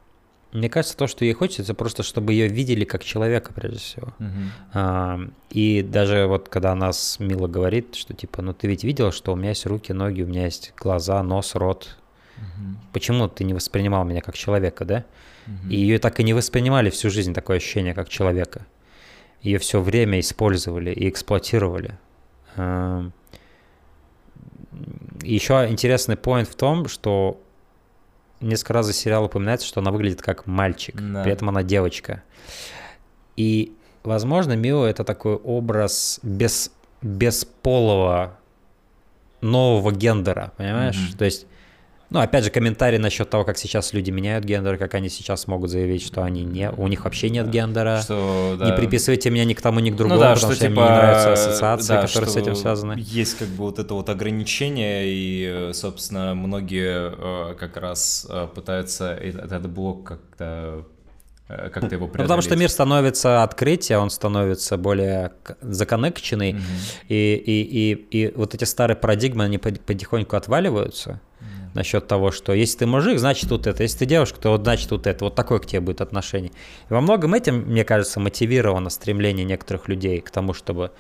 мне 0.53 0.69
кажется, 0.69 0.97
то, 0.97 1.09
что 1.09 1.25
ей 1.25 1.33
хочется, 1.33 1.63
это 1.63 1.75
просто, 1.75 2.05
чтобы 2.05 2.33
ее 2.33 2.47
видели 2.47 2.85
как 2.85 3.03
человека, 3.03 3.53
прежде 3.53 3.79
всего. 3.79 4.15
Uh-huh. 4.21 4.49
А, 4.73 5.21
и 5.51 5.83
даже 5.83 6.27
вот 6.27 6.49
когда 6.49 6.73
она 6.73 6.93
с 6.93 7.19
Мила 7.19 7.49
говорит, 7.49 7.97
что 7.97 8.15
типа, 8.15 8.41
ну 8.41 8.55
ты 8.55 8.69
ведь 8.69 8.85
видел, 8.85 9.11
что 9.11 9.33
у 9.33 9.37
меня 9.37 9.49
есть 9.49 9.67
руки, 9.67 9.93
ноги, 9.93 10.23
у 10.23 10.29
меня 10.29 10.45
есть 10.45 10.73
глаза, 10.77 11.21
нос, 11.25 11.57
рот. 11.57 11.97
Uh-huh. 12.37 12.77
Почему 12.93 13.27
ты 13.27 13.43
не 13.43 13.53
воспринимал 13.53 14.05
меня 14.05 14.21
как 14.21 14.37
человека, 14.37 14.85
да? 14.85 15.05
Uh-huh. 15.47 15.71
И 15.71 15.77
ее 15.77 15.99
так 15.99 16.21
и 16.21 16.23
не 16.23 16.35
воспринимали 16.35 16.89
всю 16.91 17.11
жизнь, 17.11 17.35
такое 17.35 17.57
ощущение, 17.57 17.93
как 17.93 18.09
человека 18.09 18.65
ее 19.45 19.59
все 19.59 19.81
время 19.81 20.19
использовали 20.21 20.91
и 20.91 21.09
эксплуатировали. 21.09 21.99
Эм, 22.57 23.13
Еще 25.23 25.67
интересный 25.69 26.17
поинт 26.17 26.49
в 26.49 26.57
том, 26.57 26.89
что 26.89 27.41
несколько 28.41 28.73
раз 28.73 28.87
за 28.87 28.93
сериал 28.93 29.25
упоминается, 29.25 29.67
что 29.67 29.81
она 29.81 29.93
выглядит 29.93 30.23
как 30.23 30.47
мальчик, 30.47 30.97
да. 31.01 31.23
при 31.23 31.33
этом 31.33 31.51
она 31.51 31.63
девочка. 31.63 32.23
И, 33.37 33.75
возможно, 34.03 34.55
Мио 34.55 34.85
это 34.87 35.05
такой 35.05 35.35
образ 35.35 36.21
без, 36.23 36.73
бесполого 37.03 38.39
нового 39.41 39.93
гендера, 39.93 40.53
понимаешь? 40.57 40.97
Mm-hmm. 40.97 41.19
То 41.19 41.25
есть 41.27 41.47
ну, 42.11 42.21
опять 42.21 42.45
же, 42.45 42.51
комментарий 42.51 42.99
насчет 42.99 43.29
того, 43.31 43.45
как 43.45 43.59
сейчас 43.59 43.93
люди 43.93 44.11
меняют 44.11 44.45
гендер, 44.45 44.77
как 44.77 44.95
они 44.95 45.09
сейчас 45.09 45.47
могут 45.47 45.71
заявить, 45.71 46.03
что 46.03 46.23
они 46.23 46.45
не, 46.45 46.71
у 46.71 46.87
них 46.87 47.05
вообще 47.05 47.31
нет 47.31 47.51
гендера. 47.51 48.01
Что, 48.03 48.57
да. 48.59 48.67
Не 48.71 48.77
приписывайте 48.77 49.31
меня 49.31 49.45
ни 49.45 49.55
к 49.55 49.61
тому, 49.61 49.81
ни 49.81 49.91
к 49.91 49.97
другому, 49.97 50.21
ну, 50.21 50.21
да, 50.21 50.35
потому 50.35 50.53
что, 50.53 50.61
что 50.61 50.69
типа, 50.69 50.81
мне 50.81 50.91
не 50.91 50.97
нравятся 50.97 51.33
ассоциации, 51.33 51.89
да, 51.89 52.03
которые 52.07 52.31
с 52.31 52.37
этим 52.37 52.55
связаны. 52.55 52.97
Есть 52.99 53.39
как 53.39 53.49
бы 53.49 53.65
вот 53.65 53.79
это 53.79 53.95
вот 53.95 54.09
ограничение, 54.09 55.05
и, 55.07 55.71
собственно, 55.73 56.35
многие 56.35 57.51
э, 57.53 57.55
как 57.55 57.77
раз 57.77 58.27
э, 58.29 58.49
пытаются 58.55 59.15
этот 59.15 59.69
блок 59.69 60.05
как-то 60.05 60.87
э, 61.49 61.71
как-то 61.71 61.95
его 61.95 62.07
преодолеть. 62.07 62.19
Ну, 62.19 62.23
потому 62.25 62.43
что 62.43 62.57
мир 62.57 62.69
становится 62.69 63.43
открытие, 63.43 63.99
он 63.99 64.11
становится 64.11 64.77
более 64.77 65.33
законнекченный, 65.63 66.53
угу. 66.53 66.61
и, 67.09 67.35
и, 67.35 67.93
и, 67.93 68.27
и 68.27 68.33
вот 68.37 68.55
эти 68.55 68.65
старые 68.65 68.97
парадигмы, 68.97 69.45
они 69.45 69.59
потихоньку 69.59 70.37
отваливаются, 70.37 71.21
насчет 71.75 72.07
того, 72.07 72.31
что 72.31 72.53
если 72.53 72.79
ты 72.79 72.87
мужик, 72.87 73.19
значит 73.19 73.51
вот 73.51 73.67
это, 73.67 73.83
если 73.83 73.99
ты 73.99 74.07
девушка, 74.07 74.41
то 74.41 74.51
вот 74.51 74.63
значит 74.63 74.91
вот 74.91 75.07
это, 75.07 75.25
вот 75.25 75.35
такое 75.35 75.59
к 75.59 75.67
тебе 75.67 75.81
будет 75.81 76.01
отношение. 76.01 76.53
И 76.89 76.93
во 76.93 77.01
многом 77.01 77.35
этим, 77.35 77.63
мне 77.63 77.85
кажется, 77.85 78.21
мотивировано 78.21 78.91
стремление 78.91 79.45
некоторых 79.45 79.89
людей 79.89 80.21
к 80.21 80.31
тому, 80.31 80.55
чтобы 80.55 80.93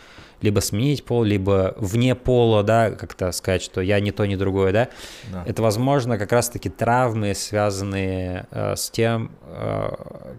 либо 0.45 0.61
сменить 0.61 1.05
пол, 1.05 1.25
либо 1.25 1.75
вне 1.79 2.15
пола, 2.15 2.63
да, 2.63 2.91
как-то 2.91 3.33
сказать, 3.33 3.63
что 3.63 3.81
я 3.81 3.99
не 4.01 4.13
то, 4.13 4.27
не 4.27 4.37
другое, 4.37 4.73
да, 4.73 4.89
да. 5.33 5.43
это, 5.47 5.63
возможно, 5.63 6.19
как 6.19 6.33
раз-таки 6.33 6.69
травмы, 6.69 7.35
связанные 7.35 8.47
э, 8.51 8.77
с 8.77 8.91
тем, 8.91 9.31
э, 9.47 9.91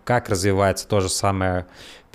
как 0.03 0.29
развивается 0.29 0.87
то 0.87 1.01
же 1.01 1.09
самое 1.09 1.65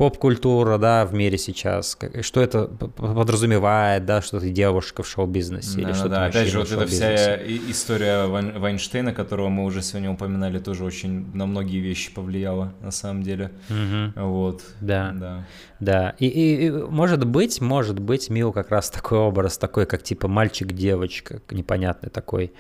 поп-культура, 0.01 0.79
да, 0.79 1.05
в 1.05 1.13
мире 1.13 1.37
сейчас, 1.37 1.99
что 2.23 2.41
это 2.41 2.69
подразумевает, 2.69 4.07
да, 4.07 4.23
что 4.23 4.41
ты 4.41 4.49
девушка 4.49 5.03
в 5.03 5.07
шоу-бизнесе 5.07 5.77
да, 5.77 5.83
или 5.83 5.93
что-то 5.93 6.09
Да, 6.09 6.25
опять 6.25 6.49
же, 6.49 6.59
вот 6.59 6.73
эта 6.73 6.87
вся 6.87 7.37
история 7.37 8.25
Вайнштейна, 8.27 9.13
которого 9.13 9.51
мы 9.51 9.65
уже 9.65 9.83
сегодня 9.83 10.11
упоминали, 10.11 10.59
тоже 10.59 10.85
очень 10.85 11.31
на 11.37 11.45
многие 11.45 11.81
вещи 11.81 12.15
повлияла, 12.15 12.73
на 12.81 12.93
самом 12.93 13.23
деле. 13.23 13.51
Угу. 13.69 14.27
Вот. 14.27 14.63
Да, 14.81 15.13
да. 15.15 15.47
Да, 15.81 16.15
и, 16.19 16.27
и, 16.27 16.67
и 16.67 16.71
может 16.71 17.27
быть, 17.27 17.61
может 17.63 17.99
быть, 17.99 18.29
Мил 18.29 18.53
как 18.53 18.71
раз 18.71 18.91
такой 18.91 19.19
образ, 19.19 19.57
такой, 19.57 19.87
как 19.87 20.03
типа 20.03 20.29
мальчик-девочка, 20.29 21.41
непонятный 21.51 22.11
такой, 22.11 22.53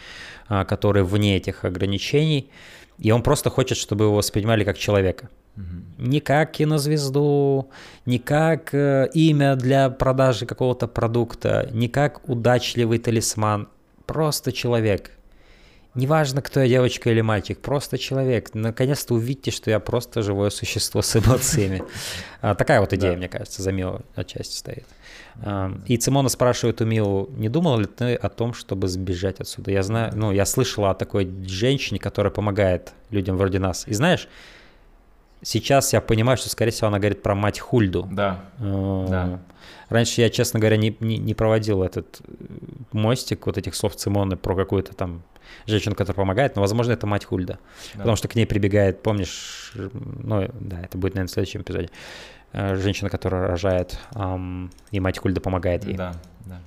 а, 0.48 0.64
который 0.64 1.02
вне 1.04 1.36
этих 1.36 1.66
ограничений, 1.66 2.50
и 2.98 3.10
он 3.10 3.22
просто 3.22 3.50
хочет, 3.50 3.76
чтобы 3.76 4.06
его 4.06 4.16
воспринимали 4.16 4.64
как 4.64 4.78
человека. 4.78 5.28
Не 5.98 6.20
как 6.20 6.52
кинозвезду, 6.52 7.68
не 8.06 8.18
как 8.18 8.72
э, 8.72 9.10
имя 9.12 9.56
для 9.56 9.90
продажи 9.90 10.46
какого-то 10.46 10.86
продукта, 10.88 11.68
не 11.72 11.88
как 11.88 12.26
удачливый 12.26 12.98
талисман. 12.98 13.68
Просто 14.06 14.52
человек. 14.52 15.10
Неважно, 15.94 16.40
кто 16.40 16.60
я, 16.60 16.68
девочка 16.68 17.10
или 17.10 17.20
мальчик, 17.20 17.60
просто 17.60 17.98
человек. 17.98 18.54
Наконец-то 18.54 19.14
увидите, 19.14 19.50
что 19.50 19.70
я 19.70 19.80
просто 19.80 20.22
живое 20.22 20.50
существо 20.50 21.02
с 21.02 21.16
эмоциями. 21.16 21.82
А, 22.42 22.54
такая 22.54 22.80
вот 22.80 22.90
идея, 22.94 23.18
мне 23.18 23.28
кажется, 23.28 23.60
за 23.60 23.70
Милу 23.70 24.00
отчасти 24.14 24.56
стоит. 24.56 24.86
И 25.86 25.96
Цимона 25.98 26.30
спрашивает 26.30 26.80
у 26.80 26.86
Милу, 26.86 27.28
не 27.36 27.50
думал 27.50 27.78
ли 27.78 27.84
ты 27.84 28.14
о 28.14 28.30
том, 28.30 28.54
чтобы 28.54 28.88
сбежать 28.88 29.40
отсюда? 29.40 29.72
Я 29.72 29.82
знаю, 29.82 30.12
ну, 30.14 30.32
я 30.32 30.46
слышала 30.46 30.88
о 30.88 30.94
такой 30.94 31.30
женщине, 31.46 32.00
которая 32.00 32.32
помогает 32.32 32.94
людям 33.10 33.36
вроде 33.36 33.58
нас. 33.58 33.84
И 33.86 33.92
знаешь, 33.92 34.26
Сейчас 35.42 35.94
я 35.94 36.02
понимаю, 36.02 36.36
что, 36.36 36.50
скорее 36.50 36.70
всего, 36.70 36.88
она 36.88 36.98
говорит 36.98 37.22
про 37.22 37.34
мать 37.34 37.58
Хульду. 37.58 38.06
Да. 38.12 38.44
да. 38.58 39.40
Раньше 39.88 40.20
я, 40.20 40.28
честно 40.28 40.60
говоря, 40.60 40.76
не, 40.76 40.94
не, 41.00 41.16
не 41.16 41.34
проводил 41.34 41.82
этот 41.82 42.20
мостик 42.92 43.46
вот 43.46 43.58
этих 43.58 43.74
слов 43.74 43.96
Цимоны 43.96 44.36
про 44.36 44.54
какую-то 44.54 44.94
там 44.94 45.22
женщину, 45.66 45.94
которая 45.94 46.16
помогает, 46.16 46.56
но, 46.56 46.62
возможно, 46.62 46.92
это 46.92 47.06
мать 47.06 47.24
Хульда. 47.24 47.58
Да. 47.94 47.98
Потому 47.98 48.16
что 48.16 48.28
к 48.28 48.34
ней 48.34 48.46
прибегает, 48.46 49.02
помнишь, 49.02 49.72
ну, 49.74 50.48
да, 50.60 50.80
это 50.80 50.98
будет, 50.98 51.14
наверное, 51.14 51.28
в 51.28 51.32
следующем 51.32 51.62
эпизоде, 51.62 51.90
э, 52.52 52.76
женщина, 52.76 53.10
которая 53.10 53.48
рожает, 53.48 53.98
эм, 54.14 54.70
и 54.90 55.00
мать 55.00 55.18
Хульда 55.18 55.40
помогает 55.40 55.84
ей. 55.84 55.96
Да, 55.96 56.14
да. 56.46 56.60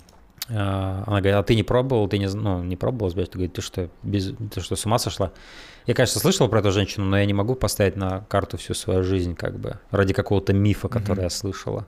Э, 0.49 1.03
она 1.05 1.19
говорит, 1.19 1.35
а 1.35 1.43
ты 1.43 1.55
не 1.55 1.63
пробовал, 1.63 2.07
ты 2.07 2.17
не, 2.17 2.27
ну, 2.27 2.63
не 2.63 2.75
пробовал 2.75 3.09
сбежать? 3.09 3.31
Ты 3.31 3.37
говорит, 3.37 3.53
ты 3.53 3.61
что, 3.61 3.89
без, 4.03 4.33
ты 4.53 4.61
что, 4.61 4.75
с 4.75 4.85
ума 4.85 4.99
сошла? 4.99 5.31
Я, 5.85 5.93
конечно, 5.93 6.19
слышал 6.19 6.47
про 6.49 6.59
эту 6.59 6.71
женщину, 6.71 7.05
но 7.05 7.17
я 7.17 7.25
не 7.25 7.33
могу 7.33 7.55
поставить 7.55 7.95
на 7.95 8.21
карту 8.29 8.57
всю 8.57 8.73
свою 8.73 9.03
жизнь, 9.03 9.35
как 9.35 9.59
бы, 9.59 9.79
ради 9.91 10.13
какого-то 10.13 10.53
мифа, 10.53 10.87
который 10.87 11.19
mm-hmm. 11.19 11.23
я 11.23 11.29
слышала. 11.29 11.87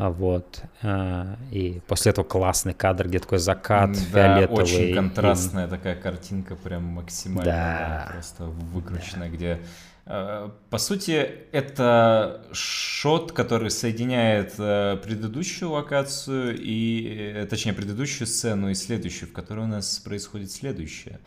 А, 0.00 0.08
вот. 0.08 0.62
А, 0.82 1.36
и 1.50 1.80
после 1.86 2.12
этого 2.12 2.24
классный 2.24 2.72
кадр, 2.72 3.06
где 3.06 3.18
такой 3.18 3.38
закат 3.38 3.92
да, 3.92 3.98
фиолетовый. 3.98 4.62
очень 4.62 4.94
контрастная 4.94 5.66
и... 5.66 5.70
такая 5.70 5.94
картинка, 5.94 6.56
прям 6.56 6.84
максимально 6.84 7.52
да. 7.52 8.06
Да, 8.06 8.12
просто 8.12 8.44
выкрученная, 8.44 9.28
да. 9.28 9.36
где 9.36 9.60
а, 10.06 10.52
по 10.70 10.78
сути, 10.78 11.30
это 11.52 12.46
шот, 12.50 13.32
который 13.32 13.70
соединяет 13.70 14.54
э, 14.58 14.96
предыдущую 15.04 15.70
локацию 15.70 16.56
и, 16.58 17.34
э, 17.36 17.46
точнее, 17.46 17.74
предыдущую 17.74 18.26
сцену 18.26 18.70
и 18.70 18.74
следующую, 18.74 19.28
в 19.28 19.32
которой 19.32 19.66
у 19.66 19.68
нас 19.68 19.98
происходит 19.98 20.50
следующее. 20.50 21.20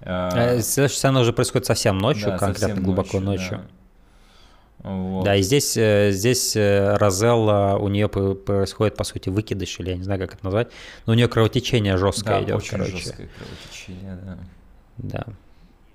А, 0.00 0.30
следующая 0.60 0.96
сцена 0.96 1.20
уже 1.20 1.32
происходит 1.32 1.66
совсем 1.66 1.98
ночью, 1.98 2.28
да, 2.28 2.38
конкретно 2.38 2.68
совсем 2.68 2.84
глубоко 2.84 3.18
ночью. 3.18 3.24
ночью. 3.24 3.58
Да. 3.58 3.79
Вот. 4.82 5.24
да, 5.24 5.36
и 5.36 5.42
здесь, 5.42 5.76
э, 5.76 6.10
здесь 6.12 6.56
э, 6.56 6.96
Розелла, 6.96 7.76
у 7.80 7.88
нее 7.88 8.08
происходит, 8.08 8.96
по 8.96 9.04
сути, 9.04 9.28
выкидыш, 9.28 9.78
или 9.80 9.90
я 9.90 9.96
не 9.96 10.02
знаю, 10.02 10.20
как 10.20 10.34
это 10.34 10.44
назвать, 10.44 10.68
но 11.06 11.12
у 11.12 11.16
нее 11.16 11.28
кровотечение 11.28 11.96
жесткое 11.98 12.38
да, 12.38 12.44
идет, 12.44 12.56
очень 12.56 12.70
короче. 12.70 12.96
жесткое 12.96 13.28
кровотечение, 13.36 14.18
да. 14.24 14.38
Да. 14.96 15.24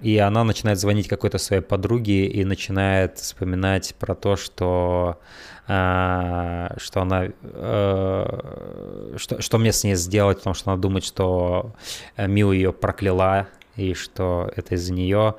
И 0.01 0.17
она 0.17 0.43
начинает 0.43 0.80
звонить 0.80 1.07
какой-то 1.07 1.38
своей 1.38 1.61
подруге 1.61 2.27
и 2.27 2.43
начинает 2.43 3.17
вспоминать 3.17 3.95
про 3.97 4.14
то, 4.14 4.35
что, 4.35 5.19
э, 5.67 6.67
что 6.77 7.01
она, 7.01 7.27
э, 7.41 9.14
что, 9.17 9.41
что 9.41 9.57
мне 9.57 9.72
с 9.72 9.83
ней 9.83 9.95
сделать, 9.95 10.38
потому 10.39 10.53
что 10.53 10.72
она 10.72 10.80
думает, 10.80 11.05
что 11.05 11.73
Мил 12.17 12.51
ее 12.51 12.72
прокляла, 12.72 13.47
и 13.77 13.93
что 13.93 14.51
это 14.55 14.75
из-за 14.75 14.93
нее. 14.93 15.35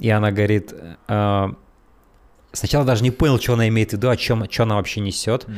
И 0.00 0.10
она 0.10 0.32
говорит, 0.32 0.74
э, 1.06 1.48
сначала 2.54 2.84
даже 2.84 3.02
не 3.02 3.10
понял, 3.10 3.38
что 3.38 3.54
она 3.54 3.68
имеет 3.68 3.90
в 3.90 3.92
виду, 3.94 4.08
о 4.08 4.16
чем, 4.16 4.48
что 4.50 4.62
она 4.62 4.76
вообще 4.76 5.00
несет, 5.00 5.44
mm. 5.44 5.54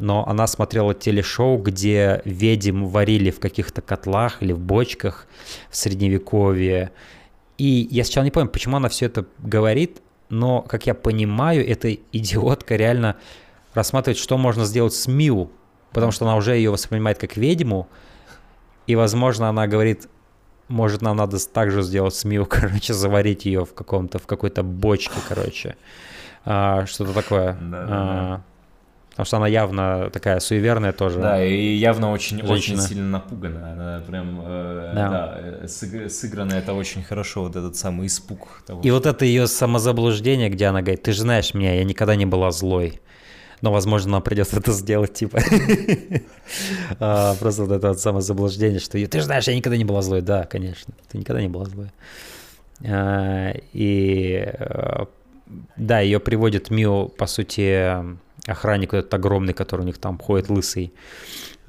но 0.00 0.26
она 0.28 0.46
смотрела 0.46 0.94
телешоу, 0.94 1.58
где 1.58 2.22
ведьм 2.24 2.86
варили 2.86 3.30
в 3.30 3.40
каких-то 3.40 3.80
котлах 3.80 4.42
или 4.42 4.52
в 4.52 4.58
бочках 4.58 5.26
в 5.70 5.76
средневековье. 5.76 6.92
И 7.56 7.88
я 7.90 8.04
сначала 8.04 8.24
не 8.24 8.30
понял, 8.30 8.48
почему 8.48 8.76
она 8.76 8.88
все 8.88 9.06
это 9.06 9.26
говорит, 9.38 10.02
но, 10.28 10.62
как 10.62 10.86
я 10.86 10.94
понимаю, 10.94 11.66
эта 11.66 11.94
идиотка 12.12 12.76
реально 12.76 13.16
рассматривает, 13.74 14.18
что 14.18 14.36
можно 14.36 14.64
сделать 14.64 14.94
с 14.94 15.06
Миу, 15.06 15.50
потому 15.92 16.12
что 16.12 16.26
она 16.26 16.36
уже 16.36 16.56
ее 16.56 16.70
воспринимает 16.70 17.18
как 17.18 17.36
ведьму, 17.36 17.88
и, 18.86 18.94
возможно, 18.96 19.48
она 19.48 19.66
говорит, 19.66 20.08
может, 20.68 21.02
нам 21.02 21.16
надо 21.16 21.38
также 21.46 21.82
сделать 21.82 22.14
СМИ, 22.14 22.44
короче, 22.48 22.94
заварить 22.94 23.46
ее 23.46 23.64
в 23.64 23.74
каком-то, 23.74 24.18
в 24.18 24.26
какой-то 24.26 24.62
бочке, 24.62 25.14
короче. 25.28 25.76
А, 26.50 26.86
что-то 26.86 27.12
такое. 27.12 27.58
Да, 27.60 27.86
а, 27.88 28.40
Потому 29.10 29.26
что 29.26 29.36
она 29.36 29.48
явно 29.48 30.08
такая 30.10 30.40
суеверная 30.40 30.92
тоже. 30.92 31.20
Да, 31.20 31.44
и 31.44 31.74
явно 31.74 32.10
очень, 32.12 32.40
очень 32.40 32.78
сильно 32.78 33.18
напугана. 33.18 33.72
Она 33.72 34.02
прям, 34.06 34.40
э, 34.42 34.92
да, 34.94 35.10
да 35.10 35.38
э, 35.40 36.08
сыграна 36.08 36.52
это 36.54 36.72
очень 36.72 37.02
хорошо, 37.02 37.42
вот 37.42 37.56
этот 37.56 37.76
самый 37.76 38.06
испуг. 38.06 38.62
Того, 38.64 38.80
и 38.80 38.90
вот 38.90 39.04
это 39.04 39.24
ее 39.24 39.46
самозаблуждение, 39.46 40.48
где 40.48 40.66
она 40.66 40.80
говорит, 40.80 41.02
ты 41.02 41.12
же 41.12 41.22
знаешь 41.22 41.52
меня, 41.52 41.74
я 41.74 41.84
никогда 41.84 42.14
не 42.14 42.26
была 42.26 42.50
злой 42.50 43.00
но, 43.60 43.72
возможно, 43.72 44.12
нам 44.12 44.22
придется 44.22 44.58
это 44.58 44.72
сделать, 44.72 45.14
типа. 45.14 45.40
А, 47.00 47.34
просто 47.34 47.64
вот 47.64 47.72
это 47.72 47.92
самозаблуждение, 47.94 48.78
что 48.78 48.92
ты 48.92 49.18
же 49.18 49.24
знаешь, 49.24 49.48
я 49.48 49.56
никогда 49.56 49.76
не 49.76 49.84
была 49.84 50.00
злой. 50.00 50.22
Да, 50.22 50.44
конечно, 50.44 50.94
ты 51.10 51.18
никогда 51.18 51.42
не 51.42 51.48
была 51.48 51.64
злой. 51.64 51.90
А, 52.86 53.52
и 53.72 54.44
э, 54.46 55.04
да, 55.76 56.00
ее 56.00 56.20
приводит 56.20 56.70
Мио, 56.70 57.08
по 57.08 57.26
сути, 57.26 58.18
охранник 58.46 58.94
этот 58.94 59.12
огромный, 59.14 59.54
который 59.54 59.82
у 59.82 59.84
них 59.84 59.98
там 59.98 60.18
ходит 60.18 60.48
лысый, 60.48 60.92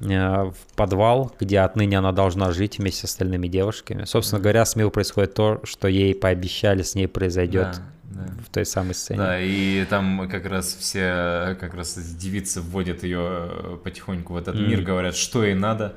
э, 0.00 0.04
в 0.06 0.54
подвал, 0.76 1.32
где 1.38 1.60
отныне 1.60 1.98
она 1.98 2.12
должна 2.12 2.52
жить 2.52 2.78
вместе 2.78 3.02
с 3.02 3.10
остальными 3.10 3.48
девушками. 3.48 4.04
Собственно 4.04 4.40
говоря, 4.40 4.64
с 4.64 4.76
Мил 4.76 4.90
происходит 4.90 5.34
то, 5.34 5.60
что 5.64 5.88
ей 5.88 6.14
пообещали, 6.14 6.82
с 6.82 6.94
ней 6.94 7.08
произойдет 7.08 7.72
да 7.72 7.82
да. 8.10 8.26
в 8.44 8.50
той 8.50 8.66
самой 8.66 8.94
сцене. 8.94 9.18
Да, 9.18 9.40
и 9.40 9.84
там 9.84 10.28
как 10.28 10.46
раз 10.46 10.74
все, 10.78 11.56
как 11.60 11.74
раз 11.74 11.94
девицы 11.94 12.60
вводят 12.60 13.02
ее 13.02 13.20
э, 13.22 13.76
потихоньку 13.82 14.34
в 14.34 14.36
этот 14.36 14.56
mm. 14.56 14.66
мир, 14.66 14.82
говорят, 14.82 15.16
что 15.16 15.44
ей 15.44 15.54
надо. 15.54 15.96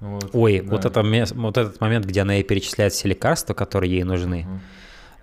Вот, 0.00 0.30
Ой, 0.32 0.60
да. 0.60 0.70
вот, 0.70 0.84
это, 0.84 1.02
вот 1.34 1.58
этот 1.58 1.80
момент, 1.80 2.06
где 2.06 2.22
она 2.22 2.34
ей 2.34 2.42
перечисляет 2.42 2.92
все 2.92 3.08
лекарства, 3.08 3.54
которые 3.54 3.92
ей 3.92 4.04
нужны. 4.04 4.46
Uh-huh. 4.46 4.58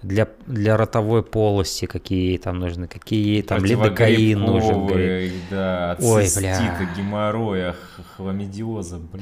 Для, 0.03 0.27
для 0.47 0.77
ротовой 0.77 1.23
полости, 1.23 1.85
какие 1.85 2.37
там 2.37 2.59
нужны, 2.59 2.87
какие 2.87 3.43
там 3.43 3.63
лидокаин 3.63 4.39
нужен. 4.39 4.87
Говорит. 4.87 5.33
Да, 5.49 5.91
от 5.91 6.03
Ой, 6.03 6.25
цистита, 6.25 6.75
бля. 6.79 6.89
геморроя, 6.97 7.75
хламидиоза, 8.15 8.97
бля. 8.97 9.21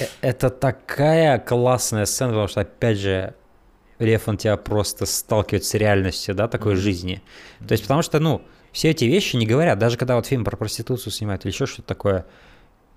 Э, 0.00 0.04
это 0.20 0.50
такая 0.50 1.38
классная 1.38 2.04
сцена, 2.04 2.30
потому 2.30 2.48
что, 2.48 2.60
опять 2.60 2.98
же, 2.98 3.34
Реф, 3.98 4.28
он 4.28 4.36
тебя 4.36 4.56
просто 4.56 5.06
сталкивает 5.06 5.64
с 5.64 5.74
реальностью, 5.74 6.34
да, 6.34 6.46
такой 6.46 6.74
mm-hmm. 6.74 6.76
жизни. 6.76 7.22
То 7.66 7.72
есть, 7.72 7.84
потому 7.84 8.02
что, 8.02 8.20
ну, 8.20 8.42
все 8.72 8.90
эти 8.90 9.04
вещи 9.06 9.36
не 9.36 9.46
говорят, 9.46 9.78
даже 9.78 9.96
когда 9.96 10.16
вот 10.16 10.26
фильм 10.26 10.44
про 10.44 10.56
проституцию 10.56 11.12
снимают 11.12 11.44
или 11.44 11.52
еще 11.52 11.66
что-то 11.66 11.88
такое, 11.88 12.26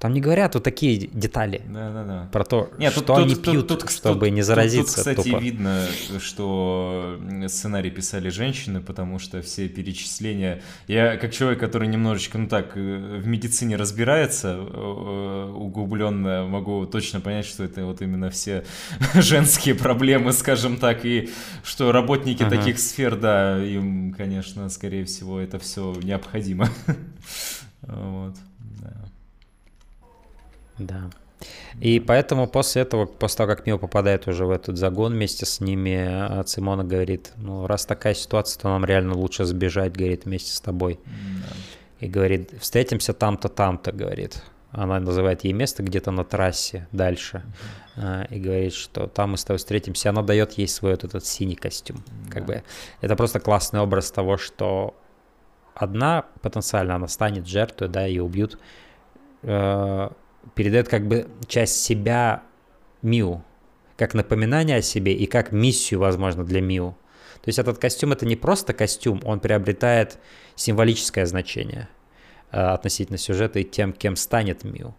там 0.01 0.13
не 0.13 0.19
говорят 0.19 0.55
вот 0.55 0.63
такие 0.63 0.97
детали 0.97 1.61
да, 1.69 1.91
да, 1.91 2.03
да. 2.03 2.29
про 2.31 2.43
то, 2.43 2.71
Нет, 2.79 2.91
что 2.91 3.01
тут, 3.01 3.17
они 3.19 3.35
тут, 3.35 3.43
пьют, 3.43 3.67
тут, 3.67 3.87
чтобы 3.91 4.25
тут, 4.25 4.35
не 4.35 4.41
заразиться. 4.41 4.95
Тут, 4.95 5.05
кстати, 5.13 5.29
тупо. 5.29 5.39
видно, 5.39 5.85
что 6.19 7.19
сценарий 7.47 7.91
писали 7.91 8.29
женщины, 8.29 8.81
потому 8.81 9.19
что 9.19 9.43
все 9.43 9.69
перечисления... 9.69 10.63
Я 10.87 11.17
как 11.17 11.31
человек, 11.31 11.59
который 11.59 11.87
немножечко, 11.87 12.39
ну 12.39 12.47
так, 12.47 12.71
э, 12.75 13.19
в 13.21 13.27
медицине 13.27 13.75
разбирается, 13.75 14.57
э, 14.57 15.53
углубленно 15.55 16.47
могу 16.47 16.87
точно 16.87 17.21
понять, 17.21 17.45
что 17.45 17.63
это 17.63 17.85
вот 17.85 18.01
именно 18.01 18.31
все 18.31 18.65
женские 19.13 19.75
проблемы, 19.75 20.33
скажем 20.33 20.77
так, 20.77 21.05
и 21.05 21.29
что 21.63 21.91
работники 21.91 22.41
ага. 22.41 22.57
таких 22.57 22.79
сфер, 22.79 23.17
да, 23.17 23.63
им, 23.63 24.15
конечно, 24.17 24.67
скорее 24.69 25.05
всего, 25.05 25.39
это 25.39 25.59
все 25.59 25.93
необходимо. 26.01 26.69
Вот. 27.83 28.35
Да. 30.85 31.09
И 31.79 31.99
поэтому 31.99 32.47
после 32.47 32.83
этого, 32.83 33.05
после 33.05 33.37
того, 33.37 33.49
как 33.49 33.65
Мио 33.65 33.79
попадает 33.79 34.27
уже 34.27 34.45
в 34.45 34.51
этот 34.51 34.77
загон 34.77 35.13
вместе 35.13 35.45
с 35.45 35.59
ними, 35.59 35.95
а 35.97 36.43
Цимона 36.43 36.83
говорит, 36.83 37.31
ну, 37.37 37.65
раз 37.65 37.85
такая 37.85 38.13
ситуация, 38.13 38.61
то 38.61 38.69
нам 38.69 38.85
реально 38.85 39.15
лучше 39.15 39.45
сбежать, 39.45 39.93
говорит, 39.93 40.25
вместе 40.25 40.51
с 40.51 40.61
тобой. 40.61 40.99
Да. 41.05 41.55
И 42.05 42.07
говорит, 42.07 42.51
встретимся 42.59 43.13
там-то, 43.13 43.49
там-то, 43.49 43.91
говорит. 43.91 44.43
Она 44.71 44.99
называет 44.99 45.43
ей 45.43 45.53
место 45.53 45.83
где-то 45.83 46.11
на 46.11 46.23
трассе 46.23 46.87
дальше. 46.91 47.43
Uh-huh. 47.97 48.27
И 48.33 48.39
говорит, 48.39 48.73
что 48.73 49.07
там 49.07 49.31
мы 49.31 49.37
с 49.37 49.43
тобой 49.43 49.57
встретимся. 49.57 50.09
Она 50.09 50.21
дает 50.21 50.53
ей 50.53 50.67
свой 50.67 50.91
вот 50.91 51.03
этот 51.03 51.25
синий 51.25 51.55
костюм. 51.55 52.03
Да. 52.25 52.31
Как 52.31 52.45
бы 52.45 52.63
это 53.01 53.15
просто 53.15 53.39
классный 53.41 53.81
образ 53.81 54.11
того, 54.11 54.37
что 54.37 54.95
одна 55.75 56.25
потенциально 56.41 56.95
она 56.95 57.07
станет 57.07 57.47
жертвой, 57.47 57.89
да, 57.89 58.05
ее 58.05 58.23
убьют 58.23 58.57
э, 59.43 60.09
передает 60.55 60.87
как 60.87 61.07
бы 61.07 61.27
часть 61.47 61.81
себя 61.83 62.43
Миу, 63.01 63.43
как 63.97 64.13
напоминание 64.13 64.77
о 64.77 64.81
себе 64.81 65.13
и 65.13 65.25
как 65.25 65.51
миссию, 65.51 65.99
возможно, 65.99 66.43
для 66.43 66.61
Миу. 66.61 66.97
То 67.35 67.49
есть 67.49 67.59
этот 67.59 67.77
костюм 67.79 68.11
это 68.11 68.25
не 68.25 68.35
просто 68.35 68.73
костюм, 68.73 69.21
он 69.25 69.39
приобретает 69.39 70.19
символическое 70.55 71.25
значение 71.25 71.89
э, 72.51 72.59
относительно 72.59 73.17
сюжета 73.17 73.59
и 73.59 73.63
тем, 73.63 73.93
кем 73.93 74.15
станет 74.15 74.63
Миу. 74.63 74.95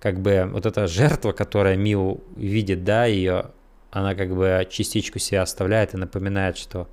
Как 0.00 0.20
бы 0.20 0.48
вот 0.52 0.66
эта 0.66 0.86
жертва, 0.86 1.32
которая 1.32 1.76
Миу 1.76 2.22
видит, 2.36 2.84
да, 2.84 3.06
ее, 3.06 3.52
она 3.90 4.14
как 4.14 4.34
бы 4.34 4.66
частичку 4.70 5.18
себя 5.18 5.42
оставляет 5.42 5.94
и 5.94 5.96
напоминает, 5.96 6.56
что 6.58 6.88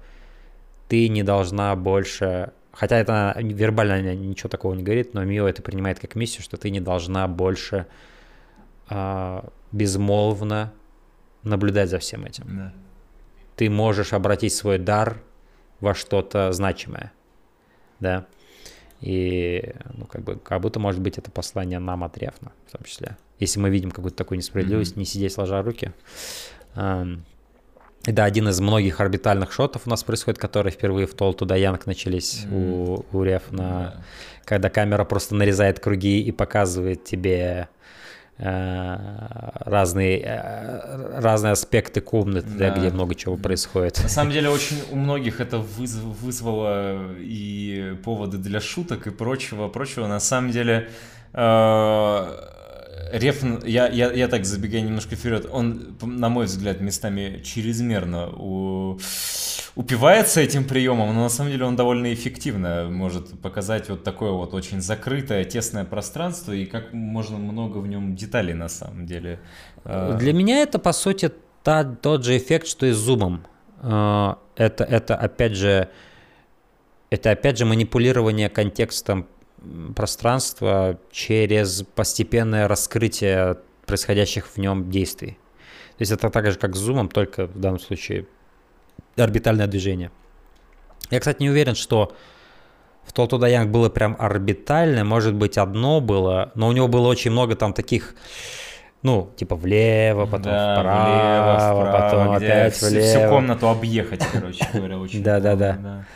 ты 0.88 1.10
не 1.10 1.24
должна 1.24 1.76
больше 1.76 2.54
Хотя 2.76 2.98
это 2.98 3.34
вербально 3.40 4.14
ничего 4.16 4.50
такого 4.50 4.74
не 4.74 4.84
говорит, 4.84 5.14
но 5.14 5.24
Мио 5.24 5.48
это 5.48 5.62
принимает 5.62 6.00
как 6.00 6.16
миссию, 6.16 6.44
что 6.44 6.58
ты 6.58 6.70
не 6.70 6.82
должна 6.82 7.26
больше 7.28 7.88
а, 8.90 9.50
безмолвно 9.72 10.74
наблюдать 11.44 11.90
за 11.90 12.00
всем 12.00 12.26
этим. 12.26 12.46
Да. 12.48 12.74
Ты 13.56 13.70
можешь 13.70 14.12
обратить 14.12 14.54
свой 14.54 14.78
дар 14.78 15.22
во 15.80 15.94
что-то 15.94 16.52
значимое. 16.52 17.14
Да. 18.02 18.26
И, 19.00 19.74
ну, 19.94 20.06
как 20.06 20.24
бы, 20.24 20.36
как 20.38 20.60
будто, 20.62 20.80
может 20.80 21.00
быть, 21.00 21.18
это 21.18 21.32
послание 21.32 21.80
нам 21.80 22.04
от 22.04 22.18
Рефна, 22.18 22.52
в 22.68 22.72
том 22.72 22.84
числе. 22.84 23.16
Если 23.40 23.60
мы 23.60 23.70
видим 23.70 23.92
какую-то 23.92 24.18
такую 24.18 24.38
несправедливость, 24.38 24.96
mm-hmm. 24.96 25.00
не 25.00 25.06
сидеть 25.06 25.32
сложа 25.32 25.62
руки. 25.62 25.94
Да, 28.08 28.26
один 28.26 28.48
из 28.50 28.60
многих 28.60 29.00
орбитальных 29.00 29.52
шотов 29.52 29.84
у 29.86 29.90
нас 29.90 30.04
происходит, 30.04 30.40
которые 30.40 30.72
впервые 30.72 31.08
в 31.08 31.14
Тол 31.14 31.34
туда 31.34 31.56
Янг 31.56 31.86
начались 31.86 32.46
mm. 32.46 32.54
у, 32.54 33.06
у 33.12 33.24
Реф, 33.24 33.44
на, 33.52 33.62
yeah. 33.62 33.94
когда 34.46 34.70
камера 34.70 35.06
просто 35.06 35.36
нарезает 35.36 35.80
круги 35.80 36.22
и 36.22 36.32
показывает 36.32 37.04
тебе 37.04 37.68
э, 38.38 38.98
разные, 39.66 40.22
э, 40.22 41.20
разные 41.20 41.54
аспекты 41.54 42.02
комнаты, 42.02 42.48
да. 42.48 42.70
Да, 42.70 42.78
где 42.78 42.92
много 42.92 43.16
чего 43.16 43.38
происходит. 43.38 44.00
На 44.04 44.10
самом 44.10 44.32
деле 44.34 44.50
очень 44.50 44.78
у 44.92 44.98
многих 44.98 45.42
это 45.42 45.58
выз, 45.58 45.96
вызвало 45.96 47.16
и 47.18 47.98
поводы 48.04 48.38
для 48.38 48.62
шуток 48.62 49.08
и 49.08 49.10
прочего, 49.10 49.68
прочего. 49.68 50.06
На 50.06 50.20
самом 50.20 50.52
деле 50.52 50.90
э, 51.34 52.56
Реф, 53.18 53.44
я, 53.64 53.88
я, 53.88 54.12
я 54.12 54.28
так 54.28 54.46
забегаю 54.46 54.84
немножко 54.84 55.16
вперед, 55.16 55.48
он, 55.50 55.96
на 56.02 56.28
мой 56.28 56.46
взгляд, 56.48 56.82
местами 56.82 57.42
чрезмерно 57.46 58.28
у, 58.28 59.00
упивается 59.76 60.42
этим 60.42 60.66
приемом, 60.66 61.14
но 61.14 61.24
на 61.24 61.30
самом 61.30 61.52
деле 61.52 61.64
он 61.64 61.78
довольно 61.78 62.14
эффективно 62.14 62.90
может 62.90 63.40
показать 63.40 63.90
вот 63.90 64.04
такое 64.04 64.32
вот 64.32 64.54
очень 64.54 64.82
закрытое, 64.82 65.46
тесное 65.46 65.86
пространство 65.86 66.52
и 66.52 66.66
как 66.66 66.92
можно 66.92 67.38
много 67.38 67.78
в 67.78 67.88
нем 67.88 68.18
деталей 68.18 68.54
на 68.54 68.68
самом 68.68 69.06
деле. 69.06 69.40
А, 69.86 70.18
Для 70.18 70.34
меня 70.34 70.60
это, 70.62 70.78
по 70.78 70.92
сути, 70.92 71.32
та, 71.64 71.86
тот 71.86 72.26
же 72.26 72.36
эффект, 72.36 72.68
что 72.68 72.86
и 72.86 72.92
с 72.92 72.98
зумом. 72.98 73.46
А, 73.78 74.40
это, 74.58 74.84
это 74.84 75.16
опять 75.16 75.56
же, 75.56 75.88
это 77.10 77.32
опять 77.32 77.58
же 77.58 77.66
манипулирование 77.66 78.50
контекстом 78.50 79.28
пространство 79.96 81.00
через 81.12 81.84
постепенное 81.96 82.68
раскрытие 82.68 83.58
происходящих 83.86 84.48
в 84.48 84.58
нем 84.58 84.90
действий. 84.90 85.38
То 85.98 86.02
есть 86.02 86.12
это 86.12 86.30
так 86.30 86.52
же, 86.52 86.58
как 86.58 86.76
с 86.76 86.80
зумом, 86.80 87.08
только 87.08 87.48
в 87.48 87.60
данном 87.60 87.80
случае 87.80 88.26
орбитальное 89.16 89.68
движение. 89.68 90.12
Я, 91.10 91.20
кстати, 91.20 91.42
не 91.42 91.50
уверен, 91.50 91.76
что 91.76 92.14
в 93.06 93.14
Толту 93.14 93.44
Янг 93.46 93.72
было 93.72 93.90
прям 93.90 94.16
орбитальное, 94.20 95.04
может 95.04 95.36
быть, 95.36 95.58
одно 95.58 96.02
было, 96.02 96.52
но 96.56 96.68
у 96.68 96.72
него 96.72 96.88
было 96.88 97.08
очень 97.08 97.32
много 97.32 97.56
там 97.56 97.74
таких, 97.74 98.16
ну, 99.04 99.30
типа 99.36 99.56
влево, 99.56 100.26
потом 100.26 100.52
да, 100.52 100.80
вправо, 100.80 101.06
влево, 101.06 101.80
вправо, 101.80 102.02
потом 102.02 102.32
опять 102.32 102.82
влево. 102.82 103.06
Всю 103.06 103.30
комнату 103.30 103.70
объехать, 103.70 104.26
короче 104.32 104.68
говоря, 104.74 104.98
очень. 105.00 105.24
Да-да-да. 105.24 106.06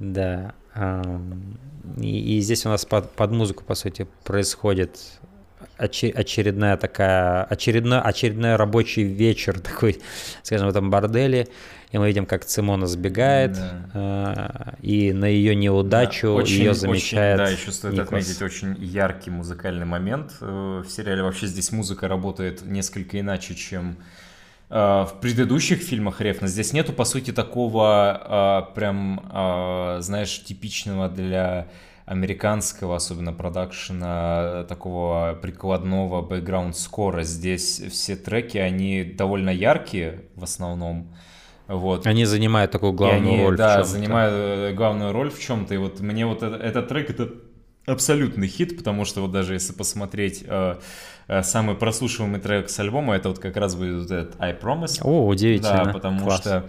Да. 0.00 0.54
И, 1.98 2.38
и 2.38 2.40
здесь 2.40 2.66
у 2.66 2.68
нас 2.68 2.84
под, 2.84 3.10
под 3.12 3.30
музыку, 3.30 3.64
по 3.64 3.74
сути, 3.74 4.06
происходит 4.24 4.98
очередная 5.76 6.76
такая, 6.76 7.44
очередной, 7.44 8.00
очередной 8.00 8.56
рабочий 8.56 9.02
вечер 9.02 9.60
такой, 9.60 10.00
скажем, 10.42 10.66
в 10.68 10.70
этом 10.70 10.90
борделе. 10.90 11.48
И 11.90 11.98
мы 11.98 12.08
видим, 12.08 12.26
как 12.26 12.44
Цимона 12.44 12.88
сбегает, 12.88 13.52
да. 13.52 14.74
э, 14.82 14.84
и 14.84 15.12
на 15.12 15.26
ее 15.26 15.54
неудачу 15.54 16.26
да, 16.26 16.32
очень, 16.32 16.56
ее 16.56 16.74
замечает. 16.74 17.40
Очень, 17.40 17.54
да, 17.54 17.60
еще 17.60 17.70
стоит 17.70 17.92
Никлас. 17.92 18.08
отметить 18.08 18.42
очень 18.42 18.74
яркий 18.82 19.30
музыкальный 19.30 19.86
момент. 19.86 20.32
Э, 20.40 20.82
в 20.84 20.90
сериале 20.90 21.22
вообще 21.22 21.46
здесь 21.46 21.70
музыка 21.70 22.08
работает 22.08 22.66
несколько 22.66 23.20
иначе, 23.20 23.54
чем 23.54 23.96
в 24.74 25.14
предыдущих 25.20 25.78
фильмах 25.78 26.20
Рефна 26.20 26.48
здесь 26.48 26.72
нету, 26.72 26.92
по 26.92 27.04
сути, 27.04 27.32
такого 27.32 28.66
э, 28.68 28.74
прям, 28.74 29.20
э, 29.32 29.98
знаешь, 30.00 30.42
типичного 30.42 31.08
для 31.08 31.68
американского, 32.06 32.96
особенно 32.96 33.32
продакшена, 33.32 34.64
такого 34.68 35.38
прикладного 35.40 36.22
бэкграунд 36.22 36.76
скора. 36.76 37.22
Здесь 37.22 37.82
все 37.90 38.16
треки, 38.16 38.58
они 38.58 39.04
довольно 39.04 39.50
яркие 39.50 40.24
в 40.34 40.42
основном. 40.42 41.14
Вот. 41.68 42.06
Они 42.06 42.24
занимают 42.24 42.72
такую 42.72 42.92
главную 42.94 43.34
они, 43.34 43.44
роль. 43.44 43.56
Да, 43.56 43.84
занимают 43.84 44.74
главную 44.76 45.12
роль 45.12 45.30
в 45.30 45.40
чем-то. 45.40 45.72
И 45.72 45.76
вот 45.76 46.00
мне 46.00 46.26
вот 46.26 46.42
этот, 46.42 46.60
этот 46.60 46.88
трек 46.88 47.10
это 47.10 47.30
абсолютный 47.86 48.48
хит, 48.48 48.76
потому 48.76 49.04
что 49.04 49.20
вот 49.20 49.32
даже 49.32 49.54
если 49.54 49.72
посмотреть 49.72 50.44
Э, 50.46 50.76
самый 51.42 51.74
прослушиваемый 51.74 52.40
трек 52.40 52.68
с 52.68 52.78
альбома, 52.78 53.16
это 53.16 53.28
вот 53.28 53.38
как 53.38 53.56
раз 53.56 53.74
будет 53.74 54.02
вот 54.02 54.10
этот 54.10 54.40
I 54.40 54.52
Promise. 54.52 55.00
О, 55.02 55.26
удивительно. 55.26 55.84
Да, 55.86 55.92
потому 55.92 56.24
Класс. 56.24 56.40
что 56.40 56.68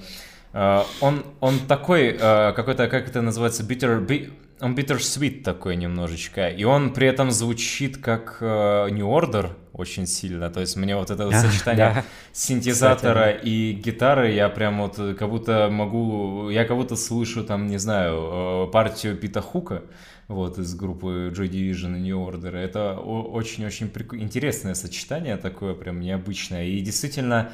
э, 0.53 0.81
он, 1.01 1.25
он 1.39 1.59
такой, 1.67 2.17
э, 2.19 2.53
какой-то, 2.53 2.87
как 2.87 3.07
это 3.07 3.21
называется, 3.21 3.63
bitter, 3.63 4.05
bi, 4.05 4.31
он 4.61 4.73
bittersweet 4.73 5.43
такой 5.43 5.75
немножечко, 5.75 6.47
и 6.47 6.63
он 6.63 6.93
при 6.93 7.07
этом 7.07 7.31
звучит 7.31 7.97
как 7.97 8.37
э, 8.39 8.87
New 8.91 9.07
Order 9.07 9.51
очень 9.73 10.07
сильно, 10.07 10.49
то 10.49 10.61
есть 10.61 10.77
мне 10.77 10.95
вот 10.95 11.11
это 11.11 11.25
вот 11.25 11.33
сочетание 11.35 11.91
да. 11.95 12.03
синтезатора 12.31 13.33
Кстати, 13.33 13.45
и 13.45 13.73
гитары, 13.73 14.31
я 14.31 14.47
прям 14.47 14.81
вот 14.81 14.95
как 14.95 15.29
будто 15.29 15.67
могу, 15.69 16.49
я 16.49 16.63
как 16.63 16.77
будто 16.77 16.95
слышу 16.95 17.43
там, 17.43 17.67
не 17.67 17.77
знаю, 17.77 18.69
партию 18.71 19.17
Пита 19.17 19.41
Хука, 19.41 19.83
вот, 20.27 20.57
из 20.57 20.73
группы 20.75 21.31
Joy 21.35 21.49
Division 21.49 21.97
и 21.97 22.01
New 22.01 22.17
Order. 22.17 22.55
Это 22.55 22.95
очень-очень 22.99 23.89
прик... 23.89 24.13
интересное 24.13 24.73
сочетание 24.73 25.37
такое, 25.37 25.73
прям 25.73 25.99
необычное. 25.99 26.65
И 26.65 26.79
действительно, 26.81 27.51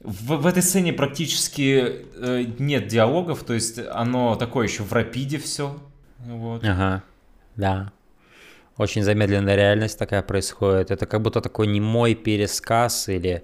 в, 0.00 0.36
в 0.36 0.46
этой 0.46 0.62
сцене 0.62 0.92
практически 0.92 2.04
э, 2.14 2.44
нет 2.58 2.88
диалогов, 2.88 3.44
то 3.44 3.54
есть 3.54 3.78
оно 3.78 4.36
такое 4.36 4.66
еще 4.66 4.82
в 4.82 4.92
рапиде 4.92 5.38
все. 5.38 5.78
Вот. 6.18 6.64
Ага, 6.64 7.02
да. 7.56 7.92
Очень 8.82 9.04
замедленная 9.04 9.54
реальность 9.54 9.98
такая 9.98 10.22
происходит. 10.22 10.90
Это 10.90 11.06
как 11.06 11.22
будто 11.22 11.40
такой 11.40 11.68
немой 11.68 12.14
пересказ 12.14 13.08
или 13.08 13.42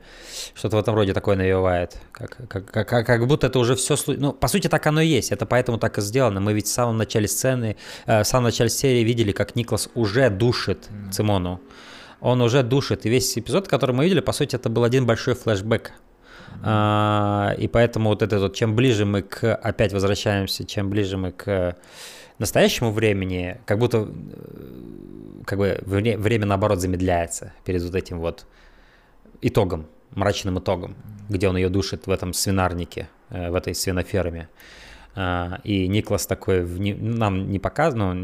что-то 0.55 0.76
в 0.76 0.81
этом 0.81 0.94
роде 0.97 1.12
такое 1.12 1.36
навевает. 1.36 1.97
Как, 2.10 2.36
как, 2.49 2.70
как, 2.70 3.07
как 3.07 3.26
будто 3.26 3.47
это 3.47 3.60
уже 3.60 3.76
все... 3.76 3.97
Ну, 4.07 4.33
по 4.33 4.49
сути, 4.49 4.68
так 4.68 4.84
оно 4.86 5.00
и 5.00 5.07
есть. 5.07 5.31
Это 5.31 5.47
поэтому 5.47 5.78
так 5.78 5.99
и 5.99 6.00
сделано. 6.00 6.41
Мы 6.41 6.55
ведь 6.55 6.67
в 6.67 6.73
самом 6.73 6.97
начале 6.97 7.28
сцены, 7.28 7.76
э, 8.07 8.23
в 8.23 8.26
самом 8.26 8.44
начале 8.44 8.68
серии 8.68 9.05
видели, 9.05 9.31
как 9.31 9.55
Никлас 9.55 9.89
уже 9.94 10.28
душит 10.28 10.89
mm. 10.91 11.12
Цимону. 11.12 11.60
Он 12.20 12.42
уже 12.42 12.65
душит. 12.65 13.07
И 13.07 13.08
весь 13.08 13.39
эпизод, 13.39 13.68
который 13.68 13.94
мы 13.94 14.05
видели, 14.05 14.20
по 14.20 14.33
сути, 14.33 14.57
это 14.57 14.68
был 14.68 14.83
один 14.83 15.07
большой 15.07 15.34
флешбэк. 15.34 15.92
А, 16.65 17.55
и 17.58 17.68
поэтому 17.68 18.08
вот 18.08 18.23
это 18.23 18.41
вот, 18.41 18.57
чем 18.57 18.75
ближе 18.75 19.05
мы 19.05 19.23
к... 19.23 19.55
Опять 19.55 19.92
возвращаемся, 19.92 20.65
чем 20.65 20.91
ближе 20.91 21.17
мы 21.17 21.31
к 21.31 21.76
настоящему 22.39 22.92
времени, 22.92 23.60
как 23.67 23.78
будто 23.78 24.08
как 25.49 25.59
бы 25.59 25.81
время, 25.86 26.44
наоборот, 26.44 26.78
замедляется 26.78 27.52
перед 27.65 27.83
вот 27.83 27.94
этим 27.94 28.18
вот 28.18 28.47
итогом, 29.41 29.86
мрачным 30.10 30.59
итогом, 30.59 30.94
где 31.31 31.49
он 31.49 31.57
ее 31.57 31.70
душит 31.70 32.07
в 32.07 32.10
этом 32.10 32.35
свинарнике, 32.35 33.09
э, 33.31 33.51
в 33.51 33.55
этой 33.55 33.75
свиноферме. 33.75 34.49
А, 35.15 35.60
и 35.65 35.89
Никлас 35.89 36.27
такой, 36.27 36.67
нам 36.67 37.51
не 37.51 37.59
показано, 37.59 38.15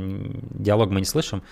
диалог 0.50 0.90
мы 0.90 1.00
не 1.00 1.06
слышим, 1.06 1.42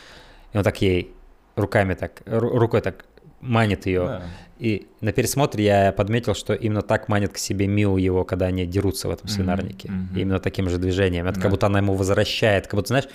и 0.52 0.58
он 0.58 0.62
так 0.62 0.82
ей 0.82 1.14
руками 1.56 1.94
так, 1.94 2.20
рукой 2.26 2.82
так 2.82 3.06
манит 3.40 3.86
ее. 3.86 4.04
Да. 4.04 4.22
И 4.58 4.88
на 5.00 5.12
пересмотре 5.12 5.64
я 5.64 5.92
подметил, 5.92 6.34
что 6.34 6.52
именно 6.52 6.82
так 6.82 7.08
манит 7.08 7.32
к 7.32 7.38
себе 7.38 7.66
Миу 7.66 7.96
его, 7.96 8.24
когда 8.24 8.46
они 8.46 8.66
дерутся 8.66 9.08
в 9.08 9.10
этом 9.10 9.28
свинарнике. 9.28 9.88
Mm-hmm. 9.88 10.20
Именно 10.20 10.38
таким 10.38 10.68
же 10.68 10.76
движением. 10.76 11.26
Это 11.26 11.36
да. 11.36 11.40
как 11.40 11.50
будто 11.50 11.66
она 11.66 11.78
ему 11.78 11.94
возвращает, 11.94 12.66
как 12.66 12.74
будто, 12.74 12.88
знаешь, 12.88 13.08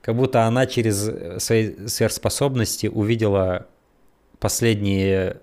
как 0.00 0.16
будто 0.16 0.44
она 0.44 0.66
через 0.66 1.42
свои 1.42 1.86
сверхспособности 1.86 2.86
увидела 2.86 3.66
последние 4.38 5.40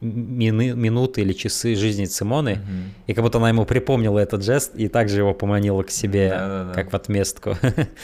мины, 0.00 0.72
минуты 0.74 1.22
или 1.22 1.32
часы 1.32 1.74
жизни 1.74 2.04
Цимоны, 2.06 2.52
угу. 2.52 2.62
и 3.06 3.14
как 3.14 3.24
будто 3.24 3.38
она 3.38 3.48
ему 3.48 3.64
припомнила 3.64 4.18
этот 4.18 4.42
жест 4.42 4.74
и 4.74 4.88
также 4.88 5.18
его 5.18 5.34
поманила 5.34 5.82
к 5.82 5.90
себе, 5.90 6.30
Да-да-да. 6.30 6.74
как 6.74 6.92
в 6.92 6.96
отместку. 6.96 7.56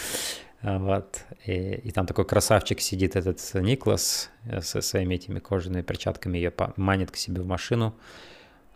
вот. 0.62 1.20
И, 1.46 1.80
и 1.84 1.90
там 1.90 2.06
такой 2.06 2.24
красавчик 2.24 2.80
сидит, 2.80 3.16
этот 3.16 3.38
Никлас, 3.54 4.30
э, 4.44 4.60
со 4.60 4.80
своими 4.80 5.16
этими 5.16 5.38
кожаными 5.38 5.82
перчатками, 5.82 6.38
ее 6.38 6.52
манит 6.76 7.10
к 7.10 7.16
себе 7.16 7.42
в 7.42 7.46
машину, 7.46 7.94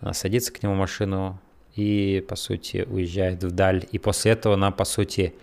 она 0.01 0.13
садится 0.13 0.53
к 0.53 0.63
нему 0.63 0.75
в 0.75 0.79
машину 0.79 1.41
и, 1.75 2.25
по 2.29 2.37
сути, 2.37 2.87
уезжает 2.89 3.43
вдаль. 3.43 3.87
И 3.91 3.99
после 3.99 4.33
этого 4.33 4.57
нам, 4.57 4.73
по 4.73 4.85
сути, 4.85 5.35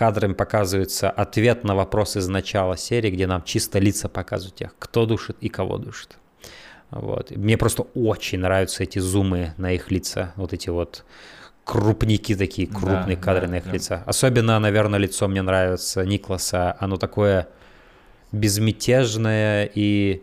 кадрами 0.00 0.32
показывается 0.32 1.10
ответ 1.10 1.62
на 1.62 1.74
вопрос 1.74 2.16
из 2.16 2.26
начала 2.26 2.78
серии, 2.78 3.10
где 3.10 3.26
нам 3.26 3.42
чисто 3.42 3.78
лица 3.78 4.08
показывают 4.08 4.54
тех, 4.54 4.70
кто 4.78 5.04
душит 5.04 5.36
и 5.42 5.50
кого 5.50 5.76
душит. 5.76 6.16
Вот. 6.90 7.32
Мне 7.32 7.58
просто 7.58 7.82
очень 7.94 8.38
нравятся 8.38 8.82
эти 8.82 8.98
зумы 8.98 9.52
на 9.58 9.72
их 9.72 9.90
лица, 9.90 10.32
вот 10.36 10.54
эти 10.54 10.70
вот 10.70 11.04
крупники 11.64 12.34
такие, 12.34 12.66
крупные 12.66 13.18
да, 13.18 13.22
кадры 13.22 13.46
да, 13.46 13.52
на 13.52 13.56
их 13.56 13.64
да. 13.66 13.72
лица. 13.72 14.02
Особенно, 14.06 14.58
наверное, 14.58 14.98
лицо 14.98 15.28
мне 15.28 15.42
нравится 15.42 16.02
Никласа. 16.06 16.74
Оно 16.80 16.96
такое 16.96 17.48
безмятежное 18.32 19.70
и 19.74 20.22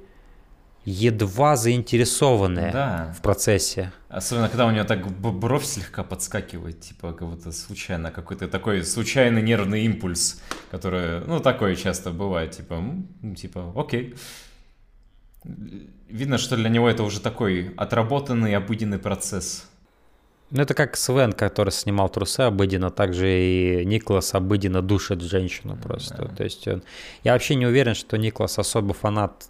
едва 0.89 1.57
заинтересованное 1.57 2.71
да. 2.71 3.13
в 3.17 3.21
процессе. 3.21 3.91
Особенно, 4.07 4.47
когда 4.47 4.65
у 4.65 4.71
него 4.71 4.85
так 4.85 5.05
бровь 5.11 5.65
слегка 5.65 6.01
подскакивает, 6.05 6.79
типа 6.79 7.11
как 7.11 7.27
будто 7.27 7.51
случайно, 7.51 8.09
какой-то 8.09 8.47
такой 8.47 8.83
случайный 8.85 9.41
нервный 9.41 9.83
импульс, 9.83 10.41
который, 10.71 11.19
ну, 11.25 11.41
такое 11.41 11.75
часто 11.75 12.11
бывает, 12.11 12.51
типа, 12.51 12.81
типа, 13.35 13.73
окей. 13.75 14.15
Видно, 15.43 16.37
что 16.37 16.55
для 16.55 16.69
него 16.69 16.89
это 16.89 17.03
уже 17.03 17.19
такой 17.19 17.73
отработанный 17.75 18.55
обыденный 18.55 18.97
процесс. 18.97 19.67
Ну, 20.51 20.61
это 20.61 20.73
как 20.73 20.95
Свен, 20.95 21.33
который 21.33 21.71
снимал 21.71 22.07
трусы 22.07 22.41
обыденно, 22.41 22.91
также 22.91 23.27
и 23.27 23.85
Никлас 23.85 24.33
обыденно 24.33 24.81
душит 24.81 25.19
женщину 25.21 25.75
просто. 25.75 26.29
Да. 26.29 26.35
То 26.35 26.43
есть 26.45 26.65
он... 26.69 26.81
Я 27.25 27.33
вообще 27.33 27.55
не 27.55 27.65
уверен, 27.65 27.93
что 27.93 28.17
Никлас 28.17 28.57
особо 28.57 28.93
фанат 28.93 29.49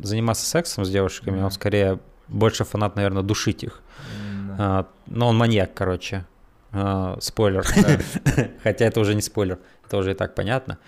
заниматься 0.00 0.46
сексом 0.46 0.84
с 0.84 0.90
девушками, 0.90 1.38
mm 1.38 1.44
он 1.44 1.50
скорее 1.50 1.98
больше 2.28 2.64
фанат, 2.64 2.96
наверное, 2.96 3.22
душить 3.22 3.64
их. 3.64 3.82
mm 4.16 4.56
А, 4.58 4.86
но 5.06 5.28
он 5.28 5.36
маньяк, 5.36 5.74
короче. 5.74 6.24
А, 6.72 7.18
спойлер. 7.20 7.66
Хотя 8.62 8.84
это 8.84 9.00
уже 9.00 9.14
не 9.14 9.22
спойлер, 9.22 9.58
это 9.86 9.96
уже 9.96 10.12
и 10.12 10.14
так 10.14 10.34
понятно. 10.34 10.78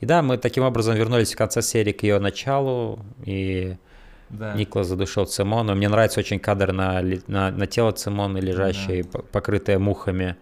И 0.00 0.06
да, 0.06 0.22
мы 0.22 0.38
таким 0.38 0.64
образом 0.64 0.96
вернулись 0.96 1.34
в 1.34 1.36
конце 1.36 1.62
серии 1.62 1.92
к 1.92 2.02
ее 2.02 2.18
началу, 2.18 3.04
и 3.24 3.76
да. 4.30 4.54
Никлас 4.54 4.86
задушил 4.86 5.26
Цимону. 5.26 5.74
Мне 5.74 5.88
нравится 5.88 6.20
очень 6.20 6.38
кадр 6.38 6.72
на, 6.72 7.02
на, 7.26 7.50
на 7.50 7.66
тело 7.66 7.92
Цимоны, 7.92 8.38
лежащее, 8.38 9.04
да. 9.04 9.20
покрытое 9.32 9.78
мухами. 9.78 10.36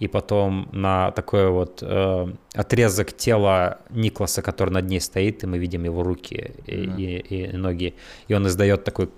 И 0.00 0.08
потом 0.08 0.68
на 0.72 1.10
такой 1.12 1.50
вот 1.50 1.82
э, 1.82 2.34
отрезок 2.54 3.12
тела 3.16 3.78
Никласа, 3.90 4.42
который 4.42 4.70
над 4.70 4.86
ней 4.86 5.00
стоит, 5.00 5.44
и 5.44 5.46
мы 5.46 5.58
видим 5.58 5.84
его 5.84 6.02
руки 6.02 6.52
и, 6.66 6.86
да. 6.86 6.96
и, 6.96 7.18
и 7.18 7.56
ноги. 7.56 7.94
И 8.26 8.34
он 8.34 8.46
издает 8.46 8.82
такой 8.82 9.10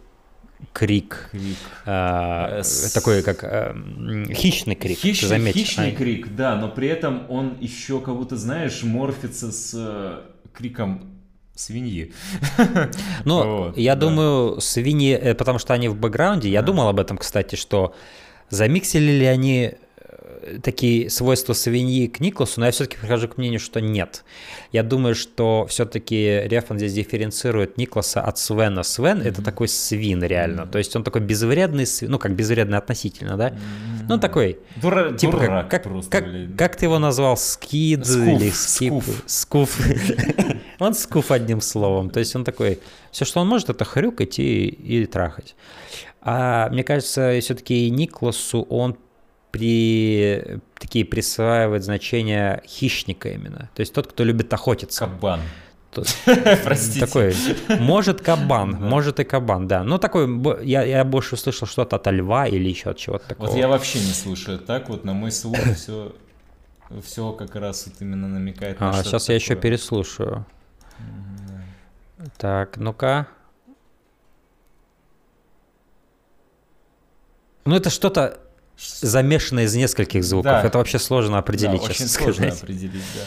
крик, 0.73 1.29
крик. 1.31 1.57
Э, 1.87 2.63
С... 2.63 2.93
такой 2.93 3.23
как 3.23 3.45
э, 3.45 3.75
хищный 4.35 4.75
крик. 4.75 4.99
Хищный, 4.99 5.29
заметь. 5.29 5.55
хищный 5.55 5.93
а... 5.93 5.95
крик, 5.95 6.35
да, 6.35 6.57
но 6.57 6.69
при 6.69 6.89
этом 6.89 7.27
он 7.29 7.57
еще 7.61 8.01
как 8.01 8.17
будто, 8.17 8.37
знаешь, 8.37 8.83
морфится 8.83 9.53
с 9.53 9.73
э, 9.75 10.21
криком 10.53 11.13
свиньи. 11.55 12.13
Ну, 13.25 13.67
вот, 13.67 13.79
я 13.79 13.95
да. 13.95 14.01
думаю, 14.07 14.61
свиньи, 14.61 15.15
э, 15.15 15.35
потому 15.35 15.59
что 15.59 15.75
они 15.75 15.89
в 15.89 15.97
бэкграунде, 15.97 16.49
я 16.49 16.63
думал 16.63 16.89
об 16.89 16.99
этом, 16.99 17.19
кстати, 17.19 17.57
что 17.57 17.95
замиксили 18.51 19.13
ли 19.13 19.27
они 19.27 19.75
такие 20.63 21.11
свойства 21.11 21.53
свиньи 21.53 22.07
к 22.07 22.21
Никласу, 22.21 22.61
но 22.61 22.67
я 22.67 22.73
все-таки 22.73 22.97
прихожу 22.99 23.29
к 23.29 23.37
мнению, 23.37 23.61
что 23.61 23.81
нет. 23.81 24.25
Я 24.73 24.83
думаю, 24.83 25.15
что 25.15 25.67
все-таки 25.69 26.43
Рефан 26.45 26.79
здесь 26.79 26.95
дифференцирует 26.95 27.77
Никласа 27.77 28.21
от 28.21 28.39
Свена. 28.39 28.83
Свен 28.83 29.19
mm-hmm. 29.19 29.29
это 29.29 29.43
такой 29.43 29.69
свин 29.69 30.23
реально, 30.23 30.63
mm-hmm. 30.63 30.71
то 30.71 30.79
есть 30.79 30.95
он 30.97 31.05
такой 31.05 31.21
безвредный, 31.21 31.87
ну 32.03 32.19
как 32.19 32.35
безвредный 32.35 32.79
относительно, 32.79 33.37
да? 33.37 33.51
Mm-hmm. 33.51 34.07
Ну 34.09 34.19
такой, 34.19 34.59
Дура, 34.77 35.13
типа 35.13 35.33
дурак 35.33 35.71
как, 35.71 35.83
просто, 35.85 36.11
как, 36.11 36.25
как 36.57 36.77
ты 36.77 36.87
его 36.87 36.99
назвал, 36.99 37.37
скид 37.37 38.07
скуф, 38.07 38.27
или 38.27 38.51
скип? 38.51 38.95
Скуф. 39.27 39.77
скуф. 39.77 39.81
он 40.79 40.95
скуф 40.95 41.31
одним 41.31 41.61
словом, 41.61 42.11
то 42.11 42.21
есть 42.21 42.35
он 42.35 42.45
такой, 42.45 42.81
все, 43.11 43.25
что 43.25 43.41
он 43.41 43.49
может, 43.49 43.71
это 43.71 43.85
хрюкать 43.85 44.39
и, 44.39 44.67
и 44.67 45.07
трахать. 45.07 45.55
А 46.21 46.69
мне 46.71 46.85
кажется, 46.85 47.37
все-таки 47.41 47.91
Никласу 47.91 48.63
он 48.63 48.97
при, 49.53 50.59
такие 50.79 51.05
присваивает 51.05 51.85
значение 51.85 52.63
хищника 52.67 53.29
именно. 53.29 53.71
То 53.75 53.81
есть 53.81 53.93
тот, 53.93 54.07
кто 54.09 54.25
любит 54.25 54.53
охотиться. 54.53 55.05
Кабан. 55.05 55.41
Простите. 56.65 57.07
Такой, 57.07 57.35
может 57.79 58.23
кабан, 58.23 58.71
может 58.73 59.21
и 59.21 59.25
кабан, 59.25 59.69
да. 59.69 59.85
Ну 59.85 59.99
такой, 59.99 60.27
я, 60.65 60.83
я 60.85 61.05
больше 61.05 61.35
услышал 61.35 61.69
что-то 61.69 61.97
от 61.97 62.07
льва 62.07 62.47
или 62.47 62.67
еще 62.67 62.91
от 62.91 62.97
чего-то 62.97 63.29
такого. 63.29 63.49
Вот 63.49 63.59
я 63.59 63.69
вообще 63.69 63.99
не 63.99 64.13
слушаю 64.13 64.59
так, 64.59 64.89
вот 64.89 65.05
на 65.05 65.13
мой 65.13 65.31
слух 65.31 65.59
все, 65.77 66.15
все 67.03 67.33
как 67.33 67.55
раз 67.57 67.87
вот 67.87 68.01
именно 68.01 68.27
намекает 68.27 68.81
на 68.81 68.89
А, 68.89 69.05
сейчас 69.05 69.29
я 69.29 69.35
еще 69.35 69.55
переслушаю. 69.55 70.47
Так, 72.39 72.79
ну-ка. 72.79 73.29
Ну 77.67 77.77
это 77.77 77.91
что-то 77.91 78.42
замешано 79.01 79.61
из 79.61 79.75
нескольких 79.75 80.25
звуков. 80.25 80.53
Да. 80.53 80.63
Это 80.63 80.79
вообще 80.79 80.99
сложно 80.99 81.39
определить, 81.39 81.83
да, 81.83 81.89
честно 81.89 82.05
очень 82.05 82.09
сказать. 82.09 82.37
сложно 82.37 82.55
определить, 82.55 83.05
да. 83.15 83.23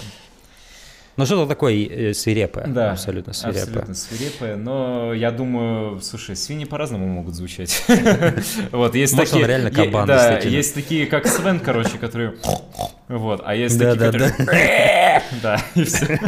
Ну 1.17 1.25
что-то 1.25 1.47
такое 1.47 1.73
э, 1.75 2.13
свирепое, 2.13 2.67
да, 2.67 2.91
абсолютно 2.91 3.31
свирепое. 3.31 3.63
Абсолютно 3.63 3.95
свирепое, 3.95 4.57
но 4.57 5.13
я 5.13 5.31
думаю, 5.31 6.01
слушай, 6.01 6.35
свиньи 6.35 6.65
по-разному 6.65 7.07
могут 7.07 7.35
звучать. 7.35 7.85
Вот, 8.71 8.95
есть 8.95 9.13
Может, 9.13 9.29
такие... 9.29 9.45
он 9.45 9.49
реально 9.49 9.71
кабан, 9.71 10.07
Да, 10.07 10.39
есть 10.39 10.73
такие, 10.73 11.05
как 11.07 11.25
Свен, 11.27 11.61
короче, 11.61 11.97
которые... 11.97 12.35
Вот, 13.07 13.41
а 13.45 13.55
есть 13.55 13.79
такие, 13.79 13.95
которые... 13.95 14.33
Да, 15.41 15.61
и 15.75 15.83
все. 15.85 16.19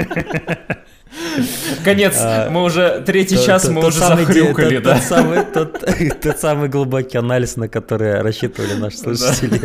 Конец, 1.83 2.15
а, 2.19 2.49
мы 2.49 2.63
уже 2.63 3.03
третий 3.05 3.37
час, 3.43 3.67
мы 3.69 3.85
уже 3.85 3.99
захрюкали, 3.99 4.79
да. 4.79 4.99
Тот 6.21 6.39
самый 6.39 6.69
глубокий 6.69 7.17
анализ, 7.17 7.55
на 7.57 7.67
который 7.67 8.21
рассчитывали 8.21 8.73
наши 8.73 8.97
слушатели. 8.97 9.59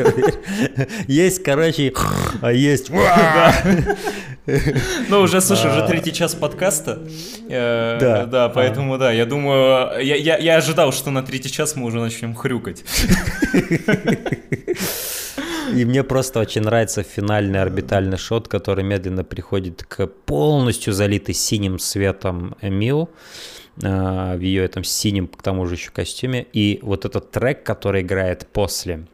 Есть, 1.07 1.43
короче, 1.43 1.93
а 2.41 2.53
есть... 2.53 2.91
Ну, 5.09 5.21
уже, 5.21 5.41
слушай, 5.41 5.71
уже 5.71 5.85
а. 5.85 5.87
третий 5.87 6.13
час 6.13 6.35
подкаста. 6.35 6.99
Э, 7.49 7.97
да. 8.01 8.27
Да, 8.27 8.49
поэтому, 8.49 8.99
да, 8.99 9.13
я 9.13 9.25
думаю, 9.25 10.03
я 10.03 10.57
ожидал, 10.57 10.93
что 10.93 11.13
на 11.13 11.23
третий 11.23 11.51
час 11.51 11.77
мы 11.77 11.87
уже 11.87 12.01
начнем 12.01 12.35
хрюкать. 12.35 12.83
И 15.71 15.85
мне 15.85 16.03
просто 16.03 16.41
очень 16.41 16.63
нравится 16.63 17.03
финальный 17.03 17.61
орбитальный 17.61 18.19
шот, 18.19 18.49
который 18.49 18.85
медленно 18.85 19.25
приходит 19.25 19.85
к 19.85 20.07
полностью 20.07 20.93
залитой 20.93 21.35
синим 21.35 21.79
светом 21.79 22.57
Эмил 22.61 23.11
в 23.77 24.39
ее 24.39 24.65
этом 24.65 24.85
синем, 24.85 25.29
к 25.29 25.41
тому 25.43 25.67
же 25.67 25.75
еще 25.75 25.91
костюме. 25.91 26.47
И 26.53 26.79
вот 26.83 27.05
этот 27.05 27.31
трек, 27.31 27.65
который 27.65 28.03
играет 28.03 28.47
после 28.53 29.07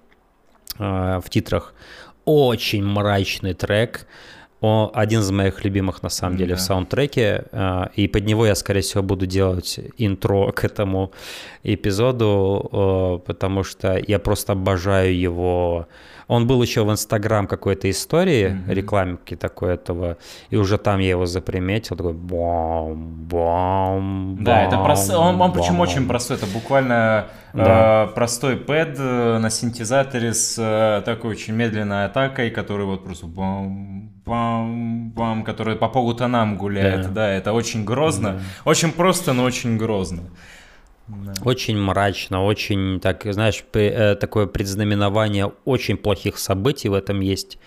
а, 0.79 1.21
в 1.21 1.31
титрах, 1.31 1.75
очень 2.25 2.85
мрачный 2.85 3.55
трек. 3.55 4.07
Он 4.61 4.91
один 4.93 5.21
из 5.21 5.31
моих 5.31 5.65
любимых, 5.65 6.03
на 6.03 6.09
самом 6.09 6.37
деле, 6.37 6.55
да. 6.55 6.57
в 6.57 6.61
саундтреке. 6.61 7.45
А, 7.53 7.91
и 7.95 8.09
под 8.09 8.25
него 8.25 8.47
я, 8.47 8.57
скорее 8.57 8.81
всего, 8.81 9.05
буду 9.05 9.27
делать 9.27 9.79
интро 9.97 10.51
к 10.51 10.65
этому 10.65 11.13
эпизоду, 11.63 13.23
потому 13.25 13.63
что 13.63 13.97
я 14.05 14.19
просто 14.19 14.55
обожаю 14.55 15.17
его 15.17 15.87
он 16.29 16.47
был 16.47 16.63
еще 16.63 16.85
в 16.85 16.91
Инстаграм 16.91 17.47
какой-то 17.47 17.91
истории, 17.91 18.51
mm-hmm. 18.51 18.75
рекламки 18.75 19.35
такой 19.35 19.75
этого, 19.75 20.19
и 20.51 20.57
уже 20.57 20.77
там 20.77 21.01
я 21.01 21.09
его 21.09 21.27
заприметил, 21.27 21.97
такой 21.97 22.13
бом, 22.13 23.25
бом, 23.25 24.37
Да, 24.41 24.63
это 24.63 24.77
просто, 24.77 25.19
он, 25.19 25.41
он 25.41 25.53
причем 25.53 25.81
очень 25.81 26.07
простой, 26.07 26.37
это 26.37 26.47
буквально 26.47 27.29
да. 27.55 28.09
э, 28.11 28.15
простой 28.15 28.57
пэд 28.57 28.97
э, 28.99 29.39
на 29.39 29.49
синтезаторе 29.49 30.35
с 30.35 30.57
э, 30.59 31.03
такой 31.05 31.31
очень 31.31 31.55
медленной 31.55 32.05
атакой, 32.05 32.51
который 32.51 32.85
вот 32.85 33.05
просто 33.05 33.27
бом, 33.27 34.11
бом, 34.27 35.13
пам, 35.17 35.45
который 35.45 35.77
по 35.77 35.89
полутонам 35.89 36.59
гуляет, 36.59 37.07
да, 37.07 37.09
да 37.09 37.29
это 37.31 37.55
очень 37.55 37.85
грозно, 37.85 38.33
да. 38.33 38.41
очень 38.71 38.93
просто, 38.93 39.33
но 39.33 39.45
очень 39.45 39.79
грозно. 39.79 40.25
Да. 41.09 41.33
Очень 41.45 41.79
мрачно, 41.79 42.45
очень, 42.45 43.01
так, 43.01 43.23
знаешь, 43.25 43.65
э, 43.73 44.15
такое 44.17 44.47
предзнаменование 44.47 45.53
очень 45.65 45.97
плохих 45.97 46.39
событий 46.39 46.89
в 46.89 46.95
этом 46.95 47.21
есть. 47.21 47.59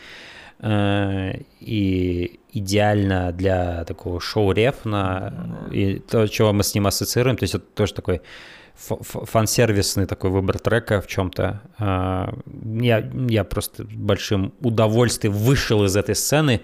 Э, 0.59 1.33
и 1.59 2.39
идеально 2.53 3.31
для 3.31 3.83
такого 3.85 4.21
шоу 4.21 4.51
Рефна, 4.51 5.67
и 5.71 5.95
то, 5.99 6.27
чего 6.27 6.53
мы 6.53 6.63
с 6.63 6.75
ним 6.75 6.85
ассоциируем, 6.85 7.35
то 7.35 7.43
есть 7.43 7.55
это 7.55 7.65
тоже 7.65 7.93
такой 7.93 8.21
фан-сервисный 8.75 10.05
такой 10.05 10.29
выбор 10.29 10.59
трека 10.59 11.01
в 11.01 11.07
чем-то. 11.07 11.61
Э, 11.79 12.27
я, 12.79 13.11
я 13.27 13.43
просто 13.43 13.85
большим 13.85 14.53
удовольствием 14.61 15.33
вышел 15.33 15.83
из 15.83 15.95
этой 15.95 16.13
сцены, 16.13 16.61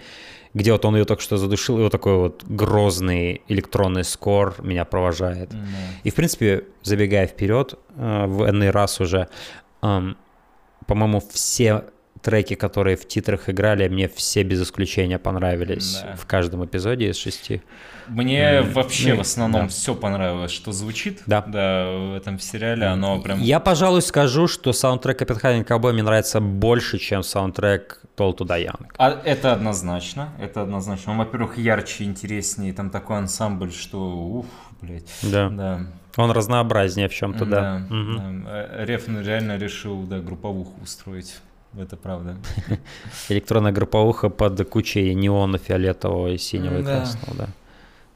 где 0.54 0.72
вот 0.72 0.86
он 0.86 0.96
ее 0.96 1.06
только 1.06 1.22
что 1.22 1.38
задушил, 1.38 1.80
и 1.80 1.84
вот 1.84 1.92
такой 1.92 2.18
вот 2.18 2.44
грозный 2.46 3.42
электронный 3.48 4.04
скор 4.04 4.56
меня 4.60 4.86
провожает. 4.86 5.54
Mm-hmm. 5.54 6.02
И, 6.04 6.10
в 6.10 6.16
принципе, 6.16 6.64
забегая 6.84 7.28
вперед, 7.28 7.76
э, 7.96 8.26
в 8.28 8.50
энный 8.50 8.72
раз 8.72 9.00
уже, 9.00 9.28
по-моему, 9.80 11.22
все 11.32 11.84
треки, 12.28 12.56
которые 12.56 12.98
в 12.98 13.08
титрах 13.08 13.48
играли, 13.48 13.88
мне 13.88 14.10
все 14.10 14.44
без 14.44 14.62
исключения 14.62 15.18
понравились 15.18 16.02
да. 16.04 16.18
в 16.18 16.26
каждом 16.26 16.66
эпизоде 16.66 17.10
из 17.10 17.16
шести. 17.16 17.62
Мне 18.10 18.42
mm. 18.42 18.74
вообще 18.74 19.12
ну, 19.12 19.20
в 19.20 19.22
основном 19.22 19.62
да. 19.62 19.68
все 19.70 19.96
понравилось, 19.96 20.52
что 20.52 20.74
звучит 20.74 21.22
да. 21.26 21.42
Да, 21.48 21.86
в 21.90 22.18
этом 22.18 22.38
сериале. 22.38 22.86
Оно 22.86 23.22
прям... 23.22 23.40
Я, 23.40 23.62
пожалуй, 23.62 24.02
скажу, 24.02 24.50
что 24.50 24.74
саундтрек 24.74 25.20
Копенгаген 25.20 25.64
Ковбой 25.64 25.94
мне 25.94 26.04
нравится 26.04 26.42
больше, 26.42 26.98
чем 26.98 27.24
саундтрек 27.24 28.02
Тол 28.18 28.34
Туда 28.34 28.58
Янг. 28.58 28.94
А 28.98 29.10
это 29.24 29.54
однозначно. 29.54 30.34
Это 30.38 30.64
однозначно. 30.64 31.14
Он, 31.14 31.20
во-первых, 31.20 31.58
ярче, 31.58 32.04
интереснее. 32.04 32.74
Там 32.74 32.90
такой 32.90 33.20
ансамбль, 33.20 33.72
что 33.72 34.00
уф, 34.00 34.48
блядь. 34.82 35.10
Да. 35.22 35.50
да. 35.50 35.88
Он 36.18 36.32
разнообразнее 36.32 37.08
в 37.08 37.14
чем-то, 37.14 37.46
да. 37.46 37.86
да. 37.90 37.96
Угу. 37.96 38.44
да. 38.44 38.84
Рефн 38.84 39.20
реально 39.20 39.58
решил, 39.58 40.04
да, 40.04 40.20
групповуху 40.20 40.82
устроить. 40.82 41.38
Это 41.78 41.96
правда. 41.98 42.38
Электронная 43.30 43.72
групповуха 43.72 44.30
под 44.30 44.68
кучей 44.70 45.14
неона 45.14 45.58
фиолетового 45.58 46.30
и 46.30 46.38
синего 46.38 46.80
и 46.80 46.84
красного, 46.84 47.38
да. 47.38 47.50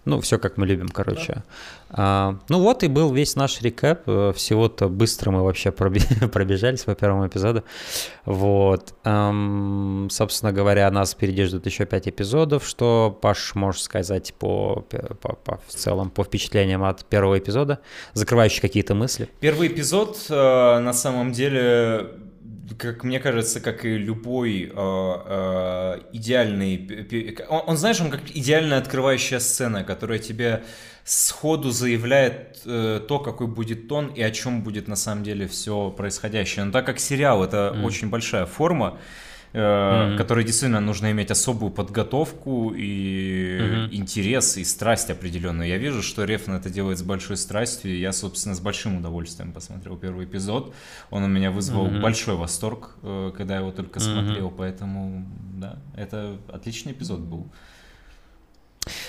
Ну, 0.04 0.20
все 0.20 0.40
как 0.40 0.58
мы 0.58 0.66
любим, 0.66 0.90
короче. 0.90 1.34
Да. 1.34 1.44
А, 1.92 2.40
ну 2.50 2.60
вот 2.60 2.82
и 2.84 2.88
был 2.88 3.14
весь 3.14 3.36
наш 3.36 3.62
рекэп. 3.62 4.02
Э, 4.08 4.34
всего-то 4.36 4.90
быстро 4.90 5.30
мы 5.30 5.44
вообще 5.44 5.72
пробежались 5.72 6.84
по 6.84 6.96
первому 6.96 7.28
эпизоду. 7.28 7.64
Вот. 8.26 8.96
Эм, 9.04 10.08
собственно 10.10 10.52
говоря, 10.52 10.90
нас 10.90 11.14
впереди 11.14 11.44
ждут 11.44 11.68
еще 11.68 11.86
пять 11.86 12.08
эпизодов. 12.08 12.66
Что, 12.66 13.16
Паш, 13.22 13.54
можешь 13.54 13.84
сказать 13.84 14.34
по, 14.40 14.84
по, 15.22 15.36
по, 15.36 15.60
в 15.68 15.72
целом 15.72 16.10
по 16.10 16.24
впечатлениям 16.24 16.84
от 16.84 17.06
первого 17.06 17.38
эпизода? 17.38 17.80
Закрывающие 18.14 18.62
какие-то 18.62 18.96
мысли? 18.96 19.30
Первый 19.40 19.68
эпизод, 19.68 20.18
э, 20.30 20.80
на 20.80 20.94
самом 20.94 21.32
деле, 21.32 22.10
как 22.78 23.04
мне 23.04 23.20
кажется, 23.20 23.60
как 23.60 23.86
и 23.86 23.98
любой 23.98 24.64
э, 24.64 24.72
э, 24.76 26.00
идеальный... 26.14 27.46
Он, 27.50 27.62
он, 27.68 27.78
знаешь, 27.78 28.02
он 28.02 28.12
как 28.12 28.22
идеальная 28.34 28.78
открывающая 28.78 29.40
сцена, 29.40 29.84
которая 29.84 30.20
тебе 30.20 30.64
сходу 31.04 31.72
заявляет 31.72 32.60
э, 32.66 33.02
то, 33.08 33.20
какой 33.20 33.48
будет 33.48 33.88
тон 33.88 34.08
и 34.08 34.22
о 34.22 34.32
чем 34.32 34.62
будет 34.62 34.88
на 34.88 34.96
самом 34.96 35.24
деле 35.24 35.48
все 35.48 35.90
происходящее. 35.90 36.66
Но 36.66 36.72
так 36.72 36.86
как 36.86 37.00
сериал— 37.00 37.44
это 37.46 37.74
mm. 37.76 37.84
очень 37.84 38.10
большая 38.10 38.46
форма, 38.46 38.98
mm-hmm. 39.54 40.18
которой 40.18 40.44
действительно 40.44 40.80
нужно 40.80 41.12
иметь 41.12 41.32
особую 41.32 41.72
подготовку 41.72 42.74
и 42.76 43.58
mm-hmm. 43.60 43.90
интерес 43.92 44.58
и 44.58 44.64
страсть 44.64 45.10
определенную. 45.10 45.68
Я 45.68 45.78
вижу, 45.78 46.02
что 46.02 46.24
Рефн 46.24 46.54
это 46.54 46.70
делает 46.70 47.00
с 47.00 47.04
большой 47.04 47.38
страстью, 47.38 47.92
и 47.92 48.00
я, 48.00 48.14
собственно, 48.14 48.56
с 48.56 48.60
большим 48.60 48.98
удовольствием 48.98 49.52
посмотрел 49.52 49.98
первый 49.98 50.26
эпизод. 50.26 50.74
Он 51.10 51.24
у 51.24 51.28
меня 51.28 51.52
вызвал 51.52 51.88
mm-hmm. 51.88 52.02
большой 52.02 52.36
восторг, 52.36 52.96
э, 53.04 53.32
когда 53.36 53.56
я 53.56 53.60
его 53.62 53.72
только 53.72 54.00
mm-hmm. 54.00 54.26
смотрел, 54.26 54.52
поэтому, 54.52 55.26
да, 55.56 55.78
это 55.96 56.38
отличный 56.48 56.94
эпизод 56.94 57.20
был. 57.20 57.48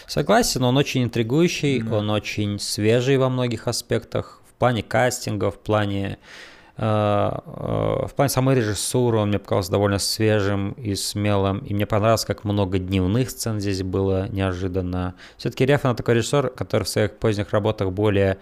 Согласен, 0.06 0.62
он 0.64 0.76
очень 0.76 1.04
интригующий, 1.04 1.78
mm-hmm. 1.78 1.96
он 1.96 2.10
очень 2.10 2.58
свежий 2.58 3.16
во 3.16 3.30
многих 3.30 3.68
аспектах, 3.68 4.42
в 4.50 4.54
плане 4.54 4.82
кастинга, 4.82 5.50
в 5.50 5.58
плане 5.58 6.18
Э, 6.18 6.18
э, 6.18 6.61
в 6.76 8.10
плане 8.16 8.28
самой 8.30 8.56
режиссуры 8.56 9.18
он 9.18 9.28
мне 9.28 9.38
показался 9.38 9.70
довольно 9.72 9.98
свежим 9.98 10.72
и 10.72 10.94
смелым, 10.94 11.58
и 11.58 11.74
мне 11.74 11.86
понравилось, 11.86 12.24
как 12.24 12.44
много 12.44 12.78
дневных 12.78 13.30
сцен 13.30 13.60
здесь 13.60 13.82
было 13.82 14.28
неожиданно. 14.28 15.14
Все-таки 15.36 15.66
Рефан 15.66 15.96
такой 15.96 16.14
режиссер, 16.14 16.48
который 16.50 16.84
в 16.84 16.88
своих 16.88 17.18
поздних 17.18 17.50
работах 17.50 17.92
более 17.92 18.38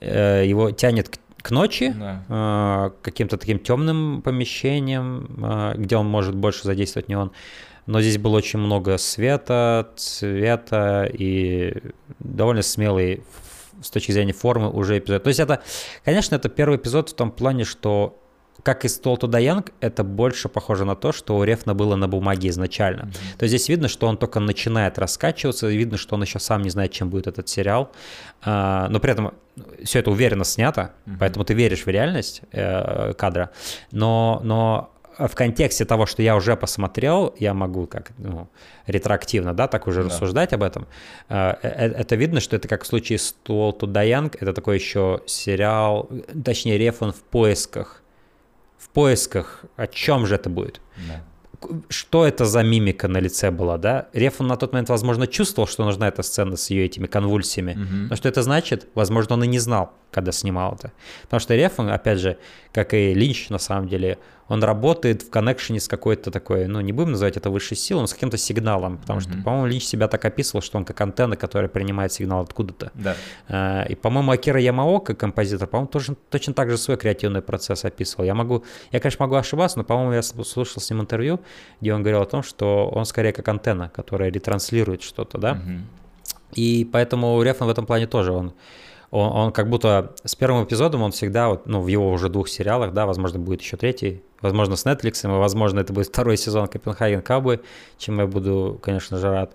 э, 0.00 0.44
его 0.46 0.70
тянет 0.70 1.08
к 1.08 1.18
к 1.42 1.50
ночи, 1.50 1.94
да. 1.96 2.92
каким-то 3.02 3.36
таким 3.36 3.58
темным 3.58 4.22
помещением, 4.22 5.72
где 5.76 5.96
он 5.96 6.06
может 6.06 6.34
больше 6.34 6.64
задействовать 6.64 7.08
не 7.08 7.16
он. 7.16 7.30
Но 7.86 8.02
здесь 8.02 8.18
было 8.18 8.36
очень 8.36 8.58
много 8.58 8.98
света, 8.98 9.88
цвета 9.96 11.08
и 11.10 11.74
довольно 12.18 12.62
смелый 12.62 13.22
с 13.82 13.90
точки 13.90 14.12
зрения 14.12 14.32
формы 14.32 14.70
уже 14.70 14.98
эпизод. 14.98 15.22
То 15.22 15.28
есть 15.28 15.40
это, 15.40 15.62
конечно, 16.04 16.34
это 16.34 16.48
первый 16.48 16.76
эпизод 16.76 17.10
в 17.10 17.14
том 17.14 17.30
плане, 17.30 17.64
что 17.64 18.18
как 18.62 18.84
и 18.84 18.88
Стол 18.88 19.16
Туда 19.16 19.38
Янг, 19.38 19.72
это 19.80 20.04
больше 20.04 20.48
похоже 20.48 20.84
на 20.84 20.96
то, 20.96 21.12
что 21.12 21.36
у 21.36 21.44
Рефна 21.44 21.74
было 21.74 21.96
на 21.96 22.08
бумаге 22.08 22.48
изначально. 22.48 23.02
Mm-hmm. 23.02 23.38
То 23.38 23.44
есть 23.44 23.54
здесь 23.54 23.68
видно, 23.68 23.88
что 23.88 24.06
он 24.06 24.16
только 24.16 24.40
начинает 24.40 24.98
раскачиваться, 24.98 25.68
видно, 25.68 25.96
что 25.96 26.16
он 26.16 26.22
еще 26.22 26.38
сам 26.38 26.62
не 26.62 26.70
знает, 26.70 26.92
чем 26.92 27.08
будет 27.08 27.26
этот 27.26 27.48
сериал. 27.48 27.92
А, 28.42 28.88
но 28.88 29.00
при 29.00 29.12
этом 29.12 29.34
все 29.84 30.00
это 30.00 30.10
уверенно 30.10 30.44
снято, 30.44 30.92
mm-hmm. 31.06 31.16
поэтому 31.20 31.44
ты 31.44 31.54
веришь 31.54 31.86
в 31.86 31.88
реальность 31.88 32.42
э, 32.52 33.12
кадра. 33.14 33.50
Но, 33.92 34.40
но 34.42 34.90
в 35.18 35.34
контексте 35.34 35.84
того, 35.84 36.06
что 36.06 36.22
я 36.22 36.36
уже 36.36 36.56
посмотрел, 36.56 37.34
я 37.38 37.54
могу 37.54 37.86
как 37.86 38.12
ну, 38.18 38.48
ретроактивно, 38.86 39.54
да, 39.54 39.66
так 39.66 39.86
уже 39.86 40.02
да. 40.02 40.08
рассуждать 40.08 40.52
об 40.52 40.62
этом. 40.62 40.86
Э, 41.28 41.54
э, 41.62 41.86
это 41.88 42.16
видно, 42.16 42.40
что 42.40 42.56
это 42.56 42.68
как 42.68 42.84
в 42.84 42.86
случае 42.86 43.18
с 43.18 43.32
Туол 43.42 43.72
Тудаян, 43.72 44.30
это 44.38 44.52
такой 44.52 44.76
еще 44.76 45.20
сериал, 45.26 46.08
точнее, 46.44 46.78
Рефон 46.78 47.12
в 47.12 47.22
поисках. 47.22 48.02
В 48.78 48.90
поисках, 48.90 49.64
о 49.76 49.86
чем 49.88 50.26
же 50.26 50.36
это 50.36 50.48
будет? 50.48 50.80
Да 51.08 51.24
что 51.88 52.26
это 52.26 52.44
за 52.44 52.62
мимика 52.62 53.08
на 53.08 53.18
лице 53.18 53.50
была, 53.50 53.78
да? 53.78 54.08
Рефон 54.12 54.46
на 54.46 54.56
тот 54.56 54.72
момент, 54.72 54.88
возможно, 54.88 55.26
чувствовал, 55.26 55.66
что 55.66 55.84
нужна 55.84 56.08
эта 56.08 56.22
сцена 56.22 56.56
с 56.56 56.70
ее 56.70 56.84
этими 56.84 57.06
конвульсиями. 57.06 57.72
Угу. 57.72 58.08
Но 58.10 58.16
что 58.16 58.28
это 58.28 58.42
значит? 58.42 58.86
Возможно, 58.94 59.34
он 59.34 59.44
и 59.44 59.46
не 59.46 59.58
знал, 59.58 59.92
когда 60.10 60.32
снимал 60.32 60.74
это. 60.74 60.92
Потому 61.22 61.40
что 61.40 61.54
Рефон, 61.54 61.90
опять 61.90 62.18
же, 62.18 62.38
как 62.72 62.94
и 62.94 63.12
Линч, 63.14 63.48
на 63.50 63.58
самом 63.58 63.88
деле, 63.88 64.18
он 64.48 64.64
работает 64.64 65.22
в 65.22 65.30
коннекшене 65.30 65.78
с 65.78 65.88
какой-то 65.88 66.30
такой, 66.30 66.66
ну, 66.66 66.80
не 66.80 66.92
будем 66.92 67.12
называть 67.12 67.36
это 67.36 67.50
высшей 67.50 67.76
силой, 67.76 68.02
но 68.02 68.06
с 68.06 68.14
каким-то 68.14 68.38
сигналом, 68.38 68.96
потому 68.98 69.20
mm-hmm. 69.20 69.32
что, 69.32 69.42
по-моему, 69.42 69.66
Линч 69.66 69.84
себя 69.84 70.08
так 70.08 70.24
описывал, 70.24 70.62
что 70.62 70.78
он 70.78 70.84
как 70.84 71.00
антенна, 71.00 71.36
которая 71.36 71.68
принимает 71.68 72.12
сигнал 72.12 72.42
откуда-то. 72.42 72.90
Да. 72.94 73.14
А, 73.48 73.84
и, 73.84 73.94
по-моему, 73.94 74.32
Акира 74.32 74.60
Ямаока, 74.60 75.14
композитор, 75.14 75.68
по-моему, 75.68 75.88
тоже, 75.88 76.16
точно 76.30 76.54
так 76.54 76.70
же 76.70 76.78
свой 76.78 76.96
креативный 76.96 77.42
процесс 77.42 77.84
описывал. 77.84 78.24
Я 78.24 78.34
могу, 78.34 78.64
я, 78.90 79.00
конечно, 79.00 79.24
могу 79.24 79.36
ошибаться, 79.36 79.78
но, 79.78 79.84
по-моему, 79.84 80.12
я 80.12 80.22
слушал 80.22 80.80
с 80.80 80.90
ним 80.90 81.02
интервью, 81.02 81.40
где 81.80 81.92
он 81.92 82.02
говорил 82.02 82.22
о 82.22 82.26
том, 82.26 82.42
что 82.42 82.88
он 82.88 83.04
скорее 83.04 83.32
как 83.32 83.46
антенна, 83.48 83.90
которая 83.90 84.30
ретранслирует 84.30 85.02
что-то, 85.02 85.38
да. 85.38 85.52
Mm-hmm. 85.52 85.80
И 86.54 86.88
поэтому 86.90 87.42
Рефн 87.42 87.64
в 87.64 87.68
этом 87.68 87.84
плане 87.84 88.06
тоже 88.06 88.32
он 88.32 88.54
он, 89.10 89.32
он 89.32 89.52
как 89.52 89.68
будто 89.70 90.14
с 90.24 90.34
первым 90.34 90.64
эпизодом 90.64 91.02
он 91.02 91.12
всегда, 91.12 91.48
вот, 91.48 91.66
ну, 91.66 91.80
в 91.80 91.86
его 91.86 92.10
уже 92.10 92.28
двух 92.28 92.48
сериалах, 92.48 92.92
да, 92.92 93.06
возможно, 93.06 93.38
будет 93.38 93.62
еще 93.62 93.76
третий, 93.76 94.22
возможно, 94.40 94.76
с 94.76 94.84
Netflix, 94.84 95.24
и, 95.24 95.28
возможно, 95.28 95.80
это 95.80 95.92
будет 95.92 96.06
второй 96.12 96.36
сезон 96.36 96.68
Копенгаген 96.68 97.22
Кабы, 97.22 97.60
чем 97.98 98.18
я 98.20 98.26
буду, 98.26 98.78
конечно 98.82 99.18
же, 99.18 99.30
рад. 99.30 99.54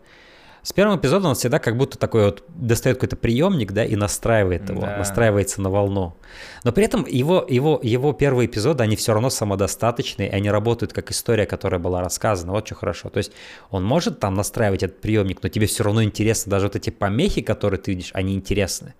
С 0.63 0.71
первым 0.71 0.97
эпизодом 0.97 1.31
он 1.31 1.35
всегда 1.35 1.59
как 1.59 1.75
будто 1.75 1.97
такой 1.97 2.23
вот 2.23 2.43
достает 2.47 2.95
какой-то 2.95 3.17
приемник, 3.17 3.73
да, 3.73 3.83
и 3.83 3.97
настраивает 3.97 4.69
его, 4.69 4.81
да. 4.81 4.97
настраивается 4.97 5.61
на 5.61 5.69
волну. 5.69 6.15
Но 6.63 6.71
при 6.71 6.85
этом 6.85 7.05
его, 7.05 7.45
его, 7.49 7.81
его 7.83 8.13
первые 8.13 8.47
эпизоды, 8.47 8.81
они 8.81 8.95
все 8.95 9.11
равно 9.11 9.29
самодостаточные, 9.29 10.29
и 10.29 10.31
они 10.31 10.49
работают 10.49 10.93
как 10.93 11.11
история, 11.11 11.45
которая 11.45 11.81
была 11.81 11.99
рассказана. 11.99 12.53
Вот 12.53 12.65
что 12.65 12.75
хорошо. 12.75 13.09
То 13.09 13.17
есть 13.17 13.33
он 13.71 13.83
может 13.83 14.21
там 14.21 14.35
настраивать 14.35 14.83
этот 14.83 15.01
приемник, 15.01 15.43
но 15.43 15.49
тебе 15.49 15.65
все 15.65 15.83
равно 15.83 16.01
интересно, 16.01 16.51
даже 16.51 16.67
вот 16.67 16.77
эти 16.77 16.91
помехи, 16.91 17.41
которые 17.41 17.81
ты 17.81 17.91
видишь, 17.91 18.11
они 18.13 18.33
интересны. 18.33 18.93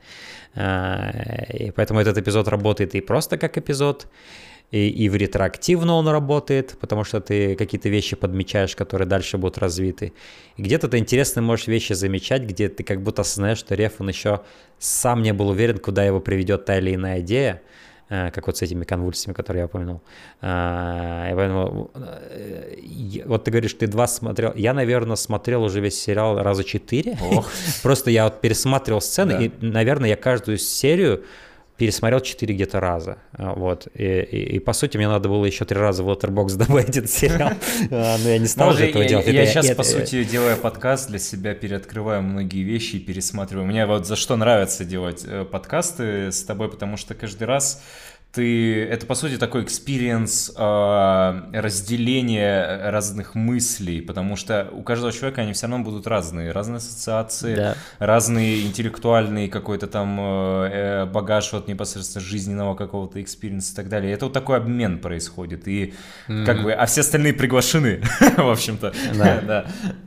А, 0.56 1.12
и 1.50 1.72
поэтому 1.72 2.02
этот 2.02 2.18
эпизод 2.18 2.50
работает 2.50 2.94
и 2.94 3.00
просто 3.00 3.38
как 3.38 3.58
эпизод, 3.58 4.08
и, 4.74 4.90
и 4.90 5.10
в 5.10 5.16
ретроактивно 5.16 5.94
он 5.94 6.08
работает, 6.08 6.76
потому 6.80 7.04
что 7.04 7.22
ты 7.22 7.56
какие-то 7.56 7.90
вещи 7.90 8.16
подмечаешь, 8.16 8.76
которые 8.76 9.08
дальше 9.08 9.38
будут 9.38 9.60
развиты. 9.60 10.14
И 10.58 10.64
где-то 10.64 10.88
ты 10.88 10.98
интересно 10.98 11.44
можешь 11.44 11.68
вещи 11.68 11.94
замечать, 11.94 12.42
где 12.42 12.70
ты 12.70 12.84
как 12.84 13.04
будто 13.04 13.22
осознаешь, 13.22 13.60
что 13.60 13.76
Реф, 13.76 13.94
он 14.00 14.10
еще 14.10 14.42
сам 14.80 15.22
не 15.22 15.32
был 15.32 15.50
уверен, 15.50 15.78
куда 15.78 16.04
его 16.04 16.20
приведет 16.20 16.66
та 16.66 16.80
или 16.80 16.96
иная 16.96 17.20
идея. 17.20 17.62
Э, 18.10 18.32
как 18.32 18.48
вот 18.48 18.58
с 18.58 18.64
этими 18.64 18.84
конвульсиями, 18.84 19.36
которые 19.36 19.62
я 19.62 19.66
упомянул. 19.66 20.02
Э, 20.42 21.32
и 21.32 21.36
поэтому, 21.36 21.92
вот 23.26 23.44
ты 23.44 23.52
говоришь, 23.52 23.74
ты 23.76 23.86
два 23.86 24.08
смотрел. 24.08 24.54
Я, 24.56 24.74
наверное, 24.74 25.18
смотрел 25.18 25.64
уже 25.64 25.82
весь 25.82 26.02
сериал 26.02 26.42
раза 26.42 26.64
четыре. 26.64 27.16
Просто 27.84 28.10
я 28.10 28.24
вот 28.24 28.42
пересматривал 28.42 29.02
сцены, 29.02 29.46
и, 29.46 29.66
наверное, 29.66 30.10
я 30.10 30.16
каждую 30.16 30.58
серию 30.58 31.24
пересмотрел 31.78 32.20
4 32.20 32.54
где-то 32.54 32.80
раза. 32.80 33.18
А, 33.34 33.54
вот. 33.54 33.88
И, 33.96 34.04
и, 34.04 34.56
и, 34.56 34.60
по 34.60 34.74
сути, 34.74 34.98
мне 34.98 35.08
надо 35.08 35.30
было 35.30 35.46
еще 35.46 35.66
три 35.66 35.78
раза 35.78 36.04
в 36.04 36.10
Letterboxd 36.10 36.58
добавить 36.68 36.98
этот 36.98 37.10
сериал. 37.10 37.52
А, 37.92 38.18
но 38.18 38.30
я 38.30 38.38
не 38.38 38.48
стал 38.48 38.74
же 38.74 38.88
этого 38.88 39.06
делать. 39.06 39.28
Я 39.28 39.46
сейчас, 39.46 39.70
по 39.72 39.84
сути, 39.84 40.24
делая 40.24 40.56
подкаст 40.56 41.10
для 41.10 41.20
себя, 41.20 41.54
переоткрываю 41.54 42.22
многие 42.22 42.64
вещи 42.64 42.98
и 42.98 43.00
пересматриваю. 43.00 43.66
Мне 43.66 43.86
вот 43.86 44.06
за 44.06 44.16
что 44.16 44.36
нравится 44.36 44.86
делать 44.86 45.24
э, 45.26 45.46
подкасты 45.46 46.32
с 46.32 46.44
тобой, 46.44 46.70
потому 46.70 46.98
что 46.98 47.16
каждый 47.16 47.46
раз 47.46 47.82
ты 48.34 48.84
это 48.84 49.06
по 49.06 49.14
сути 49.14 49.38
такой 49.38 49.64
experience 49.64 50.54
э, 50.58 51.42
разделения 51.54 52.90
разных 52.90 53.36
мыслей, 53.36 54.02
потому 54.02 54.36
что 54.36 54.70
у 54.74 54.82
каждого 54.82 55.12
человека 55.14 55.42
они 55.42 55.54
все 55.54 55.68
равно 55.68 55.86
будут 55.86 56.08
разные, 56.08 56.52
разные 56.52 56.78
ассоциации, 56.78 57.56
да. 57.56 57.76
разный 58.00 58.64
интеллектуальный 58.64 59.50
какой-то 59.50 59.86
там 59.86 60.18
э, 60.20 60.70
э, 60.72 61.06
багаж 61.06 61.54
вот 61.54 61.68
непосредственно 61.68 62.26
жизненного 62.26 62.74
какого-то 62.74 63.22
experience 63.22 63.69
а 63.69 63.74
и 63.74 63.76
так 63.76 63.88
далее. 63.88 64.12
Это 64.12 64.26
вот 64.26 64.34
такой 64.34 64.58
обмен 64.58 64.98
происходит 64.98 65.68
и 65.68 65.94
mm-hmm. 66.28 66.46
как 66.46 66.64
бы, 66.64 66.74
а 66.74 66.88
все 66.88 67.02
остальные 67.02 67.34
приглашены, 67.34 68.02
в 68.38 68.50
общем-то. 68.50 68.94
Да. 69.14 69.66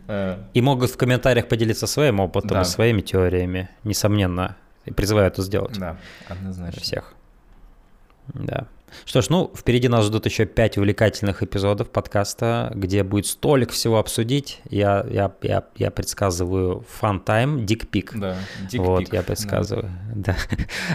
Э. 0.09 0.39
И 0.53 0.61
могут 0.61 0.91
в 0.91 0.97
комментариях 0.97 1.47
поделиться 1.47 1.87
своим 1.87 2.21
опытом 2.21 2.61
и 2.61 2.65
своими 2.65 3.03
теориями, 3.03 3.69
несомненно. 3.85 4.57
И 4.85 4.93
призываю 4.93 5.29
это 5.29 5.43
сделать. 5.43 5.79
Да, 5.79 5.97
однозначно. 6.29 6.81
Всех. 6.81 7.16
Да. 8.35 8.67
Что 9.05 9.21
ж, 9.21 9.29
ну, 9.31 9.53
впереди 9.55 9.89
нас 9.89 10.05
ждут 10.05 10.27
еще 10.27 10.47
пять 10.47 10.79
увлекательных 10.79 11.43
эпизодов 11.43 11.91
подкаста, 11.91 12.73
где 12.75 13.03
будет 13.03 13.27
столик 13.27 13.71
всего 13.71 13.99
обсудить. 13.99 14.61
Я, 14.71 15.05
я, 15.11 15.33
я, 15.43 15.65
я 15.77 15.91
предсказываю 15.91 16.85
dick 17.03 17.89
pic. 17.91 18.11
Да, 18.15 18.37
dick 18.71 18.83
Вот, 18.83 19.03
pic, 19.03 19.09
я 19.13 19.23
предсказываю, 19.23 19.91
да. 20.15 20.37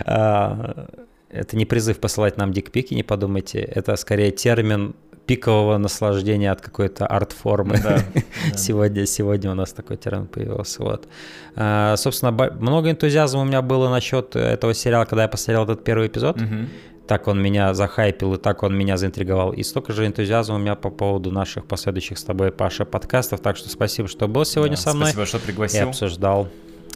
да. 0.06 0.88
Это 1.30 1.56
не 1.56 1.66
призыв 1.66 2.00
посылать 2.00 2.38
нам 2.38 2.52
дикпики, 2.52 2.94
не 2.94 3.04
подумайте. 3.04 3.60
Это 3.60 3.96
скорее 3.96 4.32
термин 4.32 4.96
пикового 5.26 5.78
наслаждения 5.78 6.52
от 6.52 6.60
какой-то 6.60 7.08
арт-формы. 7.08 7.80
Да, 7.82 8.00
да. 8.52 8.58
сегодня, 8.58 9.06
сегодня 9.06 9.52
у 9.52 9.54
нас 9.54 9.72
такой 9.72 9.96
термин 9.96 10.28
появился. 10.28 10.84
Вот. 10.84 11.08
А, 11.56 11.96
собственно, 11.96 12.32
много 12.32 12.92
энтузиазма 12.92 13.42
у 13.42 13.46
меня 13.46 13.62
было 13.62 13.90
насчет 13.90 14.36
этого 14.36 14.74
сериала, 14.74 15.06
когда 15.06 15.24
я 15.24 15.28
посмотрел 15.30 15.64
этот 15.64 15.86
первый 15.86 16.08
эпизод. 16.08 16.42
Угу 16.42 16.68
так 17.12 17.28
он 17.28 17.42
меня 17.42 17.74
захайпил 17.74 18.36
и 18.36 18.38
так 18.38 18.64
он 18.64 18.74
меня 18.74 18.96
заинтриговал. 18.96 19.52
И 19.52 19.64
столько 19.64 19.92
же 19.92 20.08
энтузиазма 20.08 20.56
у 20.56 20.60
меня 20.60 20.76
по 20.76 20.90
поводу 20.90 21.30
наших 21.30 21.66
последующих 21.66 22.18
с 22.18 22.24
тобой, 22.24 22.54
Паша, 22.54 22.86
подкастов. 22.86 23.42
Так 23.42 23.58
что 23.58 23.68
спасибо, 23.68 24.08
что 24.08 24.30
был 24.30 24.46
сегодня 24.46 24.78
да, 24.78 24.82
со 24.82 24.94
мной. 24.94 25.08
Спасибо, 25.08 25.26
что 25.26 25.40
пригласил. 25.40 25.88
И 25.88 25.90
обсуждал. 25.90 26.48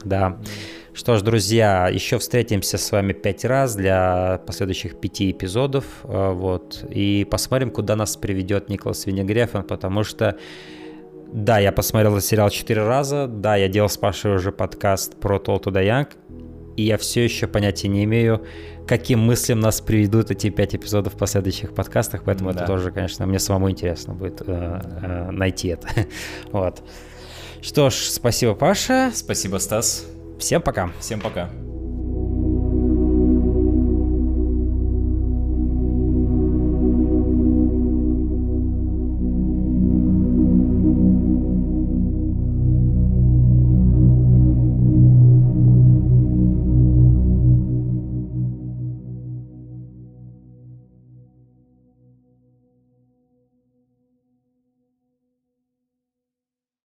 Да. 0.05 0.37
Что 0.93 1.17
ж, 1.17 1.21
друзья, 1.21 1.89
еще 1.89 2.17
встретимся 2.17 2.77
с 2.77 2.91
вами 2.93 3.11
пять 3.11 3.43
раз 3.43 3.75
для 3.75 4.39
последующих 4.47 5.01
пяти 5.01 5.31
эпизодов. 5.31 5.83
Э, 6.05 6.31
вот. 6.31 6.85
И 6.89 7.27
посмотрим, 7.29 7.69
куда 7.69 7.97
нас 7.97 8.15
приведет 8.15 8.69
Николас 8.69 9.05
Винегрефен, 9.05 9.63
потому 9.63 10.05
что 10.05 10.37
да, 11.33 11.59
я 11.59 11.73
посмотрел 11.73 12.13
этот 12.13 12.23
сериал 12.23 12.49
четыре 12.51 12.83
раза. 12.83 13.27
Да, 13.27 13.57
я 13.57 13.67
делал 13.67 13.89
с 13.89 13.97
Пашей 13.97 14.33
уже 14.33 14.53
подкаст 14.53 15.17
про 15.19 15.39
Тол 15.39 15.59
Туда 15.59 15.81
Янг. 15.81 16.11
И 16.75 16.83
я 16.83 16.97
все 16.97 17.23
еще 17.23 17.47
понятия 17.47 17.87
не 17.87 18.03
имею, 18.03 18.45
каким 18.87 19.19
мыслям 19.19 19.59
нас 19.59 19.81
приведут 19.81 20.31
эти 20.31 20.49
пять 20.49 20.75
эпизодов 20.75 21.13
в 21.13 21.17
последующих 21.17 21.73
подкастах, 21.73 22.23
поэтому 22.23 22.51
да. 22.51 22.59
это 22.59 22.67
тоже, 22.67 22.91
конечно, 22.91 23.25
мне 23.25 23.39
самому 23.39 23.71
интересно 23.71 24.13
будет 24.13 24.41
э, 24.41 24.45
э, 24.47 25.31
найти 25.31 25.69
это. 25.69 25.87
вот. 26.51 26.83
Что 27.61 27.89
ж, 27.89 27.93
спасибо, 27.93 28.53
Паша. 28.55 29.11
Спасибо, 29.13 29.57
Стас. 29.57 30.05
Всем 30.39 30.61
пока. 30.61 30.91
Всем 30.99 31.19
пока. 31.19 31.49